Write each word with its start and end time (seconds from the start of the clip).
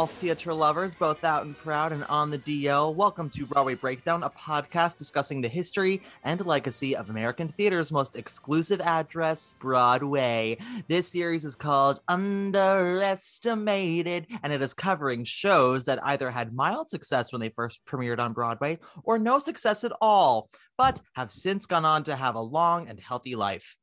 All 0.00 0.06
theater 0.06 0.54
lovers, 0.54 0.94
both 0.94 1.24
out 1.24 1.44
and 1.44 1.54
proud 1.58 1.92
and 1.92 2.04
on 2.04 2.30
the 2.30 2.38
DL. 2.38 2.94
Welcome 2.94 3.28
to 3.28 3.44
Broadway 3.44 3.74
Breakdown, 3.74 4.22
a 4.22 4.30
podcast 4.30 4.96
discussing 4.96 5.42
the 5.42 5.48
history 5.48 6.00
and 6.24 6.46
legacy 6.46 6.96
of 6.96 7.10
American 7.10 7.48
theater's 7.48 7.92
most 7.92 8.16
exclusive 8.16 8.80
address, 8.80 9.54
Broadway. 9.60 10.56
This 10.88 11.06
series 11.06 11.44
is 11.44 11.54
called 11.54 12.00
Underestimated, 12.08 14.26
and 14.42 14.54
it 14.54 14.62
is 14.62 14.72
covering 14.72 15.24
shows 15.24 15.84
that 15.84 16.02
either 16.02 16.30
had 16.30 16.54
mild 16.54 16.88
success 16.88 17.30
when 17.30 17.42
they 17.42 17.50
first 17.50 17.84
premiered 17.84 18.20
on 18.20 18.32
Broadway 18.32 18.78
or 19.04 19.18
no 19.18 19.38
success 19.38 19.84
at 19.84 19.92
all, 20.00 20.48
but 20.78 20.98
have 21.12 21.30
since 21.30 21.66
gone 21.66 21.84
on 21.84 22.04
to 22.04 22.16
have 22.16 22.36
a 22.36 22.40
long 22.40 22.88
and 22.88 22.98
healthy 22.98 23.36
life. 23.36 23.76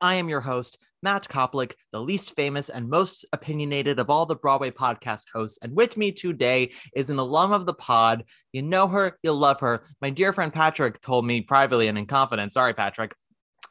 I 0.00 0.14
am 0.14 0.28
your 0.28 0.40
host, 0.40 0.78
Matt 1.04 1.28
Koplik, 1.28 1.74
the 1.92 2.00
least 2.00 2.34
famous 2.34 2.70
and 2.70 2.88
most 2.88 3.26
opinionated 3.34 4.00
of 4.00 4.08
all 4.08 4.24
the 4.24 4.34
Broadway 4.34 4.70
podcast 4.70 5.26
hosts. 5.32 5.58
And 5.62 5.76
with 5.76 5.98
me 5.98 6.10
today 6.10 6.72
is 6.96 7.10
an 7.10 7.18
alum 7.18 7.52
of 7.52 7.66
the 7.66 7.74
pod. 7.74 8.24
You 8.52 8.62
know 8.62 8.88
her, 8.88 9.18
you 9.22 9.32
love 9.32 9.60
her. 9.60 9.84
My 10.00 10.08
dear 10.08 10.32
friend 10.32 10.50
Patrick 10.50 11.02
told 11.02 11.26
me 11.26 11.42
privately 11.42 11.88
and 11.88 11.98
in 11.98 12.06
confidence, 12.06 12.54
sorry, 12.54 12.72
Patrick, 12.72 13.14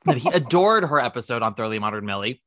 that 0.05 0.17
he 0.17 0.29
adored 0.33 0.85
her 0.85 0.99
episode 0.99 1.41
on 1.41 1.55
Thoroughly 1.55 1.79
Modern 1.79 2.05
Millie. 2.05 2.43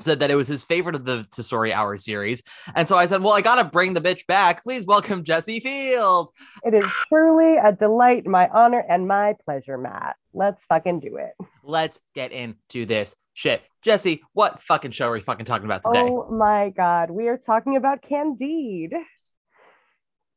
Said 0.00 0.18
that 0.18 0.32
it 0.32 0.34
was 0.34 0.48
his 0.48 0.64
favorite 0.64 0.96
of 0.96 1.04
the 1.04 1.24
Tesori 1.30 1.70
Hour 1.70 1.96
series. 1.96 2.42
And 2.74 2.88
so 2.88 2.96
I 2.96 3.06
said, 3.06 3.22
Well, 3.22 3.34
I 3.34 3.40
got 3.40 3.62
to 3.62 3.64
bring 3.64 3.94
the 3.94 4.00
bitch 4.00 4.26
back. 4.26 4.64
Please 4.64 4.84
welcome 4.84 5.22
Jesse 5.22 5.60
Field. 5.60 6.30
It 6.64 6.74
is 6.74 6.84
truly 7.06 7.58
a 7.58 7.70
delight, 7.70 8.26
my 8.26 8.48
honor, 8.48 8.84
and 8.88 9.06
my 9.06 9.36
pleasure, 9.44 9.78
Matt. 9.78 10.16
Let's 10.34 10.60
fucking 10.68 11.00
do 11.00 11.16
it. 11.16 11.32
Let's 11.62 12.00
get 12.14 12.32
into 12.32 12.84
this 12.86 13.14
shit. 13.34 13.62
Jesse, 13.82 14.22
what 14.32 14.60
fucking 14.60 14.90
show 14.90 15.08
are 15.08 15.12
we 15.12 15.20
fucking 15.20 15.46
talking 15.46 15.64
about 15.64 15.82
today? 15.84 16.00
Oh 16.08 16.28
my 16.30 16.70
God. 16.70 17.10
We 17.10 17.28
are 17.28 17.38
talking 17.38 17.76
about 17.76 18.02
Candide, 18.02 18.94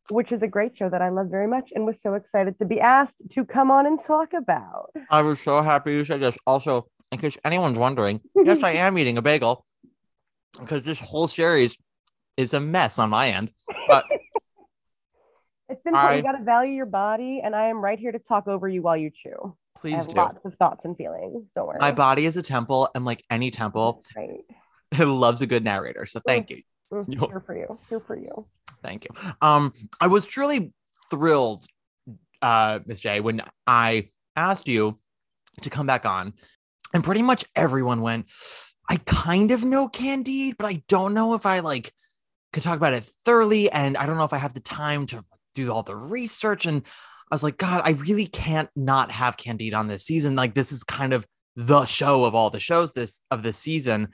which 0.09 0.31
is 0.31 0.41
a 0.43 0.47
great 0.47 0.77
show 0.77 0.87
that 0.89 1.01
I 1.01 1.09
love 1.09 1.27
very 1.29 1.47
much 1.47 1.69
and 1.73 1.85
was 1.85 1.95
so 2.03 2.13
excited 2.13 2.59
to 2.59 2.65
be 2.65 2.79
asked 2.79 3.15
to 3.33 3.43
come 3.43 3.71
on 3.71 3.87
and 3.87 3.99
talk 4.05 4.33
about. 4.37 4.91
I 5.09 5.23
was 5.23 5.39
so 5.41 5.61
happy 5.63 5.93
you 5.93 6.05
said 6.05 6.21
this. 6.21 6.37
Also, 6.45 6.87
in 7.11 7.17
case 7.17 7.37
anyone's 7.43 7.79
wondering, 7.79 8.21
yes, 8.35 8.61
I 8.63 8.71
am 8.73 8.97
eating 8.99 9.17
a 9.17 9.21
bagel 9.23 9.65
because 10.59 10.85
this 10.85 10.99
whole 10.99 11.27
series 11.27 11.75
is 12.37 12.53
a 12.53 12.59
mess 12.59 12.99
on 12.99 13.09
my 13.09 13.29
end. 13.29 13.51
But 13.87 14.05
it's 15.69 15.81
simple. 15.83 15.99
I- 15.99 16.15
You 16.17 16.21
got 16.23 16.33
to 16.33 16.43
value 16.43 16.73
your 16.73 16.85
body, 16.85 17.41
and 17.43 17.55
I 17.55 17.69
am 17.69 17.77
right 17.83 17.97
here 17.97 18.11
to 18.11 18.19
talk 18.19 18.47
over 18.47 18.67
you 18.67 18.81
while 18.81 18.97
you 18.97 19.09
chew. 19.23 19.55
I 19.77 19.81
please 19.81 19.95
have 19.95 20.07
do. 20.07 20.15
lots 20.15 20.45
of 20.45 20.55
thoughts 20.55 20.81
and 20.83 20.95
feelings. 20.97 21.45
Don't 21.55 21.67
worry. 21.67 21.77
My 21.79 21.91
body 21.91 22.25
is 22.25 22.37
a 22.37 22.41
temple, 22.43 22.89
and 22.95 23.05
like 23.05 23.23
any 23.29 23.51
temple, 23.51 24.03
Right. 24.15 24.43
it 24.91 25.05
loves 25.05 25.41
a 25.41 25.47
good 25.47 25.63
narrator. 25.63 26.05
So 26.05 26.19
thank 26.25 26.49
you. 26.49 26.61
Mm, 26.93 27.07
Here 27.29 27.43
for 27.45 27.55
you. 27.57 27.77
Here 27.89 27.99
for 27.99 28.17
you. 28.17 28.47
Thank 28.83 29.05
you. 29.05 29.33
Um, 29.41 29.73
I 29.99 30.07
was 30.07 30.25
truly 30.25 30.71
thrilled, 31.09 31.65
uh, 32.41 32.79
Miss 32.85 32.99
J, 32.99 33.19
when 33.19 33.41
I 33.65 34.09
asked 34.35 34.67
you 34.67 34.99
to 35.61 35.69
come 35.69 35.87
back 35.87 36.05
on, 36.05 36.33
and 36.93 37.03
pretty 37.03 37.21
much 37.21 37.45
everyone 37.55 38.01
went. 38.01 38.27
I 38.89 38.97
kind 39.05 39.51
of 39.51 39.65
know 39.65 39.89
Candide, 39.89 40.55
but 40.57 40.67
I 40.67 40.83
don't 40.87 41.13
know 41.13 41.33
if 41.33 41.45
I 41.45 41.59
like 41.59 41.91
could 42.53 42.63
talk 42.63 42.77
about 42.77 42.93
it 42.93 43.09
thoroughly, 43.25 43.69
and 43.69 43.97
I 43.97 44.05
don't 44.05 44.17
know 44.17 44.23
if 44.23 44.31
I 44.33 44.37
have 44.37 44.53
the 44.53 44.61
time 44.61 45.05
to 45.07 45.25
do 45.53 45.71
all 45.71 45.83
the 45.83 45.95
research. 45.95 46.65
And 46.65 46.83
I 47.31 47.35
was 47.35 47.43
like, 47.43 47.57
God, 47.57 47.81
I 47.83 47.91
really 47.91 48.27
can't 48.27 48.69
not 48.75 49.11
have 49.11 49.37
Candide 49.37 49.73
on 49.73 49.87
this 49.87 50.05
season. 50.05 50.35
Like, 50.35 50.53
this 50.53 50.71
is 50.71 50.83
kind 50.83 51.13
of 51.13 51.25
the 51.55 51.85
show 51.85 52.23
of 52.25 52.35
all 52.35 52.49
the 52.49 52.59
shows 52.59 52.93
this 52.93 53.21
of 53.31 53.43
this 53.43 53.57
season 53.57 54.09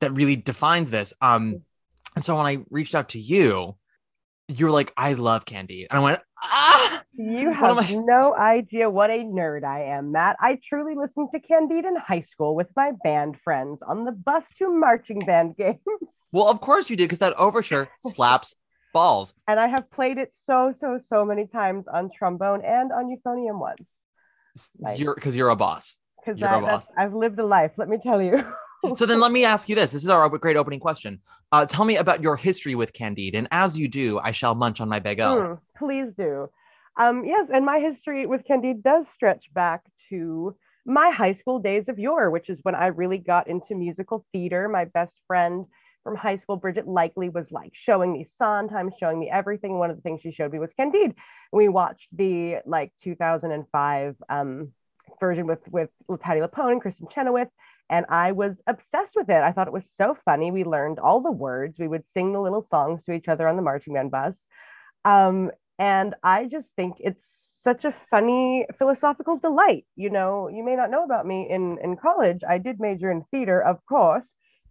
that 0.00 0.12
really 0.12 0.36
defines 0.36 0.90
this. 0.90 1.12
Um, 1.20 1.62
and 2.14 2.24
so 2.24 2.36
when 2.36 2.46
I 2.46 2.58
reached 2.70 2.94
out 2.94 3.10
to 3.10 3.18
you, 3.18 3.76
you 4.48 4.66
were 4.66 4.70
like, 4.72 4.92
I 4.96 5.14
love 5.14 5.44
Candide. 5.44 5.88
And 5.90 5.98
I 5.98 6.02
went, 6.02 6.20
ah, 6.42 7.02
You 7.14 7.52
have 7.52 7.78
I- 7.78 7.94
no 8.04 8.34
idea 8.36 8.88
what 8.88 9.10
a 9.10 9.18
nerd 9.18 9.64
I 9.64 9.96
am, 9.96 10.12
Matt. 10.12 10.36
I 10.40 10.58
truly 10.66 10.94
listened 10.94 11.28
to 11.34 11.40
Candide 11.40 11.84
in 11.84 11.96
high 11.96 12.22
school 12.30 12.54
with 12.54 12.68
my 12.76 12.92
band 13.02 13.36
friends 13.42 13.80
on 13.86 14.04
the 14.04 14.12
bus 14.12 14.44
to 14.58 14.70
marching 14.70 15.18
band 15.18 15.56
games. 15.58 15.78
well, 16.32 16.48
of 16.48 16.60
course 16.60 16.88
you 16.88 16.96
did, 16.96 17.04
because 17.04 17.18
that 17.18 17.34
overture 17.34 17.88
slaps 18.00 18.54
balls. 18.96 19.34
And 19.46 19.60
I 19.60 19.68
have 19.68 19.90
played 19.90 20.18
it 20.18 20.32
so, 20.46 20.74
so, 20.80 20.98
so 21.10 21.24
many 21.24 21.46
times 21.46 21.84
on 21.92 22.10
trombone 22.16 22.62
and 22.64 22.92
on 22.92 23.04
euphonium 23.14 23.58
once. 23.60 23.86
Nice. 24.78 24.98
You're 24.98 25.14
because 25.14 25.36
you're 25.36 25.50
a 25.50 25.56
boss. 25.56 25.98
Because 26.18 26.40
You're 26.40 26.50
a 26.50 26.60
boss. 26.60 26.86
I've 26.96 27.14
lived 27.14 27.38
a 27.38 27.46
life, 27.46 27.72
let 27.76 27.88
me 27.88 27.98
tell 28.02 28.20
you. 28.20 28.42
So 28.94 29.04
then 29.04 29.20
let 29.20 29.32
me 29.32 29.44
ask 29.44 29.68
you 29.68 29.74
this. 29.74 29.90
This 29.90 30.02
is 30.02 30.08
our 30.08 30.28
great 30.38 30.56
opening 30.56 30.80
question. 30.80 31.20
Uh, 31.50 31.66
tell 31.66 31.84
me 31.84 31.96
about 31.96 32.22
your 32.22 32.36
history 32.36 32.74
with 32.74 32.92
Candide. 32.92 33.34
And 33.34 33.48
as 33.50 33.76
you 33.76 33.88
do, 33.88 34.18
I 34.18 34.30
shall 34.30 34.54
munch 34.54 34.80
on 34.80 34.88
my 34.88 35.00
bagel. 35.00 35.34
Hmm, 35.34 35.54
please 35.76 36.12
do. 36.16 36.48
Um, 36.96 37.24
yes, 37.24 37.48
and 37.52 37.64
my 37.64 37.78
history 37.78 38.26
with 38.26 38.44
Candide 38.46 38.82
does 38.82 39.06
stretch 39.14 39.44
back 39.52 39.82
to 40.10 40.54
my 40.84 41.10
high 41.10 41.34
school 41.40 41.58
days 41.58 41.84
of 41.88 41.98
yore, 41.98 42.30
which 42.30 42.48
is 42.48 42.60
when 42.62 42.74
I 42.74 42.88
really 42.88 43.18
got 43.18 43.48
into 43.48 43.74
musical 43.74 44.24
theater. 44.32 44.68
My 44.68 44.84
best 44.84 45.12
friend 45.26 45.66
from 46.06 46.14
high 46.16 46.38
school, 46.38 46.56
Bridget 46.56 46.86
Likely, 46.86 47.30
was 47.30 47.46
like 47.50 47.72
showing 47.74 48.12
me 48.12 48.28
Sondheim, 48.38 48.92
showing 48.96 49.18
me 49.18 49.28
everything. 49.28 49.76
One 49.76 49.90
of 49.90 49.96
the 49.96 50.02
things 50.02 50.20
she 50.22 50.30
showed 50.30 50.52
me 50.52 50.60
was 50.60 50.70
Candide. 50.78 51.16
We 51.50 51.68
watched 51.68 52.06
the 52.12 52.58
like 52.64 52.92
2005 53.02 54.14
um, 54.28 54.72
version 55.18 55.48
with 55.48 55.58
with 55.68 55.90
Patti 56.20 56.40
LuPone 56.40 56.72
and 56.72 56.82
Kristin 56.82 57.12
Chenoweth, 57.12 57.48
and 57.90 58.06
I 58.08 58.30
was 58.30 58.54
obsessed 58.68 59.16
with 59.16 59.28
it. 59.28 59.42
I 59.42 59.50
thought 59.50 59.66
it 59.66 59.72
was 59.72 59.82
so 59.98 60.16
funny. 60.24 60.52
We 60.52 60.62
learned 60.62 61.00
all 61.00 61.20
the 61.20 61.32
words. 61.32 61.76
We 61.76 61.88
would 61.88 62.04
sing 62.14 62.32
the 62.32 62.40
little 62.40 62.64
songs 62.70 63.00
to 63.06 63.12
each 63.12 63.26
other 63.26 63.48
on 63.48 63.56
the 63.56 63.62
marching 63.62 63.94
band 63.94 64.12
bus. 64.12 64.36
Um, 65.04 65.50
and 65.80 66.14
I 66.22 66.46
just 66.46 66.70
think 66.76 66.98
it's 67.00 67.20
such 67.64 67.84
a 67.84 67.94
funny 68.12 68.64
philosophical 68.78 69.38
delight. 69.38 69.86
You 69.96 70.10
know, 70.10 70.48
you 70.48 70.64
may 70.64 70.76
not 70.76 70.92
know 70.92 71.02
about 71.02 71.26
me 71.26 71.48
in, 71.50 71.78
in 71.82 71.96
college. 71.96 72.42
I 72.48 72.58
did 72.58 72.78
major 72.78 73.10
in 73.10 73.24
theater, 73.32 73.60
of 73.60 73.84
course, 73.86 74.24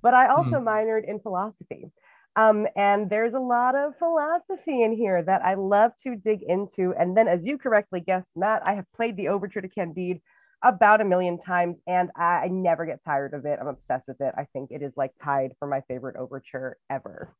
but 0.06 0.14
I 0.14 0.28
also 0.28 0.60
minored 0.60 1.10
in 1.10 1.20
philosophy. 1.20 1.90
Um, 2.36 2.68
and 2.76 3.10
there's 3.10 3.34
a 3.34 3.40
lot 3.40 3.74
of 3.74 3.98
philosophy 3.98 4.84
in 4.84 4.96
here 4.96 5.24
that 5.24 5.42
I 5.44 5.56
love 5.56 5.94
to 6.04 6.16
dig 6.16 6.44
into. 6.44 6.94
And 6.94 7.18
then, 7.18 7.28
as 7.28 7.40
you 7.42 7.58
correctly 7.58 8.02
guessed, 8.02 8.28
Matt, 8.36 8.62
I 8.68 8.76
have 8.76 8.86
played 8.96 9.18
the 9.18 9.30
overture 9.30 9.62
to 9.62 9.68
Candide 9.68 10.22
about 10.62 11.02
a 11.02 11.06
million 11.06 11.42
times 11.42 11.78
and 11.88 12.12
I, 12.16 12.44
I 12.44 12.48
never 12.50 12.86
get 12.86 13.04
tired 13.04 13.34
of 13.34 13.48
it. 13.48 13.58
I'm 13.60 13.68
obsessed 13.68 14.08
with 14.08 14.22
it. 14.22 14.32
I 14.38 14.46
think 14.54 14.70
it 14.70 14.84
is 14.84 14.94
like 14.96 15.12
tied 15.24 15.54
for 15.58 15.68
my 15.68 15.82
favorite 15.88 16.18
overture 16.18 16.78
ever. 16.88 17.34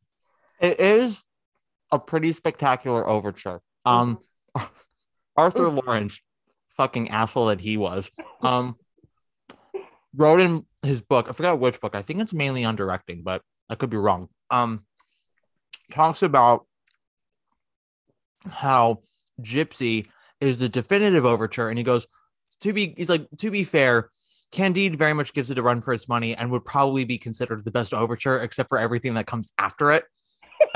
It 0.60 0.80
is 0.80 1.24
a 1.92 2.00
pretty 2.00 2.34
spectacular 2.34 3.08
overture. 3.08 3.62
Um, 3.86 4.20
Arthur 5.38 5.70
Lawrence, 5.86 6.20
fucking 6.70 7.12
asshole 7.12 7.46
that 7.46 7.62
he 7.62 7.78
was, 7.78 8.10
um, 8.42 8.76
wrote 10.16 10.40
in 10.40 10.66
his 10.86 11.02
book. 11.02 11.28
I 11.30 11.34
forgot 11.34 11.60
which 11.60 11.82
book. 11.82 11.96
I 11.96 12.02
think 12.02 12.22
it's 12.22 12.34
mainly 12.34 12.64
on 12.64 12.76
directing, 12.76 13.24
but 13.24 13.42
I 13.70 13.76
could 13.76 13.90
be 13.90 13.98
wrong. 13.98 14.30
Um, 14.50 14.86
talks 15.92 16.24
about 16.24 16.66
how 18.50 19.02
Gypsy 19.42 20.08
is 20.40 20.60
the 20.60 20.70
definitive 20.70 21.26
overture, 21.26 21.70
and 21.70 21.78
he 21.78 21.84
goes 21.84 22.08
to 22.62 22.74
be. 22.74 22.94
He's 22.98 23.10
like 23.10 23.28
to 23.40 23.52
be 23.52 23.64
fair. 23.64 24.10
Candide 24.52 24.96
very 24.96 25.14
much 25.14 25.34
gives 25.34 25.52
it 25.52 25.58
a 25.58 25.62
run 25.62 25.82
for 25.82 25.94
its 25.94 26.08
money 26.08 26.36
and 26.36 26.50
would 26.52 26.64
probably 26.64 27.04
be 27.04 27.18
considered 27.18 27.66
the 27.66 27.72
best 27.72 27.94
overture, 27.94 28.40
except 28.40 28.70
for 28.70 28.78
everything 28.78 29.16
that 29.16 29.26
comes 29.26 29.52
after 29.58 29.92
it. 29.92 30.06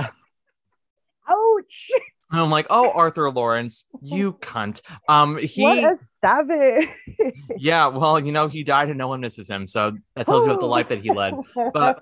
Ouch! 1.30 1.92
And 2.32 2.40
I'm 2.40 2.52
like, 2.52 2.68
oh, 2.70 2.92
Arthur 2.94 3.30
Lawrence, 3.32 3.86
you 4.02 4.34
cunt. 4.42 4.82
Um, 5.08 5.38
he, 5.38 5.64
what 5.64 5.78
a 5.80 5.98
savage! 6.24 6.88
yeah, 7.58 7.88
well, 7.88 8.20
you 8.20 8.32
know, 8.32 8.48
he 8.48 8.64
died 8.64 8.90
and 8.90 8.98
no 8.98 9.08
one 9.08 9.20
misses 9.22 9.50
him, 9.50 9.66
so 9.68 9.98
that 10.16 10.28
tells 10.28 10.46
you 10.46 10.52
about 10.52 10.60
the 10.62 10.66
life 10.78 10.90
that 10.90 11.00
he 11.00 11.12
led. 11.12 11.34
But 11.74 12.00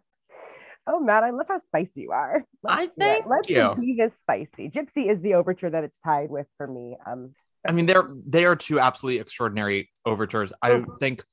oh 0.86 1.00
man, 1.00 1.22
I 1.24 1.30
love 1.30 1.46
how 1.48 1.60
spicy 1.68 1.90
you 2.02 2.12
are. 2.12 2.44
I 2.66 2.86
do 2.86 2.92
it. 2.96 3.00
thank 3.00 3.26
Let's 3.26 3.48
you. 3.48 3.74
be 3.78 3.96
this 3.98 4.12
spicy. 4.22 4.70
Gypsy 4.70 5.10
is 5.10 5.22
the 5.22 5.34
overture 5.34 5.70
that 5.70 5.84
it's 5.84 5.96
tied 6.04 6.30
with 6.30 6.46
for 6.56 6.66
me. 6.66 6.96
Um, 7.06 7.34
I 7.66 7.72
mean, 7.72 7.86
they're 7.86 8.08
they 8.26 8.44
are 8.46 8.56
two 8.56 8.80
absolutely 8.80 9.20
extraordinary 9.20 9.90
overtures. 10.04 10.52
I 10.62 10.70
Mhm. 10.70 10.98
think, 10.98 11.24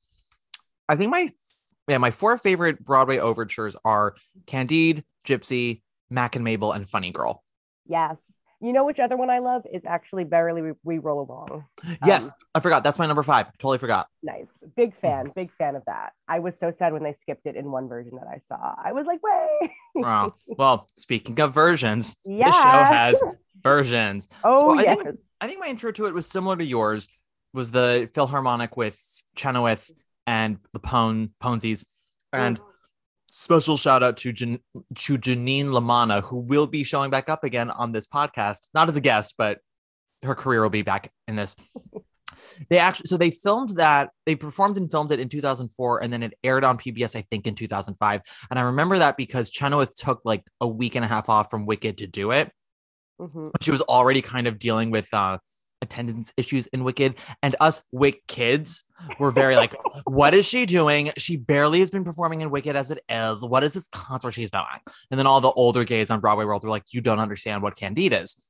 I 0.88 0.96
think 0.96 1.10
my 1.10 1.28
yeah 1.88 1.98
my 1.98 2.10
four 2.12 2.38
favorite 2.38 2.84
Broadway 2.84 3.18
overtures 3.18 3.74
are 3.84 4.14
Candide, 4.46 5.04
Gypsy, 5.26 5.82
Mac 6.08 6.36
and 6.36 6.44
Mabel, 6.44 6.72
and 6.72 6.88
Funny 6.88 7.10
Girl. 7.10 7.42
Yes. 7.92 8.16
You 8.60 8.72
know 8.72 8.84
which 8.84 9.00
other 9.00 9.16
one 9.16 9.28
I 9.28 9.40
love 9.40 9.62
is 9.72 9.82
actually 9.86 10.22
Merrily 10.24 10.62
We, 10.62 10.70
we 10.84 10.98
Roll 10.98 11.20
Along. 11.28 11.64
yes, 12.06 12.28
Um, 12.28 12.34
I 12.54 12.60
forgot. 12.60 12.84
That's 12.84 12.96
my 12.98 13.06
number 13.06 13.24
five. 13.24 13.46
Totally 13.58 13.78
forgot. 13.78 14.06
Nice. 14.22 14.46
Big 14.76 14.92
fan. 15.00 15.32
Big 15.34 15.50
fan 15.58 15.74
of 15.74 15.82
that. 15.86 16.12
I 16.28 16.38
was 16.38 16.54
so 16.60 16.72
sad 16.78 16.92
when 16.92 17.02
they 17.02 17.16
skipped 17.22 17.44
it 17.46 17.56
in 17.56 17.72
one 17.72 17.88
version 17.88 18.12
that 18.14 18.28
I 18.28 18.40
saw. 18.48 18.74
I 18.82 18.92
was 18.92 19.04
like, 19.06 19.20
way. 19.22 19.74
Wow. 19.96 20.34
well, 20.46 20.86
speaking 20.96 21.38
of 21.40 21.52
versions, 21.52 22.14
Yeah. 22.24 22.46
this 22.46 22.54
show 22.54 22.62
has 22.68 23.22
versions. 23.64 24.28
Oh, 24.44 24.56
So 24.56 24.78
I 24.78 24.82
yes. 24.82 24.96
think- 24.96 25.18
I 25.40 25.48
think 25.48 25.58
my 25.58 25.66
intro 25.66 25.90
to 25.90 26.06
it 26.06 26.14
was 26.14 26.26
similar 26.26 26.56
to 26.56 26.64
yours. 26.64 27.08
Was 27.52 27.72
the 27.72 28.08
Philharmonic 28.14 28.76
with 28.76 28.96
Chenoweth 29.34 29.90
and 30.26 30.58
the 30.72 30.78
Pone 30.78 31.30
Ponesies, 31.42 31.84
and 32.32 32.60
special 33.34 33.78
shout 33.78 34.02
out 34.02 34.18
to 34.18 34.32
Jan- 34.32 34.58
to 34.74 35.16
Janine 35.18 35.66
LaManna, 35.66 36.22
who 36.22 36.40
will 36.40 36.66
be 36.66 36.84
showing 36.84 37.10
back 37.10 37.28
up 37.30 37.44
again 37.44 37.70
on 37.70 37.92
this 37.92 38.06
podcast, 38.06 38.68
not 38.74 38.88
as 38.90 38.96
a 38.96 39.00
guest, 39.00 39.36
but 39.38 39.58
her 40.22 40.34
career 40.34 40.62
will 40.62 40.70
be 40.70 40.82
back 40.82 41.10
in 41.26 41.36
this. 41.36 41.56
They 42.68 42.76
actually, 42.78 43.06
so 43.06 43.16
they 43.16 43.30
filmed 43.30 43.70
that, 43.76 44.10
they 44.26 44.34
performed 44.34 44.76
and 44.76 44.90
filmed 44.90 45.10
it 45.10 45.20
in 45.20 45.28
2004, 45.30 46.02
and 46.02 46.12
then 46.12 46.22
it 46.22 46.34
aired 46.44 46.64
on 46.64 46.76
PBS, 46.76 47.16
I 47.16 47.24
think, 47.30 47.46
in 47.46 47.54
2005. 47.54 48.20
And 48.50 48.58
I 48.58 48.62
remember 48.62 48.98
that 48.98 49.16
because 49.16 49.48
Chenoweth 49.48 49.94
took 49.94 50.20
like 50.24 50.42
a 50.60 50.68
week 50.68 50.94
and 50.94 51.04
a 51.04 51.08
half 51.08 51.30
off 51.30 51.48
from 51.50 51.64
Wicked 51.64 51.98
to 51.98 52.06
do 52.06 52.30
it 52.30 52.50
Mhm. 53.20 53.52
she 53.62 53.70
was 53.70 53.80
already 53.82 54.20
kind 54.20 54.46
of 54.46 54.58
dealing 54.58 54.90
with 54.90 55.12
uh 55.14 55.38
attendance 55.82 56.32
issues 56.38 56.66
in 56.68 56.84
Wicked, 56.84 57.16
and 57.42 57.54
us 57.60 57.82
Wick 57.92 58.22
kids 58.26 58.84
were 59.18 59.30
very 59.30 59.56
like, 59.56 59.74
"What 60.04 60.32
is 60.32 60.46
she 60.46 60.64
doing? 60.64 61.10
She 61.18 61.36
barely 61.36 61.80
has 61.80 61.90
been 61.90 62.04
performing 62.04 62.40
in 62.40 62.50
Wicked 62.50 62.74
as 62.76 62.90
it 62.90 63.02
is. 63.08 63.42
What 63.42 63.64
is 63.64 63.74
this 63.74 63.88
concert 63.88 64.32
she's 64.32 64.50
doing?" 64.50 64.64
And 65.10 65.18
then 65.18 65.26
all 65.26 65.40
the 65.40 65.50
older 65.50 65.84
gays 65.84 66.10
on 66.10 66.20
Broadway 66.20 66.46
world 66.46 66.64
were 66.64 66.70
like, 66.70 66.84
"You 66.92 67.02
don't 67.02 67.18
understand 67.20 67.62
what 67.62 67.76
Candide 67.76 68.14
is." 68.14 68.48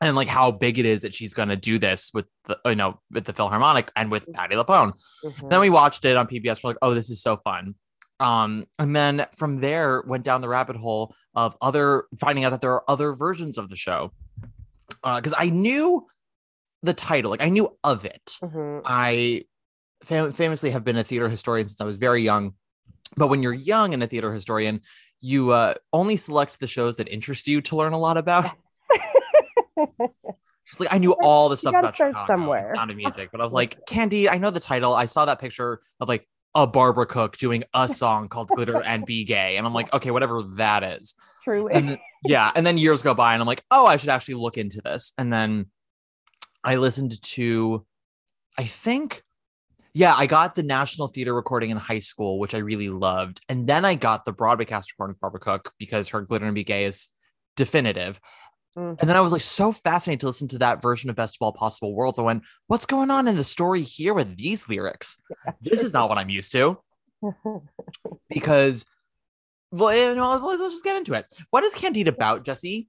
And 0.00 0.16
like 0.16 0.28
how 0.28 0.50
big 0.50 0.78
it 0.78 0.86
is 0.86 1.00
that 1.02 1.14
she's 1.14 1.34
going 1.34 1.48
to 1.48 1.56
do 1.56 1.78
this 1.78 2.10
with 2.12 2.26
the 2.44 2.58
you 2.66 2.74
know 2.74 3.00
with 3.10 3.24
the 3.24 3.32
Philharmonic 3.32 3.90
and 3.96 4.10
with 4.10 4.30
Patti 4.32 4.54
LuPone. 4.56 4.92
Mhm. 5.24 5.50
Then 5.50 5.60
we 5.60 5.70
watched 5.70 6.04
it 6.04 6.16
on 6.16 6.26
PBS. 6.26 6.62
We're 6.62 6.70
like, 6.70 6.78
oh, 6.82 6.94
this 6.94 7.10
is 7.10 7.22
so 7.22 7.36
fun. 7.38 7.74
Um, 8.20 8.66
and 8.78 8.94
then 8.94 9.26
from 9.36 9.60
there 9.60 10.02
went 10.06 10.24
down 10.24 10.42
the 10.42 10.48
rabbit 10.48 10.76
hole 10.76 11.14
of 11.34 11.56
other 11.60 12.04
finding 12.20 12.44
out 12.44 12.50
that 12.50 12.60
there 12.60 12.72
are 12.72 12.84
other 12.88 13.14
versions 13.14 13.58
of 13.58 13.68
the 13.68 13.76
show. 13.76 14.12
Uh, 15.02 15.16
because 15.16 15.34
I 15.36 15.50
knew 15.50 16.06
the 16.82 16.94
title, 16.94 17.30
like 17.30 17.42
I 17.42 17.48
knew 17.48 17.76
of 17.84 18.04
it. 18.04 18.38
Mhm. 18.42 18.82
I 18.84 19.44
fam- 20.04 20.32
famously 20.32 20.70
have 20.70 20.84
been 20.84 20.96
a 20.96 21.04
theater 21.04 21.28
historian 21.28 21.68
since 21.68 21.80
I 21.80 21.84
was 21.84 21.96
very 21.96 22.22
young. 22.22 22.54
But 23.16 23.28
when 23.28 23.42
you're 23.42 23.52
young 23.52 23.92
and 23.94 24.02
a 24.02 24.06
theater 24.06 24.32
historian, 24.32 24.80
you 25.20 25.50
uh, 25.50 25.74
only 25.92 26.16
select 26.16 26.58
the 26.60 26.66
shows 26.66 26.96
that 26.96 27.08
interest 27.08 27.46
you 27.46 27.60
to 27.62 27.76
learn 27.76 27.92
a 27.92 27.98
lot 27.98 28.16
about. 28.16 28.50
Just 30.66 30.80
like 30.80 30.92
I 30.92 30.98
knew 30.98 31.12
all 31.22 31.48
the 31.48 31.56
stuff 31.56 31.74
about 31.74 31.96
Chicago 31.96 32.24
somewhere. 32.26 32.72
Sound 32.74 32.90
of 32.90 32.96
Music, 32.96 33.28
but 33.30 33.40
I 33.40 33.44
was 33.44 33.52
like, 33.60 33.84
Candy, 33.86 34.28
I 34.28 34.38
know 34.38 34.50
the 34.50 34.60
title. 34.60 34.94
I 34.94 35.06
saw 35.06 35.24
that 35.26 35.38
picture 35.40 35.80
of 36.00 36.08
like 36.08 36.26
a 36.54 36.66
Barbara 36.66 37.06
Cook 37.06 37.36
doing 37.36 37.64
a 37.74 37.88
song 37.88 38.28
called 38.28 38.48
Glitter 38.48 38.80
and 38.84 39.04
Be 39.04 39.24
Gay. 39.24 39.56
And 39.56 39.66
I'm 39.66 39.74
like, 39.74 39.92
okay, 39.92 40.10
whatever 40.10 40.42
that 40.56 40.82
is. 40.82 41.14
True. 41.44 41.68
And 41.68 41.90
then, 41.90 41.98
yeah. 42.24 42.50
And 42.54 42.64
then 42.66 42.78
years 42.78 43.02
go 43.02 43.12
by 43.14 43.32
and 43.34 43.42
I'm 43.42 43.46
like, 43.46 43.64
oh, 43.70 43.86
I 43.86 43.96
should 43.96 44.10
actually 44.10 44.34
look 44.34 44.56
into 44.56 44.80
this. 44.80 45.12
And 45.18 45.32
then 45.32 45.66
I 46.64 46.76
listened 46.76 47.20
to, 47.22 47.84
I 48.58 48.64
think, 48.64 49.22
yeah, 49.94 50.14
I 50.16 50.26
got 50.26 50.54
the 50.54 50.62
National 50.62 51.08
Theater 51.08 51.34
recording 51.34 51.70
in 51.70 51.76
high 51.76 51.98
school, 51.98 52.38
which 52.38 52.54
I 52.54 52.58
really 52.58 52.88
loved. 52.88 53.40
And 53.48 53.66
then 53.66 53.84
I 53.84 53.94
got 53.94 54.24
the 54.24 54.32
Broadway 54.32 54.64
cast 54.64 54.92
recording 54.92 55.14
with 55.14 55.20
Barbara 55.20 55.40
Cook 55.40 55.72
because 55.78 56.08
her 56.08 56.22
Glitter 56.22 56.46
and 56.46 56.54
Be 56.54 56.64
Gay 56.64 56.84
is 56.84 57.08
definitive. 57.56 58.20
Mm. 58.76 58.98
And 59.00 59.08
then 59.08 59.16
I 59.16 59.20
was 59.20 59.32
like 59.32 59.42
so 59.42 59.72
fascinated 59.72 60.20
to 60.20 60.26
listen 60.26 60.48
to 60.48 60.58
that 60.58 60.80
version 60.80 61.10
of 61.10 61.16
Best 61.16 61.36
of 61.36 61.44
All 61.44 61.52
Possible 61.52 61.94
Worlds. 61.94 62.18
I 62.18 62.22
went, 62.22 62.42
what's 62.68 62.86
going 62.86 63.10
on 63.10 63.28
in 63.28 63.36
the 63.36 63.44
story 63.44 63.82
here 63.82 64.14
with 64.14 64.36
these 64.36 64.68
lyrics? 64.68 65.20
This 65.60 65.82
is 65.82 65.92
not 65.92 66.08
what 66.08 66.18
I'm 66.18 66.30
used 66.30 66.52
to 66.52 66.78
because, 68.30 68.86
well, 69.70 69.94
you 69.94 70.14
know, 70.14 70.36
let's 70.38 70.72
just 70.72 70.84
get 70.84 70.96
into 70.96 71.12
it. 71.12 71.26
What 71.50 71.64
is 71.64 71.74
Candide 71.74 72.08
about, 72.08 72.44
Jesse? 72.44 72.88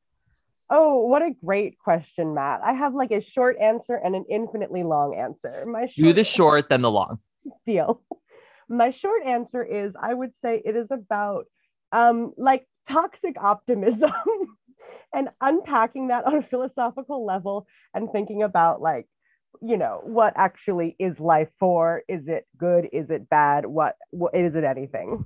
Oh, 0.74 1.06
what 1.06 1.22
a 1.22 1.31
great 1.46 1.78
question, 1.78 2.34
Matt. 2.34 2.62
I 2.66 2.74
have 2.74 2.96
like 2.96 3.12
a 3.12 3.22
short 3.22 3.58
answer 3.60 3.96
and 3.96 4.16
an 4.16 4.25
infinitely 4.30 4.84
long 4.84 5.16
answer. 5.16 5.66
My 5.68 5.81
short 5.81 5.96
Do 5.96 6.14
the 6.14 6.24
short, 6.24 6.70
then 6.70 6.81
the 6.81 6.92
long. 6.92 7.20
deal. 7.66 8.02
My 8.68 8.90
short 8.90 9.24
answer 9.24 9.64
is 9.64 9.94
I 10.02 10.14
would 10.14 10.34
say 10.42 10.62
it 10.66 10.75
is 10.75 10.88
about 10.90 11.46
um 11.92 12.34
like 12.38 12.68
toxic 12.90 13.36
optimism 13.40 14.12
and 15.14 15.30
unpacking 15.40 16.08
that 16.08 16.25
on 16.25 16.38
a 16.38 16.42
philosophical 16.42 17.24
level 17.24 17.68
and 17.94 18.12
thinking 18.12 18.42
about 18.42 18.81
like 18.81 19.06
you 19.62 19.78
know 19.78 20.02
what 20.04 20.34
actually 20.36 20.96
is 20.98 21.19
life 21.19 21.50
for 21.60 22.02
is 22.08 22.28
it 22.28 22.48
good 22.58 22.90
is 22.92 23.12
it 23.12 23.30
bad 23.30 23.68
what, 23.68 23.96
what 24.10 24.34
is 24.36 24.56
it 24.56 24.64
anything 24.64 25.24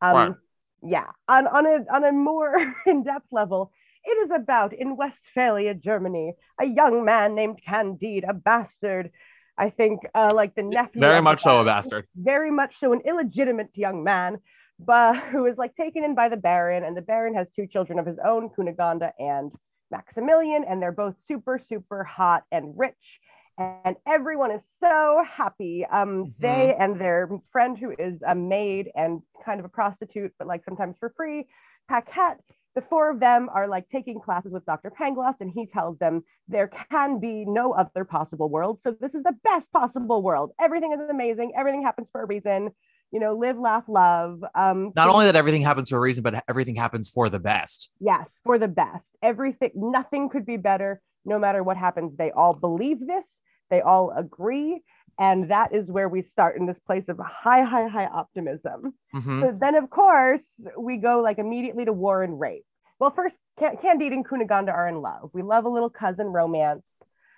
um 0.00 0.36
yeah 0.82 1.06
on 1.28 1.48
on 1.48 1.66
a 1.66 1.84
on 1.92 2.04
a 2.04 2.12
more 2.12 2.54
in-depth 2.86 3.26
level 3.32 3.72
it 4.04 4.10
is 4.24 4.30
about 4.34 4.72
in 4.72 4.96
Westphalia, 4.96 5.74
Germany, 5.74 6.34
a 6.60 6.66
young 6.66 7.04
man 7.04 7.34
named 7.34 7.60
Candide, 7.66 8.24
a 8.28 8.34
bastard. 8.34 9.10
I 9.56 9.70
think 9.70 10.00
uh, 10.14 10.30
like 10.34 10.54
the 10.54 10.62
nephew. 10.62 11.00
Very 11.00 11.22
much 11.22 11.42
so 11.42 11.60
a 11.60 11.64
bastard. 11.64 12.06
very 12.16 12.50
much 12.50 12.74
so 12.80 12.92
an 12.92 13.00
illegitimate 13.04 13.70
young 13.74 14.02
man, 14.04 14.38
but 14.78 15.16
who 15.30 15.46
is 15.46 15.56
like 15.56 15.76
taken 15.76 16.04
in 16.04 16.14
by 16.14 16.28
the 16.28 16.36
Baron, 16.36 16.84
and 16.84 16.96
the 16.96 17.02
Baron 17.02 17.34
has 17.34 17.46
two 17.54 17.66
children 17.66 17.98
of 17.98 18.06
his 18.06 18.18
own, 18.24 18.50
Cunegonde 18.50 19.10
and 19.18 19.52
Maximilian, 19.90 20.64
and 20.68 20.82
they're 20.82 20.92
both 20.92 21.14
super, 21.28 21.60
super 21.68 22.02
hot 22.04 22.42
and 22.50 22.74
rich. 22.76 23.20
And 23.56 23.94
everyone 24.08 24.50
is 24.50 24.62
so 24.80 25.22
happy. 25.30 25.86
Um, 25.88 26.34
They 26.40 26.74
and 26.74 27.00
their 27.00 27.30
friend, 27.52 27.78
who 27.78 27.92
is 27.96 28.20
a 28.26 28.34
maid 28.34 28.90
and 28.96 29.22
kind 29.44 29.60
of 29.60 29.64
a 29.66 29.68
prostitute, 29.68 30.32
but 30.38 30.48
like 30.48 30.64
sometimes 30.64 30.96
for 30.98 31.14
free, 31.16 31.46
Paquette, 31.88 32.40
the 32.74 32.82
four 32.82 33.10
of 33.10 33.20
them 33.20 33.48
are 33.54 33.68
like 33.68 33.88
taking 33.88 34.20
classes 34.20 34.52
with 34.52 34.64
Dr. 34.66 34.90
Pangloss, 34.90 35.34
and 35.40 35.50
he 35.54 35.66
tells 35.66 35.98
them 35.98 36.22
there 36.48 36.70
can 36.90 37.20
be 37.20 37.44
no 37.46 37.72
other 37.72 38.04
possible 38.04 38.48
world. 38.48 38.80
So 38.82 38.96
this 39.00 39.14
is 39.14 39.22
the 39.22 39.36
best 39.44 39.70
possible 39.72 40.22
world. 40.22 40.50
Everything 40.60 40.92
is 40.92 41.00
amazing. 41.08 41.52
Everything 41.56 41.82
happens 41.82 42.08
for 42.10 42.22
a 42.22 42.26
reason. 42.26 42.70
You 43.12 43.20
know, 43.20 43.36
live, 43.36 43.56
laugh, 43.58 43.84
love. 43.86 44.42
Um, 44.56 44.92
Not 44.96 45.08
only 45.08 45.26
that 45.26 45.36
everything 45.36 45.62
happens 45.62 45.88
for 45.88 45.98
a 45.98 46.00
reason, 46.00 46.24
but 46.24 46.42
everything 46.48 46.74
happens 46.74 47.08
for 47.08 47.28
the 47.28 47.38
best. 47.38 47.92
yes, 48.00 48.26
for 48.44 48.58
the 48.58 48.66
best. 48.66 49.04
Everything, 49.22 49.70
nothing 49.74 50.28
could 50.28 50.44
be 50.44 50.56
better. 50.56 51.00
No 51.24 51.38
matter 51.38 51.62
what 51.62 51.76
happens, 51.76 52.16
they 52.16 52.32
all 52.32 52.54
believe 52.54 52.98
this. 53.06 53.24
They 53.70 53.80
all 53.80 54.12
agree, 54.16 54.82
and 55.18 55.50
that 55.50 55.74
is 55.74 55.86
where 55.86 56.08
we 56.08 56.22
start 56.22 56.56
in 56.56 56.66
this 56.66 56.78
place 56.86 57.04
of 57.08 57.18
high, 57.18 57.62
high, 57.62 57.88
high 57.88 58.06
optimism. 58.06 58.94
Mhm. 59.14 59.42
So 59.42 59.52
then, 59.58 59.74
of 59.74 59.90
course, 59.90 60.44
we 60.78 60.96
go 60.96 61.20
like 61.20 61.38
immediately 61.38 61.84
to 61.84 61.92
war 61.92 62.22
and 62.22 62.38
rape. 62.38 62.64
Well, 62.98 63.10
first, 63.10 63.36
Can- 63.58 63.76
Candide 63.76 64.12
and 64.12 64.26
Cunegonde 64.26 64.72
are 64.72 64.88
in 64.88 65.00
love. 65.00 65.30
We 65.32 65.42
love 65.42 65.64
a 65.64 65.68
little 65.68 65.90
cousin 65.90 66.28
romance. 66.28 66.84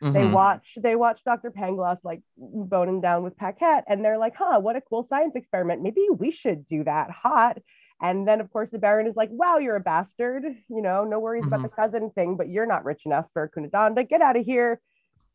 They 0.03 0.27
Mhm. 0.27 0.33
watch 0.33 0.77
they 0.81 0.95
watch 0.95 1.25
Dr. 1.25 1.51
Pangloss 1.51 1.99
like 2.05 2.21
boning 2.37 3.01
down 3.01 3.23
with 3.23 3.37
Paquette, 3.39 3.85
and 3.89 4.05
they're 4.05 4.19
like, 4.19 4.35
"Huh, 4.37 4.61
what 4.61 4.77
a 4.77 4.83
cool 4.83 5.07
science 5.09 5.35
experiment! 5.35 5.81
Maybe 5.83 6.07
we 6.11 6.31
should 6.31 6.69
do 6.69 6.85
that." 6.85 7.11
Hot. 7.11 7.59
And 7.99 8.29
then, 8.29 8.43
of 8.43 8.53
course, 8.53 8.69
the 8.71 8.79
Baron 8.79 9.07
is 9.07 9.17
like, 9.17 9.31
"Wow, 9.33 9.57
you're 9.57 9.77
a 9.77 9.81
bastard. 9.81 10.45
You 10.69 10.83
know, 10.83 11.05
no 11.05 11.19
worries 11.19 11.47
about 11.47 11.63
the 11.63 11.71
cousin 11.71 12.11
thing, 12.11 12.37
but 12.37 12.51
you're 12.51 12.67
not 12.67 12.85
rich 12.85 13.07
enough 13.07 13.25
for 13.33 13.49
Cunegonde. 13.49 14.07
Get 14.07 14.21
out 14.21 14.37
of 14.37 14.45
here." 14.45 14.81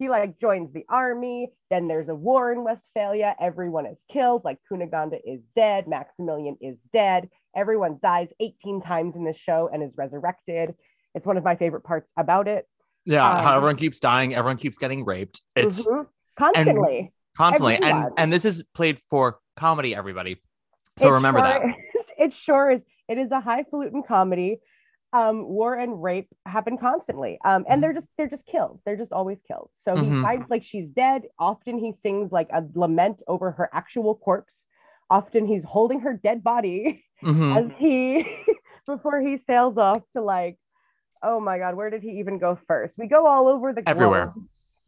He 0.01 0.09
like 0.09 0.39
joins 0.39 0.73
the 0.73 0.83
army. 0.89 1.51
Then 1.69 1.85
there's 1.87 2.09
a 2.09 2.15
war 2.15 2.51
in 2.51 2.63
Westphalia. 2.63 3.35
Everyone 3.39 3.85
is 3.85 3.99
killed. 4.11 4.41
Like 4.43 4.57
Cunegonde 4.69 5.19
is 5.23 5.41
dead. 5.55 5.87
Maximilian 5.87 6.57
is 6.59 6.75
dead. 6.91 7.29
Everyone 7.55 7.99
dies 8.01 8.27
18 8.39 8.81
times 8.81 9.15
in 9.15 9.23
this 9.23 9.37
show 9.37 9.69
and 9.71 9.83
is 9.83 9.91
resurrected. 9.95 10.73
It's 11.13 11.23
one 11.27 11.37
of 11.37 11.43
my 11.43 11.55
favorite 11.55 11.83
parts 11.83 12.09
about 12.17 12.47
it. 12.47 12.67
Yeah, 13.05 13.29
um, 13.29 13.43
how 13.43 13.57
everyone 13.57 13.75
keeps 13.75 13.99
dying, 13.99 14.33
everyone 14.33 14.57
keeps 14.57 14.79
getting 14.79 15.05
raped. 15.05 15.39
It's 15.55 15.87
Mhm. 15.87 16.07
constantly. 16.35 17.13
constantly, 17.37 17.75
and 17.75 18.07
and 18.17 18.33
this 18.33 18.43
is 18.43 18.63
played 18.73 18.97
for 19.07 19.37
comedy. 19.55 19.95
Everybody, 19.95 20.41
so 20.97 21.09
It 21.09 21.11
remember 21.11 21.41
sure 21.41 21.47
that. 21.47 21.61
is- 21.95 22.05
it 22.17 22.33
sure 22.33 22.71
is. 22.71 22.81
It 23.07 23.19
is 23.19 23.29
a 23.31 23.39
highfalutin 23.39 24.01
comedy. 24.07 24.61
Um, 25.13 25.43
war 25.45 25.75
and 25.75 26.01
rape 26.01 26.29
happen 26.45 26.77
constantly, 26.77 27.37
um, 27.43 27.65
and 27.67 27.83
they're 27.83 27.91
just 27.91 28.07
they're 28.17 28.29
just 28.29 28.45
killed. 28.45 28.79
They're 28.85 28.95
just 28.95 29.11
always 29.11 29.39
killed. 29.45 29.69
So 29.83 29.97
he 29.97 30.05
Mhm. 30.09 30.21
finds 30.21 30.49
like 30.49 30.63
she's 30.63 30.87
dead. 30.87 31.23
Often 31.37 31.79
he 31.79 31.91
sings 32.01 32.31
like 32.31 32.47
a 32.53 32.63
lament 32.75 33.21
over 33.27 33.51
her 33.51 33.69
actual 33.73 34.15
corpse. 34.15 34.53
Often 35.09 35.47
he's 35.47 35.65
holding 35.65 35.99
her 35.99 36.13
dead 36.13 36.43
body 36.43 37.03
Mhm. 37.23 37.57
as 37.57 37.71
he 37.77 38.25
before 38.85 39.19
he 39.19 39.37
sails 39.37 39.77
off 39.77 40.01
to 40.15 40.21
like, 40.21 40.57
oh 41.21 41.41
my 41.41 41.57
god, 41.57 41.75
where 41.75 41.89
did 41.89 42.03
he 42.03 42.19
even 42.19 42.37
go 42.39 42.57
first? 42.67 42.97
We 42.97 43.07
go 43.07 43.27
all 43.27 43.47
over 43.49 43.73
the 43.73 43.81
globe. 43.81 43.95
Everywhere. 43.97 44.33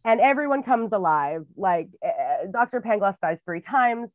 and 0.06 0.22
everyone 0.22 0.64
comes 0.64 0.94
alive. 0.94 1.46
Like 1.58 1.90
uh, 2.06 2.46
Dr. 2.50 2.80
Pangloss 2.82 3.18
dies 3.22 3.40
three 3.46 3.62
times. 3.62 4.10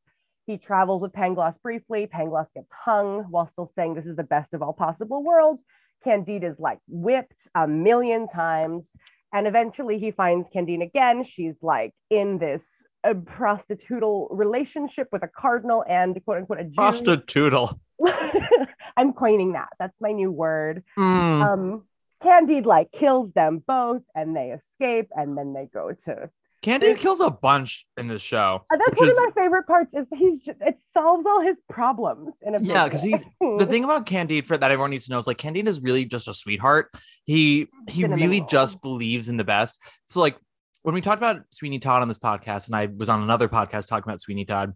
He 0.46 0.56
travels 0.56 1.02
with 1.02 1.12
Pangloss 1.12 1.54
briefly. 1.62 2.06
Pangloss 2.06 2.46
gets 2.54 2.70
hung 2.72 3.24
while 3.30 3.50
still 3.52 3.70
saying 3.76 3.94
this 3.94 4.06
is 4.06 4.16
the 4.16 4.22
best 4.22 4.54
of 4.54 4.62
all 4.62 4.72
possible 4.72 5.22
worlds. 5.22 5.60
Candide 6.04 6.44
is 6.44 6.58
like 6.58 6.78
whipped 6.88 7.36
a 7.54 7.66
million 7.66 8.28
times. 8.28 8.84
And 9.32 9.46
eventually 9.46 9.98
he 9.98 10.10
finds 10.10 10.48
Candide 10.52 10.82
again. 10.82 11.24
She's 11.34 11.56
like 11.62 11.92
in 12.10 12.38
this 12.38 12.62
a 13.04 13.14
prostitutal 13.14 14.28
relationship 14.30 15.08
with 15.12 15.22
a 15.22 15.28
cardinal 15.28 15.84
and 15.88 16.18
quote 16.24 16.38
unquote 16.38 16.60
a 16.60 16.64
Jew. 16.64 16.74
Prostitutal. 16.74 17.78
I'm 18.96 19.12
coining 19.12 19.52
that. 19.52 19.68
That's 19.78 19.94
my 20.00 20.12
new 20.12 20.30
word. 20.30 20.82
Mm. 20.98 21.42
Um, 21.42 21.84
Candide 22.22 22.66
like 22.66 22.90
kills 22.90 23.32
them 23.32 23.62
both 23.64 24.02
and 24.14 24.34
they 24.34 24.50
escape 24.50 25.08
and 25.14 25.38
then 25.38 25.52
they 25.52 25.66
go 25.66 25.92
to 26.04 26.30
Candide 26.62 26.98
kills 26.98 27.20
a 27.20 27.30
bunch 27.30 27.86
in 27.96 28.08
this 28.08 28.20
show. 28.22 28.64
and 28.70 28.80
that's 28.84 28.98
one 29.00 29.08
is- 29.08 29.16
of 29.16 29.22
my 29.24 29.30
favorite 29.42 29.66
parts 29.66 29.90
is 29.94 30.06
he's 30.16 30.40
just, 30.44 30.58
it 30.60 30.76
solves 30.92 31.24
all 31.26 31.40
his 31.40 31.56
problems 31.68 32.34
in 32.42 32.54
a 32.56 32.58
Yeah, 32.60 32.84
Because 32.84 33.02
he's- 33.02 33.22
The 33.40 33.64
thing 33.66 33.84
about 33.84 34.06
Candide 34.06 34.44
for 34.46 34.56
that 34.58 34.70
everyone 34.70 34.90
needs 34.90 35.06
to 35.06 35.12
know 35.12 35.18
is 35.18 35.26
like 35.28 35.38
Candide 35.38 35.68
is 35.68 35.80
really 35.80 36.04
just 36.04 36.26
a 36.26 36.34
sweetheart. 36.34 36.90
He 37.24 37.68
he 37.88 38.02
Cinnamon 38.02 38.18
really 38.20 38.40
roll. 38.40 38.48
just 38.48 38.82
believes 38.82 39.28
in 39.28 39.36
the 39.36 39.44
best. 39.44 39.78
So 40.08 40.20
like 40.20 40.36
when 40.82 40.94
we 40.94 41.00
talked 41.00 41.18
about 41.18 41.42
Sweeney 41.52 41.78
Todd 41.78 42.02
on 42.02 42.08
this 42.08 42.18
podcast, 42.18 42.66
and 42.66 42.74
I 42.76 42.86
was 42.86 43.08
on 43.08 43.22
another 43.22 43.46
podcast 43.48 43.86
talking 43.88 44.08
about 44.08 44.20
Sweeney 44.20 44.44
Todd, 44.44 44.74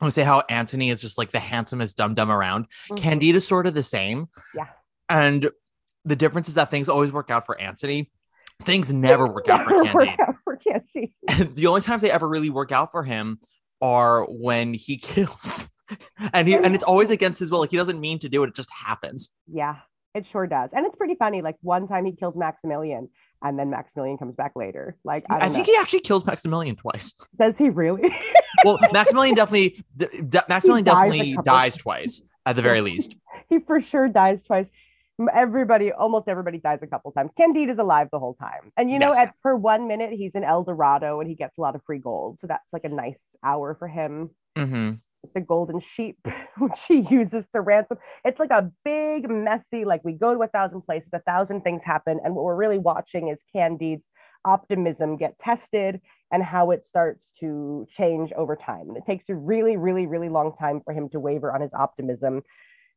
I 0.00 0.04
would 0.04 0.14
say 0.14 0.22
how 0.24 0.42
Anthony 0.48 0.90
is 0.90 1.00
just 1.00 1.18
like 1.18 1.30
the 1.30 1.38
handsomest 1.40 1.96
dum 1.96 2.14
dum 2.14 2.30
around. 2.32 2.66
Mhm. 2.90 2.96
Candide 2.96 3.36
is 3.36 3.46
sort 3.46 3.66
of 3.68 3.74
the 3.74 3.82
same. 3.84 4.26
Yeah. 4.56 4.66
And 5.08 5.50
the 6.04 6.16
difference 6.16 6.48
is 6.48 6.54
that 6.54 6.70
things 6.70 6.88
always 6.88 7.12
work 7.12 7.30
out 7.30 7.46
for 7.46 7.60
Anthony. 7.60 8.10
Things 8.62 8.92
never 8.92 9.26
work 9.26 9.48
out 9.48 9.64
for 9.64 9.70
Candide. 9.84 10.16
out 10.20 10.36
for 10.44 10.56
Candide. 10.56 11.11
The 11.54 11.66
only 11.66 11.80
times 11.80 12.02
they 12.02 12.10
ever 12.10 12.28
really 12.28 12.50
work 12.50 12.72
out 12.72 12.90
for 12.90 13.04
him 13.04 13.38
are 13.80 14.24
when 14.26 14.74
he 14.74 14.96
kills. 15.02 15.68
And 16.32 16.48
he 16.48 16.54
and 16.54 16.74
it's 16.74 16.84
always 16.84 17.10
against 17.10 17.38
his 17.38 17.50
will. 17.50 17.60
Like 17.60 17.70
he 17.70 17.76
doesn't 17.76 18.00
mean 18.00 18.18
to 18.20 18.28
do 18.28 18.42
it, 18.44 18.48
it 18.48 18.54
just 18.54 18.70
happens. 18.70 19.28
Yeah, 19.46 19.76
it 20.14 20.24
sure 20.32 20.46
does. 20.46 20.70
And 20.72 20.86
it's 20.86 20.96
pretty 20.96 21.16
funny. 21.16 21.42
Like 21.42 21.56
one 21.60 21.86
time 21.86 22.06
he 22.06 22.12
kills 22.12 22.34
Maximilian 22.34 23.10
and 23.42 23.58
then 23.58 23.70
Maximilian 23.70 24.16
comes 24.16 24.34
back 24.34 24.52
later. 24.54 24.96
Like 25.04 25.24
I, 25.28 25.46
I, 25.46 25.48
think 25.48 25.66
he 25.66 25.76
actually 25.78 26.00
kills 26.00 26.24
Maximilian 26.24 26.76
twice. 26.76 27.14
does 27.38 27.54
he 27.58 27.68
really? 27.68 28.14
Well, 28.64 28.78
Maximilian 28.92 29.34
definitely 29.34 29.84
d- 29.96 30.06
Maximilian 30.48 30.84
dies 30.84 31.10
definitely 31.10 31.36
dies 31.44 31.76
twice 31.76 32.22
at 32.46 32.56
the 32.56 32.62
very 32.62 32.80
least. 32.80 33.16
he 33.48 33.58
for 33.58 33.80
sure 33.80 34.08
dies 34.08 34.42
twice. 34.44 34.66
Everybody, 35.32 35.92
almost 35.92 36.26
everybody 36.28 36.58
dies 36.58 36.80
a 36.82 36.86
couple 36.86 37.12
times. 37.12 37.30
Candide 37.36 37.68
is 37.70 37.78
alive 37.78 38.08
the 38.10 38.18
whole 38.18 38.34
time. 38.34 38.72
And 38.76 38.90
you 38.90 38.98
know, 38.98 39.12
Yes. 39.12 39.28
at 39.28 39.34
for 39.42 39.56
one 39.56 39.86
minute 39.86 40.10
he's 40.12 40.32
in 40.34 40.42
El 40.42 40.64
Dorado 40.64 41.20
and 41.20 41.28
he 41.28 41.36
gets 41.36 41.58
a 41.58 41.60
lot 41.60 41.74
of 41.76 41.82
free 41.84 41.98
gold. 41.98 42.38
So 42.40 42.46
that's 42.48 42.64
like 42.72 42.84
a 42.84 42.88
nice 42.88 43.18
hour 43.44 43.74
for 43.78 43.88
him. 43.88 44.30
hmm 44.56 44.92
the 45.34 45.40
golden 45.40 45.80
sheep, 45.80 46.18
which 46.58 46.80
he 46.88 47.06
uses 47.08 47.46
to 47.54 47.60
ransom. 47.60 47.96
It's 48.24 48.40
like 48.40 48.50
a 48.50 48.70
big, 48.84 49.30
messy, 49.30 49.84
like 49.84 50.02
we 50.04 50.14
go 50.14 50.34
to 50.34 50.42
a 50.42 50.48
thousand 50.48 50.82
places, 50.82 51.10
a 51.12 51.20
thousand 51.20 51.62
things 51.62 51.80
happen. 51.84 52.18
And 52.24 52.34
what 52.34 52.44
we're 52.44 52.56
really 52.56 52.78
watching 52.78 53.28
is 53.28 53.38
Candide's 53.54 54.02
optimism 54.44 55.16
get 55.16 55.38
tested 55.38 56.00
and 56.32 56.42
how 56.42 56.72
it 56.72 56.84
starts 56.84 57.24
to 57.38 57.86
change 57.96 58.32
over 58.32 58.56
time. 58.56 58.88
And 58.88 58.96
it 58.96 59.04
takes 59.06 59.28
a 59.28 59.34
really, 59.34 59.76
really, 59.76 60.06
really 60.06 60.28
long 60.28 60.54
time 60.58 60.80
for 60.84 60.92
him 60.92 61.08
to 61.10 61.20
waver 61.20 61.54
on 61.54 61.60
his 61.60 61.72
optimism. 61.72 62.42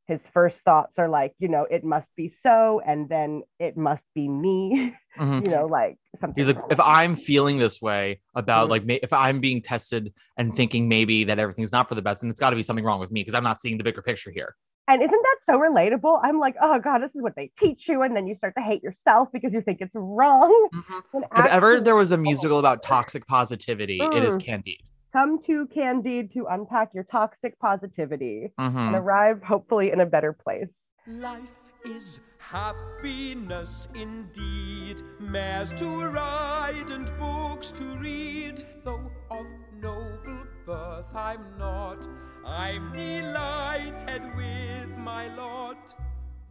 His 0.08 0.20
first 0.34 0.58
thoughts 0.60 0.94
are 0.98 1.10
like, 1.10 1.34
you 1.40 1.48
know, 1.48 1.66
it 1.70 1.84
must 1.84 2.08
be 2.16 2.30
so, 2.44 2.82
and 2.86 3.10
then 3.10 3.42
it 3.60 3.76
must 3.76 4.04
be 4.14 4.28
me, 4.28 4.96
hmm 5.18 5.40
you 5.40 5.50
know, 5.50 5.66
like 5.68 5.98
something. 6.22 6.44
He's 6.44 6.54
like, 6.54 6.64
if 6.70 6.80
I'm 6.80 7.16
feeling 7.16 7.58
this 7.58 7.82
way 7.82 8.22
about 8.36 8.68
Mhm. 8.68 8.72
like 8.72 8.84
if 9.04 9.14
I'm 9.14 9.40
being 9.40 9.62
tested 9.62 10.14
and 10.38 10.54
thinking 10.54 10.88
maybe 10.88 11.24
that 11.26 11.40
everything's 11.40 11.72
not 11.72 11.90
for 11.90 11.96
the 11.96 12.02
best, 12.02 12.22
then 12.22 12.30
it's 12.30 12.40
got 12.40 12.52
to 12.52 12.56
be 12.56 12.64
something 12.64 12.86
wrong 12.86 13.00
with 13.00 13.12
me 13.12 13.22
because 13.22 13.34
I'm 13.34 13.44
not 13.44 13.60
seeing 13.62 13.78
the 13.78 13.84
bigger 13.84 14.02
picture 14.02 14.32
here. 14.32 14.56
And 14.88 15.02
isn't 15.02 15.12
that 15.24 15.38
so 15.46 15.54
relatable? 15.54 16.20
I'm 16.24 16.40
like, 16.40 16.56
oh 16.62 16.80
God, 16.80 17.00
this 17.00 17.10
is 17.16 17.22
what 17.22 17.36
they 17.36 17.52
teach 17.60 17.88
you. 17.88 18.04
And 18.04 18.16
then 18.16 18.28
you 18.28 18.36
start 18.36 18.54
to 18.56 18.64
hate 18.64 18.84
yourself 18.84 19.30
because 19.34 19.52
you 19.52 19.62
think 19.62 19.82
it's 19.82 19.96
wrong. 19.96 20.70
When 21.12 21.24
If 21.24 21.46
ever 21.48 21.80
there 21.80 21.96
was 21.96 22.12
a 22.12 22.18
musical 22.18 22.60
about 22.60 22.84
toxic 22.84 23.26
positivity, 23.26 24.02
it 24.04 24.24
is 24.24 24.36
Mm. 24.36 24.46
Candide. 24.46 24.84
Come 25.16 25.40
to 25.48 25.68
Candide 25.74 26.30
to 26.34 26.46
unpack 26.50 26.90
your 26.94 27.06
toxic 27.06 27.58
positivity 27.60 28.52
Mhm. 28.60 28.76
and 28.88 28.96
arrive 28.96 29.42
hopefully 29.44 29.92
in 29.92 30.00
a 30.02 30.06
better 30.06 30.34
place. 30.34 30.68
Life 31.08 31.58
is 31.86 32.20
happiness 32.40 33.88
indeed. 33.96 35.02
Mares 35.20 35.72
to 35.74 35.88
ride 36.12 36.90
and 36.92 37.06
books 37.18 37.72
to 37.74 37.84
read. 37.98 38.58
Though 38.84 39.12
of 39.32 39.46
noble 39.82 40.44
birth 40.66 41.16
I'm 41.16 41.58
not, 41.58 42.08
I'm 42.46 42.92
delighted 42.92 44.24
with 44.36 44.98
my 44.98 45.34
lot. 45.36 45.94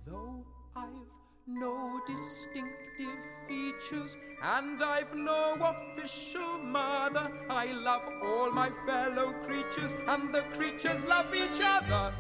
Though 0.06 0.44
I've 0.76 1.11
no 1.46 2.00
distinctive 2.06 3.18
features 3.46 4.16
and 4.42 4.82
I've 4.82 5.14
no 5.14 5.56
official 5.60 6.58
mother, 6.58 7.30
I 7.50 7.72
love 7.72 8.02
all 8.22 8.50
my 8.50 8.70
fellow 8.86 9.32
creatures 9.44 9.94
and 10.08 10.34
the 10.34 10.42
creatures 10.54 11.04
love 11.04 11.34
each 11.34 11.60
other. 11.62 12.12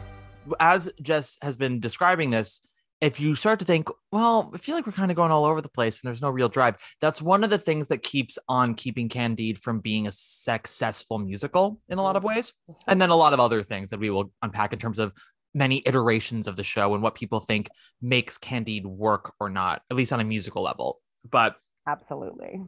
as 0.60 0.92
Jess 1.00 1.38
has 1.42 1.56
been 1.56 1.80
describing 1.80 2.30
this, 2.30 2.60
if 3.00 3.18
you 3.20 3.34
start 3.34 3.58
to 3.58 3.64
think, 3.64 3.88
well, 4.12 4.50
I 4.54 4.58
feel 4.58 4.74
like 4.74 4.86
we're 4.86 4.92
kind 4.92 5.10
of 5.10 5.16
going 5.16 5.30
all 5.30 5.44
over 5.44 5.60
the 5.60 5.68
place 5.68 6.00
and 6.00 6.08
there's 6.08 6.22
no 6.22 6.30
real 6.30 6.48
drive, 6.48 6.76
that's 7.00 7.20
one 7.20 7.44
of 7.44 7.50
the 7.50 7.58
things 7.58 7.88
that 7.88 8.02
keeps 8.02 8.38
on 8.48 8.74
keeping 8.74 9.08
Candide 9.08 9.58
from 9.58 9.80
being 9.80 10.06
a 10.06 10.12
successful 10.12 11.18
musical 11.18 11.80
in 11.88 11.98
a 11.98 12.02
lot 12.02 12.16
of 12.16 12.24
ways. 12.24 12.52
Mm-hmm. 12.70 12.90
And 12.90 13.02
then 13.02 13.10
a 13.10 13.16
lot 13.16 13.32
of 13.32 13.40
other 13.40 13.62
things 13.62 13.90
that 13.90 14.00
we 14.00 14.10
will 14.10 14.32
unpack 14.42 14.72
in 14.72 14.78
terms 14.78 14.98
of 14.98 15.12
many 15.54 15.82
iterations 15.86 16.46
of 16.48 16.56
the 16.56 16.64
show 16.64 16.94
and 16.94 17.02
what 17.02 17.14
people 17.14 17.40
think 17.40 17.68
makes 18.02 18.36
Candide 18.38 18.86
work 18.86 19.32
or 19.40 19.48
not, 19.48 19.82
at 19.90 19.96
least 19.96 20.12
on 20.12 20.20
a 20.20 20.24
musical 20.24 20.62
level. 20.62 21.00
But 21.30 21.56
Absolutely. 21.88 22.60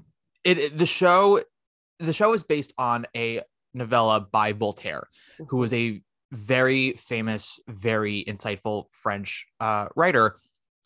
it, 0.44 0.58
it- 0.58 0.78
the 0.78 0.86
show 0.86 1.40
the 1.98 2.12
show 2.12 2.34
is 2.34 2.42
based 2.42 2.74
on 2.76 3.06
a 3.16 3.40
novella 3.72 4.20
by 4.20 4.52
Voltaire, 4.52 5.06
who 5.48 5.56
was 5.56 5.72
a 5.72 6.02
very 6.32 6.92
famous, 6.92 7.58
very 7.68 8.22
insightful 8.28 8.84
French 8.92 9.46
uh, 9.60 9.88
writer. 9.96 10.36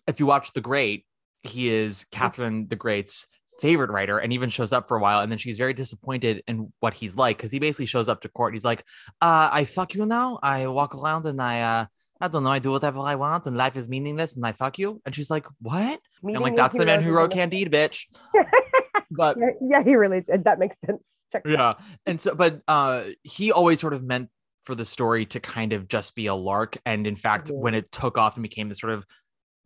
If 0.06 0.20
you 0.20 0.26
watch 0.26 0.52
The 0.52 0.60
Great, 0.60 1.04
he 1.42 1.68
is 1.68 2.04
Catherine 2.12 2.68
the 2.68 2.76
Great's 2.76 3.26
favorite 3.60 3.90
writer 3.90 4.18
and 4.18 4.32
even 4.32 4.48
shows 4.48 4.72
up 4.72 4.88
for 4.88 4.96
a 4.96 5.00
while. 5.00 5.20
And 5.20 5.30
then 5.30 5.38
she's 5.38 5.58
very 5.58 5.74
disappointed 5.74 6.42
in 6.46 6.72
what 6.80 6.94
he's 6.94 7.16
like 7.16 7.36
because 7.36 7.52
he 7.52 7.58
basically 7.58 7.86
shows 7.86 8.08
up 8.08 8.20
to 8.22 8.28
court. 8.28 8.50
And 8.52 8.56
he's 8.56 8.64
like, 8.64 8.84
uh, 9.20 9.50
I 9.52 9.64
fuck 9.64 9.94
you 9.94 10.06
now. 10.06 10.38
I 10.42 10.66
walk 10.66 10.94
around 10.94 11.26
and 11.26 11.40
I, 11.40 11.60
uh, 11.60 11.86
I 12.20 12.28
don't 12.28 12.44
know, 12.44 12.50
I 12.50 12.58
do 12.58 12.70
whatever 12.70 13.00
I 13.00 13.14
want 13.14 13.46
and 13.46 13.56
life 13.56 13.76
is 13.76 13.88
meaningless 13.88 14.36
and 14.36 14.44
I 14.44 14.52
fuck 14.52 14.78
you. 14.78 15.00
And 15.06 15.14
she's 15.14 15.30
like, 15.30 15.46
What? 15.62 16.00
And 16.22 16.36
I'm 16.36 16.42
like, 16.42 16.56
That's 16.56 16.76
the 16.76 16.84
man 16.84 17.02
who 17.02 17.12
wrote 17.12 17.32
Candide, 17.32 17.70
bitch. 17.70 18.04
but 19.10 19.38
Yeah, 19.60 19.82
he 19.82 19.94
really 19.94 20.20
did. 20.20 20.44
That 20.44 20.58
makes 20.58 20.76
sense. 20.84 21.00
Check 21.32 21.44
that 21.44 21.50
yeah 21.50 21.74
and 22.06 22.20
so 22.20 22.34
but 22.34 22.60
uh 22.66 23.04
he 23.22 23.52
always 23.52 23.78
sort 23.78 23.92
of 23.92 24.02
meant 24.02 24.28
for 24.64 24.74
the 24.74 24.84
story 24.84 25.24
to 25.26 25.38
kind 25.38 25.72
of 25.72 25.86
just 25.86 26.16
be 26.16 26.26
a 26.26 26.34
lark 26.34 26.76
and 26.84 27.06
in 27.06 27.14
fact 27.14 27.48
Mhm. 27.50 27.60
when 27.60 27.74
it 27.74 27.92
took 27.92 28.18
off 28.18 28.34
and 28.34 28.42
became 28.42 28.68
this 28.68 28.80
sort 28.80 28.92
of 28.92 29.06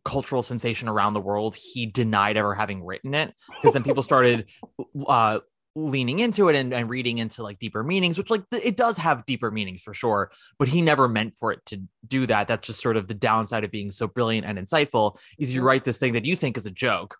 cultural 0.05 0.43
sensation 0.43 0.89
around 0.89 1.15
the 1.15 1.21
world 1.21 1.57
he 1.57 1.87
denied 1.87 2.37
ever 2.37 2.55
having 2.55 2.85
written 2.85 3.15
it 3.15 3.35
because 3.49 3.73
then 3.73 3.83
people 3.83 4.03
started 4.03 4.51
uh 5.07 5.39
leaning 5.77 6.21
into 6.21 6.49
it 6.49 6.55
and, 6.55 6.73
and 6.73 6.89
reading 6.89 7.19
into 7.19 7.43
like 7.43 7.59
deeper 7.59 7.83
meanings 7.83 8.17
which 8.17 8.31
like 8.31 8.49
th- 8.51 8.65
it 8.65 8.77
does 8.77 8.97
have 8.97 9.27
deeper 9.27 9.51
meanings 9.51 9.83
for 9.83 9.93
sure 9.93 10.31
but 10.59 10.69
he 10.69 10.81
never 10.81 11.09
meant 11.09 11.35
for 11.35 11.51
it 11.51 11.61
to 11.67 11.83
do 12.07 12.27
that 12.27 12.47
that's 12.47 12.65
just 12.67 12.81
sort 12.81 12.97
of 12.97 13.09
the 13.09 13.15
downside 13.15 13.65
of 13.65 13.73
being 13.73 13.91
so 13.91 14.07
brilliant 14.07 14.47
and 14.47 14.57
insightful 14.57 15.19
is 15.37 15.53
you 15.53 15.63
Mhm. 15.63 15.65
write 15.65 15.85
this 15.85 15.99
thing 15.99 16.13
that 16.13 16.25
you 16.25 16.37
think 16.37 16.57
is 16.57 16.67
a 16.67 16.71
joke 16.71 17.17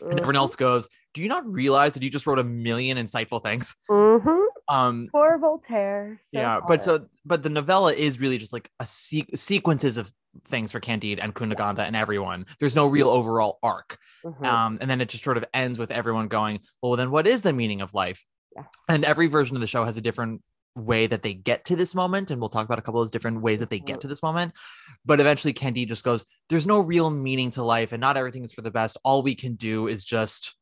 and 0.00 0.12
everyone 0.20 0.36
else 0.36 0.56
goes 0.56 0.88
do 1.14 1.22
you 1.22 1.28
not 1.28 1.44
realize 1.52 1.94
that 1.94 2.02
you 2.02 2.10
just 2.10 2.26
wrote 2.26 2.38
a 2.38 2.44
million 2.44 2.96
insightful 2.98 3.42
things 3.42 3.76
Mm-hmm. 3.90 4.74
um 4.74 5.08
Poor 5.12 5.38
Voltaire. 5.38 6.20
So 6.34 6.40
yeah 6.40 6.60
but 6.66 6.84
so 6.84 7.06
but 7.24 7.42
the 7.42 7.50
novella 7.50 7.92
is 7.92 8.20
really 8.20 8.38
just 8.38 8.52
like 8.52 8.70
a 8.80 8.86
se- 8.86 9.26
sequences 9.34 9.96
of 9.96 10.12
things 10.44 10.70
for 10.72 10.78
candide 10.80 11.18
and 11.18 11.34
kunaganda 11.34 11.80
and 11.80 11.96
everyone 11.96 12.44
there's 12.60 12.76
no 12.76 12.86
real 12.86 13.08
overall 13.08 13.58
arc 13.62 13.98
Mhm. 14.24 14.44
um 14.46 14.78
and 14.80 14.88
then 14.90 15.00
it 15.00 15.08
just 15.08 15.24
sort 15.24 15.36
of 15.36 15.44
ends 15.54 15.78
with 15.78 15.90
everyone 15.90 16.28
going 16.28 16.60
well 16.82 16.96
then 16.96 17.10
what 17.10 17.26
is 17.26 17.42
the 17.42 17.52
meaning 17.52 17.80
of 17.80 17.94
life 17.94 18.24
Yeah. 18.54 18.64
and 18.88 19.04
every 19.04 19.26
version 19.26 19.56
of 19.56 19.60
the 19.60 19.66
show 19.66 19.84
has 19.84 19.96
a 19.96 20.00
different 20.00 20.42
way 20.76 21.06
that 21.08 21.22
they 21.22 21.34
get 21.34 21.64
to 21.64 21.74
this 21.76 21.92
moment 21.94 22.30
and 22.30 22.40
we'll 22.40 22.50
talk 22.50 22.64
about 22.64 22.78
a 22.78 22.82
couple 22.82 23.00
of 23.00 23.06
those 23.06 23.10
different 23.10 23.40
ways 23.40 23.58
that 23.60 23.70
they 23.70 23.80
get 23.80 23.96
Mhm. 23.96 24.00
to 24.02 24.06
this 24.08 24.22
moment 24.22 24.52
but 25.04 25.18
eventually 25.18 25.52
candide 25.52 25.88
just 25.88 26.04
goes 26.04 26.24
there's 26.50 26.66
no 26.68 26.78
real 26.78 27.10
meaning 27.10 27.50
to 27.52 27.62
life 27.64 27.90
and 27.92 28.00
not 28.00 28.16
everything 28.16 28.44
is 28.44 28.52
for 28.52 28.62
the 28.62 28.70
best 28.70 28.96
all 29.04 29.22
we 29.22 29.34
can 29.34 29.54
do 29.56 29.88
is 29.88 30.04
just 30.04 30.54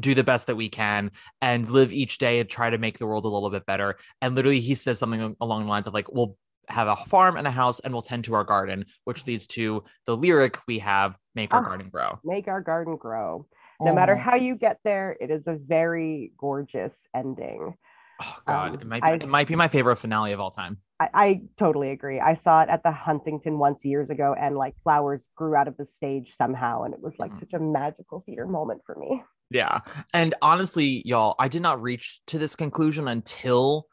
do 0.00 0.14
the 0.14 0.24
best 0.24 0.46
that 0.46 0.56
we 0.56 0.68
can 0.68 1.10
and 1.40 1.68
live 1.70 1.92
each 1.92 2.18
day 2.18 2.40
and 2.40 2.48
try 2.48 2.70
to 2.70 2.78
make 2.78 2.98
the 2.98 3.06
world 3.06 3.24
a 3.24 3.28
little 3.28 3.50
bit 3.50 3.66
better. 3.66 3.96
And 4.20 4.34
literally, 4.34 4.60
he 4.60 4.74
says 4.74 4.98
something 4.98 5.36
along 5.40 5.64
the 5.64 5.70
lines 5.70 5.86
of 5.86 5.94
like, 5.94 6.10
we'll 6.12 6.36
have 6.68 6.88
a 6.88 6.96
farm 6.96 7.36
and 7.36 7.46
a 7.46 7.50
house 7.50 7.80
and 7.80 7.92
we'll 7.92 8.02
tend 8.02 8.24
to 8.24 8.34
our 8.34 8.44
garden, 8.44 8.86
which 9.04 9.26
leads 9.26 9.46
to 9.48 9.84
the 10.06 10.16
lyric 10.16 10.58
we 10.66 10.78
have, 10.78 11.16
make 11.34 11.52
our 11.52 11.60
Ah. 11.60 11.68
garden 11.68 11.88
grow. 11.90 12.18
make 12.24 12.48
our 12.48 12.60
garden 12.60 12.96
grow. 12.96 13.46
No 13.80 13.92
matter 13.92 14.14
how 14.14 14.36
you 14.36 14.54
get 14.54 14.78
there, 14.84 15.16
it 15.20 15.30
is 15.32 15.42
a 15.48 15.54
very 15.56 16.32
gorgeous 16.38 16.92
ending. 17.16 17.74
Oh 18.22 18.36
God, 18.46 18.68
Um, 18.76 18.80
it 18.80 18.86
might 18.86 19.02
be, 19.02 19.08
I- 19.08 19.14
it 19.14 19.28
might 19.28 19.48
be 19.48 19.56
my 19.56 19.66
favorite 19.66 19.96
finale 19.96 20.30
of 20.30 20.38
all 20.40 20.52
time. 20.52 20.78
I, 21.00 21.08
I 21.14 21.42
totally 21.58 21.90
agree. 21.90 22.20
I 22.20 22.36
saw 22.44 22.62
it 22.62 22.68
at 22.68 22.84
the 22.84 22.92
Huntington 22.92 23.58
once 23.58 23.84
years 23.84 24.08
ago, 24.08 24.36
and 24.38 24.56
like 24.56 24.76
flowers 24.84 25.20
grew 25.34 25.56
out 25.56 25.66
of 25.66 25.76
the 25.76 25.86
stage 25.96 26.32
somehow, 26.38 26.84
and 26.84 26.94
it 26.94 27.00
was 27.02 27.14
like 27.18 27.32
Mhm. 27.32 27.40
such 27.40 27.54
a 27.54 27.58
magical 27.58 28.20
theater 28.20 28.46
moment 28.46 28.82
for 28.86 28.94
me. 28.94 29.20
Yeah. 29.52 29.80
And 30.14 30.34
honestly, 30.42 31.02
y'all, 31.04 31.34
I 31.38 31.48
did 31.48 31.62
not 31.62 31.80
reach 31.82 32.20
to 32.28 32.38
this 32.38 32.56
conclusion 32.56 33.08
until 33.08 33.86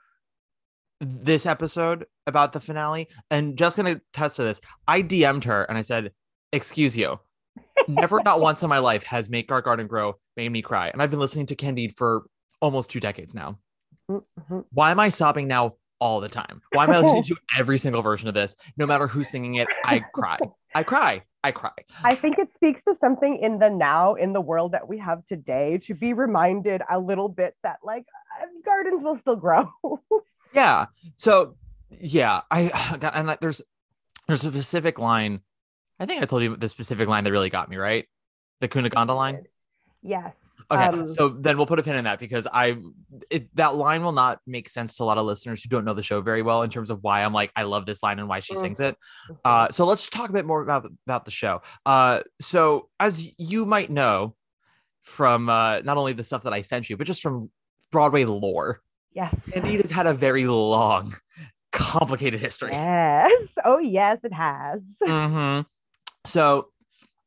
this 0.99 1.45
episode 1.45 2.05
about 2.27 2.51
the 2.53 2.59
finale. 2.59 3.07
And 3.31 3.57
just 3.57 3.77
gonna 3.77 4.01
test 4.13 4.35
to 4.37 4.43
this. 4.43 4.61
I 4.87 5.01
DM'd 5.01 5.45
her 5.45 5.63
and 5.63 5.77
I 5.77 5.81
said, 5.81 6.11
Excuse 6.51 6.97
you. 6.97 7.19
Never 7.87 8.21
not 8.25 8.41
once 8.41 8.63
in 8.63 8.69
my 8.69 8.79
life 8.79 9.03
has 9.03 9.29
Make 9.29 9.51
Our 9.51 9.61
Garden 9.61 9.87
Grow 9.87 10.15
made 10.35 10.49
me 10.49 10.61
cry. 10.61 10.89
And 10.89 11.01
I've 11.01 11.11
been 11.11 11.19
listening 11.19 11.45
to 11.47 11.55
Candide 11.55 11.95
for 11.95 12.23
almost 12.61 12.89
two 12.91 12.99
decades 12.99 13.33
now. 13.33 13.59
Mhm. 14.09 14.65
Why 14.71 14.91
am 14.91 14.99
I 14.99 15.09
sobbing 15.09 15.47
now 15.47 15.75
all 15.99 16.19
the 16.19 16.29
time? 16.29 16.61
Why 16.73 16.85
am 16.85 16.91
I 16.91 16.99
listening 16.99 17.23
to 17.27 17.35
every 17.57 17.77
single 17.77 18.01
version 18.01 18.27
of 18.27 18.33
this? 18.33 18.55
No 18.77 18.85
matter 18.87 19.07
who's 19.07 19.29
singing 19.29 19.55
it, 19.55 19.67
I 19.85 19.99
cry. 20.13 20.39
I 20.73 20.83
cry. 20.83 21.21
I 21.43 21.51
cry. 21.51 21.71
I 22.03 22.15
think 22.15 22.37
it 22.37 22.49
speaks 22.55 22.83
to 22.83 22.95
something 22.99 23.39
in 23.41 23.59
the 23.59 23.69
now, 23.69 24.15
in 24.15 24.33
the 24.33 24.41
world 24.41 24.73
that 24.73 24.87
we 24.89 24.97
have 24.99 25.25
today, 25.27 25.79
to 25.87 25.93
be 25.93 26.13
reminded 26.13 26.81
a 26.91 26.99
little 26.99 27.29
bit 27.29 27.55
that 27.63 27.77
like 27.83 28.05
uh, 28.41 28.45
gardens 28.65 29.03
will 29.03 29.17
still 29.21 29.35
grow. 29.35 29.69
Yeah. 30.53 30.87
So 31.17 31.55
yeah, 31.91 32.41
I 32.49 32.97
got 32.99 33.15
and 33.15 33.29
I- 33.29 33.37
there's 33.39 33.61
there's 34.27 34.43
a 34.43 34.51
specific 34.51 34.97
line. 34.97 35.41
I 35.99 36.05
think 36.07 36.23
I 36.23 36.25
told 36.25 36.41
you 36.41 36.55
the 36.55 36.67
specific 36.69 37.07
line 37.07 37.23
that 37.25 37.31
really 37.31 37.51
got 37.51 37.69
me 37.69 37.77
right. 37.77 38.07
The 38.59 38.67
Cunegonda 38.67 39.15
line. 39.15 39.43
yes. 40.01 40.33
Okay, 40.71 40.83
Um, 40.83 41.07
so 41.07 41.29
then 41.29 41.57
we'll 41.57 41.65
put 41.65 41.79
a 41.79 41.83
pin 41.83 41.95
in 41.95 42.03
that 42.03 42.19
because 42.19 42.45
I 42.51 42.77
it, 43.31 43.53
that 43.55 43.75
line 43.75 44.03
will 44.03 44.11
not 44.11 44.39
make 44.45 44.69
sense 44.69 44.95
to 44.97 45.03
a 45.03 45.05
lot 45.05 45.17
of 45.17 45.25
listeners 45.25 45.63
who 45.63 45.69
don't 45.69 45.83
know 45.83 45.95
the 45.95 46.03
show 46.03 46.21
very 46.21 46.43
well 46.43 46.61
in 46.61 46.69
terms 46.69 46.91
of 46.91 47.01
why 47.01 47.23
I'm 47.23 47.33
like 47.33 47.51
I 47.55 47.63
love 47.63 47.87
this 47.87 48.03
line 48.03 48.19
and 48.19 48.27
why 48.27 48.39
she 48.39 48.53
sings 48.53 48.79
it. 48.79 48.95
Uh, 49.43 49.69
so 49.69 49.85
let's 49.85 50.07
talk 50.09 50.29
a 50.29 50.33
bit 50.33 50.45
more 50.45 50.61
about 50.61 50.85
about 51.07 51.25
the 51.25 51.31
show. 51.31 51.61
Uh, 51.85 52.21
so 52.39 52.89
as 52.99 53.39
you 53.39 53.65
might 53.65 53.89
know 53.89 54.35
from 55.01 55.49
uh, 55.49 55.81
not 55.81 55.97
only 55.97 56.13
the 56.13 56.23
stuff 56.23 56.43
that 56.43 56.53
I 56.53 56.61
sent 56.61 56.87
you, 56.89 56.97
but 56.97 57.07
just 57.07 57.23
from 57.23 57.49
Broadway 57.91 58.25
lore, 58.25 58.81
yes. 59.11 59.33
Candide 59.51 59.81
has 59.81 59.89
had 59.89 60.05
a 60.05 60.13
very 60.13 60.45
long, 60.45 61.15
complicated 61.71 62.39
history. 62.39 62.73
Yes. 62.73 63.49
Oh 63.65 63.79
yes, 63.79 64.19
it 64.23 64.33
has. 64.33 64.81
Mhm. 65.01 65.65
So 66.25 66.69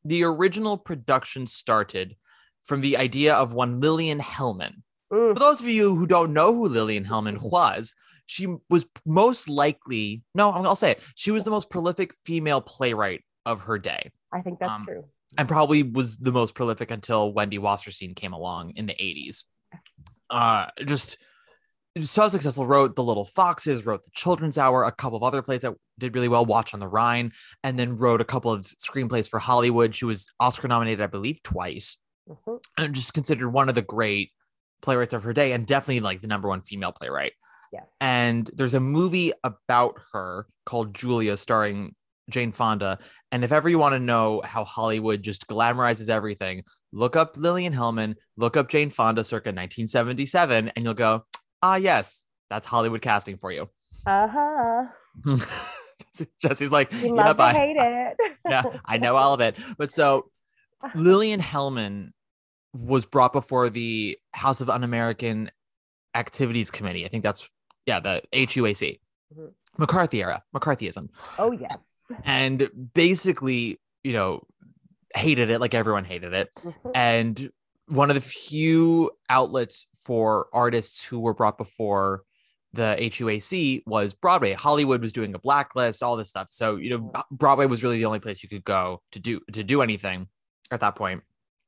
the 0.05 0.23
original 0.23 0.77
production 0.77 1.45
started 1.47 2.15
from 2.63 2.81
the 2.81 2.97
idea 2.97 3.33
of 3.33 3.53
one 3.53 3.79
Lillian 3.79 4.19
Hellman. 4.19 4.81
Mm. 5.11 5.33
For 5.33 5.39
those 5.39 5.61
of 5.61 5.67
you 5.67 5.95
who 5.95 6.07
don't 6.07 6.33
know 6.33 6.53
who 6.53 6.67
Lillian 6.67 7.05
Hellman 7.05 7.41
was, 7.51 7.93
she 8.25 8.47
was 8.69 8.85
most 9.05 9.49
likely, 9.49 10.23
no, 10.33 10.49
I'll 10.51 10.75
say 10.75 10.91
it. 10.91 11.01
She 11.15 11.31
was 11.31 11.43
the 11.43 11.51
most 11.51 11.69
prolific 11.69 12.13
female 12.25 12.61
playwright 12.61 13.21
of 13.45 13.61
her 13.63 13.77
day 13.77 14.09
I 14.31 14.39
think 14.39 14.59
that's 14.59 14.71
Um, 14.71 14.85
true. 14.85 15.03
and 15.37 15.47
probably 15.49 15.83
was 15.83 16.15
the 16.17 16.31
most 16.31 16.55
prolific 16.55 16.89
until 16.89 17.33
Wendy 17.33 17.59
Wasserstein 17.59 18.15
came 18.15 18.31
along 18.31 18.71
in 18.77 18.85
the 18.85 18.93
80s. 18.93 19.43
Uh, 20.29 20.67
just 20.85 21.17
so 21.99 22.27
successful. 22.29 22.65
Wrote 22.65 22.95
The 22.95 23.03
Little 23.03 23.25
Foxes, 23.25 23.85
wrote 23.85 24.03
The 24.03 24.11
Children's 24.15 24.57
Hour, 24.57 24.83
a 24.83 24.91
couple 24.91 25.17
of 25.17 25.23
other 25.23 25.41
plays 25.41 25.61
that 25.61 25.73
did 25.99 26.15
really 26.15 26.27
well, 26.29 26.45
Watch 26.45 26.73
on 26.73 26.79
the 26.79 26.87
Rhine, 26.87 27.33
and 27.63 27.77
then 27.77 27.97
wrote 27.97 28.21
a 28.21 28.25
couple 28.25 28.51
of 28.51 28.61
screenplays 28.81 29.29
for 29.29 29.37
Hollywood. 29.39 29.93
She 29.93 30.05
was 30.05 30.25
Oscar 30.39 30.67
nominated, 30.69 31.01
I 31.01 31.07
believe, 31.07 31.43
twice, 31.43 31.97
Mhm. 32.29 32.59
and 32.77 32.93
just 32.95 33.13
considered 33.13 33.49
one 33.49 33.69
of 33.69 33.75
the 33.75 33.81
great 33.81 34.31
playwrights 34.81 35.13
of 35.13 35.23
her 35.23 35.33
day, 35.33 35.51
and 35.53 35.65
definitely 35.67 35.99
like 35.99 36.21
the 36.21 36.27
number 36.27 36.47
one 36.47 36.61
female 36.61 36.91
playwright. 36.91 37.33
Yeah. 37.71 37.81
And 37.99 38.49
there's 38.53 38.73
a 38.75 38.79
movie 38.79 39.33
about 39.43 39.99
her 40.11 40.45
called 40.65 40.93
Julia, 40.93 41.35
starring 41.37 41.95
Jane 42.29 42.51
Fonda. 42.51 42.99
And 43.31 43.43
if 43.43 43.51
ever 43.51 43.67
you 43.67 43.77
want 43.79 43.93
to 43.93 43.99
know 43.99 44.41
how 44.45 44.63
Hollywood 44.63 45.21
just 45.23 45.47
glamorizes 45.47 46.07
everything, 46.09 46.63
look 46.91 47.15
up 47.15 47.35
Lillian 47.35 47.73
Hellman, 47.73 48.15
look 48.37 48.55
up 48.55 48.69
Jane 48.69 48.89
Fonda 48.89 49.23
circa 49.23 49.49
1977, 49.49 50.71
and 50.75 50.85
you'll 50.85 50.93
go, 50.93 51.25
ah, 51.61 51.75
yes, 51.75 52.23
that's 52.49 52.67
Hollywood 52.67 53.01
casting 53.01 53.37
for 53.37 53.51
you. 53.51 53.69
Uh 54.05 54.27
huh. 54.27 54.85
Jesse's 56.41 56.71
like, 56.71 56.91
You 56.93 57.15
love 57.15 57.27
to 57.27 57.33
bye. 57.33 57.53
hate 57.53 57.75
it. 57.77 58.17
yeah, 58.49 58.63
I 58.85 58.97
know 58.97 59.15
all 59.15 59.33
of 59.33 59.41
it. 59.41 59.57
But 59.77 59.91
so 59.91 60.29
Lillian 60.95 61.39
Hellman 61.39 62.11
was 62.73 63.05
brought 63.05 63.33
before 63.33 63.69
the 63.69 64.17
House 64.33 64.61
of 64.61 64.69
Un-American 64.69 65.51
Activities 66.15 66.71
Committee. 66.71 67.05
I 67.05 67.09
think 67.09 67.23
that's 67.23 67.47
yeah, 67.85 67.99
the 67.99 68.21
HUAC. 68.31 68.99
Mhm. 69.35 69.51
McCarthy 69.77 70.21
era, 70.21 70.43
McCarthyism. 70.55 71.09
Oh 71.39 71.51
yeah. 71.51 71.75
And 72.23 72.69
basically, 72.93 73.79
you 74.03 74.13
know, 74.13 74.45
hated 75.15 75.49
it 75.49 75.59
like 75.59 75.73
everyone 75.73 76.05
hated 76.05 76.33
it. 76.33 76.49
Mhm. 76.55 76.91
And 76.93 77.51
one 77.87 78.09
of 78.09 78.15
the 78.15 78.21
few 78.21 79.11
outlets 79.29 79.87
for 79.93 80.47
artists 80.53 81.03
who 81.03 81.19
were 81.19 81.33
brought 81.33 81.57
before 81.57 82.23
the 82.73 82.95
HUAC 82.99 83.83
was 83.85 84.13
Broadway. 84.13 84.53
Hollywood 84.53 85.01
was 85.01 85.13
doing 85.13 85.35
a 85.35 85.39
blacklist, 85.39 86.01
all 86.01 86.15
this 86.15 86.29
stuff. 86.29 86.49
So, 86.49 86.77
you 86.77 86.89
know, 86.89 87.11
Broadway 87.29 87.67
was 87.67 87.83
really 87.83 87.97
the 87.97 88.05
only 88.05 88.19
place 88.19 88.41
you 88.41 88.49
could 88.49 88.63
go 88.63 89.01
to 89.11 89.19
do 89.19 89.41
to 89.51 89.63
do 89.63 89.81
anything 89.81 90.27
at 90.71 90.79
that 90.79 90.95
point. 90.95 91.23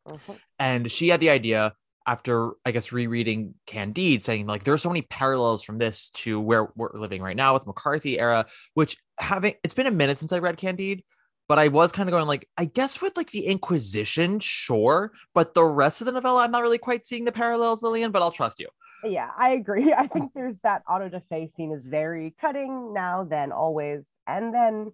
Mhm. 0.08 0.40
And 0.60 0.92
she 0.92 1.10
had 1.10 1.20
the 1.20 1.30
idea 1.30 1.74
after, 2.08 2.52
I 2.66 2.72
guess, 2.72 2.92
rereading 2.92 3.56
Candide, 3.66 4.22
saying 4.22 4.46
like 4.48 4.64
there 4.64 4.74
are 4.74 4.78
so 4.78 4.90
many 4.90 5.02
parallels 5.02 5.64
from 5.64 5.78
this 5.78 6.10
to 6.12 6.40
where 6.40 6.70
we're 6.76 6.94
living 6.94 7.22
right 7.22 7.36
now 7.36 7.54
with 7.54 7.66
McCarthy 7.66 8.20
era, 8.20 8.46
which 8.76 8.98
having 9.20 9.56
it's 9.64 9.74
been 9.74 9.88
a 9.88 9.92
minute 9.92 10.18
since 10.18 10.32
I 10.32 10.40
read 10.40 10.58
Candide, 10.58 11.04
but 11.48 11.60
I 11.60 11.68
was 11.68 11.92
kind 11.92 12.08
of 12.08 12.12
going 12.12 12.28
like, 12.28 12.48
I 12.58 12.66
guess 12.66 13.02
with 13.02 13.18
like 13.18 13.32
the 13.32 13.46
Inquisition, 13.46 14.40
sure, 14.40 15.14
but 15.34 15.54
the 15.54 15.64
rest 15.64 16.02
of 16.02 16.06
the 16.06 16.12
novella, 16.12 16.44
I'm 16.44 16.52
not 16.52 16.62
really 16.62 16.78
quite 16.78 17.06
seeing 17.06 17.26
the 17.26 17.32
parallels, 17.32 17.82
Lillian, 17.82 18.12
but 18.12 18.22
I'll 18.22 18.32
trust 18.32 18.60
you. 18.60 18.68
Yeah, 19.04 19.30
I 19.38 19.52
agree. 19.52 19.94
I 19.98 20.08
think 20.08 20.32
there's 20.34 20.56
that 20.64 20.84
auto 20.90 21.10
da 21.10 21.20
fe 21.30 21.52
scene 21.56 21.72
is 21.72 21.82
very 21.86 22.36
cutting 22.40 22.94
now, 22.94 23.24
then 23.28 23.52
always, 23.52 24.02
and 24.28 24.54
then 24.54 24.92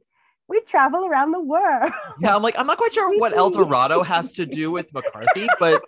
we 0.51 0.61
travel 0.69 1.05
around 1.05 1.31
the 1.31 1.39
world. 1.39 1.91
Yeah, 2.19 2.35
I'm 2.35 2.43
like, 2.43 2.59
I'm 2.59 2.67
not 2.67 2.77
quite 2.77 2.93
sure 2.93 3.17
what 3.19 3.35
El 3.35 3.49
Dorado 3.49 4.03
has 4.03 4.33
to 4.33 4.45
do 4.45 4.69
with 4.69 4.93
McCarthy, 4.93 5.47
but 5.59 5.81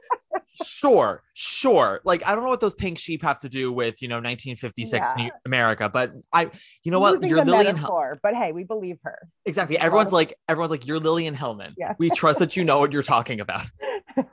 sure, 0.63 1.21
sure. 1.33 1.99
Like, 2.05 2.25
I 2.25 2.33
don't 2.33 2.43
know 2.45 2.49
what 2.49 2.61
those 2.61 2.73
pink 2.73 2.97
sheep 2.97 3.21
have 3.23 3.39
to 3.39 3.49
do 3.49 3.71
with, 3.73 4.01
you 4.01 4.07
know, 4.07 4.15
1956 4.15 5.09
Yeah. 5.17 5.29
America, 5.45 5.89
but 5.89 6.13
I, 6.31 6.49
you 6.83 6.91
know 6.91 6.99
what? 6.99 7.21
You're 7.23 7.43
Lillian. 7.43 7.75
Hel- 7.75 8.13
but 8.23 8.35
hey, 8.35 8.53
we 8.53 8.63
believe 8.63 8.99
her. 9.03 9.19
exactly. 9.45 9.77
Everyone's 9.77 10.13
like, 10.13 10.33
everyone's 10.47 10.71
like, 10.71 10.87
you're 10.87 10.99
Lillian 10.99 11.35
Hellman. 11.35 11.73
Yeah. 11.77 11.93
We 11.99 12.09
trust 12.09 12.39
that 12.39 12.55
you 12.55 12.63
know 12.63 12.79
what 12.79 12.93
you're 12.93 13.03
talking 13.03 13.41
about. 13.41 13.65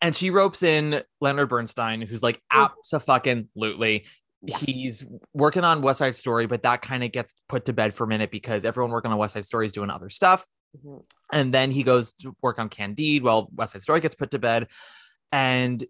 And 0.00 0.14
she 0.14 0.28
ropes 0.30 0.62
in 0.62 1.02
Leonard 1.22 1.48
Bernstein, 1.48 2.02
who's 2.02 2.22
like, 2.22 2.40
absolutely. 2.50 4.04
Yeah. 4.46 4.56
He's 4.58 5.04
working 5.32 5.64
on 5.64 5.82
West 5.82 5.98
Side 5.98 6.14
Story, 6.14 6.46
but 6.46 6.62
that 6.62 6.82
kind 6.82 7.02
of 7.02 7.12
gets 7.12 7.34
put 7.48 7.66
to 7.66 7.72
bed 7.72 7.94
for 7.94 8.04
a 8.04 8.06
minute 8.06 8.30
because 8.30 8.64
everyone 8.64 8.90
working 8.90 9.10
on 9.10 9.18
West 9.18 9.34
Side 9.34 9.44
Story 9.44 9.66
is 9.66 9.72
doing 9.72 9.90
other 9.90 10.10
stuff. 10.10 10.46
Mhm. 10.76 11.04
And 11.32 11.54
then 11.54 11.70
he 11.70 11.82
goes 11.82 12.12
to 12.14 12.36
work 12.42 12.58
on 12.58 12.68
Candide 12.68 13.22
while 13.22 13.48
West 13.54 13.72
Side 13.72 13.82
Story 13.82 14.00
gets 14.00 14.14
put 14.14 14.30
to 14.32 14.38
bed. 14.38 14.68
And 15.32 15.84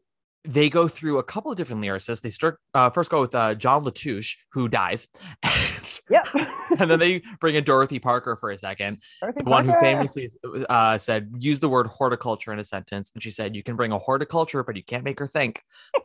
they 0.45 0.69
go 0.69 0.89
through 0.89 1.19
a 1.19 1.23
couple 1.23 1.51
of 1.51 1.57
different 1.57 1.83
lyricists. 1.83 2.21
They 2.21 2.31
start 2.31 2.59
uh, 2.75 2.91
first 2.91 3.11
go 3.11 3.23
with 3.23 3.35
uh, 3.35 3.55
John 3.55 3.85
Latouche, 3.85 4.37
who 4.53 4.69
dies. 4.69 5.09
Yep. 6.11 6.27
and 6.79 6.91
then 6.91 6.99
they 6.99 7.23
bring 7.41 7.55
in 7.55 7.65
Dorothy 7.65 7.99
Parker 7.99 8.37
for 8.37 8.51
a 8.51 8.59
second, 8.59 9.03
Dorothy 9.21 9.43
the 9.45 9.51
one 9.51 9.67
who 9.67 9.79
famously 9.81 10.29
uh, 10.69 10.99
said, 10.99 11.31
use 11.39 11.61
the 11.61 11.69
word 11.69 11.87
horticulture 11.87 12.53
in 12.53 12.59
a 12.59 12.65
sentence. 12.65 13.11
And 13.15 13.23
she 13.23 13.31
said, 13.31 13.55
you 13.55 13.63
can 13.63 13.77
bring 13.77 13.93
a 13.93 13.99
horticulture, 13.99 14.63
but 14.63 14.77
you 14.77 14.83
can't 14.83 15.05
make 15.05 15.19
her 15.19 15.27
think. 15.27 15.63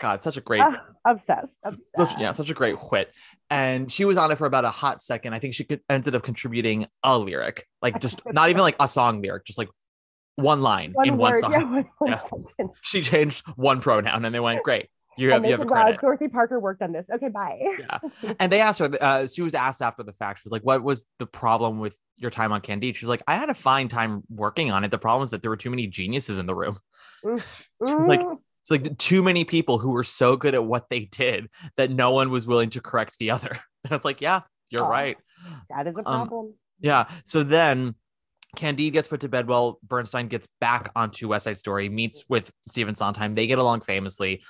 God, 0.00 0.22
such 0.22 0.36
a 0.36 0.40
great 0.40 0.62
Ah, 0.62 0.82
obsessed. 1.06 1.52
obsessed. 1.62 1.82
such, 1.96 2.18
yeah, 2.18 2.32
such 2.32 2.50
a 2.50 2.54
great 2.54 2.76
wit. 2.90 3.12
And 3.50 3.92
she 3.92 4.04
was 4.04 4.16
on 4.16 4.30
it 4.32 4.38
for 4.38 4.46
about 4.46 4.64
a 4.64 4.70
hot 4.70 5.02
second. 5.02 5.34
I 5.34 5.38
think 5.38 5.54
she 5.54 5.64
could, 5.64 5.82
ended 5.88 6.14
up 6.14 6.22
contributing 6.22 6.86
a 7.04 7.18
lyric, 7.18 7.66
like 7.82 8.00
just 8.00 8.22
not 8.32 8.48
even 8.50 8.62
like 8.62 8.76
a 8.80 8.88
song 8.88 9.20
lyric, 9.22 9.44
just 9.44 9.58
like 9.58 9.68
one 10.36 10.62
line 10.62 10.92
One 10.92 11.06
in 11.08 11.16
one 11.18 11.36
song. 11.36 11.52
Yeah, 11.52 11.62
one, 11.64 11.86
one 11.98 12.20
Yeah. 12.58 12.66
She 12.80 13.02
changed 13.02 13.46
one 13.56 13.80
pronoun, 13.80 14.24
and 14.24 14.34
they 14.34 14.40
went, 14.40 14.62
"Great, 14.62 14.88
you 15.18 15.30
have 15.32 15.44
you 15.44 15.50
have 15.50 15.60
a 15.60 15.64
wow, 15.64 15.82
credit." 15.82 16.00
Dorothy 16.00 16.28
Parker 16.28 16.58
worked 16.58 16.80
on 16.80 16.92
this. 16.92 17.04
Okay, 17.12 17.28
bye. 17.28 17.58
Yeah. 17.78 17.98
And 18.40 18.50
they 18.50 18.60
asked 18.60 18.78
her. 18.78 18.88
Uh, 19.00 19.26
she 19.26 19.42
was 19.42 19.54
asked 19.54 19.82
after 19.82 20.02
the 20.02 20.14
fact. 20.14 20.38
She 20.40 20.46
was 20.46 20.52
like, 20.52 20.62
"What 20.62 20.82
was 20.82 21.04
the 21.18 21.26
problem 21.26 21.78
with 21.78 21.94
your 22.16 22.30
time 22.30 22.52
on 22.52 22.62
Candide?" 22.62 22.96
She 22.96 23.04
was 23.04 23.10
like, 23.10 23.22
"I 23.26 23.34
had 23.36 23.50
a 23.50 23.54
fine 23.54 23.88
time 23.88 24.22
working 24.30 24.70
on 24.70 24.82
it. 24.84 24.90
The 24.90 24.98
problem 24.98 25.24
is 25.24 25.30
that 25.30 25.42
there 25.42 25.50
were 25.50 25.58
too 25.58 25.70
many 25.70 25.86
geniuses 25.88 26.38
in 26.38 26.46
the 26.46 26.54
room." 26.54 26.78
like, 27.80 28.20
Mm, 28.20 28.38
It's 28.62 28.70
like 28.70 28.98
too 28.98 29.22
many 29.22 29.44
people 29.44 29.78
who 29.78 29.92
were 29.92 30.04
so 30.04 30.36
good 30.36 30.54
at 30.54 30.64
what 30.64 30.90
they 30.90 31.00
did 31.06 31.48
that 31.76 31.90
no 31.90 32.12
one 32.12 32.30
was 32.30 32.46
willing 32.46 32.70
to 32.70 32.80
correct 32.80 33.16
the 33.18 33.30
other. 33.30 33.58
And 33.84 33.94
it's 33.94 34.04
like, 34.04 34.20
yeah, 34.20 34.40
you're 34.68 34.84
Oh. 34.84 34.88
right. 34.90 35.16
that 35.70 35.86
is 35.86 35.94
a 35.94 35.98
um, 36.06 36.28
problem. 36.28 36.54
Yeah. 36.80 37.08
So 37.24 37.42
then 37.42 37.94
Candide 38.56 38.92
gets 38.92 39.08
put 39.08 39.20
to 39.20 39.28
bed 39.28 39.48
while 39.48 39.78
Bernstein 39.82 40.28
gets 40.28 40.46
back 40.60 40.90
onto 40.94 41.28
West 41.28 41.44
Side 41.44 41.56
Story, 41.56 41.88
meets 41.88 42.24
with 42.28 42.52
Stephen 42.68 42.94
Sondheim. 42.94 43.34
They 43.34 43.46
get 43.46 43.58
along 43.58 43.80
famously. 43.80 44.42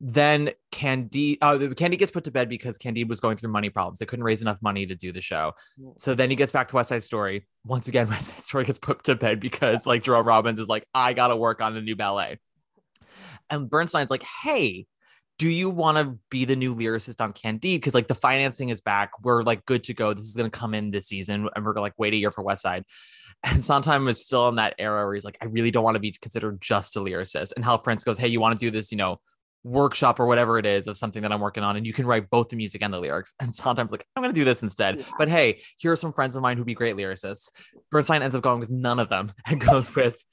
Then 0.00 0.50
Candide, 0.70 1.38
uh, 1.40 1.58
Candide 1.74 1.98
gets 1.98 2.12
put 2.12 2.24
to 2.24 2.30
bed 2.30 2.48
because 2.48 2.76
Candide 2.78 3.08
was 3.08 3.18
going 3.18 3.38
through 3.38 3.50
money 3.50 3.70
problems. 3.70 3.98
They 3.98 4.06
couldn't 4.06 4.24
raise 4.24 4.42
enough 4.42 4.58
money 4.60 4.86
to 4.86 4.94
do 4.94 5.10
the 5.10 5.20
show. 5.22 5.54
So 5.96 6.14
then 6.14 6.28
he 6.30 6.36
gets 6.36 6.52
back 6.52 6.68
to 6.68 6.76
West 6.76 6.90
Side 6.90 7.02
Story. 7.02 7.48
Once 7.64 7.88
again, 7.88 8.08
West 8.10 8.34
Side 8.34 8.42
Story 8.42 8.64
gets 8.64 8.78
put 8.78 9.02
to 9.04 9.14
bed 9.16 9.40
because 9.40 9.86
like 9.86 10.02
Jerome 10.04 10.26
Robbins 10.26 10.60
is 10.60 10.68
like, 10.68 10.84
I 10.94 11.12
gotta 11.14 11.34
work 11.34 11.60
on 11.60 11.76
a 11.76 11.80
new 11.80 11.96
ballet. 11.96 12.38
And 13.50 13.70
Bernstein's 13.70 14.10
like, 14.10 14.24
hey, 14.42 14.86
do 15.38 15.48
you 15.48 15.68
want 15.68 15.98
to 15.98 16.18
be 16.30 16.44
the 16.44 16.56
new 16.56 16.74
lyricist 16.74 17.20
on 17.20 17.32
Candide? 17.32 17.80
Because 17.80 17.94
like 17.94 18.08
the 18.08 18.14
financing 18.14 18.70
is 18.70 18.80
back. 18.80 19.10
We're 19.22 19.42
like 19.42 19.66
good 19.66 19.84
to 19.84 19.94
go. 19.94 20.14
This 20.14 20.24
is 20.24 20.34
gonna 20.34 20.50
come 20.50 20.72
in 20.72 20.90
this 20.90 21.08
season, 21.08 21.48
and 21.54 21.64
we're 21.64 21.74
gonna 21.74 21.82
like 21.82 21.98
wait 21.98 22.14
a 22.14 22.16
year 22.16 22.30
for 22.30 22.42
West 22.42 22.62
Side. 22.62 22.84
And 23.44 23.62
Sondheim 23.62 24.08
is 24.08 24.24
still 24.24 24.48
in 24.48 24.54
that 24.56 24.74
era 24.78 25.04
where 25.04 25.12
he's 25.12 25.24
like, 25.24 25.36
I 25.42 25.44
really 25.44 25.70
don't 25.70 25.84
want 25.84 25.94
to 25.94 26.00
be 26.00 26.10
considered 26.10 26.58
just 26.58 26.96
a 26.96 27.00
lyricist. 27.00 27.52
And 27.54 27.64
Hal 27.64 27.78
Prince 27.78 28.02
goes, 28.02 28.18
Hey, 28.18 28.28
you 28.28 28.40
want 28.40 28.58
to 28.58 28.66
do 28.66 28.70
this, 28.70 28.90
you 28.90 28.96
know, 28.96 29.20
workshop 29.62 30.18
or 30.18 30.26
whatever 30.26 30.58
it 30.58 30.64
is 30.64 30.86
of 30.86 30.96
something 30.96 31.20
that 31.22 31.32
I'm 31.32 31.40
working 31.40 31.62
on, 31.62 31.76
and 31.76 31.86
you 31.86 31.92
can 31.92 32.06
write 32.06 32.30
both 32.30 32.48
the 32.48 32.56
music 32.56 32.82
and 32.82 32.92
the 32.94 32.98
lyrics. 32.98 33.34
And 33.38 33.54
Sondheim's 33.54 33.92
like, 33.92 34.06
I'm 34.16 34.22
gonna 34.22 34.32
do 34.32 34.44
this 34.44 34.62
instead. 34.62 34.98
Yeah. 34.98 35.04
But 35.18 35.28
hey, 35.28 35.60
here 35.76 35.92
are 35.92 35.96
some 35.96 36.14
friends 36.14 36.34
of 36.34 36.42
mine 36.42 36.56
who'd 36.56 36.66
be 36.66 36.74
great 36.74 36.96
lyricists. 36.96 37.50
Bernstein 37.90 38.22
ends 38.22 38.34
up 38.34 38.42
going 38.42 38.60
with 38.60 38.70
none 38.70 38.98
of 38.98 39.10
them 39.10 39.32
and 39.46 39.60
goes 39.60 39.94
with 39.94 40.24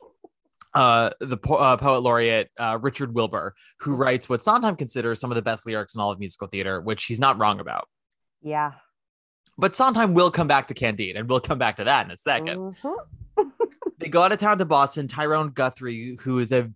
uh, 0.75 1.11
the 1.19 1.37
po- 1.37 1.55
uh, 1.55 1.77
poet 1.77 1.99
laureate 1.99 2.49
uh, 2.59 2.77
Richard 2.81 3.13
Wilbur, 3.13 3.53
who 3.79 3.95
writes 3.95 4.27
what 4.27 4.43
Sondheim 4.43 4.75
considers 4.75 5.19
some 5.19 5.31
of 5.31 5.35
the 5.35 5.41
best 5.41 5.65
lyrics 5.65 5.95
in 5.95 6.01
all 6.01 6.11
of 6.11 6.19
musical 6.19 6.47
theater, 6.47 6.81
which 6.81 7.05
he's 7.05 7.19
not 7.19 7.39
wrong 7.39 7.59
about. 7.59 7.87
Yeah. 8.41 8.71
But 9.57 9.75
Sondheim 9.75 10.13
will 10.13 10.31
come 10.31 10.47
back 10.47 10.67
to 10.69 10.73
Candide, 10.73 11.15
and 11.15 11.29
we'll 11.29 11.39
come 11.39 11.59
back 11.59 11.75
to 11.77 11.83
that 11.83 12.05
in 12.05 12.11
a 12.11 12.15
2nd 12.15 12.75
Mhm. 12.83 12.95
They 13.99 14.09
go 14.09 14.21
out 14.23 14.31
of 14.33 14.39
town 14.39 14.57
to 14.57 14.65
Boston. 14.65 15.07
Tyrone 15.07 15.51
Guthrie, 15.51 16.17
who 16.21 16.39
is 16.39 16.51
a 16.51 16.69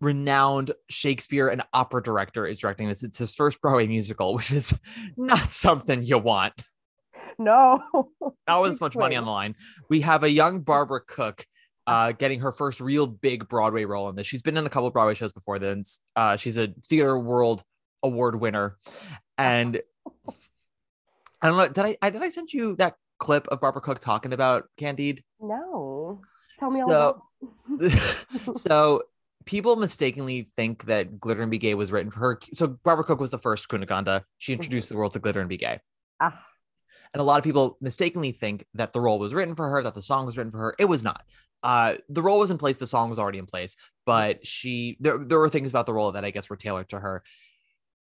renowned 0.00 0.70
Shakespeare 0.88 1.48
and 1.48 1.62
opera 1.74 2.02
director, 2.02 2.46
is 2.46 2.58
directing 2.60 2.88
this. 2.88 3.02
It's 3.02 3.18
his 3.18 3.34
first 3.34 3.60
Broadway 3.60 3.86
musical, 3.86 4.34
which 4.36 4.50
is 4.50 4.72
not 5.16 5.50
something 5.50 6.02
you 6.02 6.18
want. 6.18 6.54
No. 7.38 7.82
Not 8.48 8.62
with 8.62 8.72
as 8.72 8.80
much 8.80 8.96
money 8.96 9.16
on 9.16 9.24
the 9.24 9.30
line. 9.30 9.56
We 9.90 10.00
have 10.02 10.22
a 10.22 10.30
young 10.30 10.60
Barbara 10.60 11.00
Cook 11.06 11.44
uh, 11.86 12.12
getting 12.12 12.40
her 12.40 12.52
first 12.52 12.80
real 12.80 13.06
big 13.06 13.48
Broadway 13.48 13.84
role 13.84 14.08
in 14.08 14.16
this. 14.16 14.26
She's 14.26 14.42
been 14.42 14.56
in 14.56 14.66
a 14.66 14.70
couple 14.70 14.86
of 14.86 14.92
Broadway 14.92 15.14
shows 15.14 15.32
before 15.32 15.58
then. 15.58 15.82
Uh, 16.14 16.36
she's 16.36 16.56
a 16.56 16.68
Theater 16.86 17.18
World 17.18 17.62
Award 18.02 18.40
winner. 18.40 18.76
And 19.38 19.80
I 21.42 21.48
don't 21.48 21.56
know, 21.56 21.68
did 21.68 21.84
I, 21.84 21.96
I 22.02 22.10
did 22.10 22.22
I 22.22 22.28
send 22.28 22.52
you 22.52 22.76
that 22.76 22.96
clip 23.18 23.48
of 23.48 23.60
Barbara 23.60 23.82
Cook 23.82 23.98
talking 23.98 24.32
about 24.32 24.64
Candide? 24.78 25.22
No. 25.40 26.20
Tell 26.58 26.70
me 26.70 26.80
all 26.82 26.88
So- 26.88 27.22
about 27.78 28.56
so 28.56 29.02
people 29.46 29.76
mistakenly 29.76 30.50
think 30.56 30.84
that 30.84 31.18
Glitter 31.18 31.42
and 31.42 31.50
Be 31.50 31.58
Gay 31.58 31.74
was 31.74 31.90
written 31.90 32.10
for 32.10 32.20
her. 32.20 32.40
So 32.52 32.66
Barbara 32.68 33.04
Cook 33.04 33.20
was 33.20 33.30
the 33.30 33.38
first 33.38 33.68
Cunegonde. 33.68 34.22
She 34.38 34.52
introduced 34.52 34.90
the 34.90 34.96
world 34.96 35.14
to 35.14 35.18
Glitter 35.18 35.40
and 35.40 35.48
Be 35.48 35.56
Gay. 35.56 35.80
Ah, 36.20 36.44
And 37.12 37.20
a 37.20 37.24
lot 37.24 37.38
of 37.38 37.44
people 37.44 37.76
mistakenly 37.80 38.32
think 38.32 38.64
that 38.74 38.92
the 38.92 39.00
role 39.00 39.18
was 39.18 39.34
written 39.34 39.54
for 39.54 39.68
her, 39.68 39.82
that 39.82 39.94
the 39.94 40.02
song 40.02 40.26
was 40.26 40.36
written 40.36 40.52
for 40.52 40.58
her. 40.58 40.74
It 40.78 40.84
was 40.84 41.02
not. 41.02 41.24
Uh, 41.62 41.94
the 42.08 42.22
role 42.22 42.38
was 42.38 42.50
in 42.50 42.58
place, 42.58 42.76
the 42.76 42.86
song 42.86 43.10
was 43.10 43.18
already 43.18 43.38
in 43.38 43.46
place, 43.46 43.76
but 44.06 44.46
she 44.46 44.96
there 45.00 45.18
there 45.18 45.38
were 45.38 45.48
things 45.48 45.70
about 45.70 45.86
the 45.86 45.92
role 45.92 46.12
that 46.12 46.24
I 46.24 46.30
guess 46.30 46.48
were 46.48 46.56
tailored 46.56 46.88
to 46.90 47.00
her. 47.00 47.22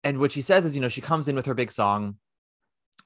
And 0.03 0.19
what 0.19 0.31
she 0.31 0.41
says 0.41 0.65
is, 0.65 0.75
you 0.75 0.81
know, 0.81 0.87
she 0.89 1.01
comes 1.01 1.27
in 1.27 1.35
with 1.35 1.45
her 1.45 1.53
big 1.53 1.71
song, 1.71 2.17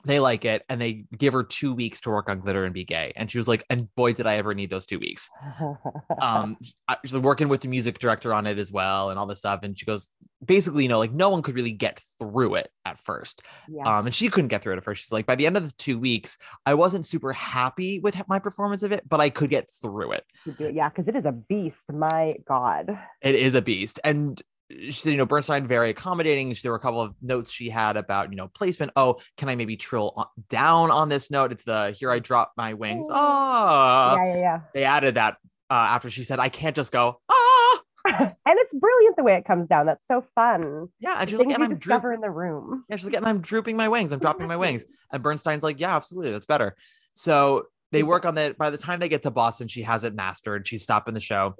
they 0.06 0.20
like 0.20 0.46
it, 0.46 0.64
and 0.70 0.80
they 0.80 1.04
give 1.18 1.34
her 1.34 1.44
two 1.44 1.74
weeks 1.74 2.02
to 2.02 2.10
work 2.10 2.30
on 2.30 2.40
Glitter 2.40 2.64
and 2.64 2.74
Be 2.74 2.86
Gay. 2.86 3.12
And 3.16 3.30
she 3.30 3.38
was 3.38 3.48
like, 3.48 3.64
and 3.70 3.94
boy, 3.96 4.14
did 4.14 4.26
I 4.28 4.36
ever 4.36 4.54
need 4.54 4.70
those 4.70 4.86
two 4.86 5.00
weeks 5.00 5.30
um 6.22 6.58
she's 7.04 7.16
working 7.16 7.48
with 7.48 7.62
the 7.62 7.68
music 7.68 8.00
director 8.00 8.34
on 8.34 8.48
it 8.48 8.58
as 8.58 8.72
well 8.72 9.10
and 9.10 9.20
all 9.20 9.26
this 9.26 9.40
stuff 9.40 9.62
and 9.64 9.78
she 9.78 9.86
goes 9.86 10.12
basically 10.44 10.84
you 10.84 10.90
know 10.90 11.00
like 11.00 11.12
no 11.12 11.30
one 11.30 11.42
could 11.42 11.56
really 11.56 11.72
get 11.72 12.02
through 12.18 12.56
it 12.56 12.70
at 12.86 12.98
first 13.00 13.42
yeah. 13.68 13.84
um 13.84 14.06
and 14.06 14.16
she 14.16 14.30
couldn't 14.30 14.48
get 14.48 14.62
through 14.62 14.74
it 14.74 14.78
at 14.78 14.84
first 14.84 15.04
she's 15.04 15.12
like 15.12 15.26
by 15.26 15.36
the 15.36 15.46
end 15.46 15.58
of 15.58 15.64
the 15.64 15.74
two 15.78 16.00
weeks 16.00 16.38
i 16.66 16.74
wasn't 16.74 17.06
super 17.06 17.34
happy 17.34 18.00
with 18.00 18.22
my 18.28 18.40
performance 18.40 18.84
of 18.84 18.92
it 18.92 19.08
but 19.08 19.20
i 19.20 19.30
could 19.30 19.50
get 19.50 19.70
through 19.82 20.12
it 20.12 20.24
You 20.46 20.54
do 20.54 20.66
it. 20.66 20.76
Yeah, 20.76 20.90
because 20.90 21.08
it 21.08 21.16
is 21.16 21.26
a 21.26 21.32
beast. 21.32 21.78
My 21.92 22.32
God. 22.48 22.98
it 23.22 23.36
is 23.36 23.56
a 23.56 23.62
beast 23.62 24.00
and 24.04 24.42
she 24.70 24.92
said, 24.92 25.12
you 25.12 25.18
know, 25.18 25.26
Bernstein 25.26 25.68
very 25.68 25.90
accommodating. 25.90 26.56
There 26.62 26.72
were 26.72 26.78
a 26.78 26.82
couple 26.82 27.02
of 27.02 27.16
notes 27.22 27.52
she 27.52 27.70
had 27.70 27.98
about, 27.98 28.30
you 28.30 28.36
know, 28.36 28.48
placement. 28.48 28.92
Oh, 28.96 29.20
can 29.38 29.50
I 29.50 29.56
maybe 29.56 29.76
trill 29.76 30.14
on, 30.16 30.26
down 30.50 30.92
on 30.92 31.10
this 31.10 31.32
note? 31.32 31.52
It's 31.52 31.64
the 31.64 31.92
here 31.92 32.12
I 32.12 32.20
drop 32.20 32.54
my 32.56 32.74
wings. 32.74 33.08
Oh. 33.10 33.16
Oh, 33.16 34.16
yeah, 34.16 34.26
yeah, 34.26 34.40
yeah. 34.40 34.60
they 34.74 34.84
added 34.84 35.16
that 35.16 35.38
uh, 35.70 35.74
after 35.74 36.10
she 36.10 36.24
said, 36.24 36.40
I 36.40 36.50
can't 36.50 36.76
just 36.76 36.92
go, 36.92 37.20
ah. 37.30 37.82
and 38.06 38.34
it's 38.46 38.74
brilliant 38.74 39.16
the 39.18 39.24
way 39.24 39.36
it 39.36 39.46
comes 39.46 39.68
down. 39.68 39.88
That's 39.88 40.02
so 40.10 40.24
fun. 40.36 40.88
Yeah, 41.00 41.18
and 41.20 41.30
she's 41.30 41.40
like, 41.40 41.52
and 41.52 41.64
I'm 41.64 41.78
droop- 41.78 42.04
in 42.06 42.22
the 42.22 42.30
room. 42.30 42.86
Yeah, 42.90 42.96
she's 42.96 43.06
like, 43.06 43.16
and 43.16 43.26
I'm 43.26 43.42
drooping 43.42 43.76
my 43.76 43.88
wings. 43.88 44.12
I'm 44.12 44.20
dropping 44.20 44.48
my 44.48 44.58
wings. 44.58 44.86
And 45.12 45.22
Bernstein's 45.24 45.64
like, 45.64 45.80
yeah, 45.80 45.96
absolutely. 45.96 46.32
That's 46.32 46.46
better. 46.46 46.76
So 47.14 47.66
they 47.92 48.04
work 48.04 48.26
on 48.26 48.36
that. 48.36 48.58
By 48.58 48.70
the 48.70 48.78
time 48.78 49.00
they 49.00 49.10
get 49.10 49.24
to 49.24 49.32
Boston, 49.32 49.68
she 49.68 49.82
has 49.82 50.04
it 50.04 50.16
mastered. 50.16 50.68
She's 50.68 50.84
stopping 50.84 51.14
the 51.14 51.20
show. 51.20 51.56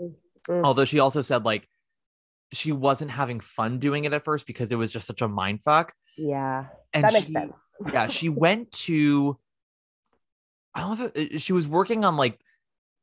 Mm. 0.48 0.64
Although 0.64 0.86
she 0.86 1.00
also 1.00 1.22
said 1.22 1.46
like 1.46 1.68
she 2.52 2.72
wasn't 2.72 3.12
having 3.12 3.40
fun 3.40 3.80
doing 3.80 4.06
it 4.06 4.14
at 4.14 4.24
first 4.26 4.48
because 4.48 4.72
it 4.72 4.76
was 4.78 4.92
just 4.92 5.06
such 5.08 5.22
a 5.22 5.28
mind 5.28 5.64
fuck. 5.64 5.94
Yeah, 6.18 6.66
And 6.94 7.04
that 7.04 7.14
makes 7.14 7.26
she, 7.28 7.34
sense. 7.34 7.54
yeah, 7.94 8.08
she 8.08 8.30
went 8.46 8.72
to 8.88 9.38
I 10.76 10.82
don't 10.82 11.00
know 11.00 11.06
if 11.14 11.16
it- 11.34 11.42
she 11.42 11.54
was 11.54 11.68
working 11.68 12.06
on 12.06 12.16
like 12.16 12.40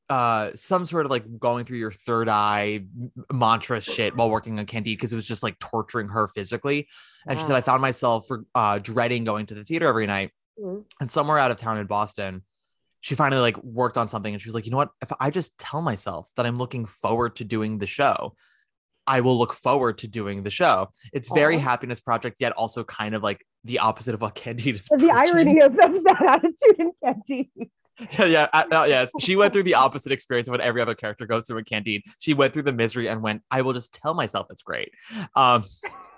uh 0.08 0.50
some 0.54 0.84
sort 0.84 1.04
of 1.04 1.10
like 1.10 1.24
going 1.40 1.64
through 1.64 1.78
your 1.78 1.90
third 1.90 2.28
eye 2.28 2.84
mantra 3.32 3.80
shit 3.80 4.14
while 4.16 4.30
working 4.30 4.56
on 4.58 4.64
Candide 4.64 4.96
because 4.96 5.12
it 5.12 5.16
was 5.16 5.26
just 5.26 5.42
like 5.42 5.58
torturing 5.58 6.08
her 6.08 6.28
physically. 6.28 6.86
And 7.26 7.40
she 7.40 7.44
said, 7.46 7.56
I 7.56 7.60
found 7.60 7.82
myself 7.82 8.26
for 8.28 8.44
uh 8.54 8.78
dreading 8.78 9.24
going 9.24 9.46
to 9.46 9.54
the 9.54 9.64
theater 9.64 9.88
every 9.88 10.06
night. 10.06 10.30
Mhm. 10.62 10.84
And 11.00 11.10
somewhere 11.10 11.38
out 11.38 11.50
of 11.50 11.58
town 11.58 11.78
in 11.78 11.86
Boston, 11.86 12.42
she 13.00 13.14
finally 13.16 13.40
like 13.42 13.56
worked 13.64 13.96
on 13.96 14.06
something 14.06 14.32
and 14.32 14.40
she 14.40 14.48
was 14.48 14.54
like, 14.54 14.64
you 14.64 14.70
know 14.70 14.76
what? 14.78 14.90
If 15.02 15.10
I 15.18 15.30
just 15.30 15.58
tell 15.58 15.82
myself 15.82 16.30
that 16.36 16.46
I'm 16.46 16.56
looking 16.58 16.86
forward 16.86 17.34
to 17.36 17.44
doing 17.44 17.78
the 17.78 17.86
show, 17.88 18.36
I 19.06 19.20
will 19.20 19.38
look 19.38 19.52
forward 19.52 19.98
to 19.98 20.08
doing 20.08 20.42
the 20.42 20.50
show. 20.50 20.88
It's 21.12 21.32
very 21.32 21.56
Aw. 21.56 21.60
happiness 21.60 22.00
project, 22.00 22.38
yet 22.40 22.52
also 22.52 22.84
kind 22.84 23.14
of 23.14 23.22
like 23.22 23.44
the 23.64 23.78
opposite 23.78 24.14
of 24.14 24.20
what 24.20 24.34
Candide 24.34 24.74
is. 24.76 24.84
The 24.84 24.96
preaching. 24.96 25.10
irony 25.14 25.60
of, 25.60 25.72
of 25.72 26.04
that 26.04 26.22
attitude 26.28 26.78
in 26.78 26.92
Candide. 27.02 27.70
yeah, 28.18 28.24
yeah, 28.26 28.48
uh, 28.52 28.64
uh, 28.72 28.86
yeah. 28.88 29.06
She 29.20 29.36
went 29.36 29.52
through 29.54 29.62
the 29.62 29.74
opposite 29.74 30.12
experience 30.12 30.48
of 30.48 30.52
what 30.52 30.60
every 30.60 30.82
other 30.82 30.94
character 30.94 31.24
goes 31.26 31.46
through 31.46 31.58
in 31.58 31.64
Candide. 31.64 32.02
She 32.18 32.34
went 32.34 32.52
through 32.52 32.64
the 32.64 32.72
misery 32.72 33.08
and 33.08 33.22
went, 33.22 33.42
I 33.50 33.62
will 33.62 33.72
just 33.72 33.94
tell 33.94 34.12
myself 34.12 34.48
it's 34.50 34.62
great. 34.62 34.90
Um, 35.34 35.64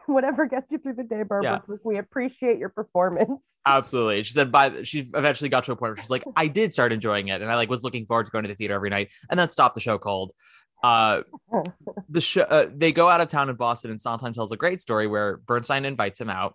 Whatever 0.06 0.46
gets 0.46 0.66
you 0.70 0.78
through 0.78 0.94
the 0.94 1.02
day, 1.02 1.22
Barbara. 1.22 1.62
Yeah. 1.68 1.76
We 1.84 1.98
appreciate 1.98 2.58
your 2.58 2.70
performance. 2.70 3.44
absolutely. 3.66 4.22
She 4.22 4.32
said 4.32 4.50
by 4.50 4.70
the- 4.70 4.82
she 4.84 5.00
eventually 5.14 5.50
got 5.50 5.64
to 5.64 5.72
a 5.72 5.76
point 5.76 5.90
where 5.90 5.96
she's 5.98 6.08
like, 6.08 6.24
I 6.34 6.46
did 6.46 6.72
start 6.72 6.94
enjoying 6.94 7.28
it, 7.28 7.42
and 7.42 7.50
I 7.50 7.56
like 7.56 7.68
was 7.68 7.84
looking 7.84 8.06
forward 8.06 8.24
to 8.24 8.32
going 8.32 8.44
to 8.44 8.48
the 8.48 8.54
theater 8.54 8.72
every 8.74 8.88
night, 8.88 9.10
and 9.30 9.38
then 9.38 9.50
stopped 9.50 9.74
the 9.74 9.82
show 9.82 9.98
cold. 9.98 10.32
Uh, 10.82 11.22
the 12.08 12.20
show 12.20 12.42
uh, 12.42 12.66
they 12.74 12.92
go 12.92 13.08
out 13.08 13.20
of 13.20 13.28
town 13.28 13.48
in 13.48 13.56
Boston, 13.56 13.90
and 13.90 14.00
Sondheim 14.00 14.34
tells 14.34 14.52
a 14.52 14.56
great 14.56 14.80
story 14.80 15.06
where 15.06 15.38
Bernstein 15.38 15.84
invites 15.84 16.20
him 16.20 16.30
out, 16.30 16.54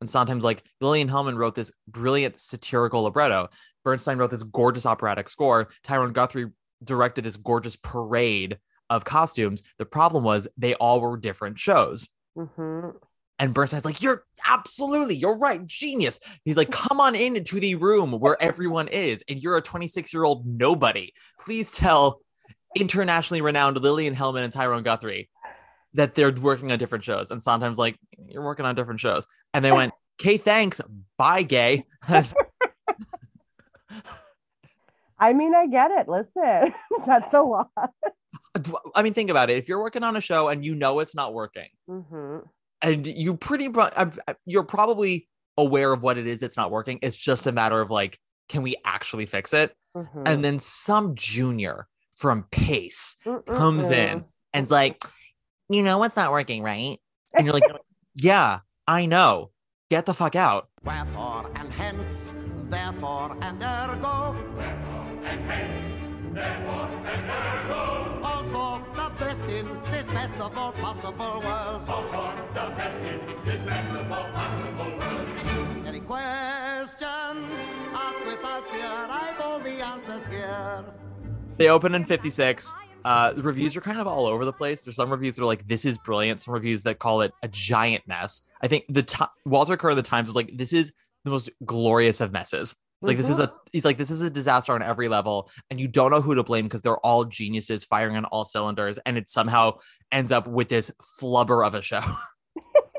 and 0.00 0.08
Sondheim's 0.08 0.44
like, 0.44 0.62
Lillian 0.80 1.08
Hellman 1.08 1.36
wrote 1.36 1.54
this 1.54 1.72
brilliant 1.86 2.40
satirical 2.40 3.02
libretto. 3.02 3.48
Bernstein 3.84 4.18
wrote 4.18 4.30
this 4.30 4.42
gorgeous 4.42 4.86
operatic 4.86 5.28
score. 5.28 5.68
Tyrone 5.84 6.12
Guthrie 6.12 6.50
directed 6.82 7.24
this 7.24 7.36
gorgeous 7.36 7.76
parade 7.76 8.58
of 8.88 9.04
costumes. 9.04 9.62
The 9.78 9.86
problem 9.86 10.24
was 10.24 10.48
they 10.56 10.74
all 10.74 11.00
were 11.00 11.16
different 11.16 11.58
shows. 11.58 12.08
Mhm. 12.36 12.94
And 13.38 13.54
Bernstein's 13.54 13.84
like, 13.84 14.02
You're 14.02 14.24
absolutely, 14.46 15.16
you're 15.16 15.38
right, 15.38 15.66
genius. 15.66 16.18
He's 16.44 16.56
like, 16.56 16.70
Come 16.70 17.00
on 17.00 17.14
into 17.14 17.60
the 17.60 17.74
room 17.74 18.12
where 18.12 18.40
everyone 18.42 18.88
is, 18.88 19.24
and 19.28 19.42
you're 19.42 19.56
a 19.56 19.62
26 19.62 20.12
year 20.12 20.24
old 20.24 20.46
nobody. 20.46 21.12
Please 21.38 21.72
tell 21.72 22.20
internationally 22.76 23.40
renowned 23.40 23.76
Lillian 23.78 24.14
Hellman 24.14 24.42
and 24.44 24.52
Tyrone 24.52 24.82
Guthrie 24.82 25.28
that 25.94 26.14
they're 26.14 26.30
working 26.32 26.70
on 26.72 26.78
different 26.78 27.04
shows. 27.04 27.30
And 27.30 27.42
sometimes, 27.42 27.78
like, 27.78 27.96
You're 28.28 28.44
working 28.44 28.64
on 28.66 28.74
different 28.74 29.00
shows. 29.00 29.26
And 29.54 29.64
they 29.64 29.72
went, 29.72 29.92
Okay, 30.20 30.36
thanks. 30.36 30.80
Bye, 31.16 31.42
gay. 31.42 31.86
I 35.18 35.32
mean, 35.32 35.54
I 35.54 35.66
get 35.66 35.90
it. 35.90 36.08
Listen, 36.08 36.74
that's 37.06 37.32
a 37.34 37.40
lot. 37.42 37.68
I 38.94 39.02
mean, 39.02 39.12
think 39.14 39.30
about 39.30 39.50
it. 39.50 39.58
If 39.58 39.68
you're 39.68 39.80
working 39.80 40.02
on 40.02 40.16
a 40.16 40.20
show 40.20 40.48
and 40.48 40.64
you 40.64 40.74
know 40.74 41.00
it's 41.00 41.14
not 41.14 41.34
working, 41.34 41.68
hmm 41.88 42.38
and 42.82 43.06
you 43.06 43.36
pretty 43.36 43.68
pro- 43.68 43.84
I'm- 43.94 44.12
I'm- 44.26 44.36
you're 44.46 44.62
probably 44.62 45.28
aware 45.58 45.92
of 45.92 46.02
what 46.02 46.16
it 46.16 46.26
is 46.26 46.40
that's 46.40 46.56
not 46.56 46.70
working 46.70 46.98
it's 47.02 47.14
just 47.14 47.46
a 47.46 47.52
matter 47.52 47.78
of 47.78 47.90
like 47.90 48.18
can 48.48 48.62
we 48.62 48.74
actually 48.86 49.26
fix 49.26 49.52
it 49.52 49.74
Mm-hmm. 49.94 50.22
and 50.24 50.42
then 50.42 50.58
some 50.58 51.14
junior 51.14 51.86
from 52.20 52.44
pace 52.50 53.16
comes 53.46 53.88
in 53.88 54.24
and's 54.52 54.70
like 54.70 55.02
you 55.70 55.82
know 55.82 55.96
what's 55.98 56.16
not 56.16 56.30
working 56.30 56.62
right 56.62 57.00
and 57.34 57.46
you're 57.46 57.54
like 57.54 57.64
yeah 58.14 58.60
i 58.86 59.06
know 59.06 59.50
get 59.88 60.04
the 60.04 60.12
fuck 60.12 60.36
out 60.36 60.68
Wherefore 60.82 61.50
and 61.56 61.70
hence, 61.72 62.32
therefore 62.70 63.36
and 63.42 63.62
ergo. 63.62 64.36
All 68.22 68.44
for 68.44 68.86
the 68.94 69.10
best 69.18 69.40
in 69.44 69.66
this 69.90 70.06
best 70.06 70.40
of 70.40 70.56
all 70.56 70.72
possible 70.72 71.42
worlds. 71.44 71.88
All 71.88 72.02
for 72.04 72.32
the 72.54 72.74
best 72.76 73.02
in 73.02 73.20
this 73.44 73.62
best 73.62 73.90
of 73.92 74.10
all 74.10 74.30
possible 74.32 74.90
worlds. 74.98 75.86
Any 75.86 76.00
questions? 76.00 76.96
Ask 77.92 78.24
without 78.24 78.66
fear. 78.68 79.06
I've 79.10 79.40
all 79.40 79.58
the 79.60 79.84
answers 79.84 80.24
here. 80.26 80.84
They 81.60 81.68
open 81.68 81.94
in 81.94 82.06
56. 82.06 82.74
Uh, 83.04 83.34
the 83.34 83.42
reviews 83.42 83.76
are 83.76 83.82
kind 83.82 84.00
of 84.00 84.06
all 84.06 84.24
over 84.24 84.46
the 84.46 84.52
place. 84.52 84.80
There's 84.80 84.96
some 84.96 85.10
reviews 85.10 85.36
that 85.36 85.42
are 85.42 85.46
like, 85.46 85.68
"This 85.68 85.84
is 85.84 85.98
brilliant." 85.98 86.40
Some 86.40 86.54
reviews 86.54 86.82
that 86.84 86.98
call 86.98 87.20
it 87.20 87.34
a 87.42 87.48
giant 87.48 88.08
mess. 88.08 88.40
I 88.62 88.66
think 88.66 88.86
the 88.88 89.02
ti 89.02 89.26
Walter 89.44 89.76
Kerr 89.76 89.90
of 89.90 89.96
the 89.96 90.02
Times 90.02 90.26
was 90.26 90.34
like, 90.34 90.50
"This 90.54 90.72
is 90.72 90.90
the 91.24 91.30
most 91.30 91.50
glorious 91.66 92.22
of 92.22 92.32
messes." 92.32 92.76
It's 93.02 93.08
like 93.08 93.18
this 93.18 93.28
is 93.28 93.38
a 93.38 93.52
he's 93.72 93.84
like 93.84 93.98
this 93.98 94.10
is 94.10 94.22
a 94.22 94.30
disaster 94.30 94.72
on 94.72 94.80
every 94.80 95.08
level, 95.08 95.50
and 95.70 95.78
you 95.78 95.86
don't 95.86 96.10
know 96.10 96.22
who 96.22 96.34
to 96.34 96.42
blame 96.42 96.64
because 96.64 96.80
they're 96.80 96.96
all 96.98 97.26
geniuses 97.26 97.84
firing 97.84 98.16
on 98.16 98.24
all 98.24 98.44
cylinders, 98.44 98.98
and 99.04 99.18
it 99.18 99.28
somehow 99.28 99.76
ends 100.10 100.32
up 100.32 100.48
with 100.48 100.70
this 100.70 100.90
flubber 101.20 101.66
of 101.66 101.74
a 101.74 101.82
show. 101.82 102.00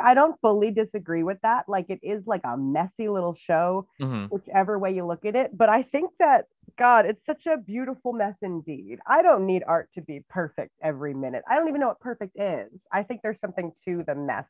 I 0.00 0.08
mean, 0.08 0.08
and 0.08 0.08
like 0.08 0.10
I 0.10 0.14
don't 0.14 0.40
fully 0.40 0.70
disagree 0.70 1.22
with 1.22 1.38
that. 1.42 1.68
Like 1.68 1.86
it 1.90 2.00
is 2.02 2.26
like 2.26 2.42
a 2.44 2.56
messy 2.56 3.08
little 3.08 3.36
show, 3.46 3.86
Mhm. 4.00 4.28
whichever 4.30 4.78
way 4.78 4.94
you 4.94 5.06
look 5.06 5.24
at 5.24 5.36
it. 5.36 5.56
But 5.56 5.68
I 5.68 5.82
think 5.82 6.10
that 6.18 6.46
God, 6.78 7.06
it's 7.06 7.24
such 7.26 7.46
a 7.46 7.56
beautiful 7.58 8.12
mess 8.12 8.36
indeed. 8.42 8.98
I 9.06 9.22
don't 9.22 9.46
need 9.46 9.62
art 9.66 9.90
to 9.94 10.00
be 10.00 10.24
perfect 10.28 10.72
every 10.82 11.14
minute. 11.14 11.42
I 11.48 11.56
don't 11.56 11.68
even 11.68 11.80
know 11.80 11.88
what 11.88 12.00
perfect 12.00 12.36
is. 12.38 12.70
I 12.92 13.02
think 13.02 13.22
there's 13.22 13.40
something 13.40 13.72
to 13.86 14.04
the 14.06 14.14
mess. 14.14 14.44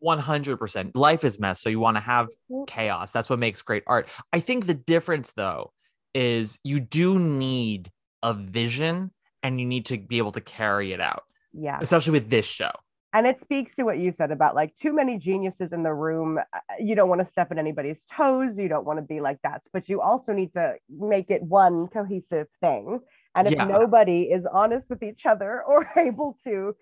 100%. 0.00 0.94
Life 0.94 1.24
is 1.24 1.38
mess, 1.40 1.60
so 1.60 1.70
you 1.70 1.80
want 1.80 1.96
to 1.96 2.02
have 2.02 2.28
chaos. 2.66 3.10
That's 3.10 3.30
what 3.30 3.38
makes 3.38 3.62
great 3.62 3.84
art. 3.86 4.08
I 4.32 4.40
think 4.40 4.66
the 4.66 4.74
difference 4.74 5.32
though 5.32 5.72
is 6.14 6.60
you 6.62 6.78
do 6.80 7.18
need 7.18 7.90
a 8.22 8.34
vision 8.34 9.12
and 9.42 9.60
you 9.60 9.66
need 9.66 9.86
to 9.86 9.98
be 9.98 10.18
able 10.18 10.32
to 10.32 10.40
carry 10.40 10.92
it 10.92 11.00
out, 11.00 11.24
Yeah. 11.52 11.78
especially 11.80 12.12
with 12.12 12.30
this 12.30 12.46
show. 12.46 12.70
And 13.14 13.28
it 13.28 13.38
speaks 13.44 13.74
to 13.76 13.84
what 13.84 13.98
you 13.98 14.12
said 14.18 14.32
about 14.32 14.56
like 14.56 14.74
too 14.82 14.92
many 14.92 15.18
geniuses 15.18 15.72
in 15.72 15.84
the 15.84 15.94
room. 15.94 16.38
Uh, 16.38 16.58
You 16.80 16.96
don't 16.96 17.08
want 17.08 17.20
to 17.20 17.30
step 17.30 17.52
on 17.52 17.60
anybody's 17.60 17.96
toes. 18.16 18.54
You 18.58 18.68
don't 18.68 18.84
want 18.84 18.98
to 18.98 19.04
be 19.04 19.20
like 19.20 19.40
that. 19.42 19.62
But 19.72 19.88
you 19.88 20.00
also 20.00 20.32
need 20.32 20.52
to 20.54 20.74
make 20.90 21.30
it 21.30 21.40
one 21.40 21.86
cohesive 21.86 22.48
thing. 22.60 23.00
And 23.36 23.46
if 23.46 23.54
Yeah. 23.54 23.66
nobody 23.66 24.22
is 24.24 24.44
honest 24.52 24.90
with 24.90 25.04
each 25.04 25.26
other 25.26 25.62
or 25.66 25.88
able 25.96 26.36
to 26.42 26.74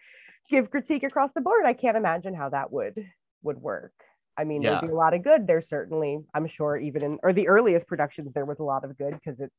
give 0.49 0.71
critique 0.71 1.03
across 1.03 1.31
the 1.35 1.42
board, 1.42 1.66
I 1.66 1.75
can't 1.75 1.99
imagine 1.99 2.35
how 2.35 2.49
that 2.49 2.73
would 2.73 3.07
would 3.42 3.59
work. 3.61 3.92
I 4.38 4.45
mean, 4.45 4.62
Yeah. 4.62 4.71
there'd 4.71 4.81
be 4.81 4.88
a 4.88 4.95
lot 4.95 5.12
of 5.12 5.23
good. 5.23 5.47
There's 5.47 5.68
certainly, 5.68 6.25
I'm 6.33 6.47
sure, 6.47 6.79
even 6.79 7.05
in 7.05 7.18
or 7.23 7.35
the 7.35 7.49
earliest 7.49 7.87
productions, 7.87 8.33
there 8.33 8.47
was 8.47 8.59
a 8.59 8.64
lot 8.64 8.85
of 8.85 8.97
good 8.97 9.12
because 9.12 9.38
it's 9.38 9.55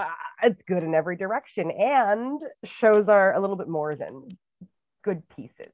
uh, 0.00 0.06
it's 0.44 0.62
good 0.66 0.82
in 0.82 0.94
every 0.94 1.16
direction, 1.16 1.70
and 1.70 2.40
shows 2.80 3.08
are 3.08 3.34
a 3.34 3.40
little 3.40 3.56
bit 3.56 3.68
more 3.68 3.94
than 3.94 4.38
good 5.08 5.28
pieces. 5.28 5.72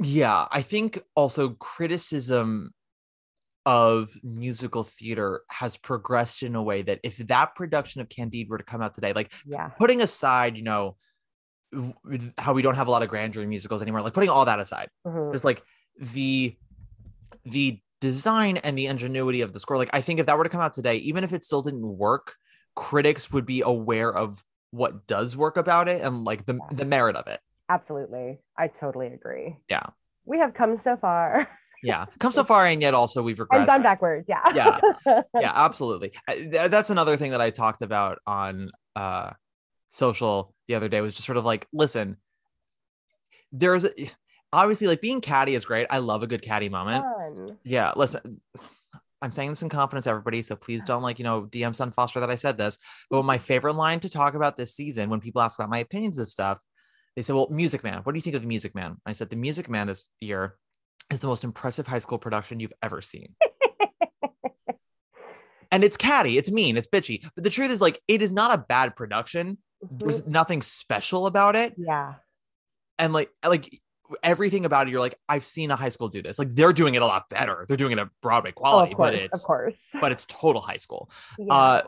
Yeah, 0.00 0.46
I 0.50 0.62
think 0.62 0.98
also 1.14 1.50
criticism 1.50 2.72
of 3.64 4.14
musical 4.22 4.84
theater 4.84 5.42
has 5.50 5.76
progressed 5.76 6.42
in 6.42 6.54
a 6.54 6.62
way 6.62 6.82
that 6.82 7.00
if 7.02 7.16
that 7.16 7.54
production 7.56 8.00
of 8.00 8.08
Candide 8.08 8.48
were 8.48 8.58
to 8.58 8.64
come 8.64 8.80
out 8.82 8.94
today, 8.94 9.12
like 9.12 9.32
Yeah. 9.44 9.68
putting 9.78 10.02
aside, 10.02 10.56
you 10.56 10.62
know, 10.62 10.96
how 12.38 12.52
we 12.52 12.62
don't 12.62 12.76
have 12.76 12.86
a 12.86 12.90
lot 12.90 13.02
of 13.02 13.08
grandeur 13.08 13.42
in 13.42 13.48
musicals 13.48 13.82
anymore, 13.82 14.02
like 14.02 14.14
putting 14.14 14.30
all 14.30 14.44
that 14.44 14.60
aside, 14.60 14.88
Mhm. 15.06 15.32
just 15.32 15.44
like 15.44 15.62
the 15.98 16.56
the 17.44 17.80
design 18.00 18.58
and 18.58 18.76
the 18.78 18.86
ingenuity 18.86 19.40
of 19.40 19.52
the 19.54 19.58
score 19.58 19.78
like 19.78 19.88
i 19.92 20.00
think 20.02 20.20
if 20.20 20.26
that 20.26 20.36
were 20.36 20.44
to 20.44 20.50
come 20.50 20.60
out 20.60 20.74
today 20.74 20.96
even 20.96 21.24
if 21.24 21.32
it 21.32 21.42
still 21.42 21.62
didn't 21.62 21.86
work 21.96 22.36
critics 22.74 23.32
would 23.32 23.46
be 23.46 23.62
aware 23.62 24.12
of 24.12 24.44
what 24.70 25.06
does 25.06 25.34
work 25.36 25.56
about 25.56 25.88
it 25.88 26.02
and 26.02 26.24
like 26.24 26.44
the, 26.44 26.58
the 26.72 26.84
merit 26.84 27.16
of 27.16 27.26
it 27.26 27.40
Absolutely. 27.68 28.40
I 28.56 28.68
totally 28.68 29.08
agree. 29.08 29.56
Yeah. 29.68 29.86
We 30.24 30.38
have 30.38 30.54
come 30.54 30.78
so 30.82 30.96
far 30.96 31.48
yeah 31.82 32.06
come 32.18 32.32
so 32.32 32.42
far 32.42 32.64
and 32.64 32.80
yet 32.80 32.94
also 32.94 33.22
we've 33.22 33.36
regressed 33.36 33.58
and 33.58 33.66
gone 33.66 33.82
backwards. 33.82 34.26
Yeah. 34.28 34.42
Yeah. 34.54 35.20
yeah 35.38 35.52
absolutely 35.54 36.12
Uh, 36.26 36.68
that's 36.68 36.90
another 36.90 37.16
thing 37.16 37.32
that 37.32 37.40
i 37.40 37.50
talked 37.50 37.82
about 37.82 38.18
on 38.26 38.70
uh 38.96 39.30
social 39.90 40.54
the 40.68 40.74
other 40.74 40.88
day 40.88 41.00
was 41.02 41.14
just 41.14 41.26
sort 41.26 41.36
of 41.36 41.44
like 41.44 41.66
listen 41.72 42.16
there's 43.52 43.84
a, 43.84 43.90
obviously 44.52 44.86
like 44.86 45.02
being 45.02 45.20
catty 45.20 45.54
is 45.54 45.66
great 45.66 45.86
i 45.90 45.98
love 45.98 46.22
a 46.22 46.26
good 46.26 46.42
catty 46.42 46.70
moment 46.70 47.04
Fun. 47.04 47.58
Yeah, 47.64 47.92
listen, 47.94 48.40
I'm 49.22 49.32
saying 49.32 49.50
this 49.50 49.62
in 49.62 49.68
confidence, 49.68 50.06
everybody. 50.06 50.42
So 50.42 50.56
please 50.56 50.84
don't 50.84 51.02
like, 51.02 51.18
you 51.18 51.24
know, 51.24 51.42
DM 51.42 51.74
Sutton 51.74 51.92
Foster 51.92 52.20
that 52.20 52.30
I 52.30 52.34
said 52.34 52.58
this. 52.58 52.78
But 53.10 53.24
my 53.24 53.38
favorite 53.38 53.74
line 53.74 54.00
to 54.00 54.10
talk 54.10 54.34
about 54.34 54.56
this 54.56 54.74
season, 54.74 55.10
when 55.10 55.20
people 55.20 55.40
ask 55.42 55.58
about 55.58 55.70
my 55.70 55.78
opinions 55.78 56.18
of 56.18 56.28
stuff, 56.28 56.62
they 57.16 57.22
said, 57.22 57.34
Well, 57.34 57.48
Music 57.50 57.82
Man, 57.82 58.00
what 58.02 58.12
do 58.12 58.18
you 58.18 58.22
think 58.22 58.36
of 58.36 58.42
the 58.42 58.48
Music 58.48 58.74
Man? 58.74 58.98
I 59.06 59.12
said, 59.14 59.30
The 59.30 59.36
Music 59.36 59.68
Man 59.68 59.86
this 59.86 60.08
year 60.20 60.56
is 61.10 61.20
the 61.20 61.28
most 61.28 61.44
impressive 61.44 61.86
high 61.86 61.98
school 61.98 62.18
production 62.18 62.60
you've 62.60 62.72
ever 62.82 63.00
seen. 63.00 63.34
and 65.72 65.82
it's 65.82 65.96
catty, 65.96 66.38
it's 66.38 66.50
mean, 66.50 66.76
it's 66.76 66.88
bitchy. 66.88 67.26
But 67.34 67.44
the 67.44 67.50
truth 67.50 67.70
is, 67.70 67.80
like, 67.80 68.00
it 68.08 68.22
is 68.22 68.32
not 68.32 68.54
a 68.54 68.58
bad 68.58 68.96
production. 68.96 69.58
There's 69.90 70.26
nothing 70.26 70.62
special 70.62 71.26
about 71.26 71.56
it. 71.56 71.74
Yeah. 71.76 72.14
And 72.98 73.12
like, 73.12 73.30
like 73.46 73.78
everything 74.22 74.64
about 74.64 74.86
it, 74.86 74.90
you're 74.90 75.00
like, 75.00 75.18
I've 75.28 75.44
seen 75.44 75.70
a 75.70 75.76
high 75.76 75.90
school 75.90 76.08
do 76.08 76.22
this. 76.22 76.38
Like 76.38 76.54
they're 76.54 76.72
doing 76.72 76.94
it 76.94 77.02
a 77.02 77.06
lot 77.06 77.28
better. 77.28 77.66
They're 77.68 77.76
doing 77.76 77.92
it 77.92 77.98
at 77.98 78.08
Broadway 78.22 78.50
Oh, 78.56 78.60
quality, 78.60 78.92
of 78.92 78.96
course. 78.96 79.10
but 79.10 79.14
it's 79.14 79.38
of 79.38 79.44
course. 79.46 79.74
but 80.00 80.12
it's 80.12 80.24
total 80.26 80.62
high 80.62 80.78
school. 80.78 81.10
Yeah. 81.38 81.52
Uh 81.52 81.82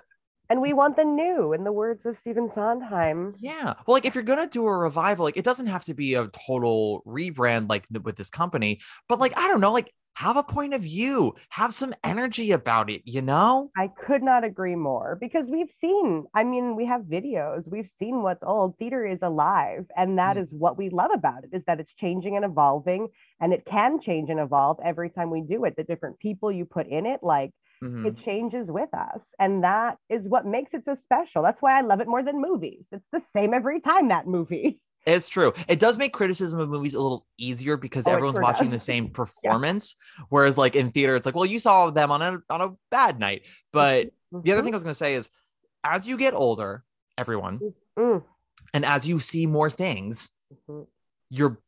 and 0.51 0.61
we 0.61 0.73
want 0.73 0.97
the 0.97 1.05
new, 1.05 1.53
in 1.53 1.65
the 1.65 1.73
words 1.73 2.01
of 2.05 2.17
Stephen 2.21 2.51
Sondheim. 2.55 3.37
yeah. 3.41 3.75
Well, 3.87 3.95
like 3.95 4.05
if 4.05 4.15
you're 4.15 4.25
gonna 4.25 4.49
do 4.49 4.67
a 4.67 4.77
revival, 4.79 5.25
like 5.25 5.37
it 5.37 5.45
doesn't 5.45 5.67
have 5.69 5.85
to 5.85 5.95
be 5.95 6.15
a 6.15 6.29
total 6.47 7.03
rebrand 7.07 7.69
like 7.69 7.87
with 8.03 8.17
this 8.17 8.31
company, 8.31 8.81
but 9.09 9.21
like 9.21 9.37
I 9.39 9.47
don't 9.49 9.61
know, 9.61 9.73
like 9.73 9.93
have 10.15 10.37
a 10.37 10.43
point 10.43 10.75
of 10.75 10.83
view, 10.83 11.35
have 11.51 11.73
some 11.73 11.95
energy 12.03 12.51
about 12.51 12.91
it, 12.91 13.03
you 13.05 13.23
know? 13.23 13.71
I 13.77 13.89
could 14.07 14.23
not 14.25 14.43
agree 14.43 14.75
more 14.75 15.17
because 15.21 15.47
we've 15.47 15.71
seen, 15.81 16.25
I 16.35 16.43
mean, 16.43 16.75
we 16.75 16.85
have 16.87 17.03
videos, 17.03 17.63
we've 17.69 17.89
seen 18.01 18.23
what's 18.23 18.43
old. 18.43 18.77
Theater 18.79 19.07
is 19.07 19.21
alive. 19.23 19.87
And 19.97 20.19
that 20.19 20.37
Mm. 20.37 20.43
is 20.43 20.49
what 20.51 20.77
we 20.77 20.91
love 20.91 21.13
about 21.15 21.45
it 21.45 21.51
is 21.53 21.63
that 21.67 21.79
it's 21.79 21.93
changing 21.95 22.35
and 22.35 22.45
evolving 22.45 23.09
and 23.41 23.53
it 23.53 23.65
can 23.65 24.01
change 24.01 24.31
and 24.31 24.41
evolve 24.41 24.79
every 24.85 25.11
time 25.11 25.31
we 25.31 25.43
do 25.43 25.65
it. 25.65 25.77
The 25.77 25.85
different 25.85 26.19
people 26.19 26.51
you 26.51 26.65
put 26.65 26.89
in 26.89 27.07
it, 27.07 27.21
like 27.23 27.53
Mhm. 27.83 28.07
it 28.07 28.25
changes 28.25 28.67
with 28.69 28.93
us. 28.95 29.21
And 29.39 29.63
that 29.65 29.99
is 30.11 30.23
what 30.25 30.47
makes 30.47 30.71
it 30.75 30.83
so 30.85 30.97
special. 31.05 31.43
That's 31.43 31.61
why 31.61 31.79
I 31.79 31.83
love 31.83 32.01
it 32.01 32.09
more 32.09 32.23
than 32.23 32.41
movies. 32.41 32.85
It's 32.93 33.05
the 33.13 33.23
same 33.35 33.55
every 33.55 33.81
time 33.81 34.09
that 34.09 34.27
movie. 34.27 34.81
It's 35.07 35.29
true. 35.29 35.53
It 35.69 35.79
does 35.79 35.97
make 35.97 36.13
criticism 36.13 36.59
of 36.59 36.69
movies 36.69 36.93
a 36.93 37.01
little 37.01 37.25
easier 37.39 37.77
because 37.77 38.07
Oh, 38.07 38.13
everyone's 38.13 38.35
sure 38.37 38.43
watching 38.43 38.69
does. 38.71 38.81
the 38.81 38.85
same 38.85 39.09
performance. 39.21 39.95
Whereas, 40.29 40.59
like 40.59 40.75
in 40.77 40.91
theater, 40.91 41.17
it's 41.17 41.25
like, 41.25 41.35
well, 41.37 41.47
you 41.47 41.61
saw 41.61 41.89
them 41.91 42.11
on 42.11 42.21
a 42.21 42.41
on 42.51 42.61
a 42.61 42.75
bad 42.91 43.19
night. 43.19 43.47
But 43.73 44.11
the 44.33 44.53
other 44.53 44.61
thing 44.63 44.75
I 44.75 44.77
was 44.77 44.83
gonna 44.83 44.95
say 44.95 45.15
is, 45.15 45.31
as 45.85 46.07
you 46.07 46.19
get 46.19 46.35
older, 46.35 46.85
everyone, 47.17 47.61
Mm. 47.99 48.23
and 48.75 48.85
as 48.85 49.07
you 49.09 49.19
see 49.19 49.47
more 49.47 49.71
things, 49.71 50.31
Mhm. 50.69 50.87
you're. 51.31 51.59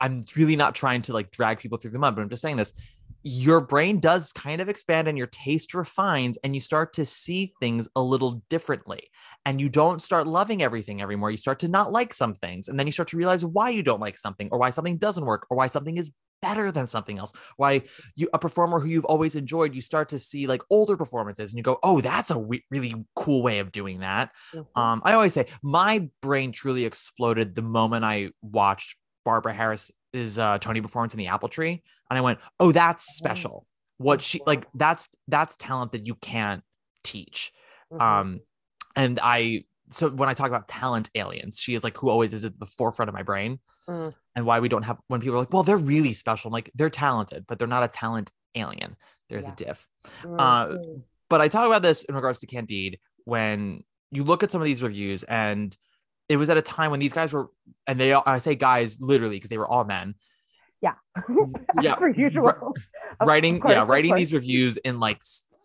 I'm 0.00 0.24
really 0.34 0.56
not 0.56 0.74
trying 0.74 1.02
to 1.02 1.12
like 1.12 1.30
drag 1.30 1.58
people 1.58 1.76
through 1.76 1.90
the 1.90 1.98
mud, 1.98 2.14
but 2.16 2.22
I'm 2.22 2.30
just 2.30 2.40
saying 2.40 2.56
this. 2.56 2.72
Your 3.22 3.60
brain 3.60 4.00
does 4.00 4.32
kind 4.32 4.62
of 4.62 4.68
expand 4.68 5.06
and 5.06 5.18
your 5.18 5.26
taste 5.26 5.74
refines, 5.74 6.38
and 6.42 6.54
you 6.54 6.60
start 6.60 6.94
to 6.94 7.04
see 7.04 7.52
things 7.60 7.88
a 7.94 8.02
little 8.02 8.42
differently. 8.48 9.10
And 9.44 9.60
you 9.60 9.68
don't 9.68 10.00
start 10.00 10.26
loving 10.26 10.62
everything 10.62 11.02
anymore. 11.02 11.30
You 11.30 11.36
start 11.36 11.58
to 11.60 11.68
not 11.68 11.92
like 11.92 12.14
some 12.14 12.34
things, 12.34 12.68
and 12.68 12.78
then 12.78 12.86
you 12.86 12.92
start 12.92 13.08
to 13.08 13.16
realize 13.18 13.44
why 13.44 13.70
you 13.70 13.82
don't 13.82 14.00
like 14.00 14.16
something, 14.18 14.48
or 14.50 14.58
why 14.58 14.70
something 14.70 14.96
doesn't 14.96 15.26
work, 15.26 15.46
or 15.50 15.56
why 15.56 15.66
something 15.66 15.98
is 15.98 16.10
better 16.40 16.72
than 16.72 16.86
something 16.86 17.18
else. 17.18 17.34
Why 17.58 17.82
you 18.16 18.30
a 18.32 18.38
performer 18.38 18.80
who 18.80 18.88
you've 18.88 19.04
always 19.04 19.36
enjoyed, 19.36 19.74
you 19.74 19.82
start 19.82 20.08
to 20.10 20.18
see 20.18 20.46
like 20.46 20.62
older 20.70 20.96
performances, 20.96 21.50
and 21.52 21.58
you 21.58 21.62
go, 21.62 21.78
"Oh, 21.82 22.00
that's 22.00 22.30
a 22.30 22.38
we- 22.38 22.64
really 22.70 22.94
cool 23.16 23.42
way 23.42 23.58
of 23.58 23.72
doing 23.72 24.00
that." 24.00 24.32
Mhm. 24.54 24.66
Um, 24.74 25.02
I 25.04 25.12
always 25.12 25.34
say 25.34 25.46
my 25.62 26.08
brain 26.22 26.52
truly 26.52 26.86
exploded 26.86 27.54
the 27.54 27.62
moment 27.62 28.04
I 28.04 28.30
watched 28.40 28.96
Barbara 29.24 29.52
Harris's 30.12 30.38
uh, 30.38 30.58
Tony 30.58 30.80
performance 30.80 31.14
in 31.14 31.18
the 31.18 31.26
Apple 31.28 31.48
Tree, 31.48 31.82
and 32.10 32.18
I 32.18 32.20
went, 32.20 32.38
"Oh, 32.58 32.72
that's 32.72 33.16
special. 33.16 33.66
What 33.98 34.20
she 34.20 34.40
like 34.46 34.66
that's 34.74 35.08
that's 35.28 35.56
talent 35.56 35.92
that 35.92 36.06
you 36.06 36.14
can't 36.16 36.62
teach." 37.04 37.52
Mhm. 37.92 38.00
Um, 38.00 38.40
and 38.96 39.18
I 39.22 39.64
so 39.90 40.08
when 40.08 40.28
I 40.28 40.34
talk 40.34 40.48
about 40.48 40.68
talent 40.68 41.10
aliens, 41.14 41.58
she 41.60 41.74
is 41.74 41.82
like 41.84 41.96
who 41.98 42.08
always 42.10 42.32
is 42.32 42.44
at 42.44 42.58
the 42.58 42.66
forefront 42.66 43.08
of 43.08 43.14
my 43.14 43.22
brain, 43.22 43.58
Mm. 43.88 44.12
and 44.36 44.46
why 44.46 44.60
we 44.60 44.68
don't 44.68 44.84
have 44.84 44.98
when 45.08 45.20
people 45.20 45.36
are 45.36 45.40
like, 45.40 45.52
"Well, 45.52 45.62
they're 45.62 45.76
really 45.76 46.12
special." 46.12 46.48
I'm 46.48 46.52
like, 46.52 46.70
they're 46.74 46.90
talented, 46.90 47.44
but 47.46 47.58
they're 47.58 47.68
not 47.68 47.82
a 47.82 47.88
talent 47.88 48.30
alien. 48.54 48.96
There's 49.28 49.44
Yeah. 49.44 49.52
a 49.52 49.56
diff 49.56 49.88
Mhm. 50.22 50.36
uh, 50.38 50.98
but 51.28 51.40
I 51.40 51.46
talk 51.48 51.66
about 51.66 51.82
this 51.82 52.02
in 52.04 52.14
regards 52.16 52.40
to 52.40 52.46
Candide 52.46 52.98
when 53.24 53.84
you 54.10 54.24
look 54.24 54.42
at 54.42 54.50
some 54.50 54.60
of 54.60 54.64
these 54.64 54.82
reviews, 54.82 55.22
and 55.24 55.76
it 56.30 56.36
was 56.36 56.48
at 56.48 56.56
a 56.56 56.62
time 56.62 56.90
when 56.92 57.00
these 57.00 57.12
guys 57.12 57.32
were, 57.32 57.48
and 57.86 57.98
they, 57.98 58.14
I 58.14 58.38
say 58.38 58.54
guys 58.54 59.00
literally 59.00 59.36
because 59.36 59.50
they 59.50 59.58
were 59.58 59.66
all 59.66 59.84
men, 59.84 60.14
yeah. 60.80 60.94
yeah, 61.82 61.94
per 61.96 62.08
usual. 62.08 62.74
Writing, 63.22 63.60
course, 63.60 63.72
yeah, 63.72 63.84
writing 63.86 64.14
these 64.14 64.32
reviews 64.32 64.76
in 64.78 64.98
like 65.00 65.22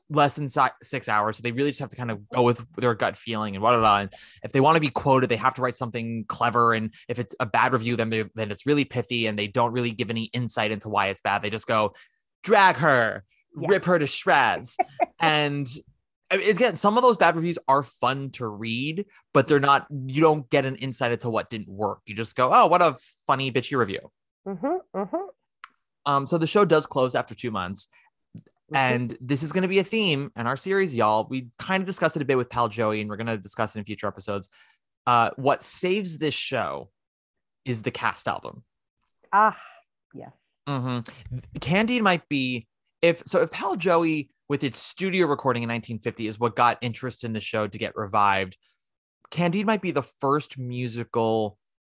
less 0.10 0.34
than 0.34 0.50
si- 0.50 0.62
six 0.84 1.08
hours. 1.08 1.38
So 1.38 1.42
they 1.44 1.52
really 1.52 1.70
just 1.70 1.80
have 1.80 1.90
to 1.90 1.96
kind 1.96 2.12
of 2.12 2.28
go 2.30 2.42
with 2.42 2.66
their 2.78 2.96
gut 2.96 3.16
feeling 3.16 3.56
and 3.56 3.62
blah, 3.62 3.72
blah, 3.72 3.80
blah. 3.80 4.00
And 4.02 4.14
if 4.44 4.52
they 4.52 4.60
want 4.60 4.76
to 4.76 4.82
be 4.82 4.90
quoted, 4.90 5.30
they 5.30 5.36
have 5.36 5.54
to 5.56 5.62
write 5.62 5.76
something 5.78 6.26
clever. 6.28 6.74
And 6.74 6.94
if 7.08 7.20
it's 7.20 7.36
a 7.40 7.46
bad 7.46 7.74
review, 7.74 7.96
then, 7.96 8.10
they, 8.10 8.26
then 8.36 8.52
it's 8.52 8.66
really 8.66 8.86
pithy 8.86 9.28
and 9.28 9.38
they 9.38 9.48
don't 9.48 9.72
really 9.72 9.92
give 9.92 10.10
any 10.10 10.26
insight 10.26 10.72
into 10.72 10.90
why 10.90 11.08
it's 11.08 11.22
bad. 11.22 11.42
They 11.42 11.50
just 11.50 11.68
go, 11.68 11.94
drag 12.44 12.78
her, 12.78 13.24
Yeah. 13.56 13.70
rip 13.70 13.86
her 13.86 13.98
to 14.00 14.08
shreds. 14.08 14.78
and 15.20 15.68
I 16.36 16.38
mean, 16.40 16.50
again, 16.50 16.76
some 16.76 16.98
of 16.98 17.04
those 17.04 17.18
bad 17.18 17.36
reviews 17.36 17.58
are 17.68 17.84
fun 17.84 18.30
to 18.32 18.48
read, 18.48 19.06
but 19.34 19.48
they're 19.48 19.60
not, 19.60 19.88
you 20.08 20.22
don't 20.22 20.50
get 20.50 20.66
an 20.66 20.76
insight 20.76 21.12
into 21.12 21.30
what 21.30 21.50
didn't 21.50 21.70
work. 21.70 22.00
You 22.06 22.16
just 22.16 22.36
go, 22.36 22.52
oh, 22.54 22.68
what 22.68 22.82
a 22.82 22.98
funny, 23.26 23.52
bitchy 23.52 23.78
review. 23.78 24.12
Mhm, 24.48 24.80
mhm, 24.96 25.20
Um, 26.06 26.28
so 26.28 26.38
the 26.38 26.48
show 26.48 26.66
does 26.66 26.86
close 26.86 27.16
after 27.16 27.34
two 27.34 27.52
months. 27.52 27.88
mhm. 28.72 28.78
And 28.78 29.18
this 29.22 29.44
is 29.44 29.52
going 29.52 29.62
to 29.64 29.68
be 29.68 29.80
a 29.80 29.84
theme 29.84 30.32
in 30.36 30.46
our 30.48 30.58
series, 30.58 30.94
y'all. 30.94 31.28
We 31.30 31.48
kind 31.58 31.82
of 31.82 31.88
discussed 31.88 32.16
it 32.16 32.22
a 32.22 32.26
bit 32.26 32.38
with 32.38 32.50
Pal 32.50 32.68
Joey, 32.68 33.02
and 33.02 33.10
we're 33.10 33.18
going 33.18 33.28
to 33.28 33.38
discuss 33.38 33.76
it 33.76 33.80
in 33.80 33.86
future 33.86 34.08
episodes. 34.08 34.50
Uh, 35.08 35.30
what 35.38 35.64
saves 35.64 36.18
this 36.18 36.34
show 36.34 36.90
is 37.64 37.82
the 37.82 37.92
cast 37.92 38.28
album. 38.28 38.64
ah, 39.34 39.58
yes. 40.14 40.32
hmm 40.68 41.00
Candide 41.62 42.02
might 42.02 42.28
be 42.30 42.68
if 43.02 43.22
so. 43.26 43.42
If 43.42 43.52
Pal 43.52 43.76
Joey 43.76 44.30
with 44.50 44.64
its 44.64 44.80
studio 44.80 45.28
recording 45.28 45.64
in 45.64 45.70
1950 45.70 46.28
is 46.28 46.40
what 46.40 46.56
got 46.56 46.78
interest 46.82 47.24
in 47.24 47.34
the 47.34 47.40
show 47.42 47.68
to 47.68 47.78
get 47.78 47.96
revived, 47.96 48.58
Candide 49.32 49.66
might 49.66 49.82
be 49.82 49.92
the 49.92 50.04
first 50.04 50.58
musical 50.58 51.58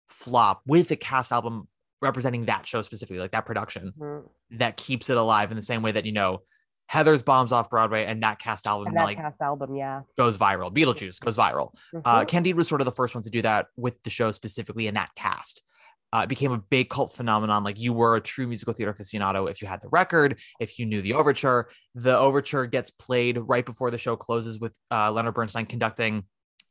flop 0.09 0.61
with 0.65 0.89
a 0.91 0.95
cast 0.95 1.31
album 1.31 1.67
representing 2.01 2.45
that 2.45 2.65
show 2.65 2.81
specifically, 2.81 3.19
like 3.19 3.31
that 3.31 3.45
production 3.45 3.91
Mhm. 3.99 4.29
that 4.51 4.77
keeps 4.77 5.09
it 5.09 5.17
alive 5.17 5.51
in 5.51 5.57
the 5.57 5.63
same 5.63 5.81
way 5.81 5.91
that 5.91 6.05
you 6.05 6.11
know 6.13 6.43
Heathers 6.89 7.25
bombs 7.25 7.51
off 7.51 7.69
Broadway 7.69 8.05
and 8.05 8.23
that 8.23 8.39
cast 8.39 8.65
album 8.65 8.93
that 8.93 9.03
like 9.03 9.17
cast 9.17 9.41
album, 9.41 9.75
yeah. 9.75 10.03
goes 10.17 10.37
viral. 10.37 10.73
Beetlejuice 10.73 11.19
goes 11.19 11.35
viral. 11.37 11.75
Uh, 12.05 12.21
Mhm. 12.21 12.27
Candide 12.29 12.55
was 12.55 12.65
sort 12.69 12.79
of 12.79 12.85
the 12.85 12.93
first 12.93 13.13
one 13.13 13.23
to 13.23 13.29
do 13.29 13.41
that 13.41 13.67
with 13.75 14.01
the 14.03 14.09
show 14.09 14.31
specifically 14.31 14.87
in 14.87 14.93
that 14.93 15.13
cast. 15.15 15.63
Uh, 16.13 16.21
it 16.23 16.29
became 16.29 16.51
a 16.51 16.57
big 16.57 16.89
cult 16.89 17.13
phenomenon. 17.13 17.63
Like 17.63 17.77
you 17.77 17.91
were 17.91 18.15
a 18.15 18.21
true 18.21 18.47
musical 18.47 18.73
theater 18.73 18.93
aficionado 18.93 19.49
if 19.49 19.61
you 19.61 19.67
had 19.67 19.81
the 19.81 19.89
record, 19.89 20.39
if 20.59 20.79
you 20.79 20.85
knew 20.85 21.01
the 21.01 21.13
overture. 21.13 21.69
The 21.95 22.17
overture 22.17 22.65
gets 22.65 22.91
played 22.91 23.37
right 23.37 23.65
before 23.65 23.91
the 23.91 23.97
show 23.97 24.15
closes 24.15 24.59
with 24.59 24.77
uh, 24.89 25.11
Leonard 25.11 25.33
Bernstein 25.33 25.65
conducting 25.65 26.23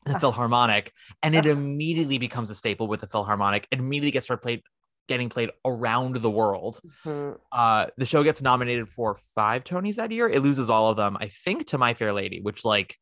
the 0.06 0.18
Philharmonic, 0.20 0.92
and 1.22 1.34
it 1.34 1.46
immediately 1.46 2.18
becomes 2.18 2.48
a 2.48 2.54
staple 2.54 2.86
with 2.86 3.00
the 3.00 3.08
Philharmonic. 3.08 3.66
It 3.70 3.80
immediately 3.80 4.12
gets 4.12 4.26
started 4.26 4.40
played, 4.40 4.62
getting 5.08 5.28
played 5.28 5.50
around 5.64 6.14
the 6.14 6.30
world. 6.30 6.80
Mhm. 7.04 7.38
Uh, 7.50 7.86
the 7.96 8.06
show 8.06 8.22
gets 8.22 8.40
nominated 8.40 8.88
for 8.88 9.16
five 9.34 9.64
Tonys 9.64 9.96
that 9.96 10.12
year. 10.12 10.28
It 10.28 10.42
loses 10.42 10.70
all 10.70 10.90
of 10.90 10.96
them, 10.96 11.16
I 11.20 11.28
think, 11.28 11.66
to 11.68 11.78
My 11.78 11.94
Fair 11.94 12.12
Lady, 12.12 12.40
which 12.40 12.64
like 12.64 12.96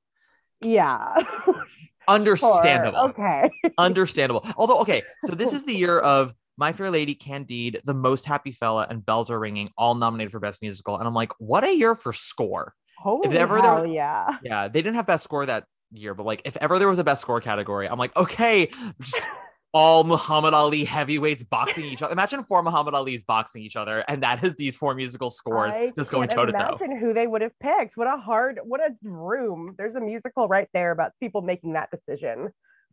Yeah. 0.62 1.14
understandable 2.08 2.98
Okay. 3.10 3.50
understandable. 3.78 4.44
Although, 4.56 4.80
okay, 4.80 5.02
so 5.24 5.34
this 5.34 5.52
is 5.52 5.64
the 5.64 5.74
year 5.76 5.98
of 5.98 6.34
My 6.56 6.72
Fair 6.72 6.90
Lady, 6.90 7.14
Candide, 7.14 7.80
The 7.84 7.94
Most 7.94 8.24
Happy 8.26 8.52
Fella, 8.52 8.86
and 8.88 9.04
Bells 9.04 9.30
Are 9.30 9.38
Ringing, 9.38 9.70
all 9.76 9.94
nominated 9.94 10.32
for 10.32 10.40
Best 10.40 10.62
Musical. 10.62 10.98
And 10.98 11.06
I'm 11.06 11.14
like, 11.14 11.32
what 11.38 11.64
a 11.64 11.74
year 11.76 11.94
for 11.94 12.12
score. 12.12 12.74
Holy 12.98 13.36
ever 13.36 13.60
there- 13.60 13.86
yeah. 13.86 14.26
Yeah, 14.42 14.68
they 14.68 14.80
didn't 14.80 14.96
have 14.96 15.06
Best 15.06 15.24
Score 15.24 15.44
that 15.46 15.64
year, 15.92 16.14
but 16.14 16.24
like, 16.24 16.42
if 16.44 16.56
ever 16.58 16.78
there 16.78 16.88
was 16.88 16.98
a 16.98 17.04
Best 17.04 17.20
Score 17.20 17.40
category, 17.40 17.86
I'm 17.88 17.98
like, 17.98 18.16
okay, 18.16 18.70
just 19.00 19.26
all 19.74 20.04
Muhammad 20.04 20.54
Ali 20.54 20.84
heavyweights 20.84 21.42
boxing 21.42 21.84
each 21.84 22.00
other. 22.00 22.12
Imagine 22.12 22.44
four 22.44 22.62
Muhammad 22.62 22.94
Ali's 22.94 23.24
boxing 23.24 23.62
each 23.62 23.74
other, 23.76 24.04
and 24.08 24.22
that 24.22 24.42
is 24.44 24.54
these 24.54 24.76
four 24.76 24.94
musical 24.94 25.28
scores 25.30 25.76
I 25.76 25.92
just 25.96 26.10
going 26.12 26.28
toe 26.28 26.46
to 26.46 26.52
toe. 26.52 26.58
Imagine 26.80 26.96
who 26.98 27.12
they 27.12 27.26
would 27.26 27.42
have 27.42 27.52
picked. 27.60 27.96
What 27.96 28.06
a 28.06 28.16
hard, 28.16 28.60
what 28.62 28.80
a 28.80 28.94
room. 29.02 29.74
There's 29.76 29.96
a 29.96 30.00
musical 30.00 30.46
right 30.48 30.68
there 30.72 30.92
about 30.92 31.10
people 31.20 31.42
making 31.42 31.72
that 31.74 31.90
decision. 31.90 32.50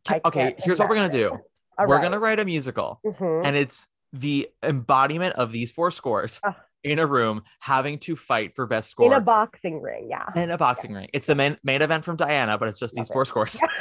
I 0.09 0.19
Okay, 0.25 0.55
here's 0.57 0.79
what 0.79 0.89
we're 0.89 0.95
gonna 0.95 1.09
do. 1.09 1.37
All 1.77 1.85
we're 1.87 1.95
right. 1.95 2.01
gonna 2.03 2.19
write 2.19 2.39
a 2.39 2.45
musical. 2.45 2.99
Mhm. 3.05 3.45
and 3.45 3.55
it's 3.55 3.87
the 4.11 4.49
embodiment 4.63 5.35
of 5.35 5.51
these 5.51 5.71
four 5.71 5.89
scores 5.91 6.39
Ugh. 6.43 6.53
in 6.83 6.97
a 6.99 7.05
room 7.05 7.43
having 7.59 7.97
to 7.99 8.15
fight 8.15 8.55
for 8.55 8.65
best 8.65 8.89
score 8.89 9.05
in 9.13 9.13
a 9.17 9.21
boxing 9.21 9.81
ring. 9.81 10.07
Yeah. 10.09 10.25
in 10.35 10.49
a 10.49 10.57
boxing 10.57 10.93
ring. 10.93 11.07
It's 11.13 11.27
the 11.27 11.35
main, 11.35 11.57
main 11.63 11.81
event 11.83 12.03
from 12.03 12.17
Diana, 12.17 12.57
but 12.57 12.67
it's 12.67 12.79
just 12.79 12.93
these 12.95 13.07
Love 13.09 13.13
four 13.13 13.21
it. 13.21 13.27
scores. 13.27 13.61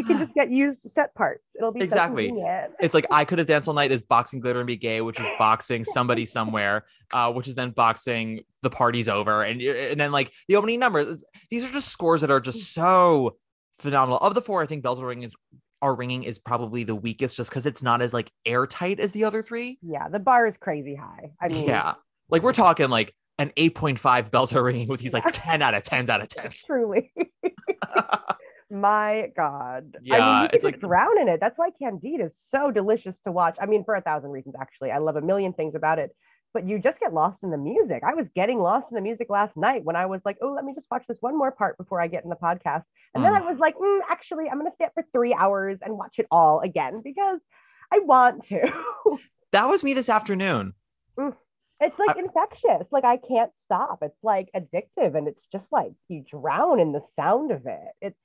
we 0.00 0.06
can 0.14 0.18
just 0.18 0.34
get 0.34 0.50
used 0.50 0.78
set 0.92 1.14
parts. 1.14 1.42
It'll 1.56 1.72
be 1.72 1.80
Exactly. 1.82 2.28
convenient. 2.28 2.72
It's 2.80 2.94
like 2.94 3.06
I 3.10 3.24
could 3.24 3.38
have 3.38 3.46
danced 3.46 3.68
all 3.68 3.74
night 3.74 3.92
as 3.92 4.02
boxing 4.02 4.40
glitter 4.40 4.60
and 4.60 4.66
be 4.66 4.76
gay, 4.76 5.00
which 5.00 5.20
is 5.20 5.26
boxing 5.38 5.84
somebody 5.84 6.24
somewhere, 6.26 6.84
uh, 7.12 7.32
which 7.32 7.48
is 7.48 7.54
then 7.54 7.70
boxing 7.70 8.40
the 8.62 8.70
party's 8.70 9.08
over, 9.08 9.42
and 9.42 9.60
and 9.60 10.00
then 10.00 10.12
like 10.12 10.32
the 10.48 10.56
opening 10.56 10.80
numbers. 10.80 11.24
These 11.50 11.64
are 11.68 11.72
just 11.72 11.88
scores 11.88 12.20
that 12.22 12.30
are 12.30 12.40
just 12.40 12.72
so 12.72 13.36
phenomenal. 13.78 14.18
Of 14.18 14.34
the 14.34 14.40
four, 14.40 14.62
I 14.62 14.66
think 14.66 14.82
Bells 14.82 15.02
Are 15.02 15.06
Ringing 15.06 15.24
is 15.24 15.34
are 15.82 15.94
ringing 15.94 16.24
is 16.24 16.38
probably 16.38 16.84
the 16.84 16.94
weakest, 16.94 17.36
just 17.38 17.48
because 17.50 17.64
it's 17.66 17.82
not 17.82 18.02
as 18.02 18.12
like 18.12 18.30
airtight 18.44 19.00
as 19.00 19.12
the 19.12 19.24
other 19.24 19.42
three. 19.42 19.78
Yeah, 19.82 20.08
the 20.08 20.18
bar 20.18 20.46
is 20.46 20.54
crazy 20.60 20.94
high. 20.94 21.30
I 21.40 21.48
mean, 21.48 21.66
yeah, 21.66 21.94
like 22.28 22.42
we're 22.42 22.52
talking 22.52 22.90
like 22.90 23.14
an 23.38 23.50
8.5 23.56 24.30
bells 24.30 24.52
are 24.54 24.62
ringing 24.62 24.88
with 24.88 25.00
these 25.00 25.14
like 25.14 25.24
10 25.32 25.62
out 25.62 25.72
of 25.72 25.82
10s 25.82 26.10
out 26.10 26.20
of 26.20 26.28
10s. 26.28 26.66
truly. 26.66 27.10
My 28.70 29.32
God. 29.36 29.96
I 29.96 29.98
Yeah, 30.02 30.18
mean, 30.18 30.42
you 30.42 30.48
it's 30.52 30.64
can 30.64 30.72
like- 30.72 30.80
drown 30.80 31.20
in 31.20 31.28
it. 31.28 31.40
That's 31.40 31.58
why 31.58 31.70
Candide 31.70 32.20
is 32.20 32.34
so 32.50 32.70
delicious 32.70 33.16
to 33.26 33.32
watch. 33.32 33.56
I 33.60 33.66
mean, 33.66 33.84
for 33.84 33.94
a 33.94 34.00
thousand 34.00 34.30
reasons, 34.30 34.54
actually. 34.60 34.90
I 34.92 34.98
love 34.98 35.16
a 35.16 35.20
million 35.20 35.52
things 35.52 35.74
about 35.74 35.98
it, 35.98 36.14
but 36.54 36.66
you 36.66 36.78
just 36.78 37.00
get 37.00 37.12
lost 37.12 37.38
in 37.42 37.50
the 37.50 37.56
music. 37.58 38.02
I 38.06 38.14
was 38.14 38.26
getting 38.34 38.58
lost 38.60 38.86
in 38.90 38.94
the 38.94 39.00
music 39.00 39.28
last 39.28 39.56
night 39.56 39.84
when 39.84 39.96
I 39.96 40.06
was 40.06 40.20
like, 40.24 40.38
oh, 40.42 40.52
let 40.52 40.64
me 40.64 40.72
just 40.74 40.86
watch 40.90 41.04
this 41.08 41.16
one 41.20 41.36
more 41.36 41.50
part 41.50 41.76
before 41.78 42.00
I 42.00 42.06
get 42.06 42.22
in 42.24 42.30
the 42.30 42.36
podcast. 42.36 42.84
And 43.14 43.24
then 43.24 43.32
Mm. 43.32 43.42
I 43.42 43.50
was 43.50 43.58
like, 43.58 43.76
mm, 43.76 44.00
actually, 44.08 44.48
I'm 44.48 44.58
going 44.58 44.70
to 44.70 44.74
stay 44.76 44.84
up 44.84 44.94
for 44.94 45.04
three 45.12 45.34
hours 45.34 45.78
and 45.82 45.98
watch 45.98 46.18
it 46.18 46.26
all 46.30 46.60
again 46.60 47.00
because 47.02 47.40
I 47.92 47.98
want 48.00 48.46
to. 48.48 48.70
That 49.52 49.66
was 49.66 49.82
me 49.82 49.94
this 49.94 50.08
afternoon. 50.08 50.74
It's 51.18 51.98
like 51.98 52.16
I- 52.16 52.20
infectious. 52.20 52.92
Like 52.92 53.04
I 53.04 53.16
can't 53.16 53.50
stop. 53.64 53.98
It's 54.02 54.22
like 54.22 54.48
addictive 54.54 55.16
and 55.16 55.26
it's 55.26 55.44
just 55.50 55.72
like 55.72 55.90
you 56.08 56.22
drown 56.30 56.78
in 56.78 56.92
the 56.92 57.00
sound 57.16 57.50
of 57.50 57.66
it. 57.66 57.88
It's 58.00 58.20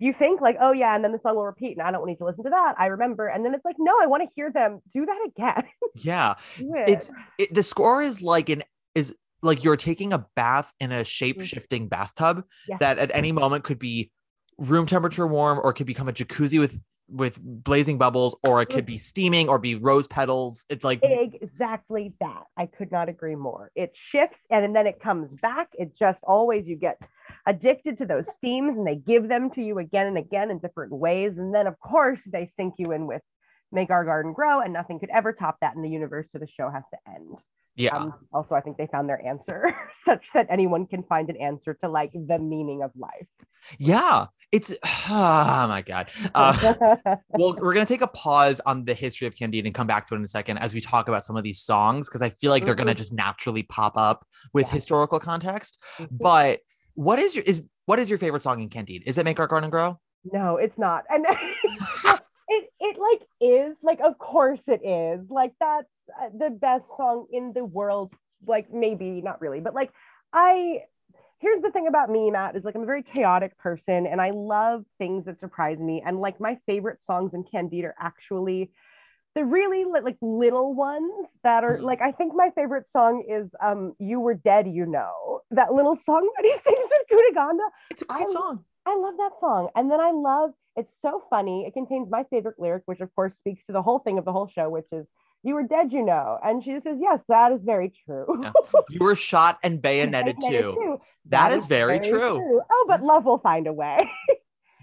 you 0.00 0.14
think 0.18 0.40
like, 0.40 0.56
oh 0.60 0.72
yeah, 0.72 0.94
and 0.94 1.04
then 1.04 1.12
the 1.12 1.20
song 1.22 1.36
will 1.36 1.44
repeat 1.44 1.76
and 1.76 1.86
I 1.86 1.92
don't 1.92 2.06
need 2.06 2.16
to 2.16 2.24
listen 2.24 2.42
to 2.44 2.50
that. 2.50 2.74
I 2.78 2.86
remember. 2.86 3.28
And 3.28 3.44
then 3.44 3.54
it's 3.54 3.64
like, 3.64 3.76
no, 3.78 3.92
I 4.02 4.06
want 4.06 4.22
to 4.22 4.28
hear 4.34 4.50
them 4.50 4.80
do 4.92 5.06
that 5.06 5.18
again. 5.28 5.62
Yeah. 5.96 6.36
It. 6.58 6.88
It's 6.88 7.10
it, 7.36 7.54
the 7.54 7.62
score 7.62 8.00
is 8.00 8.22
like 8.22 8.48
an 8.48 8.62
is 8.94 9.14
like 9.42 9.64
you're 9.64 9.76
taking 9.76 10.12
a 10.12 10.24
bath 10.36 10.72
in 10.78 10.92
a 10.92 10.96
mm-hmm. 10.96 11.02
shape 11.02 11.42
shifting 11.42 11.88
bathtub 11.88 12.44
Yes. 12.68 12.78
that 12.80 12.98
at 12.98 13.10
any 13.12 13.32
moment 13.32 13.64
could 13.64 13.78
be 13.78 14.10
room 14.56 14.86
temperature 14.86 15.26
warm 15.26 15.58
or 15.62 15.72
could 15.72 15.86
become 15.86 16.08
a 16.08 16.12
jacuzzi 16.12 16.60
with 16.60 16.78
with 17.08 17.38
blazing 17.42 17.98
bubbles 17.98 18.36
or 18.46 18.62
it 18.62 18.66
could 18.66 18.86
be 18.86 18.96
steaming 18.96 19.48
or 19.48 19.58
be 19.58 19.74
rose 19.74 20.06
petals. 20.06 20.64
It's 20.70 20.84
like 20.84 21.02
exactly 21.60 22.12
that. 22.20 22.44
I 22.56 22.66
could 22.66 22.90
not 22.90 23.08
agree 23.08 23.34
more. 23.34 23.70
It 23.74 23.92
shifts 24.08 24.38
and 24.50 24.74
then 24.74 24.86
it 24.86 25.00
comes 25.00 25.28
back. 25.42 25.68
It 25.74 25.92
just 25.98 26.18
always 26.22 26.66
you 26.66 26.76
get 26.76 26.98
addicted 27.46 27.98
to 27.98 28.06
those 28.06 28.26
themes 28.40 28.76
and 28.76 28.86
they 28.86 28.96
give 28.96 29.28
them 29.28 29.50
to 29.50 29.62
you 29.62 29.78
again 29.78 30.06
and 30.06 30.18
again 30.18 30.50
in 30.50 30.58
different 30.58 30.92
ways. 30.92 31.32
And 31.36 31.54
then 31.54 31.66
of 31.66 31.78
course 31.80 32.18
they 32.26 32.50
sink 32.56 32.74
you 32.78 32.92
in 32.92 33.06
with 33.06 33.22
make 33.72 33.90
our 33.90 34.04
garden 34.04 34.32
grow 34.32 34.60
and 34.60 34.72
nothing 34.72 34.98
could 34.98 35.10
ever 35.10 35.32
top 35.32 35.58
that 35.60 35.76
in 35.76 35.82
the 35.82 35.88
universe. 35.88 36.26
So 36.32 36.38
the 36.38 36.48
show 36.48 36.70
has 36.70 36.82
to 36.92 37.12
end. 37.14 37.36
yeah. 37.76 37.96
Um, 37.96 38.14
also, 38.32 38.54
I 38.54 38.60
think 38.60 38.76
they 38.78 38.88
found 38.88 39.08
their 39.08 39.24
answer 39.24 39.74
such 40.04 40.24
that 40.34 40.46
anyone 40.50 40.86
can 40.86 41.02
find 41.04 41.28
an 41.30 41.36
answer 41.36 41.74
to 41.82 41.88
like 41.88 42.12
the 42.12 42.38
meaning 42.38 42.82
of 42.82 42.90
life. 42.96 43.28
yeah. 43.78 44.26
It's 44.52 44.72
oh 45.08 45.66
my 45.68 45.82
god. 45.86 46.10
Uh, 46.34 46.76
well, 47.30 47.54
we're 47.54 47.74
gonna 47.74 47.86
take 47.86 48.02
a 48.02 48.08
pause 48.08 48.60
on 48.66 48.84
the 48.84 48.94
history 48.94 49.26
of 49.26 49.36
Candide 49.36 49.64
and 49.66 49.74
come 49.74 49.86
back 49.86 50.06
to 50.08 50.14
it 50.14 50.18
in 50.18 50.24
a 50.24 50.28
second 50.28 50.58
as 50.58 50.74
we 50.74 50.80
talk 50.80 51.08
about 51.08 51.24
some 51.24 51.36
of 51.36 51.44
these 51.44 51.60
songs 51.60 52.08
because 52.08 52.22
I 52.22 52.30
feel 52.30 52.50
like 52.50 52.64
they're 52.64 52.74
gonna 52.74 52.94
Mhm. 52.94 52.98
just 52.98 53.12
naturally 53.12 53.62
pop 53.62 53.96
up 53.96 54.26
with 54.52 54.66
Yeah. 54.66 54.72
historical 54.72 55.20
context. 55.20 55.78
Mhm. 55.98 56.08
But 56.12 56.60
what 56.94 57.18
is 57.18 57.34
your 57.36 57.44
is 57.44 57.62
what 57.86 57.98
is 57.98 58.08
your 58.10 58.18
favorite 58.18 58.42
song 58.42 58.60
in 58.60 58.68
Candide? 58.68 59.02
Is 59.06 59.18
it 59.18 59.24
"Make 59.24 59.38
Our 59.40 59.46
Garden 59.46 59.70
Grow"? 59.70 59.98
No, 60.32 60.56
it's 60.56 60.76
not. 60.76 61.04
And 61.08 61.24
it 62.48 62.70
it 62.80 62.96
like 62.98 63.22
is 63.40 63.78
like 63.82 64.00
of 64.00 64.18
course 64.18 64.60
it 64.66 64.80
is. 64.84 65.30
Like 65.30 65.52
that's 65.60 65.86
uh, 66.20 66.28
the 66.36 66.50
best 66.50 66.84
song 66.96 67.26
in 67.32 67.52
the 67.52 67.64
world. 67.64 68.12
Like 68.46 68.72
maybe 68.72 69.20
not 69.22 69.40
really, 69.40 69.60
but 69.60 69.74
like 69.74 69.92
I 70.32 70.82
here's 71.40 71.62
the 71.62 71.70
thing 71.70 71.86
about 71.88 72.10
me, 72.10 72.30
Matt, 72.30 72.56
is 72.56 72.64
like 72.64 72.74
I'm 72.74 72.82
a 72.82 72.86
very 72.86 73.02
chaotic 73.02 73.56
person 73.58 74.06
and 74.06 74.20
I 74.20 74.30
love 74.30 74.84
things 74.98 75.24
that 75.26 75.40
surprise 75.40 75.78
me. 75.78 76.02
And 76.04 76.20
like 76.20 76.40
my 76.40 76.58
favorite 76.66 76.98
songs 77.06 77.32
in 77.34 77.44
Candide 77.44 77.84
are 77.84 77.94
actually 77.98 78.70
the 79.34 79.44
really 79.44 79.84
li- 79.84 80.00
like 80.02 80.16
little 80.20 80.74
ones 80.74 81.12
that 81.44 81.64
are 81.64 81.78
Mhm. 81.78 81.82
like 81.82 82.00
I 82.00 82.12
think 82.12 82.34
my 82.34 82.50
favorite 82.54 82.90
song 82.90 83.24
is 83.28 83.48
um 83.62 83.94
You 83.98 84.20
Were 84.20 84.34
Dead, 84.34 84.66
You 84.68 84.86
Know. 84.86 85.40
That 85.52 85.72
little 85.72 85.96
song 85.96 86.28
that 86.36 86.44
he 86.44 86.52
sings 86.64 86.90
with 86.90 87.08
Cunegonde. 87.36 87.60
It's 87.90 88.02
a 88.02 88.06
I 88.08 88.18
great 88.18 88.28
lo- 88.28 88.32
song. 88.32 88.64
I 88.86 88.96
love 88.96 89.14
that 89.18 89.32
song. 89.40 89.68
And 89.76 89.90
then 89.90 90.00
I 90.00 90.10
love 90.12 90.50
it's 90.76 90.92
so 91.02 91.22
funny. 91.30 91.64
It 91.66 91.74
contains 91.74 92.08
my 92.10 92.24
favorite 92.24 92.58
lyric, 92.58 92.82
which 92.86 93.00
of 93.00 93.14
course 93.14 93.34
speaks 93.36 93.64
to 93.66 93.72
the 93.72 93.82
whole 93.82 93.98
thing 94.00 94.18
of 94.18 94.24
the 94.24 94.32
whole 94.32 94.48
show, 94.48 94.68
which 94.68 94.86
is 94.92 95.06
You 95.42 95.54
were 95.54 95.62
dead, 95.62 95.92
you 95.92 96.04
know. 96.04 96.38
And 96.44 96.62
she 96.62 96.72
just 96.72 96.84
says, 96.84 96.98
Yes, 97.00 97.20
that 97.28 97.52
is 97.52 97.60
very 97.64 97.92
true. 98.06 98.26
Yeah. 98.42 98.52
You 98.90 98.98
were 99.00 99.14
shot 99.14 99.58
and 99.62 99.80
bayoneted 99.88 100.36
too. 100.40 100.98
That 101.26 101.48
That 101.50 101.52
is 101.58 101.66
very 101.66 102.00
true. 102.00 102.60
Oh, 102.70 102.84
but 102.88 103.02
love 103.02 103.24
will 103.24 103.38
find 103.38 103.66
a 103.66 103.72
way. 103.72 103.98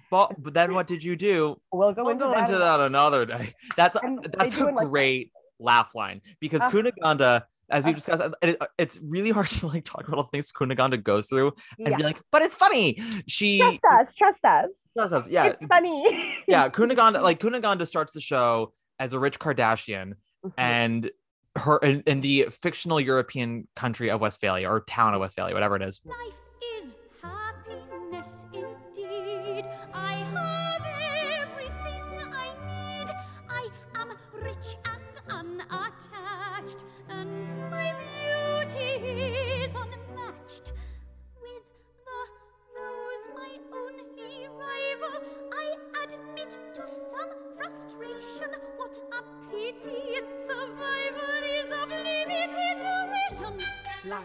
But, 0.09 0.41
but 0.41 0.53
then 0.53 0.73
what 0.73 0.87
did 0.87 1.03
you 1.03 1.17
do? 1.17 1.59
we'll 1.73 1.91
go 1.93 2.03
We'll 2.03 2.11
into 2.13 2.25
go 2.25 2.31
that. 2.31 2.47
into 2.47 2.57
that 2.59 2.79
another 2.79 3.25
day. 3.25 3.51
That's 3.75 3.97
And 4.01 4.23
that's 4.23 4.55
a 4.55 4.67
it 4.69 4.73
like- 4.75 4.87
great 4.87 5.31
laugh 5.59 5.93
line 5.93 6.21
because 6.39 6.61
Uh, 6.61 6.69
Cunegonde, 6.69 7.43
as 7.69 7.83
we 7.83 7.91
uh, 7.91 7.95
discussed, 7.95 8.23
it, 8.41 8.57
it's 8.77 8.99
really 9.03 9.31
hard 9.31 9.47
to 9.47 9.67
like 9.67 9.83
talk 9.83 10.07
about 10.07 10.17
all 10.17 10.23
the 10.23 10.29
things 10.29 10.49
Cunegonde 10.53 11.03
goes 11.03 11.25
through 11.25 11.51
and 11.77 11.89
Yeah. 11.89 11.97
be 11.97 12.03
like, 12.03 12.21
but 12.31 12.41
it's 12.41 12.55
funny. 12.55 12.97
She 13.27 13.57
Trust 13.59 13.79
us, 13.91 14.13
trust 14.17 14.45
us. 14.45 14.65
does 14.95 15.11
us, 15.11 15.27
yeah, 15.27 15.47
It's 15.47 15.65
funny. 15.67 16.33
yeah. 16.47 16.69
Cunegonde, 16.69 17.21
like 17.21 17.41
Cunegonde, 17.41 17.85
starts 17.85 18.13
the 18.13 18.21
show 18.21 18.71
as 18.99 19.11
a 19.11 19.19
rich 19.19 19.39
Kardashian, 19.39 20.13
Mhm. 20.49 20.53
and 20.57 21.11
her 21.57 21.77
in, 21.77 22.01
in 22.05 22.21
the 22.21 22.43
fictional 22.51 22.99
European 22.99 23.67
country 23.75 24.09
of 24.11 24.21
Westphalia 24.21 24.69
or 24.69 24.81
town 24.81 25.13
of 25.13 25.19
Westphalia, 25.21 25.53
whatever 25.53 25.75
it 25.75 25.81
is. 25.81 26.01
Life 26.05 26.17
is 26.77 26.95
happiness 27.21 28.45
indeed. 28.53 29.65
I 29.93 30.13
have 30.33 30.83
everything 31.41 32.33
I 32.33 32.49
need. 32.67 33.09
I 33.49 33.69
am 33.95 34.09
rich 34.33 34.77
and 34.85 35.19
unattached, 35.29 36.09
admit 46.37 46.57
to 46.73 46.87
some 46.87 47.29
frustration. 47.55 48.49
What 48.77 48.97
a 49.11 49.49
pity 49.49 49.91
its 49.91 50.45
survival 50.45 51.43
is 51.45 51.71
of 51.71 51.89
limited 51.89 52.77
duration. 52.77 53.57
Life 54.09 54.23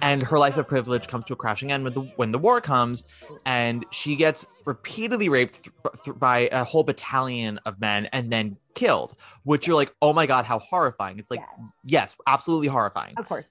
and 0.00 0.22
her 0.22 0.38
life 0.38 0.56
of 0.56 0.66
privilege 0.66 1.06
comes 1.06 1.24
to 1.26 1.34
a 1.34 1.36
crashing 1.36 1.70
end 1.70 1.84
when 1.84 1.92
the 1.92 2.00
when 2.16 2.32
the 2.32 2.38
war 2.38 2.60
comes 2.60 3.04
and 3.44 3.84
she 3.92 4.16
gets 4.16 4.46
repeatedly 4.64 5.28
raped 5.28 5.62
th- 5.62 5.72
th- 6.04 6.18
by 6.18 6.48
a 6.50 6.64
whole 6.64 6.82
battalion 6.82 7.60
of 7.64 7.78
men 7.78 8.06
and 8.06 8.32
then 8.32 8.56
killed 8.74 9.14
which 9.44 9.66
you're 9.68 9.76
like 9.76 9.94
oh 10.02 10.12
my 10.12 10.26
god 10.26 10.46
how 10.46 10.58
horrifying 10.58 11.18
it's 11.18 11.30
like 11.30 11.40
Yeah. 11.40 11.66
yes 11.84 12.16
absolutely 12.26 12.66
horrifying 12.68 13.14
Of 13.18 13.28
course. 13.28 13.44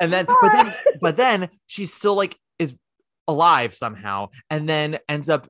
and 0.00 0.10
then 0.12 0.24
but 0.26 0.52
then 0.52 0.74
but 1.02 1.16
then 1.16 1.48
she's 1.66 1.92
still 1.92 2.14
like 2.14 2.38
is 2.58 2.72
alive 3.28 3.74
somehow 3.74 4.28
and 4.48 4.66
then 4.68 4.98
ends 5.08 5.28
up 5.28 5.48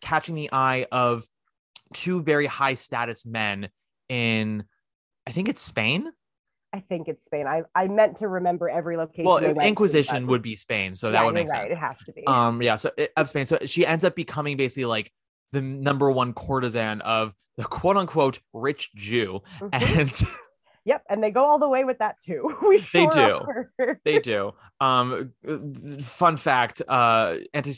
catching 0.00 0.34
the 0.34 0.50
eye 0.52 0.86
of 0.92 1.24
two 1.94 2.22
very 2.22 2.46
high 2.46 2.74
status 2.74 3.24
men 3.26 3.68
in 4.08 4.64
i 5.26 5.30
think 5.30 5.48
it's 5.48 5.62
spain 5.62 6.10
I 6.74 6.80
think 6.80 7.06
it's 7.06 7.22
Spain. 7.26 7.46
I, 7.46 7.64
I 7.74 7.86
meant 7.86 8.18
to 8.20 8.28
remember 8.28 8.66
every 8.66 8.96
location. 8.96 9.26
well 9.26 9.36
inquisition 9.60 10.26
would 10.28 10.40
be 10.40 10.54
spain 10.54 10.94
so 10.94 11.08
Yeah, 11.08 11.12
that 11.12 11.24
would 11.26 11.34
make 11.34 11.48
right. 11.48 11.62
sense 11.70 11.72
It 11.74 11.78
has 11.78 11.96
to 12.06 12.12
be. 12.14 12.26
um 12.26 12.62
yeah 12.62 12.76
so 12.76 12.90
it, 12.96 13.12
of 13.14 13.28
spain 13.28 13.44
so 13.44 13.58
she 13.66 13.84
ends 13.86 14.04
up 14.06 14.14
becoming 14.16 14.56
basically 14.56 14.86
like 14.86 15.12
the 15.52 15.60
number 15.60 16.10
one 16.10 16.32
courtesan 16.32 17.02
of 17.02 17.34
the 17.58 17.64
quote 17.64 17.98
unquote 17.98 18.40
rich 18.54 18.90
jew 18.94 19.40
Mhm. 19.60 19.68
and 19.72 20.22
Yep, 20.84 21.04
and 21.08 21.22
they 21.22 21.30
go 21.30 21.44
all 21.44 21.58
the 21.60 21.68
way 21.68 21.84
with 21.84 21.98
that 21.98 22.16
too. 22.26 22.56
We 22.68 22.84
They 22.92 23.06
are. 23.06 23.70
they 24.04 24.18
do 24.32 24.52
um 24.80 25.32
fun 26.00 26.36
fact 26.36 26.82
uh 26.88 27.36
anti 27.54 27.72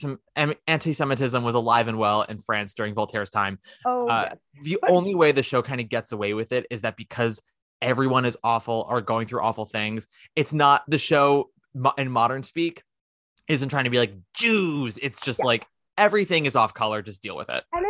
anti-semitism 0.66 1.42
was 1.44 1.54
alive 1.54 1.86
and 1.88 1.98
well 1.98 2.22
in 2.22 2.40
france 2.40 2.72
during 2.72 2.94
voltaire's 2.94 3.28
time 3.30 3.58
oh, 3.84 4.06
uh, 4.08 4.28
yes. 4.30 4.38
the 4.62 4.78
But- 4.80 4.90
only 4.90 5.14
way 5.14 5.32
the 5.32 5.42
show 5.42 5.60
kind 5.60 5.80
of 5.82 5.88
gets 5.90 6.12
away 6.12 6.32
with 6.34 6.52
it 6.52 6.66
is 6.70 6.80
that 6.82 6.96
because 6.96 7.42
everyone 7.82 8.24
is 8.24 8.38
awful 8.42 8.86
or 8.88 9.02
going 9.02 9.26
through 9.26 9.42
awful 9.42 9.66
things 9.66 10.08
it's 10.34 10.54
not 10.54 10.82
the 10.88 10.96
show 10.98 11.50
in 11.98 12.10
modern 12.10 12.42
speak 12.42 12.82
isn't 13.48 13.68
trying 13.68 13.84
to 13.84 13.90
be 13.90 13.98
like 13.98 14.14
jews 14.34 14.98
it's 15.02 15.20
just 15.20 15.40
Yeah. 15.40 15.46
like 15.46 15.66
everything 15.98 16.46
is 16.46 16.56
off 16.56 16.72
color 16.72 17.02
just 17.02 17.22
deal 17.22 17.36
with 17.36 17.50
it 17.50 17.64
and 17.72 17.83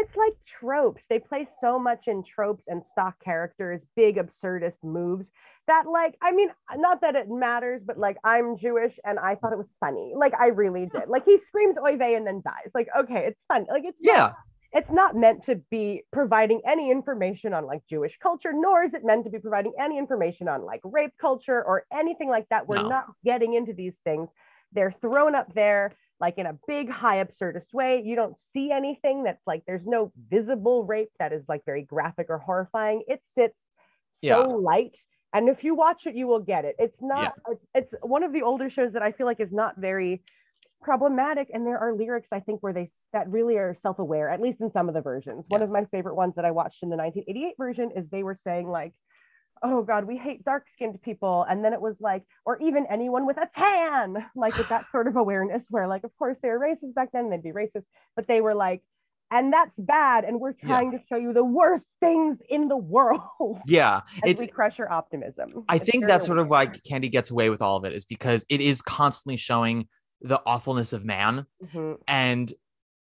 tropes. 0.64 1.02
They 1.10 1.18
play 1.18 1.48
so 1.62 1.78
much 1.78 2.04
in 2.06 2.22
tropes 2.24 2.64
and 2.68 2.82
stock 2.92 3.14
characters, 3.24 3.80
big 3.96 4.16
absurdist 4.16 4.82
moves 4.82 5.26
that 5.66 5.84
like 5.86 6.14
I 6.22 6.32
mean, 6.32 6.48
not 6.76 7.00
that 7.00 7.14
it 7.16 7.28
matters, 7.30 7.80
but 7.84 7.98
like 7.98 8.16
I'm 8.24 8.58
Jewish 8.58 8.92
and 9.04 9.18
I 9.18 9.34
thought 9.36 9.52
it 9.52 9.58
was 9.58 9.66
funny. 9.80 10.12
Like 10.16 10.32
I 10.38 10.48
really 10.48 10.86
did. 10.92 11.08
Like 11.08 11.24
he 11.24 11.38
screams 11.46 11.76
oy 11.78 11.96
vey 11.96 12.14
and 12.14 12.26
then 12.26 12.42
dies. 12.44 12.70
Like 12.74 12.88
okay, 12.98 13.26
it's 13.28 13.40
fun. 13.48 13.66
Like 13.70 13.84
it's 13.86 13.98
not- 14.00 14.16
yeah 14.16 14.32
it's 14.76 14.90
not 14.90 15.14
meant 15.14 15.46
to 15.46 15.54
be 15.70 16.02
providing 16.12 16.60
any 16.68 16.90
information 16.90 17.54
on 17.54 17.64
like 17.64 17.80
Jewish 17.88 18.10
culture, 18.20 18.50
nor 18.52 18.82
is 18.82 18.92
it 18.92 19.04
meant 19.04 19.22
to 19.24 19.30
be 19.30 19.38
providing 19.38 19.72
any 19.80 19.96
information 19.98 20.48
on 20.48 20.64
like 20.64 20.80
rape 20.82 21.12
culture 21.20 21.62
or 21.64 21.84
anything 21.96 22.28
like 22.28 22.44
that. 22.50 22.66
We're 22.66 22.82
No. 22.82 22.88
not 22.88 23.04
getting 23.24 23.54
into 23.54 23.72
these 23.72 23.92
things. 24.02 24.28
They're 24.72 24.92
thrown 25.00 25.36
up 25.36 25.54
there 25.54 25.92
like 26.20 26.38
in 26.38 26.46
a 26.46 26.56
big, 26.66 26.90
high 26.90 27.24
absurdist 27.24 27.72
way. 27.72 28.02
You 28.04 28.16
don't 28.16 28.36
see 28.52 28.70
anything 28.70 29.24
that's 29.24 29.42
like 29.46 29.62
there's 29.66 29.84
no 29.84 30.12
visible 30.30 30.84
rape 30.84 31.10
that 31.18 31.32
is 31.32 31.42
like 31.48 31.62
very 31.66 31.82
graphic 31.82 32.26
or 32.28 32.38
horrifying. 32.38 33.02
It 33.06 33.20
sits 33.36 33.54
Yeah. 34.22 34.42
so 34.42 34.48
light. 34.50 34.92
And 35.32 35.48
if 35.48 35.64
you 35.64 35.74
watch 35.74 36.06
it, 36.06 36.14
you 36.14 36.28
will 36.28 36.40
get 36.40 36.64
it. 36.64 36.76
It's 36.78 36.96
not, 37.00 37.34
it's, 37.50 37.64
it's 37.74 37.94
one 38.02 38.22
of 38.22 38.32
the 38.32 38.42
older 38.42 38.70
shows 38.70 38.92
that 38.92 39.02
I 39.02 39.10
feel 39.10 39.26
like 39.26 39.40
is 39.40 39.50
not 39.50 39.76
very 39.76 40.22
problematic 40.82 41.48
and 41.52 41.66
there 41.66 41.78
are 41.78 41.94
lyrics 41.94 42.28
i 42.30 42.40
think 42.40 42.62
where 42.62 42.74
they 42.74 42.90
that 43.14 43.26
really 43.30 43.56
are 43.56 43.74
self-aware 43.82 44.28
at 44.28 44.38
least 44.38 44.60
in 44.60 44.70
some 44.72 44.86
of 44.86 44.94
the 44.94 45.00
versions 45.00 45.42
one 45.48 45.62
of 45.62 45.70
my 45.70 45.82
favorite 45.86 46.14
ones 46.14 46.34
that 46.36 46.44
i 46.44 46.50
watched 46.50 46.82
in 46.82 46.90
the 46.90 46.96
1988 46.96 47.54
version 47.58 47.90
is 47.96 48.04
they 48.10 48.22
were 48.22 48.38
saying 48.46 48.68
like 48.68 48.92
oh 49.62 49.82
god 49.82 50.04
we 50.04 50.16
hate 50.16 50.44
dark 50.44 50.64
skinned 50.74 51.00
people 51.02 51.44
and 51.48 51.64
then 51.64 51.72
it 51.72 51.80
was 51.80 51.96
like 52.00 52.22
or 52.44 52.60
even 52.60 52.86
anyone 52.90 53.26
with 53.26 53.36
a 53.38 53.48
tan 53.56 54.16
like 54.34 54.56
with 54.58 54.68
that 54.68 54.84
sort 54.92 55.06
of 55.06 55.16
awareness 55.16 55.62
where 55.70 55.86
like 55.86 56.04
of 56.04 56.16
course 56.18 56.36
they 56.42 56.48
were 56.48 56.58
racist 56.58 56.94
back 56.94 57.10
then 57.12 57.30
they'd 57.30 57.42
be 57.42 57.52
racist 57.52 57.84
but 58.16 58.26
they 58.26 58.40
were 58.40 58.54
like 58.54 58.82
and 59.30 59.52
that's 59.52 59.72
bad 59.78 60.24
and 60.24 60.38
we're 60.38 60.54
Yeah. 60.62 60.68
trying 60.68 60.90
to 60.92 60.98
show 61.08 61.16
you 61.16 61.32
the 61.32 61.44
worst 61.44 61.86
things 62.00 62.38
in 62.48 62.68
the 62.68 62.76
world 62.76 63.20
yeah 63.66 64.00
it's 64.22 64.40
we 64.40 64.46
crush 64.46 64.78
your 64.78 64.92
optimism 64.92 65.64
I 65.68 65.76
It's 65.76 65.86
think 65.86 66.06
that's 66.06 66.26
sort 66.26 66.38
of 66.38 66.48
why. 66.48 66.66
Candy 66.66 67.08
gets 67.08 67.30
away 67.30 67.48
with 67.50 67.62
all 67.62 67.76
of 67.76 67.84
it 67.84 67.92
is 67.94 68.04
because 68.04 68.44
it 68.48 68.60
is 68.60 68.82
constantly 68.82 69.36
showing 69.36 69.88
the 70.20 70.40
awfulness 70.46 70.92
of 70.92 71.04
man 71.04 71.46
Mhm. 71.62 71.96
and 72.06 72.52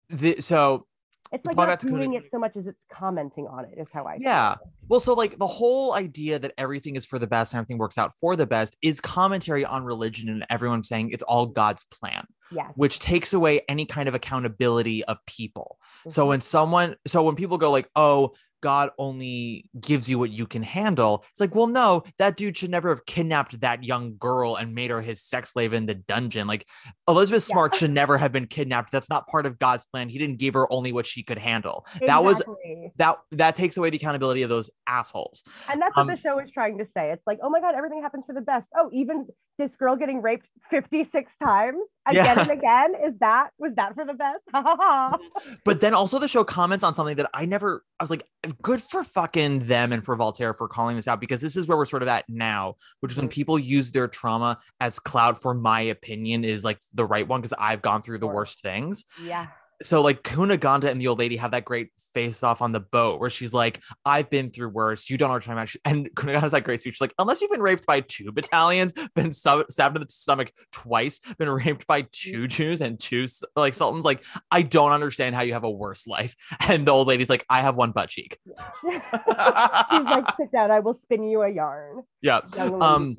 the 0.09 0.41
so 0.41 0.87
it's 1.31 1.45
like 1.45 1.55
not 1.55 1.79
doing 1.79 2.13
it 2.13 2.23
so 2.31 2.39
much 2.39 2.55
as 2.57 2.65
it's 2.65 2.79
commenting 2.91 3.45
on 3.47 3.65
it 3.65 3.77
is 3.77 3.87
how 3.93 4.03
i 4.03 4.17
yeah. 4.19 4.55
well 4.87 4.99
so 4.99 5.13
like 5.13 5.37
the 5.37 5.47
whole 5.47 5.93
idea 5.93 6.39
that 6.39 6.51
everything 6.57 6.95
is 6.95 7.05
for 7.05 7.19
the 7.19 7.27
best 7.27 7.53
and 7.53 7.59
everything 7.59 7.77
works 7.77 7.97
out 7.97 8.11
for 8.19 8.35
the 8.35 8.47
best 8.47 8.77
is 8.81 8.99
commentary 8.99 9.63
on 9.63 9.83
religion 9.83 10.29
and 10.29 10.45
everyone 10.49 10.83
saying 10.83 11.11
it's 11.11 11.23
all 11.23 11.45
God's 11.45 11.83
plan 11.85 12.25
yeah 12.51 12.69
which 12.75 12.99
takes 12.99 13.33
away 13.33 13.61
any 13.69 13.85
kind 13.85 14.09
of 14.09 14.15
accountability 14.15 15.03
of 15.05 15.17
people. 15.27 15.77
So 16.09 16.25
Mhm. 16.25 16.29
when 16.29 16.41
someone 16.41 16.95
so 17.05 17.23
when 17.23 17.35
people 17.35 17.57
go 17.57 17.69
like 17.69 17.87
oh 17.95 18.33
god 18.61 18.89
only 18.97 19.65
gives 19.79 20.09
you 20.09 20.19
what 20.19 20.31
you 20.31 20.45
can 20.45 20.63
handle. 20.63 21.23
It's 21.31 21.39
like 21.39 21.55
well 21.55 21.67
no 21.67 22.03
that 22.17 22.37
dude 22.37 22.57
should 22.57 22.71
never 22.71 22.89
have 22.89 23.05
kidnapped 23.05 23.59
that 23.61 23.83
young 23.83 24.15
girl 24.17 24.55
and 24.55 24.73
made 24.75 24.91
her 24.91 25.01
his 25.01 25.21
sex 25.21 25.51
slave 25.53 25.73
in 25.73 25.85
the 25.85 25.95
dungeon. 25.95 26.47
Like 26.47 26.67
elizabeth 27.07 27.47
Yeah. 27.49 27.53
smart 27.53 27.75
should 27.75 27.91
never 27.91 28.17
have 28.17 28.31
been 28.31 28.47
kidnapped. 28.47 28.91
That's 28.91 29.09
not 29.09 29.27
part 29.27 29.45
of 29.45 29.59
god's 29.59 29.85
plan. 29.85 30.09
He 30.09 30.17
didn't 30.17 30.37
give 30.37 30.53
her 30.53 30.71
only 30.71 30.91
what 30.91 31.07
she 31.07 31.23
could 31.23 31.37
handle. 31.37 31.85
That 32.05 32.23
was 32.23 32.41
that 32.97 33.17
that 33.31 33.55
takes 33.55 33.77
away 33.77 33.89
the 33.89 33.97
accountability 33.97 34.41
of 34.43 34.49
those 34.49 34.69
assholes. 34.87 35.43
And 35.69 35.81
that's 35.81 35.95
what 35.95 36.03
um, 36.03 36.07
the 36.07 36.17
show 36.17 36.39
is 36.39 36.49
trying 36.51 36.77
to 36.79 36.85
say. 36.95 37.11
It's 37.11 37.25
like 37.25 37.39
oh 37.43 37.49
my 37.49 37.61
god 37.61 37.75
everything 37.75 38.01
happens 38.01 38.23
for 38.25 38.33
the 38.33 38.41
best. 38.41 38.65
Oh 38.75 38.89
even 38.93 39.27
this 39.59 39.75
girl 39.75 39.95
getting 39.95 40.21
raped 40.23 40.47
56 40.71 41.31
times 41.43 41.77
again 42.07 42.25
Yeah. 42.25 42.41
and 42.41 42.49
again? 42.49 42.95
Is 43.05 43.13
that 43.19 43.49
was 43.59 43.73
that 43.75 43.93
for 43.93 44.05
the 44.05 44.13
best? 44.15 44.41
But 45.65 45.79
then 45.81 45.93
also 45.93 46.17
the 46.17 46.27
show 46.27 46.43
comments 46.43 46.83
on 46.83 46.95
something 46.95 47.17
that 47.17 47.29
I 47.33 47.45
never 47.45 47.83
I 47.99 48.03
was 48.03 48.09
like 48.09 48.23
good 48.61 48.81
for 48.81 49.03
fucking 49.03 49.67
them 49.67 49.91
and 49.93 50.03
for 50.03 50.15
Voltaire 50.15 50.53
for 50.55 50.67
calling 50.67 50.95
this 50.95 51.07
out 51.07 51.19
because 51.19 51.41
this 51.41 51.55
is 51.55 51.67
where 51.67 51.77
we're 51.77 51.85
sort 51.85 52.01
of 52.01 52.07
at 52.07 52.25
now 52.27 52.75
which 53.01 53.11
is 53.11 53.17
when 53.17 53.27
Mhm. 53.27 53.31
people 53.33 53.59
use 53.59 53.91
their 53.91 54.07
trauma 54.07 54.57
as 54.79 54.97
cloud 54.99 55.39
for 55.39 55.53
my 55.53 55.81
opinion 55.81 56.43
is 56.43 56.63
like 56.63 56.79
the 56.93 57.05
right 57.05 57.27
one 57.27 57.41
because 57.41 57.53
I've 57.59 57.81
gone 57.81 58.01
through 58.01 58.19
the 58.19 58.27
worst 58.27 58.61
things. 58.61 59.05
Yeah 59.23 59.47
so 59.81 60.01
like 60.01 60.23
Cunegonde 60.23 60.85
and 60.85 60.99
the 60.99 61.07
old 61.07 61.19
lady 61.19 61.37
have 61.37 61.51
that 61.51 61.65
great 61.65 61.89
face 62.13 62.43
off 62.43 62.61
on 62.61 62.71
the 62.71 62.79
boat 62.79 63.19
where 63.19 63.29
she's 63.29 63.53
like 63.53 63.81
I've 64.05 64.29
been 64.29 64.51
through 64.51 64.69
worse 64.69 65.09
you 65.09 65.17
don't 65.17 65.31
understand 65.31 65.57
much 65.57 65.77
and 65.85 66.09
Cunegonde 66.15 66.41
has 66.41 66.51
that 66.51 66.63
great 66.63 66.81
speech 66.81 67.01
like 67.01 67.13
unless 67.19 67.41
you've 67.41 67.51
been 67.51 67.61
raped 67.61 67.85
by 67.85 68.01
two 68.01 68.31
battalions 68.31 68.91
been 69.15 69.31
stu- 69.31 69.65
stabbed 69.69 69.97
in 69.97 70.03
the 70.03 70.09
stomach 70.09 70.51
twice 70.71 71.19
been 71.37 71.49
raped 71.49 71.87
by 71.87 72.05
two 72.11 72.47
Jews 72.47 72.81
and 72.81 72.99
two 72.99 73.25
like 73.55 73.73
sultans 73.73 74.05
like 74.05 74.23
I 74.51 74.61
don't 74.61 74.91
understand 74.91 75.35
how 75.35 75.41
you 75.41 75.53
have 75.53 75.63
a 75.63 75.71
worse 75.71 76.07
life. 76.07 76.35
And 76.69 76.85
the 76.85 76.91
old 76.91 77.07
lady's 77.07 77.29
like, 77.29 77.45
I 77.49 77.61
have 77.61 77.75
one 77.77 77.91
butt 77.91 78.09
cheek. 78.09 78.37
she's 78.81 78.93
like 80.03 80.25
sit 80.37 80.51
down 80.51 80.69
i 80.71 80.79
will 80.79 80.93
spin 80.93 81.23
you 81.23 81.41
a 81.41 81.49
yarn 81.49 82.03
yeah. 82.21 82.41
Um. 82.57 83.17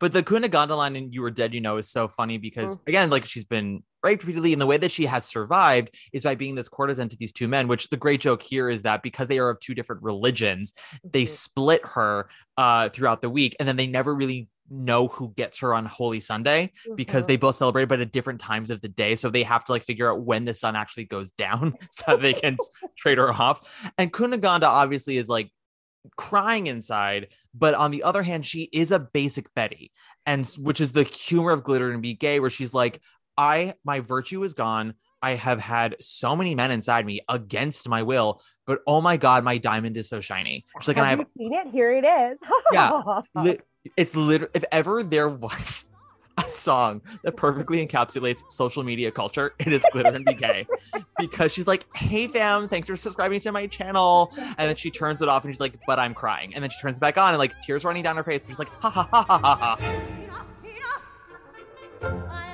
But 0.00 0.12
the 0.12 0.22
Cunegonde 0.22 0.76
line 0.76 0.96
in 0.96 1.12
You 1.12 1.22
Were 1.22 1.30
Dead, 1.30 1.54
You 1.54 1.60
Know 1.60 1.76
is 1.76 1.90
so 1.90 2.08
funny 2.08 2.38
because 2.38 2.78
Mm. 2.78 2.88
again, 2.88 3.10
like 3.10 3.24
she's 3.26 3.44
been 3.44 3.84
raped 4.02 4.24
repeatedly. 4.24 4.52
And 4.54 4.60
the 4.60 4.66
way 4.66 4.78
that 4.78 4.90
she 4.90 5.04
has 5.06 5.26
survived 5.26 5.94
is 6.12 6.24
by 6.24 6.34
being 6.34 6.54
this 6.54 6.68
courtesan 6.68 7.10
to 7.10 7.16
these 7.18 7.32
two 7.32 7.46
men, 7.48 7.68
which 7.68 7.88
the 7.90 7.98
great 7.98 8.20
joke 8.22 8.42
here 8.42 8.70
is 8.70 8.82
that 8.82 9.02
because 9.02 9.28
they 9.28 9.38
are 9.38 9.50
of 9.50 9.60
two 9.60 9.74
different 9.74 10.02
religions, 10.02 10.72
they 11.04 11.24
Mhm. 11.24 11.28
split 11.28 11.82
her 11.84 12.28
uh, 12.56 12.88
throughout 12.88 13.20
the 13.22 13.30
week. 13.30 13.54
And 13.60 13.68
then 13.68 13.76
they 13.76 13.86
never 13.86 14.14
really 14.14 14.48
know 14.72 15.08
who 15.08 15.32
gets 15.36 15.58
her 15.58 15.74
on 15.74 15.84
Holy 15.84 16.20
Sunday 16.20 16.70
because 16.94 17.24
Mhm. 17.24 17.28
they 17.28 17.36
both 17.36 17.56
celebrate 17.56 17.86
but 17.86 18.00
at 18.00 18.12
different 18.12 18.40
times 18.40 18.70
of 18.70 18.80
the 18.82 18.88
day. 18.88 19.16
So 19.16 19.28
they 19.28 19.42
have 19.42 19.64
to 19.64 19.72
like 19.72 19.82
figure 19.84 20.10
out 20.10 20.22
when 20.22 20.44
the 20.44 20.54
sun 20.54 20.76
actually 20.76 21.04
goes 21.06 21.30
down 21.32 21.74
so 21.92 22.12
that 22.12 22.22
they 22.22 22.32
can 22.34 22.56
trade 22.98 23.18
her 23.18 23.32
off. 23.32 23.90
And 23.98 24.12
Cunegonde 24.12 24.62
obviously 24.62 25.16
is 25.18 25.28
like 25.28 25.50
crying 26.16 26.66
inside, 26.66 27.28
but 27.54 27.74
on 27.74 27.90
the 27.90 28.02
other 28.02 28.22
hand, 28.22 28.46
she 28.46 28.68
is 28.72 28.90
a 28.92 28.98
basic 28.98 29.52
Betty, 29.54 29.92
and 30.26 30.46
which 30.58 30.80
is 30.80 30.92
the 30.92 31.02
humor 31.02 31.52
of 31.52 31.64
glitter 31.64 31.90
and 31.90 32.02
be 32.02 32.14
gay, 32.14 32.40
where 32.40 32.50
she's 32.50 32.74
like, 32.74 33.00
I 33.36 33.74
my 33.84 34.00
virtue 34.00 34.42
is 34.42 34.54
gone. 34.54 34.94
I 35.22 35.32
have 35.32 35.60
had 35.60 35.96
so 36.00 36.34
many 36.34 36.54
men 36.54 36.70
inside 36.70 37.04
me 37.04 37.20
against 37.28 37.88
my 37.88 38.02
will, 38.02 38.42
but 38.66 38.80
oh 38.86 39.00
my 39.00 39.16
god, 39.16 39.44
my 39.44 39.58
diamond 39.58 39.96
is 39.96 40.08
so 40.08 40.20
shiny. 40.20 40.64
She's 40.78 40.88
like, 40.88 40.96
and 40.96 41.06
I 41.06 41.10
have 41.10 41.18
have 41.20 41.28
seen 41.36 41.52
it? 41.52 41.66
Here 41.72 41.92
it 41.92 42.04
is. 42.04 42.38
Yeah, 42.72 43.02
li- 43.34 43.58
it's 43.96 44.14
literally 44.14 44.52
if 44.54 44.64
ever 44.70 45.02
there 45.02 45.28
was 45.46 45.86
a 46.44 46.48
song 46.48 47.00
that 47.22 47.36
perfectly 47.36 47.84
encapsulates 47.86 48.42
social 48.50 48.82
media 48.82 49.10
culture, 49.10 49.54
it 49.58 49.72
is 49.72 49.84
Glitter 49.92 50.10
and 50.10 50.24
Be 50.24 50.34
Gay. 50.34 50.66
Because 51.18 51.52
she's 51.52 51.66
like, 51.66 51.86
hey 51.96 52.26
fam, 52.26 52.68
thanks 52.68 52.88
for 52.88 52.96
subscribing 52.96 53.40
to 53.40 53.52
my 53.52 53.66
channel. 53.66 54.32
And 54.36 54.68
then 54.68 54.76
she 54.76 54.90
turns 54.90 55.22
it 55.22 55.28
off 55.28 55.44
and 55.44 55.52
she's 55.54 55.60
like, 55.60 55.74
but 55.86 55.98
I'm 55.98 56.14
crying. 56.14 56.54
And 56.54 56.62
then 56.62 56.70
she 56.70 56.80
turns 56.80 56.96
it 56.96 57.00
back 57.00 57.18
on 57.18 57.30
and 57.30 57.38
like 57.38 57.52
tears 57.62 57.84
running 57.84 58.02
down 58.02 58.16
her 58.16 58.24
face. 58.24 58.44
She's 58.46 58.58
like, 58.58 58.68
ha 58.80 58.90
ha 58.90 59.08
ha 59.10 59.24
ha 59.28 59.38
ha 59.38 59.56
ha. 59.56 59.76
Enough, 60.24 60.46
enough! 60.64 61.02
I'll 62.30 62.49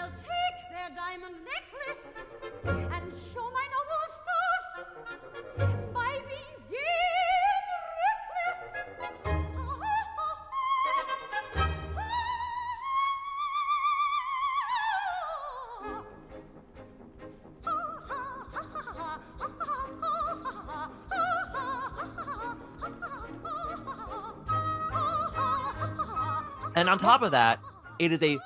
And 26.77 26.89
on 26.91 26.99
top 26.99 27.23
of 27.23 27.33
that, 27.33 27.59
it 27.99 28.13
is 28.13 28.23
a 28.23 28.39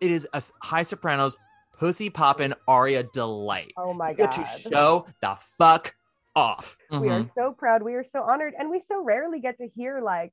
it 0.00 0.10
is 0.10 0.26
a 0.32 0.42
high 0.62 0.82
sopranos 0.82 1.36
pussy 1.78 2.08
poppin' 2.10 2.54
aria 2.68 3.02
delight. 3.12 3.72
Oh 3.76 3.92
my 3.92 4.12
god. 4.14 4.30
to 4.30 4.44
show 4.70 5.06
the 5.20 5.36
fuck 5.58 5.94
off. 6.36 6.76
We 6.90 7.08
are 7.10 7.20
Mhm. 7.20 7.30
so 7.34 7.52
proud. 7.52 7.82
We 7.82 7.94
are 7.94 8.04
so 8.12 8.22
honored. 8.22 8.54
And 8.58 8.70
we 8.70 8.82
so 8.88 9.02
rarely 9.02 9.40
get 9.40 9.56
to 9.58 9.68
hear 9.76 10.00
like, 10.00 10.32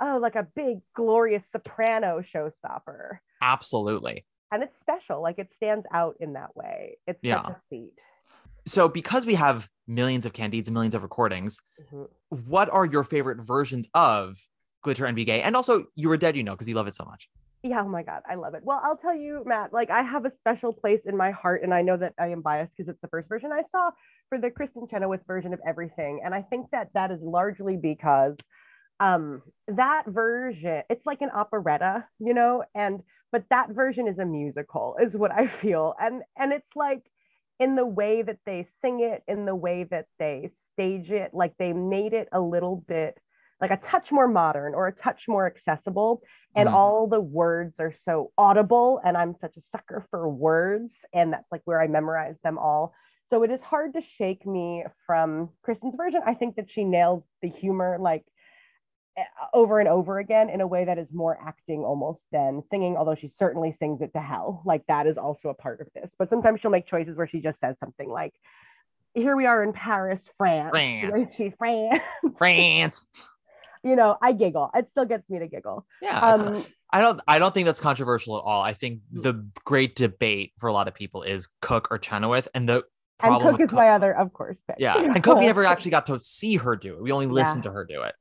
oh, 0.00 0.18
like 0.20 0.34
a 0.36 0.44
big, 0.54 0.80
glorious 0.94 1.42
soprano 1.52 2.22
showstopper. 2.34 3.18
Absolutely. 3.42 4.24
And 4.52 4.62
it's 4.62 4.72
special. 4.80 5.20
Like 5.22 5.38
it 5.38 5.48
stands 5.56 5.86
out 5.92 6.16
in 6.20 6.32
that 6.34 6.56
way. 6.56 6.98
It's 7.06 7.18
Yeah. 7.22 7.42
such 7.42 7.50
a 7.56 7.60
feat. 7.68 7.94
So 8.66 8.88
because 8.88 9.26
we 9.26 9.34
have 9.34 9.68
millions 9.86 10.24
of 10.26 10.32
candides 10.32 10.66
and 10.68 10.74
millions 10.74 10.94
of 10.94 11.02
recordings, 11.02 11.60
Mhm. 11.92 12.08
what 12.28 12.68
are 12.70 12.84
your 12.84 13.04
favorite 13.04 13.38
versions 13.40 13.88
of 13.94 14.36
Glitter 14.82 15.06
and 15.06 15.16
Be 15.16 15.24
Gay? 15.24 15.42
And 15.42 15.56
also 15.56 15.84
You 15.94 16.08
Were 16.08 16.16
Dead, 16.16 16.36
you 16.36 16.42
know, 16.42 16.52
because 16.52 16.68
you 16.68 16.74
love 16.74 16.86
it 16.86 16.94
so 16.94 17.04
much. 17.04 17.28
Yeah, 17.62 17.82
oh 17.82 17.88
my 17.88 18.02
God, 18.02 18.22
I 18.28 18.36
love 18.36 18.54
it. 18.54 18.62
Well, 18.64 18.80
I'll 18.82 18.96
tell 18.96 19.14
you, 19.14 19.42
Matt, 19.44 19.72
like 19.72 19.90
I 19.90 20.02
have 20.02 20.24
a 20.24 20.32
special 20.40 20.72
place 20.72 21.00
in 21.04 21.14
my 21.14 21.30
heart, 21.30 21.62
and 21.62 21.74
I 21.74 21.82
know 21.82 21.96
that 21.96 22.14
I 22.18 22.28
am 22.28 22.40
biased 22.40 22.72
because 22.76 22.90
it's 22.90 23.00
the 23.02 23.08
first 23.08 23.28
version 23.28 23.52
I 23.52 23.62
saw 23.70 23.90
for 24.30 24.38
the 24.38 24.48
Kristin 24.48 24.88
Chenoweth 24.88 25.20
version 25.26 25.52
of 25.52 25.60
everything. 25.66 26.22
And 26.24 26.34
I 26.34 26.40
think 26.40 26.68
that 26.72 26.88
that 26.94 27.10
is 27.10 27.20
largely 27.20 27.76
because 27.76 28.36
um, 28.98 29.42
that 29.68 30.04
version, 30.06 30.82
it's 30.88 31.04
like 31.04 31.20
an 31.20 31.30
operetta, 31.34 32.06
you 32.18 32.32
know, 32.32 32.64
and 32.74 33.00
but 33.32 33.44
that 33.50 33.70
version 33.70 34.08
is 34.08 34.18
a 34.18 34.24
musical, 34.24 34.96
is 35.02 35.14
what 35.14 35.30
I 35.30 35.52
feel. 35.60 35.94
And 36.00 36.22
and 36.38 36.52
it's 36.52 36.76
like 36.76 37.02
in 37.58 37.76
the 37.76 37.86
way 37.86 38.22
that 38.22 38.38
they 38.46 38.68
sing 38.82 39.00
it, 39.00 39.22
in 39.30 39.44
the 39.44 39.54
way 39.54 39.86
that 39.90 40.06
they 40.18 40.50
stage 40.72 41.10
it, 41.10 41.32
like 41.34 41.54
they 41.58 41.74
made 41.74 42.14
it 42.14 42.28
a 42.32 42.40
little 42.40 42.82
bit 42.88 43.18
like 43.60 43.70
a 43.70 43.76
touch 43.76 44.10
more 44.10 44.28
modern 44.28 44.74
or 44.74 44.86
a 44.88 44.92
touch 44.92 45.28
more 45.28 45.46
accessible. 45.46 46.22
And 46.56 46.68
Mhm. 46.68 46.72
all 46.72 47.06
the 47.06 47.20
words 47.20 47.74
are 47.78 47.94
so 48.04 48.32
audible 48.36 49.00
and 49.04 49.16
i'm 49.16 49.36
such 49.40 49.56
a 49.56 49.62
sucker 49.70 50.04
for 50.10 50.28
words 50.28 50.92
and 51.12 51.32
that's 51.32 51.50
like 51.52 51.62
where 51.64 51.80
i 51.80 51.86
memorize 51.86 52.36
them 52.42 52.58
all. 52.58 52.92
So 53.28 53.44
it 53.44 53.50
is 53.50 53.60
hard 53.60 53.92
to 53.92 54.00
shake 54.00 54.44
me 54.44 54.84
from 55.06 55.50
kristin's 55.62 55.94
version. 55.94 56.22
I 56.26 56.34
think 56.34 56.56
that 56.56 56.70
she 56.70 56.84
nails 56.84 57.22
the 57.42 57.48
humor 57.48 57.98
like 58.00 58.24
eh, 59.16 59.22
over 59.52 59.78
and 59.78 59.88
over 59.88 60.18
again 60.18 60.50
in 60.50 60.60
a 60.60 60.66
way 60.66 60.84
that 60.86 60.98
is 60.98 61.12
more 61.12 61.38
acting 61.40 61.84
almost 61.84 62.20
than 62.32 62.62
singing 62.70 62.96
although 62.96 63.14
she 63.14 63.28
certainly 63.38 63.72
sings 63.72 64.00
it 64.00 64.12
to 64.14 64.20
hell. 64.20 64.62
Like 64.64 64.84
that 64.86 65.06
is 65.06 65.18
also 65.18 65.50
a 65.50 65.54
part 65.54 65.80
of 65.80 65.88
this. 65.94 66.12
But 66.18 66.30
sometimes 66.30 66.60
she'll 66.60 66.70
make 66.72 66.86
choices 66.86 67.16
where 67.16 67.28
she 67.28 67.40
just 67.40 67.60
says 67.60 67.76
something 67.78 68.08
like 68.08 68.34
here 69.14 69.34
we 69.36 69.46
are 69.46 69.62
in 69.62 69.72
paris 69.72 70.20
france. 70.38 70.70
France. 70.70 71.26
she's 71.36 71.52
france. 71.58 72.00
France. 72.38 73.06
You 73.82 73.96
know 73.96 74.16
i 74.22 74.32
giggle 74.32 74.70
it 74.74 74.86
still 74.90 75.04
gets 75.06 75.28
me 75.30 75.38
to 75.38 75.46
giggle 75.46 75.86
Yeah. 76.02 76.18
um 76.18 76.64
I 76.92 77.00
don't 77.00 77.20
I 77.28 77.38
don't 77.38 77.54
think 77.54 77.66
that's 77.66 77.78
controversial 77.78 78.36
at 78.36 78.42
all. 78.42 78.62
I 78.62 78.72
think 78.72 79.02
the 79.12 79.46
great 79.64 79.94
debate 79.94 80.54
for 80.58 80.68
a 80.68 80.72
lot 80.72 80.88
of 80.88 80.94
people 80.94 81.22
is 81.22 81.46
Cook 81.62 81.86
or 81.92 81.98
Chenoweth. 81.98 82.48
And 82.52 82.68
the 82.68 82.74
and 82.74 82.82
problem 83.20 83.52
cook 83.52 83.60
with 83.60 83.70
is 83.70 83.76
my 83.76 83.90
other 83.90 84.12
of 84.12 84.32
course 84.32 84.56
pick. 84.66 84.74
Yeah. 84.80 84.96
And 85.14 85.22
Cook 85.22 85.38
we 85.38 85.46
never 85.46 85.64
actually 85.64 85.92
got 85.92 86.06
to 86.08 86.18
see 86.18 86.56
her 86.56 86.74
do 86.74 86.94
it. 86.96 87.00
We 87.00 87.12
only 87.12 87.26
listened 87.28 87.64
Yeah. 87.64 87.70
to 87.70 87.74
her 87.76 87.84
do 87.84 88.02
it. 88.02 88.14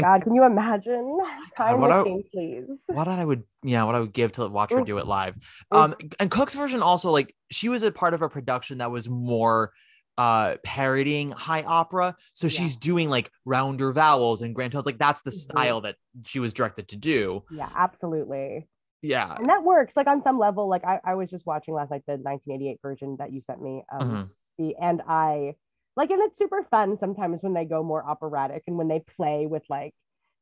God, 0.00 0.24
can 0.24 0.34
you 0.34 0.42
imagine? 0.44 1.16
Time 1.56 1.80
what 1.80 1.92
I- 1.92 2.02
please. 2.32 2.64
what 2.88 3.06
I 3.06 3.24
would 3.24 3.44
yeah 3.62 3.84
what 3.84 3.94
I 3.94 4.00
would 4.00 4.12
give 4.12 4.32
to 4.32 4.48
watch 4.48 4.72
her 4.72 4.82
do 4.82 4.98
it 4.98 5.06
live. 5.06 5.36
Um 5.70 5.94
and 6.18 6.28
Cook's 6.28 6.56
version 6.56 6.82
also 6.82 7.12
like 7.12 7.36
she 7.52 7.68
was 7.68 7.84
a 7.84 7.92
part 7.92 8.14
of 8.14 8.22
a 8.22 8.28
production 8.28 8.78
that 8.78 8.90
was 8.90 9.08
more 9.08 9.70
uh 10.18 10.56
parodying 10.64 11.30
high 11.30 11.62
opera. 11.62 12.14
So 12.34 12.48
Yeah. 12.48 12.50
she's 12.50 12.76
doing 12.76 13.08
like 13.08 13.30
rounder 13.46 13.92
vowels 13.92 14.42
and 14.42 14.54
grand 14.54 14.72
tones. 14.72 14.84
Like 14.84 14.98
that's 14.98 15.22
the 15.22 15.30
Mhm. 15.30 15.34
style 15.34 15.80
that 15.82 15.96
she 16.24 16.40
was 16.40 16.52
directed 16.52 16.88
to 16.88 16.96
do. 16.96 17.44
Yeah, 17.50 17.70
absolutely. 17.74 18.68
Yeah. 19.00 19.36
And 19.36 19.46
that 19.46 19.62
works. 19.62 19.96
Like 19.96 20.08
on 20.08 20.22
some 20.24 20.38
level, 20.38 20.68
like 20.68 20.84
I, 20.84 21.00
I 21.04 21.14
was 21.14 21.30
just 21.30 21.46
watching 21.46 21.72
last 21.72 21.90
night 21.92 22.02
the 22.06 22.16
1988 22.18 22.80
version 22.82 23.16
that 23.20 23.32
you 23.32 23.40
sent 23.46 23.62
me. 23.62 23.84
Um, 23.92 24.10
Mhm. 24.10 24.30
the 24.58 24.76
and 24.76 25.02
I 25.06 25.54
like, 25.96 26.10
and 26.10 26.20
it's 26.22 26.36
super 26.38 26.64
fun 26.64 26.98
sometimes 26.98 27.42
when 27.42 27.54
they 27.54 27.64
go 27.64 27.82
more 27.82 28.04
operatic 28.04 28.64
and 28.66 28.76
when 28.76 28.88
they 28.88 29.00
play 29.00 29.46
with 29.46 29.62
like 29.68 29.94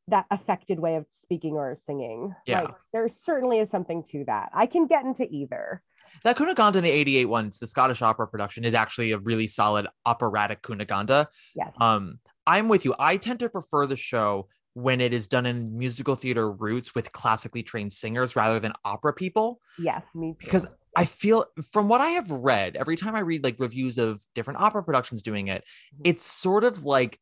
that 0.08 0.24
affected 0.30 0.78
way 0.78 0.96
of 0.96 1.06
speaking 1.20 1.54
or 1.54 1.76
singing. 1.86 2.34
Yeah. 2.46 2.62
Like, 2.62 2.74
there 2.92 3.08
certainly 3.24 3.58
is 3.58 3.68
something 3.70 4.04
to 4.12 4.24
that. 4.26 4.50
I 4.54 4.66
can 4.66 4.86
get 4.86 5.04
into 5.04 5.24
either. 5.30 5.82
That 6.24 6.36
Cunegonde 6.36 6.76
in 6.76 6.84
the 6.84 6.90
88 6.90 7.26
ones, 7.26 7.58
the 7.58 7.66
Scottish 7.66 8.02
opera 8.02 8.26
production, 8.28 8.64
is 8.64 8.74
actually 8.74 9.12
a 9.12 9.18
really 9.18 9.46
solid 9.46 9.86
operatic 10.04 10.62
Cunegonde. 10.62 11.26
Yes. 11.54 11.72
Um, 11.80 12.18
I'm 12.46 12.68
with 12.68 12.84
you. 12.84 12.94
I 12.98 13.16
tend 13.16 13.40
to 13.40 13.48
prefer 13.48 13.86
the 13.86 13.96
show 13.96 14.48
when 14.74 15.00
it 15.00 15.12
is 15.14 15.26
done 15.26 15.46
in 15.46 15.76
musical 15.78 16.14
theater 16.14 16.52
roots 16.52 16.94
with 16.94 17.10
classically 17.12 17.62
trained 17.62 17.92
singers 17.92 18.36
rather 18.36 18.60
than 18.60 18.72
opera 18.84 19.12
people. 19.12 19.60
yes, 19.78 20.02
me 20.14 20.32
too. 20.32 20.44
Because 20.44 20.66
I 20.94 21.04
feel 21.04 21.44
from 21.72 21.88
what 21.88 22.00
I 22.00 22.08
have 22.10 22.30
read, 22.30 22.76
every 22.76 22.96
time 22.96 23.14
I 23.14 23.20
read 23.20 23.42
like 23.44 23.56
reviews 23.58 23.98
of 23.98 24.22
different 24.34 24.60
opera 24.60 24.82
productions 24.82 25.22
doing 25.22 25.48
it, 25.48 25.62
Mhm. 25.94 26.00
it's 26.04 26.24
sort 26.24 26.64
of 26.64 26.84
like 26.84 27.18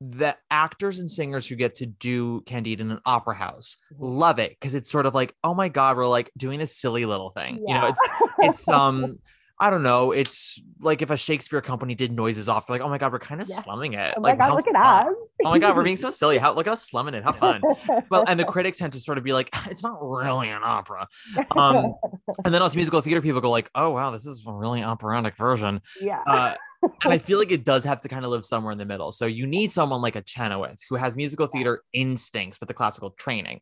the 0.00 0.36
actors 0.50 0.98
and 0.98 1.10
singers 1.10 1.46
who 1.46 1.56
get 1.56 1.76
to 1.76 1.86
do 1.86 2.42
Candide 2.42 2.80
in 2.80 2.90
an 2.90 3.00
opera 3.06 3.34
house 3.34 3.78
Mhm. 3.92 3.96
love 3.98 4.38
it 4.38 4.50
because 4.50 4.74
it's 4.74 4.90
sort 4.90 5.06
of 5.06 5.14
like, 5.14 5.34
oh 5.42 5.54
my 5.54 5.68
god, 5.68 5.96
we're 5.96 6.06
like 6.06 6.30
doing 6.36 6.58
this 6.58 6.76
silly 6.76 7.06
little 7.06 7.30
thing. 7.30 7.62
You 7.66 7.74
know, 7.74 7.86
it's 7.86 8.00
it's 8.40 8.68
um 8.68 9.18
I 9.58 9.70
don't 9.70 9.82
know. 9.82 10.12
It's 10.12 10.60
like 10.80 11.00
if 11.00 11.10
a 11.10 11.16
Shakespeare 11.16 11.62
company 11.62 11.94
did 11.94 12.12
noises 12.12 12.46
off, 12.48 12.68
like, 12.68 12.82
oh 12.82 12.88
my 12.90 12.98
god, 12.98 13.10
we're 13.12 13.18
kind 13.18 13.40
of 13.40 13.48
Yeah. 13.48 13.56
slumming 13.56 13.94
it. 13.94 14.12
oh 14.16 14.20
my 14.20 14.30
like, 14.30 14.38
God, 14.38 14.44
how 14.48 14.56
look 14.56 14.68
at 14.68 14.76
us. 14.76 15.14
Oh 15.46 15.50
my 15.50 15.58
god, 15.58 15.74
we're 15.74 15.82
being 15.84 15.96
so 16.06 16.10
silly. 16.10 16.36
How 16.36 16.52
look 16.52 16.66
at 16.66 16.74
us 16.74 16.86
slumming 16.88 17.14
it. 17.14 17.24
How 17.24 17.32
fun. 17.32 17.62
Well, 18.10 18.24
and 18.28 18.38
the 18.38 18.44
critics 18.54 18.76
tend 18.78 18.92
to 18.92 19.00
sort 19.00 19.16
of 19.16 19.24
be 19.24 19.32
like, 19.32 19.48
it's 19.70 19.82
not 19.82 19.96
really 20.02 20.50
an 20.50 20.60
opera. 20.62 21.08
Um, 21.56 21.94
and 22.44 22.52
then 22.52 22.60
us 22.60 22.74
musical 22.76 23.00
theater 23.00 23.22
people 23.22 23.40
go 23.40 23.50
like, 23.50 23.70
oh 23.74 23.90
wow, 23.90 24.10
this 24.10 24.26
is 24.26 24.44
a 24.46 24.52
really 24.52 24.82
operatic 24.82 25.36
version. 25.36 25.80
yeah. 26.00 26.20
Uh, 26.26 26.54
and 27.02 27.12
I 27.12 27.18
feel 27.18 27.38
like 27.38 27.50
it 27.50 27.64
does 27.64 27.82
have 27.84 28.02
to 28.02 28.08
kind 28.08 28.24
of 28.26 28.30
live 28.30 28.44
somewhere 28.44 28.70
in 28.72 28.78
the 28.78 28.84
middle. 28.84 29.10
So 29.10 29.24
you 29.26 29.46
need 29.46 29.72
someone 29.72 30.02
like 30.02 30.14
a 30.16 30.22
Chenoweth 30.22 30.78
who 30.88 30.96
has 30.96 31.16
musical 31.16 31.46
theater 31.46 31.80
instincts 31.94 32.58
but 32.58 32.68
the 32.68 32.74
classical 32.74 33.10
training. 33.12 33.60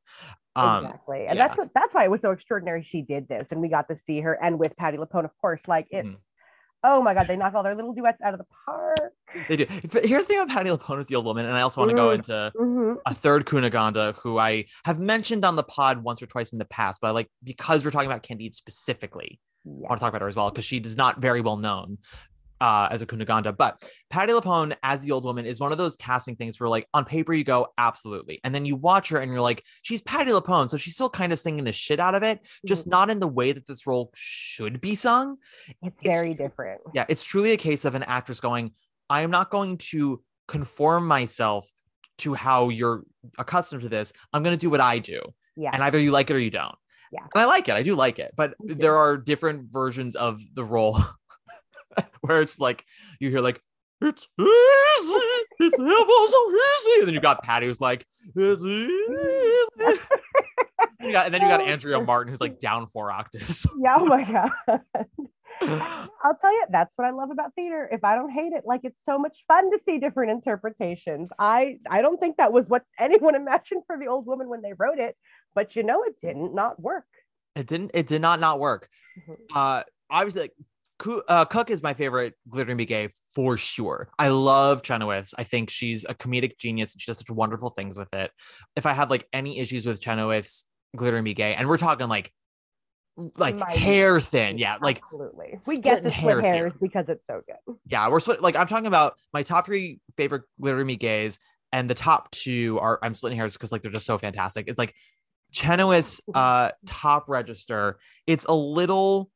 Um, 0.57 0.85
exactly 0.85 1.27
and 1.27 1.37
yeah. 1.37 1.47
that's 1.49 1.59
what 1.59 1.69
that's 1.75 1.93
why 1.93 2.05
it 2.05 2.11
was 2.11 2.21
so 2.23 2.31
extraordinary 2.31 2.87
she 2.91 3.03
did 3.03 3.27
this 3.29 3.47
and 3.51 3.61
we 3.61 3.69
got 3.69 3.89
to 3.89 3.97
see 4.07 4.21
her 4.21 4.35
and 4.43 4.59
with 4.59 4.77
patti 4.77 4.97
lupone 4.99 5.25
of 5.25 5.31
course 5.41 5.61
like 5.67 5.87
it 5.91 6.05
Mhm. 6.07 6.17
oh 6.85 7.03
my 7.03 7.13
god 7.15 7.27
they 7.27 7.35
knock 7.37 7.55
all 7.55 7.63
their 7.65 7.75
little 7.75 7.93
duets 7.93 8.19
out 8.25 8.35
of 8.35 8.39
the 8.39 8.47
park 8.65 9.13
They 9.49 9.57
do. 9.57 9.67
But 9.93 10.07
here's 10.07 10.27
the 10.27 10.35
thing 10.35 10.43
about 10.43 10.55
Patti 10.57 10.71
LuPone 10.71 11.01
is 11.01 11.07
the 11.07 11.17
old 11.17 11.25
woman, 11.25 11.45
and 11.45 11.57
I 11.57 11.63
also 11.63 11.81
want 11.81 11.91
to 11.91 11.97
go 11.97 12.11
Mm. 12.11 12.15
into 12.15 12.53
Mhm. 12.55 12.97
a 13.05 13.15
third 13.15 13.47
Cunegonde 13.47 14.15
who 14.23 14.39
I 14.39 14.67
have 14.85 15.01
mentioned 15.01 15.45
on 15.45 15.57
the 15.57 15.65
pod 15.65 16.05
once 16.05 16.23
or 16.23 16.27
twice 16.27 16.53
in 16.53 16.61
the 16.61 16.65
past, 16.65 17.01
but 17.01 17.09
I 17.09 17.11
like 17.11 17.29
because 17.43 17.85
we're 17.85 17.91
talking 17.91 18.09
about 18.09 18.23
Candide 18.23 18.55
specifically. 18.55 19.41
I 19.67 19.71
want 19.71 19.99
to 19.99 20.01
talk 20.05 20.11
about 20.11 20.21
her 20.23 20.29
as 20.29 20.37
well 20.37 20.51
because 20.51 20.65
she 20.65 20.77
is 20.79 20.97
not 20.97 21.21
very 21.21 21.41
well 21.41 21.57
known 21.57 21.99
uh, 22.61 22.89
as 22.91 23.03
a 23.03 23.07
Cunegonde. 23.07 23.57
But 23.57 23.91
Patti 24.11 24.33
LuPone 24.33 24.75
as 24.83 25.01
the 25.01 25.13
old 25.13 25.25
woman 25.25 25.45
is 25.47 25.61
one 25.61 25.73
of 25.73 25.79
those 25.79 25.97
casting 25.97 26.37
things 26.37 26.59
where, 26.61 26.69
like, 26.69 26.87
on 26.95 27.05
paper 27.05 27.33
you 27.33 27.45
go 27.45 27.69
absolutely, 27.79 28.41
and 28.45 28.55
then 28.55 28.65
you 28.65 28.77
watch 28.77 29.09
her 29.11 29.19
and 29.19 29.31
you're 29.31 29.41
like, 29.41 29.63
she's 29.83 30.03
Patti 30.03 30.31
LuPone, 30.31 30.69
so 30.71 30.77
she's 30.77 30.95
still 30.95 31.11
kind 31.11 31.33
of 31.33 31.39
singing 31.41 31.65
the 31.65 31.73
shit 31.73 32.01
out 32.01 32.15
of 32.15 32.23
it, 32.23 32.41
just 32.67 32.87
not 32.87 33.11
in 33.11 33.19
the 33.21 33.29
way 33.29 33.53
that 33.53 33.67
this 33.67 33.87
role 33.87 34.11
should 34.15 34.81
be 34.81 34.95
sung. 34.95 35.37
It's 35.83 35.97
It's- 36.03 36.15
very 36.17 36.35
different. 36.35 36.81
Yeah, 36.95 37.05
it's 37.09 37.25
truly 37.25 37.53
a 37.53 37.57
case 37.57 37.85
of 37.85 37.95
an 37.95 38.03
actress 38.05 38.41
going, 38.41 38.73
I 39.11 39.23
am 39.23 39.31
not 39.31 39.51
going 39.51 39.79
to 39.79 40.23
conform 40.49 41.07
myself 41.07 41.69
to 42.19 42.35
how 42.35 42.69
you're 42.69 43.03
accustomed 43.39 43.83
to 43.83 43.89
this. 43.89 44.13
I'm 44.33 44.43
going 44.43 44.57
to 44.57 44.61
do 44.61 44.71
what 44.71 44.81
I 44.81 44.99
do. 44.99 45.21
Yeah. 45.57 45.71
And 45.73 45.83
either 45.83 45.99
you 45.99 46.11
like 46.13 46.31
it 46.31 46.35
or 46.37 46.39
you 46.39 46.51
don't. 46.51 46.75
Yeah. 47.13 47.21
And 47.35 47.43
I 47.43 47.45
like 47.45 47.69
it. 47.69 47.75
I 47.75 47.83
do 47.83 47.95
like 47.95 48.19
it. 48.19 48.33
But 48.37 48.55
there 48.61 48.97
are 48.97 49.17
different 49.17 49.71
versions 49.73 50.17
of 50.17 50.41
the 50.55 50.65
role 50.65 50.99
where 52.27 52.41
it's 52.41 52.59
like, 52.59 52.85
you 53.21 53.31
hear 53.31 53.41
like, 53.41 53.61
it's 54.01 54.27
easy. 54.39 54.49
It's 55.61 55.79
ever 55.79 55.89
so 55.89 56.51
easy. 56.53 56.99
And 57.01 57.07
then 57.07 57.15
you 57.15 57.21
got 57.21 57.43
Patti 57.43 57.67
who's 57.67 57.81
like, 57.81 58.05
it's 58.35 58.63
easy. 58.65 58.91
You 61.01 61.13
got- 61.13 61.27
and 61.27 61.35
then 61.35 61.43
you 61.43 61.49
got 61.49 61.63
Andrea 61.69 62.01
Martin 62.01 62.31
who's 62.33 62.41
like 62.41 62.59
down 62.59 62.87
four 62.89 63.11
octaves. 63.11 63.67
yeah. 63.79 63.97
Oh 63.99 64.07
my 64.07 64.25
god. 64.71 64.81
I'll 65.63 66.37
tell 66.41 66.53
you, 66.53 66.65
that's 66.71 66.91
what 66.97 67.07
I 67.07 67.11
love 67.11 67.31
about 67.31 67.55
theater. 67.55 67.89
If 67.91 68.03
I 68.05 68.17
don't 68.17 68.31
hate 68.31 68.53
it, 68.53 68.65
like 68.67 68.81
it's 68.85 68.97
so 69.09 69.19
much 69.19 69.37
fun 69.47 69.71
to 69.71 69.79
see 69.87 69.99
different 69.99 70.33
interpretations. 70.33 71.29
I 71.39 71.79
I 71.89 72.03
don't 72.03 72.19
think 72.19 72.39
that 72.39 72.53
was 72.53 72.65
what 72.67 72.83
anyone 72.99 73.35
imagined 73.37 73.83
for 73.87 73.97
the 73.99 74.07
old 74.09 74.27
woman 74.27 74.49
when 74.49 74.63
they 74.63 74.73
wrote 74.77 74.99
it, 74.99 75.17
but 75.55 75.77
you 75.77 75.83
know, 75.85 76.03
it 76.03 76.17
didn't 76.21 76.55
not 76.55 76.81
work. 76.81 77.05
it 77.55 77.67
didn't 77.67 77.93
it 77.95 78.07
did 78.09 78.21
not 78.21 78.41
not 78.41 78.59
work 78.59 78.89
Mhm. 79.17 79.37
uh 79.55 79.83
obviously 80.11 80.43
like 80.43 80.53
uh, 81.29 81.45
cook 81.45 81.71
is 81.71 81.83
my 81.83 81.93
favorite 81.95 82.35
glittering 82.49 82.77
be 82.77 82.87
gay 82.87 83.09
for 83.35 83.57
sure. 83.57 84.09
I 84.19 84.29
love 84.29 84.83
chenoweth 84.83 85.35
i 85.39 85.45
think 85.45 85.71
she's 85.71 86.05
a 86.05 86.15
comedic 86.15 86.59
genius. 86.59 86.95
And 86.95 87.01
she 87.01 87.11
does 87.11 87.19
such 87.19 87.31
wonderful 87.31 87.71
things 87.71 87.99
with 87.99 88.13
it. 88.15 88.31
If 88.77 88.87
i 88.87 88.93
have 88.93 89.11
like 89.11 89.27
any 89.33 89.59
issues 89.59 89.87
with 89.87 90.01
chenoweth's 90.01 90.67
glittering 90.97 91.25
be 91.25 91.35
gay 91.35 91.55
and 91.55 91.69
we're 91.69 91.79
talking 91.79 92.09
like 92.09 92.33
like 93.37 93.57
hair 93.69 94.21
thin. 94.21 94.59
Yeah 94.59 94.77
like 94.81 95.01
Absolutely. 95.05 95.59
We 95.67 95.79
get 95.79 96.03
the 96.03 96.11
hairs 96.11 96.47
split 96.47 96.81
because 96.81 97.05
it's 97.09 97.23
so 97.31 97.43
good. 97.47 97.77
yeah 97.87 98.09
we're 98.09 98.21
split 98.21 98.41
like 98.43 98.57
i'm 98.57 98.67
talking 98.67 98.87
about 98.87 99.15
my 99.33 99.43
top 99.43 99.67
three 99.67 100.01
favorite 100.17 100.43
glittering 100.61 100.87
me 100.87 100.97
gays 100.97 101.39
and 101.73 101.89
the 101.89 101.95
top 101.95 102.31
two 102.33 102.79
are 102.81 102.99
i'm 103.03 103.15
splitting 103.15 103.39
hairs 103.39 103.55
because 103.57 103.71
like 103.73 103.83
they're 103.83 103.93
just 103.93 104.07
so 104.07 104.19
fantastic. 104.19 104.67
It's 104.69 104.79
like 104.79 104.95
chenoweth's 105.53 106.21
uh 106.35 106.71
top 106.87 107.29
register. 107.29 107.99
It's 108.27 108.45
a 108.47 108.55
little 108.55 109.31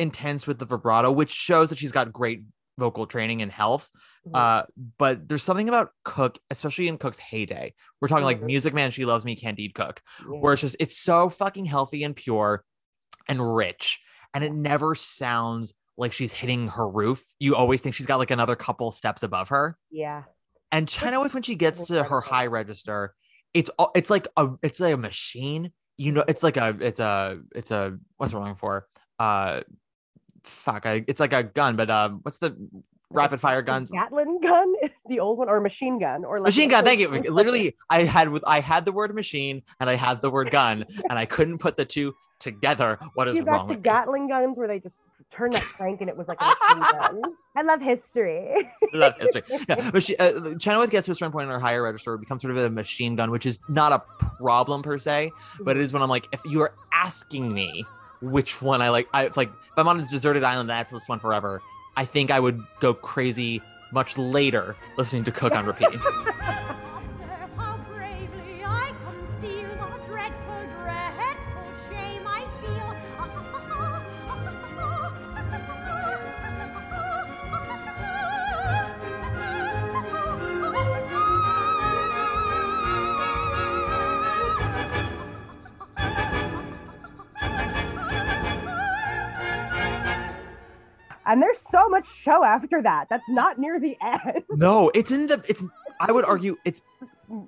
intense 0.00 0.46
with 0.46 0.58
the 0.58 0.64
vibrato 0.66 1.10
which 1.12 1.30
shows 1.30 1.68
that 1.68 1.78
she's 1.78 1.92
got 1.92 2.12
great 2.12 2.42
vocal 2.78 3.06
training 3.06 3.42
and 3.42 3.52
health 3.52 3.88
Mhm. 4.26 4.36
uh 4.36 4.64
but 4.98 5.28
there's 5.28 5.42
something 5.42 5.68
about 5.68 5.90
cook 6.04 6.38
especially 6.50 6.88
in 6.88 6.98
cook's 6.98 7.18
heyday 7.18 7.72
we're 8.00 8.08
talking 8.08 8.24
like 8.24 8.40
Mhm. 8.40 8.46
music 8.46 8.74
man 8.74 8.90
she 8.90 9.04
loves 9.04 9.24
me 9.24 9.36
candide 9.36 9.74
cook 9.74 10.00
Yeah. 10.20 10.38
where 10.40 10.52
it's 10.54 10.62
just 10.62 10.76
it's 10.80 10.96
so 10.98 11.28
fucking 11.30 11.64
healthy 11.66 12.04
and 12.04 12.14
pure 12.16 12.64
and 13.28 13.54
rich 13.56 14.00
and 14.34 14.42
it 14.44 14.52
never 14.52 14.94
sounds 14.94 15.74
like 15.96 16.12
she's 16.12 16.32
hitting 16.32 16.68
her 16.68 16.88
roof 16.88 17.22
you 17.38 17.54
always 17.56 17.80
think 17.82 17.94
she's 17.94 18.06
got 18.06 18.18
like 18.18 18.30
another 18.30 18.56
couple 18.56 18.90
steps 18.92 19.22
above 19.22 19.48
her 19.50 19.76
yeah. 19.90 20.24
and 20.72 20.88
Chenoweth 20.88 21.34
when 21.34 21.42
she 21.42 21.54
gets 21.54 21.86
to 21.88 22.02
her 22.02 22.20
high 22.20 22.46
register 22.46 23.14
it's 23.54 23.70
all 23.78 23.90
it's 23.94 24.10
like 24.10 24.28
a 24.36 24.48
it's 24.62 24.80
like 24.80 24.94
a 24.94 24.98
machine 24.98 25.72
you 25.98 26.12
know 26.12 26.24
it's 26.28 26.42
like 26.42 26.56
a 26.56 26.76
it's 26.80 27.00
a 27.00 27.40
it's 27.54 27.70
a 27.70 27.98
what's 28.18 28.32
wrong 28.34 28.54
for 28.54 28.86
uh 29.18 29.60
fuck 30.44 30.86
I, 30.86 31.04
it's 31.06 31.20
like 31.20 31.32
a 31.32 31.42
gun 31.42 31.76
but 31.76 31.90
um 31.90 32.20
what's 32.22 32.38
the 32.38 32.56
rapid 33.10 33.40
fire 33.40 33.60
guns 33.62 33.90
Gatling 33.90 34.40
gun, 34.40 34.72
the 35.08 35.18
old 35.20 35.38
one, 35.38 35.48
or 35.48 35.60
machine 35.60 35.98
gun, 35.98 36.24
or 36.24 36.38
like 36.38 36.46
machine 36.46 36.68
gun 36.68 36.84
thank 36.84 37.00
you 37.00 37.08
literally 37.08 37.74
i 37.90 38.04
had 38.04 38.28
with 38.28 38.44
i 38.46 38.60
had 38.60 38.84
the 38.84 38.92
word 38.92 39.14
machine 39.14 39.62
and 39.80 39.90
i 39.90 39.96
had 39.96 40.20
the 40.20 40.30
word 40.30 40.50
gun 40.50 40.84
and 41.08 41.18
i 41.18 41.24
couldn't 41.24 41.58
put 41.58 41.76
the 41.76 41.84
two 41.84 42.14
together 42.38 42.98
what 43.14 43.26
is 43.28 43.34
You 43.36 43.42
wrong 43.42 43.66
got 43.66 43.68
the? 43.68 43.80
Gatling 43.80 44.28
guns 44.28 44.56
where 44.56 44.68
they 44.68 44.78
just 44.78 44.94
turn 45.32 45.50
that 45.52 45.62
crank 45.62 46.00
and 46.00 46.08
it 46.10 46.16
was 46.16 46.26
like 46.26 46.38
a 46.40 46.44
machine 46.74 46.98
gun. 46.98 47.22
I 47.54 47.62
love 47.62 47.80
history. 47.80 48.48
I 48.92 48.96
love 48.96 49.14
history. 49.20 49.42
Yeah, 49.68 49.90
but 49.92 50.02
she, 50.02 50.16
uh, 50.16 50.58
Chenoweth 50.58 50.90
gets 50.90 51.06
to 51.06 51.12
a 51.12 51.14
certain 51.14 51.30
point 51.30 51.44
in 51.44 51.50
her 51.50 51.60
higher 51.60 51.82
register, 51.84 52.14
it 52.14 52.20
becomes 52.20 52.42
sort 52.42 52.50
of 52.56 52.56
a 52.64 52.68
machine 52.70 53.14
gun, 53.14 53.30
which 53.30 53.46
is 53.46 53.60
not 53.68 53.92
a 53.92 54.02
problem 54.38 54.82
per 54.82 54.98
se, 54.98 55.30
but 55.60 55.76
it 55.76 55.82
is 55.82 55.92
when 55.92 56.02
I'm 56.02 56.08
like, 56.08 56.26
if 56.32 56.40
you 56.44 56.60
are 56.62 56.74
asking 56.92 57.52
me 57.52 57.84
which 58.20 58.60
one 58.60 58.82
I 58.82 58.90
like, 58.90 59.08
I 59.12 59.30
like 59.36 59.48
if 59.48 59.78
I'm 59.78 59.88
on 59.88 60.00
a 60.00 60.06
deserted 60.06 60.44
island 60.44 60.70
and 60.70 60.72
I 60.74 60.78
have 60.78 60.88
to 60.88 60.94
listen 60.94 61.06
one 61.08 61.18
forever, 61.20 61.62
I 61.96 62.04
think 62.04 62.30
I 62.30 62.40
would 62.40 62.62
go 62.80 62.94
crazy 62.94 63.62
much 63.92 64.16
later 64.16 64.76
listening 64.96 65.24
to 65.24 65.32
Cook 65.32 65.54
on 65.54 65.66
repeat. 65.66 65.88
and 91.30 91.40
there's 91.40 91.58
so 91.70 91.88
much 91.88 92.06
show 92.22 92.42
after 92.44 92.82
that. 92.82 93.06
That's 93.08 93.28
not 93.28 93.58
near 93.58 93.78
the 93.78 93.96
end. 94.02 94.42
no, 94.50 94.90
it's 94.94 95.12
in 95.12 95.28
the 95.28 95.42
it's 95.48 95.62
I 96.00 96.10
would 96.12 96.24
argue 96.24 96.56
it's 96.64 96.82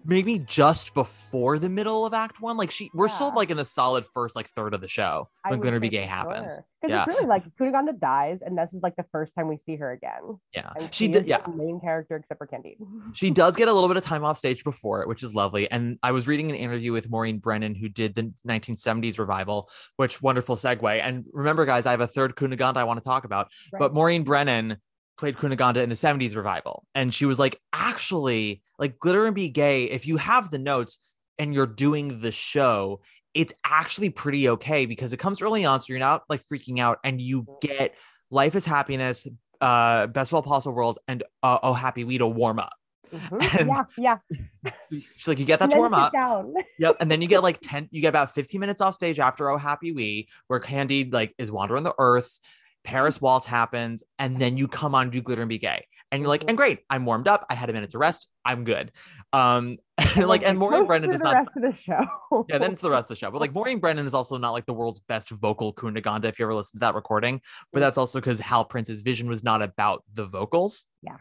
maybe 0.04 0.38
just 0.38 0.94
before 0.94 1.58
the 1.58 1.68
middle 1.68 2.06
of 2.06 2.14
act 2.14 2.40
one. 2.40 2.56
Like 2.56 2.70
she 2.70 2.90
we're 2.94 3.08
still 3.08 3.32
like 3.34 3.50
in 3.50 3.56
the 3.56 3.64
solid 3.64 4.04
first 4.14 4.36
like 4.36 4.48
third 4.48 4.74
of 4.74 4.80
the 4.80 4.88
show 4.88 5.28
when 5.48 5.60
Glitter 5.60 5.80
Be 5.80 5.88
Gay 5.88 6.02
for 6.04 6.08
happens. 6.08 6.52
sure. 6.54 6.64
'Cause 6.82 6.90
Yeah. 6.90 7.04
it's 7.04 7.06
really 7.08 7.26
like 7.26 7.44
Cunegonde 7.60 8.00
dies, 8.00 8.40
and 8.44 8.58
this 8.58 8.68
is 8.72 8.82
like 8.82 8.96
the 8.96 9.04
first 9.12 9.32
time 9.38 9.46
we 9.46 9.58
see 9.66 9.76
her 9.76 9.92
again. 9.92 10.38
Yeah. 10.52 10.70
And 10.76 10.92
She 10.92 11.06
is 11.06 11.12
did 11.12 11.26
yeah. 11.28 11.38
main 11.54 11.78
character 11.80 12.16
except 12.16 12.38
for 12.38 12.46
Candide. 12.46 12.76
She 13.14 13.30
does 13.30 13.56
get 13.56 13.68
a 13.68 13.72
little 13.72 13.88
bit 13.88 13.96
of 13.96 14.02
time 14.04 14.24
off 14.24 14.36
stage 14.38 14.64
before 14.64 15.00
it, 15.02 15.06
which 15.08 15.22
is 15.22 15.32
lovely. 15.34 15.70
And 15.70 15.98
I 16.02 16.10
was 16.12 16.26
reading 16.26 16.50
an 16.50 16.56
interview 16.56 16.92
with 16.92 17.08
Maureen 17.10 17.38
Brennan, 17.38 17.74
who 17.76 17.88
did 17.88 18.14
the 18.16 18.32
1970s 18.46 19.18
revival, 19.18 19.68
which 19.96 20.20
wonderful 20.22 20.56
segue. 20.56 21.00
And 21.00 21.24
remember, 21.32 21.64
guys, 21.66 21.86
I 21.86 21.92
have 21.92 22.00
a 22.00 22.06
third 22.08 22.34
Cunegonde 22.34 22.76
I 22.78 22.84
want 22.84 23.00
to 23.00 23.04
talk 23.08 23.24
about. 23.24 23.52
But 23.78 23.94
Maureen 23.94 24.24
Brennan 24.24 24.78
played 25.22 25.36
Cunegonde 25.36 25.76
in 25.76 25.88
the 25.88 25.94
70s 25.94 26.34
revival. 26.34 26.84
And 26.96 27.14
she 27.14 27.26
was 27.26 27.38
like, 27.38 27.60
actually, 27.72 28.60
like 28.76 28.98
Glitter 28.98 29.24
and 29.24 29.36
Be 29.36 29.48
Gay, 29.48 29.84
if 29.84 30.04
you 30.04 30.16
have 30.16 30.50
the 30.50 30.58
notes 30.58 30.98
and 31.38 31.54
you're 31.54 31.64
doing 31.64 32.20
the 32.20 32.32
show, 32.32 33.02
it's 33.32 33.52
actually 33.64 34.10
pretty 34.10 34.48
okay 34.48 34.84
because 34.84 35.12
it 35.12 35.18
comes 35.18 35.40
early 35.40 35.64
on. 35.64 35.80
So 35.80 35.86
you're 35.90 36.00
not 36.00 36.24
like 36.28 36.42
freaking 36.42 36.80
out 36.80 36.98
and 37.04 37.20
you 37.20 37.46
get 37.60 37.94
Life 38.32 38.56
is 38.56 38.66
Happiness, 38.66 39.28
uh, 39.60 40.08
Best 40.08 40.32
of 40.32 40.34
All 40.34 40.42
Possible 40.42 40.74
Worlds, 40.74 40.98
and 41.06 41.22
uh, 41.44 41.58
Oh 41.62 41.72
Happy 41.72 42.02
We 42.02 42.18
to 42.18 42.26
warm 42.26 42.58
up. 42.58 42.72
Mhm. 43.12 43.86
Yeah, 43.98 44.18
yeah. 44.64 44.70
She's 44.90 45.28
like, 45.28 45.38
you 45.38 45.44
get 45.44 45.60
that 45.60 45.70
to 45.70 45.76
warm 45.76 45.94
up. 45.94 46.12
Yep. 46.80 46.96
And 46.98 47.08
then 47.08 47.22
you 47.22 47.28
get 47.28 47.44
like 47.44 47.60
10, 47.62 47.90
you 47.92 48.00
get 48.02 48.08
about 48.08 48.34
15 48.34 48.58
minutes 48.60 48.80
off 48.80 48.94
stage 48.94 49.20
after 49.20 49.48
Oh 49.50 49.56
Happy 49.56 49.92
We, 49.92 50.28
where 50.48 50.58
Candy 50.58 51.04
like 51.04 51.32
is 51.38 51.52
wandering 51.52 51.84
the 51.84 51.94
earth, 51.98 52.40
Paris 52.84 53.20
Waltz 53.20 53.46
happens, 53.46 54.02
and 54.18 54.38
then 54.38 54.56
you 54.56 54.68
come 54.68 54.94
on 54.94 55.10
do 55.10 55.22
glitter 55.22 55.42
and 55.42 55.48
be 55.48 55.58
gay. 55.58 55.86
And 56.10 56.20
you're 56.20 56.28
like, 56.28 56.44
and 56.48 56.56
great, 56.56 56.80
I'm 56.90 57.06
warmed 57.06 57.26
up. 57.26 57.46
I 57.48 57.54
had 57.54 57.70
a 57.70 57.72
minute 57.72 57.90
to 57.90 57.98
rest. 57.98 58.28
I'm 58.44 58.64
good. 58.64 58.92
Um 59.32 59.78
And 60.16 60.28
like 60.28 60.44
and 60.44 60.58
Maureen 60.58 60.86
Brennan 60.86 61.08
through 61.08 61.12
does 61.18 61.20
the 61.20 61.32
not 61.32 61.36
rest 61.36 61.50
of 61.56 61.62
the 61.62 61.76
show. 61.76 62.46
yeah, 62.48 62.58
then 62.58 62.72
it's 62.72 62.82
the 62.82 62.90
rest 62.90 63.04
of 63.04 63.08
the 63.08 63.16
show. 63.16 63.30
But 63.30 63.40
like 63.40 63.54
Maureen 63.54 63.78
Brennan 63.78 64.06
is 64.06 64.14
also 64.14 64.36
not 64.36 64.50
like 64.50 64.66
the 64.66 64.74
world's 64.74 65.00
best 65.00 65.30
vocal 65.30 65.72
Cunegonde 65.72 66.24
if 66.24 66.38
you 66.38 66.44
ever 66.44 66.54
listen 66.54 66.78
to 66.78 66.80
that 66.80 66.94
recording. 66.94 67.40
But 67.72 67.80
that's 67.80 67.98
also 67.98 68.20
because 68.20 68.40
Hal 68.40 68.64
Prince's 68.64 69.02
vision 69.02 69.28
was 69.28 69.42
not 69.42 69.62
about 69.62 70.04
the 70.12 70.26
vocals. 70.26 70.84
Yeah. 71.02 71.16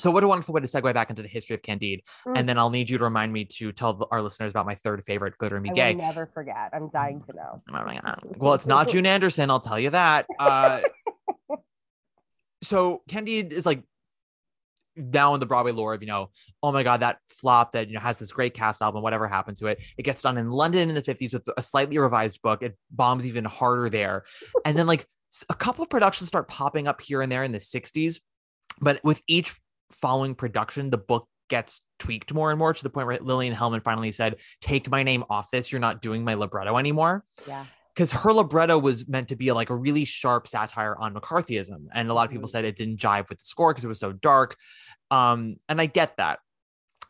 So 0.00 0.10
what 0.10 0.24
a 0.24 0.28
wonderful 0.28 0.54
way 0.54 0.60
to 0.60 0.66
segue 0.66 0.92
back 0.94 1.10
into 1.10 1.22
the 1.22 1.28
history 1.28 1.54
of 1.54 1.62
Candide. 1.62 2.02
Mm. 2.26 2.38
And 2.38 2.48
then 2.48 2.58
I'll 2.58 2.70
need 2.70 2.88
you 2.88 2.98
to 2.98 3.04
remind 3.04 3.32
me 3.32 3.44
to 3.44 3.72
tell 3.72 4.08
our 4.10 4.22
listeners 4.22 4.50
about 4.50 4.66
my 4.66 4.74
third 4.74 5.04
favorite 5.04 5.36
glitter 5.38 5.58
I 5.58 5.72
gay. 5.72 5.94
never 5.94 6.26
forget. 6.26 6.70
I'm 6.72 6.88
dying 6.88 7.22
to 7.28 7.36
know. 7.36 7.62
Well, 8.38 8.54
it's 8.54 8.66
not 8.66 8.88
June 8.88 9.06
Anderson, 9.10 9.50
I'll 9.50 9.60
tell 9.60 9.78
you 9.78 9.90
that. 9.90 10.26
Uh, 10.38 10.80
so 12.62 13.02
Candide 13.08 13.52
is 13.52 13.66
like 13.66 13.82
now 14.96 15.34
in 15.34 15.40
the 15.40 15.46
Broadway 15.46 15.72
lore 15.72 15.94
of, 15.94 16.02
you 16.02 16.08
know, 16.08 16.30
oh 16.62 16.72
my 16.72 16.82
God, 16.82 17.00
that 17.00 17.18
flop 17.28 17.72
that, 17.72 17.88
you 17.88 17.94
know, 17.94 18.00
has 18.00 18.18
this 18.18 18.32
great 18.32 18.54
cast 18.54 18.82
album, 18.82 19.02
whatever 19.02 19.28
happened 19.28 19.56
to 19.58 19.66
it. 19.66 19.82
It 19.98 20.02
gets 20.02 20.22
done 20.22 20.38
in 20.38 20.50
London 20.50 20.88
in 20.88 20.94
the 20.94 21.02
50s 21.02 21.32
with 21.32 21.48
a 21.56 21.62
slightly 21.62 21.98
revised 21.98 22.42
book. 22.42 22.62
It 22.62 22.76
bombs 22.90 23.26
even 23.26 23.44
harder 23.44 23.88
there. 23.88 24.24
And 24.64 24.76
then 24.76 24.86
like 24.86 25.06
a 25.48 25.54
couple 25.54 25.82
of 25.82 25.90
productions 25.90 26.28
start 26.28 26.48
popping 26.48 26.88
up 26.88 27.00
here 27.00 27.22
and 27.22 27.30
there 27.30 27.44
in 27.44 27.52
the 27.52 27.58
60s. 27.58 28.20
But 28.80 29.00
with 29.04 29.20
each 29.26 29.54
following 29.90 30.34
production, 30.34 30.90
the 30.90 30.98
book 30.98 31.28
gets 31.48 31.82
tweaked 31.98 32.32
more 32.32 32.50
and 32.50 32.58
more 32.58 32.72
to 32.72 32.82
the 32.82 32.90
point 32.90 33.06
where 33.06 33.18
Lillian 33.18 33.54
Hellman 33.54 33.82
finally 33.82 34.12
said, 34.12 34.36
take 34.60 34.88
my 34.88 35.02
name 35.02 35.24
off 35.28 35.50
this. 35.50 35.72
You're 35.72 35.80
not 35.80 36.00
doing 36.00 36.24
my 36.24 36.34
libretto 36.34 36.76
anymore 36.78 37.24
Yeah. 37.46 37.66
because 37.94 38.12
her 38.12 38.32
libretto 38.32 38.78
was 38.78 39.08
meant 39.08 39.28
to 39.30 39.36
be 39.36 39.50
like 39.50 39.68
a 39.68 39.74
really 39.74 40.04
sharp 40.04 40.46
satire 40.46 40.96
on 40.96 41.12
McCarthyism, 41.12 41.86
and 41.92 42.08
a 42.08 42.14
lot 42.14 42.26
of 42.26 42.30
people 42.30 42.46
Mhm. 42.46 42.52
said 42.52 42.64
it 42.64 42.76
didn't 42.76 42.98
jive 42.98 43.28
with 43.28 43.38
the 43.38 43.44
score 43.44 43.72
because 43.72 43.84
it 43.84 43.88
was 43.88 43.98
so 43.98 44.12
dark. 44.12 44.56
Um, 45.10 45.56
and 45.68 45.80
I 45.80 45.86
get 45.86 46.16
that. 46.18 46.38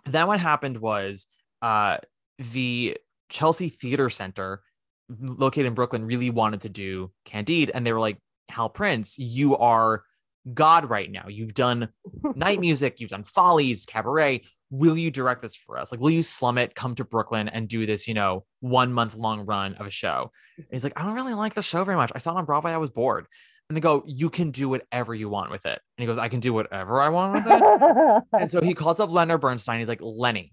Then 0.07 0.27
what 0.27 0.41
happened 0.41 0.79
was 0.79 1.27
uh, 1.61 1.99
the 2.39 2.97
Chelsea 3.29 3.69
Theater 3.69 4.09
Center, 4.09 4.63
located 5.11 5.67
in 5.67 5.75
Brooklyn, 5.75 6.07
really 6.07 6.31
wanted 6.31 6.63
to 6.63 6.71
do 6.71 7.13
Candide, 7.27 7.71
and 7.75 7.85
they 7.85 7.93
were 7.93 8.01
like, 8.01 8.17
"Hal 8.49 8.71
Prince, 8.71 9.19
you 9.19 9.57
are 9.59 10.05
God 10.53 10.89
right 10.89 11.11
now. 11.11 11.27
You've 11.29 11.55
done 11.55 11.89
night 12.35 12.61
music, 12.69 13.01
you've 13.01 13.11
done 13.11 13.25
Follies, 13.25 13.85
Cabaret. 13.85 14.43
Will 14.73 14.97
you 14.97 15.11
direct 15.11 15.43
this 15.43 15.57
for 15.57 15.77
us? 15.77 15.91
Like, 15.91 16.01
will 16.01 16.11
you 16.11 16.23
slum 16.23 16.57
it, 16.57 16.77
come 16.77 16.95
to 16.95 17.05
Brooklyn 17.05 17.49
and 17.49 17.69
do 17.69 17.87
this, 17.87 18.07
you 18.07 18.15
know, 18.15 18.45
one 18.61 18.93
month 18.93 19.17
long 19.17 19.45
run 19.45 19.75
of 19.75 19.87
a 19.87 19.91
show? 19.91 20.31
And 20.57 20.67
he's 20.71 20.85
like, 20.85 20.93
I 20.97 21.03
don't 21.03 21.17
really 21.17 21.35
like 21.35 21.55
the 21.55 21.63
show 21.63 21.83
very 21.83 21.97
much. 21.97 22.13
I 22.15 22.19
saw 22.19 22.35
it 22.35 22.39
on 22.39 22.45
Broadway, 22.45 22.73
I 22.73 22.77
was 22.79 22.91
bored. 22.91 23.27
And 23.69 23.77
they 23.77 23.81
go, 23.81 24.03
You 24.07 24.31
can 24.31 24.51
do 24.51 24.69
whatever 24.69 25.15
you 25.15 25.29
want 25.29 25.51
with 25.51 25.65
it. 25.67 25.81
And 25.97 26.03
he 26.03 26.07
goes, 26.07 26.19
I 26.19 26.29
can 26.29 26.41
do 26.41 26.53
whatever 26.53 27.01
I 27.01 27.09
want 27.09 27.35
with 27.35 27.45
it. 27.47 28.23
and 28.41 28.51
so 28.51 28.61
he 28.61 28.75
calls 28.75 28.99
up 29.01 29.11
Leonard 29.11 29.41
Bernstein. 29.41 29.79
He's 29.79 29.89
like, 29.89 30.01
Lenny, 30.03 30.53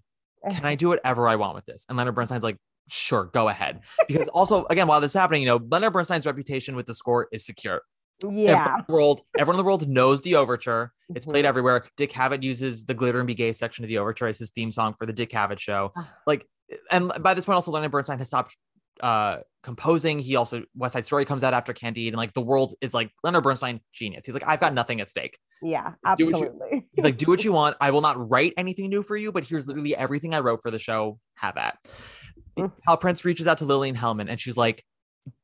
can 0.50 0.64
I 0.64 0.74
do 0.76 0.88
whatever 0.88 1.28
I 1.28 1.36
want 1.36 1.54
with 1.54 1.66
this? 1.66 1.84
And 1.88 1.98
Leonard 1.98 2.14
Bernstein's 2.14 2.44
like, 2.44 2.58
Sure, 2.88 3.24
go 3.34 3.48
ahead. 3.48 3.80
Because 4.06 4.28
also, 4.28 4.66
again, 4.70 4.86
while 4.86 5.00
this 5.00 5.12
is 5.12 5.20
happening, 5.20 5.42
you 5.42 5.48
know, 5.48 5.60
Leonard 5.70 5.92
Bernstein's 5.92 6.26
reputation 6.26 6.74
with 6.74 6.86
the 6.86 6.94
score 6.94 7.28
is 7.32 7.44
secure. 7.44 7.82
Yeah. 8.22 8.28
Everyone 8.52 8.78
in 8.78 8.84
the 8.86 8.92
world, 8.92 9.20
everyone 9.38 9.54
in 9.56 9.58
the 9.58 9.64
world 9.64 9.88
knows 9.88 10.22
the 10.22 10.34
overture. 10.36 10.92
It's 11.14 11.26
played 11.26 11.44
Mhm. 11.44 11.48
everywhere. 11.48 11.86
Dick 11.96 12.10
Cavett 12.12 12.42
uses 12.42 12.84
the 12.84 12.94
Glitter 12.94 13.18
and 13.18 13.26
Be 13.26 13.34
Gay 13.34 13.52
section 13.52 13.84
of 13.84 13.88
the 13.88 13.98
overture 13.98 14.26
as 14.26 14.38
his 14.38 14.50
theme 14.50 14.72
song 14.72 14.94
for 14.98 15.06
the 15.06 15.12
Dick 15.12 15.30
Cavett 15.30 15.58
show. 15.58 15.92
Ah. 15.96 16.12
Like, 16.26 16.46
and 16.90 17.10
by 17.20 17.34
this 17.34 17.44
point, 17.44 17.54
also 17.54 17.70
Leonard 17.70 17.90
Bernstein 17.92 18.18
has 18.18 18.26
stopped 18.26 18.56
uh 19.00 19.38
composing. 19.62 20.18
He 20.18 20.34
also 20.34 20.64
West 20.74 20.94
Side 20.94 21.06
Story 21.06 21.24
comes 21.24 21.44
out 21.44 21.54
after 21.54 21.72
Candide, 21.72 22.08
and 22.08 22.16
like 22.16 22.32
the 22.32 22.40
world 22.40 22.74
is 22.80 22.92
like 22.94 23.10
Leonard 23.22 23.44
Bernstein 23.44 23.80
genius. 23.92 24.24
He's 24.26 24.34
like, 24.34 24.46
I've 24.46 24.58
got 24.58 24.74
nothing 24.74 25.00
at 25.00 25.08
stake. 25.08 25.38
Yeah, 25.62 25.92
what 26.02 26.18
you- 26.18 26.30
absolutely. 26.32 26.86
He's 26.94 27.04
like, 27.04 27.16
do 27.16 27.26
what 27.26 27.44
you 27.44 27.52
want. 27.60 27.76
I 27.80 27.92
will 27.92 28.00
not 28.00 28.28
write 28.28 28.54
anything 28.56 28.88
new 28.90 29.04
for 29.04 29.16
you, 29.16 29.30
but 29.30 29.44
here's 29.44 29.68
literally 29.68 29.94
everything 29.94 30.34
I 30.34 30.40
wrote 30.40 30.62
for 30.62 30.72
the 30.72 30.80
show. 30.80 31.20
Have 31.36 31.56
at. 31.56 31.78
Mm. 32.58 32.72
Hal 32.88 32.96
Prince 32.96 33.24
reaches 33.24 33.46
out 33.46 33.58
to 33.58 33.64
Lillian 33.64 33.94
Hellman 33.94 34.26
and 34.28 34.40
she's 34.40 34.56
like, 34.56 34.84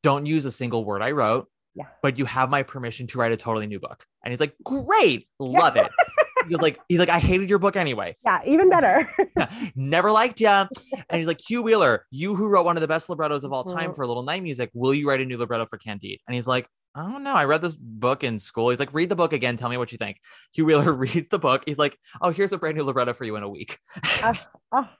don't 0.02 0.26
use 0.26 0.44
a 0.46 0.50
single 0.50 0.84
word 0.84 1.00
I 1.02 1.12
wrote, 1.12 1.46
Yeah. 1.76 1.86
but 2.02 2.18
you 2.18 2.24
have 2.24 2.50
my 2.50 2.62
permission 2.62 3.06
to 3.08 3.18
write 3.18 3.32
a 3.32 3.36
totally 3.36 3.66
new 3.66 3.80
book. 3.80 4.04
And 4.22 4.30
he's 4.32 4.38
like, 4.40 4.54
great, 4.64 5.28
love 5.38 5.76
it. 5.76 5.90
He's 6.46 6.60
like, 6.60 6.78
he's 6.90 6.98
like, 6.98 7.08
I 7.08 7.20
hated 7.20 7.48
your 7.48 7.58
book 7.58 7.74
anyway. 7.74 8.18
Yeah, 8.22 8.40
even 8.46 8.68
better. 8.68 9.10
Never 9.74 10.12
liked 10.12 10.42
ya. 10.42 10.66
And 11.08 11.18
he's 11.18 11.26
like, 11.26 11.40
Hugh 11.40 11.62
Wheeler, 11.62 12.04
you 12.10 12.34
who 12.34 12.48
wrote 12.48 12.66
one 12.66 12.76
of 12.76 12.82
the 12.82 12.86
best 12.88 13.08
librettos 13.08 13.44
of 13.44 13.52
all 13.54 13.64
time 13.64 13.92
Mhm. 13.92 13.96
for 13.96 14.06
Little 14.06 14.24
Night 14.24 14.42
Music, 14.42 14.70
will 14.74 14.92
you 14.92 15.08
write 15.08 15.22
a 15.22 15.24
new 15.24 15.38
libretto 15.38 15.64
for 15.64 15.78
Candide? 15.78 16.18
And 16.28 16.34
he's 16.34 16.46
like, 16.46 16.68
I 16.94 17.10
don't 17.10 17.24
know. 17.24 17.32
I 17.34 17.44
read 17.44 17.62
this 17.62 17.76
book 17.76 18.22
in 18.24 18.38
school. 18.38 18.68
He's 18.68 18.78
like, 18.78 18.92
read 18.92 19.08
the 19.08 19.16
book 19.16 19.32
again. 19.32 19.56
Tell 19.56 19.70
me 19.70 19.78
what 19.78 19.90
you 19.90 19.96
think. 19.96 20.18
Hugh 20.52 20.66
Wheeler 20.66 20.92
reads 20.92 21.30
the 21.30 21.38
book. 21.38 21.62
He's 21.64 21.78
like, 21.78 21.98
oh, 22.20 22.28
here's 22.28 22.52
a 22.52 22.58
brand 22.58 22.76
new 22.76 22.84
libretto 22.84 23.14
for 23.14 23.24
you 23.24 23.36
in 23.36 23.42
a 23.42 23.48
week. 23.48 23.78
Ah, 24.22 24.38
ah. 24.70 24.96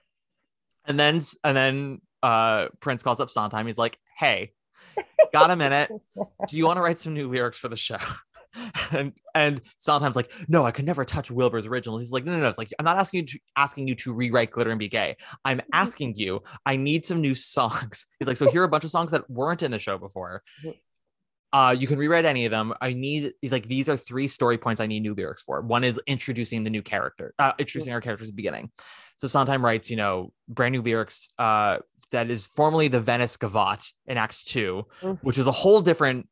and 0.85 0.99
then 0.99 1.21
and 1.43 1.55
then 1.55 2.01
uh 2.23 2.69
Prince 2.79 3.03
calls 3.03 3.19
up 3.19 3.29
Sondheim. 3.29 3.67
He's 3.67 3.77
like, 3.77 3.99
hey, 4.17 4.53
got 5.39 5.51
a 5.51 5.55
minute? 5.55 5.91
Do 6.47 6.57
you 6.57 6.65
want 6.65 6.77
to 6.77 6.81
write 6.81 6.99
some 6.99 7.13
new 7.13 7.27
lyrics 7.27 7.57
for 7.57 7.67
the 7.67 7.77
show? 7.77 7.97
and 8.91 9.13
and 9.33 9.61
Sondheim's 9.77 10.15
like, 10.15 10.31
no, 10.47 10.65
I 10.65 10.71
could 10.71 10.85
never 10.85 11.05
touch 11.05 11.29
Wilbur's 11.29 11.65
original. 11.65 11.97
He's 11.97 12.11
like, 12.11 12.25
no, 12.25 12.31
no, 12.31 12.39
no. 12.39 12.47
It's 12.47 12.57
like 12.57 12.73
I'm 12.79 12.85
not 12.85 12.97
asking 12.97 13.21
you 13.21 13.25
to 13.27 13.39
asking 13.55 13.87
you 13.87 13.95
to 13.95 14.13
rewrite 14.13 14.51
Glitter 14.51 14.71
and 14.71 14.79
Be 14.79 14.87
Gay. 14.87 15.17
I'm 15.43 15.61
asking 15.73 16.15
you. 16.15 16.41
I 16.65 16.75
need 16.75 17.05
some 17.05 17.21
new 17.21 17.35
songs. 17.35 18.07
He's 18.19 18.27
like, 18.27 18.37
so 18.37 18.49
here 18.49 18.61
are 18.61 18.65
a 18.65 18.69
bunch 18.69 18.83
of 18.85 18.91
songs 18.91 19.11
that 19.11 19.29
weren't 19.29 19.63
in 19.63 19.71
the 19.71 19.79
show 19.79 19.97
before. 19.97 20.43
Uh, 21.53 21.73
you 21.77 21.87
can 21.87 21.97
rewrite 21.97 22.25
any 22.25 22.45
of 22.45 22.51
them. 22.51 22.73
I 22.81 22.93
need. 22.93 23.33
He's 23.41 23.51
like, 23.51 23.67
these 23.67 23.87
are 23.87 23.95
three 23.95 24.27
story 24.27 24.57
points 24.57 24.81
I 24.81 24.87
need 24.87 25.01
new 25.01 25.13
lyrics 25.13 25.41
for. 25.41 25.61
One 25.61 25.83
is 25.83 25.99
introducing 26.05 26.63
the 26.63 26.69
new 26.69 26.81
character, 26.81 27.33
uh, 27.39 27.53
introducing 27.57 27.93
our 27.93 28.01
characters 28.01 28.27
at 28.27 28.33
the 28.33 28.35
beginning. 28.35 28.71
So 29.17 29.27
Sondheim 29.27 29.63
writes, 29.63 29.89
you 29.89 29.95
know, 29.95 30.31
brand 30.47 30.73
new 30.73 30.81
lyrics. 30.81 31.29
Uh, 31.39 31.79
that 32.11 32.29
is 32.29 32.45
formerly 32.47 32.87
the 32.87 32.99
Venice 33.01 33.37
Gavotte 33.37 33.91
in 34.05 34.17
Act 34.17 34.45
Two, 34.47 34.85
Mhm. 35.01 35.19
which 35.23 35.37
is 35.37 35.47
a 35.47 35.51
whole 35.51 35.81
different 35.81 36.27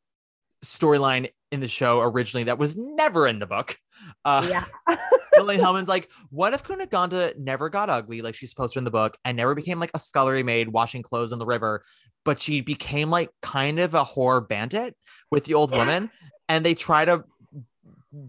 storyline 0.64 1.30
in 1.50 1.60
the 1.60 1.68
show 1.68 2.00
originally 2.00 2.44
that 2.44 2.58
was 2.58 2.74
never 2.76 3.26
in 3.26 3.38
the 3.38 3.46
book. 3.46 3.76
Uh, 4.24 4.46
yeah. 4.48 4.64
Lillian 5.36 5.60
Hellman's 5.64 5.88
like, 5.88 6.08
what 6.30 6.54
if 6.54 6.62
Cunegonde 6.62 7.36
never 7.38 7.68
got 7.68 7.90
ugly 7.90 8.22
like 8.22 8.34
she's 8.34 8.50
supposed 8.50 8.72
to 8.74 8.78
in 8.78 8.84
the 8.84 8.90
book 8.90 9.16
and 9.24 9.36
never 9.36 9.54
became 9.54 9.78
like 9.80 9.90
a 9.94 9.98
scullery 9.98 10.42
maid 10.42 10.68
washing 10.68 11.02
clothes 11.02 11.32
in 11.32 11.38
the 11.38 11.46
river, 11.46 11.82
but 12.24 12.40
she 12.40 12.60
became 12.60 13.10
like 13.10 13.30
kind 13.42 13.78
of 13.78 13.94
a 13.94 14.04
whore 14.04 14.46
bandit 14.46 14.96
with 15.30 15.44
the 15.44 15.54
old 15.54 15.70
woman 15.72 16.10
and 16.48 16.64
they 16.64 16.74
try 16.74 17.04
to 17.04 17.24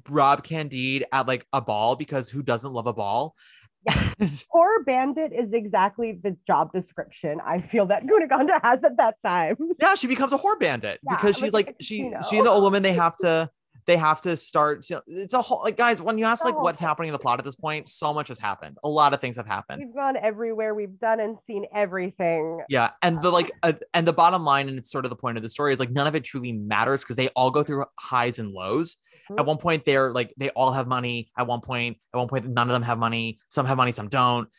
rob 0.10 0.43
Candide 0.43 1.06
at 1.12 1.28
like 1.28 1.45
a 1.53 1.62
ball 1.62 1.95
because 1.95 2.30
who 2.30 2.41
doesn't 2.41 2.74
love 2.74 2.88
a 2.88 2.93
ball? 2.93 3.36
Horror 4.50 4.84
bandit 4.86 5.32
is 5.34 5.52
exactly 5.54 6.20
the 6.24 6.36
job 6.48 6.72
description 6.74 7.40
I 7.46 7.62
feel 7.72 7.86
that 7.88 8.04
Cunegonde 8.08 8.50
has 8.64 8.80
at 8.84 8.98
that 8.98 9.16
time. 9.26 9.56
yeah, 9.82 9.96
she 9.96 10.08
becomes 10.08 10.34
a 10.34 10.38
whore 10.38 10.60
bandit 10.60 11.00
Yeah, 11.04 11.16
because 11.16 11.36
she's 11.38 11.54
like, 11.54 11.68
like 11.68 11.76
she 11.82 11.98
you 11.98 12.10
know. 12.12 12.22
she 12.30 12.38
and 12.38 12.46
the 12.46 12.52
old 12.52 12.64
woman 12.64 12.84
they 12.84 12.94
have 13.06 13.16
to 13.18 13.50
they 13.88 13.98
have 13.98 14.20
to 14.22 14.36
start 14.36 14.84
you 14.90 14.96
know, 14.96 15.02
it's 15.06 15.34
a 15.36 15.42
whole 15.42 15.62
like 15.64 15.78
guys 15.78 16.02
when 16.02 16.18
you 16.18 16.26
ask 16.26 16.44
like 16.44 16.60
what's 16.60 16.80
happening 16.80 17.10
in 17.10 17.14
the 17.14 17.20
plot 17.20 17.38
at 17.38 17.46
this 17.46 17.56
point 17.56 17.88
so 17.88 18.12
much 18.14 18.30
has 18.30 18.40
happened 18.40 18.78
a 18.84 18.90
lot 18.90 19.14
of 19.14 19.22
things 19.22 19.36
have 19.36 19.46
happened 19.46 19.80
We've 19.86 19.94
gone 19.96 20.18
everywhere. 20.18 20.74
We've 20.74 21.00
done 21.00 21.20
and 21.20 21.38
seen 21.46 21.66
everything. 21.76 22.62
yeah 22.70 22.92
and 23.04 23.22
the 23.22 23.30
like 23.30 23.52
uh, 23.62 23.74
and 23.94 24.08
the 24.08 24.14
bottom 24.14 24.44
line 24.44 24.70
and 24.70 24.78
it's 24.80 24.92
sort 24.92 25.06
of 25.06 25.10
the 25.10 25.16
point 25.16 25.38
of 25.38 25.44
the 25.44 25.50
story 25.50 25.72
is 25.72 25.80
like 25.80 25.92
none 25.92 26.08
of 26.08 26.16
it 26.16 26.24
truly 26.24 26.52
matters 26.52 27.02
because 27.02 27.16
they 27.16 27.28
all 27.36 27.52
go 27.52 27.62
through 27.64 27.86
highs 28.00 28.40
and 28.40 28.52
lows. 28.52 28.98
At 29.38 29.46
one 29.46 29.58
point 29.58 29.86
they're 29.86 30.12
like 30.12 30.34
they 30.38 30.50
all 30.50 30.72
have 30.72 30.88
money. 30.88 31.32
At 31.38 31.48
one 31.48 31.62
point 31.62 31.98
at 32.14 32.18
one 32.18 32.28
point 32.28 32.46
none 32.48 32.70
of 32.70 32.74
them 32.74 32.84
have 32.84 32.98
money. 32.98 33.40
Some 33.50 33.66
have 33.66 33.78
money 33.78 33.92
some 33.92 34.08
don't. 34.10 34.50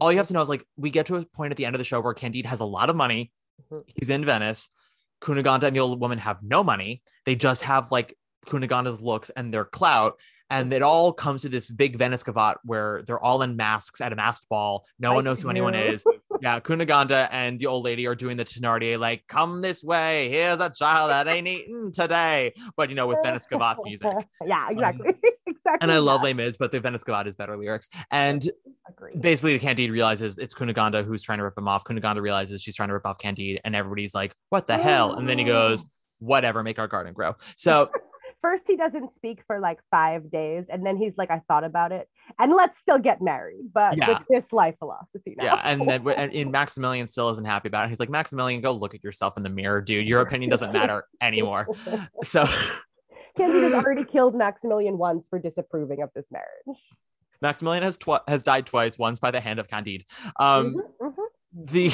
All 0.00 0.10
you 0.10 0.18
have 0.18 0.28
to 0.28 0.32
know 0.34 0.42
is 0.42 0.48
like 0.48 0.66
we 0.76 0.90
get 0.90 1.06
to 1.06 1.16
a 1.16 1.24
point 1.24 1.50
at 1.50 1.56
the 1.56 1.66
end 1.66 1.74
of 1.74 1.78
the 1.78 1.84
show 1.84 2.00
where 2.00 2.14
candide 2.14 2.46
has 2.46 2.60
a 2.60 2.64
lot 2.64 2.90
of 2.90 2.96
money. 2.96 3.32
Mhm. 3.70 3.82
he's 3.86 4.08
in 4.08 4.24
venice. 4.24 4.70
Cunegonde 5.20 5.62
and 5.64 5.76
the 5.76 5.80
old 5.80 6.00
woman 6.00 6.18
have 6.18 6.42
no 6.42 6.64
money. 6.64 7.02
They 7.26 7.34
just 7.36 7.62
have 7.62 7.92
like 7.92 8.16
Cunegonde's 8.46 9.00
looks 9.00 9.30
and 9.30 9.52
their 9.54 9.64
clout. 9.64 10.18
And 10.50 10.72
it 10.72 10.82
all 10.82 11.12
comes 11.12 11.42
to 11.42 11.48
this 11.48 11.70
big 11.70 11.96
Venice 11.96 12.22
gavotte 12.22 12.56
where 12.64 13.02
they're 13.06 13.22
all 13.22 13.40
in 13.42 13.56
masks 13.56 14.00
at 14.00 14.12
a 14.12 14.16
masked 14.16 14.48
ball. 14.48 14.84
No 14.98 15.12
I 15.12 15.14
one 15.14 15.24
knows 15.24 15.40
who 15.40 15.48
anyone 15.48 15.74
is. 15.74 16.04
Yeah, 16.42 16.58
Cunegonde 16.58 17.28
and 17.30 17.56
the 17.56 17.66
old 17.66 17.84
lady 17.84 18.04
are 18.08 18.16
doing 18.16 18.36
the 18.36 18.44
Thénardier, 18.44 18.98
like, 18.98 19.24
come 19.28 19.62
this 19.62 19.84
way. 19.84 20.28
Here's 20.28 20.58
a 20.60 20.70
child 20.70 21.10
that 21.10 21.28
ain't 21.28 21.46
eaten 21.46 21.92
today. 21.92 22.52
But, 22.76 22.90
you 22.90 22.96
know, 22.96 23.06
with 23.06 23.18
Venice 23.22 23.46
Gavotte's 23.48 23.84
music. 23.84 24.10
yeah, 24.44 24.66
um, 24.66 24.72
exactly. 24.72 25.10
exactly. 25.46 25.78
And 25.80 25.92
I 25.92 25.98
love 25.98 26.22
that. 26.22 26.24
Les 26.24 26.34
Mis, 26.34 26.56
but 26.56 26.72
the 26.72 26.80
Venice 26.80 27.04
Gavotte 27.04 27.28
is 27.28 27.36
better 27.36 27.56
lyrics. 27.56 27.88
And 28.10 28.44
Agree. 28.88 29.14
basically, 29.20 29.56
Candide 29.60 29.92
realizes 29.92 30.36
it's 30.36 30.52
Cunegonde 30.52 31.04
who's 31.04 31.22
trying 31.22 31.38
to 31.38 31.44
rip 31.44 31.56
him 31.56 31.68
off. 31.68 31.84
Cunegonde 31.84 32.20
realizes 32.20 32.60
she's 32.60 32.74
trying 32.74 32.88
to 32.88 32.94
rip 32.94 33.06
off 33.06 33.18
Candide, 33.18 33.60
and 33.62 33.76
everybody's 33.76 34.12
like, 34.12 34.34
what 34.48 34.66
the 34.66 34.76
hell? 34.76 35.12
And 35.14 35.28
then 35.28 35.38
he 35.38 35.44
goes, 35.44 35.84
whatever, 36.18 36.64
make 36.64 36.80
our 36.80 36.88
garden 36.88 37.12
grow. 37.12 37.36
So, 37.54 37.88
First, 38.42 38.64
he 38.66 38.76
doesn't 38.76 39.08
speak 39.16 39.38
for 39.46 39.60
like 39.60 39.78
five 39.90 40.30
days, 40.30 40.64
and 40.68 40.84
then 40.84 40.96
he's 40.96 41.12
like, 41.16 41.30
"I 41.30 41.40
thought 41.48 41.62
about 41.64 41.92
it, 41.92 42.08
and 42.40 42.52
let's 42.52 42.74
still 42.82 42.98
get 42.98 43.22
married." 43.22 43.70
But 43.72 43.96
Yeah. 43.96 44.18
with 44.18 44.18
this 44.28 44.52
life 44.52 44.74
philosophy 44.80 45.34
now. 45.38 45.44
yeah. 45.44 45.60
And 45.64 45.88
then 45.88 46.06
and 46.16 46.32
in 46.32 46.50
Maximilian 46.50 47.06
still 47.06 47.30
isn't 47.30 47.44
happy 47.46 47.68
about 47.68 47.86
it. 47.86 47.90
He's 47.90 48.00
like, 48.00 48.10
Maximilian, 48.10 48.60
go 48.60 48.72
look 48.72 48.94
at 48.94 49.04
yourself 49.04 49.36
in 49.36 49.44
the 49.44 49.48
mirror, 49.48 49.80
dude. 49.80 50.08
Your 50.08 50.20
opinion 50.22 50.50
doesn't 50.50 50.72
matter 50.72 51.04
anymore. 51.22 51.68
So, 52.24 52.44
Candide 53.36 53.62
has 53.62 53.72
already 53.74 54.04
killed 54.04 54.34
Maximilian 54.34 54.98
once 54.98 55.24
for 55.30 55.38
disapproving 55.38 56.02
of 56.02 56.10
this 56.14 56.24
marriage. 56.30 56.78
Maximilian 57.40 57.82
has 57.82 57.96
twi- 57.96 58.20
has 58.28 58.42
died 58.42 58.66
twice, 58.66 58.98
once 58.98 59.18
by 59.20 59.30
the 59.30 59.40
hand 59.40 59.58
of 59.60 59.68
Candide. 59.68 60.04
Um, 60.38 60.74
Mhm, 61.00 61.12
mhm. 61.14 61.24
the 61.54 61.90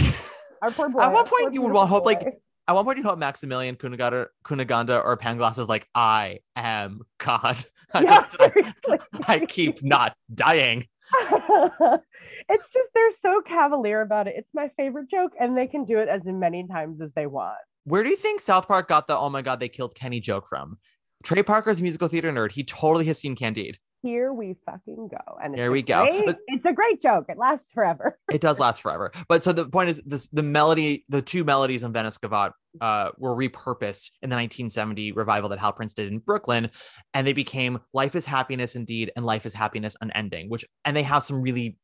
Our 0.62 0.70
poor 0.70 0.88
boy. 0.88 1.00
At 1.00 1.08
one 1.12 1.18
our 1.18 1.24
point 1.24 1.54
you 1.54 1.62
would 1.62 1.74
hope, 1.76 2.04
like, 2.06 2.20
boy. 2.24 2.32
At 2.68 2.74
one 2.74 2.84
point 2.84 2.98
you 2.98 3.04
hope 3.04 3.18
Maximilian 3.18 3.76
Cunegonde 3.76 5.04
or 5.04 5.16
Pangloss 5.16 5.58
is 5.58 5.68
like, 5.68 5.88
I 5.94 6.40
am 6.54 7.00
God. 7.18 7.64
I 7.94 8.02
Yeah, 8.02 8.10
just 8.10 8.36
I. 8.38 8.98
I 9.28 9.46
keep 9.46 9.82
not 9.82 10.14
dying. 10.34 10.86
it's 11.20 12.64
just 12.72 12.88
they're 12.94 13.10
so 13.22 13.40
cavalier 13.48 14.02
about 14.02 14.28
it. 14.28 14.34
It's 14.36 14.50
my 14.52 14.70
favorite 14.76 15.10
joke, 15.10 15.32
and 15.40 15.56
they 15.56 15.66
can 15.66 15.86
do 15.86 15.98
it 15.98 16.08
as 16.08 16.20
many 16.24 16.66
times 16.70 17.00
as 17.00 17.08
they 17.16 17.26
want. 17.26 17.56
Where 17.84 18.02
do 18.02 18.10
you 18.10 18.16
think 18.16 18.42
South 18.42 18.68
Park 18.68 18.88
got 18.88 19.06
the 19.06 19.16
oh 19.16 19.30
my 19.30 19.40
god 19.40 19.58
they 19.58 19.70
killed 19.70 19.94
Kenny 19.94 20.20
joke 20.20 20.46
from? 20.46 20.76
Trey 21.24 21.42
Parker's 21.42 21.80
a 21.80 21.82
musical 21.82 22.08
theater 22.08 22.30
nerd. 22.30 22.52
He 22.52 22.62
totally 22.62 23.06
has 23.06 23.18
seen 23.18 23.34
Candide. 23.34 23.78
Here 24.02 24.32
we 24.32 24.56
fucking 24.64 25.08
go, 25.08 25.38
and 25.42 25.54
it's 25.54 25.60
Here 25.60 25.70
we 25.72 25.82
go. 25.82 26.04
great- 26.06 26.26
But- 26.26 26.38
it's 26.46 26.64
a 26.64 26.72
great 26.72 27.02
joke. 27.02 27.26
It 27.28 27.36
lasts 27.38 27.66
forever. 27.74 28.18
It 28.32 28.40
does 28.40 28.60
last 28.60 28.80
forever. 28.82 29.10
But 29.28 29.42
so 29.42 29.52
the 29.52 29.66
point 29.68 29.88
is 29.90 30.00
this 30.06 30.28
the 30.28 30.42
melody, 30.42 31.04
the 31.08 31.20
two 31.22 31.42
melodies 31.44 31.82
in 31.82 31.92
Venice 31.92 32.18
Gavotte 32.18 32.52
uh, 32.80 33.10
were 33.18 33.34
repurposed 33.34 34.10
in 34.22 34.30
the 34.30 34.36
1970 34.36 35.12
revival 35.12 35.48
that 35.50 35.58
Hal 35.58 35.72
Prince 35.72 35.94
did 35.94 36.12
in 36.12 36.18
Brooklyn. 36.18 36.70
And 37.14 37.26
they 37.26 37.32
became 37.32 37.80
Life 37.92 38.14
is 38.14 38.24
Happiness 38.26 38.76
Indeed 38.76 39.10
and 39.16 39.24
Life 39.26 39.46
is 39.46 39.54
Happiness 39.54 39.96
Unending, 40.00 40.48
which 40.48 40.64
and 40.84 40.96
they 40.96 41.02
have 41.02 41.22
some 41.22 41.42
really 41.42 41.76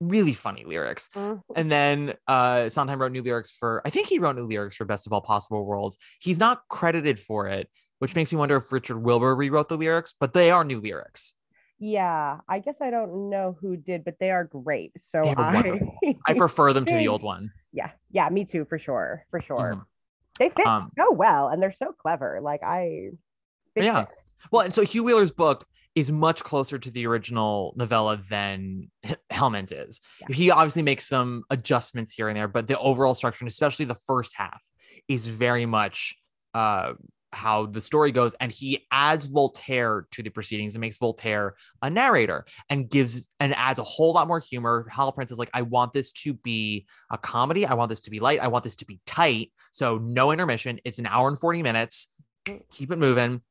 really 0.00 0.34
funny 0.34 0.64
lyrics. 0.66 1.08
Mhm. 1.14 1.40
And 1.56 1.70
then 1.70 2.14
uh 2.26 2.68
Sondheim 2.68 3.00
wrote 3.00 3.12
new 3.12 3.22
lyrics 3.22 3.50
for 3.50 3.80
I 3.86 3.90
think 3.90 4.08
he 4.08 4.18
wrote 4.18 4.36
new 4.36 4.46
lyrics 4.46 4.74
for 4.76 4.84
Best 4.84 5.06
of 5.06 5.12
All 5.12 5.22
Possible 5.22 5.64
Worlds. 5.64 5.96
He's 6.20 6.38
not 6.40 6.62
credited 6.68 7.18
for 7.20 7.46
it, 7.48 7.70
which 8.00 8.14
makes 8.16 8.32
me 8.32 8.38
wonder 8.38 8.56
if 8.56 8.70
Richard 8.72 8.98
Wilbur 8.98 9.34
rewrote 9.36 9.68
the 9.68 9.78
lyrics, 9.78 10.12
but 10.18 10.34
they 10.34 10.50
are 10.50 10.64
new 10.64 10.80
lyrics. 10.80 11.34
Yeah, 11.78 12.38
I 12.48 12.60
guess 12.60 12.76
I 12.80 12.90
don't 12.90 13.30
know 13.30 13.56
who 13.60 13.76
did, 13.76 14.04
but 14.04 14.14
they 14.20 14.30
are 14.30 14.44
great. 14.44 14.92
So 15.12 15.22
I. 15.36 15.80
I 16.26 16.34
prefer 16.36 16.72
them 16.72 16.84
to 16.86 16.94
the 16.96 17.08
old 17.08 17.22
one. 17.22 17.50
yeah, 17.72 17.90
yeah, 18.10 18.28
me 18.28 18.44
too, 18.44 18.64
for 18.64 18.78
sure, 18.78 19.26
for 19.30 19.40
sure. 19.40 19.74
Mhm. 19.76 19.82
They 20.38 20.48
fit 20.50 20.66
Um, 20.66 20.90
so 20.96 21.12
well, 21.12 21.48
and 21.48 21.62
they're 21.62 21.74
so 21.78 21.92
clever. 21.92 22.40
Like 22.42 22.62
I, 22.62 23.10
Yeah. 23.76 24.04
fan. 24.04 24.06
Well, 24.50 24.62
and 24.64 24.74
so 24.74 24.82
Hugh 24.82 25.04
Wheeler's 25.04 25.30
book 25.32 25.66
is 25.94 26.10
much 26.10 26.42
closer 26.42 26.76
to 26.78 26.90
the 26.90 27.06
original 27.06 27.72
novella 27.76 28.16
than 28.28 28.90
Hellman's 29.30 29.70
is. 29.70 30.00
Yeah. 30.20 30.34
He 30.34 30.50
obviously 30.50 30.82
makes 30.82 31.06
some 31.08 31.44
adjustments 31.50 32.12
here 32.12 32.28
and 32.28 32.36
there, 32.36 32.48
but 32.48 32.66
the 32.66 32.78
overall 32.78 33.14
structure, 33.14 33.42
and 33.44 33.48
especially 33.48 33.84
the 33.84 33.94
first 33.94 34.34
half, 34.36 34.60
is 35.08 35.26
very 35.28 35.66
much 35.66 36.14
uh, 36.52 36.94
how 37.34 37.66
the 37.66 37.80
story 37.80 38.12
goes. 38.12 38.34
And 38.34 38.50
he 38.50 38.86
adds 38.90 39.26
Voltaire 39.26 40.06
to 40.12 40.22
the 40.22 40.30
proceedings 40.30 40.74
and 40.74 40.80
makes 40.80 40.98
Voltaire 40.98 41.54
a 41.82 41.90
narrator 41.90 42.44
and 42.70 42.88
gives 42.88 43.28
and 43.40 43.54
adds 43.54 43.78
a 43.78 43.84
whole 43.84 44.12
lot 44.12 44.28
more 44.28 44.40
humor. 44.40 44.86
Hal 44.90 45.12
Prince 45.12 45.32
is 45.32 45.38
like, 45.38 45.50
I 45.52 45.62
want 45.62 45.92
this 45.92 46.12
to 46.12 46.34
be 46.34 46.86
a 47.10 47.18
comedy. 47.18 47.66
I 47.66 47.74
want 47.74 47.90
this 47.90 48.02
to 48.02 48.10
be 48.10 48.20
light. 48.20 48.40
I 48.40 48.48
want 48.48 48.64
this 48.64 48.76
to 48.76 48.86
be 48.86 49.00
tight. 49.06 49.52
So 49.72 49.98
no 49.98 50.30
intermission. 50.30 50.80
It's 50.84 50.98
an 50.98 51.06
hour 51.06 51.28
and 51.28 51.38
40 51.38 51.62
minutes. 51.62 52.08
Keep 52.44 52.92
it 52.92 52.98
moving 52.98 53.42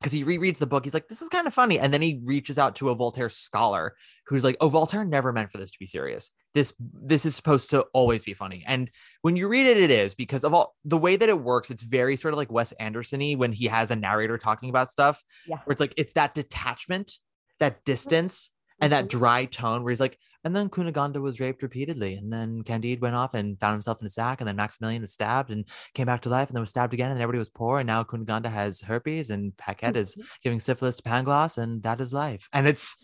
because 0.00 0.12
he 0.12 0.24
rereads 0.24 0.58
the 0.58 0.66
book. 0.66 0.84
He's 0.84 0.94
like, 0.94 1.08
this 1.08 1.22
is 1.22 1.28
kind 1.28 1.46
of 1.46 1.54
funny. 1.54 1.78
And 1.78 1.92
then 1.92 2.02
he 2.02 2.20
reaches 2.24 2.58
out 2.58 2.76
to 2.76 2.90
a 2.90 2.94
Voltaire 2.94 3.30
scholar 3.30 3.96
who's 4.26 4.44
like, 4.44 4.56
oh, 4.60 4.68
Voltaire 4.68 5.04
never 5.04 5.32
meant 5.32 5.50
for 5.50 5.58
this 5.58 5.70
to 5.70 5.78
be 5.78 5.86
serious. 5.86 6.30
This 6.52 6.74
this 6.78 7.24
is 7.24 7.34
supposed 7.34 7.70
to 7.70 7.86
always 7.92 8.22
be 8.22 8.34
funny. 8.34 8.64
And 8.66 8.90
when 9.22 9.36
you 9.36 9.48
read 9.48 9.66
it, 9.66 9.78
it 9.78 9.90
is 9.90 10.14
because 10.14 10.44
of 10.44 10.52
all 10.54 10.74
the 10.84 10.98
way 10.98 11.16
that 11.16 11.28
it 11.28 11.40
works. 11.40 11.70
It's 11.70 11.82
very 11.82 12.16
sort 12.16 12.34
of 12.34 12.38
like 12.38 12.52
Wes 12.52 12.72
Anderson-y 12.72 13.34
when 13.34 13.52
he 13.52 13.66
has 13.66 13.90
a 13.90 13.96
narrator 13.96 14.38
talking 14.38 14.68
about 14.68 14.90
stuff. 14.90 15.22
Yeah. 15.46 15.56
Where 15.64 15.72
it's 15.72 15.80
like 15.80 15.94
it's 15.96 16.12
that 16.14 16.34
detachment, 16.34 17.18
that 17.58 17.76
mm-hmm. 17.76 17.92
distance, 17.92 18.50
and 18.80 18.92
that 18.92 19.04
Mhm. 19.06 19.08
dry 19.10 19.44
tone 19.44 19.82
where 19.82 19.90
he's 19.90 20.00
like, 20.00 20.18
and 20.42 20.54
then 20.54 20.68
Cunegonde 20.68 21.20
was 21.20 21.40
raped 21.40 21.62
repeatedly, 21.62 22.14
and 22.14 22.32
then 22.32 22.62
Candide 22.62 23.00
went 23.00 23.14
off 23.14 23.34
and 23.34 23.58
found 23.60 23.72
himself 23.74 24.00
in 24.00 24.06
a 24.06 24.10
sack, 24.10 24.40
and 24.40 24.48
then 24.48 24.56
Maximilian 24.56 25.02
was 25.02 25.12
stabbed 25.12 25.50
and 25.50 25.64
came 25.94 26.06
back 26.06 26.20
to 26.22 26.28
life, 26.28 26.48
and 26.48 26.56
then 26.56 26.62
was 26.62 26.70
stabbed 26.70 26.92
again, 26.94 27.10
and 27.10 27.20
everybody 27.20 27.38
was 27.38 27.48
poor, 27.48 27.78
and 27.78 27.86
now 27.86 28.02
Cunegonde 28.02 28.46
has 28.46 28.80
herpes, 28.82 29.30
and 29.30 29.56
Paquette 29.56 29.96
is 29.96 30.16
giving 30.42 30.60
syphilis 30.60 30.96
to 30.96 31.02
Pangloss, 31.02 31.56
and 31.58 31.82
that 31.84 32.00
is 32.00 32.12
life. 32.12 32.48
And 32.52 32.66
it's 32.66 32.96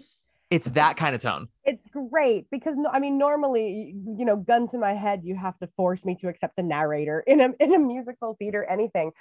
it's 0.51 0.67
that 0.71 0.97
kind 0.97 1.15
of 1.15 1.21
tone. 1.21 1.47
it's 1.65 1.87
great 2.11 2.51
because 2.51 2.75
no, 2.77 2.91
I 2.91 2.99
mean, 2.99 3.19
normally, 3.19 3.95
you 4.19 4.25
know, 4.25 4.35
gun 4.35 4.69
to 4.71 4.79
my 4.79 4.95
head, 4.95 5.21
you 5.23 5.37
have 5.37 5.57
to 5.61 5.69
force 5.77 6.05
me 6.05 6.17
to 6.23 6.27
accept 6.29 6.57
the 6.57 6.63
narrator 6.65 7.21
in 7.25 7.41
a 7.41 7.51
in 7.61 7.73
a 7.73 7.79
musical 7.79 8.35
theater, 8.39 8.65
anything. 8.65 9.13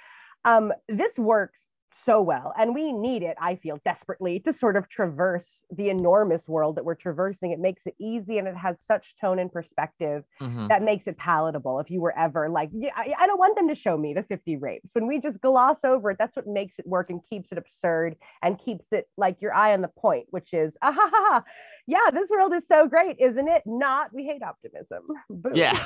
Um, 0.44 0.72
this 0.88 1.12
works 1.16 1.56
so 2.04 2.20
well, 2.22 2.52
and 2.58 2.74
we 2.74 2.92
need 2.92 3.22
it. 3.22 3.36
I 3.40 3.56
feel 3.56 3.78
desperately 3.84 4.40
to 4.40 4.52
sort 4.52 4.76
of 4.76 4.88
traverse 4.88 5.46
the 5.70 5.88
enormous 5.90 6.42
world 6.48 6.76
that 6.76 6.84
we're 6.84 6.94
traversing. 6.94 7.52
It 7.52 7.58
makes 7.60 7.82
it 7.86 7.94
easy, 8.00 8.38
and 8.38 8.48
it 8.48 8.56
has 8.56 8.76
such 8.88 9.04
tone 9.20 9.38
and 9.38 9.52
perspective 9.52 10.24
Mhm. 10.40 10.68
that 10.68 10.82
makes 10.82 11.06
it 11.06 11.16
palatable. 11.18 11.78
If 11.80 11.90
you 11.90 12.00
were 12.00 12.16
ever 12.18 12.48
like, 12.48 12.70
yeah, 12.72 12.90
I, 12.96 13.12
I 13.18 13.26
don't 13.26 13.38
want 13.38 13.56
them 13.56 13.68
to 13.68 13.74
show 13.74 13.96
me 13.96 14.14
the 14.14 14.22
50 14.22 14.56
rapes. 14.56 14.88
When 14.92 15.06
we 15.06 15.20
just 15.20 15.40
gloss 15.40 15.78
over 15.84 16.10
it, 16.10 16.18
that's 16.18 16.34
what 16.36 16.46
makes 16.46 16.78
it 16.78 16.86
work 16.86 17.10
and 17.10 17.20
keeps 17.28 17.52
it 17.52 17.58
absurd 17.58 18.16
and 18.42 18.58
keeps 18.58 18.86
it 18.92 19.08
like 19.16 19.40
your 19.40 19.54
eye 19.54 19.72
on 19.72 19.80
the 19.82 19.88
point, 19.88 20.26
which 20.30 20.52
is, 20.52 20.72
ah, 20.82 20.92
ha, 20.92 21.10
ha, 21.12 21.28
ha. 21.30 21.44
yeah, 21.86 22.10
this 22.12 22.28
world 22.30 22.52
is 22.54 22.64
so 22.66 22.86
great, 22.88 23.16
isn't 23.20 23.48
it? 23.48 23.62
Not, 23.66 24.12
we 24.12 24.24
hate 24.24 24.42
optimism. 24.42 25.02
Boom. 25.28 25.54
Yeah. 25.54 25.78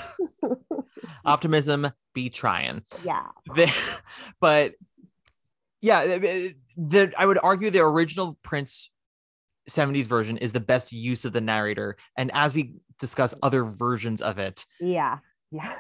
Optimism 1.24 1.88
be 2.14 2.30
trying. 2.30 2.82
yeah. 3.04 3.28
But 4.40 4.74
yeah, 5.84 6.06
the, 6.76 7.12
I 7.18 7.26
would 7.26 7.38
argue 7.42 7.68
the 7.68 7.80
original 7.80 8.38
Prince 8.42 8.90
70s 9.68 10.06
version 10.06 10.38
is 10.38 10.52
the 10.52 10.60
best 10.60 10.92
use 10.92 11.26
of 11.26 11.34
the 11.34 11.42
narrator. 11.42 11.96
And 12.16 12.30
as 12.32 12.54
we 12.54 12.72
discuss 12.98 13.34
other 13.42 13.64
versions 13.64 14.22
of 14.22 14.38
it, 14.38 14.64
Yeah. 14.80 15.18
Yeah. 15.52 15.76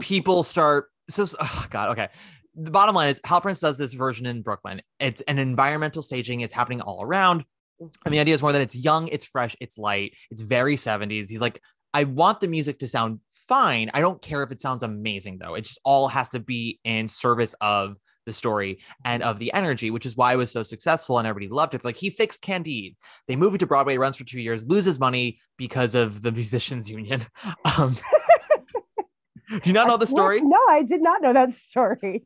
people 0.00 0.42
start 0.42 0.90
so 1.08 1.24
oh 1.40 1.66
god 1.70 1.90
okay 1.90 2.08
the 2.54 2.70
bottom 2.70 2.94
line 2.94 3.08
is 3.08 3.20
hal 3.24 3.40
prince 3.40 3.60
does 3.60 3.78
this 3.78 3.94
version 3.94 4.26
in 4.26 4.42
brooklyn 4.42 4.82
it's 4.98 5.22
an 5.22 5.38
environmental 5.38 6.02
staging 6.02 6.40
it's 6.40 6.52
happening 6.52 6.82
all 6.82 7.02
around 7.02 7.44
and 7.80 7.90
the 8.04 8.10
mm-hmm. 8.10 8.20
idea 8.20 8.34
is 8.34 8.42
more 8.42 8.52
that 8.52 8.60
it's 8.60 8.76
young 8.76 9.08
it's 9.08 9.24
fresh 9.24 9.56
it's 9.60 9.78
light 9.78 10.12
it's 10.30 10.42
very 10.42 10.76
70s 10.76 11.28
he's 11.28 11.40
like 11.40 11.62
i 11.94 12.04
want 12.04 12.40
the 12.40 12.48
music 12.48 12.78
to 12.80 12.88
sound 12.88 13.20
fine 13.30 13.90
i 13.94 14.00
don't 14.00 14.20
care 14.20 14.42
if 14.42 14.50
it 14.50 14.60
sounds 14.60 14.82
amazing 14.82 15.38
though 15.38 15.54
it 15.54 15.62
just 15.62 15.80
all 15.84 16.08
has 16.08 16.28
to 16.30 16.40
be 16.40 16.78
in 16.84 17.08
service 17.08 17.54
of 17.60 17.96
the 18.26 18.32
story 18.32 18.80
and 19.04 19.22
of 19.22 19.38
the 19.38 19.52
energy 19.54 19.90
which 19.90 20.04
is 20.04 20.16
why 20.16 20.32
it 20.32 20.36
was 20.36 20.50
so 20.50 20.62
successful 20.62 21.18
and 21.18 21.26
everybody 21.26 21.48
loved 21.48 21.74
it 21.74 21.84
like 21.84 21.96
he 21.96 22.10
fixed 22.10 22.42
candide 22.42 22.94
they 23.28 23.36
move 23.36 23.54
it 23.54 23.58
to 23.58 23.66
broadway 23.66 23.96
runs 23.96 24.16
for 24.16 24.24
two 24.24 24.40
years 24.40 24.66
loses 24.66 25.00
money 25.00 25.38
because 25.56 25.94
of 25.94 26.22
the 26.22 26.32
musicians 26.40 26.90
union 26.90 27.24
um 27.78 27.94
do 29.50 29.60
you 29.64 29.72
not 29.72 29.86
know 29.86 29.96
the 29.96 30.06
story 30.06 30.40
No, 30.40 30.58
I 30.68 30.82
did 30.82 31.02
not 31.02 31.22
know 31.22 31.32
that 31.32 31.54
story. 31.68 32.24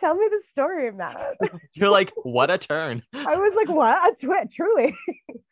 Tell 0.00 0.14
me 0.14 0.26
the 0.30 0.42
story, 0.50 0.88
of 0.88 0.94
Matt. 0.94 1.36
You're 1.74 1.88
like, 1.88 2.12
what 2.22 2.50
a 2.50 2.58
turn. 2.58 3.02
I 3.12 3.36
was 3.36 3.54
like, 3.56 3.68
what? 3.68 4.20
Truly. 4.52 4.94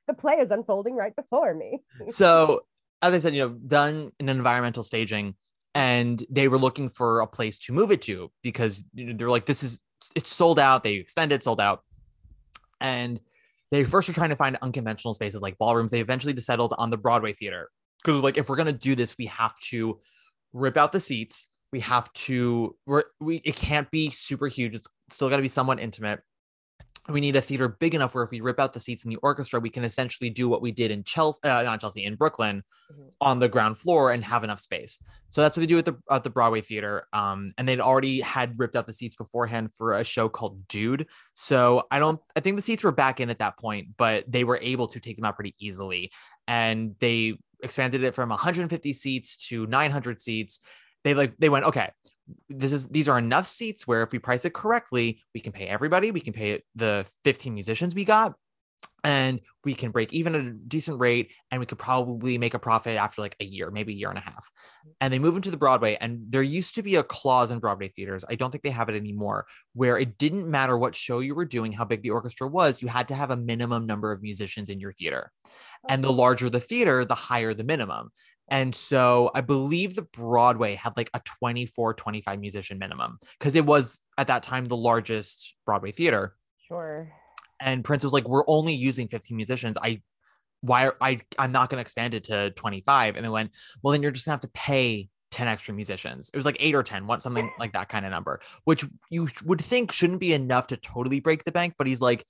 the 0.06 0.14
play 0.14 0.34
is 0.34 0.50
unfolding 0.50 0.94
right 0.94 1.14
before 1.16 1.52
me. 1.52 1.80
So, 2.10 2.64
as 3.02 3.12
I 3.12 3.18
said, 3.18 3.34
you 3.34 3.40
know, 3.40 3.48
done 3.48 4.12
in 4.20 4.28
environmental 4.28 4.84
staging, 4.84 5.34
and 5.76 6.24
they 6.30 6.48
were 6.48 6.58
looking 6.58 6.88
for 6.88 7.20
a 7.20 7.26
place 7.26 7.58
to 7.58 7.72
move 7.74 7.90
it 7.90 8.00
to 8.00 8.32
because 8.42 8.82
they're 8.94 9.28
like, 9.28 9.44
this 9.44 9.62
is 9.62 9.78
it's 10.14 10.34
sold 10.34 10.58
out. 10.58 10.82
They 10.82 10.94
extended, 10.94 11.42
sold 11.42 11.60
out, 11.60 11.82
and 12.80 13.20
they 13.70 13.84
first 13.84 14.08
were 14.08 14.14
trying 14.14 14.30
to 14.30 14.36
find 14.36 14.56
unconventional 14.62 15.12
spaces 15.12 15.42
like 15.42 15.58
ballrooms. 15.58 15.90
They 15.90 16.00
eventually 16.00 16.34
settled 16.38 16.72
on 16.78 16.88
the 16.88 16.96
Broadway 16.96 17.34
theater 17.34 17.68
because, 18.02 18.22
like, 18.22 18.38
if 18.38 18.48
we're 18.48 18.56
gonna 18.56 18.72
do 18.72 18.94
this, 18.94 19.18
we 19.18 19.26
have 19.26 19.54
to 19.68 20.00
rip 20.54 20.78
out 20.78 20.92
the 20.92 21.00
seats. 21.00 21.48
We 21.72 21.80
have 21.80 22.10
to. 22.14 22.74
We 23.20 23.36
it 23.44 23.56
can't 23.56 23.90
be 23.90 24.08
super 24.08 24.46
huge. 24.46 24.76
It's 24.76 24.88
still 25.10 25.28
got 25.28 25.36
to 25.36 25.42
be 25.42 25.48
somewhat 25.48 25.78
intimate. 25.78 26.20
We 27.08 27.20
need 27.20 27.36
a 27.36 27.40
theater 27.40 27.68
big 27.68 27.94
enough 27.94 28.14
where 28.14 28.24
if 28.24 28.30
we 28.30 28.40
rip 28.40 28.58
out 28.58 28.72
the 28.72 28.80
seats 28.80 29.04
in 29.04 29.10
the 29.10 29.16
orchestra, 29.22 29.60
we 29.60 29.70
can 29.70 29.84
essentially 29.84 30.28
do 30.28 30.48
what 30.48 30.60
we 30.60 30.72
did 30.72 30.90
in 30.90 31.04
Chelsea, 31.04 31.40
uh, 31.44 31.62
not 31.62 31.80
Chelsea, 31.80 32.04
in 32.04 32.16
Brooklyn, 32.16 32.64
Mhm. 32.90 33.10
on 33.20 33.38
the 33.38 33.48
ground 33.48 33.78
floor 33.78 34.10
and 34.12 34.24
have 34.24 34.42
enough 34.44 34.58
space. 34.58 35.00
So 35.28 35.40
that's 35.40 35.56
what 35.56 35.60
they 35.60 35.66
do 35.66 35.78
at 35.78 35.84
the 35.84 35.94
at 36.10 36.24
the 36.24 36.30
Broadway 36.30 36.60
theater. 36.62 37.06
Um, 37.12 37.52
and 37.58 37.68
they'd 37.68 37.80
already 37.80 38.20
had 38.20 38.58
ripped 38.58 38.74
out 38.76 38.86
the 38.86 38.92
seats 38.92 39.16
beforehand 39.16 39.70
for 39.74 39.92
a 39.94 40.04
show 40.04 40.28
called 40.28 40.66
Dude. 40.68 41.06
So 41.34 41.84
I 41.90 41.98
don't, 41.98 42.20
I 42.34 42.40
think 42.40 42.56
the 42.56 42.62
seats 42.62 42.82
were 42.82 42.92
back 42.92 43.20
in 43.20 43.30
at 43.30 43.38
that 43.38 43.56
point, 43.58 43.96
but 43.96 44.24
they 44.30 44.44
were 44.44 44.58
able 44.60 44.88
to 44.88 44.98
take 45.00 45.16
them 45.16 45.24
out 45.24 45.36
pretty 45.36 45.54
easily. 45.60 46.10
And 46.48 46.96
they 47.00 47.38
expanded 47.62 48.02
it 48.04 48.14
from 48.14 48.30
150 48.30 48.92
seats 48.92 49.36
to 49.48 49.66
900 49.66 50.20
seats. 50.20 50.60
They 51.04 51.14
like 51.14 51.36
they 51.38 51.48
went 51.48 51.66
okay. 51.66 51.90
This 52.48 52.72
is 52.72 52.88
these 52.88 53.08
are 53.08 53.18
enough 53.18 53.46
seats 53.46 53.86
where 53.86 54.02
if 54.02 54.12
we 54.12 54.18
price 54.18 54.44
it 54.44 54.54
correctly, 54.54 55.22
we 55.34 55.40
can 55.40 55.52
pay 55.52 55.66
everybody. 55.66 56.10
We 56.10 56.20
can 56.20 56.32
pay 56.32 56.62
the 56.74 57.08
15 57.24 57.54
musicians 57.54 57.94
we 57.94 58.04
got, 58.04 58.34
and 59.04 59.40
we 59.64 59.74
can 59.74 59.92
break 59.92 60.12
even 60.12 60.34
at 60.34 60.44
a 60.44 60.50
decent 60.50 60.98
rate, 60.98 61.30
and 61.50 61.60
we 61.60 61.66
could 61.66 61.78
probably 61.78 62.38
make 62.38 62.54
a 62.54 62.58
profit 62.58 62.96
after 62.96 63.22
like 63.22 63.36
a 63.40 63.44
year, 63.44 63.70
maybe 63.70 63.92
a 63.92 63.96
year 63.96 64.08
and 64.08 64.18
a 64.18 64.22
half. 64.22 64.50
And 65.00 65.12
they 65.12 65.20
move 65.20 65.36
into 65.36 65.52
the 65.52 65.56
Broadway, 65.56 65.96
and 66.00 66.24
there 66.28 66.42
used 66.42 66.74
to 66.74 66.82
be 66.82 66.96
a 66.96 67.04
clause 67.04 67.52
in 67.52 67.60
Broadway 67.60 67.88
theaters. 67.88 68.24
I 68.28 68.34
don't 68.34 68.50
think 68.50 68.64
they 68.64 68.70
have 68.70 68.88
it 68.88 68.96
anymore, 68.96 69.46
where 69.74 69.96
it 69.96 70.18
didn't 70.18 70.50
matter 70.50 70.76
what 70.76 70.96
show 70.96 71.20
you 71.20 71.36
were 71.36 71.44
doing, 71.44 71.70
how 71.70 71.84
big 71.84 72.02
the 72.02 72.10
orchestra 72.10 72.48
was, 72.48 72.82
you 72.82 72.88
had 72.88 73.06
to 73.08 73.14
have 73.14 73.30
a 73.30 73.36
minimum 73.36 73.86
number 73.86 74.10
of 74.10 74.22
musicians 74.22 74.70
in 74.70 74.80
your 74.80 74.92
theater. 74.92 75.30
And 75.88 76.02
the 76.02 76.12
larger 76.12 76.50
the 76.50 76.58
theater, 76.58 77.04
the 77.04 77.14
higher 77.14 77.54
the 77.54 77.62
minimum. 77.62 78.10
And 78.48 78.74
so 78.74 79.30
I 79.34 79.40
believe 79.40 79.94
the 79.94 80.02
Broadway 80.02 80.74
had 80.74 80.96
like 80.96 81.10
a 81.14 81.20
24, 81.24 81.94
25 81.94 82.40
musician 82.40 82.78
minimum 82.78 83.18
because 83.38 83.54
it 83.54 83.66
was 83.66 84.00
at 84.18 84.28
that 84.28 84.42
time 84.42 84.66
the 84.66 84.76
largest 84.76 85.54
Broadway 85.64 85.90
theater. 85.90 86.36
Sure. 86.68 87.12
And 87.60 87.84
Prince 87.84 88.04
was 88.04 88.12
like, 88.12 88.28
we're 88.28 88.44
only 88.46 88.74
using 88.74 89.08
15 89.08 89.36
musicians. 89.36 89.76
I, 89.82 90.02
why 90.60 90.86
are, 90.86 90.96
I, 91.00 91.20
I'm 91.38 91.52
not 91.52 91.70
going 91.70 91.78
to 91.78 91.82
expand 91.82 92.14
it 92.14 92.24
to 92.24 92.50
25. 92.52 93.16
And 93.16 93.24
they 93.24 93.28
went, 93.28 93.52
well, 93.82 93.92
then 93.92 94.02
you're 94.02 94.12
just 94.12 94.26
gonna 94.26 94.34
have 94.34 94.40
to 94.40 94.48
pay 94.48 95.08
10 95.32 95.48
extra 95.48 95.74
musicians. 95.74 96.30
It 96.32 96.36
was 96.36 96.46
like 96.46 96.56
eight 96.60 96.74
or 96.74 96.82
10, 96.82 97.06
one, 97.06 97.20
something 97.20 97.50
like 97.58 97.72
that 97.72 97.88
kind 97.88 98.06
of 98.06 98.12
number, 98.12 98.40
which 98.64 98.84
you 99.10 99.28
would 99.44 99.60
think 99.60 99.90
shouldn't 99.90 100.20
be 100.20 100.32
enough 100.32 100.68
to 100.68 100.76
totally 100.76 101.20
break 101.20 101.44
the 101.44 101.52
bank. 101.52 101.74
But 101.76 101.86
he's 101.86 102.00
like, 102.00 102.24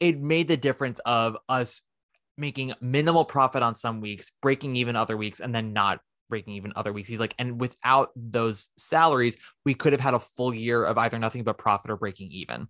it 0.00 0.18
made 0.18 0.48
the 0.48 0.56
difference 0.56 0.98
of 1.00 1.36
us 1.48 1.82
making 2.36 2.72
minimal 2.80 3.24
profit 3.24 3.62
on 3.62 3.74
some 3.74 4.00
weeks, 4.00 4.30
breaking 4.42 4.76
even 4.76 4.96
other 4.96 5.16
weeks, 5.16 5.40
and 5.40 5.54
then 5.54 5.72
not 5.72 6.00
breaking 6.28 6.54
even 6.54 6.72
other 6.76 6.92
weeks. 6.92 7.08
He's 7.08 7.20
like, 7.20 7.34
and 7.38 7.60
without 7.60 8.10
those 8.16 8.70
salaries, 8.76 9.36
we 9.64 9.74
could 9.74 9.92
have 9.92 10.00
had 10.00 10.14
a 10.14 10.18
full 10.20 10.54
year 10.54 10.84
of 10.84 10.96
either 10.96 11.18
nothing 11.18 11.44
but 11.44 11.58
profit 11.58 11.90
or 11.90 11.96
breaking 11.96 12.30
even. 12.32 12.68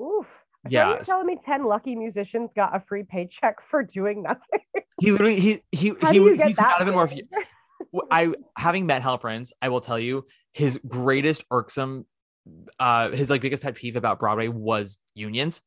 Oof. 0.00 0.26
Yeah. 0.68 0.90
you're 0.90 0.98
telling 0.98 1.26
me 1.26 1.38
10 1.44 1.64
lucky 1.64 1.94
musicians 1.94 2.50
got 2.54 2.76
a 2.76 2.82
free 2.88 3.04
paycheck 3.08 3.56
for 3.70 3.82
doing 3.82 4.22
nothing? 4.22 4.60
He 5.00 5.12
literally 5.12 5.38
he 5.40 5.60
he 5.72 5.92
How 6.00 6.12
he, 6.12 6.18
do 6.18 6.24
you 6.24 6.32
he 6.32 6.36
get 6.36 6.46
could 6.48 6.56
that? 6.56 6.78
been 6.84 6.94
more. 6.94 7.08
I 8.10 8.34
having 8.56 8.86
met 8.86 9.02
Hal 9.02 9.18
Prince, 9.18 9.52
I 9.62 9.68
will 9.68 9.80
tell 9.80 9.98
you 9.98 10.26
his 10.52 10.78
greatest 10.86 11.44
irksome, 11.50 12.04
uh, 12.78 13.10
his 13.10 13.30
like 13.30 13.40
biggest 13.40 13.62
pet 13.62 13.74
peeve 13.74 13.96
about 13.96 14.18
Broadway 14.18 14.48
was 14.48 14.98
unions, 15.14 15.62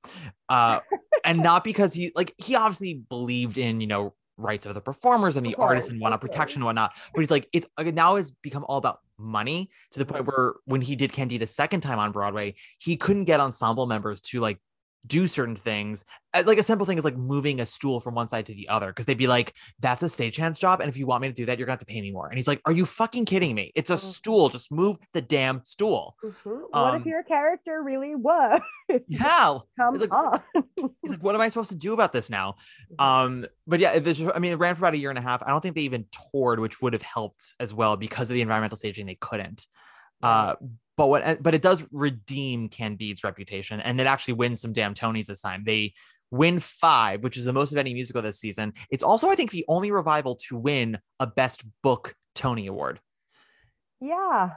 uh, 0.50 0.80
and 1.26 1.40
not 1.44 1.64
because 1.64 1.94
he 1.94 2.12
like 2.16 2.34
he 2.38 2.56
obviously 2.56 3.02
believed 3.10 3.58
in 3.58 3.82
you 3.82 3.88
know 3.88 4.14
rights 4.38 4.66
of 4.66 4.74
the 4.74 4.82
performers 4.82 5.36
and 5.38 5.46
the 5.46 5.56
artists 5.56 5.90
and 5.90 6.00
whatnot, 6.00 6.22
protection 6.22 6.62
and 6.62 6.66
whatnot. 6.66 6.94
But 7.14 7.22
he's 7.22 7.32
like 7.32 7.48
it's 7.54 7.68
like, 7.78 7.94
now 7.94 8.16
it's 8.16 8.32
become 8.32 8.66
all 8.68 8.78
about 8.78 9.00
money 9.18 9.70
to 9.92 10.00
the 10.00 10.06
point 10.06 10.26
where 10.26 10.56
when 10.66 10.82
he 10.82 10.96
did 10.96 11.14
Candide 11.14 11.42
a 11.42 11.48
second 11.48 11.82
time 11.82 12.00
on 12.00 12.12
Broadway, 12.12 12.56
he 12.80 12.98
couldn't 12.98 13.26
get 13.26 13.40
ensemble 13.40 13.86
members 13.86 14.22
to 14.22 14.40
like 14.40 14.60
do 15.08 15.28
certain 15.28 15.56
things 15.56 16.06
as 16.34 16.46
like 16.46 16.58
a 16.60 16.64
simple 16.64 16.86
thing 16.86 16.98
is 16.98 17.04
like 17.04 17.18
moving 17.18 17.60
a 17.60 17.66
stool 17.66 18.00
from 18.00 18.14
one 18.14 18.28
side 18.28 18.46
to 18.46 18.54
the 18.54 18.70
other 18.70 18.88
because 18.88 19.06
they'd 19.06 19.18
be 19.18 19.28
like 19.28 19.54
that's 19.80 20.04
a 20.04 20.08
stagehand's 20.10 20.60
job 20.60 20.80
and 20.80 20.88
if 20.90 20.96
you 20.96 21.08
want 21.08 21.22
me 21.22 21.28
to 21.28 21.34
do 21.34 21.46
that 21.46 21.58
you're 21.58 21.66
gonna 21.66 21.74
have 21.74 21.80
to 21.80 21.86
pay 21.86 22.00
me 22.02 22.12
more 22.12 22.28
and 22.28 22.36
he's 22.38 22.48
like 22.48 22.62
are 22.66 22.72
you 22.72 22.86
fucking 22.86 23.26
kidding 23.26 23.56
me 23.56 23.72
it's 23.76 23.90
a 23.90 23.96
Mhm. 23.96 24.00
stool 24.00 24.50
just 24.50 24.72
move 24.72 24.98
the 25.14 25.22
damn 25.22 25.64
stool 25.66 26.16
Mhm. 26.24 26.62
what 26.70 26.94
Um, 26.94 27.02
if 27.02 27.06
your 27.08 27.24
character 27.24 27.82
really 27.84 28.16
was? 28.16 28.62
yeah 29.08 29.58
Come 29.78 29.96
like- 29.96 30.14
on. 30.14 30.42
he's 31.02 31.12
like 31.12 31.24
what 31.24 31.34
am 31.36 31.42
i 31.42 31.48
supposed 31.50 31.72
to 31.72 31.78
do 31.78 31.94
about 31.94 32.14
this 32.14 32.30
now 32.30 32.56
Mhm. 32.94 33.04
um 33.04 33.46
but 33.66 33.80
yeah 33.80 33.98
this, 34.00 34.22
i 34.36 34.40
mean 34.40 34.52
it 34.54 34.58
ran 34.60 34.76
for 34.76 34.84
about 34.84 34.94
a 34.94 34.98
year 34.98 35.10
and 35.10 35.18
a 35.20 35.22
half 35.24 35.42
i 35.44 35.48
don't 35.50 35.62
think 35.62 35.76
they 35.76 35.82
even 35.82 36.06
toured 36.32 36.60
which 36.60 36.82
would 36.82 36.94
have 36.94 37.02
helped 37.02 37.56
as 37.60 37.74
well 37.74 37.98
because 37.98 38.30
of 38.30 38.36
the 38.36 38.42
environmental 38.42 38.78
staging 38.78 39.06
they 39.08 39.16
couldn't 39.16 39.66
uh 40.24 40.56
but 40.98 41.08
what 41.08 41.42
but 41.42 41.54
it 41.56 41.62
does 41.62 41.84
redeem 41.92 42.70
candide's 42.70 43.24
reputation 43.24 43.80
and 43.82 44.00
it 44.00 44.08
actually 44.08 44.34
wins 44.36 44.62
some 44.62 44.74
damn 44.74 44.94
tonys 44.94 45.26
this 45.28 45.42
time 45.42 45.64
they 45.66 45.94
win 46.32 46.60
five 46.60 47.24
which 47.24 47.38
is 47.38 47.46
the 47.46 47.54
most 47.54 47.72
of 47.72 47.78
any 47.78 47.94
musical 47.94 48.22
this 48.22 48.40
season 48.40 48.74
it's 48.90 49.04
also 49.04 49.28
i 49.30 49.36
think 49.36 49.52
the 49.52 49.66
only 49.68 49.92
revival 49.92 50.36
to 50.36 50.56
win 50.58 50.98
a 51.20 51.28
best 51.28 51.64
book 51.84 52.16
tony 52.36 52.68
award 52.68 53.00
yeah, 54.00 54.52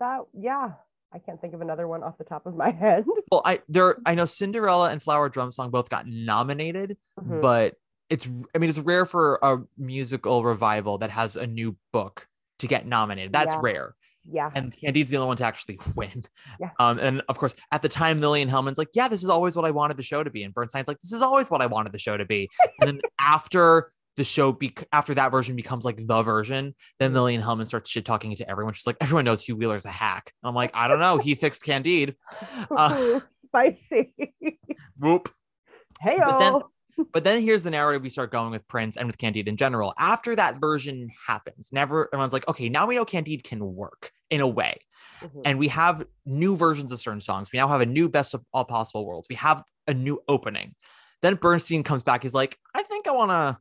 that, 0.00 0.20
yeah. 0.36 0.72
I 1.12 1.18
can't 1.18 1.40
think 1.40 1.54
of 1.54 1.60
another 1.60 1.86
one 1.88 2.02
off 2.02 2.18
the 2.18 2.24
top 2.24 2.46
of 2.46 2.54
my 2.56 2.70
head. 2.82 3.04
well 3.30 3.42
i 3.44 3.60
there 3.68 3.96
i 4.06 4.14
know 4.14 4.24
cinderella 4.26 4.90
and 4.90 5.02
flower 5.02 5.28
drum 5.28 5.50
song 5.52 5.70
both 5.70 5.88
got 5.88 6.06
nominated 6.06 6.96
Mhm. 7.20 7.40
but 7.40 7.74
it's 8.10 8.26
i 8.54 8.58
mean 8.58 8.70
it's 8.70 8.78
rare 8.78 9.04
for 9.06 9.38
a 9.42 9.58
musical 9.76 10.42
revival 10.44 10.98
that 10.98 11.10
has 11.10 11.36
a 11.36 11.46
new 11.46 11.76
book 11.92 12.26
to 12.58 12.66
get 12.66 12.86
nominated 12.86 13.32
that's 13.32 13.54
Yeah. 13.54 13.60
rare 13.62 13.94
yeah. 14.30 14.50
and 14.54 14.74
Candide's 14.78 15.10
the 15.10 15.16
only 15.16 15.28
one 15.28 15.36
to 15.38 15.44
actually 15.44 15.78
win. 15.96 16.22
Yeah. 16.60 16.70
Um, 16.78 16.98
and 16.98 17.22
of 17.28 17.38
course, 17.38 17.54
at 17.72 17.82
the 17.82 17.88
time, 17.88 18.20
Lillian 18.20 18.48
Hellman's 18.48 18.78
like, 18.78 18.88
"Yeah, 18.94 19.08
this 19.08 19.22
is 19.22 19.30
always 19.30 19.56
what 19.56 19.64
I 19.64 19.70
wanted 19.70 19.96
the 19.96 20.02
show 20.02 20.22
to 20.22 20.30
be," 20.30 20.42
and 20.42 20.54
Bernstein's 20.54 20.88
like, 20.88 21.00
"This 21.00 21.12
is 21.12 21.22
always 21.22 21.50
what 21.50 21.60
I 21.62 21.66
wanted 21.66 21.92
the 21.92 21.98
show 21.98 22.16
to 22.16 22.24
be." 22.24 22.48
and 22.80 22.88
then 22.88 23.00
after 23.20 23.92
the 24.16 24.24
show, 24.24 24.50
bec- 24.52 24.86
after 24.92 25.14
that 25.14 25.30
version 25.30 25.54
becomes 25.54 25.84
like 25.84 26.04
the 26.04 26.22
version, 26.22 26.74
then 26.98 27.14
Lillian 27.14 27.40
Hellman 27.40 27.66
starts 27.66 27.88
shit 27.88 28.04
talking 28.04 28.34
to 28.34 28.50
everyone. 28.50 28.74
She's 28.74 28.86
like, 28.86 28.96
"Everyone 29.00 29.24
knows 29.24 29.44
Hugh 29.44 29.56
Wheeler's 29.56 29.84
a 29.84 29.90
hack." 29.90 30.32
I'm 30.42 30.54
like, 30.54 30.72
"I 30.74 30.88
don't 30.88 30.98
know. 31.00 31.18
He 31.18 31.34
fixed 31.34 31.62
Candide." 31.62 32.16
Uh, 32.70 33.20
Spicy. 33.46 34.12
whoop. 34.98 35.30
hey, 36.00 36.16
but 36.18 36.38
then- 36.38 36.60
But 37.12 37.24
then 37.24 37.42
here's 37.42 37.62
the 37.62 37.70
narrative 37.70 38.02
we 38.02 38.10
start 38.10 38.32
going 38.32 38.50
with 38.50 38.66
Prince 38.68 38.96
and 38.96 39.06
with 39.06 39.18
Candide 39.18 39.48
in 39.48 39.56
general. 39.56 39.94
After 39.98 40.34
that 40.36 40.60
version 40.60 41.10
happens, 41.26 41.70
never 41.72 42.08
everyone's 42.12 42.32
like, 42.32 42.48
okay, 42.48 42.68
now 42.68 42.86
we 42.86 42.96
know 42.96 43.04
Candide 43.04 43.44
can 43.44 43.74
work 43.74 44.12
in 44.30 44.40
a 44.40 44.46
way. 44.46 44.78
Mm-hmm. 45.20 45.40
And 45.44 45.58
we 45.58 45.68
have 45.68 46.04
new 46.26 46.56
versions 46.56 46.92
of 46.92 47.00
certain 47.00 47.20
songs. 47.20 47.50
We 47.52 47.58
now 47.58 47.68
have 47.68 47.80
a 47.80 47.86
new 47.86 48.08
best 48.08 48.34
of 48.34 48.44
all 48.52 48.64
possible 48.64 49.06
worlds. 49.06 49.28
We 49.28 49.36
have 49.36 49.62
a 49.86 49.94
new 49.94 50.20
opening. 50.28 50.74
Then 51.22 51.34
Bernstein 51.34 51.82
comes 51.82 52.02
back. 52.02 52.22
He's 52.22 52.34
like, 52.34 52.58
I 52.74 52.82
think 52.82 53.08
I 53.08 53.12
want 53.12 53.30
to. 53.30 53.58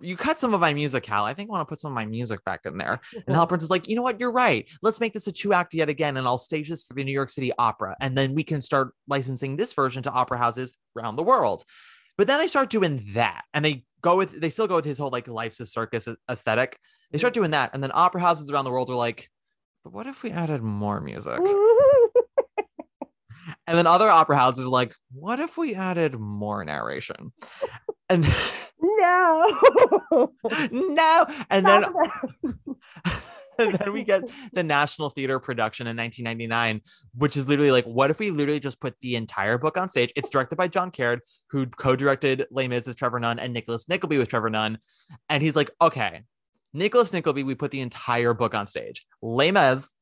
You 0.00 0.16
cut 0.16 0.38
some 0.38 0.54
of 0.54 0.60
my 0.60 0.72
music, 0.72 1.04
Hal. 1.04 1.26
I 1.26 1.34
think 1.34 1.50
I 1.50 1.52
want 1.52 1.68
to 1.68 1.70
put 1.70 1.78
some 1.78 1.92
of 1.92 1.94
my 1.94 2.06
music 2.06 2.42
back 2.44 2.60
in 2.64 2.78
there. 2.78 3.00
And 3.12 3.36
Hal 3.36 3.44
mm-hmm. 3.44 3.48
Prince 3.50 3.64
is 3.64 3.70
like, 3.70 3.86
you 3.86 3.96
know 3.96 4.02
what? 4.02 4.18
You're 4.18 4.32
right. 4.32 4.66
Let's 4.80 4.98
make 4.98 5.12
this 5.12 5.26
a 5.26 5.32
two 5.32 5.52
act 5.52 5.74
yet 5.74 5.90
again, 5.90 6.16
and 6.16 6.26
I'll 6.26 6.38
stage 6.38 6.70
this 6.70 6.82
for 6.82 6.94
the 6.94 7.04
New 7.04 7.12
York 7.12 7.28
City 7.28 7.52
Opera, 7.58 7.94
and 8.00 8.16
then 8.16 8.34
we 8.34 8.44
can 8.44 8.62
start 8.62 8.94
licensing 9.08 9.56
this 9.56 9.74
version 9.74 10.02
to 10.04 10.10
opera 10.10 10.38
houses 10.38 10.74
around 10.96 11.16
the 11.16 11.22
world. 11.22 11.64
But 12.16 12.26
then 12.26 12.38
they 12.38 12.46
start 12.46 12.70
doing 12.70 13.04
that, 13.14 13.44
and 13.52 13.64
they 13.64 13.84
go 14.00 14.16
with 14.16 14.40
they 14.40 14.50
still 14.50 14.66
go 14.66 14.76
with 14.76 14.84
his 14.84 14.98
whole 14.98 15.10
like 15.10 15.28
life's 15.28 15.60
a 15.60 15.66
circus 15.66 16.08
aesthetic. 16.30 16.78
They 17.10 17.18
start 17.18 17.34
doing 17.34 17.50
that, 17.52 17.70
and 17.74 17.82
then 17.82 17.90
opera 17.94 18.20
houses 18.20 18.50
around 18.50 18.64
the 18.64 18.70
world 18.70 18.90
are 18.90 18.94
like, 18.94 19.30
but 19.82 19.92
what 19.92 20.06
if 20.06 20.22
we 20.22 20.30
added 20.30 20.62
more 20.62 21.00
music? 21.00 21.40
And 23.66 23.78
then 23.78 23.86
other 23.86 24.08
opera 24.08 24.36
houses 24.36 24.66
are 24.66 24.70
like, 24.70 24.94
what 25.12 25.40
if 25.40 25.56
we 25.56 25.74
added 25.74 26.18
more 26.18 26.64
narration? 26.64 27.32
And 28.08 28.26
no. 28.82 29.58
no, 30.70 31.26
and 31.50 31.66
then 31.66 31.82
Stop. 31.82 33.23
then 33.58 33.92
we 33.92 34.02
get 34.02 34.22
the 34.52 34.62
National 34.62 35.10
Theater 35.10 35.38
production 35.38 35.86
in 35.86 35.96
1999, 35.96 36.80
which 37.14 37.36
is 37.36 37.48
literally 37.48 37.70
like, 37.70 37.84
what 37.84 38.10
if 38.10 38.18
we 38.18 38.30
literally 38.30 38.60
just 38.60 38.80
put 38.80 38.98
the 39.00 39.16
entire 39.16 39.58
book 39.58 39.76
on 39.76 39.88
stage? 39.88 40.12
It's 40.16 40.30
directed 40.30 40.56
by 40.56 40.68
John 40.68 40.90
Caird, 40.90 41.20
who 41.50 41.66
co-directed 41.66 42.46
Les 42.50 42.68
Mis 42.68 42.86
with 42.86 42.96
Trevor 42.96 43.20
Nunn 43.20 43.38
and 43.38 43.52
Nicholas 43.52 43.88
Nickleby 43.88 44.18
with 44.18 44.28
Trevor 44.28 44.50
Nunn. 44.50 44.78
And 45.28 45.42
he's 45.42 45.56
like, 45.56 45.70
okay, 45.80 46.22
Nicholas 46.72 47.12
Nickleby, 47.12 47.44
we 47.44 47.54
put 47.54 47.70
the 47.70 47.80
entire 47.80 48.34
book 48.34 48.54
on 48.54 48.66
stage. 48.66 49.06
Les 49.22 49.52
Mis, 49.52 49.92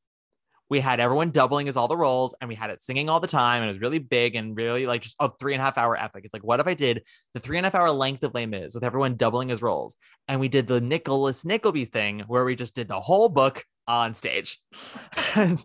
we 0.73 0.81
had 0.81 0.99
everyone 1.01 1.31
doubling 1.31 1.69
as 1.69 1.77
all 1.77 1.87
the 1.87 1.97
roles, 1.97 2.35
and 2.41 2.49
we 2.49 2.55
had 2.55 2.71
it 2.71 2.83
singing 2.83 3.09
all 3.09 3.21
the 3.21 3.27
time, 3.27 3.63
and 3.63 3.71
it 3.71 3.75
was 3.75 3.81
really 3.81 3.99
big 4.01 4.35
and 4.35 4.57
really 4.57 4.87
like 4.87 5.03
just 5.03 5.17
a 5.21 5.31
three 5.39 5.55
and 5.55 5.61
a 5.61 5.65
half 5.65 5.79
hour 5.79 5.97
epic. 5.97 6.25
It's 6.25 6.35
like, 6.35 6.45
what 6.45 6.61
if 6.61 6.67
I 6.67 6.75
did 6.75 7.05
the 7.35 7.41
three 7.41 7.59
and 7.59 7.65
a 7.65 7.69
half 7.69 7.75
hour 7.75 7.91
length 7.91 8.25
of 8.25 8.35
Les 8.35 8.47
Mis 8.47 8.75
with 8.75 8.83
everyone 8.83 9.17
doubling 9.17 9.51
as 9.51 9.63
roles? 9.63 9.97
and 10.29 10.41
we 10.41 10.49
did 10.49 10.67
the 10.67 10.81
Nicholas 10.81 11.45
Nickleby 11.45 11.85
thing 11.85 12.21
where 12.21 12.45
we 12.45 12.55
just 12.55 12.75
did 12.75 12.89
the 12.89 13.01
whole 13.01 13.29
book 13.29 13.65
on 13.87 14.15
stage. 14.15 14.61
and 15.37 15.65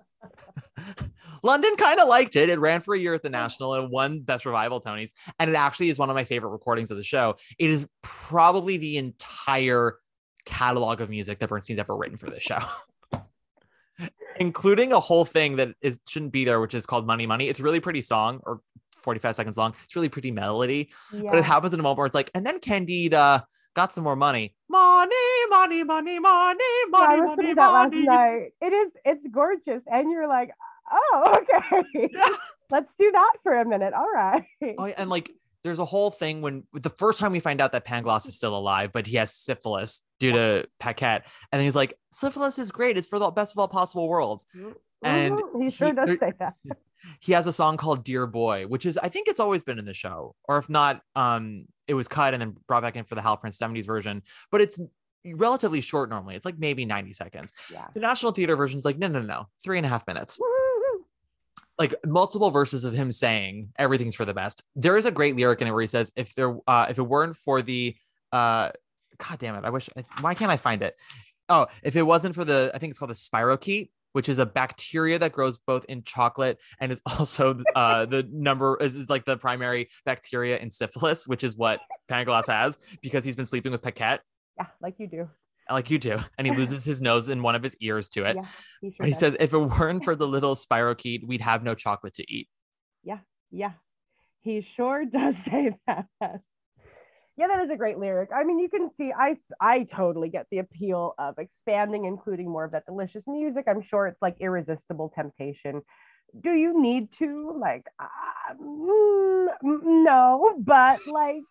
London 1.44 1.76
kind 1.78 2.00
of 2.00 2.08
liked 2.08 2.36
it. 2.36 2.50
It 2.50 2.60
ran 2.60 2.82
for 2.82 2.96
a 2.96 3.00
year 3.00 3.14
at 3.14 3.22
the 3.22 3.30
oh. 3.30 3.32
National 3.32 3.74
and 3.76 3.92
won 3.92 4.22
Best 4.22 4.46
Revival 4.46 4.82
Tonys. 4.82 5.12
And 5.40 5.50
it 5.50 5.56
actually 5.56 5.90
is 5.90 6.00
one 6.00 6.10
of 6.10 6.16
my 6.16 6.24
favorite 6.24 6.50
recordings 6.50 6.92
of 6.92 6.98
the 6.98 7.04
show. 7.04 7.36
It 7.60 7.70
is 7.70 7.88
probably 8.02 8.78
the 8.78 8.98
entire 8.98 9.98
catalog 10.46 11.02
of 11.02 11.10
music 11.10 11.40
that 11.40 11.50
Bernstein's 11.50 11.80
ever 11.80 11.96
written 11.96 12.18
for 12.18 12.30
this 12.30 12.44
show. 12.44 12.60
Including 14.40 14.94
a 14.94 15.00
whole 15.00 15.26
thing 15.26 15.56
that 15.56 15.70
is 15.82 16.00
shouldn't 16.08 16.32
be 16.32 16.46
there, 16.46 16.60
which 16.60 16.74
is 16.74 16.86
called 16.86 17.08
Money 17.08 17.26
Money. 17.26 17.48
It's 17.48 17.60
a 17.60 17.64
really 17.64 17.80
pretty 17.80 18.02
song 18.02 18.40
or 18.46 18.62
45 19.02 19.36
seconds 19.36 19.58
long. 19.58 19.74
It's 19.86 19.96
really 19.96 20.10
pretty 20.10 20.32
melody 20.32 20.90
but 21.32 21.40
it 21.40 21.44
happens 21.44 21.74
in 21.74 21.80
a 21.80 21.84
moment 21.84 21.98
where 21.98 22.06
it's 22.06 22.16
like, 22.16 22.30
and 22.36 22.46
then 22.46 22.60
Candide 22.60 23.14
uh, 23.14 23.42
got 23.74 23.94
some 23.94 24.04
more 24.04 24.16
money. 24.16 24.54
Money, 24.70 25.16
money, 25.50 25.84
money, 25.84 26.20
money, 26.20 26.64
Yeah, 26.92 27.22
money, 27.22 27.54
money, 27.54 28.06
money. 28.06 28.50
It 28.62 28.74
is, 28.74 28.92
it's 29.06 29.26
gorgeous. 29.32 29.82
And 29.88 30.12
you're 30.12 30.28
like, 30.28 30.52
oh, 30.92 31.46
okay. 31.94 32.10
Yeah. 32.12 32.28
Let's 32.70 32.90
do 33.00 33.12
that 33.12 33.34
for 33.44 33.54
a 33.58 33.66
minute. 33.66 33.94
All 33.94 34.12
right. 34.14 34.44
Oh, 34.78 34.86
yeah, 34.86 34.96
and 34.98 35.10
like, 35.10 35.32
there's 35.68 35.80
a 35.80 35.86
whole 35.86 36.10
thing 36.10 36.42
when 36.42 36.64
the 36.74 36.90
first 36.90 37.20
time 37.20 37.32
we 37.32 37.40
find 37.40 37.60
out 37.62 37.72
that 37.74 37.86
Pangloss 37.86 38.26
is 38.28 38.36
still 38.36 38.58
alive, 38.58 38.92
but 38.94 39.06
he 39.06 39.18
has 39.18 39.34
syphilis 39.34 40.02
due 40.20 40.32
to 40.32 40.68
Paquette. 40.80 41.28
And 41.52 41.60
then 41.60 41.66
he's 41.66 41.76
like, 41.76 41.94
syphilis 42.12 42.58
is 42.58 42.72
great. 42.72 42.98
It's 42.98 43.08
for 43.08 43.20
the 43.20 43.30
best 43.32 43.54
of 43.54 43.60
all 43.60 43.68
possible 43.68 44.08
worlds. 44.08 44.46
and 45.04 45.36
Mhm, 45.38 45.64
he 45.64 45.70
sure 45.70 45.88
he- 45.90 45.94
does 45.94 46.06
there- 46.08 46.18
say 46.20 46.34
that. 46.40 46.54
He 47.22 47.32
has 47.34 47.48
a 47.48 47.54
song 47.54 47.78
called 47.78 48.04
Dear 48.04 48.26
Boy, 48.28 48.66
which 48.68 48.86
is, 48.86 48.98
I 48.98 49.08
think 49.08 49.28
it's 49.30 49.40
always 49.40 49.64
been 49.64 49.80
in 49.80 49.86
the 49.86 49.94
show. 49.94 50.36
Or 50.50 50.58
if 50.58 50.68
not, 50.68 51.02
um, 51.16 51.66
it 51.88 51.94
was 51.94 52.08
cut 52.08 52.34
and 52.34 52.42
then 52.42 52.58
brought 52.68 52.82
back 52.84 52.98
in 52.98 53.06
for 53.06 53.16
the 53.16 53.22
Hal 53.22 53.38
Prince 53.38 53.58
70s 53.58 53.86
version. 53.86 54.24
But 54.52 54.62
it's 54.62 54.78
relatively 55.26 55.80
short 55.80 56.10
normally. 56.10 56.36
It's 56.36 56.44
like 56.44 56.58
maybe 56.58 56.86
90 56.86 57.14
seconds. 57.14 57.54
Yeah. 57.72 57.86
The 57.94 58.00
National 58.02 58.32
Theater 58.34 58.56
version 58.58 58.78
is 58.80 58.84
like, 58.84 58.98
no, 58.98 59.08
no, 59.08 59.22
no, 59.22 59.48
three 59.64 59.78
and 59.78 59.86
a 59.86 59.90
half 59.90 60.06
minutes. 60.08 60.38
Like 61.80 61.96
multiple 62.06 62.50
verses 62.52 62.84
of 62.84 62.94
him 62.94 63.12
saying 63.12 63.70
everything's 63.78 64.16
for 64.16 64.26
the 64.26 64.34
best. 64.34 64.64
There 64.76 64.98
is 64.98 65.06
a 65.06 65.12
great 65.12 65.36
lyric 65.36 65.62
in 65.62 65.68
it 65.68 65.72
where 65.72 65.82
he 65.82 65.88
says, 65.88 66.12
"If 66.16 66.34
there, 66.34 66.58
uh, 66.68 66.88
if 66.90 66.98
it 66.98 67.04
weren't 67.04 67.36
for 67.36 67.62
the, 67.62 67.96
uh, 68.32 68.72
God 69.18 69.40
damn 69.40 69.56
it, 69.56 69.66
I 69.66 69.70
wish. 69.70 69.90
Why 70.22 70.34
can't 70.34 70.52
I 70.52 70.58
find 70.58 70.82
it? 70.82 70.96
Oh, 71.50 71.68
if 71.84 71.96
it 71.96 72.04
wasn't 72.04 72.36
for 72.36 72.44
the, 72.44 72.72
I 72.74 72.78
think 72.78 72.92
it's 72.92 73.00
called 73.00 73.12
the 73.12 73.16
spirochete." 73.16 73.90
Which 74.14 74.30
is 74.30 74.40
a 74.40 74.48
bacteria 74.48 75.20
that 75.20 75.32
grows 75.32 75.60
both 75.60 75.86
in 75.86 76.02
chocolate 76.02 76.58
and 76.80 76.92
is 76.92 77.02
also 77.20 77.62
uh, 77.76 78.06
the 78.08 78.28
number 78.32 78.76
is, 78.82 78.96
is 78.96 79.10
like 79.12 79.26
the 79.26 79.38
primary 79.38 79.90
bacteria 80.06 80.58
in 80.58 80.72
syphilis, 80.72 81.28
which 81.28 81.44
is 81.44 81.56
what 81.56 81.82
Pangloss 82.10 82.48
has 82.48 82.80
because 83.04 83.24
he's 83.24 83.36
been 83.36 83.46
sleeping 83.46 83.72
with 83.72 83.84
Paquette, 83.84 84.22
Yeah, 84.58 84.68
like 84.82 84.96
you 84.98 85.08
do. 85.08 85.30
Like 85.70 85.90
you 85.90 85.98
do, 86.00 86.18
and 86.38 86.48
he 86.48 86.54
loses 86.54 86.84
his 86.84 87.02
nose 87.02 87.30
and 87.30 87.44
one 87.44 87.56
of 87.56 87.64
his 87.64 87.76
ears 87.82 88.10
to 88.10 88.26
it. 88.26 88.36
Yeah, 88.36 88.46
he 88.82 88.92
sure 88.92 89.06
he 89.06 89.14
says, 89.14 89.36
if 89.40 89.54
it 89.54 89.58
weren't 89.58 90.04
for 90.04 90.16
the 90.16 90.28
little 90.28 90.56
spirochete, 90.56 91.26
we'd 91.26 91.42
have 91.42 91.64
no 91.64 91.74
chocolate 91.76 92.14
to 92.16 92.32
eat. 92.32 92.48
Yeah, 93.04 93.20
Yeah. 93.52 93.72
he 94.42 94.66
sure 94.76 95.06
does 95.06 95.36
say 95.46 95.76
that. 95.88 96.06
Yeah, 96.20 97.48
that 97.50 97.64
is 97.66 97.70
a 97.72 97.78
great 97.78 98.00
lyric. 98.00 98.30
I 98.36 98.44
mean, 98.44 98.58
you 98.58 98.68
can 98.68 98.90
see, 98.98 99.12
I, 99.16 99.38
I 99.62 99.88
totally 99.96 100.30
get 100.30 100.48
the 100.50 100.58
appeal 100.58 101.14
of 101.20 101.36
expanding, 101.38 102.06
including 102.06 102.50
more 102.50 102.64
of 102.64 102.72
that 102.72 102.86
delicious 102.88 103.22
music. 103.28 103.66
I'm 103.68 103.84
sure 103.88 104.08
it's 104.08 104.22
like 104.22 104.38
irresistible 104.40 105.12
temptation 105.14 105.84
do 106.42 106.52
you 106.52 106.82
need 106.82 107.10
to? 107.20 107.58
Like, 107.60 107.86
uh, 108.00 108.54
mm, 108.62 109.48
no, 109.64 110.54
but 110.60 111.08
like, 111.08 111.42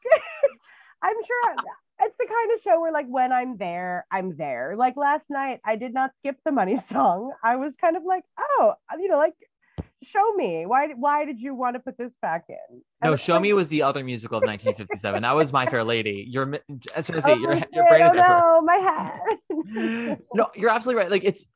I'm 1.02 1.16
sure 1.26 1.54
it's 2.06 2.16
the 2.18 2.26
kind 2.26 2.52
of 2.54 2.62
show 2.62 2.80
where, 2.80 2.92
like, 2.92 3.06
when 3.08 3.32
I'm 3.32 3.56
there, 3.56 4.06
I'm 4.10 4.36
there. 4.36 4.74
Like 4.76 4.96
last 4.96 5.24
night, 5.28 5.60
I 5.64 5.76
did 5.76 5.92
not 5.92 6.12
skip 6.20 6.36
the 6.44 6.52
money 6.52 6.82
song. 6.92 7.32
I 7.42 7.56
was 7.56 7.72
kind 7.80 7.96
of 7.96 8.04
like, 8.04 8.24
oh, 8.38 8.74
uh, 8.92 8.96
you 8.98 9.08
know, 9.08 9.18
like, 9.18 9.34
show 10.02 10.34
me 10.34 10.66
why. 10.66 10.88
Why 10.94 11.24
did 11.24 11.40
you 11.40 11.54
want 11.54 11.74
to 11.74 11.80
put 11.80 11.98
this 11.98 12.12
back 12.22 12.44
in? 12.48 12.82
And 13.02 13.10
No, 13.10 13.16
Show 13.16 13.34
like, 13.34 13.42
Me 13.42 13.52
was 13.52 13.68
the 13.68 13.82
other 13.82 14.04
musical 14.04 14.38
of 14.38 14.42
1957. 14.42 15.22
that 15.22 15.34
was 15.34 15.52
My 15.52 15.66
Fair 15.66 15.84
Lady. 15.84 16.26
Your, 16.28 16.54
as 16.94 17.06
soon 17.06 17.16
as 17.16 17.26
oh, 17.26 17.34
your, 17.34 17.54
your 17.72 17.88
brain 17.88 18.06
is 18.06 18.12
oh, 18.14 18.14
no, 18.14 18.60
my 18.62 18.76
head. 18.76 20.18
no, 20.34 20.48
you're 20.54 20.70
absolutely 20.70 21.02
right. 21.02 21.10
Like 21.10 21.24
it's 21.24 21.46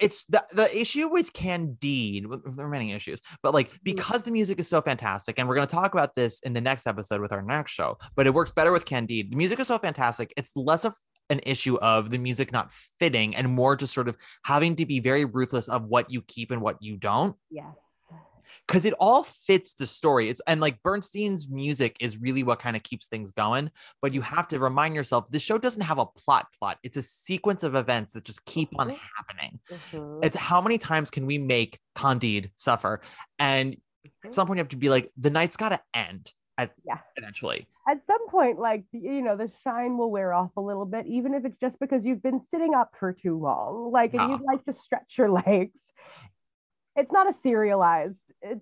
it's 0.00 0.24
the, 0.26 0.44
the 0.52 0.78
issue 0.78 1.08
with 1.08 1.32
Candide. 1.32 2.24
There 2.56 2.66
are 2.66 2.68
many 2.68 2.92
issues, 2.92 3.20
but 3.42 3.54
like 3.54 3.70
mm. 3.70 3.78
because 3.82 4.22
the 4.22 4.30
music 4.30 4.58
is 4.58 4.68
so 4.68 4.80
fantastic, 4.80 5.38
and 5.38 5.48
we're 5.48 5.54
going 5.54 5.66
to 5.66 5.74
talk 5.74 5.92
about 5.92 6.14
this 6.14 6.40
in 6.40 6.52
the 6.52 6.60
next 6.60 6.86
episode 6.86 7.20
with 7.20 7.32
our 7.32 7.42
next 7.42 7.72
show. 7.72 7.98
But 8.14 8.26
it 8.26 8.34
works 8.34 8.52
better 8.52 8.72
with 8.72 8.84
Candide. 8.84 9.30
The 9.30 9.36
music 9.36 9.60
is 9.60 9.68
so 9.68 9.78
fantastic. 9.78 10.32
It's 10.36 10.56
less 10.56 10.84
of 10.84 10.94
an 11.30 11.40
issue 11.44 11.76
of 11.78 12.10
the 12.10 12.18
music 12.18 12.52
not 12.52 12.72
fitting 12.72 13.34
and 13.34 13.48
more 13.48 13.76
just 13.76 13.92
sort 13.92 14.08
of 14.08 14.16
having 14.44 14.76
to 14.76 14.86
be 14.86 15.00
very 15.00 15.24
ruthless 15.24 15.68
of 15.68 15.84
what 15.84 16.10
you 16.10 16.22
keep 16.22 16.50
and 16.50 16.62
what 16.62 16.76
you 16.80 16.96
don't 16.96 17.34
yes. 17.50 17.66
Because 18.66 18.84
it 18.84 18.94
all 18.98 19.22
fits 19.22 19.74
the 19.74 19.86
story. 19.86 20.28
It's 20.28 20.40
and 20.46 20.60
like 20.60 20.82
Bernstein's 20.82 21.48
music 21.48 21.96
is 22.00 22.18
really 22.18 22.42
what 22.42 22.58
kind 22.58 22.76
of 22.76 22.82
keeps 22.82 23.06
things 23.06 23.32
going. 23.32 23.70
But 24.02 24.12
you 24.14 24.20
have 24.22 24.48
to 24.48 24.58
remind 24.58 24.94
yourself 24.94 25.30
the 25.30 25.38
show 25.38 25.58
doesn't 25.58 25.82
have 25.82 25.98
a 25.98 26.06
plot. 26.06 26.46
Plot. 26.58 26.78
It's 26.82 26.96
a 26.96 27.02
sequence 27.02 27.62
of 27.62 27.74
events 27.74 28.12
that 28.12 28.24
just 28.24 28.44
keep 28.44 28.68
on 28.78 28.90
Mhm. 28.90 28.98
happening. 29.16 29.60
Mhm. 29.68 30.24
It's 30.24 30.36
how 30.36 30.60
many 30.60 30.78
times 30.78 31.10
can 31.10 31.26
we 31.26 31.38
make 31.38 31.78
Candide 31.94 32.50
suffer? 32.56 33.00
And 33.38 33.76
at 34.24 34.34
some 34.34 34.46
point 34.46 34.58
you 34.58 34.62
have 34.62 34.68
to 34.68 34.76
be 34.76 34.88
like, 34.90 35.10
the 35.16 35.30
night's 35.30 35.56
got 35.56 35.70
to 35.70 35.80
end. 35.94 36.32
At, 36.58 36.72
Yeah. 36.84 36.98
Eventually. 37.16 37.66
at 37.86 38.00
some 38.06 38.28
point, 38.30 38.58
like 38.58 38.84
you 38.92 39.20
know, 39.20 39.36
the 39.36 39.52
shine 39.62 39.98
will 39.98 40.10
wear 40.10 40.32
off 40.32 40.50
a 40.56 40.60
little 40.60 40.86
bit, 40.86 41.04
even 41.06 41.34
if 41.34 41.44
it's 41.44 41.58
just 41.60 41.78
because 41.78 42.04
you've 42.06 42.22
been 42.22 42.40
sitting 42.50 42.74
up 42.74 42.94
for 42.98 43.12
too 43.12 43.38
long. 43.38 43.92
Like, 43.92 44.14
and 44.14 44.22
Yeah. 44.22 44.30
you'd 44.30 44.40
like 44.40 44.64
to 44.64 44.74
stretch 44.82 45.18
your 45.18 45.28
legs. 45.44 45.78
It's 46.96 47.12
not 47.12 47.28
a 47.28 47.34
serialized 47.42 48.16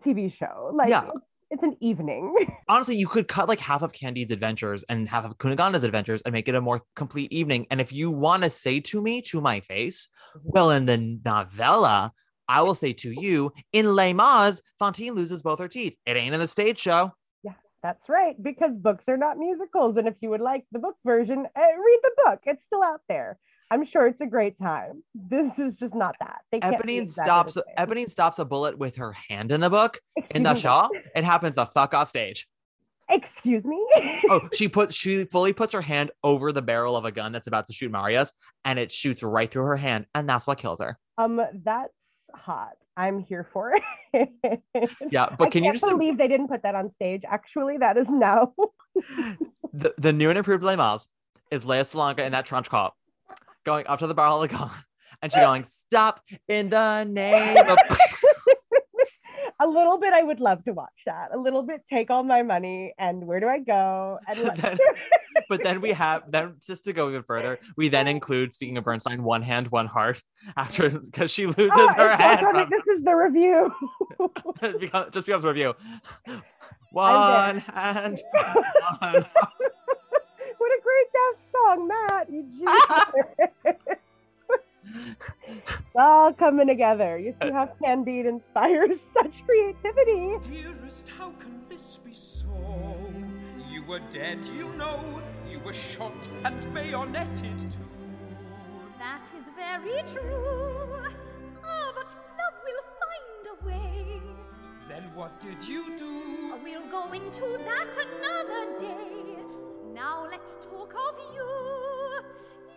TV 0.07 0.33
show. 0.37 0.71
Like, 0.75 0.89
Yeah. 0.89 1.05
it's, 1.07 1.21
it's 1.51 1.63
an 1.63 1.77
evening. 1.81 2.35
honestly, 2.69 2.97
you 2.97 3.07
could 3.07 3.29
cut 3.29 3.49
like 3.49 3.61
half 3.61 3.83
of 3.83 3.93
Candide's 3.93 4.33
adventures 4.33 4.85
and 4.89 5.09
half 5.09 5.25
of 5.25 5.39
Cunegonde's 5.39 5.85
adventures 5.85 6.23
and 6.23 6.33
make 6.33 6.49
it 6.49 6.55
a 6.55 6.61
more 6.61 6.83
complete 6.97 7.33
evening. 7.33 7.67
And 7.71 7.81
if 7.81 7.93
you 7.93 8.11
want 8.11 8.43
to 8.45 8.51
say 8.51 8.81
to 8.81 9.01
me, 9.03 9.21
to 9.23 9.41
my 9.41 9.61
face, 9.61 10.09
well, 10.43 10.71
in 10.71 10.87
the 10.87 11.19
novella, 11.25 12.13
I 12.49 12.63
will 12.63 12.75
say 12.75 12.93
to 12.95 13.11
you, 13.11 13.53
in 13.73 13.95
Les 13.95 14.13
Mis, 14.13 14.61
Fantine 14.79 15.15
loses 15.15 15.43
both 15.43 15.59
her 15.59 15.69
teeth. 15.69 15.97
It 16.07 16.17
ain't 16.17 16.35
in 16.35 16.41
the 16.41 16.47
stage 16.47 16.79
show. 16.79 17.13
Yeah, 17.43 17.53
that's 17.83 18.07
right, 18.09 18.41
because 18.43 18.73
books 18.75 19.05
are 19.09 19.17
not 19.17 19.39
musicals. 19.39 19.97
And 19.97 20.07
if 20.09 20.15
you 20.21 20.31
would 20.31 20.41
like 20.43 20.65
the 20.73 20.79
book 20.79 20.97
version, 21.07 21.39
uh, 21.39 21.61
read 21.61 21.99
the 22.03 22.11
book. 22.25 22.41
It's 22.45 22.63
still 22.67 22.83
out 22.83 23.01
there. 23.09 23.39
I'm 23.71 23.87
sure 23.87 24.07
it's 24.07 24.21
a 24.21 24.27
great 24.27 24.59
time. 24.59 25.03
This 25.15 25.51
is 25.59 25.75
just 25.81 25.95
not 25.95 26.15
that. 26.21 26.43
They 26.53 26.61
Eponine 26.61 27.03
exactly 27.03 27.53
stops. 27.53 27.59
Eponine 27.79 28.11
stops 28.11 28.39
a 28.39 28.45
bullet 28.45 28.79
with 28.79 28.97
her 28.97 29.13
hand 29.13 29.53
in 29.53 29.61
the 29.61 29.71
book. 29.71 30.01
In 30.31 30.43
the 30.43 30.55
me. 30.55 30.61
Shaw, 30.61 30.89
it 31.15 31.25
happens 31.25 31.55
the 31.55 31.67
fuck 31.67 31.95
off 31.95 32.09
stage. 32.09 32.47
Excuse 33.09 33.65
me. 33.65 33.87
Oh, 34.31 34.49
she 34.55 34.69
puts 34.69 34.95
she 34.95 35.27
fully 35.27 35.53
puts 35.53 35.75
her 35.75 35.83
hand 35.83 36.11
over 36.23 36.51
the 36.51 36.63
barrel 36.63 36.97
of 36.97 37.05
a 37.05 37.13
gun 37.13 37.31
that's 37.33 37.47
about 37.47 37.67
to 37.67 37.75
shoot 37.75 37.91
Marius, 37.91 38.33
and 38.65 38.79
it 38.79 38.91
shoots 38.91 39.23
right 39.23 39.51
through 39.51 39.65
her 39.65 39.77
hand, 39.77 40.07
and 40.15 40.27
that's 40.27 40.47
what 40.47 40.57
kills 40.57 40.81
her. 40.81 40.99
Um, 41.19 41.43
that's 41.63 41.93
hot. 42.33 42.73
I'm 42.97 43.21
here 43.21 43.47
for 43.53 43.75
it. 43.75 43.83
Yeah, 45.11 45.35
but 45.37 45.51
can 45.51 45.65
you 45.65 45.73
just 45.73 45.85
believe 45.85 46.17
they 46.17 46.29
didn't 46.29 46.49
put 46.49 46.63
that 46.63 46.75
on 46.77 46.93
stage? 46.95 47.23
Actually, 47.29 47.79
that 47.79 47.97
is 47.97 48.09
now. 48.09 48.55
the, 49.73 49.93
the 49.99 50.13
new 50.13 50.31
and 50.31 50.39
improved 50.39 50.63
Les 50.63 50.77
Mis 50.77 51.09
is 51.51 51.65
Lea 51.65 51.79
Salonga 51.79 52.21
in 52.21 52.33
that 52.33 52.47
trench 52.47 52.71
coat 52.71 52.93
going 53.65 53.87
up 53.87 53.99
to 54.01 54.07
the 54.07 54.15
barrel 54.15 54.43
of 54.43 54.51
the 54.51 54.57
gun 54.57 54.71
and 55.23 55.33
she 55.33 55.39
uh, 55.39 55.45
going, 55.47 55.65
Stop 55.65 56.21
in 56.49 56.69
the 56.71 57.05
name 57.05 57.57
of. 57.69 57.79
a 59.61 59.67
little 59.67 59.99
bit, 59.99 60.13
I 60.13 60.23
would 60.23 60.41
love 60.41 60.65
to 60.65 60.73
watch 60.73 60.89
that. 61.07 61.29
A 61.33 61.39
little 61.39 61.63
bit, 61.63 61.83
take 61.91 62.11
all 62.11 62.23
my 62.23 62.43
money 62.43 62.93
and 62.99 63.27
where 63.27 63.41
do 63.41 63.47
I 63.49 63.61
go? 63.61 64.19
And 64.29 64.39
Then- 64.57 64.79
but 65.49 65.63
then 65.63 65.81
we 65.81 65.91
have, 65.91 66.31
then 66.31 66.55
just 66.65 66.85
to 66.85 66.93
go 66.93 67.09
even 67.09 67.23
further, 67.25 67.59
we 67.77 67.89
then 67.89 68.07
include, 68.09 68.55
speaking 68.55 68.79
of 68.79 68.85
Bernstein, 68.85 69.23
one 69.23 69.43
hand, 69.43 69.69
one 69.69 69.87
heart 69.87 70.23
after 70.57 70.89
because 70.91 71.31
she 71.31 71.47
oh, 71.47 71.55
loses 71.57 71.73
Oh, 71.75 71.95
her 71.97 72.17
hand. 72.17 72.41
from- 72.41 72.71
This 72.71 72.97
is 72.99 73.05
the 73.05 73.15
review. 73.15 73.73
just 75.13 75.27
becomes 75.27 75.45
a 75.45 75.49
review. 75.49 75.75
One 76.93 77.59
hand. 77.59 78.23
One. 79.01 79.25
what 79.25 79.25
a 79.25 79.25
great 79.25 79.25
death 79.25 79.74
song, 81.55 81.89
Matt. 81.89 82.29
You. 82.33 82.45
It's 85.47 85.97
all 85.97 86.33
coming 86.33 86.67
together. 86.67 87.19
You 87.19 87.35
see 87.43 87.51
how 87.51 87.69
Candide 87.83 88.27
inspires 88.27 88.99
such 89.15 89.45
creativity. 89.47 90.39
Dearest, 90.51 91.09
how 91.09 91.31
can 91.31 91.61
this 91.69 91.99
be 92.05 92.15
so? 92.15 92.47
You 93.71 93.83
were 93.85 94.01
dead, 94.11 94.45
you 94.57 94.73
know. 94.75 95.23
You 95.51 95.59
were 95.61 95.73
shot 95.73 96.29
and 96.45 96.75
bayoneted 96.75 97.59
too. 97.59 97.79
That 98.99 99.29
is 99.37 99.51
very 99.51 100.03
true. 100.03 100.89
Ah, 101.65 101.93
but 101.95 102.09
love 102.39 102.57
will 102.65 102.85
find 103.01 103.47
a 103.53 103.67
way. 103.67 104.21
Then 104.89 105.05
what 105.15 105.41
did 105.41 105.63
you 105.67 105.97
do? 105.97 106.59
We'll 106.63 106.87
go 106.91 107.13
into 107.13 107.59
that 107.65 107.97
another 107.97 108.79
day. 108.79 109.44
Now 109.95 110.27
let's 110.31 110.57
talk 110.57 110.93
of 110.95 111.19
you. 111.35 111.43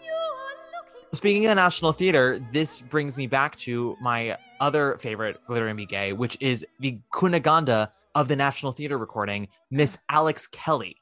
You 0.04 0.14
are 0.14 0.56
looking. 0.74 1.08
Speaking 1.14 1.46
of 1.46 1.50
the 1.50 1.56
National 1.56 1.92
Theater, 1.92 2.40
this 2.52 2.82
brings 2.82 3.18
me 3.18 3.28
back 3.28 3.56
to 3.58 3.96
my 4.02 4.38
other 4.60 4.98
favorite 5.00 5.40
Glitter 5.48 5.68
and 5.68 5.78
Be 5.78 5.86
Gay, 5.86 6.14
which 6.14 6.38
is 6.40 6.66
the 6.80 7.00
Cunegonde 7.14 7.90
of 8.16 8.28
the 8.28 8.36
National 8.36 8.72
Theater 8.72 8.98
recording, 8.98 9.48
Miss 9.72 9.98
Alex 10.10 10.48
Kelly. 10.48 10.98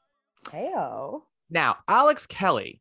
Heyo. 0.46 1.22
Now, 1.50 1.76
Alex 1.88 2.26
Kelly 2.26 2.80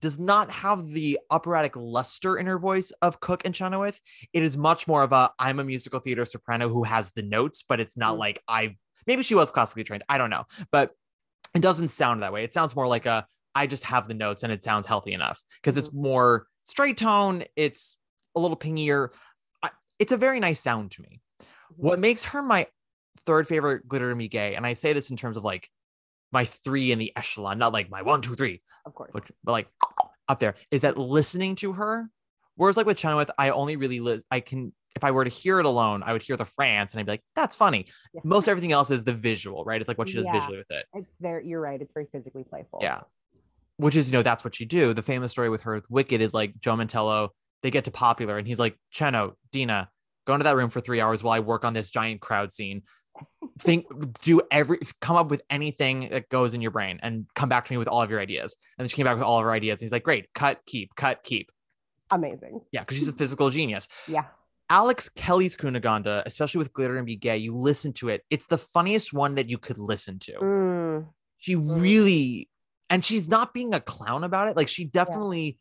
does 0.00 0.18
not 0.18 0.50
have 0.50 0.88
the 0.88 1.18
operatic 1.30 1.72
luster 1.74 2.36
in 2.36 2.46
her 2.46 2.58
voice 2.58 2.92
of 3.02 3.18
Cook 3.20 3.44
and 3.44 3.54
Chenoweth. 3.54 4.00
It 4.32 4.42
is 4.42 4.56
much 4.56 4.86
more 4.86 5.02
of 5.02 5.12
a 5.12 5.30
I'm 5.38 5.58
a 5.58 5.64
musical 5.64 6.00
theater 6.00 6.24
soprano 6.24 6.68
who 6.68 6.84
has 6.84 7.12
the 7.12 7.22
notes, 7.22 7.64
but 7.66 7.80
it's 7.80 7.96
not 7.96 8.14
Mm. 8.14 8.18
like 8.18 8.42
I 8.46 8.76
maybe 9.06 9.22
she 9.22 9.34
was 9.34 9.50
classically 9.50 9.84
trained. 9.84 10.04
I 10.08 10.18
don't 10.18 10.30
know, 10.30 10.44
but 10.70 10.92
it 11.56 11.62
doesn't 11.62 11.88
sound 11.88 12.22
that 12.22 12.32
way. 12.32 12.44
It 12.44 12.52
sounds 12.52 12.76
more 12.76 12.86
like 12.86 13.06
a 13.06 13.26
I 13.54 13.66
just 13.66 13.84
have 13.84 14.06
the 14.06 14.14
notes 14.14 14.42
and 14.42 14.52
it 14.52 14.62
sounds 14.62 14.86
healthy 14.86 15.14
enough 15.14 15.42
because 15.62 15.76
it's 15.76 15.88
mm-hmm. 15.88 16.02
more 16.02 16.46
straight 16.64 16.98
tone. 16.98 17.44
It's 17.56 17.96
a 18.36 18.40
little 18.40 18.56
pingier. 18.56 19.08
I, 19.62 19.70
it's 19.98 20.12
a 20.12 20.18
very 20.18 20.40
nice 20.40 20.60
sound 20.60 20.90
to 20.92 21.02
me. 21.02 21.20
Mm-hmm. 21.40 21.82
What 21.86 21.98
makes 21.98 22.26
her 22.26 22.42
my 22.42 22.66
third 23.24 23.48
favorite 23.48 23.88
glitter 23.88 24.10
to 24.10 24.14
me 24.14 24.28
gay, 24.28 24.54
and 24.54 24.66
I 24.66 24.74
say 24.74 24.92
this 24.92 25.10
in 25.10 25.16
terms 25.16 25.36
of 25.36 25.44
like 25.44 25.70
my 26.32 26.44
three 26.44 26.92
in 26.92 26.98
the 26.98 27.12
echelon, 27.16 27.58
not 27.58 27.72
like 27.72 27.90
my 27.90 28.02
one, 28.02 28.20
two, 28.20 28.34
three, 28.34 28.60
Of 28.84 28.94
course. 28.94 29.10
but, 29.14 29.24
but 29.42 29.52
like 29.52 29.68
up 30.28 30.38
there, 30.38 30.54
is 30.70 30.82
that 30.82 30.98
listening 30.98 31.54
to 31.56 31.72
her. 31.72 32.10
Whereas 32.56 32.76
like 32.76 32.86
with 32.86 32.98
Chenoweth, 32.98 33.30
I 33.38 33.50
only 33.50 33.76
really 33.76 34.00
li- 34.00 34.22
I 34.30 34.40
can 34.40 34.72
if 34.96 35.04
I 35.04 35.10
were 35.10 35.24
to 35.24 35.30
hear 35.30 35.60
it 35.60 35.66
alone, 35.66 36.02
I 36.04 36.12
would 36.12 36.22
hear 36.22 36.36
the 36.36 36.46
France 36.46 36.94
and 36.94 37.00
I'd 37.00 37.06
be 37.06 37.12
like, 37.12 37.22
that's 37.36 37.54
funny. 37.54 37.86
Yeah. 38.14 38.22
Most 38.24 38.48
everything 38.48 38.72
else 38.72 38.90
is 38.90 39.04
the 39.04 39.12
visual, 39.12 39.62
right? 39.64 39.80
It's 39.80 39.88
like 39.88 39.98
what 39.98 40.08
she 40.08 40.16
does 40.16 40.24
Yeah. 40.24 40.32
visually 40.32 40.56
with 40.56 40.70
it. 40.70 40.86
It's 40.94 41.14
very, 41.20 41.46
you're 41.46 41.60
right. 41.60 41.80
It's 41.80 41.92
very 41.92 42.06
physically 42.10 42.44
playful. 42.44 42.80
Yeah. 42.82 43.02
Which 43.76 43.94
is, 43.94 44.08
you 44.08 44.14
know, 44.14 44.22
that's 44.22 44.42
what 44.42 44.58
you 44.58 44.64
do. 44.64 44.94
The 44.94 45.02
famous 45.02 45.30
story 45.30 45.50
with 45.50 45.62
her 45.62 45.74
with 45.74 45.90
Wicked 45.90 46.22
is 46.22 46.32
like 46.32 46.58
Joe 46.58 46.74
Mantello, 46.74 47.28
they 47.62 47.70
get 47.70 47.84
to 47.84 47.90
popular 47.90 48.38
and 48.38 48.48
he's 48.48 48.58
like, 48.58 48.78
Cheno, 48.90 49.34
Dina, 49.52 49.90
go 50.26 50.32
into 50.34 50.44
that 50.44 50.56
room 50.56 50.70
for 50.70 50.80
three 50.80 51.00
hours 51.00 51.22
while 51.22 51.34
I 51.34 51.40
work 51.40 51.64
on 51.64 51.74
this 51.74 51.90
giant 51.90 52.22
crowd 52.22 52.52
scene. 52.52 52.82
Think, 53.60 53.86
do 54.22 54.40
every, 54.50 54.78
come 55.02 55.16
up 55.16 55.28
with 55.28 55.42
anything 55.50 56.08
that 56.10 56.28
goes 56.30 56.54
in 56.54 56.62
your 56.62 56.70
brain 56.70 57.00
and 57.02 57.26
come 57.34 57.48
back 57.48 57.66
to 57.66 57.72
me 57.72 57.76
with 57.76 57.88
all 57.88 58.02
of 58.02 58.10
your 58.10 58.20
ideas. 58.20 58.56
And 58.78 58.84
then 58.84 58.88
she 58.88 58.96
came 58.96 59.04
back 59.04 59.14
with 59.14 59.24
all 59.24 59.38
of 59.38 59.44
her 59.44 59.52
ideas. 59.52 59.74
And 59.74 59.82
he's 59.82 59.92
like, 59.92 60.02
great, 60.02 60.32
cut, 60.34 60.60
keep, 60.66 60.94
cut, 60.94 61.22
keep. 61.22 61.50
Amazing. 62.10 62.60
Yeah, 62.72 62.80
because 62.80 62.98
she's 62.98 63.08
a 63.08 63.12
physical 63.12 63.50
genius. 63.50 63.88
Yeah. 64.06 64.24
Alex 64.68 65.08
Kelly's 65.08 65.56
Cunegonde, 65.56 66.22
especially 66.26 66.58
with 66.58 66.72
Glitter 66.72 66.96
and 66.96 67.06
Be 67.06 67.16
Gay, 67.16 67.36
you 67.38 67.56
listen 67.56 67.92
to 67.94 68.08
it. 68.08 68.24
It's 68.30 68.46
the 68.46 68.58
funniest 68.58 69.12
one 69.12 69.36
that 69.36 69.48
you 69.48 69.58
could 69.58 69.78
listen 69.78 70.18
to. 70.20 70.32
Mm. 70.32 71.06
She 71.38 71.54
really, 71.54 72.48
and 72.90 73.04
she's 73.04 73.28
not 73.28 73.54
being 73.54 73.74
a 73.74 73.80
clown 73.80 74.24
about 74.24 74.48
it. 74.48 74.56
Like 74.56 74.68
she 74.68 74.84
definitely 74.84 75.58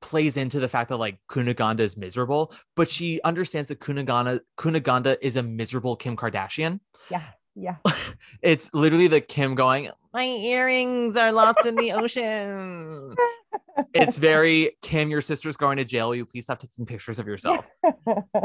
plays 0.00 0.36
into 0.36 0.58
the 0.58 0.68
fact 0.68 0.90
that 0.90 0.96
like 0.96 1.18
Cunegonde 1.30 1.80
is 1.80 1.96
miserable, 1.96 2.52
but 2.74 2.90
she 2.90 3.20
understands 3.22 3.68
that 3.68 3.80
Cunegonde 3.80 4.40
Cunegonde 4.58 5.16
is 5.22 5.36
a 5.36 5.42
miserable 5.42 5.96
Kim 5.96 6.16
Kardashian. 6.16 6.80
Yeah. 7.10 7.24
Yeah. 7.54 7.76
It's 8.42 8.70
literally 8.74 9.06
the 9.06 9.20
Kim 9.20 9.54
going, 9.54 9.88
"My 10.12 10.24
earrings 10.24 11.16
are 11.16 11.30
lost 11.30 11.64
in 11.64 11.76
the 11.76 11.92
ocean." 11.92 13.14
it's 13.94 14.16
very 14.16 14.76
Kim, 14.82 15.10
your 15.10 15.20
sister's 15.20 15.56
going 15.56 15.76
to 15.78 15.84
jail. 15.84 16.08
Will 16.08 16.16
you 16.16 16.26
please 16.26 16.44
stop 16.44 16.58
taking 16.58 16.86
pictures 16.86 17.18
of 17.18 17.26
yourself? 17.26 17.68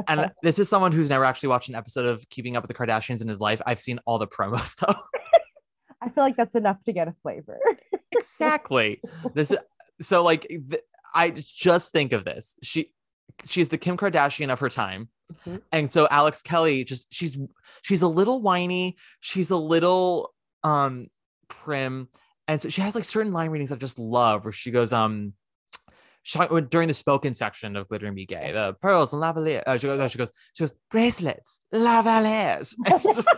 and 0.07 0.31
this 0.43 0.59
is 0.59 0.69
someone 0.69 0.91
who's 0.91 1.09
never 1.09 1.25
actually 1.25 1.49
watched 1.49 1.69
an 1.69 1.75
episode 1.75 2.05
of 2.05 2.27
Keeping 2.29 2.55
Up 2.57 2.63
with 2.63 2.69
the 2.69 2.73
Kardashians 2.75 3.21
in 3.21 3.27
his 3.27 3.39
life. 3.39 3.61
I've 3.65 3.79
seen 3.79 3.99
all 4.05 4.19
the 4.19 4.27
promos 4.27 4.75
though. 4.75 4.93
I 6.01 6.09
feel 6.09 6.23
like 6.23 6.37
that's 6.37 6.55
enough 6.55 6.77
to 6.85 6.93
get 6.93 7.07
a 7.07 7.15
flavor. 7.23 7.59
exactly. 8.11 9.01
This 9.33 9.51
is 9.51 9.57
so 10.01 10.23
like 10.23 10.47
th- 10.47 10.83
I 11.15 11.31
just 11.31 11.91
think 11.91 12.13
of 12.13 12.23
this. 12.23 12.55
She 12.63 12.91
she's 13.45 13.69
the 13.69 13.77
Kim 13.77 13.97
Kardashian 13.97 14.51
of 14.51 14.59
her 14.59 14.69
time. 14.69 15.09
Mhm. 15.45 15.61
And 15.71 15.91
so 15.91 16.07
Alex 16.09 16.41
Kelly 16.41 16.83
just 16.83 17.13
she's 17.13 17.37
she's 17.81 18.01
a 18.01 18.07
little 18.07 18.41
whiny, 18.41 18.95
she's 19.19 19.49
a 19.49 19.57
little 19.57 20.33
um 20.63 21.07
prim 21.49 22.09
and 22.47 22.61
so 22.61 22.69
she 22.69 22.81
has 22.81 22.95
like 22.95 23.03
certain 23.03 23.33
line 23.33 23.49
readings 23.49 23.71
I 23.71 23.75
just 23.75 23.99
love 23.99 24.45
where 24.45 24.51
she 24.51 24.71
goes 24.71 24.93
um 24.93 25.33
she, 26.27 26.39
during 26.69 26.89
the 26.89 26.93
spoken 26.93 27.33
section 27.33 27.77
of 27.77 27.87
Glitter 27.87 28.05
and 28.05 28.15
Be 28.15 28.25
Gay, 28.25 28.51
the 28.51 28.73
pearls 28.81 29.13
and 29.13 29.21
lavalier. 29.23 29.63
Uh, 29.65 29.77
she 29.77 29.87
goes, 29.87 30.11
she 30.11 30.17
goes, 30.17 30.29
she 30.55 30.63
goes, 30.63 30.73
bracelets, 30.91 31.61
lavaliers. 31.73 32.75
Just- 32.85 33.33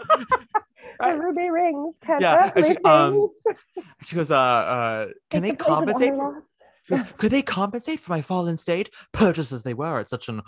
ruby 1.19 1.51
rings. 1.51 1.95
Can 2.03 2.19
Yeah, 2.19 2.51
she- 2.63 2.77
um, 2.77 3.29
she 4.03 4.15
goes, 4.15 4.31
uh, 4.31 4.35
uh, 4.37 5.07
can 5.29 5.43
they 5.43 5.49
Take 5.49 5.59
the 5.59 5.65
place 5.65 5.69
of 5.69 5.85
compensate? 5.85 6.15
For, 6.15 6.97
goes, 6.97 7.01
could 7.19 7.31
they 7.31 7.41
compensate 7.43 7.99
for 7.99 8.11
my 8.11 8.21
fallen 8.23 8.57
state? 8.57 8.89
Purchased 9.11 9.51
as 9.51 9.61
they 9.61 9.75
were 9.75 9.99
at 9.99 10.09
such 10.09 10.27
an 10.27 10.41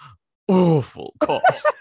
awful 0.48 1.14
cost. 1.20 1.72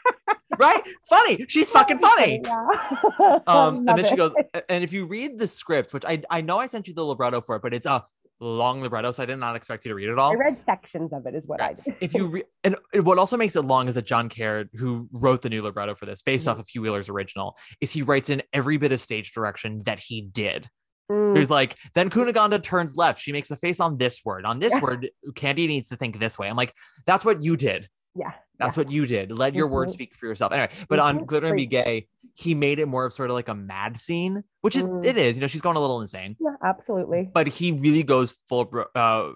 right? 0.67 0.81
Funny. 1.09 1.45
She's 1.49 1.71
fucking 1.71 1.99
funny. 1.99 2.43
Yeah. 2.51 3.39
Um, 3.47 3.79
and 3.89 3.99
then 3.99 4.05
she 4.05 4.17
goes, 4.17 4.33
and 4.69 4.83
if 4.85 4.93
you 4.93 5.07
read 5.07 5.39
the 5.39 5.47
script, 5.49 5.93
which 5.93 6.05
I 6.07 6.23
I 6.31 6.41
know 6.41 6.59
I 6.59 6.67
sent 6.67 6.89
you 6.89 6.95
the 6.95 7.05
libretto 7.05 7.41
for 7.41 7.57
it, 7.57 7.63
but 7.63 7.75
it's 7.75 7.87
a 7.87 8.05
long 8.41 8.81
libretto, 8.81 9.13
so 9.13 9.23
I 9.23 9.27
did 9.27 9.37
not 9.37 9.57
expect 9.57 9.85
you 9.85 9.91
to 9.91 9.95
read 9.95 10.09
it 10.09 10.19
all. 10.19 10.33
I 10.33 10.35
read 10.37 10.57
sections 10.65 11.13
of 11.13 11.27
it, 11.27 11.35
is 11.35 11.43
what 11.47 11.61
I 11.61 11.75
did. 11.75 11.95
If 12.01 12.15
you 12.15 12.27
re- 12.27 12.45
and 12.65 12.77
what 13.03 13.19
also 13.19 13.37
makes 13.37 13.55
it 13.57 13.63
long 13.63 13.89
is 13.89 13.95
that 13.97 14.07
John 14.07 14.29
Caird, 14.31 14.71
who 14.75 15.09
wrote 15.13 15.43
the 15.43 15.51
new 15.51 15.61
libretto 15.63 15.95
for 15.95 16.07
this, 16.07 16.23
based 16.23 16.47
Mhm. 16.47 16.53
off 16.53 16.59
of 16.59 16.67
Hugh 16.69 16.81
Wheeler's 16.83 17.09
original, 17.11 17.57
is 17.83 17.93
he 17.93 18.03
writes 18.03 18.31
in 18.31 18.43
every 18.55 18.79
bit 18.79 18.93
of 18.93 19.01
stage 19.01 19.33
direction 19.33 19.83
that 19.85 19.99
he 19.99 20.23
did. 20.23 20.69
Mm, 21.13 21.35
There's 21.35 21.51
like, 21.51 21.77
then 21.95 22.09
Cunegonde 22.09 22.63
turns 22.63 22.97
left. 22.97 23.21
She 23.21 23.33
makes 23.33 23.51
a 23.51 23.57
face 23.57 23.81
on 23.81 23.99
this 23.99 24.23
word. 24.25 24.47
On 24.47 24.59
this 24.59 24.73
Yeah. 24.73 24.81
word, 24.81 25.11
Candy 25.35 25.67
needs 25.67 25.89
to 25.91 25.97
think 25.97 26.19
this 26.19 26.39
way. 26.39 26.49
I'm 26.49 26.57
like, 26.57 26.73
that's 27.05 27.25
what 27.25 27.43
you 27.43 27.57
did. 27.57 27.89
Yeah. 28.15 28.33
That's 28.59 28.77
what 28.77 28.91
you 28.91 29.07
did. 29.07 29.33
Let 29.39 29.55
your 29.55 29.67
words 29.69 29.93
Mhm. 29.93 29.95
speak 29.95 30.15
for 30.15 30.27
yourself. 30.27 30.53
Anyway, 30.53 30.69
but 30.91 30.99
on 30.99 31.21
Mhm. 31.21 31.27
Glitter 31.27 31.47
and 31.47 31.57
Be 31.57 31.65
Gay, 31.65 32.09
he 32.35 32.55
made 32.55 32.79
it 32.79 32.85
more 32.87 33.07
of 33.07 33.13
sort 33.15 33.31
of 33.31 33.35
like 33.35 33.49
a 33.49 33.55
mad 33.55 33.99
scene, 33.99 34.45
which 34.61 34.77
is 34.77 34.85
Mm. 34.85 35.03
it 35.05 35.17
is. 35.17 35.37
You 35.37 35.41
know, 35.41 35.47
she's 35.47 35.63
going 35.63 35.77
a 35.77 35.81
little 35.81 36.03
insane, 36.03 36.37
yeah. 36.39 36.51
Yeah, 36.51 36.69
absolutely. 36.69 37.31
but 37.33 37.47
he 37.47 37.73
really 37.73 38.03
goes 38.03 38.39
full 38.49 38.71
uh 38.95 39.31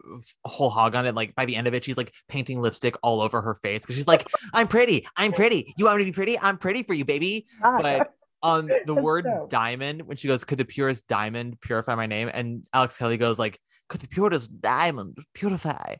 whole 0.44 0.68
hog 0.68 0.94
on 0.94 1.06
it. 1.06 1.14
Like 1.14 1.34
by 1.34 1.46
the 1.46 1.56
end 1.56 1.66
of 1.66 1.72
it, 1.74 1.84
she's 1.84 1.96
like 1.96 2.12
painting 2.28 2.60
lipstick 2.60 2.96
all 3.02 3.22
over 3.22 3.40
her 3.40 3.54
face 3.54 3.80
because 3.82 3.96
she's 3.96 4.06
like, 4.08 4.26
"I'm 4.52 4.68
pretty. 4.68 5.06
I'm 5.16 5.32
pretty. 5.32 5.72
You 5.78 5.86
want 5.86 5.96
me 5.98 6.04
to 6.04 6.10
be 6.10 6.14
pretty? 6.14 6.38
I'm 6.38 6.58
pretty 6.58 6.82
for 6.82 6.92
you, 6.92 7.06
baby." 7.06 7.46
Ah, 7.62 7.78
But 7.80 8.10
on 8.42 8.70
the 8.84 8.94
word 8.94 9.24
dope. 9.24 9.48
diamond, 9.48 10.02
when 10.02 10.18
she 10.18 10.28
goes, 10.28 10.44
"Could 10.44 10.58
the 10.58 10.66
purest 10.66 11.08
diamond 11.08 11.58
purify 11.62 11.94
my 11.94 12.06
name?" 12.06 12.28
and 12.34 12.64
Alex 12.74 12.98
Kelly 12.98 13.16
goes 13.16 13.38
like, 13.38 13.58
"Could 13.88 14.02
the 14.02 14.08
purest 14.08 14.60
diamond 14.60 15.16
purify 15.32 15.94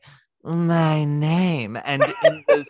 my 0.45 1.03
name?" 1.05 1.77
And 1.85 2.03
in 2.25 2.43
this 2.47 2.67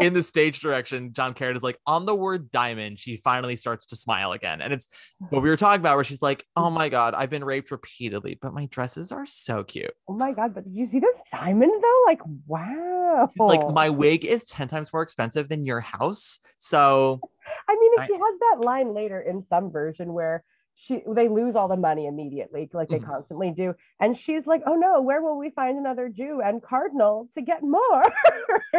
in 0.00 0.12
the 0.12 0.22
stage 0.22 0.60
direction, 0.60 1.12
John 1.12 1.32
Caird 1.34 1.56
is 1.56 1.62
like, 1.62 1.78
on 1.86 2.04
the 2.04 2.14
word 2.14 2.50
diamond, 2.50 2.98
she 2.98 3.16
finally 3.18 3.56
starts 3.56 3.86
to 3.86 3.96
smile 3.96 4.32
again. 4.32 4.60
And 4.60 4.72
it's 4.72 4.88
what 5.30 5.42
we 5.42 5.48
were 5.48 5.56
talking 5.56 5.80
about, 5.80 5.96
where 5.96 6.04
she's 6.04 6.20
like, 6.22 6.44
oh 6.56 6.68
my 6.70 6.88
God, 6.88 7.14
I've 7.14 7.30
been 7.30 7.44
raped 7.44 7.70
repeatedly, 7.70 8.38
but 8.42 8.52
my 8.52 8.66
dresses 8.66 9.12
are 9.12 9.24
so 9.26 9.62
cute. 9.64 9.92
oh 10.08 10.14
my 10.14 10.32
god! 10.32 10.54
But 10.54 10.64
did 10.64 10.74
you 10.74 10.88
see 10.90 10.98
this 10.98 11.20
diamond 11.32 11.72
though? 11.82 12.02
Like, 12.06 12.20
wow. 12.46 13.30
Like, 13.38 13.68
my 13.70 13.90
wig 13.90 14.24
is 14.24 14.44
10 14.46 14.66
times 14.68 14.92
more 14.92 15.02
expensive 15.02 15.48
than 15.48 15.64
your 15.64 15.80
house. 15.80 16.40
So, 16.58 17.20
I 17.68 17.76
mean, 17.78 17.92
I- 18.00 18.06
she 18.06 18.12
has 18.12 18.20
that 18.40 18.64
line 18.64 18.92
later 18.92 19.20
in 19.20 19.42
some 19.48 19.70
version 19.70 20.12
where 20.12 20.42
she 20.76 21.02
they 21.06 21.28
lose 21.28 21.54
all 21.56 21.68
the 21.68 21.76
money 21.76 22.06
immediately, 22.06 22.68
like 22.72 22.88
they 22.88 22.98
Mhm. 22.98 23.06
constantly 23.06 23.50
do, 23.50 23.74
and 24.00 24.18
she's 24.18 24.46
like, 24.46 24.62
"Oh 24.66 24.74
no, 24.74 25.00
where 25.00 25.22
will 25.22 25.38
we 25.38 25.50
find 25.50 25.78
another 25.78 26.08
Jew 26.08 26.40
and 26.44 26.62
cardinal 26.62 27.28
to 27.36 27.42
get 27.42 27.62
more?" 27.62 28.02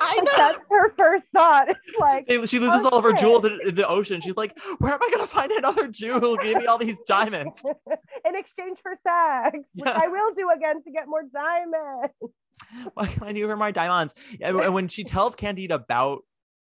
I 0.00 0.16
know. 0.20 0.30
that's 0.36 0.58
her 0.70 0.94
first 0.96 1.26
thought. 1.34 1.68
It's 1.84 1.98
like, 1.98 2.26
She 2.46 2.58
loses 2.60 2.84
all 2.86 2.98
of 2.98 3.04
her 3.04 3.12
jewels 3.12 3.44
in, 3.44 3.58
in 3.66 3.74
the 3.74 3.86
ocean. 3.88 4.20
She's 4.20 4.36
like, 4.36 4.56
where 4.78 4.92
am 4.92 5.00
I 5.02 5.10
going 5.12 5.26
to 5.26 5.34
find 5.34 5.50
another 5.50 5.88
Jew 5.88 6.20
who'll 6.20 6.36
give 6.36 6.56
me 6.58 6.66
all 6.66 6.78
these 6.78 7.00
diamonds? 7.08 7.64
in 8.24 8.36
exchange 8.36 8.78
for 8.80 8.92
sex, 9.02 9.58
which 9.74 9.88
I 9.88 10.06
will 10.06 10.34
do 10.34 10.50
again 10.54 10.82
to 10.84 10.90
get 10.92 11.08
more 11.08 11.22
diamonds. 11.24 12.14
Why 12.94 13.06
can 13.06 13.24
I 13.24 13.32
do 13.32 13.48
her 13.48 13.56
my 13.56 13.72
diamonds? 13.72 14.14
And, 14.40 14.56
and 14.58 14.72
when 14.72 14.86
she 14.86 15.02
tells 15.02 15.34
Candide 15.34 15.72
about 15.72 16.22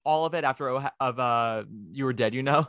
all 0.04 0.24
of 0.24 0.34
it 0.34 0.44
after 0.44 0.68
of 0.70 1.18
uh 1.18 1.64
you 1.90 2.04
were 2.04 2.12
dead, 2.12 2.32
you 2.32 2.44
know, 2.44 2.68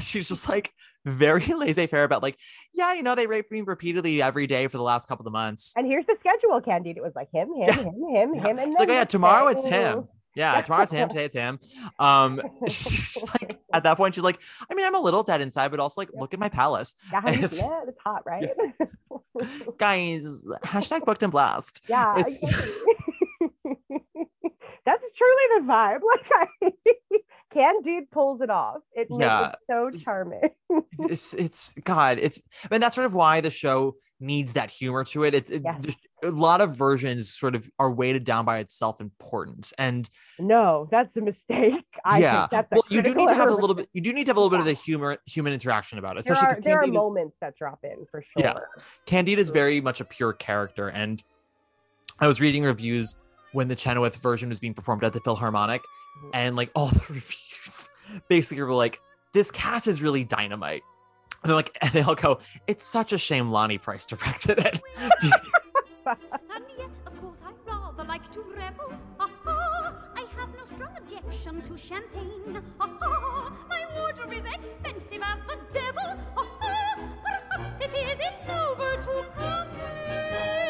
she's 0.00 0.28
just 0.28 0.48
like 0.48 0.72
very 1.04 1.44
laissez-faire 1.54 2.04
about 2.04 2.22
like, 2.22 2.38
yeah, 2.74 2.94
you 2.94 3.02
know, 3.02 3.14
they 3.14 3.26
raped 3.26 3.50
me 3.52 3.60
repeatedly 3.62 4.20
every 4.22 4.46
day 4.46 4.66
for 4.68 4.76
the 4.76 4.82
last 4.82 5.08
couple 5.08 5.26
of 5.26 5.32
months. 5.32 5.72
And 5.76 5.86
here's 5.86 6.06
the 6.06 6.16
schedule, 6.20 6.60
Candide. 6.60 6.96
It 6.96 7.02
was 7.02 7.12
like 7.14 7.28
him, 7.32 7.48
him, 7.54 7.64
Yeah. 7.66 7.72
him, 7.74 7.86
him, 7.94 8.34
Yeah. 8.34 8.48
him, 8.48 8.58
and 8.58 8.72
like, 8.74 8.88
oh 8.88 8.92
yeah, 8.92 9.04
tomorrow 9.04 9.48
it's 9.48 9.64
him. 9.64 10.08
Yeah, 10.36 10.54
Yeah. 10.56 10.60
tomorrow's 10.62 10.90
him, 10.90 11.08
today 11.08 11.24
it's 11.24 11.34
him. 11.34 11.58
Um 11.98 12.40
she's 12.68 13.24
like 13.40 13.58
at 13.72 13.84
that 13.84 13.96
point, 13.96 14.14
she's 14.14 14.24
like, 14.24 14.40
I 14.70 14.74
mean, 14.74 14.84
I'm 14.86 14.94
a 14.94 15.00
little 15.00 15.22
dead 15.22 15.40
inside, 15.40 15.70
but 15.70 15.80
also 15.80 16.00
like, 16.00 16.10
look 16.12 16.34
at 16.34 16.40
my 16.40 16.48
palace. 16.48 16.94
Yeah, 17.12 17.28
It's- 17.30 17.58
yeah, 17.58 17.80
it's 17.88 17.98
hot, 18.04 18.22
right? 18.26 18.50
Guys, 19.78 20.22
hashtag 20.64 21.04
booked 21.06 21.22
and 21.22 21.32
blast. 21.32 21.82
yeah, 21.88 22.14
that's 24.86 25.04
truly 25.16 25.46
the 25.56 25.62
vibe. 25.66 26.00
Like, 26.02 26.26
I, 26.32 26.72
Candide 27.52 28.10
pulls 28.12 28.40
it 28.40 28.50
off. 28.50 28.78
It 28.94 29.08
Yeah. 29.10 29.52
so 29.68 29.90
charming. 29.90 30.40
it's 31.08 31.34
it's 31.34 31.74
god 31.84 32.18
it's 32.18 32.40
I 32.64 32.68
mean 32.70 32.80
that's 32.80 32.94
sort 32.94 33.06
of 33.06 33.14
why 33.14 33.40
the 33.40 33.50
show 33.50 33.96
needs 34.22 34.52
that 34.52 34.70
humor 34.70 35.02
to 35.02 35.24
it 35.24 35.34
it's 35.34 35.50
it, 35.50 35.62
there's 35.62 35.96
a 36.22 36.28
lot 36.30 36.60
of 36.60 36.76
versions 36.76 37.34
sort 37.34 37.54
of 37.54 37.70
are 37.78 37.90
weighted 37.90 38.22
down 38.22 38.44
by 38.44 38.58
its 38.58 38.78
self-importance 38.78 39.72
and 39.78 40.10
no, 40.38 40.86
that's 40.90 41.16
a 41.16 41.20
mistake. 41.22 41.86
I 42.04 42.18
yeah 42.18 42.40
think 42.40 42.50
that's 42.50 42.72
a 42.72 42.74
well 42.74 42.84
you 42.90 43.00
do 43.02 43.14
need 43.14 43.28
to 43.28 43.34
have 43.34 43.48
a 43.48 43.54
little 43.54 43.74
bit 43.74 43.88
you 43.94 44.02
do 44.02 44.12
need 44.12 44.24
to 44.24 44.30
have 44.30 44.36
a 44.36 44.40
little 44.40 44.50
bit 44.50 44.60
of 44.60 44.66
the 44.66 44.74
humor 44.74 45.16
human 45.26 45.52
interaction 45.54 45.98
about 45.98 46.18
it 46.18 46.24
There 46.24 46.36
are, 46.36 46.42
because 46.48 46.60
there 46.60 46.80
are 46.82 46.86
moments 46.86 47.36
that 47.40 47.56
drop 47.56 47.78
in 47.82 48.04
for 48.10 48.22
sure. 48.22 48.44
Yeah. 48.44 48.58
candide 49.06 49.38
is 49.38 49.50
very 49.50 49.80
much 49.80 50.00
a 50.00 50.04
pure 50.04 50.34
character 50.34 50.88
and 50.88 51.22
i 52.20 52.26
was 52.26 52.40
reading 52.40 52.62
reviews 52.62 53.14
when 53.52 53.68
the 53.68 53.76
chenoweth 53.76 54.16
version 54.16 54.48
was 54.48 54.58
being 54.58 54.74
performed 54.74 55.04
at 55.04 55.12
the 55.12 55.20
philharmonic 55.20 55.80
Mhm. 56.24 56.30
and 56.34 56.56
like 56.56 56.70
all 56.74 56.88
the 56.98 57.00
reviews 57.08 57.88
basically 58.28 58.62
were 58.62 58.72
like 58.72 59.00
this 59.32 59.50
cast 59.50 59.86
is 59.86 60.02
really 60.02 60.24
dynamite 60.24 60.82
and 61.42 61.48
they're 61.50 61.56
like 61.56 61.76
and 61.82 61.90
they 61.92 62.02
all 62.02 62.14
go 62.16 62.38
it's 62.66 62.84
such 62.86 63.12
a 63.12 63.18
shame 63.18 63.50
Lonny 63.50 63.78
Price 63.78 64.04
directed 64.06 64.58
it 64.58 64.80
And 66.06 66.64
yet, 66.78 66.98
of 67.06 67.20
course, 67.20 67.42
I 67.46 67.52
rather 67.70 68.04
like 68.04 68.30
to 68.32 68.40
revel. 68.56 68.92
Ha-ha! 69.18 69.94
I 70.16 70.24
have 70.36 70.48
no 70.56 70.64
strong 70.64 70.96
objection 70.96 71.60
to 71.62 71.76
champagne. 71.78 72.60
Ha-ha! 72.78 73.52
My 73.68 73.86
wardrobe 73.96 74.32
is 74.32 74.44
expensive 74.46 75.20
as 75.22 75.40
the 75.44 75.58
devil. 75.70 76.18
Ha-ha! 76.36 76.96
Perhaps 77.52 77.80
it 77.80 77.92
is 77.94 78.18
ignoble 78.18 78.96
to 79.06 79.24
complain. 79.36 80.69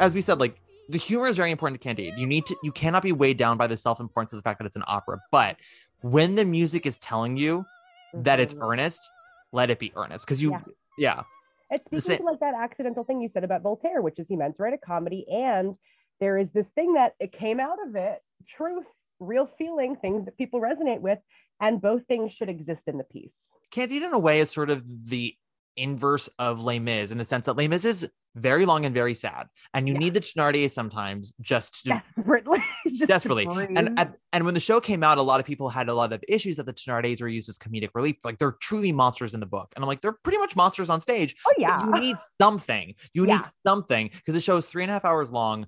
As 0.00 0.14
we 0.14 0.20
said, 0.20 0.40
like 0.40 0.60
the 0.88 0.98
humor 0.98 1.28
is 1.28 1.36
very 1.36 1.50
important 1.50 1.80
to 1.80 1.84
Candide. 1.84 2.18
You 2.18 2.26
need 2.26 2.46
to, 2.46 2.56
you 2.62 2.72
cannot 2.72 3.02
be 3.02 3.12
weighed 3.12 3.36
down 3.36 3.56
by 3.56 3.66
the 3.66 3.76
self-importance 3.76 4.32
of 4.32 4.38
the 4.38 4.42
fact 4.42 4.58
that 4.58 4.66
it's 4.66 4.76
an 4.76 4.84
opera. 4.86 5.20
But 5.30 5.56
when 6.02 6.34
the 6.34 6.44
music 6.44 6.86
is 6.86 6.98
telling 6.98 7.36
you 7.36 7.64
that 8.12 8.40
it's 8.40 8.54
Mhm. 8.54 8.70
earnest, 8.70 9.10
let 9.52 9.70
it 9.70 9.78
be 9.78 9.92
earnest. 9.96 10.26
Because 10.26 10.42
you, 10.42 10.50
Yeah. 10.50 10.60
yeah. 10.98 11.22
It's 11.70 11.84
speaking 12.04 12.24
to 12.24 12.30
like 12.30 12.40
that 12.40 12.54
accidental 12.54 13.04
thing 13.04 13.20
you 13.20 13.30
said 13.32 13.44
about 13.44 13.62
Voltaire, 13.62 14.02
which 14.02 14.18
is 14.18 14.26
he 14.28 14.36
meant 14.36 14.56
to 14.56 14.62
write 14.62 14.74
a 14.74 14.78
comedy, 14.78 15.26
and 15.28 15.76
there 16.20 16.38
is 16.38 16.48
this 16.52 16.66
thing 16.74 16.94
that 16.94 17.14
it 17.18 17.32
came 17.32 17.58
out 17.58 17.78
of 17.86 17.96
it, 17.96 18.22
truth, 18.46 18.84
real 19.18 19.46
feeling, 19.58 19.96
things 19.96 20.26
that 20.26 20.36
people 20.36 20.60
resonate 20.60 21.00
with, 21.00 21.18
and 21.60 21.80
both 21.80 22.06
things 22.06 22.32
should 22.32 22.48
exist 22.48 22.82
in 22.86 22.98
the 22.98 23.04
piece. 23.04 23.32
Candide, 23.70 24.02
in 24.02 24.12
a 24.12 24.18
way, 24.18 24.38
is 24.40 24.50
sort 24.50 24.70
of 24.70 25.08
the 25.08 25.36
inverse 25.76 26.28
of 26.38 26.62
Les 26.62 26.78
Mis 26.78 27.10
in 27.10 27.18
the 27.18 27.24
sense 27.24 27.46
that 27.46 27.56
Les 27.56 27.68
Mis 27.68 27.84
is 27.84 28.08
very 28.36 28.66
long 28.66 28.84
and 28.84 28.92
very 28.94 29.14
sad, 29.14 29.46
and 29.74 29.86
you 29.86 29.94
Yeah. 29.94 30.00
need 30.00 30.14
the 30.14 30.20
Thénardier 30.20 30.68
sometimes 30.70 31.32
just 31.40 31.84
to 31.84 32.02
Desperately, 32.16 32.58
just 32.94 33.06
desperately. 33.06 33.46
And 33.76 33.96
at, 33.98 34.16
and 34.32 34.44
when 34.44 34.54
the 34.54 34.60
show 34.60 34.80
came 34.80 35.04
out, 35.04 35.18
a 35.18 35.22
lot 35.22 35.38
of 35.38 35.46
people 35.46 35.68
had 35.68 35.88
a 35.88 35.94
lot 35.94 36.12
of 36.12 36.22
issues 36.28 36.56
that 36.56 36.66
the 36.66 36.72
Thénardiers 36.74 37.20
were 37.20 37.28
used 37.28 37.48
as 37.48 37.58
comedic 37.58 37.90
relief. 37.94 38.16
Like 38.24 38.38
they're 38.38 38.56
truly 38.60 38.90
monsters 38.90 39.34
in 39.34 39.40
the 39.40 39.46
book, 39.46 39.72
and 39.76 39.84
I'm 39.84 39.88
like, 39.88 40.00
they're 40.00 40.18
pretty 40.24 40.38
much 40.38 40.56
monsters 40.56 40.90
on 40.90 41.00
stage. 41.00 41.36
oh 41.46 41.52
yeah, 41.58 41.84
you 41.86 41.92
need 42.00 42.16
something. 42.40 42.94
You 43.12 43.26
Yeah. 43.26 43.36
need 43.36 43.42
something 43.66 44.08
because 44.12 44.34
the 44.34 44.40
show 44.40 44.56
is 44.56 44.68
three 44.68 44.82
and 44.82 44.90
a 44.90 44.94
half 44.94 45.04
hours 45.04 45.30
long. 45.30 45.66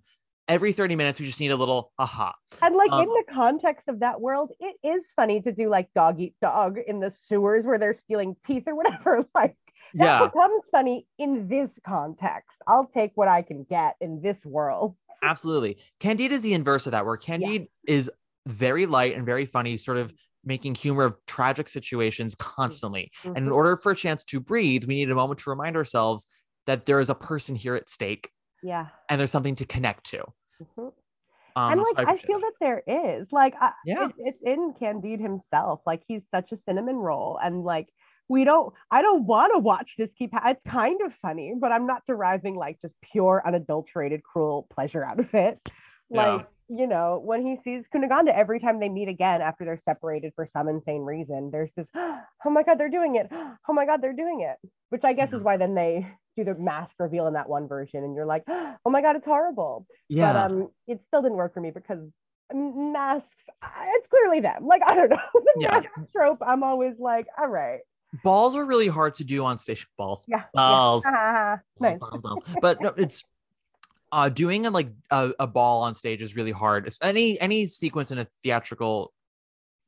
Every 0.48 0.72
30 0.72 0.94
minutes, 0.94 1.18
we 1.18 1.26
just 1.26 1.40
need 1.40 1.50
a 1.50 1.56
little 1.56 1.92
aha. 1.98 2.32
and 2.62 2.76
like 2.76 2.92
um, 2.92 3.02
in 3.02 3.08
the 3.08 3.24
context 3.32 3.88
of 3.88 3.98
that 4.00 4.20
world, 4.20 4.52
it 4.60 4.76
is 4.86 5.02
funny 5.16 5.40
to 5.42 5.50
do 5.50 5.68
like 5.68 5.88
dog 5.94 6.20
eat 6.20 6.34
dog 6.40 6.78
in 6.86 7.00
the 7.00 7.12
sewers 7.28 7.64
where 7.64 7.78
they're 7.80 7.98
stealing 8.04 8.36
teeth 8.46 8.62
or 8.66 8.74
whatever. 8.76 9.24
Like 9.34 9.56
That 9.94 10.18
Yeah, 10.18 10.18
becomes 10.18 10.62
funny 10.70 11.06
in 11.18 11.48
this 11.48 11.70
context. 11.86 12.56
I'll 12.66 12.86
take 12.88 13.12
what 13.14 13.28
I 13.28 13.42
can 13.42 13.64
get 13.64 13.96
in 14.00 14.20
this 14.20 14.44
world. 14.44 14.96
absolutely. 15.22 15.78
Candide 16.00 16.32
is 16.32 16.42
the 16.42 16.54
inverse 16.54 16.86
of 16.86 16.92
that, 16.92 17.04
where 17.06 17.16
Candide 17.16 17.68
is 17.86 18.10
very 18.46 18.86
light 18.86 19.14
and 19.14 19.24
very 19.26 19.46
funny, 19.46 19.76
sort 19.76 19.96
of 19.98 20.14
making 20.44 20.74
humor 20.74 21.04
of 21.04 21.16
tragic 21.26 21.68
situations 21.68 22.34
constantly. 22.36 23.10
And 23.34 23.46
in 23.46 23.50
Mhm. 23.50 23.52
order 23.52 23.76
for 23.76 23.92
a 23.92 23.96
chance 23.96 24.22
to 24.24 24.40
breathe, 24.40 24.84
we 24.84 24.94
need 24.94 25.10
a 25.10 25.14
moment 25.14 25.40
to 25.40 25.50
remind 25.50 25.76
ourselves 25.76 26.26
that 26.66 26.86
there 26.86 27.00
is 27.00 27.10
a 27.10 27.14
person 27.14 27.56
here 27.56 27.74
at 27.74 27.88
stake 27.90 28.30
Yeah. 28.62 28.88
and 29.08 29.20
there's 29.20 29.30
something 29.32 29.56
to 29.56 29.66
connect 29.66 30.04
to. 30.06 30.24
Mhm. 30.62 30.92
Um, 31.56 31.74
and 31.74 31.84
so 31.84 31.96
like 31.96 32.08
I, 32.08 32.18
feel 32.18 32.40
that. 32.40 32.42
that 32.42 32.54
there 32.60 32.82
is 32.86 33.28
like 33.32 33.54
I, 33.60 33.72
Yeah. 33.84 34.08
it's, 34.08 34.14
it's 34.18 34.42
in 34.44 34.74
Candide 34.78 35.20
himself. 35.20 35.82
Like 35.86 36.02
he's 36.08 36.22
such 36.34 36.52
a 36.52 36.58
cinnamon 36.68 36.96
roll, 36.96 37.38
and 37.42 37.64
like 37.64 37.88
we 38.28 38.44
don't. 38.44 38.72
I 38.90 39.02
don't 39.02 39.24
want 39.26 39.52
to 39.54 39.58
watch 39.58 39.94
this 39.98 40.10
keep. 40.18 40.32
Ha- 40.32 40.50
it's 40.50 40.62
kind 40.66 41.00
of 41.02 41.12
funny, 41.22 41.54
but 41.58 41.72
I'm 41.72 41.86
not 41.86 42.02
deriving 42.06 42.56
like 42.56 42.78
just 42.82 42.94
pure 43.12 43.42
unadulterated 43.46 44.22
cruel 44.22 44.66
pleasure 44.72 45.04
out 45.04 45.20
of 45.20 45.32
it. 45.34 45.72
Yeah. 46.10 46.34
Like 46.34 46.46
you 46.68 46.86
know 46.88 47.20
when 47.24 47.46
he 47.46 47.58
sees 47.62 47.84
Cunegonde 47.94 48.28
every 48.34 48.58
time 48.58 48.80
they 48.80 48.88
meet 48.88 49.08
again 49.08 49.40
after 49.40 49.64
they're 49.64 49.80
separated 49.84 50.32
for 50.34 50.48
some 50.52 50.68
insane 50.68 51.02
reason, 51.02 51.50
there's 51.50 51.70
this. 51.76 51.86
Oh 52.44 52.50
my 52.50 52.62
god, 52.62 52.78
they're 52.78 52.90
doing 52.90 53.16
it. 53.16 53.28
Oh 53.68 53.72
my 53.72 53.86
god, 53.86 54.00
they're 54.02 54.12
doing 54.12 54.40
it. 54.42 54.56
Which 54.90 55.02
I 55.04 55.12
guess 55.14 55.32
is 55.32 55.42
why 55.42 55.56
then 55.56 55.74
they 55.74 56.06
do 56.36 56.44
the 56.44 56.54
mask 56.54 56.92
reveal 57.00 57.26
in 57.26 57.32
that 57.34 57.48
one 57.48 57.66
version, 57.66 58.04
and 58.04 58.14
you're 58.14 58.26
like, 58.26 58.44
oh 58.48 58.76
my 58.90 59.02
god, 59.02 59.16
it's 59.16 59.24
horrible 59.24 59.86
Yeah. 60.08 60.32
but 60.32 60.52
um 60.52 60.68
it 60.86 61.00
still 61.08 61.22
didn't 61.22 61.38
work 61.38 61.54
for 61.54 61.60
me 61.60 61.70
because 61.72 61.98
masks 62.54 63.28
it's 63.92 64.06
clearly 64.08 64.38
them 64.40 64.64
like 64.66 64.80
i 64.86 64.94
don't 64.94 65.10
know 65.10 65.16
the 65.34 65.52
Yeah. 65.58 65.70
mask 65.80 65.88
trope 66.12 66.38
i'm 66.46 66.62
always 66.62 66.94
like 66.98 67.26
all 67.36 67.48
right 67.48 67.80
balls 68.22 68.56
are 68.56 68.64
really 68.64 68.88
hard 68.88 69.14
to 69.14 69.24
do 69.24 69.44
on 69.44 69.58
station 69.58 69.88
balls. 69.96 70.24
yeah 70.28 70.44
Balls. 70.54 71.04
yeah. 71.04 71.58
nice. 71.80 71.98
Balls, 71.98 72.20
balls, 72.20 72.42
balls. 72.44 72.56
But 72.60 72.80
no, 72.80 72.92
it's 72.96 73.24
uh 74.12 74.28
doing 74.28 74.66
a 74.66 74.70
like 74.70 74.90
a, 75.10 75.32
a 75.38 75.46
ball 75.46 75.82
on 75.82 75.94
stage 75.94 76.22
is 76.22 76.36
really 76.36 76.52
hard. 76.52 76.88
Any 77.02 77.40
any 77.40 77.66
sequence 77.66 78.10
in 78.10 78.18
a 78.18 78.26
theatrical 78.42 79.12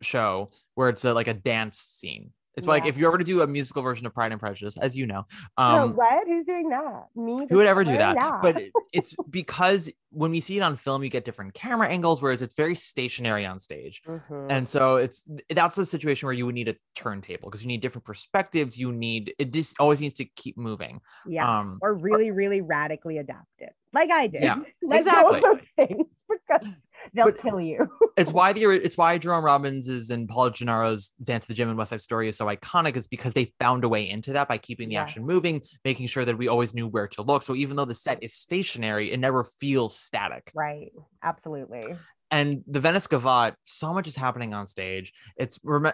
show 0.02 0.50
where 0.74 0.88
it's 0.88 1.04
a, 1.04 1.12
like 1.12 1.28
a 1.28 1.34
dance 1.34 1.78
scene. 1.78 2.32
It's 2.58 2.66
like 2.66 2.86
if 2.86 2.98
you 2.98 3.06
ever 3.06 3.18
to 3.18 3.24
do 3.24 3.40
a 3.42 3.46
musical 3.46 3.82
version 3.82 4.06
of 4.06 4.12
Pride 4.12 4.32
and 4.32 4.40
Prejudice, 4.40 4.76
as 4.78 4.96
you 4.96 5.06
know, 5.06 5.24
No, 5.58 5.64
um, 5.64 5.92
what 5.94 6.26
who's 6.26 6.44
doing 6.44 6.68
that 6.70 7.04
me 7.16 7.46
who 7.48 7.56
would 7.56 7.66
ever 7.66 7.84
do 7.84 7.96
that? 7.96 8.16
yeah. 8.16 8.38
But 8.42 8.62
it's 8.92 9.14
because 9.30 9.90
when 10.10 10.30
we 10.30 10.40
see 10.40 10.56
it 10.56 10.62
on 10.62 10.76
film, 10.76 11.02
you 11.04 11.10
get 11.10 11.24
different 11.24 11.54
camera 11.54 11.88
angles, 11.88 12.20
whereas 12.22 12.40
it's 12.42 12.54
very 12.54 12.74
stationary 12.74 13.44
on 13.46 13.58
stage. 13.58 14.02
Mhm. 14.06 14.46
And 14.50 14.68
so 14.68 14.96
it's 14.96 15.24
that's 15.50 15.76
the 15.76 15.86
situation 15.86 16.26
where 16.26 16.32
you 16.34 16.46
would 16.46 16.54
need 16.54 16.68
a 16.68 16.76
turntable 16.94 17.48
because 17.48 17.62
you 17.62 17.68
need 17.68 17.80
different 17.80 18.04
perspectives. 18.04 18.78
You 18.78 18.92
need 18.92 19.34
it 19.38 19.52
just 19.52 19.76
always 19.80 20.00
needs 20.00 20.14
to 20.14 20.24
keep 20.24 20.56
moving. 20.58 21.00
yeah 21.26 21.58
Um, 21.60 21.78
or 21.80 21.94
really 21.94 22.30
really 22.30 22.60
radically 22.60 23.18
adapt 23.18 23.46
it 23.58 23.72
like 23.92 24.10
i 24.10 24.26
did 24.26 24.42
Yeah, 24.42 24.56
like 24.82 24.98
exactly. 25.00 25.40
things 25.76 26.06
because 26.28 26.66
they'll 27.14 27.26
But- 27.26 27.40
kill 27.42 27.60
you 27.60 27.88
it's 28.16 28.32
why 28.32 28.52
the 28.54 28.64
it's 28.64 28.96
why 28.96 29.18
Jerome 29.18 29.44
Robbins's 29.44 30.10
and 30.10 30.28
Paul 30.28 30.50
Gennaro's 30.50 31.10
Dance 31.22 31.44
to 31.44 31.48
the 31.48 31.54
Gym 31.54 31.68
and 31.68 31.78
West 31.78 31.90
Side 31.90 32.00
Story 32.00 32.28
is 32.28 32.36
so 32.36 32.46
iconic 32.46 32.96
is 32.96 33.06
because 33.06 33.32
they 33.32 33.52
found 33.60 33.84
a 33.84 33.88
way 33.88 34.08
into 34.08 34.32
that 34.34 34.48
by 34.48 34.58
keeping 34.58 34.88
the 34.88 34.94
Yeah. 34.94 35.02
action 35.02 35.24
moving, 35.24 35.62
making 35.84 36.06
sure 36.08 36.24
that 36.24 36.36
we 36.36 36.48
always 36.48 36.74
knew 36.74 36.86
where 36.88 37.08
to 37.08 37.22
look. 37.22 37.42
So 37.42 37.54
even 37.54 37.76
though 37.76 37.84
the 37.84 37.94
set 37.94 38.22
is 38.22 38.34
stationary, 38.34 39.12
it 39.12 39.18
never 39.20 39.44
feels 39.44 39.96
static. 39.96 40.50
right 40.54 40.90
absolutely 41.22 41.84
And 42.30 42.62
the 42.66 42.80
Venice 42.80 43.06
Gavotte, 43.06 43.54
so 43.62 43.92
much 43.94 44.06
is 44.06 44.14
happening 44.16 44.52
on 44.54 44.66
stage. 44.66 45.12
It's 45.36 45.58
rem- 45.64 45.92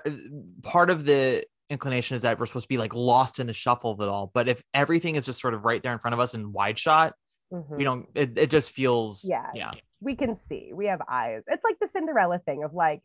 part 0.63 0.91
of 0.91 1.05
the 1.05 1.45
inclination 1.71 2.17
is 2.17 2.23
that 2.23 2.39
we're 2.39 2.47
supposed 2.47 2.65
to 2.65 2.69
be 2.69 2.79
like 2.79 2.95
lost 2.95 3.39
in 3.39 3.47
the 3.47 3.53
shuffle 3.55 3.93
of 3.93 4.01
it 4.01 4.09
all. 4.09 4.31
But 4.35 4.49
if 4.49 4.63
everything 4.75 5.17
is 5.17 5.27
just 5.27 5.41
sort 5.41 5.55
of 5.55 5.65
right 5.65 5.83
there 5.83 5.93
in 5.93 5.99
front 5.99 6.15
of 6.15 6.21
us 6.21 6.35
in 6.35 6.53
wide 6.53 6.79
shot, 6.79 7.15
Mhm. 7.53 7.77
we 7.77 7.85
don't. 7.85 8.07
It, 8.15 8.37
it 8.39 8.51
just 8.51 8.73
feels. 8.73 9.25
Yeah. 9.25 9.51
Yeah. 9.55 9.71
We 10.05 10.17
can 10.17 10.37
see 10.49 10.73
we 10.75 10.87
have 10.87 11.01
eyes. 11.09 11.43
It's 11.49 11.65
like 11.65 11.79
the 11.81 11.89
cinderella 11.93 12.39
thing 12.41 12.65
of 12.65 12.75
like 12.75 13.01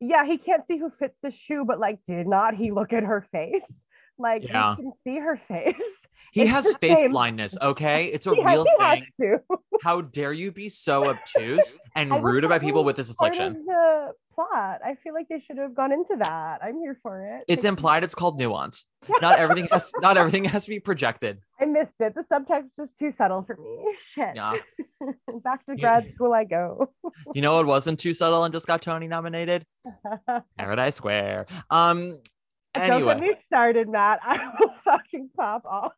yeah 0.00 0.26
he 0.26 0.38
can't 0.38 0.66
see 0.68 0.78
who 0.78 0.90
fits 0.98 1.16
the 1.22 1.32
shoe 1.32 1.64
but 1.66 1.80
like 1.80 1.98
did 2.08 2.26
not 2.26 2.54
he 2.54 2.70
look 2.72 2.92
at 2.92 3.04
her 3.04 3.26
face 3.32 3.64
like 4.18 4.44
Yeah. 4.48 4.76
he 4.76 4.82
can 4.82 4.92
see 5.04 5.18
her 5.18 5.40
face 5.48 5.74
He 6.32 6.42
It's 6.42 6.50
has 6.50 6.76
face 6.78 7.00
same. 7.00 7.12
blindness. 7.12 7.56
Okay, 7.62 8.06
it's 8.06 8.26
a 8.26 8.34
He 8.34 8.44
real 8.44 8.66
has 8.78 8.98
thing. 8.98 9.06
to. 9.20 9.38
How 9.82 10.00
dare 10.02 10.32
you 10.32 10.52
be 10.52 10.68
so 10.68 11.08
obtuse 11.08 11.78
and 11.94 12.22
rude 12.22 12.44
about 12.44 12.60
people 12.60 12.84
with 12.84 12.96
this 12.96 13.08
affliction? 13.10 13.64
the 13.66 14.12
plot 14.34 14.80
i 14.84 14.94
feel 15.02 15.14
like 15.14 15.26
they 15.30 15.42
should 15.46 15.56
have 15.56 15.74
gone 15.74 15.90
into 15.92 16.14
that 16.22 16.58
i'm 16.62 16.78
here 16.80 16.98
for 17.02 17.24
it 17.24 17.44
It's 17.48 17.64
Like, 17.64 17.70
implied. 17.70 18.04
It's 18.04 18.14
called 18.14 18.38
nuance. 18.38 18.84
Not 19.22 19.38
everything 19.38 19.66
has. 19.72 19.90
Not 20.02 20.18
everything 20.18 20.44
has 20.44 20.64
to 20.64 20.68
be 20.70 20.78
projected. 20.78 21.38
i 21.58 21.64
missed 21.64 21.88
it 22.00 22.14
the 22.14 22.22
subtext 22.30 22.68
was 22.76 22.88
too 22.98 23.14
subtle 23.16 23.44
for 23.46 23.56
me 23.56 23.78
shit 24.14 24.34
Yeah. 24.36 24.56
back 25.42 25.64
to 25.64 25.72
You- 25.72 25.78
grad 25.78 26.12
school 26.14 26.34
i 26.34 26.44
go 26.44 26.90
You 27.34 27.40
know 27.40 27.60
it 27.60 27.66
wasn't 27.66 27.98
too 27.98 28.12
subtle 28.12 28.44
and 28.44 28.52
just 28.52 28.66
got 28.66 28.82
Tony 28.82 29.08
nominated? 29.08 29.64
Paradise 30.58 30.96
Square. 30.96 31.46
Um. 31.70 32.18
Don't 32.78 33.04
get 33.06 33.20
me 33.20 33.34
started, 33.46 33.88
Matt. 33.88 34.20
I 34.24 34.36
will 34.60 34.74
fucking 34.84 35.30
pop 35.36 35.64
off. 35.64 35.92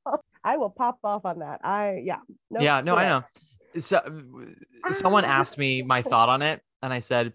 I 0.44 0.56
will 0.56 0.70
pop 0.70 0.98
off 1.04 1.24
on 1.24 1.40
that. 1.40 1.60
I 1.64 2.02
yeah. 2.04 2.18
Nope, 2.50 2.62
yeah. 2.62 2.80
No, 2.80 2.96
I 2.96 3.04
know. 3.06 3.24
So, 3.78 4.00
someone 4.92 5.24
asked 5.24 5.58
me 5.58 5.82
my 5.82 6.02
thought 6.02 6.28
on 6.28 6.42
it, 6.42 6.62
and 6.82 6.92
I 6.92 7.00
said, 7.00 7.32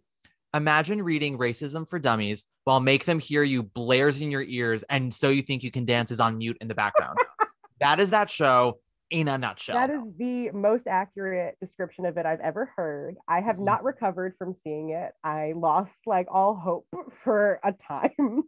"Imagine 0.54 1.02
reading 1.04 1.38
Racism 1.38 1.88
for 1.88 2.00
Dummies 2.00 2.46
while 2.64 2.80
Make 2.80 3.06
Them 3.06 3.20
Hear 3.20 3.44
You 3.44 3.64
blares 3.64 4.20
in 4.22 4.32
your 4.32 4.42
ears, 4.44 4.84
and 4.84 5.14
so 5.14 5.30
you 5.30 5.42
think 5.42 5.64
you 5.64 5.72
can 5.72 5.86
dance 5.86 6.10
is 6.12 6.20
on 6.20 6.38
mute 6.38 6.58
in 6.60 6.68
the 6.68 6.76
background." 6.76 7.18
that 7.80 8.00
is 8.00 8.10
that 8.10 8.30
show 8.30 8.80
in 9.10 9.28
a 9.28 9.38
nutshell. 9.38 9.76
That 9.76 9.92
is 9.92 10.02
the 10.18 10.50
most 10.52 10.88
accurate 10.88 11.56
description 11.62 12.06
of 12.08 12.18
it 12.18 12.26
I've 12.26 12.40
ever 12.40 12.72
heard. 12.76 13.16
I 13.28 13.42
have 13.42 13.58
Mhm. 13.58 13.66
not 13.66 13.84
recovered 13.84 14.34
from 14.40 14.56
seeing 14.64 14.90
it. 14.90 15.14
I 15.24 15.54
lost 15.56 15.92
like 16.08 16.26
all 16.32 16.56
hope 16.56 16.88
for 17.24 17.60
a 17.64 17.74
time. 17.88 18.44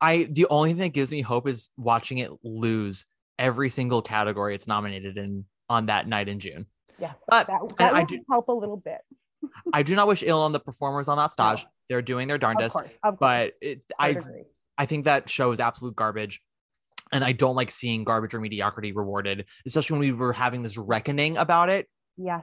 I 0.00 0.28
the 0.30 0.46
only 0.50 0.70
thing 0.70 0.82
that 0.82 0.92
gives 0.92 1.10
me 1.10 1.22
hope 1.22 1.48
is 1.48 1.70
watching 1.76 2.18
it 2.18 2.30
lose 2.42 3.06
every 3.38 3.68
single 3.68 4.02
category 4.02 4.54
it's 4.54 4.66
nominated 4.66 5.16
in 5.16 5.44
on 5.68 5.86
that 5.86 6.06
night 6.06 6.28
in 6.28 6.38
June. 6.40 6.66
Yeah, 6.98 7.12
But 7.28 7.46
that, 7.48 7.60
that 7.78 7.94
I 7.94 8.04
do 8.04 8.20
help 8.30 8.48
a 8.48 8.52
little 8.52 8.76
bit. 8.76 9.00
I 9.72 9.82
do 9.82 9.94
not 9.94 10.08
wish 10.08 10.22
ill 10.22 10.40
on 10.40 10.52
the 10.52 10.60
performers 10.60 11.08
on 11.08 11.18
that 11.18 11.32
stage. 11.32 11.66
They're 11.88 12.02
doing 12.02 12.26
their 12.26 12.36
Of 12.36 12.42
course, 12.42 12.64
of 12.74 12.74
course. 13.02 13.16
but 13.20 13.52
it, 13.60 13.82
I 13.98 14.06
I 14.06 14.08
agree. 14.10 14.42
I 14.78 14.86
think 14.86 15.04
that 15.04 15.28
show 15.30 15.50
is 15.52 15.60
absolute 15.60 15.96
garbage. 15.96 16.40
And 17.12 17.22
I 17.22 17.32
don't 17.32 17.54
like 17.54 17.70
seeing 17.70 18.02
garbage 18.02 18.34
or 18.34 18.40
mediocrity 18.40 18.92
rewarded, 18.92 19.46
especially 19.64 19.98
when 19.98 20.08
we 20.08 20.12
were 20.12 20.32
having 20.32 20.62
this 20.62 20.76
reckoning 20.76 21.36
about 21.36 21.68
it. 21.68 21.86
Yes. 22.16 22.42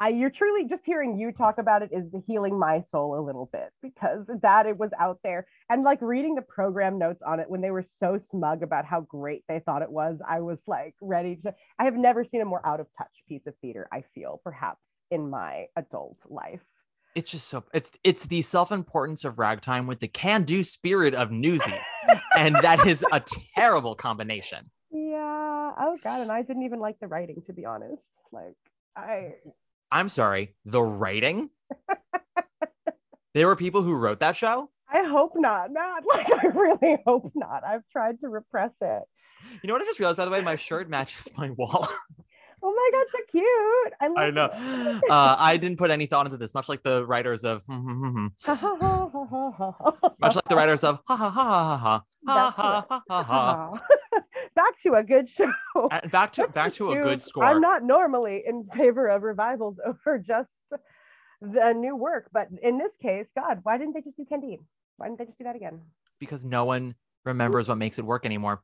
I, 0.00 0.10
you're 0.10 0.30
truly 0.30 0.68
just 0.68 0.82
hearing 0.84 1.18
you 1.18 1.32
talk 1.32 1.58
about 1.58 1.82
it 1.82 1.90
is 1.92 2.04
healing 2.26 2.58
my 2.58 2.84
soul 2.92 3.18
a 3.18 3.22
little 3.24 3.48
bit 3.52 3.70
because 3.82 4.26
that 4.42 4.66
it 4.66 4.78
was 4.78 4.90
out 4.98 5.18
there. 5.24 5.46
And 5.68 5.82
like 5.82 6.00
reading 6.00 6.34
the 6.34 6.42
program 6.42 6.98
notes 6.98 7.20
on 7.26 7.40
it 7.40 7.50
when 7.50 7.60
they 7.60 7.70
were 7.70 7.84
so 7.98 8.20
smug 8.30 8.62
about 8.62 8.84
how 8.84 9.00
great 9.00 9.44
they 9.48 9.60
thought 9.60 9.82
it 9.82 9.90
was 9.90 10.18
i 10.26 10.40
was 10.40 10.58
like 10.66 10.94
ready 11.00 11.36
to 11.36 11.54
i 11.78 11.84
have 11.84 11.94
never 11.94 12.24
seen 12.24 12.40
a 12.40 12.44
more 12.44 12.64
out 12.66 12.80
of 12.80 12.86
touch 12.96 13.10
piece 13.28 13.46
of 13.46 13.54
theater 13.60 13.88
i 13.92 14.02
feel 14.14 14.40
perhaps 14.44 14.80
in 15.10 15.28
my 15.28 15.66
adult 15.76 16.16
life. 16.28 16.60
It's 17.14 17.32
just 17.32 17.48
so 17.48 17.64
it's 17.72 17.90
it's 18.04 18.26
the 18.26 18.42
self-importance 18.42 19.24
of 19.24 19.38
ragtime 19.38 19.86
with 19.86 20.00
the 20.00 20.08
can-do 20.08 20.62
spirit 20.62 21.14
of 21.14 21.30
newsy. 21.32 21.74
and 22.36 22.54
that 22.56 22.86
is 22.86 23.04
a 23.12 23.22
terrible 23.56 23.94
combination. 23.94 24.70
yeah. 24.90 25.72
Oh 25.80 25.96
god. 26.04 26.20
And 26.20 26.30
i 26.30 26.42
didn't 26.42 26.62
even 26.62 26.78
like 26.78 26.98
the 27.00 27.08
writing 27.08 27.42
to 27.46 27.52
be 27.52 27.64
honest. 27.64 28.02
Like 28.30 28.54
i 28.96 29.32
I'm 29.90 30.08
sorry, 30.08 30.54
the 30.64 30.82
writing. 30.82 31.50
there 33.34 33.46
were 33.46 33.56
people 33.56 33.82
who 33.82 33.94
wrote 33.94 34.20
that 34.20 34.36
show. 34.36 34.70
i 34.90 35.02
hope 35.06 35.32
not 35.36 35.70
not 35.70 36.02
like 36.12 36.26
i 36.42 36.46
really 36.46 36.96
hope 37.06 37.30
not 37.34 37.62
i've 37.64 37.82
tried 37.92 38.18
to 38.20 38.28
repress 38.28 38.70
it 38.80 39.02
You 39.62 39.68
know 39.68 39.74
what 39.74 39.82
I 39.82 39.84
just 39.84 40.00
realized, 40.00 40.16
by 40.18 40.24
the 40.24 40.30
way? 40.32 40.40
My 40.42 40.56
shirt 40.56 40.88
matches 40.90 41.28
my 41.36 41.50
wall. 41.50 41.86
Oh 42.60 42.72
my 42.74 42.90
god, 42.92 43.06
so 43.12 43.18
cute! 43.30 43.92
I 44.00 44.08
love 44.08 44.18
I 44.18 44.30
know. 44.32 44.48
Uh, 45.08 45.36
I 45.38 45.56
didn't 45.58 45.78
put 45.78 45.92
any 45.92 46.06
thought 46.06 46.26
into 46.26 46.38
this, 46.38 46.54
much 46.54 46.68
like 46.68 46.82
the 46.82 47.06
writers 47.06 47.44
of, 47.44 47.62
much 47.68 48.32
like 50.34 50.48
the 50.48 50.56
writers 50.56 50.82
of, 50.82 50.98
ha 51.06 51.16
ha 51.16 51.30
ha 51.30 51.44
ha 51.44 51.78
ha 51.78 52.02
ha 52.26 52.50
ha 52.50 52.84
ha 52.88 53.00
ha 53.08 53.22
ha. 53.22 53.70
Back 54.58 54.74
to 54.84 54.94
a 54.94 55.04
good 55.04 55.28
show. 55.36 55.52
Uh, 55.90 56.00
Back 56.08 56.32
to 56.32 56.48
back 56.48 56.72
to 56.74 56.90
a 56.90 56.94
good 57.02 57.22
score. 57.22 57.44
I'm 57.44 57.60
not 57.60 57.82
normally 57.84 58.42
in 58.46 58.66
favor 58.76 59.06
of 59.08 59.22
revivals 59.22 59.76
over 59.86 60.18
just 60.18 60.48
the 61.40 61.72
new 61.72 61.94
work, 61.94 62.28
but 62.32 62.48
in 62.62 62.78
this 62.78 62.90
case, 63.00 63.26
God, 63.36 63.60
why 63.62 63.78
didn't 63.78 63.94
they 63.94 64.00
just 64.00 64.16
do 64.16 64.24
Candide? 64.28 64.58
Why 64.96 65.06
didn't 65.06 65.18
they 65.20 65.26
just 65.26 65.38
do 65.38 65.44
that 65.44 65.56
again? 65.56 65.80
because 66.20 66.44
no 66.44 66.64
one 66.64 66.96
remembers 67.24 67.68
what 67.68 67.78
makes 67.78 67.96
it 68.00 68.04
work 68.04 68.26
anymore. 68.26 68.60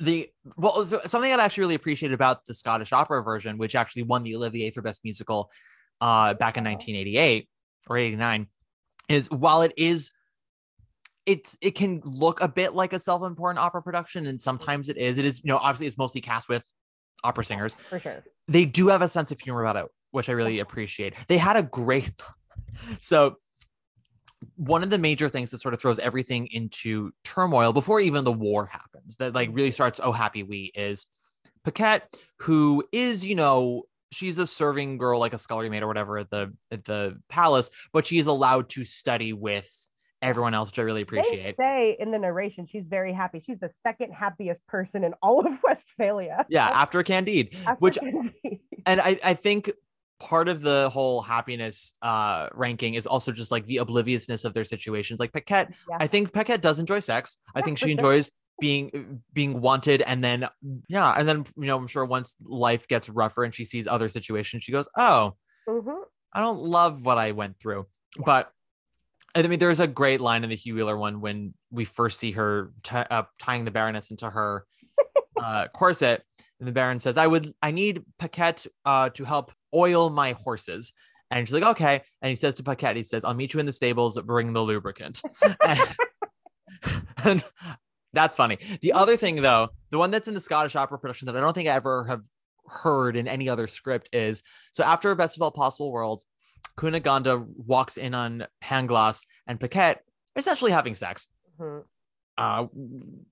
The 0.00 0.28
well, 0.56 0.84
so- 0.84 1.00
something 1.06 1.32
I'd 1.32 1.40
actually 1.40 1.62
really 1.62 1.74
appreciate 1.74 2.12
about 2.12 2.44
the 2.46 2.54
Scottish 2.54 2.92
opera 2.92 3.20
version, 3.24 3.58
which 3.58 3.74
actually 3.74 4.04
won 4.04 4.22
the 4.22 4.36
Olivier 4.36 4.70
for 4.70 4.80
Best 4.82 5.00
Musical 5.02 5.50
uh, 6.00 6.34
back 6.34 6.56
in 6.56 6.62
1988 6.62 7.48
or 7.90 7.96
89, 7.98 8.46
is 9.08 9.28
while 9.32 9.62
it 9.62 9.72
is 9.76 10.12
it's 11.28 11.56
it 11.60 11.72
can 11.72 12.00
look 12.04 12.40
a 12.40 12.48
bit 12.48 12.74
like 12.74 12.94
a 12.94 12.98
self-important 12.98 13.58
opera 13.58 13.82
production, 13.82 14.26
and 14.26 14.40
sometimes 14.40 14.88
it 14.88 14.96
is. 14.96 15.18
It 15.18 15.26
is, 15.26 15.40
you 15.44 15.48
know, 15.48 15.58
obviously 15.58 15.86
it's 15.86 15.98
mostly 15.98 16.22
cast 16.22 16.48
with 16.48 16.64
opera 17.22 17.44
singers. 17.44 17.74
For 17.74 18.00
sure. 18.00 18.24
They 18.48 18.64
do 18.64 18.88
have 18.88 19.02
a 19.02 19.08
sense 19.08 19.30
of 19.30 19.38
humor 19.38 19.60
about 19.60 19.76
it, 19.76 19.86
which 20.10 20.30
I 20.30 20.32
really 20.32 20.58
appreciate. 20.58 21.14
They 21.28 21.36
had 21.36 21.56
a 21.56 21.62
great 21.62 22.10
so 22.98 23.36
one 24.56 24.82
of 24.82 24.90
the 24.90 24.98
major 24.98 25.28
things 25.28 25.50
that 25.50 25.58
sort 25.58 25.74
of 25.74 25.80
throws 25.80 25.98
everything 25.98 26.46
into 26.52 27.10
turmoil 27.24 27.72
before 27.72 28.00
even 28.00 28.24
the 28.24 28.32
war 28.32 28.66
happens, 28.66 29.16
that 29.16 29.34
like 29.34 29.50
really 29.52 29.68
mm-hmm. 29.68 29.74
starts 29.74 30.00
oh 30.02 30.12
happy 30.12 30.42
we 30.42 30.72
is 30.74 31.06
Paquette, 31.64 32.14
who 32.38 32.82
is, 32.90 33.26
you 33.26 33.34
know, 33.34 33.82
she's 34.12 34.38
a 34.38 34.46
serving 34.46 34.96
girl, 34.96 35.20
like 35.20 35.34
a 35.34 35.38
scullery 35.38 35.68
maid 35.68 35.82
or 35.82 35.88
whatever 35.88 36.16
at 36.16 36.30
the 36.30 36.54
at 36.70 36.84
the 36.84 37.20
palace, 37.28 37.68
but 37.92 38.06
she 38.06 38.18
is 38.18 38.26
allowed 38.26 38.70
to 38.70 38.84
study 38.84 39.34
with 39.34 39.87
everyone 40.22 40.54
else, 40.54 40.68
which 40.70 40.78
I 40.78 40.82
really 40.82 41.02
appreciate. 41.02 41.56
They 41.56 41.62
say 41.62 41.96
in 42.00 42.10
the 42.10 42.18
narration 42.18 42.66
she's 42.70 42.84
very 42.88 43.12
happy. 43.12 43.42
She's 43.46 43.58
the 43.60 43.70
second 43.86 44.12
happiest 44.12 44.64
person 44.66 45.04
in 45.04 45.14
all 45.22 45.40
of 45.46 45.52
Westphalia. 45.62 46.46
Yeah, 46.48 46.68
after 46.68 47.02
Candide, 47.02 47.54
After 47.66 47.80
which 47.80 47.98
Candide. 47.98 48.58
and 48.86 49.00
I, 49.00 49.18
I 49.24 49.34
think 49.34 49.70
part 50.20 50.48
of 50.48 50.62
the 50.62 50.88
whole 50.90 51.22
happiness 51.22 51.94
uh 52.02 52.48
ranking 52.52 52.94
is 52.94 53.06
also 53.06 53.30
just 53.30 53.52
like 53.52 53.64
the 53.66 53.76
obliviousness 53.76 54.44
of 54.44 54.52
their 54.54 54.64
situations. 54.64 55.20
Like 55.20 55.32
Paquette, 55.32 55.72
Yeah. 55.88 55.98
I 56.00 56.06
think 56.08 56.32
Paquette 56.32 56.60
does 56.60 56.78
enjoy 56.80 56.98
sex. 57.00 57.38
I 57.54 57.62
think 57.62 57.78
she 57.78 57.92
enjoys 57.92 58.30
being 58.60 59.22
being 59.32 59.60
wanted 59.60 60.02
and 60.02 60.24
then 60.24 60.44
yeah 60.88 61.14
and 61.16 61.28
then 61.28 61.44
you 61.56 61.66
know 61.66 61.76
i'm 61.78 61.86
sure 61.86 62.04
once 62.04 62.34
life 62.42 62.88
gets 62.88 63.08
rougher 63.08 63.44
and 63.44 63.54
she 63.54 63.64
sees 63.64 63.86
other 63.86 64.08
situations 64.08 64.64
she 64.64 64.72
goes 64.72 64.88
oh 64.98 65.34
Mhm. 65.68 65.94
I 66.32 66.40
don't 66.40 66.58
love 66.62 67.04
what 67.04 67.18
I 67.18 67.30
went 67.32 67.60
through. 67.60 67.86
But 68.24 68.50
I 69.34 69.42
mean, 69.42 69.58
there's 69.58 69.80
a 69.80 69.86
great 69.86 70.20
line 70.20 70.44
in 70.44 70.50
the 70.50 70.56
Hugh 70.56 70.74
Wheeler 70.74 70.96
one 70.96 71.20
when 71.20 71.54
we 71.70 71.84
first 71.84 72.18
see 72.18 72.32
her 72.32 72.72
t- 72.82 72.96
uh, 72.96 73.24
tying 73.38 73.64
the 73.64 73.70
Baroness 73.70 74.10
into 74.10 74.28
her 74.28 74.64
uh, 75.42 75.68
corset, 75.68 76.22
and 76.58 76.68
the 76.68 76.72
Baron 76.72 76.98
says, 76.98 77.16
"I 77.16 77.26
would, 77.26 77.52
I 77.62 77.70
need 77.70 78.02
Paquette 78.18 78.66
uh, 78.84 79.10
to 79.10 79.24
help 79.24 79.52
oil 79.74 80.10
my 80.10 80.32
horses." 80.32 80.92
And 81.30 81.46
she's 81.46 81.54
like, 81.54 81.70
"Okay." 81.70 82.02
And 82.22 82.30
he 82.30 82.36
says 82.36 82.54
to 82.56 82.62
Paquette, 82.62 82.96
"He 82.96 83.04
says, 83.04 83.24
I'll 83.24 83.34
meet 83.34 83.54
you 83.54 83.60
in 83.60 83.66
the 83.66 83.72
stables. 83.72 84.18
Bring 84.20 84.52
the 84.52 84.62
lubricant." 84.62 85.20
and, 85.64 85.80
and 87.24 87.44
that's 88.12 88.34
funny. 88.34 88.58
The 88.80 88.92
other 88.92 89.16
thing, 89.16 89.36
though, 89.42 89.68
the 89.90 89.98
one 89.98 90.10
that's 90.10 90.28
in 90.28 90.34
the 90.34 90.40
Scottish 90.40 90.74
opera 90.74 90.98
production 90.98 91.26
that 91.26 91.36
I 91.36 91.40
don't 91.40 91.52
think 91.52 91.68
I 91.68 91.72
ever 91.72 92.04
have 92.04 92.22
heard 92.66 93.16
in 93.16 93.28
any 93.28 93.48
other 93.48 93.66
script 93.66 94.08
is 94.12 94.42
so 94.72 94.84
after 94.84 95.14
Best 95.14 95.36
of 95.36 95.42
All 95.42 95.50
Possible 95.50 95.90
Worlds, 95.90 96.24
Cunegonde 96.78 97.44
walks 97.56 97.96
in 97.96 98.14
on 98.14 98.46
Pangloss 98.62 99.26
and 99.46 99.58
Paquette 99.58 100.02
essentially 100.36 100.70
having 100.70 100.94
sex. 100.94 101.28
Mhm. 101.60 101.84
Uh, 102.36 102.66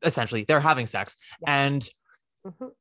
essentially, 0.03 0.45
they're 0.49 0.61
having 0.61 0.87
sex. 0.87 1.17
And 1.47 1.89
Mhm. 2.45 2.73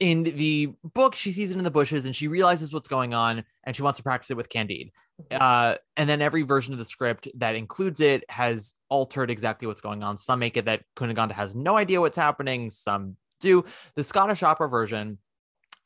in 0.00 0.22
the 0.24 0.72
book, 0.82 1.14
she 1.14 1.30
sees 1.30 1.50
it 1.52 1.58
in 1.58 1.64
the 1.64 1.70
bushes 1.70 2.06
and 2.06 2.16
she 2.16 2.26
realizes 2.26 2.72
what's 2.72 2.88
going 2.88 3.12
on 3.12 3.44
and 3.64 3.76
she 3.76 3.82
wants 3.82 3.98
to 3.98 4.02
practice 4.02 4.30
it 4.30 4.36
with 4.36 4.48
Candide. 4.48 4.90
Uh, 5.30 5.76
and 5.96 6.08
then 6.08 6.22
every 6.22 6.42
version 6.42 6.72
of 6.72 6.78
the 6.78 6.84
script 6.84 7.28
that 7.34 7.54
includes 7.54 8.00
it 8.00 8.24
has 8.30 8.74
altered 8.88 9.30
exactly 9.30 9.68
what's 9.68 9.80
going 9.82 10.02
on. 10.02 10.16
Some 10.16 10.38
make 10.38 10.56
it 10.56 10.64
that 10.64 10.82
Cunegonde 10.96 11.32
has 11.32 11.54
no 11.54 11.76
idea 11.76 12.00
what's 12.00 12.16
happening, 12.16 12.70
some 12.70 13.16
do. 13.40 13.64
The 13.94 14.04
Scottish 14.04 14.42
opera 14.42 14.68
version, 14.68 15.18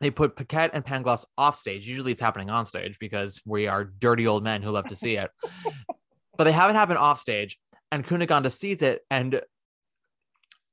they 0.01 0.11
put 0.11 0.37
Paquette 0.37 0.70
and 0.75 0.85
Pangloss 0.85 1.25
off 1.37 1.57
stage. 1.57 1.87
Usually 1.87 2.12
it's 2.12 2.20
happening 2.20 2.51
on 2.51 2.66
stage 2.66 2.99
because 2.99 3.43
we 3.45 3.66
are 3.66 3.85
dirty 3.85 4.27
old 4.27 4.45
men 4.45 4.62
who 4.62 4.70
love 4.70 4.87
to 4.87 4.97
see 4.97 5.16
it. 5.16 5.31
but 6.37 6.45
they 6.45 6.53
have 6.53 6.70
it 6.70 6.75
happen 6.75 6.97
off 6.97 7.19
stage, 7.19 7.59
and 7.91 8.07
Cunegonde 8.07 8.51
sees 8.53 8.83
it, 8.83 9.01
and 9.11 9.41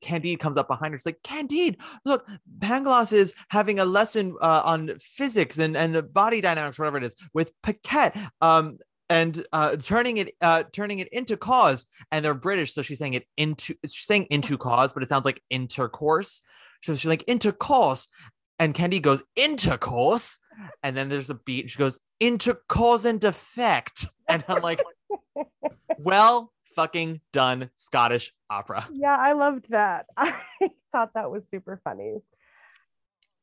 Candide 0.02 0.40
comes 0.40 0.58
up 0.58 0.68
behind 0.68 0.94
her. 0.94 1.00
She's 1.00 1.06
like, 1.06 1.24
Candide, 1.24 1.78
look, 2.06 2.28
Pangloss 2.60 3.12
is 3.12 3.34
having 3.50 3.80
a 3.80 3.86
lesson 3.86 4.36
uh, 4.42 4.62
on 4.64 4.92
physics 5.00 5.58
and, 5.58 5.76
and 5.76 6.14
body 6.14 6.42
dynamics, 6.42 6.78
whatever 6.78 6.98
it 6.98 7.04
is, 7.04 7.16
with 7.34 7.52
Paquette. 7.64 8.16
Um, 8.42 8.78
and 9.10 9.46
uh, 9.54 9.76
turning 9.76 10.18
it 10.18 10.32
uh, 10.42 10.64
turning 10.72 10.98
it 10.98 11.08
into 11.10 11.38
cause, 11.38 11.86
and 12.12 12.26
they're 12.26 12.34
British, 12.34 12.74
so 12.74 12.82
she's 12.82 12.98
saying 12.98 13.14
it 13.14 13.28
into 13.38 13.76
she's 13.84 14.08
saying 14.08 14.26
into 14.32 14.58
cause, 14.58 14.94
but 14.94 15.04
it 15.04 15.10
sounds 15.10 15.26
like 15.26 15.44
intercourse. 15.52 16.42
So 16.82 16.96
she's 16.96 17.06
like 17.06 17.24
intercourse, 17.28 18.10
and 18.60 18.74
Candy 18.74 19.00
goes 19.00 19.24
intercourse, 19.36 20.40
and 20.84 20.96
then 20.96 21.10
there's 21.10 21.30
a 21.30 21.36
beat. 21.36 21.62
And 21.62 21.72
she 21.72 21.78
goes 21.78 22.00
into 22.20 22.58
cause 22.68 23.06
and 23.06 23.24
effect, 23.24 24.08
and 24.28 24.44
I'm 24.48 24.62
like, 24.62 24.82
well, 26.00 26.52
fucking 26.76 27.22
done, 27.34 27.70
Scottish 27.76 28.34
opera. 28.50 28.88
Yeah, 28.94 29.16
I 29.18 29.34
loved 29.34 29.68
that. 29.70 30.06
I 30.18 30.34
thought 30.92 31.14
that 31.16 31.32
was 31.32 31.44
super 31.52 31.80
funny. 31.84 32.22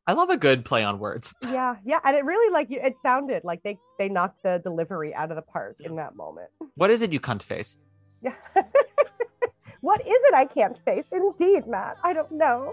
I 0.06 0.14
love 0.14 0.30
a 0.30 0.36
good 0.36 0.64
play 0.64 0.82
on 0.82 0.98
words. 0.98 1.34
Yeah, 1.42 1.76
yeah, 1.84 2.00
and 2.04 2.16
it 2.16 2.24
really 2.24 2.52
like. 2.52 2.68
It 2.70 2.94
sounded 3.02 3.44
like 3.44 3.62
they 3.62 3.78
they 3.98 4.08
knocked 4.08 4.42
the 4.42 4.60
delivery 4.62 5.14
out 5.14 5.30
of 5.30 5.36
the 5.36 5.42
park 5.42 5.76
in 5.80 5.96
that 5.96 6.16
moment. 6.16 6.48
What 6.76 6.90
is 6.90 7.02
it, 7.02 7.12
you 7.12 7.20
cunt 7.20 7.42
face? 7.42 7.78
Yeah. 8.22 8.34
what 9.80 10.00
is 10.00 10.06
it 10.08 10.34
I 10.34 10.46
can't 10.46 10.76
face? 10.84 11.04
Indeed, 11.12 11.66
Matt. 11.66 11.98
I 12.02 12.12
don't 12.12 12.32
know. 12.32 12.72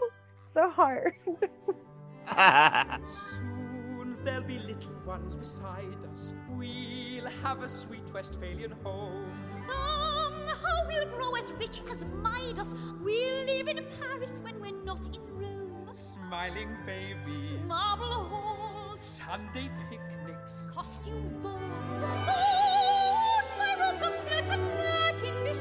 So 0.53 0.69
hard. 0.69 1.13
Soon 3.05 4.17
there'll 4.23 4.43
be 4.43 4.59
little 4.59 4.95
ones 5.05 5.35
beside 5.35 6.05
us. 6.11 6.33
We'll 6.49 7.29
have 7.43 7.61
a 7.63 7.69
sweet 7.69 8.13
Westphalian 8.13 8.71
home. 8.83 9.25
Somehow 9.41 10.87
we'll 10.87 11.09
grow 11.09 11.35
as 11.35 11.51
rich 11.59 11.81
as 11.91 12.05
Midas. 12.05 12.75
We'll 13.01 13.45
live 13.45 13.67
in 13.67 13.85
Paris 13.99 14.39
when 14.41 14.59
we're 14.61 14.83
not 14.85 15.05
in 15.07 15.21
Rome. 15.37 15.87
Smiling 15.91 16.77
babies, 16.85 17.67
Marble 17.67 18.05
halls, 18.05 18.99
Sunday 18.99 19.69
picnics. 19.89 20.67
costume 20.73 21.41
balls. 21.41 21.59
Won't 22.01 23.57
my 23.57 23.75
robes 23.81 24.03
of 24.03 24.13
silk 24.23 24.45
and 24.49 24.63
satin 24.63 25.43
be 25.43 25.53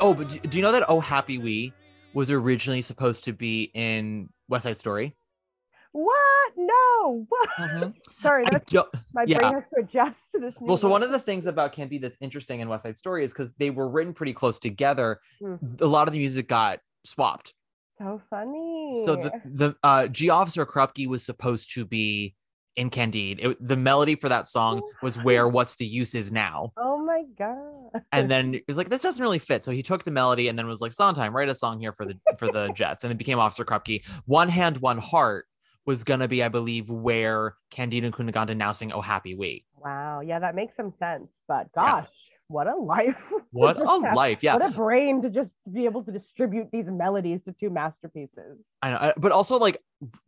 oh, 0.00 0.14
but 0.14 0.28
do, 0.50 0.56
you 0.56 0.62
know 0.62 0.72
that 0.72 0.84
Oh 0.88 1.00
Happy 1.00 1.38
We 1.38 1.72
was 2.14 2.30
originally 2.30 2.82
supposed 2.82 3.24
to 3.24 3.32
be 3.32 3.70
in 3.74 4.28
West 4.48 4.64
Side 4.64 4.76
Story? 4.76 5.14
What? 5.92 6.52
No. 6.56 7.26
What? 7.28 7.48
Mhm. 7.58 7.94
Sorry, 8.22 8.44
I 8.46 8.50
that's 8.50 8.72
don't- 8.72 8.88
my 9.12 9.24
yeah. 9.26 9.38
brain 9.38 9.54
has 9.54 9.62
to 9.74 9.80
adjust 9.80 10.16
to 10.34 10.40
this. 10.40 10.54
Well, 10.60 10.76
so 10.76 10.88
one 10.88 11.02
of 11.02 11.10
the 11.10 11.18
things 11.18 11.46
about 11.46 11.72
Candide 11.72 12.02
that's 12.02 12.16
interesting 12.20 12.60
in 12.60 12.68
West 12.68 12.84
Side 12.84 12.96
Story 12.96 13.24
is 13.24 13.32
because 13.32 13.52
they 13.58 13.70
were 13.70 13.88
written 13.88 14.12
pretty 14.12 14.32
close 14.32 14.58
together. 14.58 15.20
Mhm. 15.42 15.80
A 15.80 15.86
lot 15.86 16.06
of 16.08 16.12
the 16.12 16.20
music 16.20 16.48
got 16.48 16.80
swapped. 17.04 17.54
so 17.98 18.20
funny. 18.30 19.02
So 19.04 19.16
the 19.16 19.32
the 19.44 19.76
uh, 19.82 20.06
G 20.08 20.30
Officer 20.30 20.64
Krupke 20.64 21.06
was 21.06 21.24
supposed 21.24 21.74
to 21.74 21.84
be 21.84 22.34
in 22.76 22.90
Candide. 22.90 23.40
It, 23.40 23.66
the 23.66 23.76
melody 23.76 24.14
for 24.14 24.28
that 24.28 24.48
song 24.48 24.80
oh 24.82 24.92
was 25.02 25.16
where 25.22 25.48
"What's 25.48 25.76
the 25.76 25.86
Use" 25.86 26.14
is 26.14 26.30
now, 26.32 26.72
oh 26.76 26.98
my 26.98 27.22
god. 27.38 28.02
and 28.12 28.30
then 28.30 28.54
it 28.54 28.64
was 28.68 28.76
like 28.76 28.88
this 28.88 29.02
doesn't 29.02 29.22
really 29.22 29.38
fit. 29.38 29.64
So 29.64 29.70
he 29.70 29.82
took 29.82 30.04
the 30.04 30.10
melody 30.10 30.48
and 30.48 30.58
then 30.58 30.66
was 30.66 30.80
like, 30.80 30.92
"Sondheim, 30.92 31.34
write 31.34 31.48
a 31.48 31.54
song 31.54 31.80
here 31.80 31.92
for 31.92 32.04
the 32.04 32.18
for 32.38 32.46
the 32.48 32.70
Jets," 32.74 33.04
and 33.04 33.12
it 33.12 33.18
became 33.18 33.38
Officer 33.38 33.64
Krupke. 33.64 34.04
One 34.26 34.48
Hand, 34.48 34.78
One 34.78 34.98
Heart 34.98 35.46
was 35.86 36.04
gonna 36.04 36.28
be, 36.28 36.42
I 36.42 36.48
believe, 36.48 36.90
where 36.90 37.56
Candide 37.70 38.04
and 38.04 38.12
Cunegonde 38.14 38.56
now 38.56 38.72
sing 38.72 38.92
"Oh 38.92 39.00
Happy 39.00 39.34
We." 39.34 39.64
Wow. 39.78 40.20
Yeah, 40.20 40.38
that 40.38 40.54
makes 40.54 40.76
some 40.76 40.92
sense. 40.98 41.28
But 41.48 41.68
Yeah. 41.76 42.04
What 42.50 42.66
a 42.66 42.76
life. 42.76 43.16
What 43.52 43.80
a 43.80 43.88
have- 43.88 44.14
life, 44.14 44.44
yeah. 44.44 44.54
What 44.54 44.70
a 44.70 44.74
brain 44.76 45.22
to 45.22 45.28
just 45.28 45.50
be 45.72 45.84
able 45.84 46.04
to 46.04 46.12
distribute 46.12 46.68
these 46.70 46.84
melodies 46.86 47.40
to 47.46 47.54
two 47.58 47.68
masterpieces. 47.68 48.58
I 48.80 48.90
know, 48.90 48.96
I- 48.96 49.14
but 49.16 49.32
also 49.32 49.58
like 49.58 49.78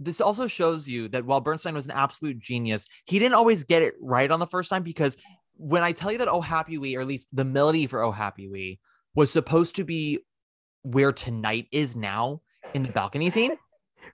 this 0.00 0.20
also 0.20 0.48
shows 0.48 0.88
you 0.88 1.06
that 1.10 1.24
while 1.24 1.40
Bernstein 1.40 1.74
was 1.74 1.84
an 1.84 1.92
absolute 1.92 2.40
genius, 2.40 2.88
he 3.04 3.20
didn't 3.20 3.34
always 3.34 3.62
get 3.62 3.82
it 3.82 3.94
right 4.00 4.28
on 4.28 4.40
the 4.40 4.46
first 4.48 4.70
time 4.70 4.82
because 4.82 5.16
when 5.56 5.84
I 5.84 5.92
tell 5.92 6.10
you 6.10 6.18
that 6.18 6.26
Oh 6.28 6.40
Happy 6.40 6.78
We, 6.78 6.96
or 6.96 7.00
at 7.02 7.06
least 7.06 7.28
the 7.32 7.44
melody 7.44 7.86
for 7.86 8.02
Oh 8.02 8.10
Happy 8.10 8.48
We, 8.48 8.80
was 9.14 9.30
supposed 9.30 9.76
to 9.76 9.84
be 9.84 10.18
where 10.82 11.12
tonight 11.12 11.68
is 11.70 11.94
now 11.94 12.40
in 12.74 12.82
the 12.82 12.88
balcony 12.90 13.30
scene, 13.30 13.52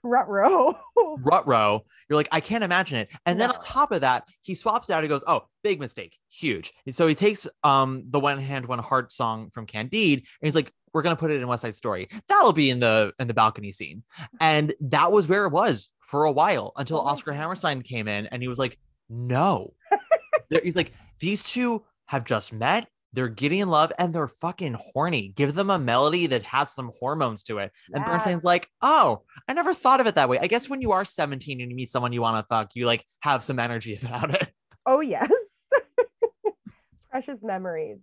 Rut-row. 0.03 0.75
rut 1.19 1.47
row, 1.47 1.83
you're 2.09 2.17
like, 2.17 2.27
I 2.31 2.39
can't 2.39 2.63
imagine 2.63 2.97
it. 2.97 3.09
And 3.25 3.39
then 3.39 3.51
on 3.51 3.59
top 3.59 3.91
of 3.91 4.01
that, 4.01 4.27
he 4.41 4.55
swaps 4.55 4.89
out, 4.89 5.03
he 5.03 5.09
goes, 5.09 5.23
Oh, 5.27 5.43
big 5.63 5.79
mistake, 5.79 6.17
huge. 6.29 6.73
And 6.85 6.93
so 6.93 7.07
he 7.07 7.15
takes 7.15 7.47
um 7.63 8.03
the 8.09 8.19
one 8.19 8.39
hand, 8.39 8.65
one 8.65 8.79
heart 8.79 9.11
song 9.11 9.49
from 9.51 9.65
Candide, 9.65 10.19
and 10.19 10.25
he's 10.41 10.55
like, 10.55 10.71
We're 10.93 11.01
gonna 11.01 11.15
put 11.15 11.31
it 11.31 11.41
in 11.41 11.47
West 11.47 11.61
Side 11.61 11.75
Story. 11.75 12.07
That'll 12.27 12.53
be 12.53 12.69
in 12.69 12.79
the 12.79 13.13
in 13.19 13.27
the 13.27 13.33
balcony 13.33 13.71
scene. 13.71 14.03
And 14.39 14.73
that 14.81 15.11
was 15.11 15.27
where 15.27 15.45
it 15.45 15.51
was 15.51 15.89
for 15.99 16.25
a 16.25 16.31
while 16.31 16.73
until 16.75 16.97
Oh 16.97 17.05
Oscar 17.05 17.33
Hammerstein 17.33 17.81
came 17.81 18.07
in 18.07 18.27
and 18.27 18.41
he 18.41 18.47
was 18.47 18.59
like, 18.59 18.77
No. 19.09 19.73
He's 20.63 20.75
like, 20.75 20.93
These 21.19 21.43
two 21.43 21.83
have 22.07 22.23
just 22.23 22.53
met. 22.53 22.87
They're 23.13 23.27
getting 23.27 23.59
in 23.59 23.69
love 23.69 23.91
and 23.97 24.13
they're 24.13 24.27
fucking 24.27 24.77
horny. 24.93 25.33
Give 25.35 25.53
them 25.55 25.69
a 25.69 25.79
melody 25.79 26.27
that 26.27 26.43
has 26.43 26.71
some 26.71 26.91
hormones 26.99 27.41
to 27.43 27.57
it. 27.57 27.71
And 27.93 28.03
Yes. 28.03 28.07
Bernstein's 28.07 28.43
like, 28.43 28.69
oh, 28.81 29.23
I 29.47 29.53
never 29.53 29.73
thought 29.73 29.99
of 29.99 30.07
it 30.07 30.15
that 30.15 30.29
way. 30.29 30.37
I 30.39 30.47
guess 30.47 30.69
when 30.69 30.81
you 30.81 30.91
are 30.91 31.03
17 31.03 31.59
and 31.61 31.71
you 31.71 31.75
meet 31.75 31.89
someone 31.89 32.13
you 32.13 32.21
want 32.21 32.37
to 32.43 32.47
fuck, 32.47 32.75
you 32.75 32.85
like 32.85 33.03
have 33.21 33.41
some 33.43 33.57
energy 33.59 33.95
about 34.03 34.33
it. 34.35 34.51
Oh 34.85 34.99
yes. 35.01 35.29
precious 37.09 37.39
memories. 37.41 37.97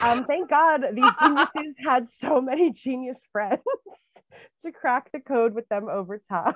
Um, 0.00 0.24
thank 0.24 0.50
God 0.50 0.82
these 0.94 1.04
geniuses 1.22 1.76
had 1.86 2.08
so 2.20 2.40
many 2.40 2.72
genius 2.72 3.18
friends 3.30 3.60
to 4.64 4.72
crack 4.72 5.10
the 5.12 5.20
code 5.20 5.54
with 5.54 5.68
them 5.68 5.88
over 5.88 6.20
time. 6.30 6.54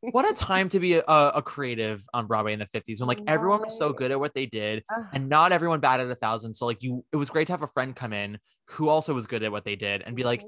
what 0.00 0.30
a 0.30 0.34
time 0.42 0.68
to 0.70 0.80
be 0.80 0.94
a, 0.94 1.02
a 1.06 1.42
creative 1.42 2.04
on 2.14 2.26
Broadway 2.26 2.52
in 2.52 2.58
the 2.58 2.66
50s 2.66 3.00
when 3.00 3.08
like 3.08 3.20
everyone 3.26 3.60
was 3.60 3.78
so 3.78 3.92
good 3.92 4.10
at 4.10 4.18
what 4.20 4.34
they 4.34 4.46
did 4.46 4.82
Ugh. 4.94 5.04
and 5.12 5.28
not 5.28 5.52
everyone 5.52 5.80
batted 5.80 6.10
a 6.10 6.14
thousand. 6.14 6.54
So 6.54 6.66
like 6.66 6.82
you 6.82 7.04
it 7.12 7.16
was 7.16 7.30
great 7.30 7.46
to 7.48 7.52
have 7.52 7.62
a 7.62 7.66
friend 7.68 7.94
come 7.94 8.12
in 8.12 8.38
who 8.66 8.88
also 8.88 9.14
was 9.14 9.26
good 9.26 9.42
at 9.42 9.52
what 9.52 9.64
they 9.64 9.76
did 9.76 10.02
and 10.02 10.16
be 10.16 10.24
like 10.24 10.44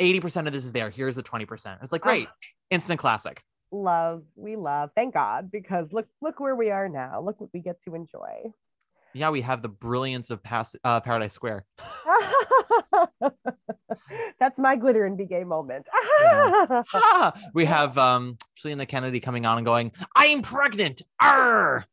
80% 0.00 0.46
of 0.46 0.52
this 0.52 0.64
is 0.64 0.72
there. 0.72 0.90
Here's 0.90 1.16
the 1.16 1.22
20%. 1.22 1.78
It's 1.82 1.92
like 1.92 2.02
great. 2.02 2.28
Instant 2.70 3.00
classic. 3.00 3.42
love, 3.72 4.22
we 4.36 4.56
love, 4.56 4.90
thank 4.94 5.14
God, 5.14 5.50
because 5.50 5.86
look, 5.92 6.06
look 6.20 6.40
where 6.40 6.54
we 6.54 6.70
are 6.70 6.88
now. 6.88 7.20
Look 7.20 7.40
what 7.40 7.50
we 7.52 7.60
get 7.60 7.76
to 7.86 7.94
enjoy. 7.94 8.52
Yeah, 9.14 9.30
we 9.30 9.40
have 9.40 9.62
the 9.62 9.68
brilliance 9.68 10.30
of 10.30 10.42
Pas- 10.42 10.76
uh, 10.84 11.00
Paradise 11.00 11.32
Square. 11.32 11.64
That's 14.40 14.58
my 14.58 14.76
glitter 14.76 15.06
and 15.06 15.16
be 15.16 15.24
gay 15.24 15.44
moment. 15.44 15.86
Ha! 15.90 17.32
we 17.54 17.64
have 17.64 17.96
um 17.98 18.36
Selena 18.56 18.86
Kennedy 18.86 19.20
coming 19.20 19.46
on 19.46 19.58
and 19.58 19.66
going, 19.66 19.92
I'm 20.14 20.42
pregnant. 20.42 21.02
Arr! 21.20 21.86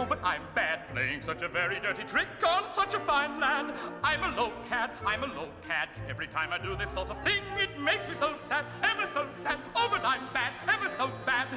Oh, 0.00 0.06
but 0.08 0.20
I'm 0.22 0.42
bad, 0.98 1.06
but 1.06 1.22
I'm 1.22 1.22
bad, 1.22 1.22
playing 1.22 1.22
such 1.22 1.42
a 1.42 1.48
very 1.48 1.80
dirty 1.80 2.04
trick 2.04 2.28
on 2.46 2.68
such 2.74 2.94
a 2.94 3.00
fine 3.00 3.40
land. 3.40 3.72
I'm 4.02 4.24
a 4.24 4.36
low 4.36 4.52
cat, 4.68 4.90
I'm 5.06 5.24
a 5.24 5.26
low 5.26 5.48
cat. 5.66 5.88
Every 6.08 6.26
time 6.26 6.52
I 6.52 6.58
do 6.58 6.76
this 6.76 6.90
sort 6.90 7.10
of 7.10 7.22
thing, 7.24 7.42
it 7.58 7.80
makes 7.80 8.08
me 8.08 8.14
so 8.18 8.34
sad, 8.48 8.64
ever 8.82 9.06
so 9.12 9.26
sad. 9.42 9.58
Oh, 9.76 9.88
but 9.90 10.04
I'm 10.04 10.32
bad, 10.32 10.52
ever 10.68 10.88
so 10.96 11.10
bad. 11.26 11.48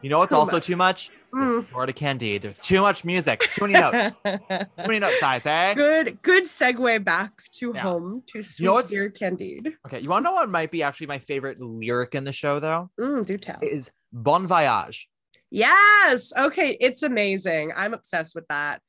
You 0.00 0.10
know 0.10 0.18
what's 0.18 0.32
also 0.32 0.60
too 0.60 0.76
much? 0.76 1.10
Mm. 1.34 1.60
It's 1.60 1.68
Florida 1.68 1.92
Candide. 1.92 2.42
There's 2.42 2.58
too 2.58 2.80
much 2.80 3.04
music. 3.04 3.40
Too 3.40 3.66
many 3.66 3.74
notes. 3.74 4.16
Too 4.24 4.66
many 4.78 4.98
notes, 4.98 5.20
guys, 5.20 5.44
eh? 5.46 5.74
good 5.74 6.22
good 6.22 6.44
segue 6.44 7.04
back 7.04 7.32
to 7.52 7.72
Yeah. 7.74 7.82
home 7.82 8.22
to 8.28 8.42
sweet 8.42 8.64
know 8.66 8.80
dear 8.82 9.10
Candide. 9.10 9.74
Okay, 9.86 10.00
you 10.00 10.08
want 10.08 10.24
to 10.24 10.30
know 10.30 10.34
what 10.36 10.48
might 10.48 10.70
be 10.70 10.82
actually 10.82 11.06
my 11.08 11.18
favorite 11.18 11.60
lyric 11.60 12.14
in 12.14 12.24
the 12.24 12.32
show, 12.32 12.60
though? 12.60 12.90
Mm, 12.98 13.26
do 13.26 13.36
tell. 13.36 13.58
Is 13.62 13.90
Bon 14.12 14.46
Voyage. 14.46 15.08
Yes. 15.50 16.32
Okay. 16.36 16.76
It's 16.80 17.02
amazing. 17.02 17.72
I'm 17.76 17.94
obsessed 17.94 18.34
with 18.34 18.46
that. 18.48 18.80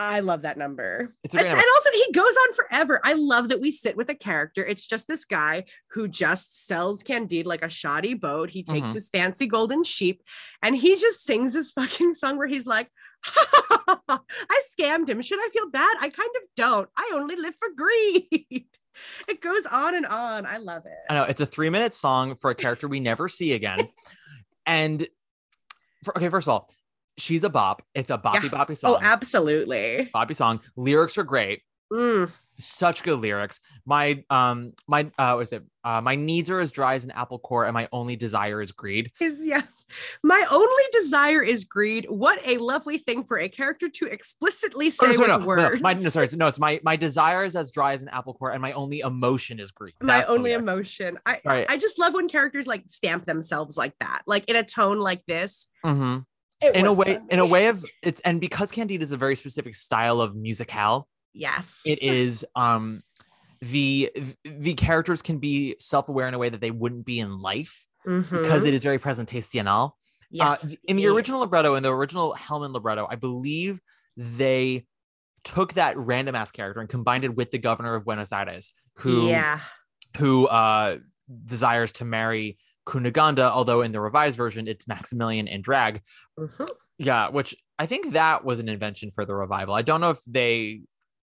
I 0.00 0.20
love 0.20 0.42
that 0.42 0.56
number. 0.56 1.14
It's 1.24 1.34
a 1.34 1.38
It's- 1.38 1.52
great 1.52 1.60
and 1.62 1.70
also, 1.74 1.90
he 1.92 2.12
goes 2.12 2.36
on 2.36 2.52
forever. 2.54 3.00
I 3.04 3.14
love 3.14 3.48
that 3.48 3.60
we 3.60 3.72
sit 3.72 3.96
with 3.96 4.08
a 4.10 4.14
character. 4.14 4.64
It's 4.64 4.86
just 4.86 5.08
this 5.08 5.24
guy 5.24 5.64
who 5.90 6.06
just 6.06 6.66
sells 6.66 7.02
Candide 7.02 7.46
like 7.46 7.62
a 7.62 7.68
shoddy 7.68 8.14
boat. 8.14 8.50
He 8.50 8.62
takes 8.62 8.90
Mhm. 8.90 8.94
his 8.94 9.08
fancy 9.08 9.46
golden 9.48 9.82
sheep 9.82 10.22
and 10.62 10.76
he 10.76 10.96
just 10.96 11.24
sings 11.24 11.52
this 11.52 11.72
fucking 11.76 12.14
song 12.14 12.36
where 12.38 12.46
he's 12.46 12.66
like, 12.66 12.88
I 14.08 14.62
scammed 14.78 15.08
him. 15.08 15.20
Should 15.22 15.40
I 15.40 15.48
feel 15.52 15.68
bad? 15.70 15.94
I 16.00 16.08
kind 16.10 16.30
of 16.36 16.42
don't. 16.56 16.88
I 16.96 17.10
only 17.14 17.34
live 17.36 17.54
for 17.58 17.68
greed. 17.76 18.66
it 19.28 19.40
goes 19.40 19.66
on 19.66 19.94
and 19.96 20.06
on. 20.06 20.46
I 20.46 20.58
love 20.58 20.86
it. 20.86 20.92
I 21.10 21.14
know 21.14 21.24
it's 21.24 21.40
a 21.40 21.46
three 21.46 21.70
minute 21.70 21.94
song 21.94 22.36
for 22.36 22.50
a 22.50 22.54
character 22.54 22.86
we 22.86 23.00
never 23.00 23.28
see 23.28 23.52
again. 23.54 23.80
and 24.66 25.06
for, 26.04 26.16
okay, 26.16 26.28
first 26.28 26.46
of 26.46 26.52
all, 26.52 26.70
she's 27.18 27.44
a 27.44 27.50
bop. 27.50 27.82
It's 27.94 28.10
a 28.10 28.18
boppy 28.18 28.44
Yeah. 28.44 28.50
boppy 28.50 28.76
song. 28.76 28.92
Oh, 28.94 28.98
absolutely. 29.00 30.10
boppy 30.14 30.34
song. 30.36 30.60
Lyrics 30.76 31.18
are 31.18 31.24
great. 31.24 31.62
Mm. 31.92 32.30
Such 32.60 33.02
good 33.04 33.20
lyrics. 33.20 33.60
My 33.86 34.22
um 34.30 34.72
my 34.88 35.10
uh 35.16 35.32
what 35.34 35.42
is 35.42 35.52
it? 35.52 35.62
Uh 35.84 36.00
my 36.02 36.16
needs 36.16 36.50
are 36.50 36.58
as 36.60 36.70
dry 36.72 36.96
as 36.96 37.04
an 37.04 37.12
apple 37.12 37.38
core, 37.38 37.64
and 37.64 37.72
my 37.72 37.88
only 37.92 38.14
desire 38.16 38.60
is 38.60 38.72
greed. 38.72 39.10
is 39.20 39.46
yes. 39.46 39.86
My 40.22 40.44
only 40.50 40.82
desire 40.92 41.40
is 41.42 41.64
greed. 41.64 42.04
What 42.10 42.40
a 42.46 42.58
lovely 42.58 42.98
thing 42.98 43.24
for 43.24 43.38
a 43.38 43.48
character 43.48 43.88
to 43.88 44.04
explicitly 44.06 44.88
Oh, 44.88 44.90
say 44.90 45.06
no, 45.06 45.12
sorry, 45.14 45.18
with 45.18 45.28
no, 45.28 45.38
no, 45.38 45.46
words. 45.46 45.80
my, 45.80 45.92
no, 45.94 46.08
sorry, 46.10 46.28
no, 46.34 46.48
it's 46.48 46.58
my 46.58 46.78
my 46.82 46.96
desire 46.96 47.44
is 47.44 47.54
as 47.56 47.70
dry 47.70 47.92
as 47.94 48.02
an 48.02 48.08
apple 48.08 48.34
core, 48.34 48.50
and 48.50 48.60
my 48.60 48.72
only 48.72 49.00
emotion 49.00 49.60
is 49.60 49.70
greed. 49.70 49.94
My 50.02 50.16
That's 50.18 50.26
the 50.26 50.32
only 50.34 50.52
emotion. 50.52 51.18
I 51.24 51.38
Right. 51.44 51.66
I 51.70 51.78
just 51.78 51.98
love 51.98 52.12
when 52.12 52.28
characters 52.28 52.66
like 52.66 52.82
stamp 52.88 53.24
themselves 53.24 53.76
like 53.78 53.94
that, 54.00 54.22
like 54.26 54.44
in 54.50 54.56
a 54.56 54.64
tone 54.64 54.98
like 54.98 55.22
this. 55.26 55.68
Mhm. 55.86 56.24
It 56.60 56.74
in 56.74 56.86
a 56.86 56.92
way 56.92 57.18
in 57.30 57.38
a 57.38 57.46
way 57.46 57.68
of 57.68 57.84
it's 58.02 58.20
and 58.20 58.40
because 58.40 58.72
candide 58.72 59.02
is 59.02 59.12
a 59.12 59.16
very 59.16 59.36
specific 59.36 59.74
style 59.74 60.20
of 60.20 60.34
musicale 60.34 61.04
Yes. 61.32 61.82
it 61.86 62.02
is 62.02 62.44
um 62.56 63.02
the 63.60 64.10
the 64.44 64.74
characters 64.74 65.22
can 65.22 65.38
be 65.38 65.76
self-aware 65.78 66.26
in 66.26 66.34
a 66.34 66.38
way 66.38 66.48
that 66.48 66.60
they 66.60 66.70
wouldn't 66.72 67.04
be 67.04 67.20
in 67.20 67.40
life 67.40 67.86
because 68.04 68.64
Mhm. 68.64 68.66
it 68.66 68.74
is 68.74 68.82
very 68.82 68.98
presentational 68.98 69.92
yes. 70.30 70.64
uh, 70.64 70.68
in 70.84 70.96
the 70.96 71.02
Yeah. 71.02 71.10
original 71.10 71.40
libretto 71.40 71.74
in 71.76 71.82
the 71.84 71.94
original 71.94 72.34
hellman 72.34 72.72
libretto 72.72 73.06
i 73.08 73.14
believe 73.16 73.80
they 74.16 74.84
took 75.44 75.74
that 75.74 75.96
random 75.96 76.34
ass 76.34 76.50
character 76.50 76.80
and 76.80 76.88
combined 76.88 77.22
it 77.24 77.36
with 77.36 77.52
the 77.52 77.58
governor 77.58 77.94
of 77.94 78.04
buenos 78.04 78.32
aires 78.32 78.72
who 78.96 79.28
yeah. 79.28 79.60
who 80.16 80.46
uh 80.48 80.98
desires 81.44 81.92
to 81.92 82.04
marry 82.04 82.58
Cunegonde, 82.88 83.40
although 83.40 83.82
in 83.82 83.92
the 83.92 84.00
revised 84.00 84.36
version 84.36 84.66
it's 84.66 84.88
Maximilian 84.88 85.46
in 85.46 85.60
drag. 85.62 86.00
Mhm. 86.38 86.68
Yeah, 86.98 87.28
which 87.28 87.54
I 87.78 87.86
think 87.86 88.12
that 88.14 88.44
was 88.44 88.58
an 88.58 88.68
invention 88.68 89.10
for 89.10 89.24
the 89.24 89.34
revival. 89.34 89.74
I 89.74 89.82
don't 89.82 90.00
know 90.00 90.10
if 90.10 90.20
they 90.26 90.80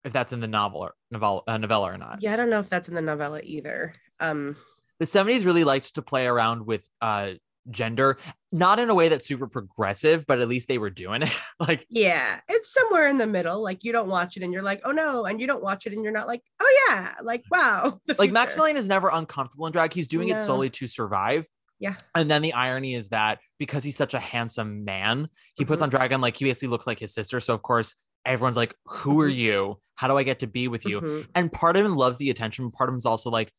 if 0.03 0.14
that's 0.14 0.32
in 0.34 0.40
the 0.40 0.48
novel 0.48 0.82
or 0.82 0.94
novella, 1.10 1.41
uh, 1.48 1.57
novella 1.57 1.91
or 1.91 1.98
not. 1.98 2.22
Yeah, 2.22 2.34
I 2.34 2.36
don't 2.36 2.52
know 2.52 2.60
if 2.60 2.69
that's 2.69 2.90
in 2.90 2.94
the 2.94 3.02
novella 3.02 3.41
either. 3.44 3.94
Um 4.19 4.56
The 4.99 5.06
70s 5.06 5.45
really 5.45 5.64
liked 5.64 5.95
to 5.95 6.02
play 6.02 6.27
around 6.27 6.65
with 6.65 6.88
uh 7.02 7.34
gender, 7.71 8.17
not 8.51 8.79
in 8.79 8.89
a 8.89 8.95
way 8.95 9.09
that's 9.09 9.25
super 9.27 9.47
progressive, 9.47 10.25
but 10.27 10.39
at 10.39 10.47
least 10.47 10.67
they 10.67 10.77
were 10.77 10.89
doing 10.89 11.21
it. 11.23 11.39
like 11.59 11.85
yeah, 11.89 12.39
it's 12.47 12.73
somewhere 12.73 13.07
in 13.07 13.17
the 13.17 13.27
middle. 13.27 13.61
Like 13.61 13.83
you 13.83 13.91
don't 13.91 14.07
watch 14.09 14.37
it 14.37 14.43
and 14.43 14.53
you're 14.53 14.61
like, 14.63 14.81
oh 14.85 14.91
no, 14.91 15.25
and 15.25 15.39
you 15.41 15.47
don't 15.47 15.63
watch 15.63 15.85
it 15.87 15.93
and 15.93 16.03
you're 16.03 16.13
not 16.13 16.27
like, 16.27 16.41
oh 16.59 16.85
yeah, 16.89 17.13
like 17.23 17.43
wow. 17.51 17.99
like. 18.19 18.31
Maximilian 18.31 18.77
is 18.77 18.87
never 18.87 19.09
uncomfortable 19.11 19.65
in 19.65 19.71
drag. 19.71 19.93
He's 19.93 20.07
doing 20.07 20.29
it 20.29 20.41
solely 20.41 20.69
to 20.71 20.87
survive. 20.87 21.45
Yeah. 21.79 21.95
And 22.13 22.31
then 22.31 22.41
the 22.41 22.53
irony 22.53 22.93
is 22.95 23.09
that 23.09 23.39
because 23.59 23.83
he's 23.83 23.97
such 23.97 24.13
a 24.13 24.19
handsome 24.19 24.85
man, 24.85 25.27
he 25.57 25.65
puts 25.65 25.81
Mhm. 25.81 25.85
on 25.85 25.89
drag 25.89 26.13
on 26.13 26.21
like 26.21 26.37
he 26.37 26.45
basically 26.45 26.69
looks 26.69 26.87
like 26.87 26.99
his 26.99 27.13
sister. 27.13 27.39
So 27.39 27.53
of 27.53 27.61
course 27.63 27.95
everyone's 28.25 28.55
like, 28.57 28.73
"Who 28.85 29.19
are 29.21 29.29
Mhm. 29.29 29.35
you? 29.35 29.79
How 29.95 30.07
do 30.07 30.17
I 30.17 30.23
get 30.23 30.39
to 30.39 30.47
be 30.47 30.67
with 30.69 30.85
you?" 30.85 31.01
Mhm. 31.01 31.27
And 31.35 31.51
part 31.51 31.75
of 31.75 31.85
him 31.85 31.95
loves 31.97 32.17
the 32.17 32.29
attention. 32.29 32.71
Part 32.71 32.89
of 32.89 32.93
him 32.93 32.97
is 32.99 33.05
also 33.05 33.29
like, 33.29 33.51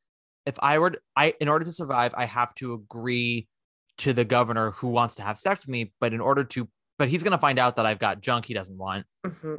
if 0.47 0.57
I 0.61 0.79
were, 0.79 0.95
I 1.15 1.35
in 1.41 1.49
order 1.49 1.65
to 1.67 1.73
survive, 1.73 2.15
I 2.17 2.25
have 2.25 2.55
to 2.57 2.73
agree 2.73 3.49
to 3.99 4.13
the 4.13 4.25
governor 4.25 4.73
who 4.73 4.89
wants 4.89 5.15
to 5.17 5.23
have 5.23 5.39
sex 5.39 5.61
with 5.61 5.69
me. 5.69 5.93
But 6.01 6.13
in 6.13 6.21
order 6.21 6.45
to, 6.45 6.69
but 6.99 7.09
he's 7.09 7.23
gonna 7.23 7.39
find 7.39 7.59
out 7.59 7.77
that 7.77 7.87
I've 7.87 7.99
got 7.99 8.21
junk 8.21 8.47
he 8.47 8.55
doesn't 8.55 8.77
want. 8.77 9.07
Mhm. 9.25 9.59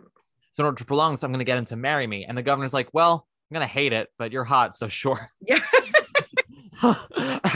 So 0.54 0.64
in 0.64 0.66
order 0.66 0.78
to 0.78 0.86
prolong 0.86 1.14
this, 1.14 1.24
I'm 1.24 1.32
gonna 1.32 1.44
get 1.44 1.58
him 1.58 1.66
to 1.66 1.76
marry 1.76 2.08
me. 2.08 2.26
And 2.26 2.38
the 2.38 2.42
governor's 2.44 2.74
like, 2.74 2.90
"Well, 2.94 3.28
I'm 3.50 3.56
gonna 3.56 3.68
hate 3.68 3.94
it, 3.94 4.10
but 4.18 4.32
you're 4.32 4.44
hot, 4.44 4.76
so 4.76 4.88
sure." 4.88 5.32
Yeah. 5.48 5.60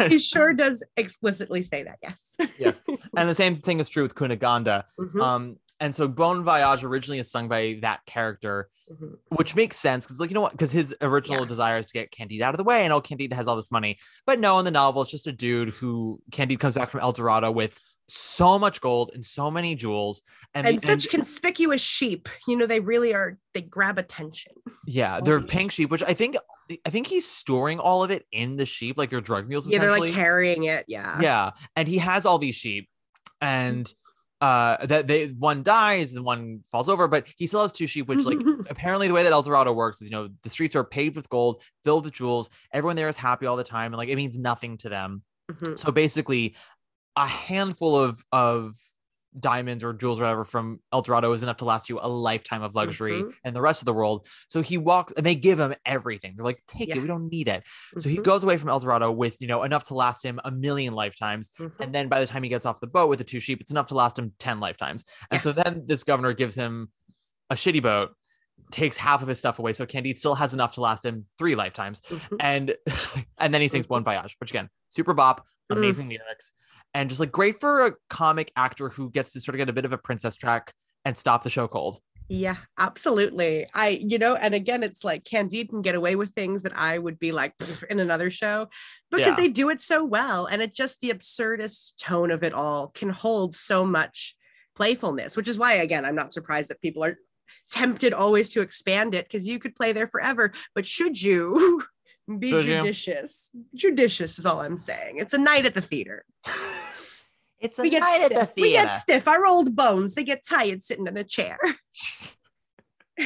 he 0.07 0.17
sure 0.17 0.53
does 0.53 0.83
explicitly 0.97 1.63
say 1.63 1.83
that. 1.83 1.97
Yes. 2.01 2.35
Yeah. 2.59 2.71
and 3.17 3.29
the 3.29 3.35
same 3.35 3.57
thing 3.57 3.79
is 3.79 3.89
true 3.89 4.03
with 4.03 4.15
Cunegonde. 4.15 4.83
Mhm. 4.99 5.21
Um, 5.21 5.57
and 5.81 5.93
so 5.93 6.07
Bon 6.07 6.43
Voyage 6.45 6.83
originally 6.85 7.19
is 7.19 7.29
sung 7.29 7.49
by 7.49 7.79
that 7.81 8.05
character, 8.05 8.69
Mhm. 8.89 9.17
which 9.29 9.55
makes 9.55 9.77
sense 9.77 10.05
because, 10.05 10.19
like, 10.19 10.29
you 10.29 10.33
know 10.35 10.41
what? 10.41 10.53
Because 10.53 10.71
his 10.71 10.95
original 11.01 11.41
Yeah. 11.41 11.47
desire 11.47 11.77
is 11.79 11.87
to 11.87 11.93
get 11.93 12.11
Candide 12.11 12.41
out 12.41 12.53
of 12.53 12.57
the 12.59 12.63
way, 12.63 12.83
and 12.85 12.93
oh, 12.93 13.01
Candide 13.01 13.33
has 13.33 13.47
all 13.47 13.55
this 13.57 13.71
money. 13.71 13.97
But 14.25 14.39
no, 14.39 14.59
in 14.59 14.65
the 14.65 14.71
novel, 14.71 15.01
it's 15.01 15.11
just 15.11 15.27
a 15.27 15.33
dude 15.33 15.69
who 15.69 16.21
Candide 16.31 16.59
comes 16.59 16.75
back 16.75 16.89
from 16.91 17.01
El 17.01 17.11
Dorado 17.11 17.51
with 17.51 17.77
so 18.07 18.59
much 18.59 18.81
gold 18.81 19.11
and 19.13 19.25
so 19.25 19.49
many 19.49 19.73
jewels, 19.73 20.21
and, 20.53 20.67
and 20.67 20.81
such 20.81 21.09
conspicuous 21.09 21.81
sheep. 21.81 22.27
You 22.47 22.57
know, 22.57 22.65
they 22.65 22.79
really 22.81 23.13
are. 23.13 23.37
They 23.53 23.61
grab 23.61 23.97
attention. 23.97 24.53
yeah, 24.85 25.19
they're 25.21 25.41
pink 25.41 25.71
sheep, 25.71 25.89
which 25.89 26.03
I 26.03 26.13
think 26.13 26.35
I 26.85 26.89
think 26.89 27.07
he's 27.07 27.27
storing 27.29 27.79
all 27.79 28.03
of 28.03 28.11
it 28.11 28.25
in 28.31 28.55
the 28.55 28.65
sheep, 28.65 28.97
like 28.97 29.09
they're 29.09 29.19
drug 29.21 29.47
mules. 29.49 29.69
Yeah, 29.69 29.79
they're 29.79 29.97
like 29.99 30.13
carrying 30.13 30.63
it. 30.65 30.85
Yeah. 30.87 31.19
yeah 31.21 31.51
and 31.75 31.87
he 31.87 31.97
has 31.97 32.25
all 32.25 32.37
these 32.37 32.55
sheep 32.55 32.87
and 33.41 33.93
uh 34.41 34.83
that 34.85 35.07
they 35.07 35.27
one 35.27 35.61
dies 35.63 36.15
and 36.15 36.25
one 36.25 36.61
falls 36.71 36.89
over 36.89 37.07
but 37.07 37.27
he 37.37 37.45
still 37.47 37.61
has 37.61 37.71
two 37.71 37.85
sheep 37.87 38.07
which 38.07 38.25
like 38.25 38.39
apparently 38.69 39.07
the 39.07 39.13
way 39.13 39.21
that 39.23 39.31
el 39.31 39.41
dorado 39.43 39.71
works 39.71 40.01
is 40.01 40.09
you 40.09 40.15
know 40.15 40.29
the 40.41 40.49
streets 40.49 40.75
are 40.75 40.83
paved 40.83 41.15
with 41.15 41.29
gold 41.29 41.61
filled 41.83 42.03
with 42.05 42.13
jewels 42.13 42.49
everyone 42.73 42.95
there 42.95 43.07
is 43.07 43.15
happy 43.15 43.45
all 43.45 43.55
the 43.55 43.63
time 43.63 43.93
and 43.93 43.97
like 43.97 44.09
it 44.09 44.15
means 44.15 44.37
nothing 44.37 44.77
to 44.77 44.89
them 44.89 45.21
Mhm. 45.51 45.77
so 45.77 45.91
basically 45.91 46.55
a 47.17 47.25
handful 47.27 47.95
of 47.95 48.23
of 48.31 48.75
diamonds 49.39 49.83
or 49.83 49.93
jewels 49.93 50.19
or 50.19 50.23
whatever 50.23 50.43
from 50.43 50.79
El 50.91 51.01
Dorado 51.01 51.31
is 51.31 51.41
enough 51.41 51.57
to 51.57 51.65
last 51.65 51.87
you 51.89 51.99
a 52.01 52.07
lifetime 52.07 52.61
of 52.61 52.75
luxury 52.75 53.23
Mhm. 53.23 53.33
and 53.45 53.55
the 53.55 53.61
rest 53.61 53.81
of 53.81 53.85
the 53.85 53.93
world. 53.93 54.27
So 54.49 54.61
he 54.61 54.77
walks 54.77 55.13
and 55.13 55.25
they 55.25 55.35
give 55.35 55.59
him 55.59 55.73
everything. 55.85 56.33
They're 56.35 56.43
like, 56.43 56.61
take 56.67 56.89
Yeah. 56.89 56.97
it, 56.97 57.01
we 57.01 57.07
don't 57.07 57.29
need 57.29 57.47
it. 57.47 57.63
So 57.97 58.09
he 58.09 58.17
Mhm. 58.17 58.23
goes 58.23 58.43
away 58.43 58.57
from 58.57 58.69
El 58.69 58.79
Dorado 58.79 59.09
with, 59.11 59.39
you 59.41 59.47
know, 59.47 59.63
enough 59.63 59.85
to 59.85 59.93
last 59.93 60.23
him 60.23 60.39
a 60.43 60.51
million 60.51 60.93
lifetimes. 60.93 61.49
Mhm. 61.57 61.71
And 61.79 61.95
then 61.95 62.09
by 62.09 62.19
the 62.19 62.27
time 62.27 62.43
he 62.43 62.49
gets 62.49 62.65
off 62.65 62.81
the 62.81 62.87
boat 62.87 63.07
with 63.09 63.19
the 63.19 63.23
two 63.25 63.39
sheep, 63.39 63.61
it's 63.61 63.71
enough 63.71 63.87
to 63.87 63.95
last 63.95 64.19
him 64.19 64.33
10 64.37 64.59
lifetimes. 64.59 65.05
And 65.29 65.37
Yeah. 65.37 65.41
so 65.41 65.51
then 65.53 65.83
this 65.85 66.03
governor 66.03 66.33
gives 66.33 66.55
him 66.55 66.91
a 67.49 67.55
shitty 67.55 67.81
boat, 67.81 68.11
takes 68.71 68.97
half 68.97 69.21
of 69.21 69.27
his 69.27 69.39
stuff 69.39 69.59
away. 69.59 69.73
So 69.73 69.85
Candide 69.85 70.17
still 70.17 70.35
has 70.35 70.53
enough 70.53 70.73
to 70.73 70.81
last 70.81 71.05
him 71.05 71.25
three 71.37 71.55
lifetimes. 71.55 72.01
Mhm. 72.01 72.37
And 72.39 72.75
and 73.37 73.53
then 73.53 73.61
he 73.61 73.67
sings 73.69 73.87
Bon 73.87 74.03
Voyage, 74.03 74.35
which 74.39 74.51
again, 74.51 74.69
super 74.89 75.13
bop, 75.13 75.45
Mm. 75.71 75.77
amazing 75.77 76.09
lyrics, 76.09 76.51
and 76.93 77.09
just 77.09 77.19
like 77.19 77.31
great 77.31 77.59
for 77.59 77.85
a 77.87 77.93
comic 78.09 78.51
actor 78.55 78.89
who 78.89 79.09
gets 79.09 79.31
to 79.33 79.41
sort 79.41 79.55
of 79.55 79.59
get 79.59 79.69
a 79.69 79.73
bit 79.73 79.85
of 79.85 79.93
a 79.93 79.97
princess 79.97 80.35
track 80.35 80.73
and 81.05 81.17
stop 81.17 81.43
the 81.43 81.49
show 81.49 81.67
cold. 81.67 81.99
Yeah, 82.27 82.55
absolutely. 82.77 83.67
I, 83.73 83.89
you 83.89 84.17
know, 84.17 84.35
and 84.35 84.55
again, 84.55 84.83
it's 84.83 85.03
like 85.03 85.25
Candide 85.25 85.67
can 85.69 85.81
get 85.81 85.95
away 85.95 86.15
with 86.15 86.31
things 86.31 86.63
that 86.63 86.77
I 86.77 86.97
would 86.97 87.19
be 87.19 87.33
like 87.33 87.53
in 87.89 87.99
another 87.99 88.29
show 88.29 88.69
because 89.09 89.33
Yeah. 89.33 89.35
they 89.35 89.47
do 89.49 89.69
it 89.69 89.81
so 89.81 90.05
well. 90.05 90.45
And 90.45 90.61
it 90.61 90.73
just 90.73 91.01
the 91.01 91.09
absurdist 91.09 91.97
tone 91.99 92.31
of 92.31 92.43
it 92.43 92.53
all 92.53 92.87
can 92.87 93.09
hold 93.09 93.53
so 93.53 93.85
much 93.85 94.37
playfulness, 94.77 95.35
which 95.35 95.49
is 95.49 95.57
why, 95.57 95.73
again, 95.73 96.05
I'm 96.05 96.15
not 96.15 96.31
surprised 96.31 96.69
that 96.69 96.81
people 96.81 97.03
are 97.03 97.17
tempted 97.69 98.13
always 98.13 98.47
to 98.49 98.61
expand 98.61 99.13
it 99.13 99.25
because 99.25 99.45
you 99.45 99.59
could 99.59 99.75
play 99.75 99.91
there 99.91 100.07
forever. 100.07 100.53
But 100.73 100.85
should 100.85 101.21
you 101.21 101.83
be 102.39 102.49
Should 102.49 102.65
you? 102.65 102.77
judicious? 102.81 103.49
Judicious 103.75 104.39
is 104.39 104.45
all 104.45 104.61
I'm 104.61 104.77
saying. 104.77 105.17
It's 105.17 105.33
a 105.33 105.37
night 105.37 105.65
at 105.65 105.73
the 105.73 105.81
theater. 105.81 106.25
It's 107.63 107.77
a 107.77 107.83
We 107.83 107.91
get 107.91 107.99
night 107.99 108.21
at 108.21 108.25
stiff. 108.31 108.39
the 108.39 108.45
theater. 108.47 108.61
We 108.67 108.71
get 108.71 108.95
stiff. 108.97 109.27
Our 109.27 109.45
old 109.45 109.75
bones, 109.75 110.15
they 110.15 110.23
get 110.23 110.43
tired 110.43 110.81
sitting 110.81 111.05
in 111.05 111.15
a 111.15 111.23
chair. 111.23 111.59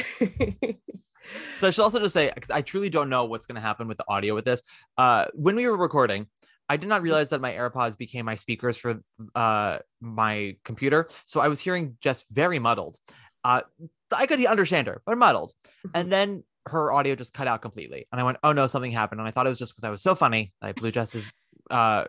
So 1.58 1.66
I 1.66 1.70
should 1.70 1.82
also 1.82 1.98
just 1.98 2.14
say, 2.14 2.30
because 2.32 2.50
I 2.50 2.60
truly 2.62 2.88
don't 2.88 3.08
know 3.08 3.24
what's 3.24 3.46
going 3.46 3.56
to 3.56 3.60
happen 3.60 3.88
with 3.88 3.98
the 3.98 4.04
audio 4.08 4.34
with 4.34 4.44
this. 4.44 4.62
Uh, 4.96 5.26
when 5.34 5.56
we 5.56 5.66
were 5.66 5.76
recording, 5.76 6.26
I 6.68 6.76
did 6.76 6.88
not 6.88 7.02
realize 7.02 7.30
that 7.30 7.40
my 7.40 7.52
AirPods 7.52 7.98
became 7.98 8.24
my 8.26 8.36
speakers 8.36 8.76
for 8.78 9.00
uh, 9.34 9.78
my 10.00 10.56
computer. 10.64 11.08
So 11.24 11.40
I 11.40 11.48
was 11.48 11.58
hearing 11.60 11.96
just 12.00 12.26
very 12.32 12.58
muddled. 12.58 12.98
Uh, 13.42 13.62
I 14.16 14.26
could 14.26 14.44
understand 14.46 14.86
her, 14.86 15.02
but 15.04 15.18
muddled. 15.18 15.52
And 15.94 16.12
then 16.12 16.44
her 16.66 16.92
audio 16.92 17.14
just 17.14 17.32
cut 17.32 17.46
out 17.48 17.62
completely. 17.62 18.06
And 18.12 18.20
I 18.20 18.24
went, 18.24 18.38
oh 18.42 18.52
no, 18.52 18.66
something 18.66 18.90
happened. 18.92 19.20
And 19.20 19.28
I 19.28 19.30
thought 19.30 19.46
it 19.46 19.50
was 19.50 19.58
just 19.58 19.74
because 19.74 19.84
I 19.84 19.90
was 19.90 20.02
so 20.02 20.14
funny. 20.14 20.52
I 20.60 20.72
blew 20.72 20.90
Jess's 20.90 21.32
uh, 21.70 22.04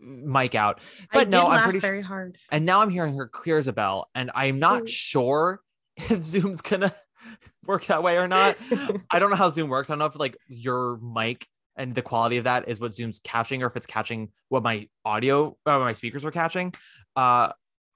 mic 0.00 0.54
out. 0.54 0.80
But 1.12 1.28
no, 1.28 1.48
I'm 1.48 1.62
pretty 1.64 1.80
very 1.80 2.02
hard. 2.02 2.38
And 2.50 2.64
now 2.64 2.80
I'm 2.80 2.90
hearing 2.90 3.16
her 3.16 3.26
clear 3.28 3.58
as 3.58 3.66
a 3.66 3.72
bell. 3.72 4.08
And 4.14 4.30
I'm 4.34 4.58
not 4.58 4.84
Mm. 4.84 4.88
sure 4.88 5.60
if 5.96 6.22
Zoom's 6.22 6.62
to 6.62 6.92
work 7.66 7.86
that 7.86 8.02
way 8.02 8.16
or 8.18 8.28
not. 8.28 8.56
I 9.10 9.18
don't 9.18 9.30
know 9.30 9.36
how 9.36 9.48
Zoom 9.48 9.68
works. 9.68 9.90
I 9.90 9.92
don't 9.94 9.98
know 9.98 10.06
if 10.06 10.18
like 10.18 10.36
your 10.48 10.98
mic 10.98 11.46
and 11.76 11.94
the 11.94 12.02
quality 12.02 12.36
of 12.38 12.44
that 12.44 12.68
is 12.68 12.80
what 12.80 12.94
Zoom's 12.94 13.18
catching, 13.20 13.62
or 13.62 13.66
if 13.66 13.76
it's 13.76 13.86
catching 13.86 14.30
what 14.48 14.62
my 14.62 14.88
audio, 15.04 15.56
uh, 15.66 15.78
my 15.78 15.92
speakers 15.92 16.24
are 16.24 16.30
catching. 16.30 16.72
Uh, 17.16 17.50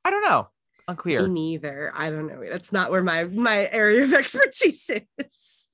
I 0.05 0.11
don't 0.11 0.23
know. 0.29 0.49
Unclear. 0.89 1.23
Me 1.29 1.53
neither. 1.53 1.93
I 1.95 2.11
don't 2.11 2.27
know. 2.27 2.43
That's 2.51 2.73
not 2.73 2.91
where 2.91 3.03
my 3.03 3.25
my 3.25 3.69
area 3.71 4.03
of 4.03 4.13
expertise 4.13 4.91
is. 5.19 5.69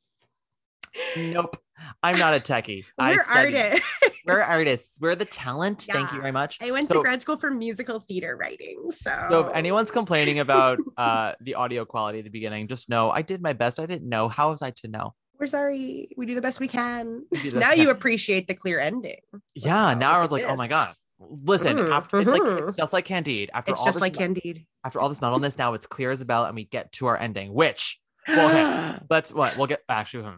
Nope. 1.16 1.56
I'm 2.02 2.18
not 2.18 2.34
a 2.34 2.40
techie. 2.40 2.84
We're 2.98 3.22
artists. 3.22 3.86
We're 4.26 4.40
artists. 4.40 4.98
We're 5.00 5.14
the 5.14 5.24
talent. 5.26 5.82
Thank 5.82 6.12
you 6.12 6.20
very 6.20 6.32
much. 6.32 6.58
I 6.62 6.70
went 6.70 6.86
So- 6.88 6.94
to 6.94 7.00
grad 7.02 7.20
school 7.20 7.36
for 7.36 7.50
musical 7.50 8.00
theater 8.00 8.36
writing. 8.36 8.90
So 8.90 9.10
So 9.28 9.40
if 9.46 9.54
anyone's 9.54 9.90
complaining 9.90 10.38
about 10.38 10.78
uh 10.96 11.32
the 11.40 11.54
audio 11.54 11.84
quality 11.84 12.18
at 12.20 12.24
the 12.24 12.30
beginning, 12.30 12.66
just 12.68 12.88
know 12.88 13.10
I 13.10 13.22
did 13.22 13.42
my 13.42 13.52
best. 13.52 13.78
I 13.78 13.86
didn't 13.86 14.08
know. 14.08 14.28
How 14.28 14.50
was 14.50 14.62
I 14.62 14.70
to 14.70 14.88
know? 14.88 15.14
we're 15.38 15.46
sorry. 15.46 16.08
We 16.16 16.24
do 16.24 16.34
the 16.34 16.40
best 16.40 16.60
we 16.60 16.68
can. 16.68 17.26
We 17.30 17.42
do 17.42 17.50
the 17.50 17.58
best 17.58 17.60
Now 17.60 17.74
we 17.74 17.80
you 17.82 17.88
can. 17.88 17.96
appreciate 17.96 18.48
the 18.48 18.54
clear 18.54 18.80
ending. 18.80 19.20
Yeah. 19.54 19.92
Now 19.92 20.18
I 20.18 20.22
was 20.22 20.32
like, 20.32 20.44
oh 20.44 20.56
my 20.56 20.66
god. 20.66 20.88
this. 20.88 21.02
Listen, 21.18 21.76
Mhm, 21.76 21.92
after 21.92 22.20
it's 22.20 22.30
like 22.30 22.40
mhm. 22.42 22.68
it's 22.68 22.76
just 22.76 22.92
like 22.94 23.04
Candide. 23.04 23.50
After 23.52 23.72
It's 23.72 23.80
all 23.80 23.86
just 23.86 23.96
this 23.96 24.00
like 24.00 24.14
Candide. 24.14 24.64
after 24.84 24.98
all 25.00 25.08
this 25.10 25.18
metalness, 25.20 25.58
now 25.58 25.74
it's 25.74 25.86
clear 25.86 26.10
as 26.10 26.20
a 26.22 26.24
bell, 26.24 26.44
and 26.46 26.54
we 26.54 26.64
get 26.64 26.90
to 26.92 27.06
our 27.06 27.18
ending, 27.18 27.52
which 27.52 28.00
well, 28.28 28.48
okay, 28.50 29.04
let's 29.10 29.32
what 29.32 29.56
we'll 29.58 29.66
get 29.66 29.80
actually 29.88 30.24
hmm. 30.24 30.36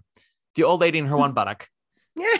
The 0.54 0.64
old 0.64 0.80
lady 0.80 0.98
and 0.98 1.08
her 1.08 1.16
one 1.16 1.32
buttock. 1.38 1.68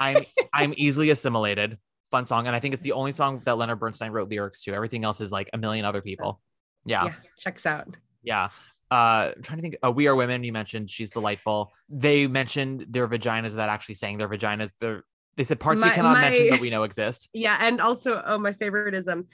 I'm 0.00 0.24
I'm 0.52 0.74
easily 0.76 1.10
assimilated. 1.10 1.78
Fun 2.10 2.24
song, 2.26 2.46
and 2.46 2.56
I 2.56 2.58
think 2.60 2.72
it's 2.74 2.82
the 2.82 2.92
only 2.92 3.12
song 3.12 3.40
that 3.44 3.58
Leonard 3.58 3.78
Bernstein 3.80 4.10
wrote 4.12 4.30
lyrics 4.30 4.62
to. 4.64 4.72
Everything 4.72 5.04
else 5.04 5.20
is 5.20 5.30
like 5.30 5.50
a 5.52 5.58
million 5.58 5.84
other 5.84 6.00
people. 6.00 6.40
Yeah, 6.84 7.04
yeah, 7.04 7.14
checks 7.38 7.66
out. 7.66 7.86
yeah. 8.22 8.48
Uh, 8.90 9.32
I'm 9.36 9.42
trying 9.42 9.58
to 9.58 9.62
think. 9.62 9.76
Uh, 9.84 9.92
we 9.92 10.06
are 10.08 10.16
women. 10.16 10.42
You 10.42 10.52
mentioned 10.52 10.90
she's 10.90 11.10
delightful. 11.10 11.72
They 11.90 12.26
mentioned 12.26 12.86
their 12.88 13.06
vaginas 13.06 13.52
that 13.56 13.68
actually 13.68 13.96
saying 13.96 14.16
their 14.18 14.28
vaginas. 14.28 14.70
They're, 14.80 15.04
they 15.36 15.44
said 15.44 15.60
parts 15.60 15.82
we 15.82 15.88
My- 15.88 15.94
cannot 15.94 16.18
mention 16.18 16.44
my- 16.46 16.50
but 16.56 16.60
we 16.60 16.70
know 16.70 16.84
exist. 16.84 17.28
Yeah, 17.34 17.58
and 17.60 17.80
also, 17.82 18.22
oh, 18.24 18.38
my 18.38 18.54
favorite 18.54 18.94
is 18.94 19.06
um 19.06 19.26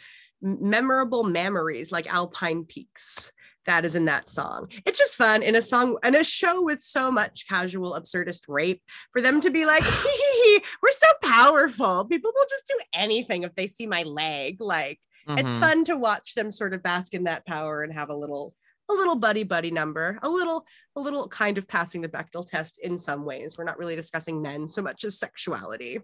memorable 0.43 1.25
memories 1.25 1.93
like 1.93 2.13
Alpine 2.13 2.65
Peaks. 2.65 3.31
That 3.67 3.85
is 3.85 3.95
in 3.97 4.05
that 4.07 4.29
song. 4.29 4.69
It's 4.85 4.99
just 4.99 5.17
fun 5.17 5.43
in 5.43 5.57
a 5.57 5.63
song 5.63 5.97
in 6.05 6.15
a 6.15 6.25
show 6.25 6.63
with 6.63 6.81
so 6.81 7.11
much 7.11 7.47
casual 7.49 7.93
absurdist 7.99 8.43
rape 8.49 8.83
for 9.13 9.21
them 9.23 9.41
to 9.41 9.51
be 9.51 9.65
like, 9.67 9.83
"Hee 9.83 9.91
hee 9.91 10.59
hee, 10.59 10.65
we're 10.83 10.91
so 10.93 11.07
powerful. 11.23 12.05
People 12.05 12.33
will 12.35 12.47
just 12.49 12.67
do 12.67 12.79
anything 12.93 13.43
if 13.43 13.55
they 13.55 13.67
see 13.67 13.87
my 13.87 14.03
leg. 14.03 14.61
Like 14.61 15.01
it's 15.27 15.51
Mhm. 15.51 15.61
fun 15.61 15.85
to 15.85 15.97
watch 15.97 16.35
them 16.35 16.53
sort 16.53 16.75
of 16.75 16.83
bask 16.83 17.15
in 17.15 17.25
that 17.25 17.47
power 17.47 17.83
and 17.83 17.93
have 17.93 18.11
a 18.11 18.15
little 18.17 18.55
a 18.91 18.93
little 18.93 19.17
buddy 19.17 19.45
buddy 19.45 19.71
number 19.71 20.19
a 20.23 20.29
little 20.29 20.67
a 20.95 21.01
little 21.01 21.27
kind 21.29 21.57
of 21.57 21.67
passing 21.67 22.03
the 22.03 22.09
Bechdel 22.09 22.47
test 22.47 22.79
in 22.83 22.99
some 22.99 23.25
ways 23.25 23.57
we're 23.57 23.65
not 23.65 23.79
really 23.79 23.97
discussing 23.97 24.43
men 24.43 24.69
so 24.69 24.83
much 24.83 25.05
as 25.05 25.19
sexuality 25.19 26.03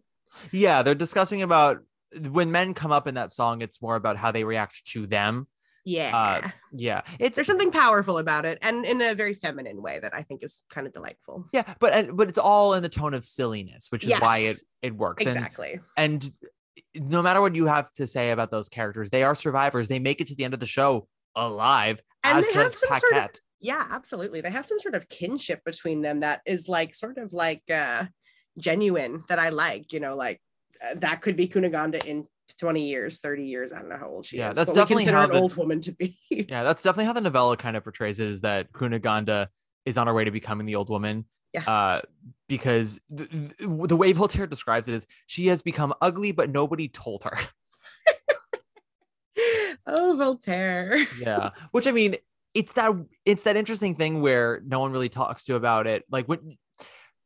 Yeah, 0.51 0.83
they're 0.83 0.95
discussing 0.95 1.43
about 1.43 1.81
when 2.31 2.51
men 2.51 2.73
come 2.73 2.91
up 2.91 3.07
in 3.07 3.17
that 3.17 3.33
song. 3.33 3.61
It's 3.61 3.83
more 3.83 3.97
about 3.97 4.17
how 4.17 4.33
they 4.33 4.45
react 4.45 4.87
to 4.93 5.07
them. 5.07 5.47
Yeah 5.85 6.51
Yeah, 6.73 7.03
it's 7.19 7.35
there's 7.37 7.47
something 7.47 7.71
powerful 7.71 8.19
about 8.19 8.45
it 8.45 8.59
and 8.63 8.85
in 8.85 9.01
a 9.01 9.15
very 9.15 9.35
feminine 9.35 9.81
way 9.83 9.99
that 9.99 10.15
i 10.15 10.23
think 10.23 10.43
is 10.45 10.63
kind 10.71 10.87
of 10.87 10.93
delightful 10.93 11.47
Yeah, 11.53 11.63
but 11.81 11.95
and- 11.95 12.17
but 12.17 12.29
it's 12.29 12.39
all 12.39 12.75
in 12.75 12.83
the 12.83 12.89
tone 12.89 13.15
of 13.15 13.25
silliness, 13.25 13.87
which 13.91 14.05
is 14.05 14.11
why 14.21 14.39
it 14.39 14.57
it 14.83 14.95
works. 14.97 15.25
Exactly 15.25 15.81
And, 15.97 16.31
no 16.95 17.23
matter 17.23 17.41
what 17.41 17.55
you 17.55 17.67
have 17.67 17.93
to 17.95 18.07
say 18.07 18.31
about 18.31 18.51
those 18.51 18.69
characters, 18.69 19.11
they 19.11 19.23
are 19.23 19.35
survivors. 19.35 19.89
They 19.89 19.99
make 19.99 20.21
it 20.21 20.27
to 20.29 20.35
the 20.35 20.45
end 20.45 20.55
of 20.55 20.61
the 20.61 20.67
show 20.67 21.07
alive. 21.37 22.01
And 22.25 22.39
as 22.39 22.47
they 22.47 22.53
have 22.59 22.73
some 22.75 22.99
sort 22.99 23.13
of- 23.15 23.31
yeah 23.61 23.87
absolutely 23.91 24.41
they 24.41 24.51
have 24.51 24.65
some 24.65 24.79
sort 24.79 24.95
of 24.95 25.07
kinship 25.09 25.63
between 25.65 26.01
them 26.01 26.21
that 26.21 26.41
is 26.47 26.67
like 26.69 26.95
sort 26.95 27.19
of 27.19 27.33
like 27.35 27.63
uh 27.71 28.07
genuine 28.59 29.23
that 29.29 29.39
i 29.39 29.51
like 29.51 29.93
you 29.93 30.01
know 30.01 30.17
like 30.17 30.41
uh, 30.83 30.95
that 30.97 31.21
could 31.21 31.37
be 31.37 31.47
Cunegonde 31.47 32.03
in 32.07 32.27
20 32.59 32.89
years 32.89 33.21
30 33.21 33.45
years 33.45 33.73
i 33.73 33.79
don't 33.79 33.89
know 33.89 33.97
how 33.97 34.09
old 34.09 34.25
she 34.25 34.37
is. 34.37 34.41
Yeah, 34.41 34.51
is 34.51 34.57
that's 34.57 34.73
definitely 34.73 34.97
we 34.97 35.05
consider 35.05 35.17
how 35.17 35.25
an 35.25 35.33
the- 35.33 35.41
old 35.41 35.57
woman 35.57 35.81
to 35.83 35.93
be 35.93 36.19
Yeah, 36.31 36.63
that's 36.63 36.83
definitely 36.83 37.07
how 37.07 37.13
the 37.13 37.21
novella 37.21 37.57
kind 37.57 37.77
of 37.77 37.85
portrays 37.85 38.21
it. 38.21 38.29
Is 38.29 38.41
that 38.43 38.73
Cunegonde 38.73 39.49
is 39.85 39.99
on 39.99 40.07
her 40.07 40.15
way 40.15 40.25
to 40.25 40.31
becoming 40.31 40.67
the 40.67 40.77
old 40.77 40.91
woman. 40.91 41.25
Yeah. 41.53 41.65
Uh, 41.67 42.01
because 42.49 43.01
the, 43.09 43.25
the 43.59 43.87
the 43.89 43.97
way 43.97 44.13
Voltaire 44.13 44.47
describes 44.47 44.89
it 44.89 44.95
is 44.95 45.07
she 45.27 45.49
has 45.49 45.63
become 45.63 45.93
ugly, 46.01 46.33
but 46.33 46.51
nobody 46.51 46.89
told 46.89 47.25
her. 47.25 47.37
oh 49.87 50.15
voltaire 50.17 50.99
yeah 51.19 51.51
which 51.71 51.87
i 51.87 51.93
mean 51.93 52.15
it's 52.53 52.75
that 52.75 52.93
it's 53.25 53.45
that 53.45 53.57
interesting 53.57 53.95
thing 53.95 54.21
where 54.21 54.61
no 54.67 54.79
one 54.81 54.93
really 54.93 55.09
talks 55.09 55.45
to 55.45 55.55
about 55.55 55.87
it 55.87 56.05
like 56.11 56.27
when 56.27 56.59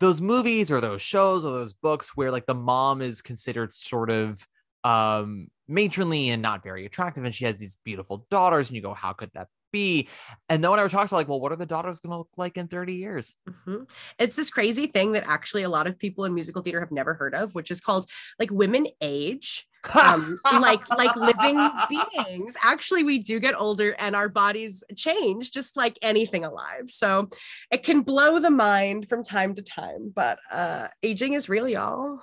those 0.00 0.20
movies 0.20 0.70
or 0.70 0.80
those 0.80 1.02
shows 1.02 1.44
or 1.44 1.50
those 1.50 1.72
books 1.72 2.16
where 2.16 2.30
like 2.30 2.46
the 2.46 2.54
mom 2.54 3.02
is 3.02 3.20
considered 3.20 3.72
sort 3.72 4.10
of 4.10 4.46
um 4.84 5.48
matronly 5.66 6.30
and 6.30 6.42
not 6.42 6.62
very 6.62 6.84
attractive 6.86 7.24
and 7.24 7.34
she 7.34 7.44
has 7.46 7.56
these 7.56 7.78
beautiful 7.84 8.26
daughters 8.30 8.68
and 8.68 8.76
you 8.76 8.82
go 8.82 8.92
how 8.94 9.12
could 9.12 9.30
that 9.34 9.48
be 9.72 10.06
and 10.48 10.62
no 10.62 10.70
one 10.70 10.78
ever 10.78 10.88
talks 10.88 11.10
about 11.10 11.16
like 11.16 11.28
well 11.28 11.40
what 11.40 11.50
are 11.50 11.56
the 11.56 11.66
daughters 11.66 11.98
going 11.98 12.12
to 12.12 12.18
look 12.18 12.28
like 12.36 12.56
in 12.56 12.68
30 12.68 12.94
years 12.94 13.34
Mhm. 13.66 13.90
It's 14.18 14.36
this 14.36 14.50
crazy 14.50 14.86
thing 14.86 15.12
that 15.12 15.24
actually 15.26 15.62
a 15.62 15.68
lot 15.68 15.86
of 15.86 15.98
people 15.98 16.24
in 16.24 16.34
musical 16.34 16.62
theater 16.62 16.80
have 16.80 16.92
never 16.92 17.14
heard 17.14 17.34
of, 17.34 17.54
which 17.54 17.70
is 17.70 17.80
called 17.80 18.08
like 18.38 18.50
women 18.50 18.86
age, 19.00 19.66
um, 19.98 20.38
like 20.60 20.88
like 20.90 21.14
living 21.16 21.58
beings. 21.88 22.56
Actually, 22.62 23.04
we 23.04 23.18
do 23.18 23.40
get 23.40 23.54
older 23.58 23.94
and 23.98 24.14
our 24.14 24.28
bodies 24.28 24.84
change, 24.96 25.50
just 25.52 25.76
like 25.76 25.98
anything 26.02 26.44
alive. 26.44 26.88
So 26.88 27.28
it 27.70 27.82
can 27.82 28.02
blow 28.02 28.38
the 28.38 28.50
mind 28.50 29.08
from 29.08 29.22
time 29.22 29.54
to 29.54 29.62
time, 29.62 30.12
but 30.14 30.38
uh, 30.52 30.88
aging 31.02 31.32
is 31.34 31.48
real, 31.48 31.68
y'all. 31.68 32.20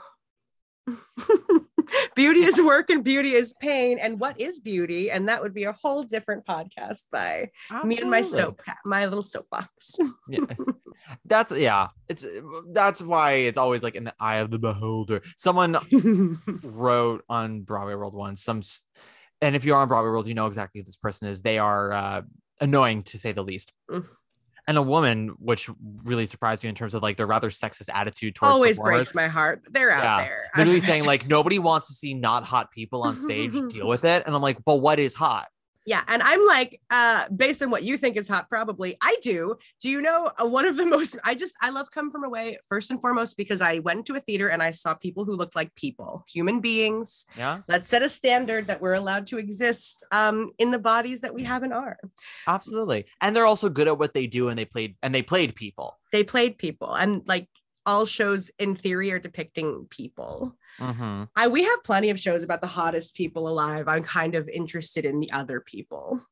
beauty 2.16 2.42
is 2.42 2.62
work 2.62 2.90
and 2.90 3.04
beauty 3.04 3.34
is 3.34 3.54
pain. 3.54 4.00
And 4.00 4.20
what 4.20 4.40
is 4.40 4.60
beauty? 4.60 5.12
And 5.12 5.30
that 5.30 5.42
would 5.42 5.54
be 5.54 5.64
a 5.66 5.72
whole 5.72 6.04
different 6.04 6.46
podcast 6.46 7.08
by 7.12 7.50
me 7.84 8.00
and 8.00 8.10
my 8.10 8.20
Absolutely. 8.20 8.56
soap, 8.58 8.62
my 8.86 9.06
little 9.06 9.24
soapbox. 9.24 9.98
yeah 10.28 10.46
that's 11.26 11.52
yeah 11.52 11.88
it's 12.08 12.26
that's 12.74 13.02
why 13.02 13.34
it's 13.34 13.58
always 13.58 13.82
like 13.82 13.96
in 13.96 14.04
the 14.04 14.14
eye 14.20 14.38
of 14.38 14.52
the 14.52 14.60
beholder 14.60 15.20
someone 15.36 15.76
wrote 16.64 17.24
on 17.28 17.62
Broadway 17.62 17.96
World 17.96 18.14
once 18.14 18.44
some 18.44 18.62
and 19.42 19.56
if 19.56 19.66
you're 19.66 19.78
on 19.78 19.88
Broadway 19.88 20.12
World, 20.12 20.28
you 20.28 20.36
know 20.36 20.46
exactly 20.46 20.82
who 20.82 20.86
this 20.86 20.98
person 20.98 21.28
is. 21.28 21.42
They 21.42 21.58
are 21.58 21.92
uh, 21.92 22.22
annoying 22.60 23.04
to 23.04 23.18
say 23.18 23.32
the 23.32 23.44
least. 23.44 23.74
And 24.72 24.78
a 24.78 24.82
woman, 24.82 25.36
which 25.38 25.70
really 26.06 26.26
surprised 26.26 26.64
me 26.64 26.70
in 26.70 26.76
terms 26.76 26.94
of 26.94 27.04
like 27.04 27.18
their 27.18 27.28
rather 27.28 27.50
sexist 27.50 27.90
attitude 27.94 28.36
towards 28.36 28.54
Always 28.54 28.80
breaks 28.80 29.14
my 29.14 29.28
heart. 29.28 29.64
They're 29.70 29.92
out 29.92 30.02
Yeah. 30.02 30.24
there. 30.24 30.46
Literally 30.58 30.80
saying 30.80 31.04
like 31.04 31.28
nobody 31.28 31.60
wants 31.60 31.88
to 31.88 31.94
see 31.94 32.14
not 32.14 32.46
hot 32.46 32.72
people 32.72 33.04
on 33.04 33.18
stage 33.18 33.52
deal 33.70 33.86
with 33.86 34.06
it, 34.06 34.24
and 34.26 34.34
I'm 34.34 34.42
like, 34.42 34.64
but 34.64 34.78
what 34.78 34.98
is 34.98 35.14
hot? 35.14 35.50
Yeah, 35.86 36.04
and 36.08 36.22
I'm 36.22 36.46
like, 36.46 36.80
uh, 36.92 37.28
based 37.36 37.62
on 37.64 37.72
what 37.72 37.84
you 37.84 37.98
think 37.98 38.16
is 38.16 38.28
hot, 38.28 38.50
probably 38.50 38.96
I 39.02 39.18
do. 39.24 39.56
Do 39.82 39.90
you 39.90 40.02
know 40.02 40.30
uh, 40.40 40.46
one 40.46 40.66
of 40.66 40.78
the 40.78 40.86
most? 40.96 41.18
I 41.24 41.34
just 41.34 41.56
I 41.62 41.72
love 41.72 41.90
Come 41.92 42.12
From 42.12 42.24
Away 42.24 42.58
first 42.68 42.92
and 42.92 43.02
foremost 43.02 43.36
because 43.36 43.62
I 43.62 43.80
went 43.80 44.06
to 44.08 44.16
a 44.16 44.20
theater 44.20 44.50
and 44.50 44.62
I 44.62 44.72
saw 44.72 44.94
people 44.94 45.26
who 45.26 45.36
looked 45.36 45.56
like 45.56 45.74
people, 45.76 46.24
human 46.28 46.60
beings. 46.60 47.26
Yeah, 47.36 47.60
Let's 47.68 47.90
set 47.90 48.04
a 48.04 48.10
standard 48.10 48.68
that 48.68 48.82
we're 48.82 48.94
allowed 48.94 49.28
to 49.28 49.40
exist 49.40 50.06
um, 50.12 50.52
in 50.60 50.72
the 50.72 50.80
bodies 50.80 51.22
that 51.22 51.34
we 51.34 51.44
have 51.44 51.64
and 51.64 51.74
are. 51.74 51.98
absolutely. 52.48 53.06
And 53.20 53.36
they're 53.36 53.46
also 53.46 53.70
good 53.70 53.88
at 53.88 53.98
what 53.98 54.14
they 54.14 54.28
do, 54.28 54.50
and 54.50 54.60
they 54.60 54.66
played 54.66 54.96
and 55.02 55.16
they 55.16 55.24
played 55.24 55.56
people. 55.56 55.98
They 56.12 56.24
played 56.24 56.58
people, 56.58 56.94
and 56.94 57.24
like 57.26 57.48
all 57.86 58.06
shows 58.06 58.52
in 58.60 58.76
theory 58.76 59.12
are 59.12 59.20
depicting 59.20 59.88
people. 59.90 60.56
Mhm. 60.80 61.30
I 61.36 61.48
we 61.48 61.64
have 61.64 61.84
plenty 61.84 62.10
of 62.10 62.20
shows 62.20 62.44
about 62.44 62.62
the 62.62 62.68
hottest 62.68 63.16
people 63.16 63.48
alive. 63.48 63.88
I'm 63.88 64.04
kind 64.04 64.36
of 64.36 64.50
interested 64.50 65.06
in 65.06 65.20
the 65.20 65.32
other 65.32 65.62
people. 65.62 66.26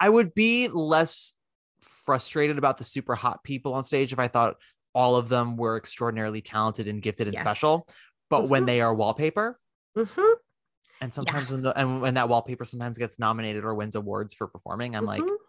I 0.00 0.08
would 0.08 0.34
be 0.34 0.68
less 0.68 1.34
frustrated 1.80 2.58
about 2.58 2.78
the 2.78 2.84
super 2.84 3.14
hot 3.14 3.44
people 3.44 3.74
on 3.74 3.84
stage 3.84 4.12
if 4.12 4.18
I 4.18 4.28
thought 4.28 4.56
all 4.94 5.16
of 5.16 5.28
them 5.28 5.56
were 5.56 5.76
extraordinarily 5.76 6.40
talented 6.40 6.88
and 6.88 7.02
gifted 7.02 7.28
and 7.28 7.36
Yes. 7.36 7.38
special. 7.38 7.86
But 8.30 8.48
when 8.48 8.64
Mhm. 8.64 8.66
they 8.66 8.80
are 8.80 8.94
wallpaper, 8.94 9.60
Mhm. 9.96 10.38
and 11.00 11.14
sometimes 11.14 11.50
when 11.50 11.62
the 11.62 11.76
and 11.78 12.00
when 12.00 12.14
that 12.14 12.28
wallpaper 12.28 12.64
sometimes 12.64 12.98
gets 12.98 13.18
nominated 13.18 13.64
or 13.64 13.74
wins 13.74 13.94
awards 13.94 14.34
for 14.34 14.48
performing, 14.48 14.96
I'm 14.96 15.04
like, 15.04 15.22
Mhm. 15.22 15.47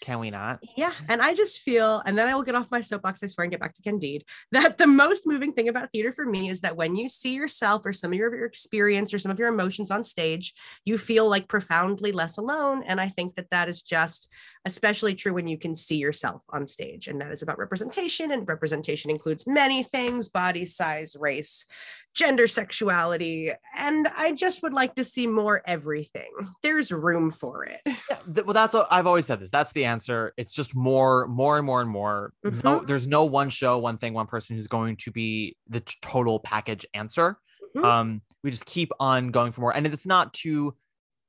Can 0.00 0.18
we 0.18 0.30
not? 0.30 0.60
Yeah. 0.76 0.92
And 1.08 1.22
I 1.22 1.34
just 1.34 1.60
feel, 1.60 2.02
and 2.04 2.16
then 2.16 2.28
I 2.28 2.34
will 2.34 2.42
get 2.42 2.54
off 2.54 2.70
my 2.70 2.80
soapbox, 2.80 3.22
I 3.22 3.26
swear, 3.26 3.44
and 3.44 3.50
get 3.50 3.60
back 3.60 3.72
to 3.74 3.82
Candide, 3.82 4.24
that 4.52 4.76
the 4.78 4.86
most 4.86 5.26
moving 5.26 5.52
thing 5.52 5.68
about 5.68 5.90
theater 5.92 6.12
for 6.12 6.26
me 6.26 6.48
is 6.48 6.60
that 6.60 6.76
when 6.76 6.94
you 6.94 7.08
see 7.08 7.34
yourself 7.34 7.86
or 7.86 7.92
some 7.92 8.12
of 8.12 8.18
your, 8.18 8.44
experience 8.44 9.14
or 9.14 9.18
some 9.18 9.30
of 9.30 9.38
your 9.38 9.48
emotions 9.48 9.90
on 9.90 10.04
stage, 10.04 10.54
you 10.84 10.98
feel 10.98 11.28
like 11.28 11.48
profoundly 11.48 12.12
less 12.12 12.36
alone. 12.36 12.82
And 12.84 13.00
I 13.00 13.08
think 13.08 13.36
that 13.36 13.50
that 13.50 13.68
is 13.68 13.82
just 13.82 14.28
especially 14.66 15.14
true 15.14 15.34
when 15.34 15.46
you 15.46 15.58
can 15.58 15.74
see 15.74 15.96
yourself 15.96 16.42
on 16.50 16.66
stage. 16.66 17.08
And 17.08 17.20
that 17.20 17.30
is 17.30 17.42
about 17.42 17.58
representation. 17.58 18.30
And 18.30 18.48
representation 18.48 19.10
includes 19.10 19.46
many 19.46 19.82
things 19.82 20.28
body 20.28 20.64
size, 20.64 21.16
race, 21.18 21.66
gender, 22.14 22.46
sexuality. 22.46 23.50
And 23.76 24.08
I 24.16 24.32
just 24.32 24.62
would 24.62 24.72
like 24.72 24.94
to 24.94 25.04
see 25.04 25.26
more 25.26 25.62
everything. 25.66 26.30
There's 26.62 26.90
room 26.92 27.30
for 27.30 27.64
it. 27.64 27.80
Yeah, 27.86 27.94
th- 28.32 28.46
well, 28.46 28.54
that's 28.54 28.72
what 28.74 28.86
I've 28.90 29.06
always 29.06 29.26
said 29.26 29.40
this. 29.40 29.50
That's 29.50 29.72
the 29.72 29.84
answer. 29.84 30.32
It's 30.36 30.54
just 30.54 30.74
more, 30.76 31.26
more 31.26 31.56
and 31.58 31.66
more 31.66 31.80
and 31.80 31.90
more. 31.90 32.32
No, 32.42 32.50
Mhm. 32.80 32.86
there's 32.86 33.06
no 33.06 33.24
one 33.24 33.50
show, 33.50 33.78
one 33.78 33.98
thing, 33.98 34.14
one 34.14 34.26
person 34.26 34.54
who's 34.56 34.68
going 34.68 34.96
to 34.98 35.10
be 35.10 35.56
the 35.68 35.80
t- 35.80 35.94
total 36.02 36.38
package 36.40 36.86
answer. 36.94 37.36
Mhm. 37.76 37.84
Um, 37.84 38.22
we 38.44 38.50
just 38.50 38.64
keep 38.66 38.92
on 39.00 39.28
going 39.32 39.50
for 39.52 39.60
more, 39.62 39.76
and 39.76 39.86
it's 39.86 40.06
not 40.06 40.32
to 40.34 40.74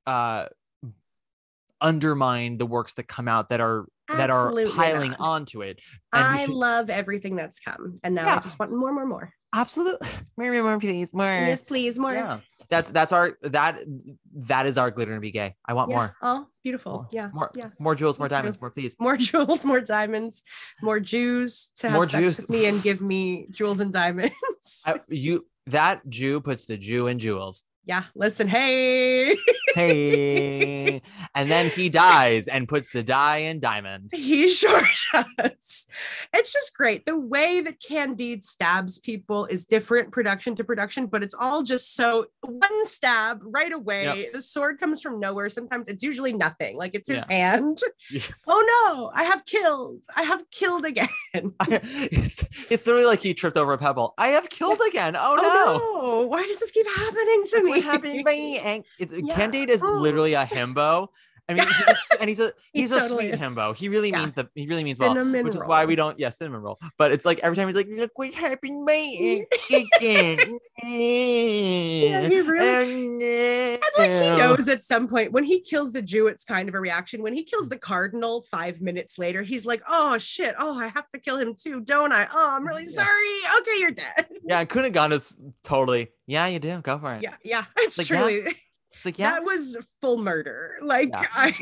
uh 0.05 0.45
undermine 1.81 2.57
the 2.57 2.65
works 2.65 2.93
that 2.93 3.07
come 3.07 3.27
out 3.27 3.49
that 3.49 3.59
are 3.59 3.85
that 4.07 4.29
are 4.29 4.51
piling 4.75 5.11
not. 5.11 5.19
onto 5.19 5.61
it. 5.61 5.81
And 6.13 6.23
I 6.23 6.45
should- 6.45 6.53
love 6.53 6.89
everything 6.91 7.35
that's 7.35 7.59
come. 7.59 7.99
And 8.03 8.13
now 8.15 8.35
I 8.35 8.39
just 8.39 8.59
want 8.59 8.71
more, 8.71 8.93
more, 8.93 9.05
more. 9.05 9.33
Absolutely 9.55 10.07
more, 10.37 10.51
more, 10.51 10.63
more, 10.63 10.79
please, 10.79 11.13
more. 11.13 11.25
Yes, 11.25 11.63
please, 11.63 11.97
more. 11.97 12.13
Yeah, 12.13 12.39
that's 12.69 12.89
that's 12.89 13.11
our 13.11 13.37
that 13.43 13.79
that 14.33 14.65
is 14.65 14.77
our 14.77 14.91
glitter 14.91 15.13
and 15.13 15.21
be 15.21 15.31
gay. 15.31 15.55
I 15.65 15.73
want 15.73 15.89
Yeah. 15.89 15.95
more. 15.95 16.15
Oh, 16.21 16.47
beautiful. 16.63 16.91
More. 16.93 17.07
Yeah. 17.11 17.29
More, 17.33 17.51
Yeah. 17.55 17.69
more 17.79 17.95
jewels, 17.95 18.19
more 18.19 18.27
diamonds, 18.27 18.59
more 18.59 18.69
please. 18.71 18.95
More 18.99 19.17
jewels, 19.29 19.65
more 19.65 19.81
diamonds, 19.81 20.43
more 20.81 20.99
Jews 20.99 21.69
to 21.79 21.87
have 21.87 21.95
More 21.95 22.05
sex 22.05 22.21
Jews. 22.23 22.37
with 22.37 22.49
me 22.49 22.65
and 22.67 22.81
give 22.83 23.01
me 23.01 23.47
jewels 23.51 23.79
and 23.79 23.91
diamonds. 23.91 24.33
I- 24.85 24.99
you 25.07 25.45
that 25.67 26.07
Jew 26.09 26.41
puts 26.41 26.65
the 26.65 26.77
Jew 26.77 27.07
in 27.07 27.17
jewels. 27.19 27.63
Yeah. 27.85 28.03
Listen, 28.15 28.47
hey. 28.47 29.35
Hey, 29.73 31.01
and 31.35 31.51
then 31.51 31.69
he 31.69 31.89
dies 31.89 32.47
and 32.47 32.67
puts 32.67 32.89
the 32.91 33.03
die 33.03 33.37
in 33.37 33.59
diamond. 33.59 34.11
He 34.13 34.49
sure 34.51 34.81
does. 35.13 35.87
It's 36.33 36.53
just 36.53 36.75
great. 36.75 37.05
The 37.05 37.17
way 37.17 37.61
that 37.61 37.81
Candide 37.81 38.43
stabs 38.43 38.99
people 38.99 39.45
is 39.45 39.65
different 39.65 40.11
production 40.11 40.55
to 40.55 40.63
production, 40.63 41.07
but 41.07 41.23
it's 41.23 41.35
all 41.35 41.61
just 41.61 41.93
so 41.95 42.25
one 42.41 42.85
stab 42.85 43.39
right 43.43 43.71
away. 43.71 44.29
The 44.33 44.41
sword 44.41 44.79
comes 44.79 45.01
from 45.01 45.19
nowhere. 45.19 45.49
Sometimes 45.49 45.87
it's 45.87 46.03
usually 46.03 46.33
nothing, 46.33 46.77
like 46.77 46.95
it's 46.95 47.09
his 47.09 47.23
hand. 47.25 47.79
Yeah. 48.09 48.21
Oh 48.47 48.85
no, 48.87 49.11
I 49.13 49.25
have 49.25 49.45
killed. 49.45 50.05
I 50.15 50.23
have 50.23 50.49
killed 50.51 50.85
again. 50.85 51.07
it's, 51.33 52.43
it's 52.71 52.87
really 52.87 53.05
like 53.05 53.19
he 53.19 53.33
tripped 53.33 53.57
over 53.57 53.73
a 53.73 53.77
pebble. 53.77 54.13
I 54.17 54.27
have 54.29 54.49
killed 54.49 54.81
again. 54.87 55.15
Oh, 55.17 55.35
Oh 55.37 55.41
no. 55.41 56.01
no, 56.21 56.27
why 56.27 56.43
does 56.45 56.59
this 56.59 56.71
keep 56.71 56.87
happening 56.87 57.43
to 57.51 57.63
me? 57.63 57.74
To 57.81 58.23
my? 58.23 58.83
It's, 58.97 59.13
Yeah. 59.17 59.35
Candide 59.35 59.69
is 59.69 59.83
Oh. 59.83 59.91
literally 59.99 60.33
a 60.33 60.45
himbo. 60.45 61.09
I 61.47 61.53
mean, 61.53 61.63
he's, 61.67 62.17
and 62.19 62.29
he's 62.29 62.39
a 62.39 62.51
He 62.73 62.81
he's 62.81 62.91
a 62.91 62.99
totally 62.99 63.29
sweet 63.29 63.33
is. 63.35 63.39
himbo. 63.39 63.75
He 63.77 63.87
really 63.89 64.09
Yeah. 64.09 64.21
means 64.21 64.33
the 64.33 64.49
he 64.55 64.67
really 64.67 64.83
means 64.83 64.99
well, 64.99 65.11
Cinnamon 65.13 65.45
which 65.45 65.55
is 65.55 65.63
why 65.63 65.85
we 65.85 65.95
don't. 65.95 66.19
Yeah, 66.19 66.29
cinnamon 66.31 66.61
roll. 66.61 66.79
But 66.97 67.11
it's 67.11 67.23
like 67.25 67.39
every 67.39 67.55
time 67.55 67.67
he's 67.67 67.75
like, 67.75 67.87
"Look 67.89 68.11
what 68.17 68.33
happened, 68.33 68.83
my 68.85 69.45
chicken." 69.67 70.59
Yeah, 70.83 72.27
he 72.27 72.41
really- 72.41 73.25
And 73.75 73.81
like 73.97 74.11
he 74.11 74.37
knows 74.37 74.67
at 74.67 74.81
some 74.81 75.07
point 75.07 75.31
when 75.31 75.43
he 75.43 75.59
kills 75.61 75.91
the 75.91 76.01
Jew, 76.01 76.27
it's 76.27 76.43
kind 76.43 76.67
of 76.67 76.75
a 76.75 76.79
reaction. 76.79 77.21
When 77.21 77.33
he 77.33 77.43
kills 77.43 77.67
mm. 77.67 77.71
the 77.71 77.77
cardinal 77.77 78.41
five 78.43 78.81
minutes 78.81 79.17
later, 79.17 79.41
he's 79.41 79.65
like, 79.65 79.81
"Oh 79.87 80.17
shit! 80.17 80.55
Oh, 80.59 80.77
I 80.79 80.87
have 80.87 81.07
to 81.09 81.19
kill 81.19 81.37
him 81.37 81.53
too, 81.53 81.81
don't 81.81 82.11
I? 82.11 82.27
Oh, 82.31 82.55
I'm 82.57 82.65
really 82.65 82.85
Yeah. 82.85 83.03
sorry. 83.03 83.59
Okay, 83.61 83.79
you're 83.79 83.91
dead." 83.91 84.27
Yeah, 84.45 84.63
Cunegonde's 84.65 85.39
totally. 85.63 86.09
Yeah, 86.27 86.47
you 86.47 86.59
do. 86.59 86.81
Go 86.81 86.97
for 86.99 87.13
it. 87.13 87.21
Yeah, 87.23 87.35
yeah, 87.43 87.65
it's 87.77 87.97
Like, 87.97 88.09
yeah, 88.09 88.17
truly 88.17 88.55
It's 89.05 89.17
like 89.17 89.19
yeah. 89.19 89.31
that 89.31 89.43
was 89.43 89.77
full 90.01 90.17
murder. 90.17 90.71
Like 90.81 91.09
Yeah. 91.09 91.25
I, 91.33 91.53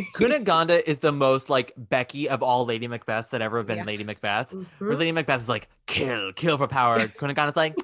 is 0.88 0.99
the 0.99 1.11
most 1.11 1.49
like 1.49 1.74
Becky 1.76 2.30
of 2.30 2.41
all 2.41 2.65
Lady 2.65 2.88
Macbeths 2.88 3.32
that 3.32 3.41
ever 3.41 3.57
have 3.57 3.68
been 3.68 3.80
Yeah. 3.80 3.84
Lady 3.84 4.03
Macbeth. 4.06 4.52
Mhm. 4.52 4.65
Whereas 4.80 4.99
Lady 4.99 5.11
Macbeth 5.11 5.41
is 5.41 5.49
like 5.49 5.68
kill, 5.86 6.32
kill 6.34 6.57
for 6.57 6.68
power. 6.68 7.06
Cunegonde's 7.20 7.57
like 7.57 7.76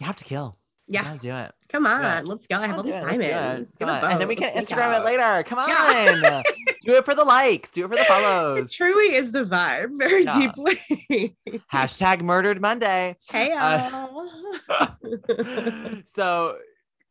you 0.00 0.06
have 0.06 0.16
to 0.16 0.24
kill. 0.24 0.56
Yeah, 0.88 1.16
do 1.18 1.34
it. 1.34 1.52
come 1.68 1.84
on, 1.84 2.00
Yeah. 2.00 2.20
let's 2.24 2.46
go. 2.46 2.56
I 2.58 2.66
have 2.68 2.74
all 2.76 2.80
on, 2.80 2.86
these 2.86 2.94
do 2.94 3.00
it, 3.02 3.04
let's 3.18 3.28
diamonds. 3.28 3.72
Come 3.76 3.88
Get 3.88 4.02
a. 4.04 4.06
And 4.12 4.20
then 4.20 4.28
we 4.28 4.36
can 4.36 4.52
let's 4.54 4.70
Instagram 4.70 4.96
it 4.96 5.04
later. 5.04 5.42
Come 5.42 5.58
on. 5.58 6.42
Do 6.84 6.92
it 6.94 7.04
for 7.04 7.12
the 7.14 7.24
likes. 7.24 7.70
Do 7.70 7.84
it 7.84 7.88
for 7.88 7.96
the 7.96 8.04
follows. 8.08 8.70
It 8.70 8.72
truly 8.72 9.14
is 9.16 9.32
the 9.32 9.42
vibe, 9.44 9.98
very 9.98 10.22
Yeah. 10.22 10.38
deeply. 10.54 11.36
Hashtag 11.72 12.22
murdered 12.22 12.60
Monday. 12.60 13.16
hey, 13.30 13.52
Uh, 13.52 14.06
so 16.04 16.56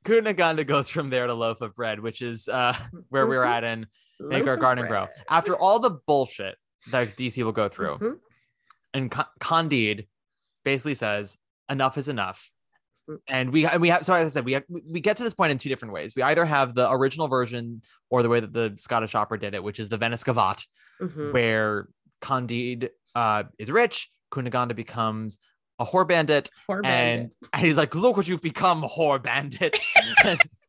Cunegonde 0.05 0.65
goes 0.67 0.87
from 0.89 1.09
there 1.09 1.27
to 1.27 1.33
loaf 1.33 1.61
of 1.61 1.75
bread, 1.75 1.99
which 1.99 2.21
is 2.21 2.47
uh 2.47 2.75
where 3.09 3.27
we 3.27 3.35
were 3.37 3.43
Mhm. 3.43 3.49
at 3.57 3.63
in 3.63 3.87
Make 4.19 4.47
Our 4.47 4.55
Garden 4.57 4.87
Grow. 4.87 5.07
After 5.29 5.55
all 5.57 5.79
the 5.79 5.99
bullshit 6.07 6.55
that 6.91 7.17
these 7.17 7.35
people 7.35 7.51
go 7.51 7.67
through, 7.67 7.97
Mhm. 7.97 8.19
and 8.93 9.11
Candide 9.39 10.07
basically 10.63 10.95
says 10.95 11.37
enough 11.69 11.97
is 11.97 12.07
enough. 12.07 12.49
Mm. 13.09 13.17
And 13.27 13.53
we 13.53 13.65
and 13.65 13.81
we 13.81 13.89
have 13.89 14.05
so 14.05 14.13
as 14.13 14.25
I 14.25 14.29
said 14.29 14.45
we 14.45 14.53
have, 14.53 14.63
we 14.69 14.99
get 15.01 15.17
to 15.17 15.23
this 15.23 15.33
point 15.33 15.51
in 15.51 15.57
two 15.57 15.69
different 15.69 15.93
ways. 15.93 16.15
We 16.15 16.21
either 16.23 16.45
have 16.45 16.75
the 16.75 16.89
original 16.91 17.27
version 17.27 17.81
or 18.09 18.23
the 18.23 18.29
way 18.29 18.39
that 18.39 18.53
the 18.53 18.73
Scottish 18.77 19.15
opera 19.15 19.39
did 19.39 19.53
it, 19.55 19.63
which 19.63 19.79
is 19.79 19.89
the 19.89 19.97
Venice 19.97 20.23
Gavotte, 20.23 20.65
Mhm. 21.01 21.33
where 21.33 21.87
Candide 22.21 22.89
uh, 23.15 23.43
is 23.59 23.71
rich, 23.71 24.09
Cunegonde 24.31 24.75
becomes 24.75 25.39
a 25.79 25.85
whore 25.85 26.07
bandit, 26.07 26.49
Poor 26.67 26.77
and 26.77 26.83
bandit. 26.83 27.35
and 27.53 27.65
he's 27.65 27.77
like, 27.77 27.95
"Look 27.95 28.17
what 28.17 28.27
you've 28.27 28.41
become, 28.41 28.83
whore 28.83 29.21
bandit." 29.21 29.77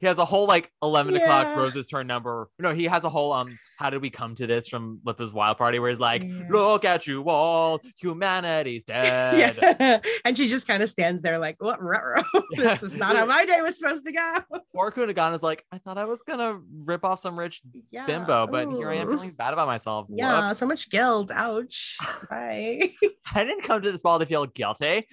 He 0.00 0.06
has 0.06 0.18
a 0.18 0.24
whole 0.24 0.46
like 0.46 0.70
11 0.82 1.14
o'clock 1.16 1.46
Yeah. 1.48 1.56
roses 1.58 1.86
turn 1.86 2.06
number 2.06 2.48
no 2.58 2.72
he 2.74 2.84
has 2.84 3.04
a 3.04 3.08
whole 3.10 3.32
um 3.32 3.58
how 3.78 3.90
did 3.90 4.00
we 4.02 4.10
come 4.10 4.34
to 4.36 4.46
this 4.46 4.66
from 4.68 5.00
Lippa's 5.04 5.32
wild 5.32 5.58
party 5.58 5.78
where 5.78 5.90
he's 5.90 6.00
like 6.00 6.24
Yeah. 6.24 6.42
look 6.50 6.84
at 6.84 7.06
you 7.06 7.22
all 7.28 7.80
humanity's 8.00 8.84
dead 8.92 9.56
yeah. 9.80 10.00
And 10.24 10.36
she 10.36 10.48
just 10.48 10.66
kind 10.66 10.82
of 10.82 10.88
stands 10.90 11.22
there 11.22 11.38
like, 11.38 11.56
what? 11.58 11.82
ruh-roh. 11.82 12.22
this 12.56 12.82
is 12.82 12.94
not 12.94 13.14
how 13.16 13.26
my 13.26 13.44
day 13.44 13.60
was 13.60 13.76
supposed 13.78 14.04
to 14.06 14.12
go. 14.12 14.34
poor 14.74 14.90
Cunegonde's 14.90 15.42
like 15.42 15.64
i 15.72 15.78
thought 15.78 15.98
i 15.98 16.04
was 16.04 16.22
gonna 16.22 16.60
rip 16.84 17.04
off 17.04 17.20
some 17.20 17.38
rich 17.38 17.60
bimbo 18.06 18.46
but 18.46 18.68
here 18.70 18.88
i 18.88 18.94
am 18.94 19.08
feeling 19.08 19.30
bad 19.32 19.52
about 19.52 19.66
myself 19.66 20.06
Yeah, 20.08 20.48
Whoops. 20.48 20.58
so 20.60 20.66
much 20.66 20.88
guilt. 20.90 21.30
Ouch. 21.34 21.96
Bye. 22.30 22.90
i 23.34 23.44
didn't 23.44 23.62
come 23.64 23.82
to 23.82 23.92
this 23.92 24.02
ball 24.02 24.18
to 24.18 24.26
feel 24.26 24.46
guilty 24.46 25.06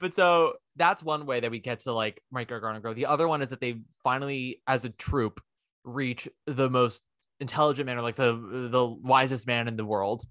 but 0.00 0.12
so 0.14 0.54
that's 0.76 1.02
one 1.02 1.26
way 1.26 1.40
that 1.40 1.50
we 1.50 1.58
get 1.58 1.80
to 1.80 1.92
like 1.92 2.22
Make 2.30 2.50
Our 2.52 2.60
Garden 2.60 2.80
Grow. 2.82 2.92
The 2.94 3.06
other 3.06 3.26
one 3.28 3.42
is 3.42 3.48
that 3.50 3.60
they 3.60 3.80
finally, 4.02 4.62
as 4.66 4.84
a 4.84 4.90
troop, 4.90 5.40
reach 5.84 6.28
the 6.46 6.68
most 6.70 7.02
intelligent 7.38 7.84
man 7.86 7.98
or 7.98 8.02
like 8.02 8.16
the 8.16 8.32
the 8.70 8.86
wisest 8.86 9.46
man 9.46 9.68
in 9.68 9.76
the 9.76 9.84
world, 9.84 10.24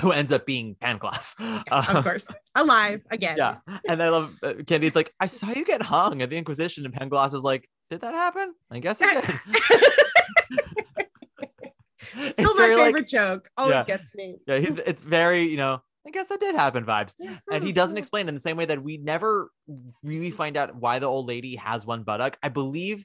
who 0.00 0.12
ends 0.12 0.32
up 0.32 0.46
being 0.46 0.74
Pangloss. 0.80 1.34
Uh, 1.70 1.84
of 1.96 2.04
course. 2.04 2.26
Alive 2.54 3.02
again. 3.10 3.36
yeah, 3.36 3.56
and 3.88 4.02
I 4.02 4.08
love 4.08 4.34
uh, 4.42 4.54
Candide. 4.66 4.84
It's 4.84 4.96
like 4.96 5.12
I 5.20 5.26
saw 5.26 5.48
you 5.50 5.64
get 5.64 5.82
hung 5.82 6.22
at 6.22 6.30
the 6.30 6.36
Inquisition, 6.36 6.84
and 6.84 6.94
Pangloss 6.94 7.34
is 7.34 7.42
like, 7.42 7.68
did 7.90 8.00
that 8.00 8.14
happen? 8.14 8.54
I 8.70 8.78
guess 8.80 9.00
it 9.00 9.08
did. 9.26 9.34
It's 12.16 12.30
Still 12.30 12.54
my 12.54 12.62
very, 12.62 12.76
like- 12.76 12.86
favorite 12.86 13.08
joke. 13.08 13.48
Always 13.56 13.72
Yeah. 13.74 13.84
gets 13.84 14.14
me. 14.14 14.36
yeah, 14.46 14.58
he's 14.58 14.76
it's 14.78 15.00
very, 15.02 15.48
you 15.48 15.56
know, 15.56 15.80
I 16.06 16.10
guess 16.10 16.28
that 16.28 16.40
did 16.40 16.54
happen 16.54 16.84
vibes. 16.84 17.14
And 17.52 17.62
he 17.62 17.72
doesn't 17.72 17.96
Mhm. 17.96 17.98
explain 17.98 18.28
in 18.28 18.34
the 18.34 18.40
same 18.40 18.56
way 18.56 18.64
that 18.64 18.82
we 18.82 18.96
never 18.96 19.50
really 20.02 20.30
find 20.30 20.56
out 20.56 20.74
why 20.74 20.98
the 20.98 21.06
old 21.06 21.26
lady 21.26 21.56
has 21.56 21.84
one 21.84 22.02
buttock. 22.04 22.38
I 22.42 22.48
believe 22.48 23.04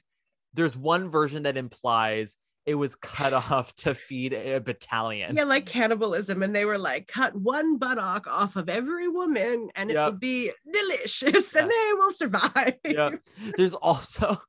there's 0.54 0.76
one 0.76 1.08
version 1.08 1.42
that 1.42 1.56
implies 1.56 2.36
it 2.64 2.74
was 2.74 2.94
cut 2.96 3.32
off 3.52 3.74
to 3.76 3.94
feed 3.94 4.32
a 4.32 4.58
battalion. 4.60 5.36
Yeah, 5.36 5.44
like 5.44 5.66
cannibalism, 5.66 6.42
and 6.42 6.56
they 6.56 6.64
were 6.64 6.78
like, 6.78 7.06
cut 7.06 7.36
one 7.36 7.76
buttock 7.76 8.26
off 8.26 8.56
of 8.56 8.68
every 8.68 9.06
woman, 9.08 9.68
and 9.76 9.90
it 9.90 9.94
Yep. 9.94 10.12
will 10.12 10.18
be 10.18 10.50
delicious, 10.72 11.54
and 11.54 11.70
Yeah. 11.70 11.76
they 11.86 11.92
will 11.94 12.12
survive. 12.12 12.78
yeah. 12.84 13.10
There's 13.56 13.74
also 13.74 14.40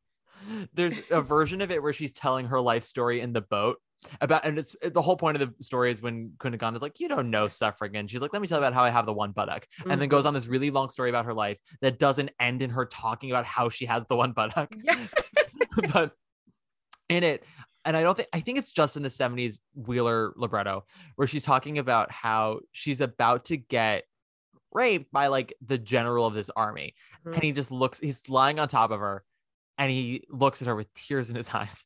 there's 0.73 1.01
a 1.11 1.21
version 1.21 1.59
of 1.61 1.71
it 1.71 1.83
where 1.83 1.91
she's 1.91 2.13
telling 2.13 2.45
her 2.45 2.61
life 2.61 2.83
story 2.85 3.19
in 3.19 3.33
the 3.33 3.41
boat 3.41 3.81
about 4.21 4.45
and 4.45 4.59
it's 4.59 4.75
the 4.81 5.01
whole 5.01 5.17
point 5.17 5.39
of 5.41 5.57
the 5.57 5.63
story 5.63 5.91
is 5.91 6.01
when 6.01 6.31
Cunegonde 6.37 6.75
is 6.75 6.81
like, 6.81 6.99
you 6.99 7.07
don't 7.07 7.29
know 7.29 7.47
suffering, 7.47 7.95
and 7.95 8.09
She's 8.09 8.21
like, 8.21 8.31
let 8.33 8.41
me 8.41 8.47
tell 8.47 8.57
you 8.59 8.63
about 8.63 8.73
how 8.73 8.83
I 8.83 8.89
have 8.89 9.05
the 9.05 9.13
one 9.13 9.31
buttock. 9.31 9.67
And 9.89 9.99
then 9.99 10.07
Mhm. 10.07 10.11
goes 10.11 10.25
on 10.25 10.33
this 10.33 10.47
really 10.47 10.69
long 10.71 10.89
story 10.89 11.09
about 11.09 11.25
her 11.25 11.33
life 11.33 11.57
that 11.81 11.99
doesn't 11.99 12.31
end 12.39 12.61
in 12.61 12.69
her 12.69 12.85
talking 12.85 13.31
about 13.31 13.45
how 13.45 13.69
she 13.69 13.85
has 13.85 14.05
the 14.07 14.15
one 14.15 14.31
buttock. 14.33 14.73
Yeah. 14.83 15.07
but 15.93 16.13
in 17.09 17.23
it, 17.23 17.43
and 17.85 17.95
I 17.95 18.01
don't 18.03 18.15
think 18.17 18.29
I 18.33 18.39
think 18.41 18.57
it's 18.57 18.71
just 18.71 18.97
in 18.97 19.03
the 19.03 19.09
70s 19.09 19.59
Wheeler 19.73 20.33
libretto 20.35 20.83
where 21.15 21.27
she's 21.27 21.43
talking 21.45 21.77
about 21.77 22.11
how 22.11 22.59
she's 22.73 22.99
about 23.01 23.45
to 23.45 23.57
get 23.57 24.03
raped 24.73 25.11
by 25.11 25.27
like 25.27 25.53
the 25.65 25.77
general 25.77 26.25
of 26.27 26.33
this 26.33 26.49
army. 26.55 26.93
Mhm. 27.25 27.33
And 27.35 27.43
he 27.43 27.51
just 27.53 27.71
looks, 27.71 27.99
he's 27.99 28.27
lying 28.29 28.59
on 28.59 28.67
top 28.67 28.91
of 28.91 28.99
her 28.99 29.23
and 29.77 29.89
he 29.89 30.25
looks 30.29 30.61
at 30.61 30.67
her 30.67 30.75
with 30.75 30.93
tears 30.93 31.29
in 31.29 31.35
his 31.37 31.49
eyes. 31.53 31.85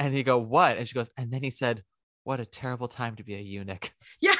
And 0.00 0.14
he 0.14 0.22
go, 0.22 0.38
What? 0.38 0.78
And 0.78 0.88
she 0.88 0.94
goes, 0.94 1.10
and 1.18 1.30
then 1.30 1.42
he 1.42 1.50
said, 1.50 1.84
What 2.24 2.40
a 2.40 2.46
terrible 2.46 2.88
time 2.88 3.16
to 3.16 3.22
be 3.22 3.34
a 3.34 3.40
eunuch. 3.40 3.92
Yeah. 4.20 4.34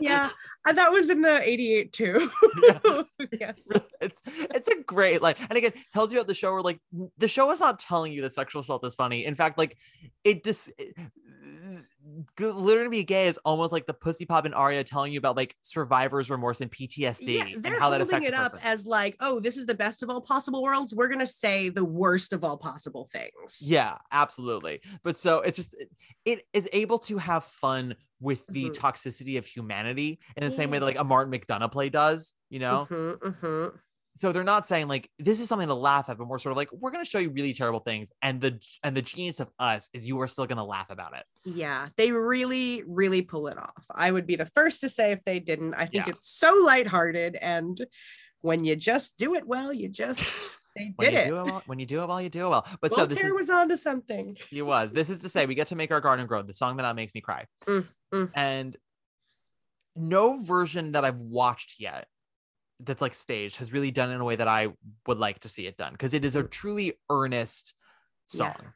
yeah. 0.00 0.30
And 0.66 0.78
that 0.78 0.90
was 0.90 1.10
in 1.10 1.22
the 1.22 1.48
88 1.48 1.92
too. 1.92 2.30
yeah. 3.32 3.52
it's 4.00 4.20
it's 4.26 4.68
a 4.68 4.82
great 4.82 5.22
like 5.22 5.38
and 5.40 5.52
again 5.52 5.72
tells 5.92 6.12
you 6.12 6.18
about 6.18 6.26
the 6.26 6.34
show 6.34 6.52
where 6.52 6.62
like 6.62 6.80
the 7.18 7.28
show 7.28 7.50
is 7.52 7.60
not 7.60 7.78
telling 7.78 8.12
you 8.12 8.22
that 8.22 8.34
sexual 8.34 8.62
assault 8.62 8.84
is 8.84 8.96
funny 8.96 9.24
in 9.24 9.36
fact 9.36 9.58
like 9.58 9.76
it 10.24 10.42
just 10.42 10.72
learning 12.40 12.84
to 12.84 12.90
be 12.90 13.04
gay 13.04 13.26
is 13.26 13.38
almost 13.38 13.72
like 13.72 13.86
the 13.86 13.94
pussy 13.94 14.24
pop 14.24 14.44
and 14.44 14.54
aria 14.54 14.84
telling 14.84 15.12
you 15.12 15.18
about 15.18 15.36
like 15.36 15.56
survivor's 15.62 16.30
remorse 16.30 16.60
and 16.60 16.70
ptsd 16.70 17.34
Yeah, 17.36 17.44
and 17.64 17.74
how 17.74 17.90
that 17.90 18.00
affects 18.00 18.26
it 18.28 18.34
up 18.34 18.52
as 18.62 18.86
like, 18.86 19.16
oh, 19.20 19.40
this 19.40 19.56
is 19.56 19.66
the 19.66 19.74
best 19.74 20.02
of 20.02 20.10
all 20.10 20.20
possible 20.20 20.62
worlds. 20.62 20.94
We're 20.94 21.08
gonna 21.08 21.26
say 21.26 21.68
the 21.68 21.84
worst 21.84 22.32
of 22.32 22.44
all 22.44 22.56
possible 22.56 23.08
things. 23.12 23.58
yeah 23.60 23.98
absolutely 24.10 24.80
but 25.02 25.16
so 25.16 25.40
it's 25.40 25.56
just 25.56 25.74
it, 25.74 25.88
it 26.24 26.42
is 26.52 26.68
able 26.72 26.98
to 26.98 27.18
have 27.18 27.44
fun 27.44 27.94
with 28.20 28.46
the 28.52 28.70
Mhm. 28.70 28.74
toxicity 28.76 29.38
of 29.38 29.46
humanity 29.46 30.20
in 30.36 30.42
the 30.44 30.50
same 30.50 30.70
way 30.70 30.78
that 30.78 30.84
like 30.84 30.98
a 30.98 31.04
Martin 31.04 31.32
McDonagh 31.32 31.72
play 31.72 31.88
does 31.88 32.34
you 32.50 32.58
know 32.58 32.88
Mhm, 32.88 33.18
mhm. 33.20 33.80
So 34.18 34.30
they're 34.30 34.44
not 34.44 34.66
saying 34.66 34.88
like 34.88 35.10
this 35.18 35.40
is 35.40 35.48
something 35.48 35.68
to 35.68 35.74
laugh 35.74 36.08
at 36.10 36.18
but 36.18 36.26
more 36.26 36.38
sort 36.38 36.50
of 36.52 36.56
like 36.56 36.68
we're 36.72 36.90
going 36.90 37.04
to 37.04 37.08
show 37.10 37.18
you 37.18 37.30
really 37.30 37.54
terrible 37.54 37.80
things 37.80 38.12
and 38.20 38.40
the 38.40 38.60
and 38.82 38.96
the 38.96 39.02
genius 39.02 39.40
of 39.40 39.48
us 39.58 39.88
is 39.94 40.06
you 40.06 40.20
are 40.20 40.28
still 40.28 40.46
going 40.46 40.58
to 40.58 40.64
laugh 40.64 40.90
about 40.90 41.16
it 41.16 41.24
Yeah, 41.44 41.88
they 41.96 42.12
really, 42.12 42.82
really 42.86 43.22
pull 43.22 43.48
it 43.48 43.56
off. 43.58 43.84
I 43.90 44.10
would 44.10 44.26
be 44.26 44.36
the 44.36 44.46
first 44.46 44.80
to 44.82 44.88
say 44.90 45.12
if 45.12 45.20
they 45.24 45.40
didn't. 45.40 45.74
I 45.74 45.86
think 45.86 46.06
Yeah. 46.06 46.12
it's 46.14 46.28
so 46.28 46.62
lighthearted, 46.64 47.36
and 47.36 47.76
when 48.42 48.64
you 48.64 48.76
just 48.76 49.16
do 49.16 49.34
it 49.34 49.46
well, 49.46 49.72
you 49.72 49.88
just 49.88 50.48
they 50.76 50.92
when 50.96 51.10
did 51.10 51.14
you 51.14 51.20
it. 51.20 51.28
do 51.28 51.36
it 51.36 51.44
well 51.44 51.62
when 51.66 51.78
you 51.78 51.86
do 51.86 52.02
it 52.02 52.08
well 52.08 52.20
you 52.20 52.28
do 52.30 52.46
it 52.46 52.48
well 52.50 52.66
but 52.80 52.92
so 52.94 53.04
this 53.06 53.18
Voltaire 53.18 53.30
is 53.38 53.48
was 53.48 53.50
onto 53.50 53.76
something. 53.76 54.36
he 54.50 54.62
was 54.62 54.90
this 54.92 55.10
is 55.10 55.18
to 55.20 55.28
say 55.28 55.44
we 55.46 55.54
get 55.54 55.66
to 55.68 55.76
make 55.76 55.90
our 55.90 56.00
garden 56.00 56.26
grow 56.26 56.40
the 56.42 56.52
song 56.54 56.76
that 56.78 56.96
makes 56.96 57.14
me 57.14 57.20
cry 57.20 57.46
Mm, 57.66 57.86
mm. 58.14 58.30
and 58.34 58.76
no 59.94 60.42
version 60.42 60.92
that 60.92 61.04
i've 61.04 61.18
watched 61.18 61.78
yet 61.78 62.06
that's 62.84 63.02
like 63.02 63.14
staged 63.14 63.56
has 63.56 63.72
really 63.72 63.90
done 63.90 64.10
in 64.10 64.20
a 64.20 64.24
way 64.24 64.36
that 64.36 64.48
i 64.48 64.68
would 65.06 65.18
like 65.18 65.38
to 65.38 65.48
see 65.48 65.66
it 65.66 65.76
done 65.76 65.92
because 65.92 66.14
it 66.14 66.24
is 66.24 66.36
a 66.36 66.42
truly 66.42 66.94
earnest 67.10 67.74
Yeah. 68.32 68.52
song. 68.52 68.72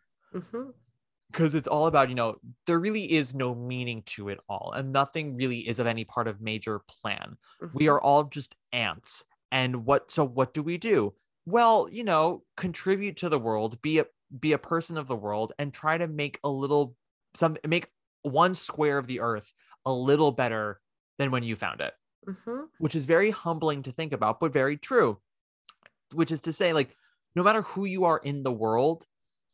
Because 1.33 1.55
it's 1.55 1.69
all 1.69 1.87
about 1.87 2.09
you 2.09 2.15
know 2.15 2.37
there 2.67 2.79
really 2.79 3.11
is 3.13 3.35
no 3.35 3.55
meaning 3.55 4.03
to 4.07 4.29
it 4.29 4.39
all 4.49 4.73
and 4.77 4.93
nothing 4.93 5.35
really 5.37 5.67
is 5.69 5.79
of 5.79 5.87
any 5.87 6.05
part 6.05 6.29
of 6.29 6.41
major 6.41 6.81
plan. 6.89 7.37
We 7.73 7.87
Mhm. 7.87 7.93
are 7.93 8.01
all 8.01 8.25
just 8.25 8.55
ants 8.73 9.25
and 9.51 9.85
what 9.85 10.11
so 10.11 10.25
what 10.25 10.55
do 10.55 10.63
we 10.63 10.79
do? 10.79 11.15
Well 11.45 11.89
you 11.91 12.05
know 12.05 12.45
contribute 12.57 13.17
to 13.19 13.29
the 13.29 13.39
world 13.39 13.81
be 13.83 13.99
a 13.99 14.07
be 14.41 14.53
a 14.53 14.59
person 14.59 14.97
of 14.97 15.09
the 15.09 15.17
world 15.17 15.53
and 15.59 15.73
try 15.75 15.99
to 15.99 16.07
make 16.09 16.39
a 16.45 16.49
little 16.49 16.97
some 17.35 17.57
make 17.67 17.91
one 18.23 18.55
square 18.55 18.99
of 18.99 19.07
the 19.07 19.21
earth 19.21 19.53
a 19.85 19.93
little 19.93 20.33
better 20.33 20.81
than 21.19 21.31
when 21.31 21.43
you 21.43 21.57
found 21.57 21.81
it 21.81 21.95
Mhm. 22.27 22.69
which 22.79 22.95
is 22.95 23.07
very 23.07 23.31
humbling 23.31 23.83
to 23.85 23.93
think 23.93 24.13
about 24.13 24.41
but 24.41 24.53
very 24.53 24.77
true 24.77 25.21
which 26.15 26.31
is 26.31 26.41
to 26.43 26.53
say 26.53 26.73
like 26.73 26.95
no 27.35 27.43
matter 27.43 27.63
who 27.63 27.85
you 27.85 28.05
are 28.05 28.19
in 28.19 28.43
the 28.43 28.53
world 28.53 29.05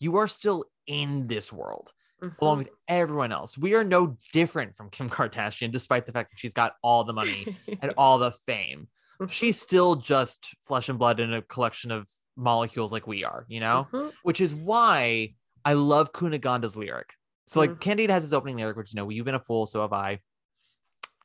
you 0.00 0.16
are 0.16 0.26
still 0.28 0.64
in 0.86 1.26
this 1.26 1.52
world 1.52 1.92
along 2.40 2.56
Mhm. 2.56 2.58
with 2.58 2.70
everyone 2.86 3.32
else. 3.32 3.58
We 3.58 3.74
are 3.74 3.82
no 3.82 4.16
different 4.32 4.76
from 4.76 4.90
Kim 4.90 5.10
Kardashian, 5.10 5.72
despite 5.72 6.06
the 6.06 6.12
fact 6.12 6.30
that 6.30 6.38
she's 6.38 6.52
got 6.52 6.76
all 6.80 7.02
the 7.02 7.12
money 7.12 7.56
and 7.80 7.92
all 7.98 8.16
the 8.18 8.30
fame. 8.30 8.86
She's 9.28 9.60
still 9.60 9.96
just 9.96 10.54
flesh 10.60 10.88
and 10.88 11.00
blood 11.00 11.18
in 11.18 11.32
a 11.34 11.42
collection 11.42 11.90
of 11.90 12.08
molecules 12.36 12.92
like 12.92 13.08
we 13.08 13.24
are, 13.24 13.44
you 13.48 13.58
know? 13.58 13.88
Mhm. 13.92 14.12
Which 14.22 14.40
is 14.40 14.54
why 14.54 15.34
I 15.64 15.72
love 15.72 16.12
Cunegonde's 16.12 16.76
lyric. 16.76 17.12
So, 17.48 17.58
like, 17.58 17.80
Candide 17.80 18.10
has 18.10 18.22
his 18.22 18.32
opening 18.32 18.56
lyric, 18.56 18.76
which, 18.76 18.92
you 18.94 18.98
know, 18.98 19.08
you've 19.08 19.24
been 19.26 19.34
a 19.34 19.40
fool, 19.44 19.66
so 19.66 19.80
have 19.80 19.92
I. 19.92 20.20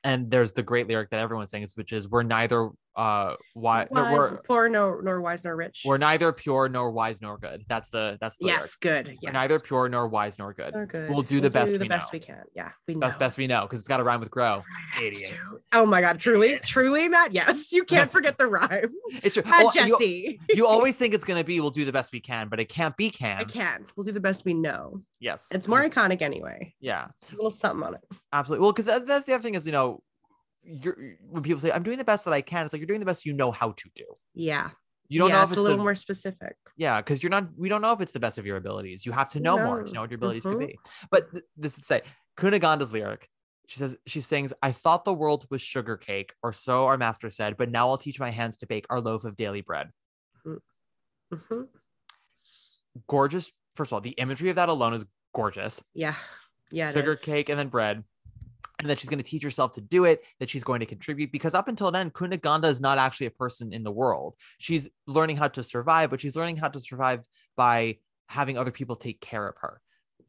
And 0.08 0.32
there's 0.32 0.54
the 0.54 0.64
great 0.64 0.88
lyric 0.88 1.10
that 1.10 1.20
everyone 1.20 1.48
sings, 1.48 1.76
which 1.76 1.92
is, 1.92 2.08
we're 2.08 2.24
neither, 2.24 2.70
uh, 2.98 3.36
why, 3.54 3.88
no, 3.92 4.12
we're, 4.12 4.38
poor, 4.42 4.68
no, 4.68 5.00
nor 5.02 5.22
wise, 5.22 5.44
nor 5.44 5.56
rich. 5.56 5.84
we're 5.86 5.98
neither 5.98 6.34
pure 6.34 6.68
nor 6.68 6.90
wise 6.92 7.22
nor 7.22 7.38
good. 7.38 7.64
That's 7.70 7.90
the, 7.90 8.18
that's 8.20 8.38
the 8.38 8.46
lyric. 8.46 8.60
yes, 8.62 8.76
good. 8.76 9.06
We're 9.08 9.16
Yes. 9.22 9.34
neither 9.34 9.60
pure 9.60 9.88
nor 9.88 10.08
wise 10.08 10.40
nor 10.40 10.54
good. 10.54 10.74
Nor 10.74 10.86
good. 10.88 11.10
We'll 11.10 11.22
do 11.22 11.40
the 11.40 11.50
best 11.52 11.74
the 11.74 11.80
we 11.80 11.88
best 11.88 12.12
know. 12.12 12.18
we 12.18 12.20
can. 12.26 12.44
Yeah, 12.56 12.72
we 12.88 12.96
know. 12.96 13.00
Best, 13.02 13.20
best 13.20 13.38
we 13.38 13.46
know, 13.48 13.62
because 13.62 13.80
it's 13.80 13.88
got 13.88 13.98
to 13.98 14.04
rhyme 14.04 14.20
with 14.20 14.32
grow. 14.32 14.64
Right, 14.96 15.06
Idiot. 15.14 15.36
Oh 15.74 15.86
my 15.86 16.02
god, 16.02 16.20
truly, 16.20 16.60
truly, 16.64 17.08
Matt. 17.08 17.34
Yes, 17.34 17.72
you 17.72 17.84
can't 17.84 18.12
forget 18.12 18.38
the 18.38 18.48
rhyme. 18.48 18.92
It's 19.24 19.36
true. 19.36 19.44
Matt 19.46 19.64
Well, 19.64 19.88
you- 19.88 19.98
Jesse. 19.98 20.40
you 20.50 20.68
always 20.76 20.98
think 20.98 21.14
it's 21.14 21.24
going 21.24 21.40
to 21.40 21.46
be 21.46 21.60
we'll 21.62 21.70
do 21.70 21.86
the 21.86 21.94
best 21.94 22.12
we 22.12 22.20
can 22.20 22.50
but 22.50 22.60
it 22.60 22.68
can't 22.68 22.96
be 22.98 23.10
can 23.10 23.38
I 23.38 23.44
can. 23.46 23.86
We'll 23.96 24.04
do 24.04 24.12
the 24.12 24.20
best 24.20 24.44
we 24.44 24.54
know. 24.54 25.02
yes 25.20 25.48
It's 25.52 25.68
more 25.68 25.82
iconic 25.88 26.22
anyway. 26.22 26.74
yeah 26.82 27.08
A 27.32 27.36
little 27.36 27.52
something 27.52 27.84
on 27.86 27.94
it. 27.96 28.02
absolutely 28.34 28.64
well 28.64 28.74
because 28.74 28.86
that's, 28.86 29.04
that's 29.06 29.26
the 29.26 29.34
other 29.34 29.42
thing 29.44 29.56
is 29.56 29.66
you 29.66 29.72
know 29.72 30.02
you're 30.68 31.16
when 31.30 31.42
people 31.44 31.60
say 31.62 31.72
i'm 31.72 31.84
doing 31.84 31.98
the 31.98 32.04
best 32.04 32.26
that 32.26 32.34
i 32.34 32.42
can 32.42 32.66
it's 32.66 32.74
like 32.74 32.80
you're 32.82 32.88
doing 32.88 33.00
the 33.00 33.06
best 33.06 33.26
you 33.26 33.34
know 33.34 33.52
how 33.52 33.72
to 33.72 33.90
do 33.96 34.04
Yeah. 34.34 34.70
you 35.08 35.20
don't 35.20 35.30
yeah, 35.30 35.36
know 35.38 35.42
if 35.42 35.46
it's 35.46 35.54
it's 35.54 35.60
a 35.60 35.62
little 35.64 35.78
the, 35.78 35.84
more 35.84 35.96
specific. 35.96 36.56
yeah 36.76 37.00
because 37.00 37.24
you're 37.24 37.30
not 37.30 37.48
we 37.58 37.70
don't 37.70 37.82
know 37.82 37.94
if 37.94 38.02
it's 38.02 38.12
the 38.12 38.20
best 38.20 38.38
of 38.38 38.46
your 38.46 38.58
abilities 38.58 39.06
you 39.06 39.12
have 39.14 39.30
to 39.30 39.40
know 39.40 39.58
more 39.58 39.84
to 39.84 39.94
know 39.94 40.02
what 40.02 40.12
your 40.12 40.18
abilities 40.18 40.44
could 40.44 40.58
Mhm. 40.58 40.68
be 40.68 40.80
but 41.10 41.32
th- 41.32 41.44
this 41.56 41.78
is 41.78 41.86
say 41.88 42.02
Cunegonde's 42.38 42.92
lyric 42.92 43.30
she 43.68 43.78
says 43.80 43.98
she 44.06 44.20
sings 44.22 44.52
i 44.62 44.72
thought 44.72 45.06
the 45.06 45.14
world 45.14 45.46
was 45.50 45.62
sugar 45.62 45.96
cake 45.98 46.34
or 46.44 46.52
so 46.52 46.84
our 46.86 46.98
master 46.98 47.30
said 47.30 47.56
but 47.58 47.70
now 47.72 47.88
i'll 47.90 47.98
teach 47.98 48.20
my 48.20 48.30
hands 48.30 48.58
to 48.58 48.68
bake 48.68 48.86
our 48.90 49.00
loaf 49.00 49.24
of 49.24 49.36
daily 49.38 49.62
bread 49.62 49.90
Mhm. 51.34 51.68
gorgeous 53.08 53.52
first 53.74 53.90
of 53.90 53.94
all 53.94 54.02
the 54.02 54.12
imagery 54.12 54.50
of 54.50 54.56
that 54.58 54.70
alone 54.70 54.94
is 54.94 55.06
gorgeous 55.34 55.84
Yeah. 55.94 56.16
Yeah. 56.72 56.92
sugar 56.92 57.12
is. 57.12 57.22
cake 57.22 57.50
and 57.50 57.60
then 57.60 57.68
bread 57.70 58.04
and 58.80 58.90
that 58.90 59.00
she's 59.00 59.10
going 59.10 59.22
to 59.22 59.26
teach 59.26 59.44
herself 59.44 59.72
to 59.72 59.82
do 59.82 60.06
it 60.06 60.24
that 60.40 60.50
she's 60.50 60.64
going 60.64 60.80
to 60.80 60.86
contribute 60.86 61.32
because 61.32 61.54
up 61.54 61.68
until 61.68 61.92
then 61.92 62.12
Cunegonde 62.12 62.66
is 62.66 62.80
not 62.80 62.98
actually 62.98 63.28
a 63.28 63.32
person 63.32 63.74
in 63.74 63.84
the 63.84 63.92
world. 63.92 64.36
She's 64.60 64.88
learning 65.08 65.38
how 65.38 65.48
to 65.50 65.64
survive 65.64 66.10
but 66.10 66.22
she's 66.22 66.36
learning 66.36 66.58
how 66.58 66.68
to 66.68 66.80
survive 66.80 67.26
by 67.56 67.98
having 68.30 68.58
other 68.58 68.72
people 68.72 68.96
take 68.96 69.22
care 69.22 69.48
of 69.48 69.56
her. 69.60 69.82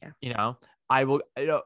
Yeah. 0.02 0.10
you 0.20 0.32
know? 0.32 0.56
I 0.88 1.04
will 1.04 1.22
you 1.36 1.46
know, 1.46 1.62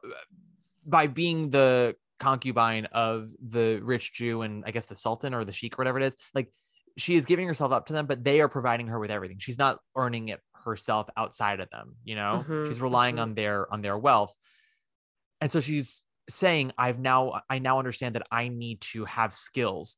by 0.85 1.07
being 1.07 1.49
the 1.49 1.95
concubine 2.19 2.85
of 2.85 3.29
the 3.41 3.79
rich 3.83 4.13
jew 4.13 4.43
and 4.43 4.63
i 4.65 4.71
guess 4.71 4.85
the 4.85 4.95
sultan 4.95 5.33
or 5.33 5.43
the 5.43 5.51
sheik 5.51 5.73
or 5.73 5.81
whatever 5.81 5.99
it 5.99 6.05
is 6.05 6.15
like 6.33 6.49
she 6.95 7.15
is 7.15 7.25
giving 7.25 7.47
herself 7.47 7.71
up 7.71 7.87
to 7.87 7.93
them 7.93 8.05
but 8.05 8.23
they 8.23 8.39
are 8.39 8.47
providing 8.47 8.87
her 8.87 8.99
with 8.99 9.11
everything. 9.11 9.39
She's 9.39 9.57
not 9.57 9.79
earning 9.95 10.29
it 10.29 10.39
herself 10.53 11.09
outside 11.17 11.59
of 11.59 11.69
them 11.69 11.95
you 12.03 12.15
know? 12.15 12.45
Mhm, 12.47 12.67
she's 12.67 12.81
relying 12.81 13.15
mhm. 13.15 13.21
on 13.21 13.33
their 13.33 13.71
on 13.73 13.81
their 13.81 13.97
wealth. 13.97 14.37
And 15.41 15.51
so 15.51 15.59
she's 15.59 16.03
saying 16.29 16.71
i've 16.77 16.99
now 16.99 17.41
i 17.49 17.59
now 17.59 17.79
understand 17.79 18.15
that 18.15 18.27
i 18.31 18.47
need 18.47 18.79
to 18.81 19.05
have 19.05 19.33
skills 19.33 19.97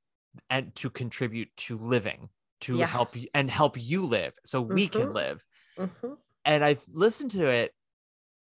and 0.50 0.74
to 0.76 0.90
contribute 0.90 1.50
to 1.58 1.78
living 1.78 2.30
to 2.62 2.78
Yeah. 2.80 2.86
help 2.88 3.16
you 3.16 3.28
and 3.34 3.50
help 3.50 3.76
you 3.80 4.06
live 4.06 4.34
so 4.46 4.62
we 4.62 4.88
can 4.88 5.10
Mhm. 5.10 5.14
live 5.14 5.46
Mhm. 5.78 6.18
and 6.46 6.64
i 6.66 6.78
listened 6.88 7.32
to 7.32 7.48
it 7.48 7.74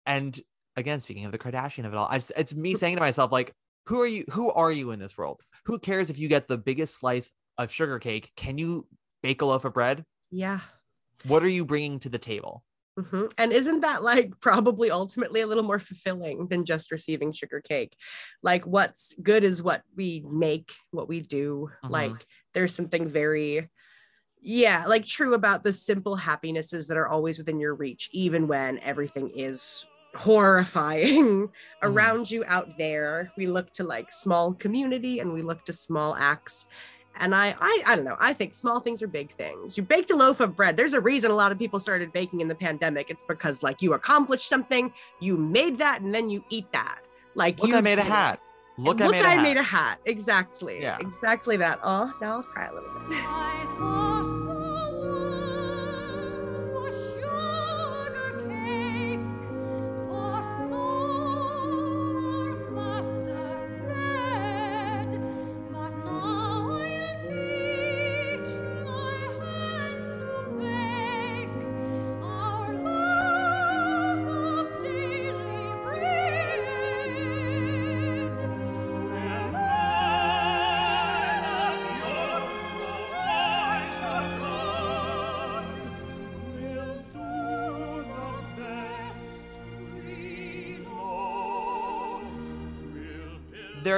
and 0.07 0.41
again 0.77 1.01
speaking 1.01 1.25
of 1.25 1.33
the 1.33 1.39
kardashian 1.39 1.87
of 1.87 1.93
it 1.93 1.97
all 1.97 2.09
I, 2.09 2.21
it's 2.37 2.55
me 2.55 2.75
saying 2.75 2.97
to 2.97 3.01
myself 3.01 3.33
like 3.33 3.53
who 3.87 4.01
are 4.01 4.07
you 4.07 4.25
who 4.31 4.51
are 4.51 4.73
you 4.73 4.91
in 4.93 4.99
this 5.01 5.17
world 5.19 5.41
who 5.67 5.79
cares 5.79 6.11
if 6.11 6.19
you 6.19 6.29
get 6.29 6.49
the 6.49 6.59
biggest 6.59 6.99
slice 6.99 7.33
of 7.59 7.71
sugar 7.73 7.99
cake 7.99 8.33
can 8.37 8.59
you 8.59 8.89
bake 9.23 9.43
a 9.43 9.47
loaf 9.47 9.65
of 9.65 9.75
bread 9.75 10.05
Yeah. 10.31 10.61
What 11.25 11.43
are 11.43 11.49
you 11.49 11.65
bringing 11.65 11.99
to 12.01 12.09
the 12.09 12.19
table? 12.19 12.65
Mhm. 12.99 13.33
And 13.39 13.53
isn't 13.53 13.81
that 13.81 14.03
like 14.03 14.33
probably 14.41 14.91
ultimately 14.91 15.41
a 15.41 15.47
little 15.47 15.63
more 15.63 15.79
fulfilling 15.79 16.49
than 16.49 16.65
just 16.65 16.91
receiving 16.91 17.33
sugar 17.33 17.61
cake? 17.61 17.97
Like, 18.43 18.67
what's 18.67 19.15
good 19.23 19.45
is 19.45 19.63
what 19.63 19.83
we 19.97 20.25
make, 20.29 20.75
what 20.91 21.09
we 21.09 21.21
do. 21.21 21.71
Mhm. 21.85 21.91
Like, 21.91 22.27
there's 22.55 22.75
something 22.75 23.09
very, 23.09 23.69
yeah, 24.41 24.87
like 24.87 25.05
true 25.05 25.35
about 25.35 25.65
the 25.65 25.73
simple 25.73 26.17
happinesses 26.17 26.89
that 26.89 26.97
are 26.97 27.09
always 27.09 27.39
within 27.39 27.61
your 27.61 27.75
reach, 27.75 28.09
even 28.13 28.49
when 28.49 28.79
everything 28.81 29.31
is 29.31 29.87
horrifying 30.17 31.51
around 31.83 32.31
you 32.31 32.45
out 32.47 32.77
there. 32.79 33.33
We 33.37 33.47
look 33.47 33.71
to 33.73 33.85
like 33.85 34.11
small 34.11 34.55
community 34.55 35.21
and 35.21 35.33
we 35.33 35.43
look 35.43 35.65
to 35.67 35.73
small 35.73 36.17
acts. 36.17 36.67
And 37.21 37.35
I, 37.35 37.55
I, 37.61 37.83
I 37.87 37.97
don't 37.97 38.05
know. 38.05 38.17
I 38.21 38.33
think 38.33 38.55
small 38.55 38.81
things 38.81 39.03
are 39.03 39.09
big 39.09 39.33
things. 39.33 39.77
You 39.77 39.83
baked 39.83 40.11
a 40.11 40.17
loaf 40.17 40.41
of 40.41 40.57
bread. 40.57 40.77
There's 40.77 40.95
a 40.95 41.01
reason 41.01 41.31
a 41.31 41.35
lot 41.35 41.53
of 41.53 41.59
people 41.59 41.81
started 41.81 42.13
baking 42.13 42.41
in 42.41 42.49
the 42.49 42.55
pandemic. 42.55 43.11
It's 43.11 43.25
because 43.25 43.63
like 43.63 43.83
you 43.83 43.95
accomplished 43.95 44.49
something, 44.49 44.93
you 45.21 45.37
made 45.37 45.79
that, 45.79 46.01
and 46.01 46.15
then 46.15 46.29
you 46.29 46.45
eat 46.51 46.71
that. 46.73 47.01
Like 47.35 47.59
Look, 47.61 47.71
you 47.71 47.77
I 47.77 47.81
made 47.81 47.99
a 47.99 48.03
hat. 48.03 48.41
Look, 48.77 49.01
I 49.01 49.07
Look, 49.07 49.13
made 49.13 49.25
a 49.25 49.29
I 49.29 49.35
hat. 49.35 49.43
made 49.43 49.57
a 49.57 49.63
hat. 49.63 50.01
Exactly. 50.05 50.81
Yeah. 50.81 50.99
Exactly 51.01 51.57
that. 51.57 51.81
Oh, 51.83 52.13
now 52.21 52.37
I'll 52.37 52.43
cry 52.43 52.67
a 52.69 52.75
little 52.75 52.91
bit. 53.09 54.08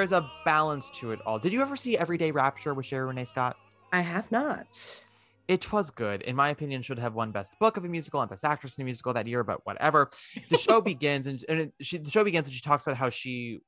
There's 0.01 0.13
a 0.13 0.31
balance 0.47 0.89
to 0.93 1.11
it 1.11 1.21
all. 1.27 1.39
Did 1.39 1.53
you 1.53 1.61
ever 1.61 1.77
see 1.77 1.99
Everyday 1.99 2.31
Rapture 2.31 2.73
with 2.73 2.87
Sherie 2.87 3.07
Rene 3.07 3.27
Scott? 3.27 3.59
I 3.93 4.01
have 4.01 4.33
not. 4.33 4.99
It 5.47 5.71
was 5.71 5.91
good. 5.91 6.23
In 6.23 6.35
my 6.35 6.49
opinion, 6.49 6.81
should 6.81 6.99
have 6.99 7.13
won 7.13 7.33
Best 7.33 7.55
Book 7.61 7.77
of 7.77 7.85
a 7.85 7.89
Musical 7.89 8.23
and 8.23 8.31
Best 8.31 8.43
Actress 8.43 8.79
in 8.79 8.83
a 8.83 8.87
Musical 8.87 9.13
that 9.13 9.27
year, 9.27 9.45
but 9.45 9.61
whatever. 9.67 10.09
The 10.49 10.57
show 10.57 10.81
begins 10.81 11.27
and, 11.27 11.45
and 11.51 11.73
she 11.83 11.99
the 11.99 12.11
show 12.11 12.25
begins 12.25 12.47
and 12.47 12.55
she 12.55 12.63
talks 12.63 12.83
about 12.87 12.97
how 12.97 13.11
she 13.11 13.59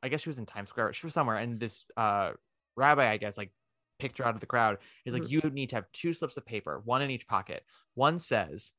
I 0.00 0.08
guess 0.08 0.20
she 0.20 0.28
was 0.28 0.38
in 0.38 0.46
Times 0.46 0.68
Square, 0.68 0.92
she 0.92 1.04
was 1.08 1.12
somewhere, 1.12 1.38
and 1.38 1.58
this 1.58 1.84
uh 1.96 2.34
rabbi, 2.76 3.10
I 3.10 3.16
guess, 3.16 3.36
like 3.36 3.50
picked 3.98 4.18
her 4.18 4.24
out 4.24 4.34
of 4.36 4.40
the 4.40 4.46
crowd. 4.46 4.78
He's 5.04 5.12
like, 5.12 5.24
Mhm. 5.24 5.30
you 5.30 5.40
need 5.52 5.70
to 5.70 5.74
have 5.74 5.90
two 5.92 6.12
slips 6.12 6.36
of 6.36 6.46
paper, 6.46 6.80
one 6.84 7.02
in 7.02 7.10
each 7.10 7.26
pocket. 7.26 7.64
One 7.94 8.20
says, 8.20 8.70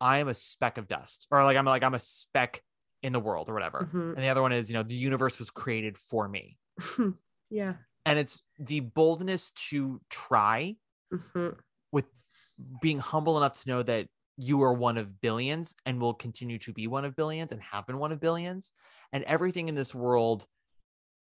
I 0.00 0.18
am 0.18 0.26
a 0.26 0.34
speck 0.34 0.78
of 0.78 0.88
dust, 0.88 1.28
or 1.30 1.44
like 1.44 1.56
I'm 1.56 1.64
like 1.64 1.84
I'm 1.84 1.94
a 1.94 2.00
speck 2.00 2.64
in 3.06 3.12
the 3.12 3.20
world 3.20 3.48
or 3.48 3.54
whatever. 3.54 3.88
Mhm. 3.92 4.14
And 4.14 4.22
the 4.24 4.28
other 4.28 4.42
one 4.42 4.52
is, 4.52 4.68
you 4.68 4.74
know, 4.74 4.82
the 4.82 4.94
universe 4.94 5.38
was 5.38 5.48
created 5.48 5.96
for 5.96 6.28
me. 6.28 6.58
yeah. 7.50 7.74
And 8.04 8.18
it's 8.18 8.42
the 8.58 8.80
boldness 8.80 9.52
to 9.70 10.00
try 10.10 10.76
Mhm. 11.14 11.56
with 11.92 12.06
being 12.82 12.98
humble 12.98 13.36
enough 13.36 13.62
to 13.62 13.68
know 13.68 13.82
that 13.84 14.08
you 14.36 14.60
are 14.62 14.72
one 14.72 14.98
of 14.98 15.20
billions 15.20 15.76
and 15.86 16.00
will 16.00 16.14
continue 16.14 16.58
to 16.58 16.72
be 16.72 16.86
one 16.88 17.04
of 17.04 17.14
billions 17.14 17.52
and 17.52 17.62
have 17.62 17.86
been 17.86 17.98
one 17.98 18.10
of 18.12 18.18
billions 18.20 18.72
and 19.12 19.22
everything 19.24 19.68
in 19.68 19.74
this 19.76 19.94
world 19.94 20.46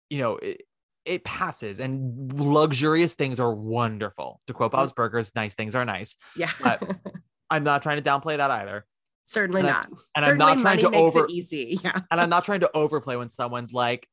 you 0.09 0.17
know 0.17 0.37
it, 0.37 0.63
it 1.05 1.23
passes 1.23 1.79
and 1.79 2.33
luxurious 2.33 3.13
things 3.15 3.39
are 3.39 3.53
wonderful 3.53 4.41
to 4.47 4.53
quote 4.53 4.71
bob's 4.71 4.91
burgers 4.91 5.33
nice 5.35 5.55
things 5.55 5.75
are 5.75 5.85
nice 5.85 6.15
Yeah. 6.35 6.51
I'm 7.51 7.63
not 7.63 7.83
trying 7.83 8.01
to 8.01 8.09
downplay 8.09 8.37
that 8.37 8.51
either 8.51 8.85
Certainly 9.29 9.61
and 9.61 9.69
I- 9.69 9.71
not. 9.73 9.89
and 10.15 10.25
i'm 10.25 10.37
not 10.37 10.57
trying 10.59 10.79
to 10.79 10.89
over 10.91 11.27
easy. 11.29 11.79
Yeah. 11.83 11.99
and 12.09 12.19
i'm 12.19 12.29
not 12.29 12.43
trying 12.43 12.61
to 12.61 12.71
overplay 12.73 13.15
when 13.15 13.29
someone's 13.29 13.71
like 13.71 14.07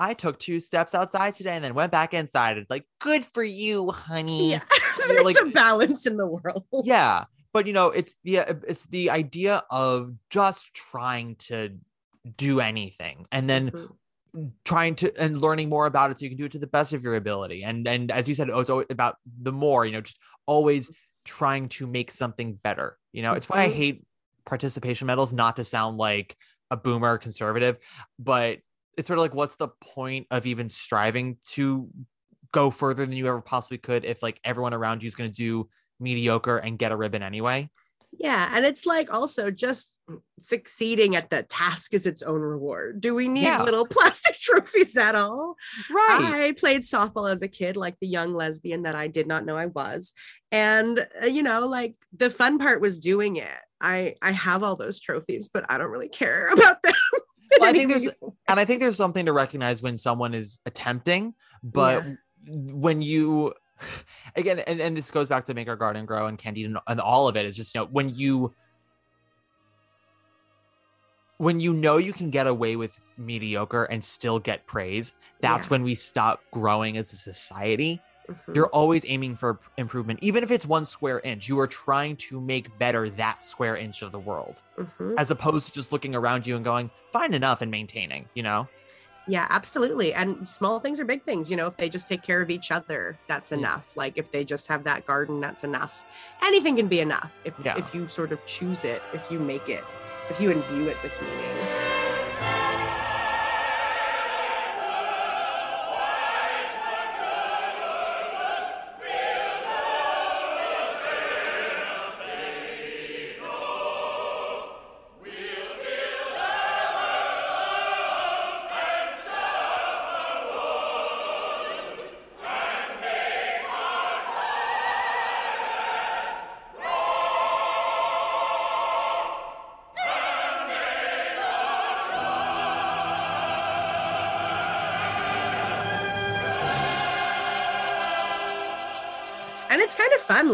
i 0.00 0.12
took 0.12 0.38
two 0.40 0.58
steps 0.58 0.92
outside 0.94 1.34
today 1.34 1.52
and 1.54 1.62
then 1.64 1.72
went 1.74 1.92
back 1.92 2.12
inside 2.14 2.58
it's 2.58 2.68
like 2.68 2.84
good 2.98 3.24
for 3.24 3.44
you 3.44 3.90
honey 3.90 4.50
Yeah. 4.52 4.60
There's 5.06 5.24
like- 5.24 5.36
some 5.36 5.52
balance 5.52 6.06
in 6.06 6.16
the 6.16 6.26
world. 6.26 6.64
yeah 6.84 7.24
but 7.52 7.66
you 7.68 7.72
know 7.72 7.88
it's 7.90 8.16
the 8.24 8.38
it's 8.66 8.86
the 8.86 9.10
idea 9.10 9.62
of 9.70 10.12
just 10.30 10.74
trying 10.74 11.36
to 11.36 11.76
do 12.36 12.58
anything 12.60 13.26
and 13.30 13.48
then 13.48 13.70
Mhm. 13.70 14.50
trying 14.64 14.96
to 14.96 15.12
and 15.18 15.40
learning 15.40 15.68
more 15.68 15.86
about 15.86 16.10
it 16.10 16.18
so 16.18 16.24
you 16.24 16.30
can 16.30 16.36
do 16.38 16.44
it 16.46 16.52
to 16.52 16.58
the 16.58 16.66
best 16.66 16.92
of 16.92 17.04
your 17.04 17.14
ability 17.14 17.62
and 17.62 17.86
and 17.86 18.10
as 18.10 18.28
you 18.28 18.34
said 18.34 18.48
it's 18.50 18.68
always 18.68 18.86
about 18.90 19.16
the 19.42 19.52
more 19.52 19.86
you 19.86 19.92
know 19.92 20.00
just 20.00 20.18
always 20.44 20.90
trying 21.24 21.68
to 21.68 21.86
make 21.86 22.10
something 22.10 22.54
better 22.54 22.98
you 23.12 23.22
know 23.22 23.32
it's 23.32 23.48
why 23.48 23.62
i 23.62 23.68
Mhm. 23.68 23.72
hate 23.72 24.05
participation 24.46 25.06
medals 25.06 25.32
not 25.32 25.56
to 25.56 25.64
sound 25.64 25.98
like 25.98 26.36
a 26.70 26.76
boomer 26.76 27.18
conservative 27.18 27.78
but 28.18 28.58
it's 28.96 29.08
sort 29.08 29.18
of 29.18 29.22
like 29.22 29.34
what's 29.34 29.56
the 29.56 29.68
point 29.82 30.26
of 30.30 30.46
even 30.46 30.68
striving 30.68 31.36
to 31.44 31.88
go 32.52 32.70
further 32.70 33.04
than 33.04 33.14
you 33.14 33.26
ever 33.28 33.42
possibly 33.42 33.78
could 33.78 34.04
if 34.04 34.22
like 34.22 34.40
everyone 34.44 34.72
around 34.72 35.02
you 35.02 35.06
is 35.06 35.14
going 35.14 35.28
to 35.28 35.36
do 35.36 35.68
mediocre 36.00 36.56
and 36.56 36.78
get 36.78 36.92
a 36.92 36.96
ribbon 36.96 37.22
anyway 37.22 37.68
Yeah, 38.18 38.50
and 38.56 38.64
it's 38.64 38.86
like 38.86 39.12
also 39.12 39.50
just 39.50 39.98
succeeding 40.40 41.16
at 41.16 41.28
the 41.28 41.42
task 41.42 41.92
is 41.92 42.06
its 42.06 42.22
own 42.22 42.40
reward. 42.40 43.00
Do 43.00 43.14
we 43.14 43.28
need 43.28 43.44
Yeah. 43.44 43.62
little 43.62 43.86
plastic 43.90 44.36
trophies 44.38 44.96
at 44.96 45.14
all? 45.14 45.56
right 45.90 46.32
I 46.48 46.54
played 46.56 46.82
softball 46.82 47.30
as 47.30 47.42
a 47.42 47.48
kid, 47.48 47.76
like 47.76 47.96
the 48.00 48.06
young 48.06 48.32
lesbian 48.34 48.84
that 48.84 48.94
I 48.94 49.08
did 49.08 49.26
not 49.26 49.44
know 49.44 49.56
I 49.56 49.66
was. 49.66 50.12
And 50.50 51.04
uh, 51.22 51.26
you 51.26 51.42
know, 51.42 51.66
like 51.66 51.94
the 52.16 52.30
fun 52.30 52.58
part 52.58 52.80
was 52.80 53.00
doing 53.00 53.36
it. 53.36 53.58
I 53.80 54.14
I 54.22 54.32
have 54.32 54.62
all 54.62 54.76
those 54.76 55.00
trophies, 55.00 55.48
but 55.52 55.64
I 55.70 55.78
don't 55.78 55.90
really 55.90 56.08
care 56.08 56.50
about 56.52 56.82
them. 56.82 56.94
Well, 57.60 57.68
I 57.70 57.72
think 57.72 57.88
there's- 57.88 58.08
and 58.48 58.60
I 58.60 58.64
think 58.64 58.80
there's 58.80 58.96
something 58.96 59.26
to 59.26 59.32
recognize 59.32 59.82
when 59.82 59.96
someone 59.98 60.34
is 60.34 60.58
attempting, 60.66 61.34
but 61.62 62.04
when 62.46 63.02
you 63.02 63.54
again, 64.36 64.60
and, 64.60 64.80
and 64.80 64.96
this 64.96 65.10
goes 65.10 65.28
back 65.28 65.44
to 65.46 65.54
make 65.54 65.68
our 65.68 65.76
garden 65.76 66.06
grow 66.06 66.26
and 66.26 66.38
Candide 66.38 66.66
and, 66.66 66.78
and 66.86 67.00
all 67.00 67.28
of 67.28 67.36
it 67.36 67.44
is 67.46 67.56
just 67.56 67.74
you 67.74 67.80
know 67.82 67.86
when 67.86 68.08
you 68.14 68.54
when 71.38 71.60
you 71.60 71.74
know 71.74 71.98
you 71.98 72.12
can 72.12 72.30
get 72.30 72.46
away 72.46 72.76
with 72.76 72.98
mediocre 73.18 73.84
and 73.84 74.02
still 74.02 74.38
get 74.38 74.66
praise, 74.66 75.14
that's 75.40 75.66
Yeah. 75.66 75.70
when 75.70 75.82
we 75.82 75.94
stop 75.94 76.40
growing 76.50 76.96
as 76.96 77.12
a 77.12 77.16
society. 77.16 78.00
Mhm. 78.28 78.54
You're 78.56 78.68
always 78.68 79.04
aiming 79.06 79.36
for 79.36 79.58
improvement, 79.76 80.18
even 80.22 80.42
if 80.42 80.50
it's 80.50 80.66
one 80.66 80.84
square 80.84 81.20
inch. 81.20 81.48
You 81.48 81.58
are 81.60 81.66
trying 81.66 82.16
to 82.28 82.40
make 82.40 82.76
better 82.78 83.08
that 83.10 83.42
square 83.42 83.76
inch 83.76 84.02
of 84.02 84.12
the 84.12 84.18
world, 84.18 84.62
Mhm. 84.78 85.14
as 85.16 85.30
opposed 85.30 85.68
to 85.68 85.72
just 85.74 85.92
looking 85.92 86.14
around 86.14 86.46
you 86.46 86.56
and 86.56 86.64
going, 86.64 86.90
"Fine 87.10 87.34
enough," 87.34 87.62
and 87.62 87.70
maintaining. 87.70 88.28
You 88.34 88.42
know. 88.42 88.68
Yeah, 89.28 89.46
absolutely. 89.50 90.14
And 90.14 90.48
small 90.48 90.78
things 90.78 91.00
are 91.00 91.04
big 91.04 91.24
things. 91.24 91.50
You 91.50 91.56
know, 91.56 91.66
if 91.66 91.76
they 91.76 91.88
just 91.88 92.06
take 92.06 92.22
care 92.22 92.40
of 92.40 92.48
each 92.48 92.70
other, 92.70 93.18
that's 93.26 93.50
Yeah. 93.50 93.58
enough. 93.58 93.96
Like 93.96 94.12
if 94.16 94.30
they 94.30 94.44
just 94.44 94.68
have 94.68 94.84
that 94.84 95.04
garden, 95.04 95.40
that's 95.40 95.64
enough. 95.64 96.04
Anything 96.42 96.76
can 96.76 96.86
be 96.86 97.00
enough 97.00 97.36
if, 97.44 97.54
Yeah. 97.64 97.76
if 97.76 97.92
you 97.92 98.06
sort 98.06 98.30
of 98.30 98.44
choose 98.46 98.84
it, 98.84 99.02
if 99.12 99.28
you 99.28 99.40
make 99.40 99.68
it, 99.68 99.82
if 100.30 100.40
you 100.40 100.50
imbue 100.52 100.88
it 100.88 100.96
with 101.02 101.12
meaning. 101.20 101.95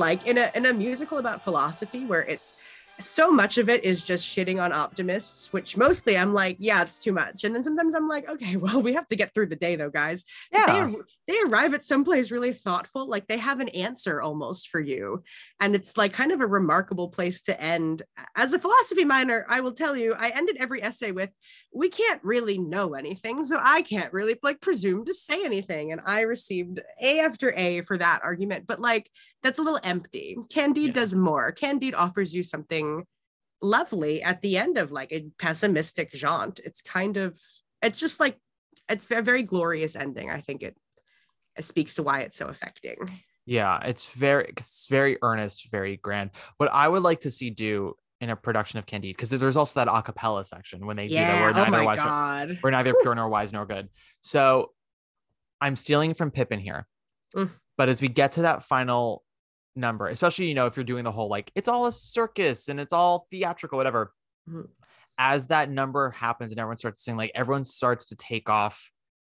Like 0.03 0.27
in 0.27 0.37
a 0.37 0.51
in 0.55 0.67
a 0.67 0.73
musical 0.73 1.19
about 1.19 1.43
philosophy 1.43 2.05
where 2.05 2.23
it's 2.23 2.55
so 3.01 3.33
much 3.33 3.59
of 3.59 3.69
it 3.69 3.85
is 3.85 4.03
just 4.03 4.25
shitting 4.25 4.63
on 4.63 4.71
optimists, 4.71 5.53
which 5.53 5.77
mostly 5.77 6.17
I'm 6.17 6.35
like, 6.35 6.57
yeah, 6.61 6.83
it's 6.83 6.99
too 6.99 7.13
much. 7.13 7.43
And 7.43 7.55
then 7.55 7.65
sometimes 7.65 7.95
I'm 7.95 8.07
like, 8.07 8.29
okay, 8.29 8.57
well, 8.65 8.83
we 8.83 8.93
have 8.93 9.07
to 9.09 9.17
get 9.17 9.33
through 9.33 9.47
the 9.47 9.57
day 9.57 9.77
though, 9.77 9.91
guys. 9.91 10.25
Yeah. 10.53 10.91
They, 11.27 11.33
they 11.33 11.41
arrive 11.47 11.73
at 11.75 11.83
some 11.83 12.03
someplace 12.03 12.33
really 12.33 12.53
thoughtful, 12.53 13.09
like 13.09 13.29
they 13.29 13.39
have 13.39 13.61
an 13.61 13.69
answer 13.69 14.21
almost 14.21 14.71
for 14.71 14.81
you. 14.81 15.23
And 15.61 15.77
it's 15.77 15.97
like 15.97 16.13
kind 16.13 16.33
of 16.33 16.41
a 16.41 16.47
remarkable 16.47 17.09
place 17.09 17.43
to 17.43 17.61
end. 17.61 18.03
As 18.35 18.53
a 18.53 18.59
philosophy 18.59 19.05
minor, 19.05 19.47
I 19.49 19.61
will 19.61 19.71
tell 19.71 19.97
you, 19.97 20.15
I 20.19 20.31
ended 20.31 20.57
every 20.59 20.83
essay 20.83 21.13
with, 21.13 21.31
we 21.73 21.91
can't 21.91 22.21
really 22.25 22.59
know 22.59 22.95
anything. 22.95 23.45
So 23.45 23.57
I 23.61 23.83
can't 23.83 24.13
really 24.13 24.37
like 24.43 24.61
presume 24.61 25.05
to 25.05 25.15
say 25.15 25.45
anything. 25.45 25.93
And 25.93 26.01
I 26.05 26.23
received 26.23 26.81
A 27.01 27.21
after 27.21 27.53
A 27.57 27.83
for 27.83 27.97
that 27.99 28.23
argument. 28.25 28.67
But 28.67 28.81
like, 28.81 29.09
that's 29.43 29.59
a 29.59 29.63
little 29.63 29.81
empty. 29.83 30.37
Candide 30.53 30.89
Yeah. 30.89 30.93
does 30.93 31.15
more. 31.15 31.53
Candide 31.53 31.95
offers 31.95 32.35
you 32.35 32.43
something 32.43 33.05
lovely 33.61 34.23
at 34.23 34.43
the 34.43 34.57
end 34.57 34.79
of 34.79 34.91
like 34.93 35.13
a 35.13 35.27
pessimistic 35.39 36.11
jaunt. 36.13 36.61
It's 36.65 36.83
kind 36.83 37.17
of, 37.17 37.39
it's 37.81 37.99
just 37.99 38.21
like, 38.21 38.39
it's 38.89 39.09
a 39.11 39.23
very 39.23 39.43
glorious 39.43 39.97
ending. 39.97 40.31
I 40.31 40.41
think 40.41 40.63
it, 40.63 40.77
it 41.57 41.65
speaks 41.65 41.95
to 41.95 42.03
why 42.03 42.21
it's 42.21 42.37
so 42.37 42.49
affecting. 42.49 42.97
Yeah, 43.45 43.81
it's 43.85 44.07
very 44.15 44.45
it's 44.49 44.87
very 44.89 45.19
earnest, 45.23 45.71
very 45.71 45.97
grand. 45.97 46.31
What 46.59 46.71
I 46.73 46.89
would 46.89 47.03
like 47.03 47.21
to 47.21 47.31
see 47.31 47.51
do 47.51 47.95
in 48.21 48.31
a 48.31 48.37
production 48.37 48.79
of 48.79 48.87
Candide, 48.87 49.17
because 49.17 49.31
there's 49.31 49.57
also 49.57 49.81
that 49.81 49.89
a 49.93 50.01
cappella 50.03 50.45
section 50.45 50.87
when 50.87 50.97
they 50.97 51.09
do 51.09 51.15
that 51.15 51.21
Yeah. 51.21 51.43
we're 51.43 51.51
Oh 51.61 51.65
neither 51.65 51.85
wise 51.85 51.99
nor, 51.99 52.07
God. 52.07 52.59
we're 52.63 52.71
neither 52.71 52.95
pure 53.03 53.15
nor 53.17 53.29
wise 53.29 53.53
nor 53.53 53.67
good. 53.67 53.89
So 54.21 54.71
I'm 55.61 55.75
stealing 55.77 56.15
from 56.15 56.31
Pippin 56.31 56.61
here. 56.61 56.87
Mm. 57.35 57.51
But 57.77 57.89
as 57.89 58.01
we 58.01 58.09
get 58.09 58.33
to 58.33 58.43
that 58.43 58.63
final 58.65 59.25
number, 59.77 60.09
especially 60.09 60.47
you 60.47 60.55
know, 60.55 60.67
if 60.67 60.77
you're 60.77 60.85
doing 60.85 61.05
the 61.05 61.13
whole 61.13 61.29
like 61.29 61.51
it's 61.55 61.69
all 61.69 61.87
a 61.87 61.93
circus 61.93 62.69
and 62.69 62.79
it's 62.81 62.93
all 62.93 63.27
theatrical, 63.31 63.79
whatever. 63.79 64.13
Mhm. 64.49 64.69
As 65.19 65.47
that 65.49 65.71
number 65.71 66.11
happens 66.11 66.53
and 66.53 66.59
everyone 66.61 66.77
starts 66.79 67.01
to 67.01 67.03
sing, 67.05 67.17
like 67.17 67.31
everyone 67.35 67.65
starts 67.65 68.07
to 68.07 68.17
take 68.17 68.49
off 68.49 68.91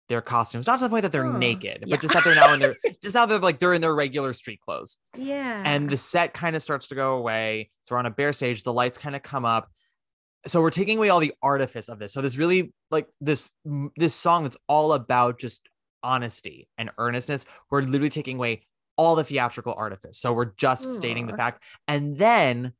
their 0.09 0.21
costumes, 0.23 0.67
not 0.67 0.79
to 0.79 0.85
the 0.85 0.89
point 0.91 1.03
that 1.03 1.13
they're 1.13 1.27
Oh, 1.27 1.37
naked, 1.37 1.85
yeah. 1.87 1.95
but 1.97 2.01
just 2.03 2.15
that 2.15 2.25
they're 2.25 2.35
now 2.35 2.53
in 2.55 2.61
their 2.61 2.77
just 3.03 3.17
how 3.17 3.27
they're 3.27 3.39
like 3.39 3.59
they're 3.59 3.75
in 3.75 3.81
their 3.81 3.95
regular 3.95 4.33
street 4.33 4.61
clothes 4.61 4.97
Yeah. 5.17 5.63
and 5.67 5.89
the 5.89 5.97
set 5.99 6.33
kind 6.35 6.57
of 6.57 6.63
starts 6.63 6.89
to 6.89 6.95
go 6.95 7.17
away. 7.17 7.71
So 7.83 7.95
we're 7.95 7.99
on 8.01 8.07
a 8.07 8.11
bare 8.11 8.33
stage, 8.33 8.63
the 8.63 8.73
lights 8.73 8.99
kind 8.99 9.15
of 9.17 9.23
come 9.23 9.45
up. 9.45 9.71
So 10.47 10.61
we're 10.63 10.71
taking 10.71 10.99
away 10.99 11.09
all 11.11 11.21
the 11.21 11.35
artifice 11.43 11.89
of 11.89 11.99
this. 11.99 12.13
So 12.13 12.21
this 12.23 12.37
really 12.37 12.73
like 12.91 13.09
this 13.21 13.51
this 13.97 14.15
song 14.15 14.45
that's 14.45 14.57
all 14.69 14.93
about 14.95 15.39
just 15.39 15.69
honesty 16.03 16.69
and 16.79 16.91
earnestness. 16.99 17.45
We're 17.71 17.83
literally 17.83 18.09
taking 18.11 18.37
away 18.37 18.65
all 18.99 19.15
the 19.17 19.25
theatrical 19.25 19.75
artifice. 19.79 20.19
So 20.19 20.33
we're 20.35 20.53
just 20.57 20.97
stating 20.97 21.27
the 21.27 21.37
fact. 21.37 21.63
And 21.87 22.19
then 22.19 22.73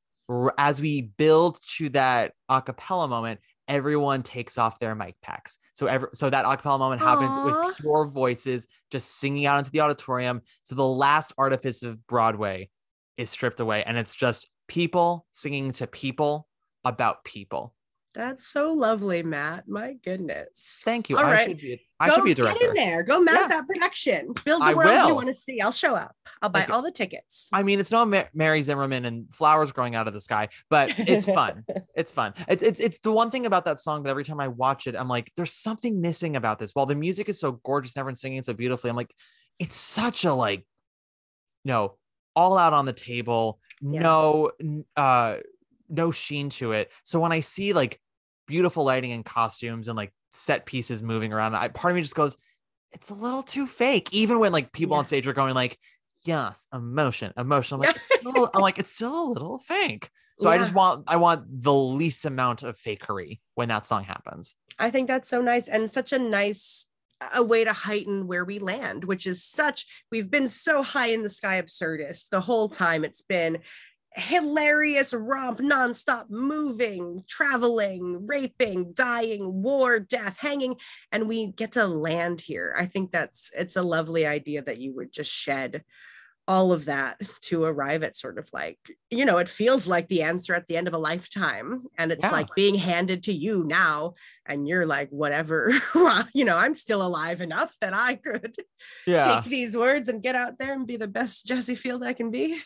as 0.59 0.81
we 0.81 1.03
build 1.03 1.59
to 1.77 1.89
that 1.91 2.33
a 2.49 2.61
cappella 2.61 3.09
moment, 3.09 3.41
everyone 3.69 4.23
takes 4.23 4.59
off 4.59 4.79
their 4.79 4.95
mic 4.95 5.15
packs. 5.23 5.59
So 5.75 5.87
every, 5.87 6.09
so 6.13 6.29
that 6.29 6.45
a 6.45 6.57
cappella 6.57 6.79
moment 6.79 7.01
happens 7.01 7.37
Aw. 7.37 7.45
with 7.45 7.77
pure 7.77 8.07
voices 8.07 8.67
just 8.91 9.19
singing 9.19 9.47
out 9.47 9.59
into 9.59 9.71
the 9.71 9.81
auditorium. 9.81 10.43
So 10.65 10.75
the 10.75 10.87
last 10.87 11.33
artifice 11.39 11.83
of 11.83 12.05
Broadway 12.07 12.69
is 13.17 13.31
stripped 13.31 13.61
away 13.61 13.85
and 13.85 13.97
it's 13.97 14.15
just 14.15 14.49
people 14.67 15.27
singing 15.33 15.73
to 15.73 15.87
people 15.87 16.49
about 16.85 17.25
people. 17.25 17.75
That's 18.19 18.49
so 18.49 18.73
lovely, 18.73 19.23
Matt. 19.23 19.69
My 19.69 19.93
goodness. 20.05 20.83
Thank 20.85 21.09
you. 21.09 21.17
All 21.17 21.25
I 21.25 21.31
right. 21.35 21.49
should 21.49 21.59
be 21.61 21.81
I 22.01 22.09
Go 22.09 22.17
should 22.17 22.25
be 22.25 22.33
a 22.33 22.35
get 22.35 22.61
in 22.61 22.75
there. 22.75 23.05
Go 23.05 23.21
mount 23.21 23.39
Yeah. 23.43 23.47
that 23.47 23.67
production. 23.69 24.33
Build 24.45 24.61
the 24.61 24.67
I 24.67 24.75
world 24.75 25.07
you 25.09 25.15
want 25.15 25.29
to 25.29 25.35
see. 25.35 25.61
I'll 25.61 25.71
show 25.71 25.95
up. 25.95 26.17
I'll 26.43 26.49
buy 26.49 26.65
Okay. 26.65 26.73
all 26.73 26.83
the 26.83 26.91
tickets. 26.91 27.49
I 27.53 27.63
mean, 27.63 27.79
it's 27.79 27.93
no 27.93 28.05
Ma- 28.05 28.25
Mary 28.35 28.61
Zimmerman 28.63 29.05
and 29.05 29.33
flowers 29.33 29.71
growing 29.71 29.95
out 29.95 30.09
of 30.09 30.15
the 30.15 30.21
sky, 30.21 30.49
but 30.69 30.93
it's 30.99 31.27
fun. 31.33 31.65
it's 31.95 32.11
fun. 32.11 32.35
It's 32.49 32.65
it's 32.65 32.81
it's 32.81 32.99
the 32.99 33.13
one 33.13 33.31
thing 33.31 33.47
about 33.47 33.65
that 33.67 33.79
song 33.79 34.03
that 34.03 34.11
every 34.11 34.25
time 34.25 34.41
I 34.41 34.49
watch 34.49 34.89
it, 34.89 34.97
I'm 34.97 35.07
like, 35.09 35.31
there's 35.37 35.53
something 35.55 36.01
missing 36.01 36.35
about 36.35 36.59
this. 36.59 36.73
While 36.75 36.87
the 36.87 36.97
music 36.97 37.29
is 37.29 37.39
so 37.39 37.53
gorgeous 37.65 37.95
and 37.95 38.01
everyone's 38.01 38.21
singing 38.21 38.43
so 38.43 38.53
beautifully, 38.53 38.91
I'm 38.91 38.97
like, 38.97 39.15
it's 39.61 39.77
such 39.77 40.25
a 40.25 40.35
like, 40.35 40.67
no, 41.65 41.95
all 42.35 42.59
out 42.59 42.73
on 42.73 42.85
the 42.85 42.93
table, 42.93 43.61
Yeah. 43.81 44.01
no, 44.01 44.51
uh, 44.97 45.37
no 45.89 46.11
sheen 46.11 46.51
to 46.51 46.73
it. 46.73 46.91
So 47.05 47.21
when 47.21 47.31
I 47.31 47.41
see 47.41 47.73
like 47.73 48.01
beautiful 48.49 48.83
lighting 48.85 49.13
and 49.13 49.25
costumes 49.25 49.87
and 49.87 49.97
like 49.97 50.13
set 50.31 50.67
pieces 50.67 51.03
moving 51.03 51.33
around, 51.33 51.55
I 51.55 51.69
part 51.69 51.93
of 51.93 51.97
me 51.97 52.03
just 52.03 52.17
goes, 52.17 52.37
it's 52.91 53.11
a 53.11 53.15
little 53.15 53.43
too 53.45 53.67
fake. 53.69 54.13
Even 54.13 54.41
when 54.41 54.51
like 54.51 54.73
people 54.73 54.97
Yeah. 54.97 55.01
on 55.01 55.05
stage 55.05 55.27
are 55.29 55.33
going 55.33 55.55
like, 55.55 55.79
yes, 56.25 56.67
emotion, 56.73 57.33
emotion. 57.37 57.77
I'm 57.77 57.81
like, 57.83 57.97
it's 57.97 58.21
still- 58.21 58.51
I'm 58.55 58.61
like, 58.63 58.79
it's 58.79 58.93
still 58.93 59.23
a 59.23 59.29
little 59.31 59.59
fake. 59.61 60.09
So 60.41 60.49
I 60.49 60.57
just 60.57 60.73
want 60.73 61.05
I 61.09 61.17
want 61.17 61.47
the 61.63 61.75
least 61.75 62.25
amount 62.25 62.63
of 62.63 62.77
fakery 62.77 63.41
when 63.57 63.69
that 63.71 63.87
song 63.87 64.05
happens. 64.05 64.55
I 64.79 64.89
think 64.91 65.09
that's 65.09 65.29
so 65.29 65.41
nice 65.41 65.67
and 65.67 65.91
such 65.91 66.13
a 66.13 66.19
nice 66.19 66.87
a 67.35 67.43
way 67.43 67.65
to 67.65 67.73
heighten 67.73 68.29
where 68.29 68.45
we 68.45 68.61
land, 68.61 69.03
which 69.03 69.27
is 69.27 69.43
such 69.45 69.85
we've 70.13 70.31
been 70.31 70.47
so 70.47 70.85
high 70.85 71.09
in 71.09 71.25
the 71.25 71.29
sky 71.29 71.61
absurdist 71.61 72.29
the 72.29 72.41
whole 72.41 72.69
time. 72.69 73.05
It's 73.05 73.21
been 73.23 73.59
hilarious 74.15 75.13
romp, 75.15 75.59
nonstop 75.59 76.27
moving, 76.31 77.23
traveling, 77.29 78.27
raping, 78.27 78.93
dying, 78.93 79.63
war, 79.63 80.01
death, 80.01 80.39
hanging, 80.39 80.77
and 81.13 81.29
we 81.29 81.53
get 81.53 81.73
to 81.73 81.87
land 81.87 82.41
here. 82.41 82.75
I 82.77 82.87
think 82.87 83.13
that's 83.13 83.51
it's 83.57 83.77
a 83.77 83.83
lovely 83.83 84.27
idea 84.27 84.63
that 84.63 84.79
you 84.79 84.95
would 84.97 85.13
just 85.13 85.31
shed 85.31 85.85
all 86.47 86.73
of 86.73 86.87
that 86.87 87.21
to 87.43 87.63
arrive 87.63 88.03
at 88.03 88.17
sort 88.17 88.39
of 88.39 88.49
like 88.55 88.79
you 89.11 89.27
know 89.27 89.37
it 89.37 89.51
feels 89.51 89.87
like 89.87 90.09
the 90.09 90.23
answer 90.23 90.55
at 90.55 90.67
the 90.67 90.79
end 90.79 90.89
of 90.89 90.95
a 90.95 90.99
lifetime 90.99 91.83
and 91.99 92.11
it's 92.11 92.25
Yeah. 92.25 92.31
like 92.31 92.55
being 92.55 92.75
handed 92.75 93.25
to 93.25 93.35
you 93.35 93.65
now 93.65 94.15
and 94.47 94.67
you're 94.67 94.87
like 94.87 95.11
whatever 95.11 95.71
you 96.35 96.47
know 96.47 96.57
i'm 96.57 96.73
still 96.73 97.05
alive 97.07 97.43
enough 97.43 97.77
that 97.83 97.93
i 97.93 98.15
could 98.15 98.57
Yeah. 99.07 99.43
take 99.43 99.51
these 99.51 99.77
words 99.77 100.09
and 100.09 100.23
get 100.23 100.35
out 100.37 100.59
there 100.59 100.73
and 100.73 100.87
be 100.87 100.97
the 100.97 101.07
best 101.07 101.45
jesse 101.47 101.75
field 101.75 102.03
i 102.03 102.15
can 102.15 102.31
be 102.31 102.59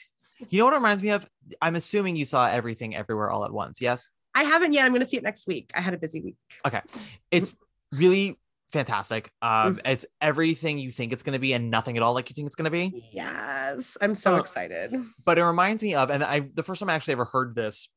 You 0.48 0.58
know 0.58 0.64
what 0.66 0.74
it 0.74 0.76
reminds 0.78 1.02
me 1.02 1.10
of? 1.10 1.28
I'm 1.60 1.76
assuming 1.76 2.16
you 2.16 2.24
saw 2.24 2.48
everything 2.48 2.94
everywhere 2.96 3.30
all 3.30 3.44
at 3.44 3.52
once. 3.52 3.80
Yes. 3.80 4.08
i 4.34 4.44
haven't 4.44 4.72
yet 4.72 4.84
i'm 4.86 4.92
going 4.92 5.02
to 5.02 5.06
see 5.06 5.16
it 5.18 5.22
next 5.22 5.46
week 5.46 5.70
i 5.74 5.80
had 5.80 5.92
a 5.94 5.98
busy 5.98 6.20
week 6.20 6.36
Okay. 6.64 6.80
It's 7.30 7.54
really 7.92 8.38
fantastic. 8.72 9.30
Um, 9.42 9.76
Mm-hmm. 9.76 9.92
it's 9.92 10.06
everything 10.22 10.78
you 10.78 10.90
think 10.90 11.12
it's 11.12 11.22
gonna 11.22 11.38
be 11.38 11.52
and 11.52 11.70
nothing 11.70 11.96
at 11.98 12.02
all 12.02 12.14
like 12.14 12.30
you 12.30 12.34
think 12.34 12.46
it's 12.46 12.54
gonna 12.54 12.70
be. 12.70 13.04
yes 13.12 13.98
i'm 14.00 14.14
so 14.14 14.36
Uh, 14.36 14.40
excited 14.40 14.94
But 15.24 15.36
it 15.38 15.44
reminds 15.44 15.82
me 15.82 15.94
of, 15.94 16.10
and 16.10 16.24
I 16.24 16.48
the 16.54 16.62
first 16.62 16.80
time 16.80 16.88
I 16.88 16.94
actually 16.94 17.12
ever 17.12 17.26
heard 17.26 17.54
this 17.54 17.90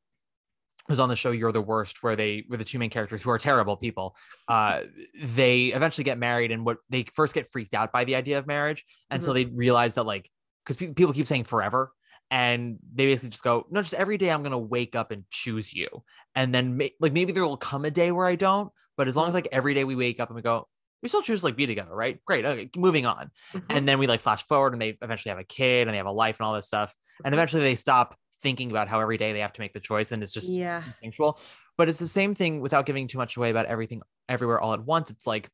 was 0.90 1.00
on 1.00 1.10
the 1.10 1.16
show 1.16 1.32
You're 1.32 1.52
the 1.54 1.62
Worst, 1.62 2.04
where 2.04 2.16
they 2.16 2.44
were 2.50 2.58
the 2.58 2.64
two 2.66 2.78
main 2.78 2.90
characters 2.92 3.24
who 3.24 3.32
are 3.32 3.40
terrible 3.40 3.76
people. 3.78 4.16
Uh, 4.48 4.82
they 5.24 5.68
eventually 5.68 6.04
get 6.04 6.20
married, 6.20 6.52
and 6.52 6.64
what 6.64 6.78
they 6.92 7.04
first 7.16 7.34
get 7.34 7.48
freaked 7.50 7.74
out 7.74 7.92
by 7.92 8.04
the 8.04 8.16
idea 8.16 8.38
of 8.38 8.46
marriage 8.46 8.84
until 9.10 9.34
they 9.34 9.46
realize 9.46 9.96
that 9.96 10.04
like 10.06 10.30
because 10.64 10.76
people 10.94 11.14
keep 11.14 11.26
saying 11.28 11.46
forever. 11.46 11.92
And 12.32 12.80
they 12.94 13.06
basically 13.06 13.30
just 13.30 13.44
go, 13.44 13.66
no, 13.70 13.82
just 13.82 13.94
every 13.94 14.18
day 14.18 14.32
I'm 14.32 14.44
gonna 14.44 14.60
wake 14.60 14.96
up 14.96 15.12
and 15.12 15.30
choose 15.30 15.74
you, 15.74 15.88
and 16.34 16.54
then 16.54 16.78
like 17.00 17.14
maybe 17.14 17.32
there 17.32 17.44
will 17.46 17.58
come 17.58 17.86
a 17.86 17.92
day 17.92 18.12
where 18.12 18.26
I 18.26 18.36
don't, 18.36 18.72
but 18.98 19.08
as 19.08 19.16
long 19.16 19.28
as 19.28 19.34
like 19.34 19.48
every 19.52 19.74
day 19.74 19.84
we 19.84 19.96
wake 19.96 20.20
up 20.20 20.30
and 20.30 20.36
we 20.36 20.42
go, 20.42 20.68
we 21.04 21.10
still 21.10 21.22
choose 21.22 21.42
to 21.42 21.46
like 21.46 21.56
be 21.56 21.68
together, 21.68 21.96
right? 21.96 22.20
Great, 22.26 22.46
okay, 22.46 22.70
moving 22.76 23.06
on 23.06 23.30
Mhm. 23.54 23.76
and 23.76 23.88
then 23.88 24.00
we 24.00 24.08
like 24.08 24.22
flash 24.22 24.44
forward 24.44 24.74
and 24.74 24.82
they 24.82 24.98
eventually 25.02 25.30
have 25.30 25.40
a 25.40 25.44
kid 25.44 25.88
and 25.88 25.94
they 25.94 25.98
have 25.98 26.06
a 26.06 26.12
life 26.12 26.40
and 26.40 26.46
all 26.48 26.54
this 26.54 26.68
stuff 26.68 26.96
and 27.24 27.34
Mhm. 27.34 27.36
eventually 27.36 27.62
they 27.62 27.76
stop 27.76 28.18
thinking 28.42 28.72
about 28.72 28.88
how 28.88 29.00
every 29.00 29.18
day 29.18 29.34
they 29.34 29.40
have 29.40 29.54
to 29.54 29.62
make 29.62 29.74
the 29.74 29.80
choice 29.80 30.12
and 30.12 30.22
it's 30.24 30.34
just 30.34 30.62
yeah 30.62 30.84
instinctual 30.86 31.40
but 31.78 31.90
it's 31.90 32.00
the 32.00 32.08
same 32.08 32.36
thing 32.36 32.60
without 32.60 32.86
giving 32.86 33.08
too 33.08 33.18
much 33.18 33.38
away 33.38 33.50
about 33.50 33.66
everything 33.66 34.02
everywhere 34.30 34.60
all 34.60 34.74
at 34.74 34.84
once 34.84 35.10
it's 35.10 35.26
like 35.26 35.50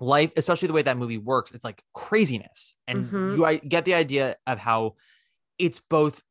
life 0.00 0.32
especially 0.36 0.68
the 0.68 0.74
way 0.74 0.82
that 0.82 0.96
movie 0.96 1.18
works 1.18 1.52
it's 1.52 1.64
like 1.64 1.84
craziness 1.94 2.74
and 2.88 3.12
Mhm. 3.12 3.30
you 3.30 3.44
I 3.44 3.56
get 3.56 3.84
the 3.84 3.94
idea 3.94 4.36
of 4.46 4.58
how 4.58 4.96
it's 5.58 5.80
both 5.90 6.22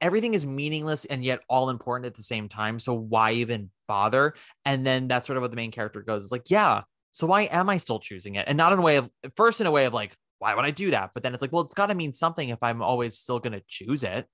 everything 0.00 0.34
is 0.34 0.46
meaningless 0.46 1.04
and 1.04 1.24
yet 1.24 1.40
all 1.48 1.68
important 1.70 2.06
at 2.06 2.14
the 2.14 2.22
same 2.22 2.48
time. 2.48 2.80
So 2.80 2.94
why 2.94 3.32
even 3.32 3.70
bother? 3.86 4.34
And 4.64 4.86
then 4.86 5.08
that's 5.08 5.26
sort 5.26 5.36
of 5.36 5.42
what 5.42 5.50
the 5.50 5.56
main 5.56 5.70
character 5.70 6.02
goes 6.02 6.22
it's 6.24 6.32
like 6.32 6.50
yeah 6.50 6.82
so 7.12 7.26
why 7.26 7.42
am 7.42 7.68
i 7.68 7.76
still 7.76 8.00
choosing 8.00 8.34
it? 8.36 8.48
And 8.48 8.56
not 8.56 8.72
in 8.72 8.78
a 8.78 8.82
way 8.82 8.96
of 8.96 9.10
first 9.36 9.60
in 9.60 9.66
a 9.66 9.70
way 9.70 9.84
of 9.84 9.94
like 9.94 10.16
why 10.38 10.54
would 10.54 10.64
i 10.64 10.70
do 10.70 10.90
that? 10.90 11.10
But 11.14 11.22
then 11.22 11.32
it's 11.34 11.42
like 11.42 11.52
well 11.52 11.62
it's 11.62 11.74
got 11.74 11.86
to 11.86 11.94
mean 11.94 12.12
something 12.12 12.48
if 12.48 12.62
i'm 12.62 12.82
always 12.82 13.18
still 13.18 13.38
going 13.38 13.52
to 13.52 13.62
choose 13.66 14.02
it. 14.02 14.26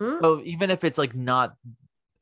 Mhm. 0.00 0.20
so 0.20 0.40
even 0.44 0.70
if 0.70 0.84
it's 0.84 0.98
like 0.98 1.14
not 1.14 1.54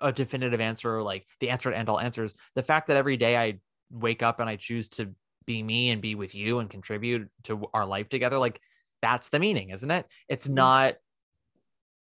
a 0.00 0.12
definitive 0.12 0.60
answer 0.60 0.96
or 0.96 1.02
like 1.02 1.26
the 1.40 1.50
answer 1.50 1.70
to 1.70 1.78
end 1.78 1.88
all 1.88 2.00
answers 2.00 2.34
the 2.56 2.62
fact 2.62 2.88
that 2.88 2.96
every 2.96 3.16
day 3.16 3.36
i 3.36 3.58
wake 3.90 4.22
up 4.22 4.40
and 4.40 4.50
i 4.50 4.56
choose 4.56 4.88
to 4.88 5.12
be 5.46 5.62
me 5.62 5.90
and 5.90 6.02
be 6.02 6.14
with 6.14 6.34
you 6.34 6.58
and 6.58 6.68
contribute 6.68 7.28
to 7.44 7.66
our 7.72 7.86
life 7.86 8.08
together 8.08 8.38
like 8.38 8.60
that's 9.02 9.28
the 9.28 9.38
meaning 9.38 9.68
isn't 9.70 9.90
it? 9.90 10.06
It's 10.28 10.48
Mhm. 10.48 10.54
not 10.54 10.94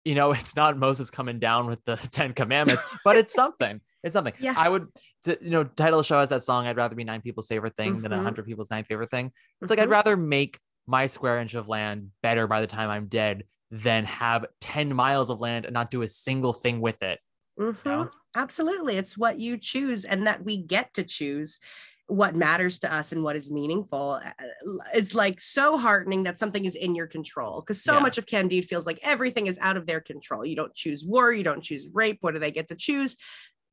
you 0.06 0.14
know 0.14 0.32
it's 0.38 0.54
not 0.56 0.78
moses 0.78 1.10
coming 1.10 1.38
down 1.38 1.66
with 1.66 1.84
the 1.84 1.96
10 2.12 2.32
commandments 2.32 2.82
but 3.04 3.16
it's 3.16 3.34
something 3.34 3.80
it's 4.04 4.12
something 4.14 4.32
Yeah. 4.38 4.54
i 4.56 4.68
would 4.68 4.86
to, 5.24 5.36
you 5.42 5.50
know 5.50 5.64
title 5.64 5.98
the 5.98 6.04
show 6.04 6.18
has 6.20 6.28
that 6.30 6.44
song 6.44 6.66
i'd 6.66 6.76
rather 6.76 6.94
be 6.94 7.04
nine 7.04 7.20
people's 7.20 7.48
favorite 7.48 7.74
thing 7.76 8.00
than 8.02 8.12
a 8.12 8.16
Mhm. 8.18 8.22
hundred 8.22 8.46
people's 8.46 8.70
ninth 8.70 8.86
favorite 8.86 9.10
thing 9.10 9.32
it's 9.60 9.70
like 9.70 9.80
I'd 9.80 9.88
Mhm. 9.88 9.98
rather 9.98 10.16
make 10.16 10.60
my 10.86 11.08
square 11.08 11.38
inch 11.38 11.54
of 11.54 11.68
land 11.68 12.10
better 12.22 12.46
by 12.46 12.60
the 12.60 12.66
time 12.68 12.88
I'm 12.88 13.08
dead 13.08 13.42
than 13.72 14.04
have 14.04 14.46
10 14.60 14.94
miles 14.94 15.28
of 15.30 15.40
land 15.40 15.64
and 15.64 15.74
not 15.74 15.90
do 15.90 16.02
a 16.02 16.08
single 16.08 16.52
thing 16.52 16.80
with 16.80 17.02
it 17.02 17.18
Mm-hmm. 17.58 17.88
Yeah. 17.88 18.06
Absolutely. 18.36 18.98
It's 18.98 19.16
what 19.16 19.38
you 19.38 19.56
choose 19.56 20.04
and 20.04 20.26
that 20.26 20.44
we 20.44 20.58
get 20.58 20.92
to 20.92 21.02
choose 21.02 21.58
what 22.08 22.36
matters 22.36 22.78
to 22.78 22.92
us 22.92 23.10
and 23.12 23.22
what 23.24 23.36
is 23.36 23.50
meaningful. 23.50 24.20
Uh, 24.24 24.30
It's 24.94 25.14
like 25.14 25.40
so 25.40 25.76
heartening 25.76 26.22
that 26.22 26.38
something 26.38 26.64
is 26.64 26.76
in 26.76 26.94
your 26.94 27.08
control 27.08 27.60
because 27.60 27.82
so 27.82 27.94
Yeah. 27.94 28.00
much 28.00 28.16
of 28.16 28.26
Candide 28.26 28.64
feels 28.64 28.86
like 28.86 29.00
everything 29.02 29.48
is 29.48 29.58
out 29.60 29.76
of 29.76 29.86
their 29.86 30.00
control. 30.00 30.46
You 30.46 30.54
don't 30.56 30.74
choose 30.74 31.04
war, 31.04 31.32
you 31.32 31.42
don't 31.42 31.62
choose 31.62 31.88
rape. 31.92 32.18
What 32.20 32.34
do 32.34 32.40
they 32.40 32.52
get 32.52 32.68
to 32.68 32.76
choose? 32.76 33.16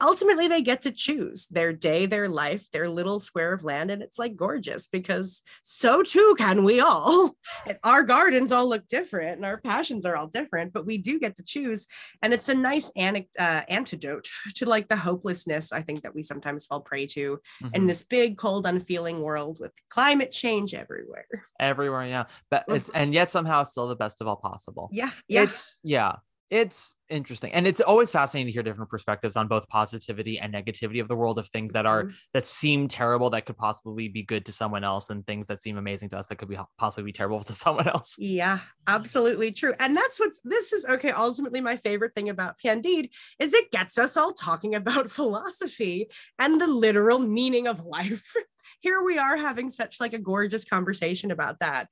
Ultimately, 0.02 0.48
they 0.48 0.62
get 0.62 0.82
to 0.84 0.92
choose 0.92 1.48
their 1.48 1.72
day, 1.74 2.06
their 2.06 2.28
life, 2.28 2.66
their 2.72 2.90
little 2.90 3.20
square 3.20 3.54
of 3.54 3.64
land. 3.64 3.92
And 3.92 4.02
it's 4.02 4.20
like 4.20 4.36
gorgeous 4.36 4.88
because 4.88 5.42
so 5.64 6.04
too 6.04 6.36
can 6.38 6.64
we 6.64 6.80
all. 6.80 7.36
Our 7.84 8.04
gardens 8.04 8.52
all 8.52 8.68
look 8.68 8.88
different 8.88 9.38
and 9.38 9.46
our 9.46 9.58
passions 9.60 10.06
are 10.06 10.16
all 10.16 10.28
different, 10.28 10.74
but 10.74 10.86
we 10.86 10.98
do 10.98 11.20
get 11.20 11.36
to 11.38 11.44
choose 11.44 11.88
and 12.22 12.34
it's 12.34 12.50
a 12.50 12.54
nice 12.56 12.92
anic- 12.98 13.28
uh, 13.40 13.62
antidote 13.70 14.28
to 14.56 14.66
like 14.66 14.88
the 14.88 14.96
hopelessness 14.96 15.72
i 15.72 15.82
think 15.82 16.02
that 16.02 16.14
we 16.16 16.24
sometimes 16.24 16.66
fall 16.66 16.82
prey 16.82 17.06
to 17.06 17.40
in 17.74 17.84
Mhm. 17.84 17.88
this 17.88 18.04
big 18.04 18.38
cold 18.38 18.66
unfeeling 18.66 19.22
world 19.22 19.58
with 19.60 19.72
climate 19.90 20.32
change 20.32 20.74
everywhere 20.74 21.26
everywhere 21.60 22.06
yeah 22.06 22.26
but 22.50 22.64
it's 22.70 22.90
and 22.90 23.14
yet 23.14 23.30
somehow 23.30 23.64
still 23.64 23.88
the 23.88 23.96
best 23.96 24.22
of 24.22 24.28
all 24.28 24.38
possible 24.38 24.90
yeah 24.92 25.12
yeah 25.28 25.44
it's 25.44 25.80
yeah 25.84 26.16
it's 26.50 26.96
interesting 27.10 27.52
and 27.54 27.68
it's 27.68 27.82
always 27.82 28.10
fascinating 28.10 28.48
to 28.48 28.52
hear 28.54 28.64
different 28.64 28.90
perspectives 28.90 29.36
on 29.36 29.48
both 29.48 29.68
positivity 29.70 30.40
and 30.40 30.54
negativity 30.54 31.00
of 31.00 31.08
the 31.08 31.16
world 31.16 31.38
of 31.38 31.48
things 31.48 31.72
that 31.74 31.86
are 31.86 32.06
Mhm. 32.06 32.16
that 32.34 32.48
seem 32.48 32.88
terrible 32.88 33.30
that 33.32 33.46
could 33.46 33.58
possibly 33.58 34.08
be 34.08 34.24
good 34.24 34.46
to 34.46 34.52
someone 34.52 34.84
else 34.84 35.10
and 35.10 35.26
things 35.26 35.48
that 35.48 35.62
seem 35.62 35.78
amazing 35.78 36.10
to 36.10 36.18
us 36.18 36.28
that 36.28 36.38
could 36.38 36.50
be 36.50 36.58
possibly 36.78 37.12
be 37.12 37.14
terrible 37.14 37.44
to 37.44 37.54
someone 37.66 37.88
else 37.88 38.16
yeah 38.20 38.60
absolutely 38.88 39.52
true 39.52 39.74
and 39.80 39.96
that's 39.96 40.20
what's 40.20 40.40
this 40.44 40.74
is 40.74 40.86
okay 40.86 41.12
ultimately 41.12 41.62
my 41.62 41.76
favorite 41.76 42.14
thing 42.16 42.30
about 42.30 42.60
candide 42.60 43.10
is 43.40 43.54
it 43.54 43.72
gets 43.72 43.98
us 43.98 44.18
all 44.18 44.34
talking 44.34 44.74
about 44.76 45.12
philosophy 45.20 46.08
and 46.40 46.60
the 46.60 46.68
literal 46.68 47.20
meaning 47.20 47.68
of 47.68 47.86
life 47.86 48.34
here 48.82 49.04
we 49.04 49.18
are 49.18 49.38
having 49.38 49.70
such 49.70 50.00
like 50.00 50.14
a 50.14 50.20
gorgeous 50.20 50.66
conversation 50.66 51.32
about 51.32 51.60
that 51.60 51.88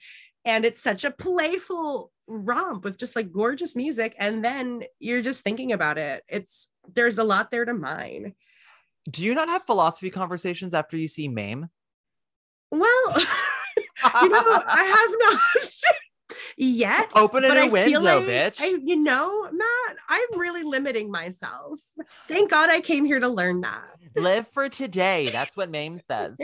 and 0.45 0.65
it's 0.65 0.81
such 0.81 1.03
a 1.03 1.11
playful 1.11 2.11
romp 2.27 2.83
with 2.83 2.97
just 2.97 3.15
like 3.15 3.31
gorgeous 3.31 3.75
music 3.75 4.15
and 4.17 4.43
then 4.43 4.83
you're 4.99 5.21
just 5.21 5.43
thinking 5.43 5.71
about 5.71 5.97
it. 5.97 6.23
It's 6.27 6.69
there's 6.93 7.17
a 7.17 7.23
lot 7.23 7.51
there 7.51 7.65
to 7.65 7.73
mine. 7.73 8.33
Do 9.09 9.25
you 9.25 9.33
not 9.33 9.49
have 9.49 9.65
philosophy 9.65 10.09
conversations 10.09 10.73
after 10.73 10.97
you 10.97 11.07
see 11.07 11.27
mame? 11.27 11.69
Well 12.71 13.15
you 14.21 14.29
know 14.29 14.63
i 14.67 14.83
have 14.83 15.11
not 15.19 15.71
yet 16.57 17.09
open 17.15 17.43
a 17.45 17.49
but 17.49 17.53
new 17.55 17.75
I 17.75 17.85
feel 17.85 18.01
window 18.01 18.19
like, 18.19 18.27
bitch. 18.27 18.61
I, 18.61 18.79
you 18.83 18.95
know, 18.97 19.49
Matt, 19.51 19.97
I'm 20.09 20.39
really 20.39 20.63
limiting 20.63 21.11
myself. 21.11 21.79
Thank 22.27 22.51
God 22.51 22.69
I 22.69 22.81
came 22.81 23.05
here 23.05 23.19
to 23.19 23.27
learn 23.27 23.61
that. 23.61 23.97
live 24.15 24.47
for 24.47 24.69
today. 24.69 25.29
That's 25.29 25.55
what 25.55 25.69
mame 25.69 25.99
says. 26.09 26.37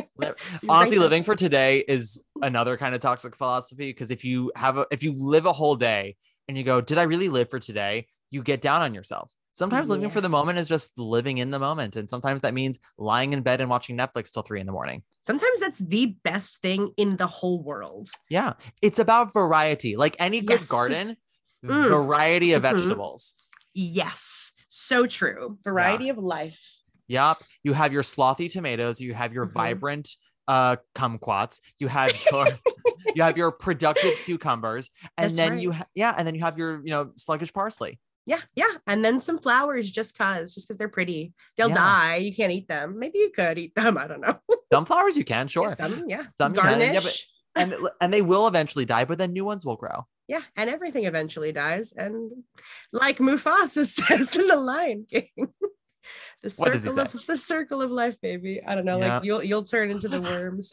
Honestly 0.68 0.98
living 0.98 1.22
for 1.22 1.36
today 1.36 1.84
is 1.86 2.22
another 2.42 2.76
kind 2.76 2.94
of 2.94 3.00
toxic 3.00 3.36
philosophy 3.36 3.86
because 3.86 4.10
if 4.10 4.24
you 4.24 4.50
have 4.56 4.78
a 4.78 4.86
if 4.90 5.02
you 5.02 5.14
live 5.14 5.46
a 5.46 5.52
whole 5.52 5.76
day 5.76 6.16
and 6.48 6.58
you 6.58 6.64
go 6.64 6.80
did 6.80 6.98
i 6.98 7.04
really 7.04 7.28
live 7.28 7.48
for 7.50 7.60
today? 7.60 8.06
you 8.30 8.42
get 8.42 8.60
down 8.60 8.82
on 8.82 8.94
yourself 8.94 9.32
sometimes 9.58 9.88
living 9.88 10.08
for 10.10 10.20
the 10.20 10.28
moment 10.28 10.58
is 10.58 10.68
just 10.68 10.98
living 10.98 11.38
in 11.38 11.50
the 11.50 11.58
moment 11.58 11.96
and 11.96 12.08
sometimes 12.08 12.40
that 12.42 12.54
means 12.54 12.78
lying 12.96 13.32
in 13.32 13.40
bed 13.42 13.60
and 13.60 13.68
watching 13.68 13.96
netflix 13.96 14.30
till 14.32 14.42
three 14.42 14.60
in 14.60 14.66
the 14.66 14.72
morning 14.72 15.02
Sometimes 15.22 15.60
that's 15.60 15.78
the 15.78 16.16
best 16.24 16.62
thing 16.62 16.90
in 16.96 17.16
the 17.16 17.26
whole 17.26 17.62
world. 17.62 18.08
yeah 18.30 18.52
it's 18.82 18.98
about 18.98 19.32
variety 19.32 19.96
like 19.96 20.16
any 20.18 20.40
good 20.40 20.60
Yes. 20.60 20.68
garden 20.68 21.16
Mm. 21.66 21.88
variety 21.88 22.52
of 22.52 22.62
Mhm. 22.62 22.70
vegetables 22.70 23.36
Yes, 23.74 24.52
so 24.68 25.06
true. 25.06 25.58
Variety 25.62 26.08
of 26.08 26.18
life. 26.18 26.60
Yup. 27.06 27.42
You 27.62 27.72
have 27.74 27.92
your 27.92 28.02
slothy 28.02 28.50
tomatoes, 28.50 29.00
you 29.00 29.14
have 29.14 29.32
your 29.32 29.46
Mhm. 29.46 29.52
vibrant 29.52 30.16
uh 30.48 30.76
kumquats, 30.94 31.60
you 31.78 31.86
have 31.88 32.12
your 32.30 32.46
you 33.14 33.22
have 33.22 33.36
your 33.36 33.52
productive 33.52 34.14
cucumbers, 34.24 34.90
and 35.16 35.26
That's 35.30 35.36
then 35.36 35.58
you 35.58 35.72
ha- 35.72 35.86
yeah, 35.94 36.14
and 36.16 36.26
then 36.26 36.34
you 36.34 36.40
have 36.42 36.58
your 36.58 36.80
you 36.84 36.90
know 36.90 37.12
sluggish 37.16 37.52
parsley. 37.52 37.98
Yeah, 38.28 38.40
yeah. 38.54 38.72
And 38.86 39.04
then 39.04 39.20
some 39.20 39.38
flowers 39.38 39.90
just 39.90 40.16
cause, 40.18 40.54
just 40.54 40.68
because 40.68 40.76
they're 40.76 40.88
pretty. 40.88 41.32
They'll 41.56 41.70
Yeah. 41.70 41.74
die. 41.76 42.16
You 42.16 42.34
can't 42.34 42.52
eat 42.52 42.68
them. 42.68 42.98
Maybe 42.98 43.18
you 43.18 43.30
could 43.30 43.56
eat 43.58 43.74
them. 43.74 43.96
I 44.02 44.06
don't 44.06 44.20
know. 44.20 44.38
Sunflowers 44.72 45.16
you 45.16 45.24
can, 45.24 45.46
Yeah, 45.46 45.50
sure. 45.50 45.74
Some, 45.74 46.04
yeah. 46.08 46.26
Some 46.36 46.54
you 46.54 46.60
can, 46.60 46.70
Garnish. 46.78 46.92
yeah, 46.94 47.00
but- 47.00 47.22
And 47.62 47.74
and 48.02 48.12
they 48.12 48.20
will 48.22 48.46
eventually 48.46 48.84
die, 48.84 49.04
but 49.04 49.16
then 49.18 49.32
new 49.32 49.44
ones 49.46 49.64
will 49.64 49.76
grow. 49.76 50.06
yeah, 50.28 50.42
and 50.56 50.68
everything 50.70 51.06
eventually 51.06 51.52
dies. 51.52 51.92
And 51.92 52.30
like 52.92 53.16
Mufasa 53.18 53.86
says 53.96 54.36
in 54.36 54.46
the 54.46 54.56
Lion 54.56 55.06
King, 55.10 55.30
the 56.42 56.52
What 56.56 56.72
does 56.74 56.84
he 56.84 56.90
circle 56.90 57.00
of 57.20 57.26
the 57.26 57.36
circle 57.38 57.80
of 57.82 57.90
life, 57.90 58.20
baby. 58.20 58.60
I 58.64 58.74
don't 58.74 58.84
know, 58.84 58.98
Yeah. 59.00 59.14
like 59.16 59.24
you'll 59.24 59.42
you'll 59.42 59.64
turn 59.64 59.90
into 59.90 60.08
the 60.08 60.20
worms. 60.20 60.72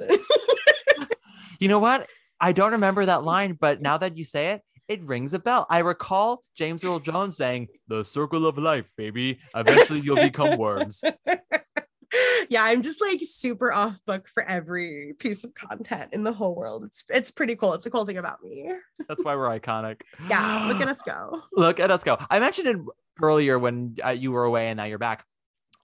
You 1.59 1.69
know 1.69 1.79
what? 1.79 2.05
I 2.39 2.51
don't 2.51 2.73
remember 2.73 3.05
that 3.05 3.23
line, 3.23 3.57
but 3.59 3.81
now 3.81 3.97
that 3.97 4.17
you 4.17 4.25
say 4.25 4.51
it, 4.53 4.61
it 4.87 5.03
rings 5.03 5.33
a 5.33 5.39
bell. 5.39 5.65
I 5.69 5.79
recall 5.79 6.43
James 6.55 6.83
Earl 6.83 6.99
Jones 6.99 7.37
saying, 7.37 7.67
"The 7.87 8.03
circle 8.03 8.45
of 8.45 8.57
life, 8.57 8.91
baby. 8.97 9.39
Eventually, 9.55 9.99
you'll 10.01 10.15
become 10.17 10.57
worms." 10.57 11.03
yeah, 12.49 12.63
I'm 12.63 12.81
just 12.81 13.01
like 13.01 13.19
super 13.23 13.73
off 13.73 13.99
book 14.05 14.27
for 14.27 14.43
every 14.43 15.13
piece 15.19 15.43
of 15.43 15.53
content 15.53 16.13
in 16.13 16.23
the 16.23 16.31
whole 16.33 16.55
world. 16.55 16.83
It's 16.83 17.03
it's 17.09 17.31
pretty 17.31 17.55
cool. 17.55 17.73
It's 17.73 17.85
a 17.85 17.89
cool 17.91 18.05
thing 18.05 18.17
about 18.17 18.43
me. 18.43 18.71
That's 19.07 19.23
why 19.23 19.35
we're 19.35 19.59
iconic. 19.59 20.01
Yeah, 20.29 20.65
look 20.71 20.81
at 20.81 20.87
us 20.87 21.01
go. 21.01 21.41
Look 21.53 21.79
at 21.79 21.91
us 21.91 22.03
go. 22.03 22.17
I 22.29 22.39
mentioned 22.39 22.67
it 22.67 22.77
earlier 23.21 23.57
when 23.57 23.95
uh, 24.05 24.09
you 24.09 24.31
were 24.31 24.43
away 24.43 24.67
and 24.69 24.77
now 24.77 24.85
you're 24.85 24.97
back. 24.99 25.25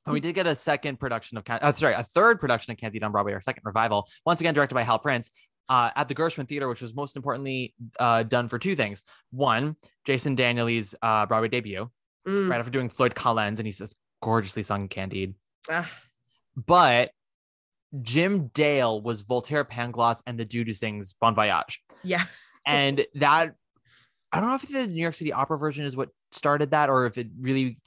And 0.06 0.14
we 0.14 0.20
Mm. 0.20 0.24
did 0.24 0.34
get 0.36 0.48
a 0.48 0.56
second 0.56 1.00
production 1.00 1.38
of, 1.38 1.44
uh, 1.48 1.72
sorry, 1.74 1.94
a 1.94 2.02
third 2.02 2.40
production 2.40 2.72
of 2.72 2.78
Candide 2.80 3.04
on 3.04 3.12
Broadway, 3.12 3.34
our 3.34 3.42
second 3.42 3.62
revival, 3.66 4.08
once 4.26 4.42
again 4.42 4.56
directed 4.56 4.74
by 4.74 4.82
Hal 4.82 4.98
Prince 4.98 5.30
uh, 5.70 5.92
at 5.96 6.08
the 6.08 6.16
Gershwin 6.16 6.48
Theater, 6.48 6.68
which 6.68 6.82
was 6.82 6.94
most 6.94 7.16
importantly 7.16 7.74
uh, 8.00 8.24
done 8.24 8.48
for 8.48 8.60
two 8.60 8.76
things. 8.76 9.04
One, 9.32 9.76
Jason 10.06 10.36
Danieley's 10.36 10.96
uh, 11.02 11.26
Broadway 11.26 11.50
debut, 11.50 11.90
Mm, 12.28 12.50
right 12.50 12.60
after 12.60 12.70
doing 12.72 12.88
Floyd 12.88 13.16
Collins, 13.16 13.60
and 13.60 13.66
he's 13.66 13.80
just 13.80 13.96
gorgeously 14.22 14.62
sung 14.62 14.88
Candide. 14.88 15.34
ah, 15.72 15.90
But 16.56 17.10
Jim 18.02 18.48
Dale 18.54 19.02
was 19.02 19.24
Voltaire 19.24 19.66
Pangloss 19.66 20.22
and 20.28 20.40
the 20.40 20.46
dude 20.46 20.68
who 20.68 20.74
sings 20.74 21.14
Bon 21.20 21.34
Voyage. 21.36 21.82
yeah. 22.04 22.24
and 22.66 23.04
that 23.16 23.54
I 24.32 24.40
don't 24.40 24.50
know 24.50 24.56
if 24.56 24.62
the 24.62 24.88
New 24.94 25.02
York 25.02 25.16
City 25.16 25.34
Opera 25.34 25.58
version 25.58 25.84
is 25.84 25.98
what 25.98 26.10
started 26.32 26.72
that 26.72 26.90
or 26.90 27.06
if 27.08 27.18
it 27.18 27.28
really 27.40 27.80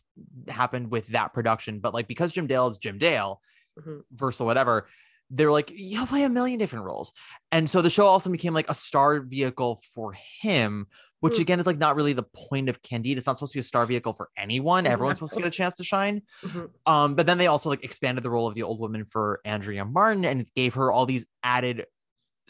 happened 0.49 0.91
with 0.91 1.07
that 1.09 1.33
production, 1.33 1.79
but 1.79 1.95
like 1.95 2.07
because 2.09 2.33
Jim 2.33 2.47
Dale 2.47 2.67
is 2.67 2.77
Jim 2.79 2.99
Dale, 2.99 3.41
Mhm. 3.81 4.03
verse 4.13 4.41
or 4.41 4.47
whatever, 4.47 4.89
they're 5.31 5.53
like, 5.53 5.73
you'll 5.75 6.07
play 6.07 6.23
a 6.25 6.29
million 6.31 6.59
different 6.59 6.85
roles. 6.85 7.13
And 7.51 7.69
so 7.69 7.83
the 7.83 7.91
show 7.91 8.07
also 8.07 8.31
became 8.31 8.55
like 8.55 8.71
a 8.71 8.75
star 8.75 9.21
vehicle 9.21 9.81
for 9.95 10.15
him, 10.41 10.87
which 11.21 11.35
Mm. 11.35 11.41
again 11.41 11.61
is 11.61 11.67
like 11.67 11.79
not 11.79 11.97
really 11.97 12.13
the 12.13 12.27
point 12.49 12.69
of 12.69 12.83
Candide. 12.83 13.17
It's 13.19 13.27
not 13.27 13.39
supposed 13.39 13.53
to 13.53 13.57
be 13.57 13.61
a 13.61 13.65
star 13.65 13.87
vehicle 13.87 14.13
for 14.13 14.29
anyone. 14.37 14.87
Everyone's 14.87 15.19
supposed 15.19 15.33
to 15.35 15.41
get 15.41 15.49
a 15.49 15.51
chance 15.51 15.77
to 15.77 15.85
shine. 15.85 16.23
Mhm. 16.43 16.71
Um, 16.87 17.15
but 17.15 17.27
then 17.27 17.39
they 17.39 17.47
also 17.47 17.71
like 17.71 17.83
expanded 17.83 18.23
the 18.23 18.31
role 18.31 18.47
of 18.47 18.55
the 18.55 18.63
old 18.63 18.79
woman 18.81 19.07
for 19.07 19.41
Andrea 19.45 19.85
Martin 19.85 20.25
and 20.25 20.47
gave 20.55 20.75
her 20.75 20.93
all 20.93 21.07
these 21.07 21.27
added 21.43 21.87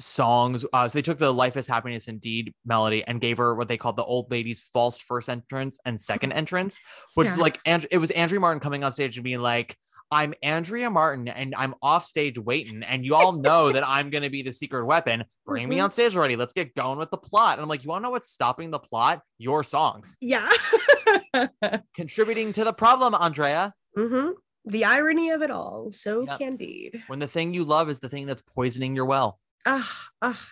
songs. 0.00 0.64
Uh, 0.72 0.88
so 0.88 0.98
they 0.98 1.02
took 1.02 1.18
the 1.18 1.32
Life 1.32 1.56
is 1.56 1.68
Happiness 1.68 2.08
Indeed 2.08 2.52
melody 2.66 3.04
and 3.06 3.20
gave 3.20 3.36
her 3.38 3.54
what 3.54 3.68
they 3.68 3.76
called 3.76 3.96
the 3.96 4.04
old 4.04 4.30
lady's 4.30 4.62
false 4.62 4.98
first 4.98 5.28
entrance 5.28 5.78
and 5.84 6.00
second 6.00 6.32
entrance, 6.42 6.80
which 7.14 7.28
is 7.28 7.38
like 7.38 7.60
and 7.64 7.86
it 7.92 7.98
was 7.98 8.10
Andrea 8.10 8.40
Martin 8.40 8.60
coming 8.60 8.82
on 8.82 8.90
stage 8.92 9.16
and 9.16 9.24
being 9.24 9.40
like, 9.40 9.76
I'm 10.10 10.34
Andrea 10.42 10.90
Martin 10.90 11.28
and 11.28 11.54
I'm 11.56 11.74
off 11.82 12.04
stage 12.04 12.38
waiting, 12.38 12.82
and 12.82 13.04
you 13.04 13.14
all 13.14 13.32
know 13.32 13.72
that 13.72 13.86
I'm 13.86 14.10
gonna 14.10 14.30
be 14.30 14.42
the 14.42 14.52
secret 14.52 14.86
weapon. 14.86 15.24
Bring 15.46 15.68
me 15.68 15.76
Mhm. 15.78 15.84
on 15.84 15.90
stage 15.90 16.16
already. 16.16 16.36
Let's 16.36 16.52
get 16.52 16.74
going 16.74 16.98
with 16.98 17.10
the 17.10 17.18
plot. 17.18 17.54
And 17.54 17.62
I'm 17.62 17.68
like, 17.68 17.82
you 17.84 17.88
wanna 17.90 18.02
know 18.04 18.10
what's 18.10 18.30
stopping 18.30 18.70
the 18.70 18.78
plot? 18.78 19.22
Your 19.38 19.64
songs. 19.64 20.16
Yeah. 20.20 20.48
Contributing 21.94 22.52
to 22.54 22.64
the 22.64 22.72
problem, 22.72 23.14
Andrea. 23.14 23.74
hmm 23.96 24.30
The 24.66 24.84
irony 24.84 25.30
of 25.30 25.42
it 25.42 25.50
all. 25.50 25.90
So 25.92 26.22
Yep. 26.22 26.38
candid. 26.38 27.02
When 27.08 27.18
the 27.18 27.28
thing 27.28 27.52
you 27.52 27.64
love 27.64 27.90
is 27.90 27.98
the 28.00 28.08
thing 28.08 28.26
that's 28.26 28.42
poisoning 28.42 28.96
your 28.96 29.04
well. 29.04 29.38
Ah, 29.66 30.08
ah, 30.22 30.48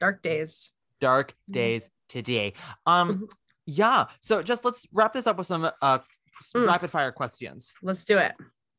dark 0.00 0.22
days. 0.22 0.72
dark 1.00 1.32
Mhm. 1.50 1.52
days 1.52 1.82
today. 2.08 2.52
Um, 2.86 3.08
Mhm. 3.18 3.30
yeah. 3.66 4.06
So 4.20 4.42
just 4.42 4.64
let's 4.64 4.86
wrap 4.92 5.12
this 5.12 5.26
up 5.26 5.36
with 5.36 5.46
some 5.46 5.70
uh 5.82 5.98
Mm. 6.54 6.66
rapid 6.66 6.90
fire 6.90 7.12
questions. 7.12 7.72
Let's 7.82 8.04
do 8.04 8.18
it. 8.18 8.34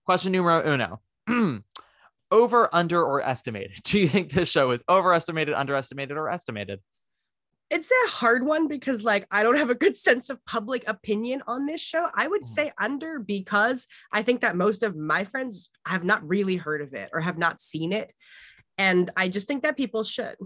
Question 0.08 0.32
numero 0.32 0.62
uno. 0.66 1.02
over, 2.32 2.70
under, 2.74 3.04
or 3.04 3.22
estimated? 3.22 3.76
Do 3.84 4.00
you 4.00 4.08
think 4.08 4.32
this 4.32 4.48
show 4.48 4.72
is 4.72 4.82
overestimated, 4.90 5.54
underestimated, 5.54 6.16
or 6.16 6.30
estimated? 6.30 6.80
It's 7.70 7.92
a 7.92 8.10
hard 8.10 8.46
one 8.46 8.70
because, 8.70 9.04
like, 9.04 9.28
I 9.32 9.44
don't 9.44 9.58
have 9.58 9.70
a 9.70 9.76
good 9.76 9.98
sense 10.08 10.30
of 10.30 10.44
public 10.46 10.88
opinion 10.88 11.44
on 11.46 11.66
this 11.66 11.82
show. 11.82 12.08
I 12.16 12.26
would 12.30 12.44
Mm. 12.44 12.48
say 12.48 12.72
under 12.80 13.20
because 13.20 13.86
I 14.10 14.24
think 14.24 14.40
that 14.42 14.56
most 14.56 14.82
of 14.82 14.96
my 14.96 15.26
friends 15.26 15.70
have 15.86 16.06
not 16.06 16.26
really 16.26 16.56
heard 16.56 16.82
of 16.82 16.94
it 16.94 17.10
or 17.12 17.20
have 17.20 17.38
not 17.38 17.60
seen 17.60 17.92
it. 17.92 18.10
And 18.78 19.12
I 19.18 19.28
just 19.28 19.46
think 19.46 19.64
that 19.64 19.76
people 19.76 20.06
should. 20.06 20.38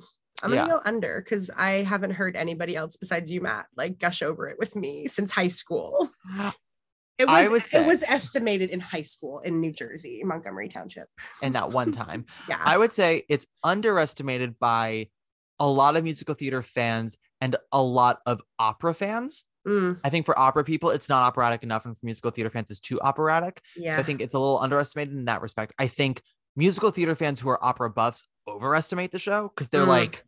I'm 0.41 0.49
gonna 0.49 0.63
Yeah. 0.63 0.67
go 0.69 0.81
under 0.85 1.21
because 1.23 1.51
I 1.55 1.83
haven't 1.83 2.13
heard 2.13 2.35
anybody 2.35 2.75
else 2.75 2.97
besides 2.97 3.31
you, 3.31 3.41
Matt, 3.41 3.67
like 3.77 3.99
gush 3.99 4.23
over 4.23 4.47
it 4.47 4.57
with 4.57 4.75
me 4.75 5.07
since 5.07 5.29
high 5.31 5.49
school. 5.49 6.09
It 7.17 7.27
was 7.27 7.35
I 7.35 7.47
would 7.49 7.63
it 7.73 7.85
was 7.85 8.03
estimated 8.03 8.69
in 8.71 8.79
high 8.79 9.01
school 9.03 9.39
in 9.39 9.59
New 9.61 9.71
Jersey, 9.71 10.21
Montgomery 10.23 10.69
Township. 10.69 11.07
And 11.41 11.53
that 11.55 11.69
one 11.71 11.91
time, 11.91 12.25
Yeah. 12.49 12.57
I 12.63 12.77
would 12.77 12.91
say 12.91 13.23
it's 13.29 13.45
underestimated 13.63 14.57
by 14.59 15.07
a 15.59 15.67
lot 15.67 15.95
of 15.95 16.03
musical 16.03 16.33
theater 16.33 16.61
fans 16.63 17.17
and 17.39 17.55
a 17.71 17.81
lot 17.81 18.19
of 18.25 18.41
opera 18.57 18.93
fans. 18.93 19.43
Mm, 19.67 19.99
I 20.03 20.09
think 20.09 20.25
for 20.25 20.37
opera 20.39 20.63
people, 20.63 20.89
it's 20.89 21.07
not 21.09 21.21
operatic 21.21 21.61
enough, 21.61 21.85
and 21.85 21.95
for 21.95 22.03
musical 22.05 22.31
theater 22.31 22.49
fans, 22.49 22.71
it's 22.71 22.79
too 22.79 22.99
operatic. 23.01 23.61
yeah. 23.77 23.95
So 23.95 23.99
I 23.99 24.03
think 24.03 24.21
it's 24.21 24.33
a 24.33 24.39
little 24.39 24.59
underestimated 24.59 25.13
in 25.13 25.25
that 25.25 25.41
respect. 25.43 25.73
I 25.77 25.85
think 25.85 26.23
musical 26.55 26.89
theater 26.89 27.13
fans 27.13 27.39
who 27.39 27.49
are 27.49 27.63
opera 27.63 27.91
buffs 27.91 28.23
overestimate 28.47 29.11
the 29.11 29.19
show 29.19 29.49
because 29.49 29.69
they're 29.69 29.85
Mm. 29.85 29.89
like, 29.89 30.23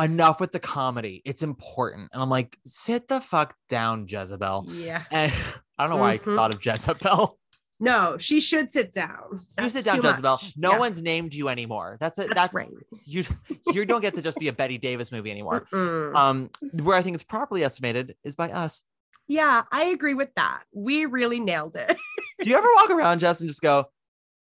enough 0.00 0.38
with 0.40 0.52
the 0.52 0.60
comedy. 0.60 1.22
It's 1.24 1.42
important. 1.42 2.10
And 2.12 2.22
I'm 2.22 2.30
like, 2.30 2.56
sit 2.64 3.08
the 3.08 3.20
fuck 3.20 3.56
down, 3.68 4.06
Jezebel. 4.08 4.66
yeah. 4.68 5.02
And 5.10 5.32
I 5.78 5.84
don't 5.86 5.90
know 5.90 5.96
why 6.02 6.18
Mhm. 6.18 6.32
I 6.32 6.36
thought 6.36 6.54
of 6.54 6.64
Jezebel. 6.64 7.38
No, 7.80 8.18
she 8.18 8.40
should 8.40 8.72
sit 8.72 8.90
down. 8.90 9.46
You 9.62 9.70
sit 9.70 9.84
down, 9.84 10.02
Jezebel. 10.02 10.32
much. 10.32 10.54
No 10.56 10.72
Yeah, 10.72 10.78
one's 10.80 11.00
named 11.00 11.32
you 11.32 11.48
anymore. 11.48 11.96
That's 12.00 12.18
it. 12.18 12.22
That's, 12.26 12.34
That's, 12.52 12.54
right. 12.54 12.68
you. 13.04 13.22
You 13.72 13.84
don't 13.84 14.00
get 14.00 14.16
to 14.16 14.20
just 14.20 14.36
be 14.36 14.48
a 14.48 14.52
Bette 14.52 14.78
Davis 14.78 15.12
movie 15.12 15.30
anymore. 15.30 15.64
Mm-mm. 15.72 16.12
Um, 16.16 16.50
where 16.82 16.96
I 16.96 17.02
think 17.02 17.14
it's 17.14 17.22
properly 17.22 17.62
estimated 17.62 18.16
is 18.24 18.34
by 18.34 18.50
us. 18.50 18.82
yeah, 19.28 19.62
I 19.70 19.84
agree 19.84 20.14
with 20.14 20.34
that. 20.34 20.64
We 20.74 21.04
really 21.06 21.38
nailed 21.38 21.76
it. 21.76 21.96
Do 22.42 22.50
you 22.50 22.56
ever 22.56 22.66
walk 22.74 22.90
around, 22.90 23.20
Jess, 23.20 23.40
and 23.42 23.48
just 23.48 23.62
go, 23.62 23.84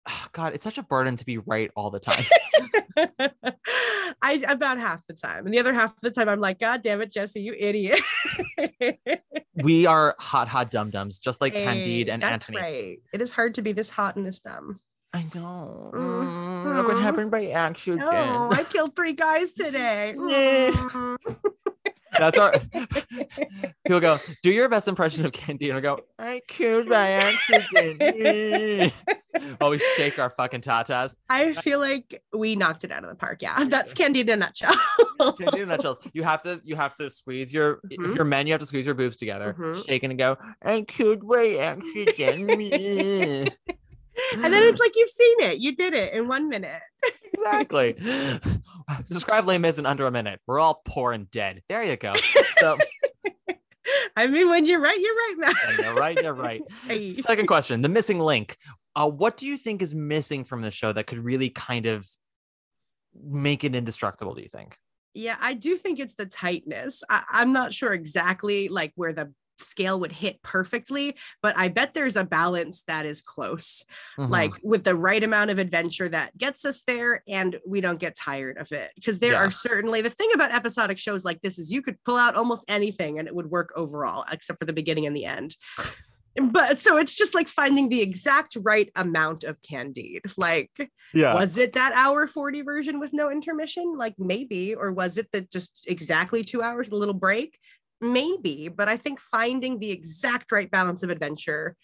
"Oh, 0.07 0.25
God, 0.31 0.53
it's 0.53 0.63
such 0.63 0.77
a 0.77 0.83
burden 0.83 1.15
to 1.17 1.25
be 1.25 1.37
right 1.37 1.71
all 1.75 1.89
the 1.89 1.99
time? 1.99 2.23
I 4.21 4.43
about 4.47 4.79
half 4.79 5.05
the 5.07 5.13
time, 5.13 5.45
and 5.45 5.53
the 5.53 5.59
other 5.59 5.73
half 5.73 5.91
of 5.91 5.99
the 6.01 6.11
time, 6.11 6.27
I'm 6.29 6.39
like, 6.39 6.59
God 6.59 6.81
damn 6.81 7.01
it, 7.01 7.11
Jesse, 7.11 7.41
you 7.41 7.53
idiot. 7.57 7.99
we 9.55 9.85
are 9.85 10.15
hot, 10.19 10.47
hot 10.47 10.71
dum 10.71 10.89
dums, 10.89 11.19
just 11.19 11.39
like 11.41 11.53
Candide 11.53 12.09
and 12.09 12.21
that's 12.23 12.49
Antony. 12.49 12.57
right. 12.63 12.97
It 13.13 13.21
is 13.21 13.31
hard 13.31 13.55
to 13.55 13.61
be 13.61 13.71
this 13.73 13.89
hot 13.89 14.15
and 14.15 14.25
this 14.25 14.39
dumb. 14.39 14.79
I 15.13 15.25
know. 15.33 15.91
Mm, 15.93 16.47
Mm, 16.67 16.75
Look 16.75 16.87
what 16.87 16.97
mm. 16.97 17.01
happened 17.01 17.31
by 17.31 17.47
accident. 17.47 18.03
Oh, 18.03 18.49
I 18.51 18.63
killed 18.63 18.95
three 18.95 19.13
guys 19.13 19.53
today. 19.53 20.15
Yeah. 20.27 21.15
That's 22.19 22.37
our. 22.37 22.51
People 23.85 23.99
go, 24.01 24.17
do 24.43 24.51
your 24.51 24.67
best 24.69 24.87
impression 24.87 25.25
of 25.25 25.31
Candide. 25.31 25.69
And 25.69 25.77
I 25.77 25.81
go, 25.81 25.99
I 26.19 26.41
killed 26.47 26.89
by 26.89 27.07
accident. 27.09 28.93
While 29.59 29.69
we 29.71 29.77
shake 29.95 30.17
our 30.19 30.29
fucking 30.31 30.61
tatas. 30.61 31.15
I 31.29 31.53
feel 31.53 31.79
like 31.79 32.19
we 32.33 32.55
knocked 32.55 32.83
it 32.83 32.91
out 32.91 33.03
of 33.03 33.09
the 33.09 33.15
park. 33.15 33.41
Yeah, 33.41 33.65
that's 33.65 33.93
Candide 33.93 34.29
in 34.29 34.29
a 34.29 34.37
nutshell. 34.37 34.73
Candide 35.19 35.53
in 35.55 35.61
a 35.61 35.65
nutshell. 35.67 35.99
You 36.13 36.23
have 36.23 36.41
to, 36.43 36.59
you 36.63 36.75
have 36.75 36.95
to 36.95 37.09
squeeze 37.09 37.53
your. 37.53 37.79
If 37.89 37.99
Mhm. 37.99 38.15
you're 38.15 38.25
men, 38.25 38.47
you 38.47 38.53
have 38.53 38.61
to 38.61 38.65
squeeze 38.67 38.85
your 38.85 38.95
boobs 38.95 39.15
together, 39.17 39.55
Mhm. 39.57 39.85
shake 39.85 40.03
it 40.03 40.09
and 40.09 40.17
go. 40.19 40.37
I 40.63 40.81
killed 40.81 41.27
by 41.27 41.55
accident. 41.59 43.55
and 44.33 44.53
then 44.53 44.63
it's 44.63 44.79
like 44.79 44.93
you've 44.95 45.09
seen 45.09 45.41
it. 45.41 45.59
You 45.59 45.75
did 45.75 45.93
it 45.93 46.13
in 46.13 46.27
one 46.27 46.49
minute. 46.49 46.81
exactly. 47.33 47.95
Describe 49.07 49.45
Les 49.45 49.57
Mis 49.57 49.77
in 49.77 49.85
under 49.85 50.07
a 50.07 50.11
minute. 50.11 50.39
We're 50.47 50.59
all 50.59 50.81
poor 50.85 51.11
and 51.11 51.29
dead. 51.29 51.61
There 51.69 51.83
you 51.83 51.97
go. 51.97 52.13
So 52.57 52.77
I 54.15 54.27
mean, 54.27 54.49
when 54.49 54.65
you're 54.65 54.79
right, 54.79 54.97
you're 54.99 55.15
right, 55.15 55.35
man. 55.37 55.53
you're 55.79 55.95
right. 55.95 56.21
You're 56.21 56.33
right. 56.33 56.61
Hey. 56.87 57.15
Second 57.15 57.47
question: 57.47 57.81
the 57.81 57.89
missing 57.89 58.19
link. 58.19 58.57
Uh, 58.95 59.09
what 59.09 59.37
do 59.37 59.45
you 59.45 59.57
think 59.57 59.81
is 59.81 59.93
missing 59.93 60.43
from 60.43 60.61
the 60.61 60.71
show 60.71 60.91
that 60.91 61.05
could 61.05 61.19
really 61.19 61.49
kind 61.49 61.85
of 61.85 62.07
make 63.23 63.63
it 63.63 63.75
indestructible? 63.75 64.33
Do 64.33 64.41
you 64.41 64.47
think? 64.47 64.75
Yeah, 65.13 65.37
I 65.39 65.53
do 65.53 65.77
think 65.77 65.99
it's 65.99 66.15
the 66.15 66.25
tightness. 66.25 67.03
I, 67.09 67.23
I'm 67.31 67.53
not 67.53 67.73
sure 67.73 67.93
exactly 67.93 68.69
like 68.69 68.93
where 68.95 69.13
the 69.13 69.33
scale 69.59 69.99
would 69.99 70.11
hit 70.11 70.41
perfectly, 70.43 71.15
but 71.41 71.57
I 71.57 71.67
bet 71.67 71.93
there's 71.93 72.15
a 72.15 72.23
balance 72.23 72.83
that 72.83 73.05
is 73.05 73.21
close, 73.21 73.83
Mhm. 74.17 74.29
like 74.29 74.51
with 74.63 74.83
the 74.83 74.95
right 74.95 75.23
amount 75.23 75.49
of 75.51 75.57
adventure 75.59 76.09
that 76.09 76.37
gets 76.37 76.65
us 76.65 76.83
there 76.83 77.23
and 77.27 77.59
we 77.65 77.81
don't 77.81 77.99
get 77.99 78.15
tired 78.15 78.57
of 78.57 78.71
it. 78.71 78.91
Because 78.95 79.19
there 79.19 79.33
Yeah. 79.33 79.39
are 79.45 79.51
certainly 79.51 80.01
the 80.01 80.09
thing 80.09 80.29
about 80.33 80.51
episodic 80.53 80.97
shows 80.99 81.25
like 81.25 81.41
this 81.41 81.57
is 81.59 81.71
you 81.71 81.81
could 81.81 82.01
pull 82.03 82.17
out 82.17 82.35
almost 82.35 82.63
anything 82.67 83.19
and 83.19 83.27
it 83.27 83.35
would 83.35 83.49
work 83.49 83.71
overall, 83.75 84.25
except 84.31 84.59
for 84.59 84.65
the 84.65 84.73
beginning 84.73 85.05
and 85.05 85.15
the 85.15 85.25
end. 85.25 85.55
But 86.51 86.77
so 86.77 86.97
it's 86.97 87.15
just 87.15 87.33
like 87.33 87.47
finding 87.47 87.89
the 87.89 88.01
exact 88.01 88.57
right 88.61 88.91
amount 88.95 89.43
of 89.43 89.59
Candide. 89.61 90.21
Like, 90.37 90.69
yeah. 91.11 91.33
was 91.33 91.57
it 91.57 91.73
that 91.73 91.93
hour 91.93 92.27
40 92.27 92.61
version 92.61 92.99
with 92.99 93.11
no 93.11 93.31
intermission 93.31 93.95
like 93.97 94.13
maybe 94.19 94.75
or 94.75 94.91
was 94.91 95.17
it 95.17 95.31
that 95.31 95.49
just 95.51 95.85
exactly 95.87 96.43
two 96.43 96.61
hours 96.61 96.91
a 96.91 96.95
little 96.95 97.15
break 97.15 97.57
maybe 98.01 98.67
but 98.67 98.87
i 98.87 98.95
think 98.97 99.19
finding 99.19 99.79
the 99.79 99.91
exact 99.91 100.51
right 100.51 100.69
balance 100.71 101.03
of 101.03 101.09
adventure 101.09 101.75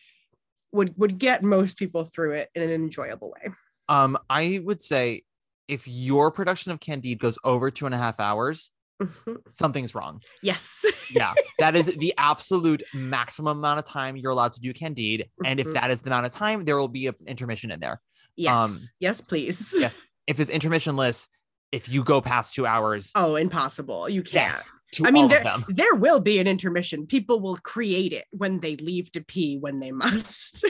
would 0.72 0.94
would 0.98 1.18
get 1.18 1.44
most 1.44 1.78
people 1.78 2.04
through 2.04 2.32
it 2.34 2.50
in 2.56 2.62
an 2.62 2.72
enjoyable 2.72 3.32
way 3.32 3.52
Um, 3.90 4.18
I 4.30 4.60
would 4.64 4.82
say 4.82 5.24
if 5.68 5.88
your 5.88 6.32
production 6.32 6.72
of 6.72 6.80
Candide 6.80 7.20
goes 7.20 7.38
over 7.44 7.70
two 7.72 7.86
and 7.86 7.94
a 7.96 7.98
half 7.98 8.20
hours, 8.20 8.72
Mhm. 9.02 9.38
something's 9.54 9.94
wrong. 9.96 10.22
yes 10.42 10.86
Yeah, 11.12 11.34
that 11.60 11.76
is 11.76 11.86
the 11.98 12.14
absolute 12.18 12.82
maximum 12.94 13.58
amount 13.60 13.80
of 13.80 13.86
time 13.86 14.16
you're 14.18 14.32
allowed 14.32 14.54
to 14.54 14.62
do 14.62 14.74
Candide, 14.74 15.30
and 15.46 15.60
if 15.60 15.68
Mhm. 15.68 15.74
that 15.74 15.92
is 15.92 16.00
the 16.02 16.10
amount 16.10 16.26
of 16.26 16.32
time, 16.34 16.64
there 16.66 16.78
will 16.78 16.88
be 16.88 17.08
an 17.08 17.16
intermission 17.28 17.72
in 17.72 17.80
there. 17.80 18.02
yes 18.36 18.52
Um, 18.52 18.78
yes 19.00 19.22
please 19.22 19.76
Yes. 19.78 19.98
If 20.28 20.40
it's 20.40 20.50
intermissionless, 20.52 21.28
if 21.72 21.90
you 21.90 22.04
go 22.04 22.22
past 22.22 22.54
two 22.56 22.66
hours, 22.66 23.12
oh 23.16 23.36
impossible 23.36 24.08
you 24.10 24.24
can't 24.24 24.54
death 24.54 24.72
I 25.04 25.12
mean, 25.12 25.28
there, 25.28 25.44
there 25.68 25.96
will 25.96 26.20
be 26.20 26.40
an 26.40 26.48
intermission. 26.48 27.08
People 27.08 27.40
will 27.40 27.58
create 27.58 28.14
it 28.14 28.26
when 28.32 28.60
they 28.60 28.76
leave 28.76 29.12
to 29.14 29.22
pee 29.22 29.58
when 29.58 29.80
they 29.80 29.92
must. 30.04 30.66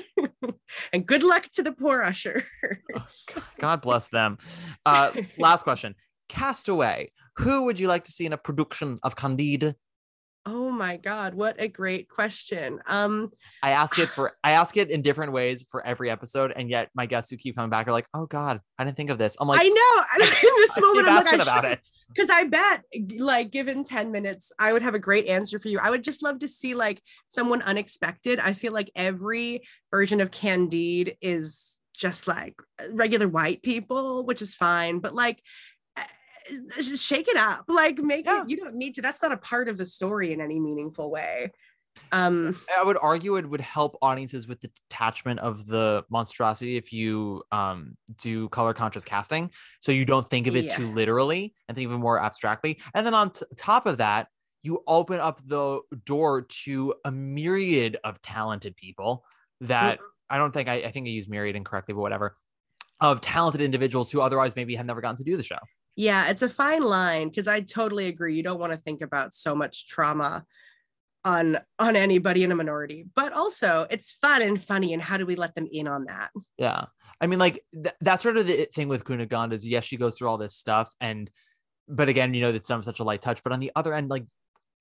and 0.92 1.06
good 1.06 1.24
luck 1.24 1.48
to 1.54 1.64
the 1.64 1.72
poor 1.72 2.02
ushers. 2.02 2.44
God 3.60 3.82
bless 3.82 4.08
them. 4.08 4.38
Uh, 4.86 5.12
last 5.38 5.64
question. 5.64 5.96
Castaway. 6.30 7.12
Who 7.38 7.64
would 7.64 7.80
you 7.80 7.88
like 7.88 8.06
to 8.06 8.12
see 8.12 8.26
in 8.26 8.34
a 8.34 8.38
production 8.38 9.00
of 9.04 9.16
Candide? 9.16 9.76
Oh 10.46 10.70
my 10.70 10.98
God, 10.98 11.36
what 11.36 11.56
a 11.58 11.70
great 11.70 12.10
question. 12.10 12.82
Um, 12.88 13.30
I 13.62 13.72
ask 13.72 13.98
it 13.98 14.10
for 14.10 14.34
I 14.44 14.52
ask 14.52 14.76
it 14.76 14.90
in 14.90 15.02
different 15.02 15.32
ways 15.32 15.66
for 15.72 15.86
every 15.86 16.10
episode, 16.10 16.52
and 16.54 16.70
yet 16.70 16.90
my 16.94 17.06
guests 17.06 17.32
who 17.32 17.38
keep 17.38 17.56
coming 17.56 17.70
back 17.70 17.88
are 17.88 17.94
like, 17.94 18.08
"Oh 18.14 18.26
God, 18.26 18.60
I 18.78 18.84
didn't 18.84 18.98
think 18.98 19.10
of 19.10 19.18
this." 19.18 19.38
I'm 19.40 19.48
like, 19.48 19.62
I 19.62 19.70
know. 19.70 20.26
In 20.26 20.56
this 20.58 20.78
I 20.78 20.82
moment, 20.82 21.08
I'm 21.08 21.18
asking 21.18 21.40
like, 21.40 21.48
about 21.48 21.66
it. 21.66 21.80
Because 22.14 22.30
I 22.30 22.44
bet, 22.44 22.84
like, 23.18 23.50
given 23.50 23.84
10 23.84 24.12
minutes, 24.12 24.52
I 24.60 24.72
would 24.72 24.84
have 24.84 24.94
a 24.94 25.00
great 25.00 25.26
answer 25.26 25.58
for 25.58 25.70
you. 25.70 25.80
I 25.80 25.90
would 25.90 26.04
just 26.04 26.22
love 26.22 26.40
to 26.40 26.48
see 26.48 26.76
like 26.76 27.02
someone 27.28 27.64
unexpected. 27.64 28.40
I 28.40 28.54
feel 28.54 28.72
like 28.72 28.92
every 28.96 29.64
version 29.90 30.22
of 30.22 30.30
Candide 30.30 31.16
is 31.22 31.80
just 31.96 32.28
like 32.28 32.56
regular 32.92 33.28
white 33.28 33.64
people, 33.64 34.26
which 34.26 34.42
is 34.44 34.54
fine, 34.54 35.00
but 35.00 35.16
like 35.16 35.42
shake 36.98 37.28
it 37.28 37.38
up. 37.38 37.66
Like 37.68 37.98
make 38.00 38.26
Yeah. 38.26 38.42
it, 38.44 38.50
you 38.50 38.58
don't 38.58 38.76
need 38.76 38.96
to, 38.96 39.02
that's 39.02 39.22
not 39.22 39.32
a 39.32 39.38
part 39.38 39.70
of 39.70 39.78
the 39.78 39.86
story 39.86 40.34
in 40.34 40.42
any 40.42 40.60
meaningful 40.60 41.10
way. 41.10 41.52
Um 42.12 42.58
I 42.76 42.84
would 42.84 42.98
argue 43.02 43.36
it 43.36 43.48
would 43.48 43.62
help 43.62 43.98
audiences 44.02 44.48
with 44.48 44.60
the 44.62 44.72
detachment 44.90 45.40
of 45.42 45.66
the 45.68 46.04
monstrosity 46.10 46.76
if 46.76 46.92
you 46.92 47.44
um, 47.52 47.96
do 48.20 48.50
color 48.50 48.74
conscious 48.74 49.06
casting, 49.06 49.52
so 49.80 49.92
you 49.92 50.04
don't 50.04 50.28
think 50.28 50.48
of 50.48 50.56
it 50.56 50.66
Yeah. 50.66 50.76
too 50.76 50.88
literally 50.92 51.54
and 51.68 51.78
think 51.78 51.88
of 51.88 51.94
it 51.94 51.98
more 52.00 52.20
abstractly. 52.20 52.80
And 52.96 53.06
then 53.06 53.14
on 53.14 53.32
t- 53.32 53.46
top 53.58 53.86
of 53.86 53.98
that, 54.00 54.28
you 54.64 54.82
open 54.88 55.20
up 55.20 55.42
the 55.46 55.82
door 56.06 56.44
to 56.64 56.96
a 57.06 57.12
myriad 57.12 57.98
of 58.04 58.20
talented 58.24 58.76
people 58.76 59.24
that 59.62 60.00
I 60.30 60.38
don't 60.40 60.52
think 60.52 60.70
I, 60.70 60.76
I 60.76 60.90
think 60.90 61.06
I 61.06 61.12
used 61.12 61.30
myriad 61.30 61.56
incorrectly, 61.56 61.94
but 61.94 62.02
whatever. 62.02 62.38
Of 63.02 63.22
talented 63.22 63.62
individuals 63.62 64.12
who 64.12 64.22
otherwise 64.22 64.56
maybe 64.56 64.74
have 64.76 64.86
never 64.86 65.02
gotten 65.02 65.18
to 65.18 65.24
do 65.24 65.36
the 65.38 65.44
show. 65.44 65.58
Yeah, 65.96 66.30
it's 66.30 66.42
a 66.42 66.50
fine 66.50 66.84
line 66.84 67.30
because 67.30 67.48
I 67.48 67.62
totally 67.62 68.08
agree. 68.08 68.36
You 68.36 68.44
don't 68.44 68.60
want 68.60 68.74
to 68.74 68.78
think 68.78 69.02
about 69.02 69.34
so 69.34 69.54
much 69.56 69.88
trauma 69.88 70.46
on 71.26 71.58
on 71.80 71.96
anybody 71.96 72.44
in 72.44 72.52
a 72.52 72.56
minority, 72.56 73.06
but 73.16 73.34
also 73.34 73.86
it's 73.90 74.12
fun 74.12 74.42
and 74.42 74.62
funny. 74.62 74.94
And 74.94 75.02
how 75.02 75.18
do 75.18 75.26
we 75.26 75.36
let 75.36 75.56
them 75.56 75.68
in 75.72 75.88
on 75.88 76.06
that? 76.06 76.32
Yeah. 76.58 76.86
I 77.22 77.28
mean, 77.28 77.40
like 77.40 77.64
th- 77.72 77.96
that's 78.02 78.24
sort 78.24 78.38
of 78.38 78.48
the 78.48 78.68
thing 78.74 78.88
with 78.88 79.04
Cunegonde 79.04 79.54
is 79.54 79.66
yes, 79.66 79.86
she 79.86 79.98
goes 79.98 80.18
through 80.18 80.30
all 80.30 80.38
this 80.38 80.56
stuff, 80.56 80.94
and 81.00 81.30
but 81.88 82.10
again, 82.10 82.34
you 82.34 82.42
know, 82.42 82.50
it's 82.50 82.68
done 82.68 82.80
with 82.80 82.86
such 82.86 83.00
a 83.00 83.04
light 83.04 83.22
touch. 83.22 83.44
But 83.44 83.54
on 83.54 83.60
the 83.60 83.72
other 83.76 83.94
end, 83.94 84.10
like 84.10 84.26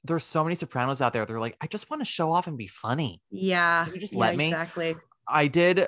there's 0.05 0.24
so 0.24 0.43
many 0.43 0.56
sopranos 0.56 1.01
out 1.01 1.12
there. 1.12 1.24
They're 1.26 1.40
like, 1.40 1.56
I 1.60 1.66
just 1.66 1.90
want 1.90 2.01
to 2.01 2.05
show 2.05 2.32
off 2.32 2.47
and 2.47 2.59
be 2.59 2.66
funny. 2.66 3.20
Yeah, 3.30 3.84
Can 3.84 3.94
you 3.94 4.01
just 4.01 4.12
yeah, 4.12 4.18
let 4.18 4.36
me? 4.36 4.47
exactly. 4.47 4.97
I 5.28 5.47
did. 5.47 5.86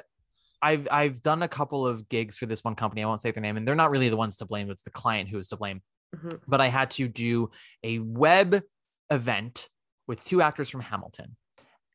I've 0.63 0.89
I've 0.91 1.23
done 1.23 1.43
a 1.43 1.49
couple 1.49 1.87
of 1.87 2.09
gigs 2.09 2.39
for 2.39 2.47
this 2.47 2.63
one 2.65 2.75
company. 2.75 3.03
I 3.03 3.07
won't 3.07 3.21
say 3.23 3.31
their 3.31 3.43
name, 3.43 3.57
and 3.57 3.67
they're 3.67 3.75
not 3.75 3.91
really 3.91 4.09
the 4.09 4.17
ones 4.17 4.37
to 4.39 4.47
blame. 4.47 4.71
It's 4.71 4.83
the 4.83 4.91
client 4.91 5.29
who 5.29 5.39
is 5.39 5.49
to 5.49 5.57
blame. 5.57 5.83
Mhm. 6.17 6.41
But 6.47 6.61
I 6.61 6.69
had 6.69 6.91
to 6.93 7.09
do 7.09 7.51
a 7.83 7.99
web 7.99 8.63
event 9.11 9.69
with 10.07 10.25
two 10.25 10.43
actors 10.43 10.71
from 10.71 10.81
Hamilton, 10.81 11.37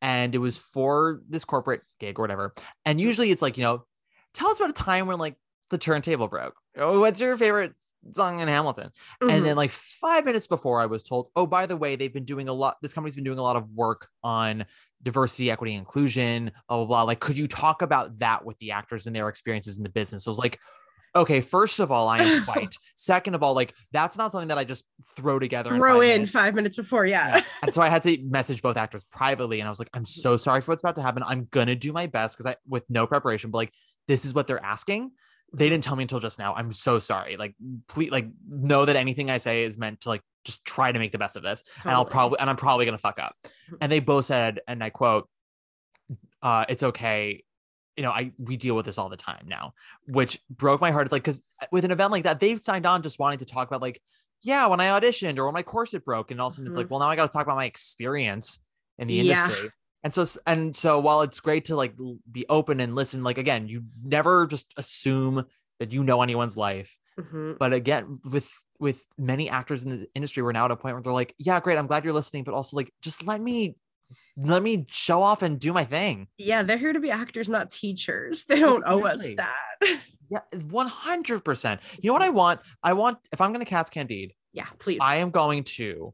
and 0.01 0.35
it 0.35 0.39
was 0.39 0.57
for 0.57 1.21
this 1.29 1.45
corporate 1.45 1.81
gig 1.99 2.19
or 2.19 2.23
whatever. 2.23 2.53
And 2.85 2.99
usually 2.99 3.31
it's 3.31 3.41
like 3.41 3.57
you 3.57 3.63
know, 3.63 3.85
tell 4.33 4.49
us 4.49 4.59
about 4.59 4.71
a 4.71 4.73
time 4.73 5.07
when 5.07 5.17
like 5.17 5.35
the 5.69 5.77
turntable 5.77 6.27
broke. 6.27 6.55
Oh, 6.77 6.99
what's 6.99 7.19
your 7.19 7.37
favorite 7.37 7.73
song 8.13 8.41
and 8.41 8.49
Hamilton. 8.49 8.89
Mhm. 9.21 9.31
And 9.31 9.45
then 9.45 9.55
like 9.55 9.71
five 9.71 10.25
minutes 10.25 10.47
before 10.47 10.81
I 10.81 10.85
was 10.85 11.03
told, 11.03 11.29
oh, 11.35 11.45
by 11.45 11.65
the 11.65 11.77
way, 11.77 11.95
they've 11.95 12.13
been 12.13 12.25
doing 12.25 12.47
a 12.47 12.53
lot, 12.53 12.77
this 12.81 12.93
company's 12.93 13.15
been 13.15 13.23
doing 13.23 13.39
a 13.39 13.43
lot 13.43 13.55
of 13.55 13.69
work 13.71 14.07
on 14.23 14.65
diversity, 15.03 15.51
equity, 15.51 15.73
inclusion, 15.75 16.51
blah, 16.67 16.77
blah, 16.77 16.85
blah. 16.85 17.03
Like, 17.03 17.19
could 17.19 17.37
you 17.37 17.47
talk 17.47 17.81
about 17.81 18.17
that 18.19 18.45
with 18.45 18.57
the 18.59 18.71
actors 18.71 19.07
and 19.07 19.15
their 19.15 19.29
experiences 19.29 19.77
in 19.77 19.83
the 19.83 19.89
business? 19.89 20.23
So 20.23 20.31
I 20.31 20.33
was 20.33 20.39
like, 20.39 20.59
okay, 21.15 21.41
first 21.41 21.79
of 21.79 21.91
all, 21.91 22.07
I 22.07 22.19
am 22.19 22.43
white. 22.45 22.75
Second 22.95 23.33
of 23.33 23.41
all, 23.43 23.53
like 23.53 23.73
that's 23.91 24.17
not 24.17 24.31
something 24.31 24.49
that 24.49 24.57
I 24.59 24.63
just 24.63 24.85
throw 25.15 25.39
together. 25.39 25.71
throw 25.75 25.95
five 25.95 26.03
in 26.03 26.07
minutes. 26.09 26.31
five 26.31 26.53
minutes 26.55 26.75
before. 26.75 27.05
Yeah. 27.05 27.37
Yeah. 27.37 27.43
And 27.63 27.73
so 27.73 27.81
I 27.81 27.89
had 27.89 28.03
to 28.03 28.17
message 28.23 28.61
both 28.61 28.77
actors 28.77 29.03
privately, 29.05 29.59
and 29.59 29.67
I 29.67 29.69
was 29.69 29.79
like, 29.79 29.89
"I'm 29.93 30.05
so 30.05 30.37
sorry 30.37 30.61
for 30.61 30.71
what's 30.71 30.81
about 30.81 30.95
to 30.95 31.01
happen. 31.01 31.23
I'm 31.25 31.47
gonna 31.51 31.75
do 31.75 31.91
my 31.91 32.07
best 32.07 32.37
because 32.37 32.45
I, 32.51 32.55
with 32.67 32.83
no 32.89 33.05
preparation, 33.07 33.51
but 33.51 33.57
like 33.57 33.73
this 34.07 34.23
is 34.23 34.33
what 34.33 34.47
they're 34.47 34.63
asking. 34.63 35.11
They 35.53 35.69
didn't 35.69 35.83
tell 35.83 35.95
me 35.95 36.03
until 36.03 36.19
just 36.19 36.37
now. 36.39 36.53
I'm 36.53 36.71
so 36.71 36.99
sorry. 36.99 37.37
Like, 37.37 37.55
please, 37.87 38.11
like, 38.11 38.27
know 38.47 38.85
that 38.85 38.95
anything 38.95 39.31
I 39.31 39.37
say 39.39 39.63
is 39.63 39.77
meant 39.77 40.01
to 40.01 40.09
like 40.09 40.21
just 40.45 40.63
try 40.65 40.91
to 40.91 40.99
make 40.99 41.11
the 41.11 41.17
best 41.17 41.35
of 41.35 41.43
this. 41.43 41.63
And 41.83 41.91
I'll 41.93 42.05
probably, 42.05 42.39
and 42.39 42.49
I'm 42.49 42.55
probably 42.55 42.85
gonna 42.85 42.97
fuck 42.97 43.19
up. 43.19 43.35
And 43.81 43.91
they 43.91 43.99
both 43.99 44.25
said, 44.25 44.59
and 44.67 44.83
I 44.83 44.89
quote, 44.89 45.29
uh, 46.41 46.65
"It's 46.69 46.83
okay." 46.83 47.43
You 47.97 48.03
know, 48.03 48.11
I 48.11 48.31
we 48.37 48.55
deal 48.57 48.75
with 48.75 48.85
this 48.85 48.97
all 48.97 49.09
the 49.09 49.17
time 49.17 49.45
now, 49.47 49.73
which 50.07 50.39
broke 50.49 50.79
my 50.81 50.91
heart. 50.91 51.05
It's 51.05 51.11
like 51.11 51.23
because 51.23 51.43
with 51.71 51.83
an 51.85 51.91
event 51.91 52.11
like 52.11 52.23
that, 52.23 52.39
they've 52.39 52.59
signed 52.59 52.85
on 52.85 53.01
just 53.03 53.19
wanting 53.19 53.39
to 53.39 53.45
talk 53.45 53.67
about 53.67 53.81
like 53.81 54.01
yeah, 54.41 54.67
when 54.67 54.79
I 54.79 54.85
auditioned 54.97 55.37
or 55.37 55.45
when 55.45 55.53
my 55.53 55.63
corset 55.63 56.05
broke, 56.05 56.31
and 56.31 56.39
all 56.39 56.47
of 56.47 56.53
a 56.53 56.55
sudden 56.55 56.67
it's 56.69 56.77
like, 56.77 56.89
well, 56.89 56.99
now 57.01 57.09
I 57.09 57.15
got 57.17 57.25
to 57.25 57.33
talk 57.33 57.45
about 57.45 57.57
my 57.57 57.65
experience 57.65 58.59
in 58.97 59.07
the 59.09 59.19
Mm-hmm. 59.19 59.27
Yeah. 59.27 59.43
industry. 59.45 59.71
And 60.03 60.13
so, 60.13 60.25
and 60.47 60.75
so, 60.75 60.99
while 60.99 61.21
it's 61.21 61.39
great 61.39 61.65
to 61.65 61.75
like 61.75 61.93
be 62.31 62.45
open 62.49 62.79
and 62.79 62.95
listen, 62.95 63.23
like 63.23 63.37
again, 63.37 63.67
you 63.67 63.83
never 64.03 64.47
just 64.47 64.73
assume 64.77 65.45
that 65.79 65.91
you 65.91 66.03
know 66.03 66.21
anyone's 66.21 66.55
life. 66.55 66.97
Mhm. 67.19 67.57
But 67.57 67.73
again, 67.73 68.19
with 68.23 68.49
with 68.79 69.03
many 69.17 69.49
actors 69.49 69.83
in 69.83 69.89
the 69.89 70.07
industry, 70.15 70.41
we're 70.41 70.53
now 70.53 70.65
at 70.65 70.71
a 70.71 70.77
point 70.77 70.95
where 70.95 71.01
they're 71.01 71.11
like, 71.11 71.35
yeah, 71.37 71.59
great, 71.59 71.77
I'm 71.77 71.87
glad 71.87 72.05
you're 72.05 72.13
listening, 72.13 72.45
but 72.45 72.53
also 72.53 72.77
like, 72.77 72.93
just 73.01 73.25
let 73.25 73.41
me 73.41 73.75
let 74.37 74.63
me 74.63 74.85
show 74.89 75.21
off 75.21 75.41
and 75.43 75.59
do 75.59 75.73
my 75.73 75.83
thing. 75.83 76.27
Yeah, 76.37 76.63
they're 76.63 76.77
here 76.77 76.93
to 76.93 76.99
be 76.99 77.11
actors, 77.11 77.49
not 77.49 77.69
teachers. 77.69 78.45
They 78.47 78.59
don't 78.59 78.83
owe 78.85 79.05
us 79.05 79.29
that. 79.35 79.99
Yeah, 80.31 80.41
one 80.69 80.85
hundred 80.85 81.43
percent. 81.43 81.81
You 81.99 82.09
know 82.09 82.13
what 82.13 82.21
I 82.21 82.29
want? 82.29 82.59
I 82.83 82.93
want 82.93 83.17
if 83.33 83.41
I'm 83.41 83.51
going 83.51 83.65
to 83.65 83.69
cast 83.69 83.91
Candide, 83.91 84.33
Yeah, 84.53 84.67
please. 84.77 84.99
I 85.01 85.15
am 85.15 85.31
going 85.31 85.63
to 85.63 86.13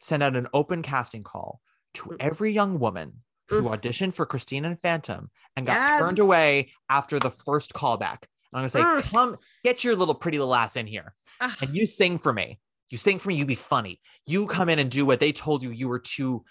send 0.00 0.22
out 0.22 0.36
an 0.36 0.46
open 0.54 0.82
casting 0.82 1.24
call 1.24 1.60
to 1.94 2.16
every 2.20 2.52
young 2.52 2.78
woman 2.78 3.22
who 3.48 3.62
auditioned 3.62 4.14
for 4.14 4.24
Christine 4.24 4.64
and 4.64 4.78
Phantom 4.80 5.30
and 5.56 5.66
got 5.66 5.74
Yes. 5.74 6.00
turned 6.00 6.18
away 6.18 6.72
after 6.88 7.18
the 7.18 7.30
first 7.30 7.72
callback. 7.74 8.22
And 8.52 8.60
I'm 8.60 8.60
gonna 8.60 8.68
say, 8.70 8.80
Mm. 8.80 9.02
come 9.10 9.36
get 9.62 9.84
your 9.84 9.94
little 9.96 10.14
pretty 10.14 10.38
little 10.38 10.54
ass 10.54 10.76
in 10.76 10.86
here 10.86 11.14
Ah. 11.40 11.56
and 11.60 11.76
you 11.76 11.86
sing 11.86 12.18
for 12.18 12.32
me. 12.32 12.58
You 12.90 12.98
sing 12.98 13.18
for 13.18 13.28
me, 13.28 13.34
you 13.34 13.46
be 13.46 13.54
funny. 13.54 14.00
You 14.26 14.46
come 14.46 14.68
in 14.68 14.78
and 14.78 14.90
do 14.90 15.04
what 15.06 15.20
they 15.20 15.32
told 15.32 15.62
you 15.62 15.70
you 15.70 15.88
were 15.88 15.98
too 15.98 16.44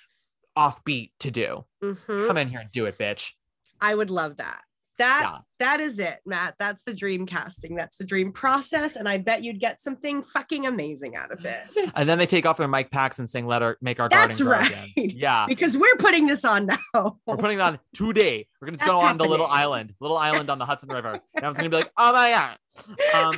offbeat 0.57 1.11
to 1.19 1.31
do. 1.31 1.65
Mhm. 1.83 2.27
Come 2.27 2.37
in 2.37 2.49
here 2.49 2.59
and 2.59 2.71
do 2.71 2.85
it, 2.85 2.97
bitch. 2.97 3.31
I 3.79 3.95
would 3.95 4.09
love 4.11 4.37
that. 4.37 4.61
That 5.01 5.21
Yeah. 5.23 5.37
that 5.59 5.79
is 5.79 5.97
it, 5.99 6.19
Matt. 6.27 6.53
That's 6.59 6.83
the 6.83 6.93
dream 6.93 7.25
casting. 7.25 7.75
That's 7.75 7.97
the 7.97 8.03
dream 8.03 8.31
process, 8.31 8.95
and 8.95 9.09
I 9.09 9.17
bet 9.17 9.43
you'd 9.43 9.59
get 9.59 9.81
something 9.81 10.21
fucking 10.21 10.67
amazing 10.67 11.15
out 11.15 11.31
of 11.31 11.43
it. 11.43 11.57
And 11.95 12.07
then 12.07 12.17
they 12.19 12.25
take 12.27 12.45
off 12.45 12.57
their 12.57 12.67
mic 12.67 12.91
packs 12.91 13.17
and 13.19 13.29
sing 13.29 13.47
"Let 13.47 13.61
Our 13.63 13.77
Make 13.81 13.99
Our 13.99 14.09
That's 14.09 14.39
Garden 14.41 14.69
Grow 14.69 14.77
right. 14.77 14.87
Again. 14.97 15.17
Yeah. 15.17 15.45
because 15.47 15.75
we're 15.75 15.95
putting 15.97 16.27
this 16.27 16.45
on 16.45 16.67
now. 16.67 17.17
We're 17.25 17.37
putting 17.37 17.57
it 17.57 17.61
on 17.61 17.79
today. 17.95 18.47
We're 18.61 18.67
gonna 18.67 18.77
go 18.77 18.99
That's 18.99 19.11
on 19.11 19.17
the 19.17 19.25
little 19.25 19.47
island, 19.47 19.93
little 19.99 20.17
island 20.17 20.49
on 20.51 20.59
the 20.59 20.65
Hudson 20.65 20.89
River. 20.89 21.19
And 21.35 21.43
I 21.45 21.47
was 21.49 21.57
gonna 21.57 21.69
be 21.69 21.77
like, 21.77 21.91
oh 21.97 22.13
my 22.13 22.29
god. 22.31 22.57
Um. 23.13 23.35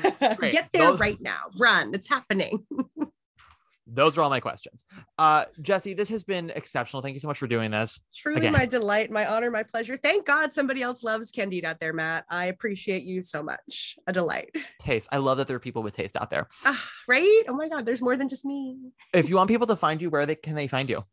Get 0.51 0.69
there 0.73 0.83
Those- 0.91 0.99
right 0.99 1.19
now. 1.21 1.39
Run. 1.59 1.93
It's 1.93 2.07
happening. 2.09 2.65
Those 3.93 4.17
are 4.17 4.21
all 4.21 4.29
my 4.29 4.39
questions. 4.39 4.85
Uh, 5.19 5.45
Jesse, 5.61 5.93
this 5.93 6.09
has 6.09 6.23
been 6.23 6.49
exceptional. 6.55 7.01
Thank 7.01 7.13
you 7.13 7.19
so 7.19 7.27
much 7.27 7.37
for 7.37 7.47
doing 7.47 7.71
this. 7.71 8.01
Truly 8.17 8.39
Again. 8.39 8.53
my 8.53 8.65
delight, 8.65 9.11
my 9.11 9.25
honor, 9.27 9.51
my 9.51 9.63
pleasure. 9.63 9.97
Thank 9.97 10.25
God 10.25 10.51
somebody 10.51 10.81
else 10.81 11.03
loves 11.03 11.31
Candide 11.31 11.65
out 11.65 11.79
there, 11.79 11.93
Matt. 11.93 12.25
I 12.29 12.45
appreciate 12.45 13.03
you 13.03 13.21
so 13.21 13.43
much. 13.43 13.95
A 14.07 14.13
delight. 14.13 14.49
Taste. 14.79 15.09
I 15.11 15.17
love 15.17 15.37
that 15.37 15.47
there 15.47 15.57
are 15.57 15.59
people 15.59 15.83
with 15.83 15.95
taste 15.95 16.15
out 16.15 16.29
there. 16.29 16.47
Ah, 16.65 16.83
right? 17.07 17.43
Oh 17.47 17.53
my 17.53 17.69
God, 17.69 17.85
there's 17.85 18.01
more 18.01 18.17
than 18.17 18.29
just 18.29 18.45
me. 18.45 18.77
If 19.13 19.29
you 19.29 19.35
want 19.35 19.49
people 19.49 19.67
to 19.67 19.75
find 19.75 20.01
you, 20.01 20.09
where 20.09 20.25
they 20.25 20.35
can 20.35 20.55
they 20.55 20.67
find 20.67 20.89
you? 20.89 21.03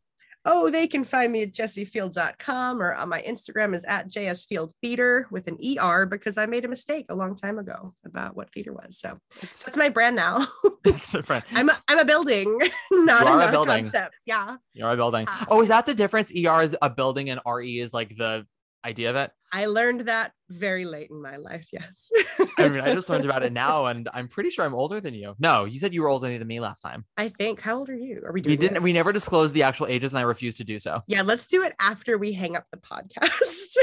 Oh, 0.43 0.71
they 0.71 0.87
can 0.87 1.03
find 1.03 1.31
me 1.31 1.43
at 1.43 1.51
jessiefields.com 1.53 2.81
or 2.81 2.93
on 2.95 3.09
my 3.09 3.21
Instagram 3.21 3.75
is 3.75 3.85
at 3.85 4.09
jsfieldtheater 4.09 5.25
with 5.31 5.47
an 5.47 5.57
ER 5.79 6.05
because 6.05 6.37
I 6.37 6.47
made 6.47 6.65
a 6.65 6.67
mistake 6.67 7.05
a 7.09 7.15
long 7.15 7.35
time 7.35 7.59
ago 7.59 7.93
about 8.05 8.35
what 8.35 8.51
theater 8.51 8.73
was. 8.73 8.97
So 8.97 9.19
It's, 9.41 9.65
that's 9.65 9.77
my 9.77 9.89
brand 9.89 10.15
now. 10.15 10.47
it's 10.85 11.11
different. 11.11 11.45
I'm 11.53 11.69
a, 11.69 11.77
I'm 11.87 11.99
a 11.99 12.05
building, 12.05 12.57
not, 12.91 13.27
You 13.27 13.39
a 13.39 13.51
building. 13.51 13.83
concept. 13.83 14.15
Yeah. 14.25 14.55
You're 14.73 14.89
a 14.91 14.95
building. 14.95 15.25
Ah. 15.27 15.45
Oh, 15.49 15.61
is 15.61 15.67
that 15.67 15.85
the 15.85 15.93
difference? 15.93 16.31
ER 16.31 16.63
is 16.63 16.75
a 16.81 16.89
building 16.89 17.29
and 17.29 17.39
RE 17.45 17.79
is 17.79 17.93
like 17.93 18.15
the 18.17 18.45
idea 18.83 19.11
of 19.11 19.15
it. 19.15 19.31
I 19.51 19.65
learned 19.65 20.01
that 20.01 20.31
very 20.49 20.85
late 20.85 21.09
in 21.09 21.21
my 21.21 21.35
life. 21.35 21.67
Yes. 21.71 22.09
I 22.57 22.69
mean, 22.69 22.79
I 22.79 22.93
just 22.93 23.09
learned 23.09 23.25
about 23.25 23.43
it 23.43 23.51
now, 23.51 23.87
and 23.87 24.07
I'm 24.13 24.27
pretty 24.27 24.49
sure 24.49 24.65
I'm 24.65 24.73
older 24.73 25.01
than 25.01 25.13
you. 25.13 25.35
No, 25.39 25.65
you 25.65 25.79
said 25.79 25.93
you 25.93 26.01
were 26.01 26.09
older 26.09 26.37
than 26.37 26.47
me 26.47 26.59
last 26.59 26.81
time. 26.81 27.05
I 27.17 27.29
think. 27.29 27.59
How 27.59 27.77
old 27.77 27.89
are 27.89 27.95
you? 27.95 28.21
Are 28.25 28.31
we 28.31 28.41
doing 28.41 28.53
We 28.53 28.57
didn't. 28.57 28.83
We 28.83 28.93
never 28.93 29.11
disclosed 29.11 29.53
the 29.53 29.63
actual 29.63 29.87
ages, 29.87 30.13
and 30.13 30.19
I 30.19 30.23
refused 30.23 30.57
to 30.57 30.63
do 30.63 30.79
so. 30.79 31.01
Yeah, 31.07 31.21
let's 31.21 31.47
do 31.47 31.63
it 31.63 31.73
after 31.79 32.17
we 32.17 32.33
hang 32.33 32.55
up 32.55 32.65
the 32.71 32.77
podcast. 32.77 33.75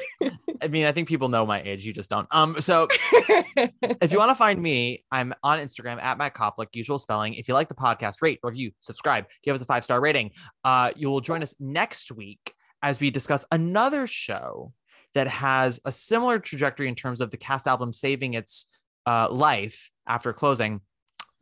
I 0.62 0.68
mean, 0.68 0.86
I 0.86 0.92
think 0.92 1.08
people 1.08 1.28
know 1.28 1.44
my 1.44 1.62
age. 1.62 1.84
You 1.84 1.92
just 1.92 2.10
don't. 2.10 2.26
Um. 2.32 2.60
So 2.60 2.88
if 2.90 4.12
you 4.12 4.18
want 4.18 4.30
to 4.30 4.34
find 4.34 4.60
me, 4.60 5.04
I'm 5.10 5.34
on 5.42 5.58
Instagram 5.58 6.00
at 6.02 6.18
Matt 6.18 6.34
Koplik, 6.34 6.68
usual 6.72 6.98
spelling. 6.98 7.34
If 7.34 7.48
you 7.48 7.54
like 7.54 7.68
the 7.68 7.74
podcast, 7.74 8.22
rate, 8.22 8.40
review, 8.42 8.72
subscribe, 8.80 9.26
give 9.42 9.54
us 9.54 9.62
a 9.62 9.66
five 9.66 9.84
star 9.84 10.00
rating. 10.00 10.30
Uh, 10.64 10.92
you 10.96 11.10
will 11.10 11.20
join 11.20 11.42
us 11.42 11.54
next 11.60 12.10
week 12.12 12.54
as 12.82 13.00
we 13.00 13.10
discuss 13.10 13.44
another 13.50 14.06
show 14.06 14.72
that 15.14 15.28
has 15.28 15.80
a 15.84 15.92
similar 15.92 16.38
trajectory 16.38 16.88
in 16.88 16.94
terms 16.94 17.20
of 17.20 17.30
the 17.30 17.36
cast 17.36 17.66
album 17.66 17.92
saving 17.92 18.34
its 18.34 18.66
uh, 19.06 19.28
life 19.30 19.90
after 20.06 20.32
closing. 20.32 20.80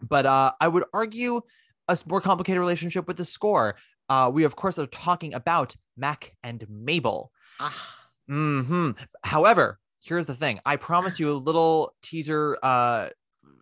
But 0.00 0.26
uh, 0.26 0.52
I 0.60 0.68
would 0.68 0.84
argue 0.92 1.40
a 1.88 1.98
more 2.08 2.20
complicated 2.20 2.60
relationship 2.60 3.06
with 3.06 3.16
the 3.16 3.24
score. 3.24 3.76
Uh, 4.08 4.30
we, 4.32 4.44
of 4.44 4.56
course, 4.56 4.78
are 4.78 4.86
talking 4.86 5.34
about 5.34 5.74
Mack 5.96 6.36
and 6.42 6.64
Mabel. 6.68 7.32
Ah, 7.58 7.96
hmm 8.28 8.90
However, 9.24 9.78
here's 10.02 10.26
the 10.26 10.34
thing. 10.34 10.60
I 10.66 10.76
promised 10.76 11.18
you 11.18 11.30
a 11.30 11.34
little 11.34 11.94
teaser 12.02 12.58
uh 12.62 13.08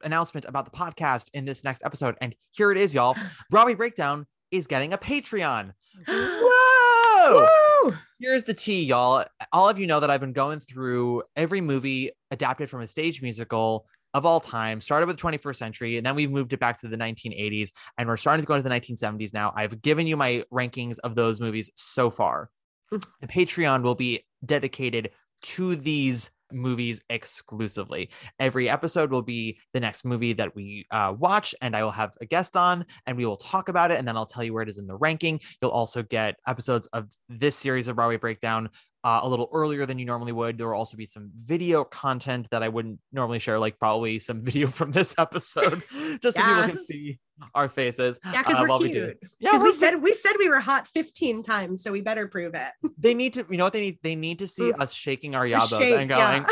announcement 0.02 0.44
about 0.47 0.66
the 0.66 0.70
podcast 0.70 1.31
in 1.32 1.44
this 1.44 1.64
next 1.64 1.82
episode, 1.85 2.16
and 2.20 2.35
here 2.51 2.70
it 2.70 2.78
is, 2.78 2.93
y'all. 2.93 3.16
Broadway 3.51 3.74
Breakdown 3.74 4.26
is 4.51 4.66
getting 4.66 4.93
a 4.93 4.98
Patreon. 4.98 5.72
Whoa! 6.09 7.74
Woo! 7.85 7.94
Here's 8.19 8.44
the 8.44 8.55
tea, 8.55 8.82
y'all. 8.82 9.24
All 9.52 9.69
of 9.69 9.78
you 9.78 9.86
know 9.86 10.01
that 10.01 10.09
I've 10.09 10.20
been 10.20 10.32
going 10.32 10.61
through 10.61 11.23
every 11.36 11.61
movie 11.61 12.11
adapted 12.31 12.70
from 12.70 12.81
a 12.81 12.89
stage 12.89 13.20
musical 13.20 13.86
of 14.15 14.24
all 14.24 14.40
time. 14.40 14.81
Started 14.81 15.06
with 15.06 15.19
the 15.19 15.23
21st 15.23 15.56
century, 15.56 15.97
and 15.98 16.06
then 16.06 16.15
we've 16.15 16.31
moved 16.31 16.52
it 16.55 16.61
back 16.61 16.81
to 16.81 16.89
the 16.89 16.97
1980s, 16.97 17.73
and 17.98 18.09
we're 18.09 18.16
starting 18.16 18.43
to 18.43 18.47
go 18.47 18.55
into 18.55 18.66
the 18.66 18.74
1970s 18.74 19.35
now. 19.35 19.52
I've 19.55 19.82
given 19.82 20.06
you 20.06 20.16
my 20.16 20.44
rankings 20.52 20.98
of 21.05 21.15
those 21.15 21.40
movies 21.40 21.70
so 21.77 22.11
far. 22.11 22.51
Mm. 22.90 23.05
The 23.20 23.27
Patreon 23.27 23.82
will 23.82 23.94
be 23.94 24.24
dedicated 24.47 25.11
to 25.45 25.77
these 25.77 26.31
movies 26.53 27.01
exclusively. 27.11 28.11
Every 28.39 28.69
episode 28.69 29.11
will 29.11 29.23
be 29.23 29.59
the 29.73 29.81
next 29.81 30.05
movie 30.05 30.33
that 30.35 30.55
we 30.55 30.87
uh, 30.91 31.15
watch, 31.19 31.55
and 31.61 31.77
I 31.77 31.85
will 31.85 31.91
have 31.91 32.12
a 32.21 32.27
guest 32.27 32.57
on, 32.57 32.85
and 33.07 33.16
we 33.16 33.27
will 33.27 33.37
talk 33.37 33.69
about 33.69 33.91
it, 33.91 33.99
and 33.99 34.07
then 34.07 34.16
I'll 34.16 34.27
tell 34.27 34.45
you 34.45 34.55
where 34.55 34.62
it 34.62 34.69
is 34.69 34.79
in 34.79 34.87
the 34.87 34.97
ranking. 34.97 35.41
You'll 35.61 35.73
also 35.73 36.03
get 36.03 36.37
episodes 36.47 36.87
of 36.89 37.11
this 37.29 37.57
series 37.57 37.89
of 37.89 37.97
Broadway 37.97 38.16
Breakdown 38.16 38.71
uh, 39.03 39.21
a 39.23 39.29
little 39.29 39.51
earlier 39.53 39.85
than 39.85 39.99
you 39.99 40.07
normally 40.07 40.33
would. 40.33 40.57
There 40.57 40.69
will 40.69 40.77
also 40.77 40.97
be 40.97 41.07
some 41.07 41.31
video 41.37 41.85
content 41.85 42.49
that 42.51 42.62
I 42.62 42.69
wouldn't 42.69 43.01
normally 43.12 43.39
share, 43.39 43.59
like 43.59 43.79
probably 43.79 44.19
some 44.19 44.43
video 44.45 44.69
from 44.69 44.93
this 44.93 45.15
episode, 45.19 45.83
just 46.23 46.37
so 46.37 46.43
people 46.43 46.62
can 46.62 46.77
see 46.77 47.19
our 47.55 47.69
faces. 47.69 48.19
Yeah, 48.32 48.43
because 48.43 48.59
uh, 48.59 48.62
we're 48.62 48.69
while 48.69 48.81
we 48.81 48.90
cute. 48.90 49.19
Yeah, 49.39 49.62
we 49.62 49.73
said 49.73 49.97
we 49.97 50.15
said 50.15 50.32
we 50.39 50.48
were 50.48 50.61
hot 50.61 50.89
15 50.89 51.43
times, 51.43 51.82
so 51.82 51.93
we 51.93 52.01
better 52.01 52.27
prove 52.28 52.55
it. 52.55 52.73
they 52.98 53.15
need 53.15 53.35
to. 53.35 53.44
You 53.51 53.56
know 53.56 53.65
what 53.65 53.73
they 53.73 53.81
need? 53.81 53.98
They 54.02 54.15
need 54.15 54.39
to 54.40 54.48
see 54.48 54.65
Mm. 54.73 54.81
us 54.81 54.93
shaking 54.93 55.35
our 55.35 55.44
yabos 55.47 55.78
shake, 55.78 55.98
and 56.01 56.09
going. 56.09 56.44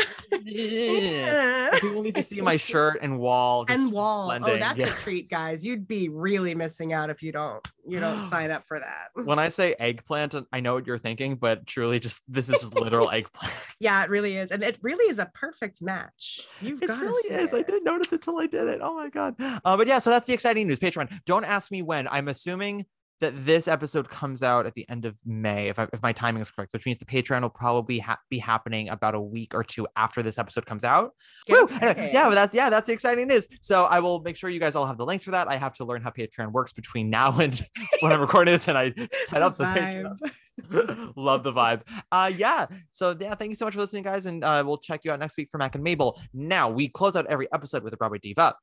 yeah. 0.43 1.69
People 1.79 2.01
need 2.01 2.15
to 2.15 2.23
see 2.23 2.41
my 2.41 2.57
shirt 2.57 2.99
and 3.01 3.17
wall. 3.19 3.65
and 3.69 3.91
wall. 3.91 4.31
Oh, 4.31 4.57
that's 4.57 4.77
Yeah. 4.79 4.87
a 4.87 4.91
treat, 4.91 5.29
guys. 5.29 5.65
You'd 5.65 5.87
be 5.87 6.09
really 6.09 6.53
missing 6.55 6.93
out 6.93 7.09
if 7.09 7.23
you 7.23 7.31
don't 7.31 7.65
you 7.85 7.99
don't 7.99 8.21
sign 8.33 8.51
up 8.51 8.65
for 8.65 8.79
that. 8.79 9.09
When 9.13 9.39
I 9.39 9.49
say 9.49 9.75
eggplant, 9.79 10.35
I 10.51 10.59
know 10.59 10.73
what 10.75 10.87
you're 10.87 10.97
thinking, 10.97 11.35
but 11.35 11.65
truly, 11.65 11.99
just 11.99 12.21
this 12.27 12.49
is 12.49 12.59
just 12.59 12.75
literal 12.75 13.09
eggplant. 13.11 13.53
Yeah, 13.79 14.03
it 14.03 14.09
really 14.09 14.37
is, 14.37 14.51
and 14.51 14.63
it 14.63 14.77
really 14.81 15.09
is 15.09 15.19
a 15.19 15.29
perfect 15.33 15.81
match. 15.81 16.41
You've 16.61 16.81
It 16.81 16.87
got 16.87 17.01
really 17.01 17.35
is. 17.35 17.53
I 17.53 17.61
didn't 17.61 17.83
notice 17.83 18.13
it 18.13 18.21
till 18.21 18.39
I 18.39 18.47
did 18.47 18.67
it. 18.67 18.79
Oh 18.81 18.95
my 18.95 19.09
god. 19.09 19.35
Uh, 19.39 19.77
but 19.77 19.87
yeah, 19.87 19.99
so 19.99 20.09
that's 20.09 20.25
the 20.25 20.33
exciting 20.33 20.67
news. 20.67 20.72
Patreon. 20.79 21.11
Don't 21.25 21.45
ask 21.45 21.71
me 21.71 21.81
when. 21.81 22.07
I'm 22.07 22.27
assuming 22.27 22.85
that 23.23 23.45
this 23.45 23.69
episode 23.69 24.09
comes 24.09 24.43
out 24.43 24.65
at 24.65 24.73
the 24.73 24.87
end 24.89 25.05
of 25.05 25.17
May, 25.25 25.69
if, 25.69 25.79
I, 25.79 25.87
if 25.93 26.01
my 26.01 26.11
timing 26.11 26.41
is 26.41 26.51
correct, 26.51 26.73
which 26.73 26.85
means 26.85 26.99
the 26.99 27.05
Patreon 27.05 27.41
will 27.41 27.49
probably 27.49 27.99
ha- 27.99 28.17
be 28.29 28.37
happening 28.37 28.89
about 28.89 29.15
a 29.15 29.21
week 29.21 29.55
or 29.55 29.63
two 29.63 29.87
after 29.95 30.21
this 30.21 30.37
episode 30.37 30.65
comes 30.65 30.83
out. 30.83 31.11
Woo! 31.47 31.67
Anyway, 31.81 32.11
yeah, 32.13 32.27
but 32.27 32.35
that's 32.35 32.53
yeah, 32.53 32.69
that's 32.69 32.87
the 32.87 32.93
exciting 32.93 33.27
news. 33.27 33.47
So 33.61 33.85
I 33.85 33.99
will 34.01 34.21
make 34.21 34.35
sure 34.35 34.49
you 34.49 34.59
guys 34.59 34.75
all 34.75 34.85
have 34.85 34.97
the 34.97 35.05
links 35.05 35.23
for 35.23 35.31
that. 35.31 35.47
I 35.47 35.55
have 35.55 35.73
to 35.75 35.85
learn 35.85 36.01
how 36.01 36.09
Patreon 36.09 36.51
works 36.51 36.73
between 36.73 37.09
now 37.09 37.39
and 37.39 37.61
when 38.01 38.11
I'm 38.11 38.19
recording 38.19 38.53
this, 38.53 38.67
and 38.67 38.77
I 38.77 38.93
set 39.29 39.41
up 39.41 39.57
the 39.57 39.65
Patreon. 39.65 41.13
Love 41.15 41.43
the 41.43 41.53
vibe. 41.53 41.81
Uh 42.11 42.31
yeah. 42.35 42.67
So 42.91 43.15
yeah, 43.19 43.35
thank 43.35 43.49
you 43.49 43.55
so 43.55 43.65
much 43.65 43.73
for 43.73 43.79
listening, 43.79 44.03
guys. 44.03 44.25
And 44.25 44.43
uh 44.43 44.63
we'll 44.65 44.77
check 44.77 45.01
you 45.03 45.11
out 45.11 45.19
next 45.19 45.37
week 45.37 45.49
for 45.49 45.57
Mack 45.57 45.75
and 45.75 45.83
Mabel. 45.83 46.21
Now 46.33 46.69
we 46.69 46.89
close 46.89 47.15
out 47.15 47.25
every 47.27 47.47
episode 47.53 47.83
with 47.83 47.93
a 47.93 47.97
Broadway 47.97 48.19
Diva. 48.19 48.53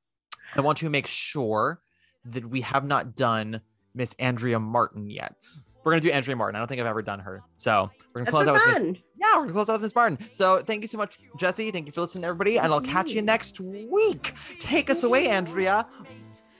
I 0.54 0.60
want 0.60 0.78
to 0.78 0.90
make 0.90 1.06
sure 1.06 1.80
that 2.26 2.48
we 2.48 2.60
have 2.62 2.84
not 2.84 3.14
done 3.14 3.60
Miss 3.94 4.14
Andrea 4.18 4.58
Martin 4.60 5.10
yet. 5.10 5.34
We're 5.82 5.92
gonna 5.92 6.02
do 6.02 6.10
Andrea 6.10 6.36
Martin. 6.36 6.56
I 6.56 6.58
don't 6.58 6.68
think 6.68 6.80
I've 6.80 6.86
ever 6.86 7.02
done 7.02 7.20
her. 7.20 7.42
So 7.56 7.90
we're 8.14 8.20
gonna 8.22 8.30
close 8.30 8.44
so 8.44 8.54
out 8.54 8.60
with 8.66 8.82
Miss 8.82 8.98
yeah, 9.16 9.36
we're 9.36 9.42
gonna 9.44 9.52
close 9.52 9.68
out 9.70 9.74
with 9.74 9.82
Miss 9.82 9.94
Martin. 9.94 10.18
So 10.30 10.60
thank 10.60 10.82
you 10.82 10.88
so 10.88 10.98
much, 10.98 11.18
Jesse. 11.38 11.70
Thank 11.70 11.86
you 11.86 11.92
for 11.92 12.02
listening, 12.02 12.24
everybody, 12.24 12.58
and 12.58 12.72
I'll 12.72 12.80
catch 12.80 13.10
you 13.10 13.22
next 13.22 13.60
week. 13.60 14.34
Take 14.58 14.90
us 14.90 15.02
away, 15.02 15.28
Andrea. 15.28 15.86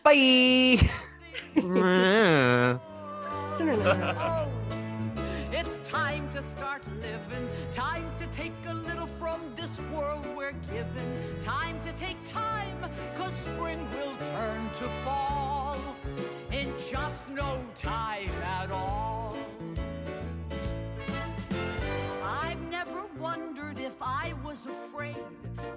Bye. 0.05 0.81
It's 5.53 5.79
time 5.87 6.31
to 6.31 6.43
start 6.43 6.83
living. 7.03 7.47
Time 7.71 8.11
to 8.19 8.27
take 8.29 8.55
a 8.67 8.73
little 8.73 9.09
from 9.19 9.41
this 9.57 9.81
world 9.93 10.25
we're 10.35 10.53
given. 10.73 11.37
Time 11.39 11.79
to 11.81 11.93
take 11.93 12.17
time, 12.27 12.79
cause 13.17 13.33
spring 13.35 13.87
will 13.91 14.17
turn 14.27 14.71
to 14.71 14.89
fall 15.05 15.50
in 15.50 15.50
just 16.91 17.31
no 17.31 17.63
time 17.77 18.29
at 18.43 18.69
all. 18.73 19.39
I've 22.25 22.61
never 22.63 23.05
wondered 23.17 23.79
if 23.79 23.95
I 24.03 24.35
was 24.43 24.67
afraid 24.67 25.15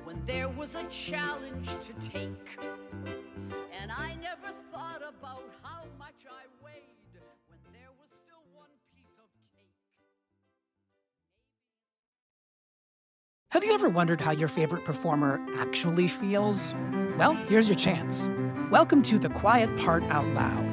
when 0.05 0.25
there 0.25 0.49
was 0.49 0.73
a 0.73 0.83
challenge 0.85 1.69
to 1.69 1.93
take. 2.09 2.57
And 3.79 3.91
I 3.91 4.15
never 4.15 4.51
thought 4.71 5.03
about 5.07 5.43
how 5.61 5.83
much 5.99 6.25
I 6.27 6.45
weighed 6.65 7.21
when 7.47 7.59
there 7.73 7.91
was 7.99 8.09
still 8.09 8.41
one 8.55 8.69
piece 8.91 9.13
of 9.19 9.25
cake. 9.55 9.69
Have 13.51 13.63
you 13.63 13.73
ever 13.75 13.89
wondered 13.89 14.19
how 14.19 14.31
your 14.31 14.47
favorite 14.47 14.83
performer 14.83 15.39
actually 15.59 16.07
feels? 16.07 16.73
Well, 17.19 17.33
here's 17.33 17.67
your 17.67 17.77
chance. 17.77 18.31
Welcome 18.71 19.03
to 19.03 19.19
The 19.19 19.29
Quiet 19.29 19.77
Part 19.77 20.01
Out 20.05 20.25
Loud 20.29 20.72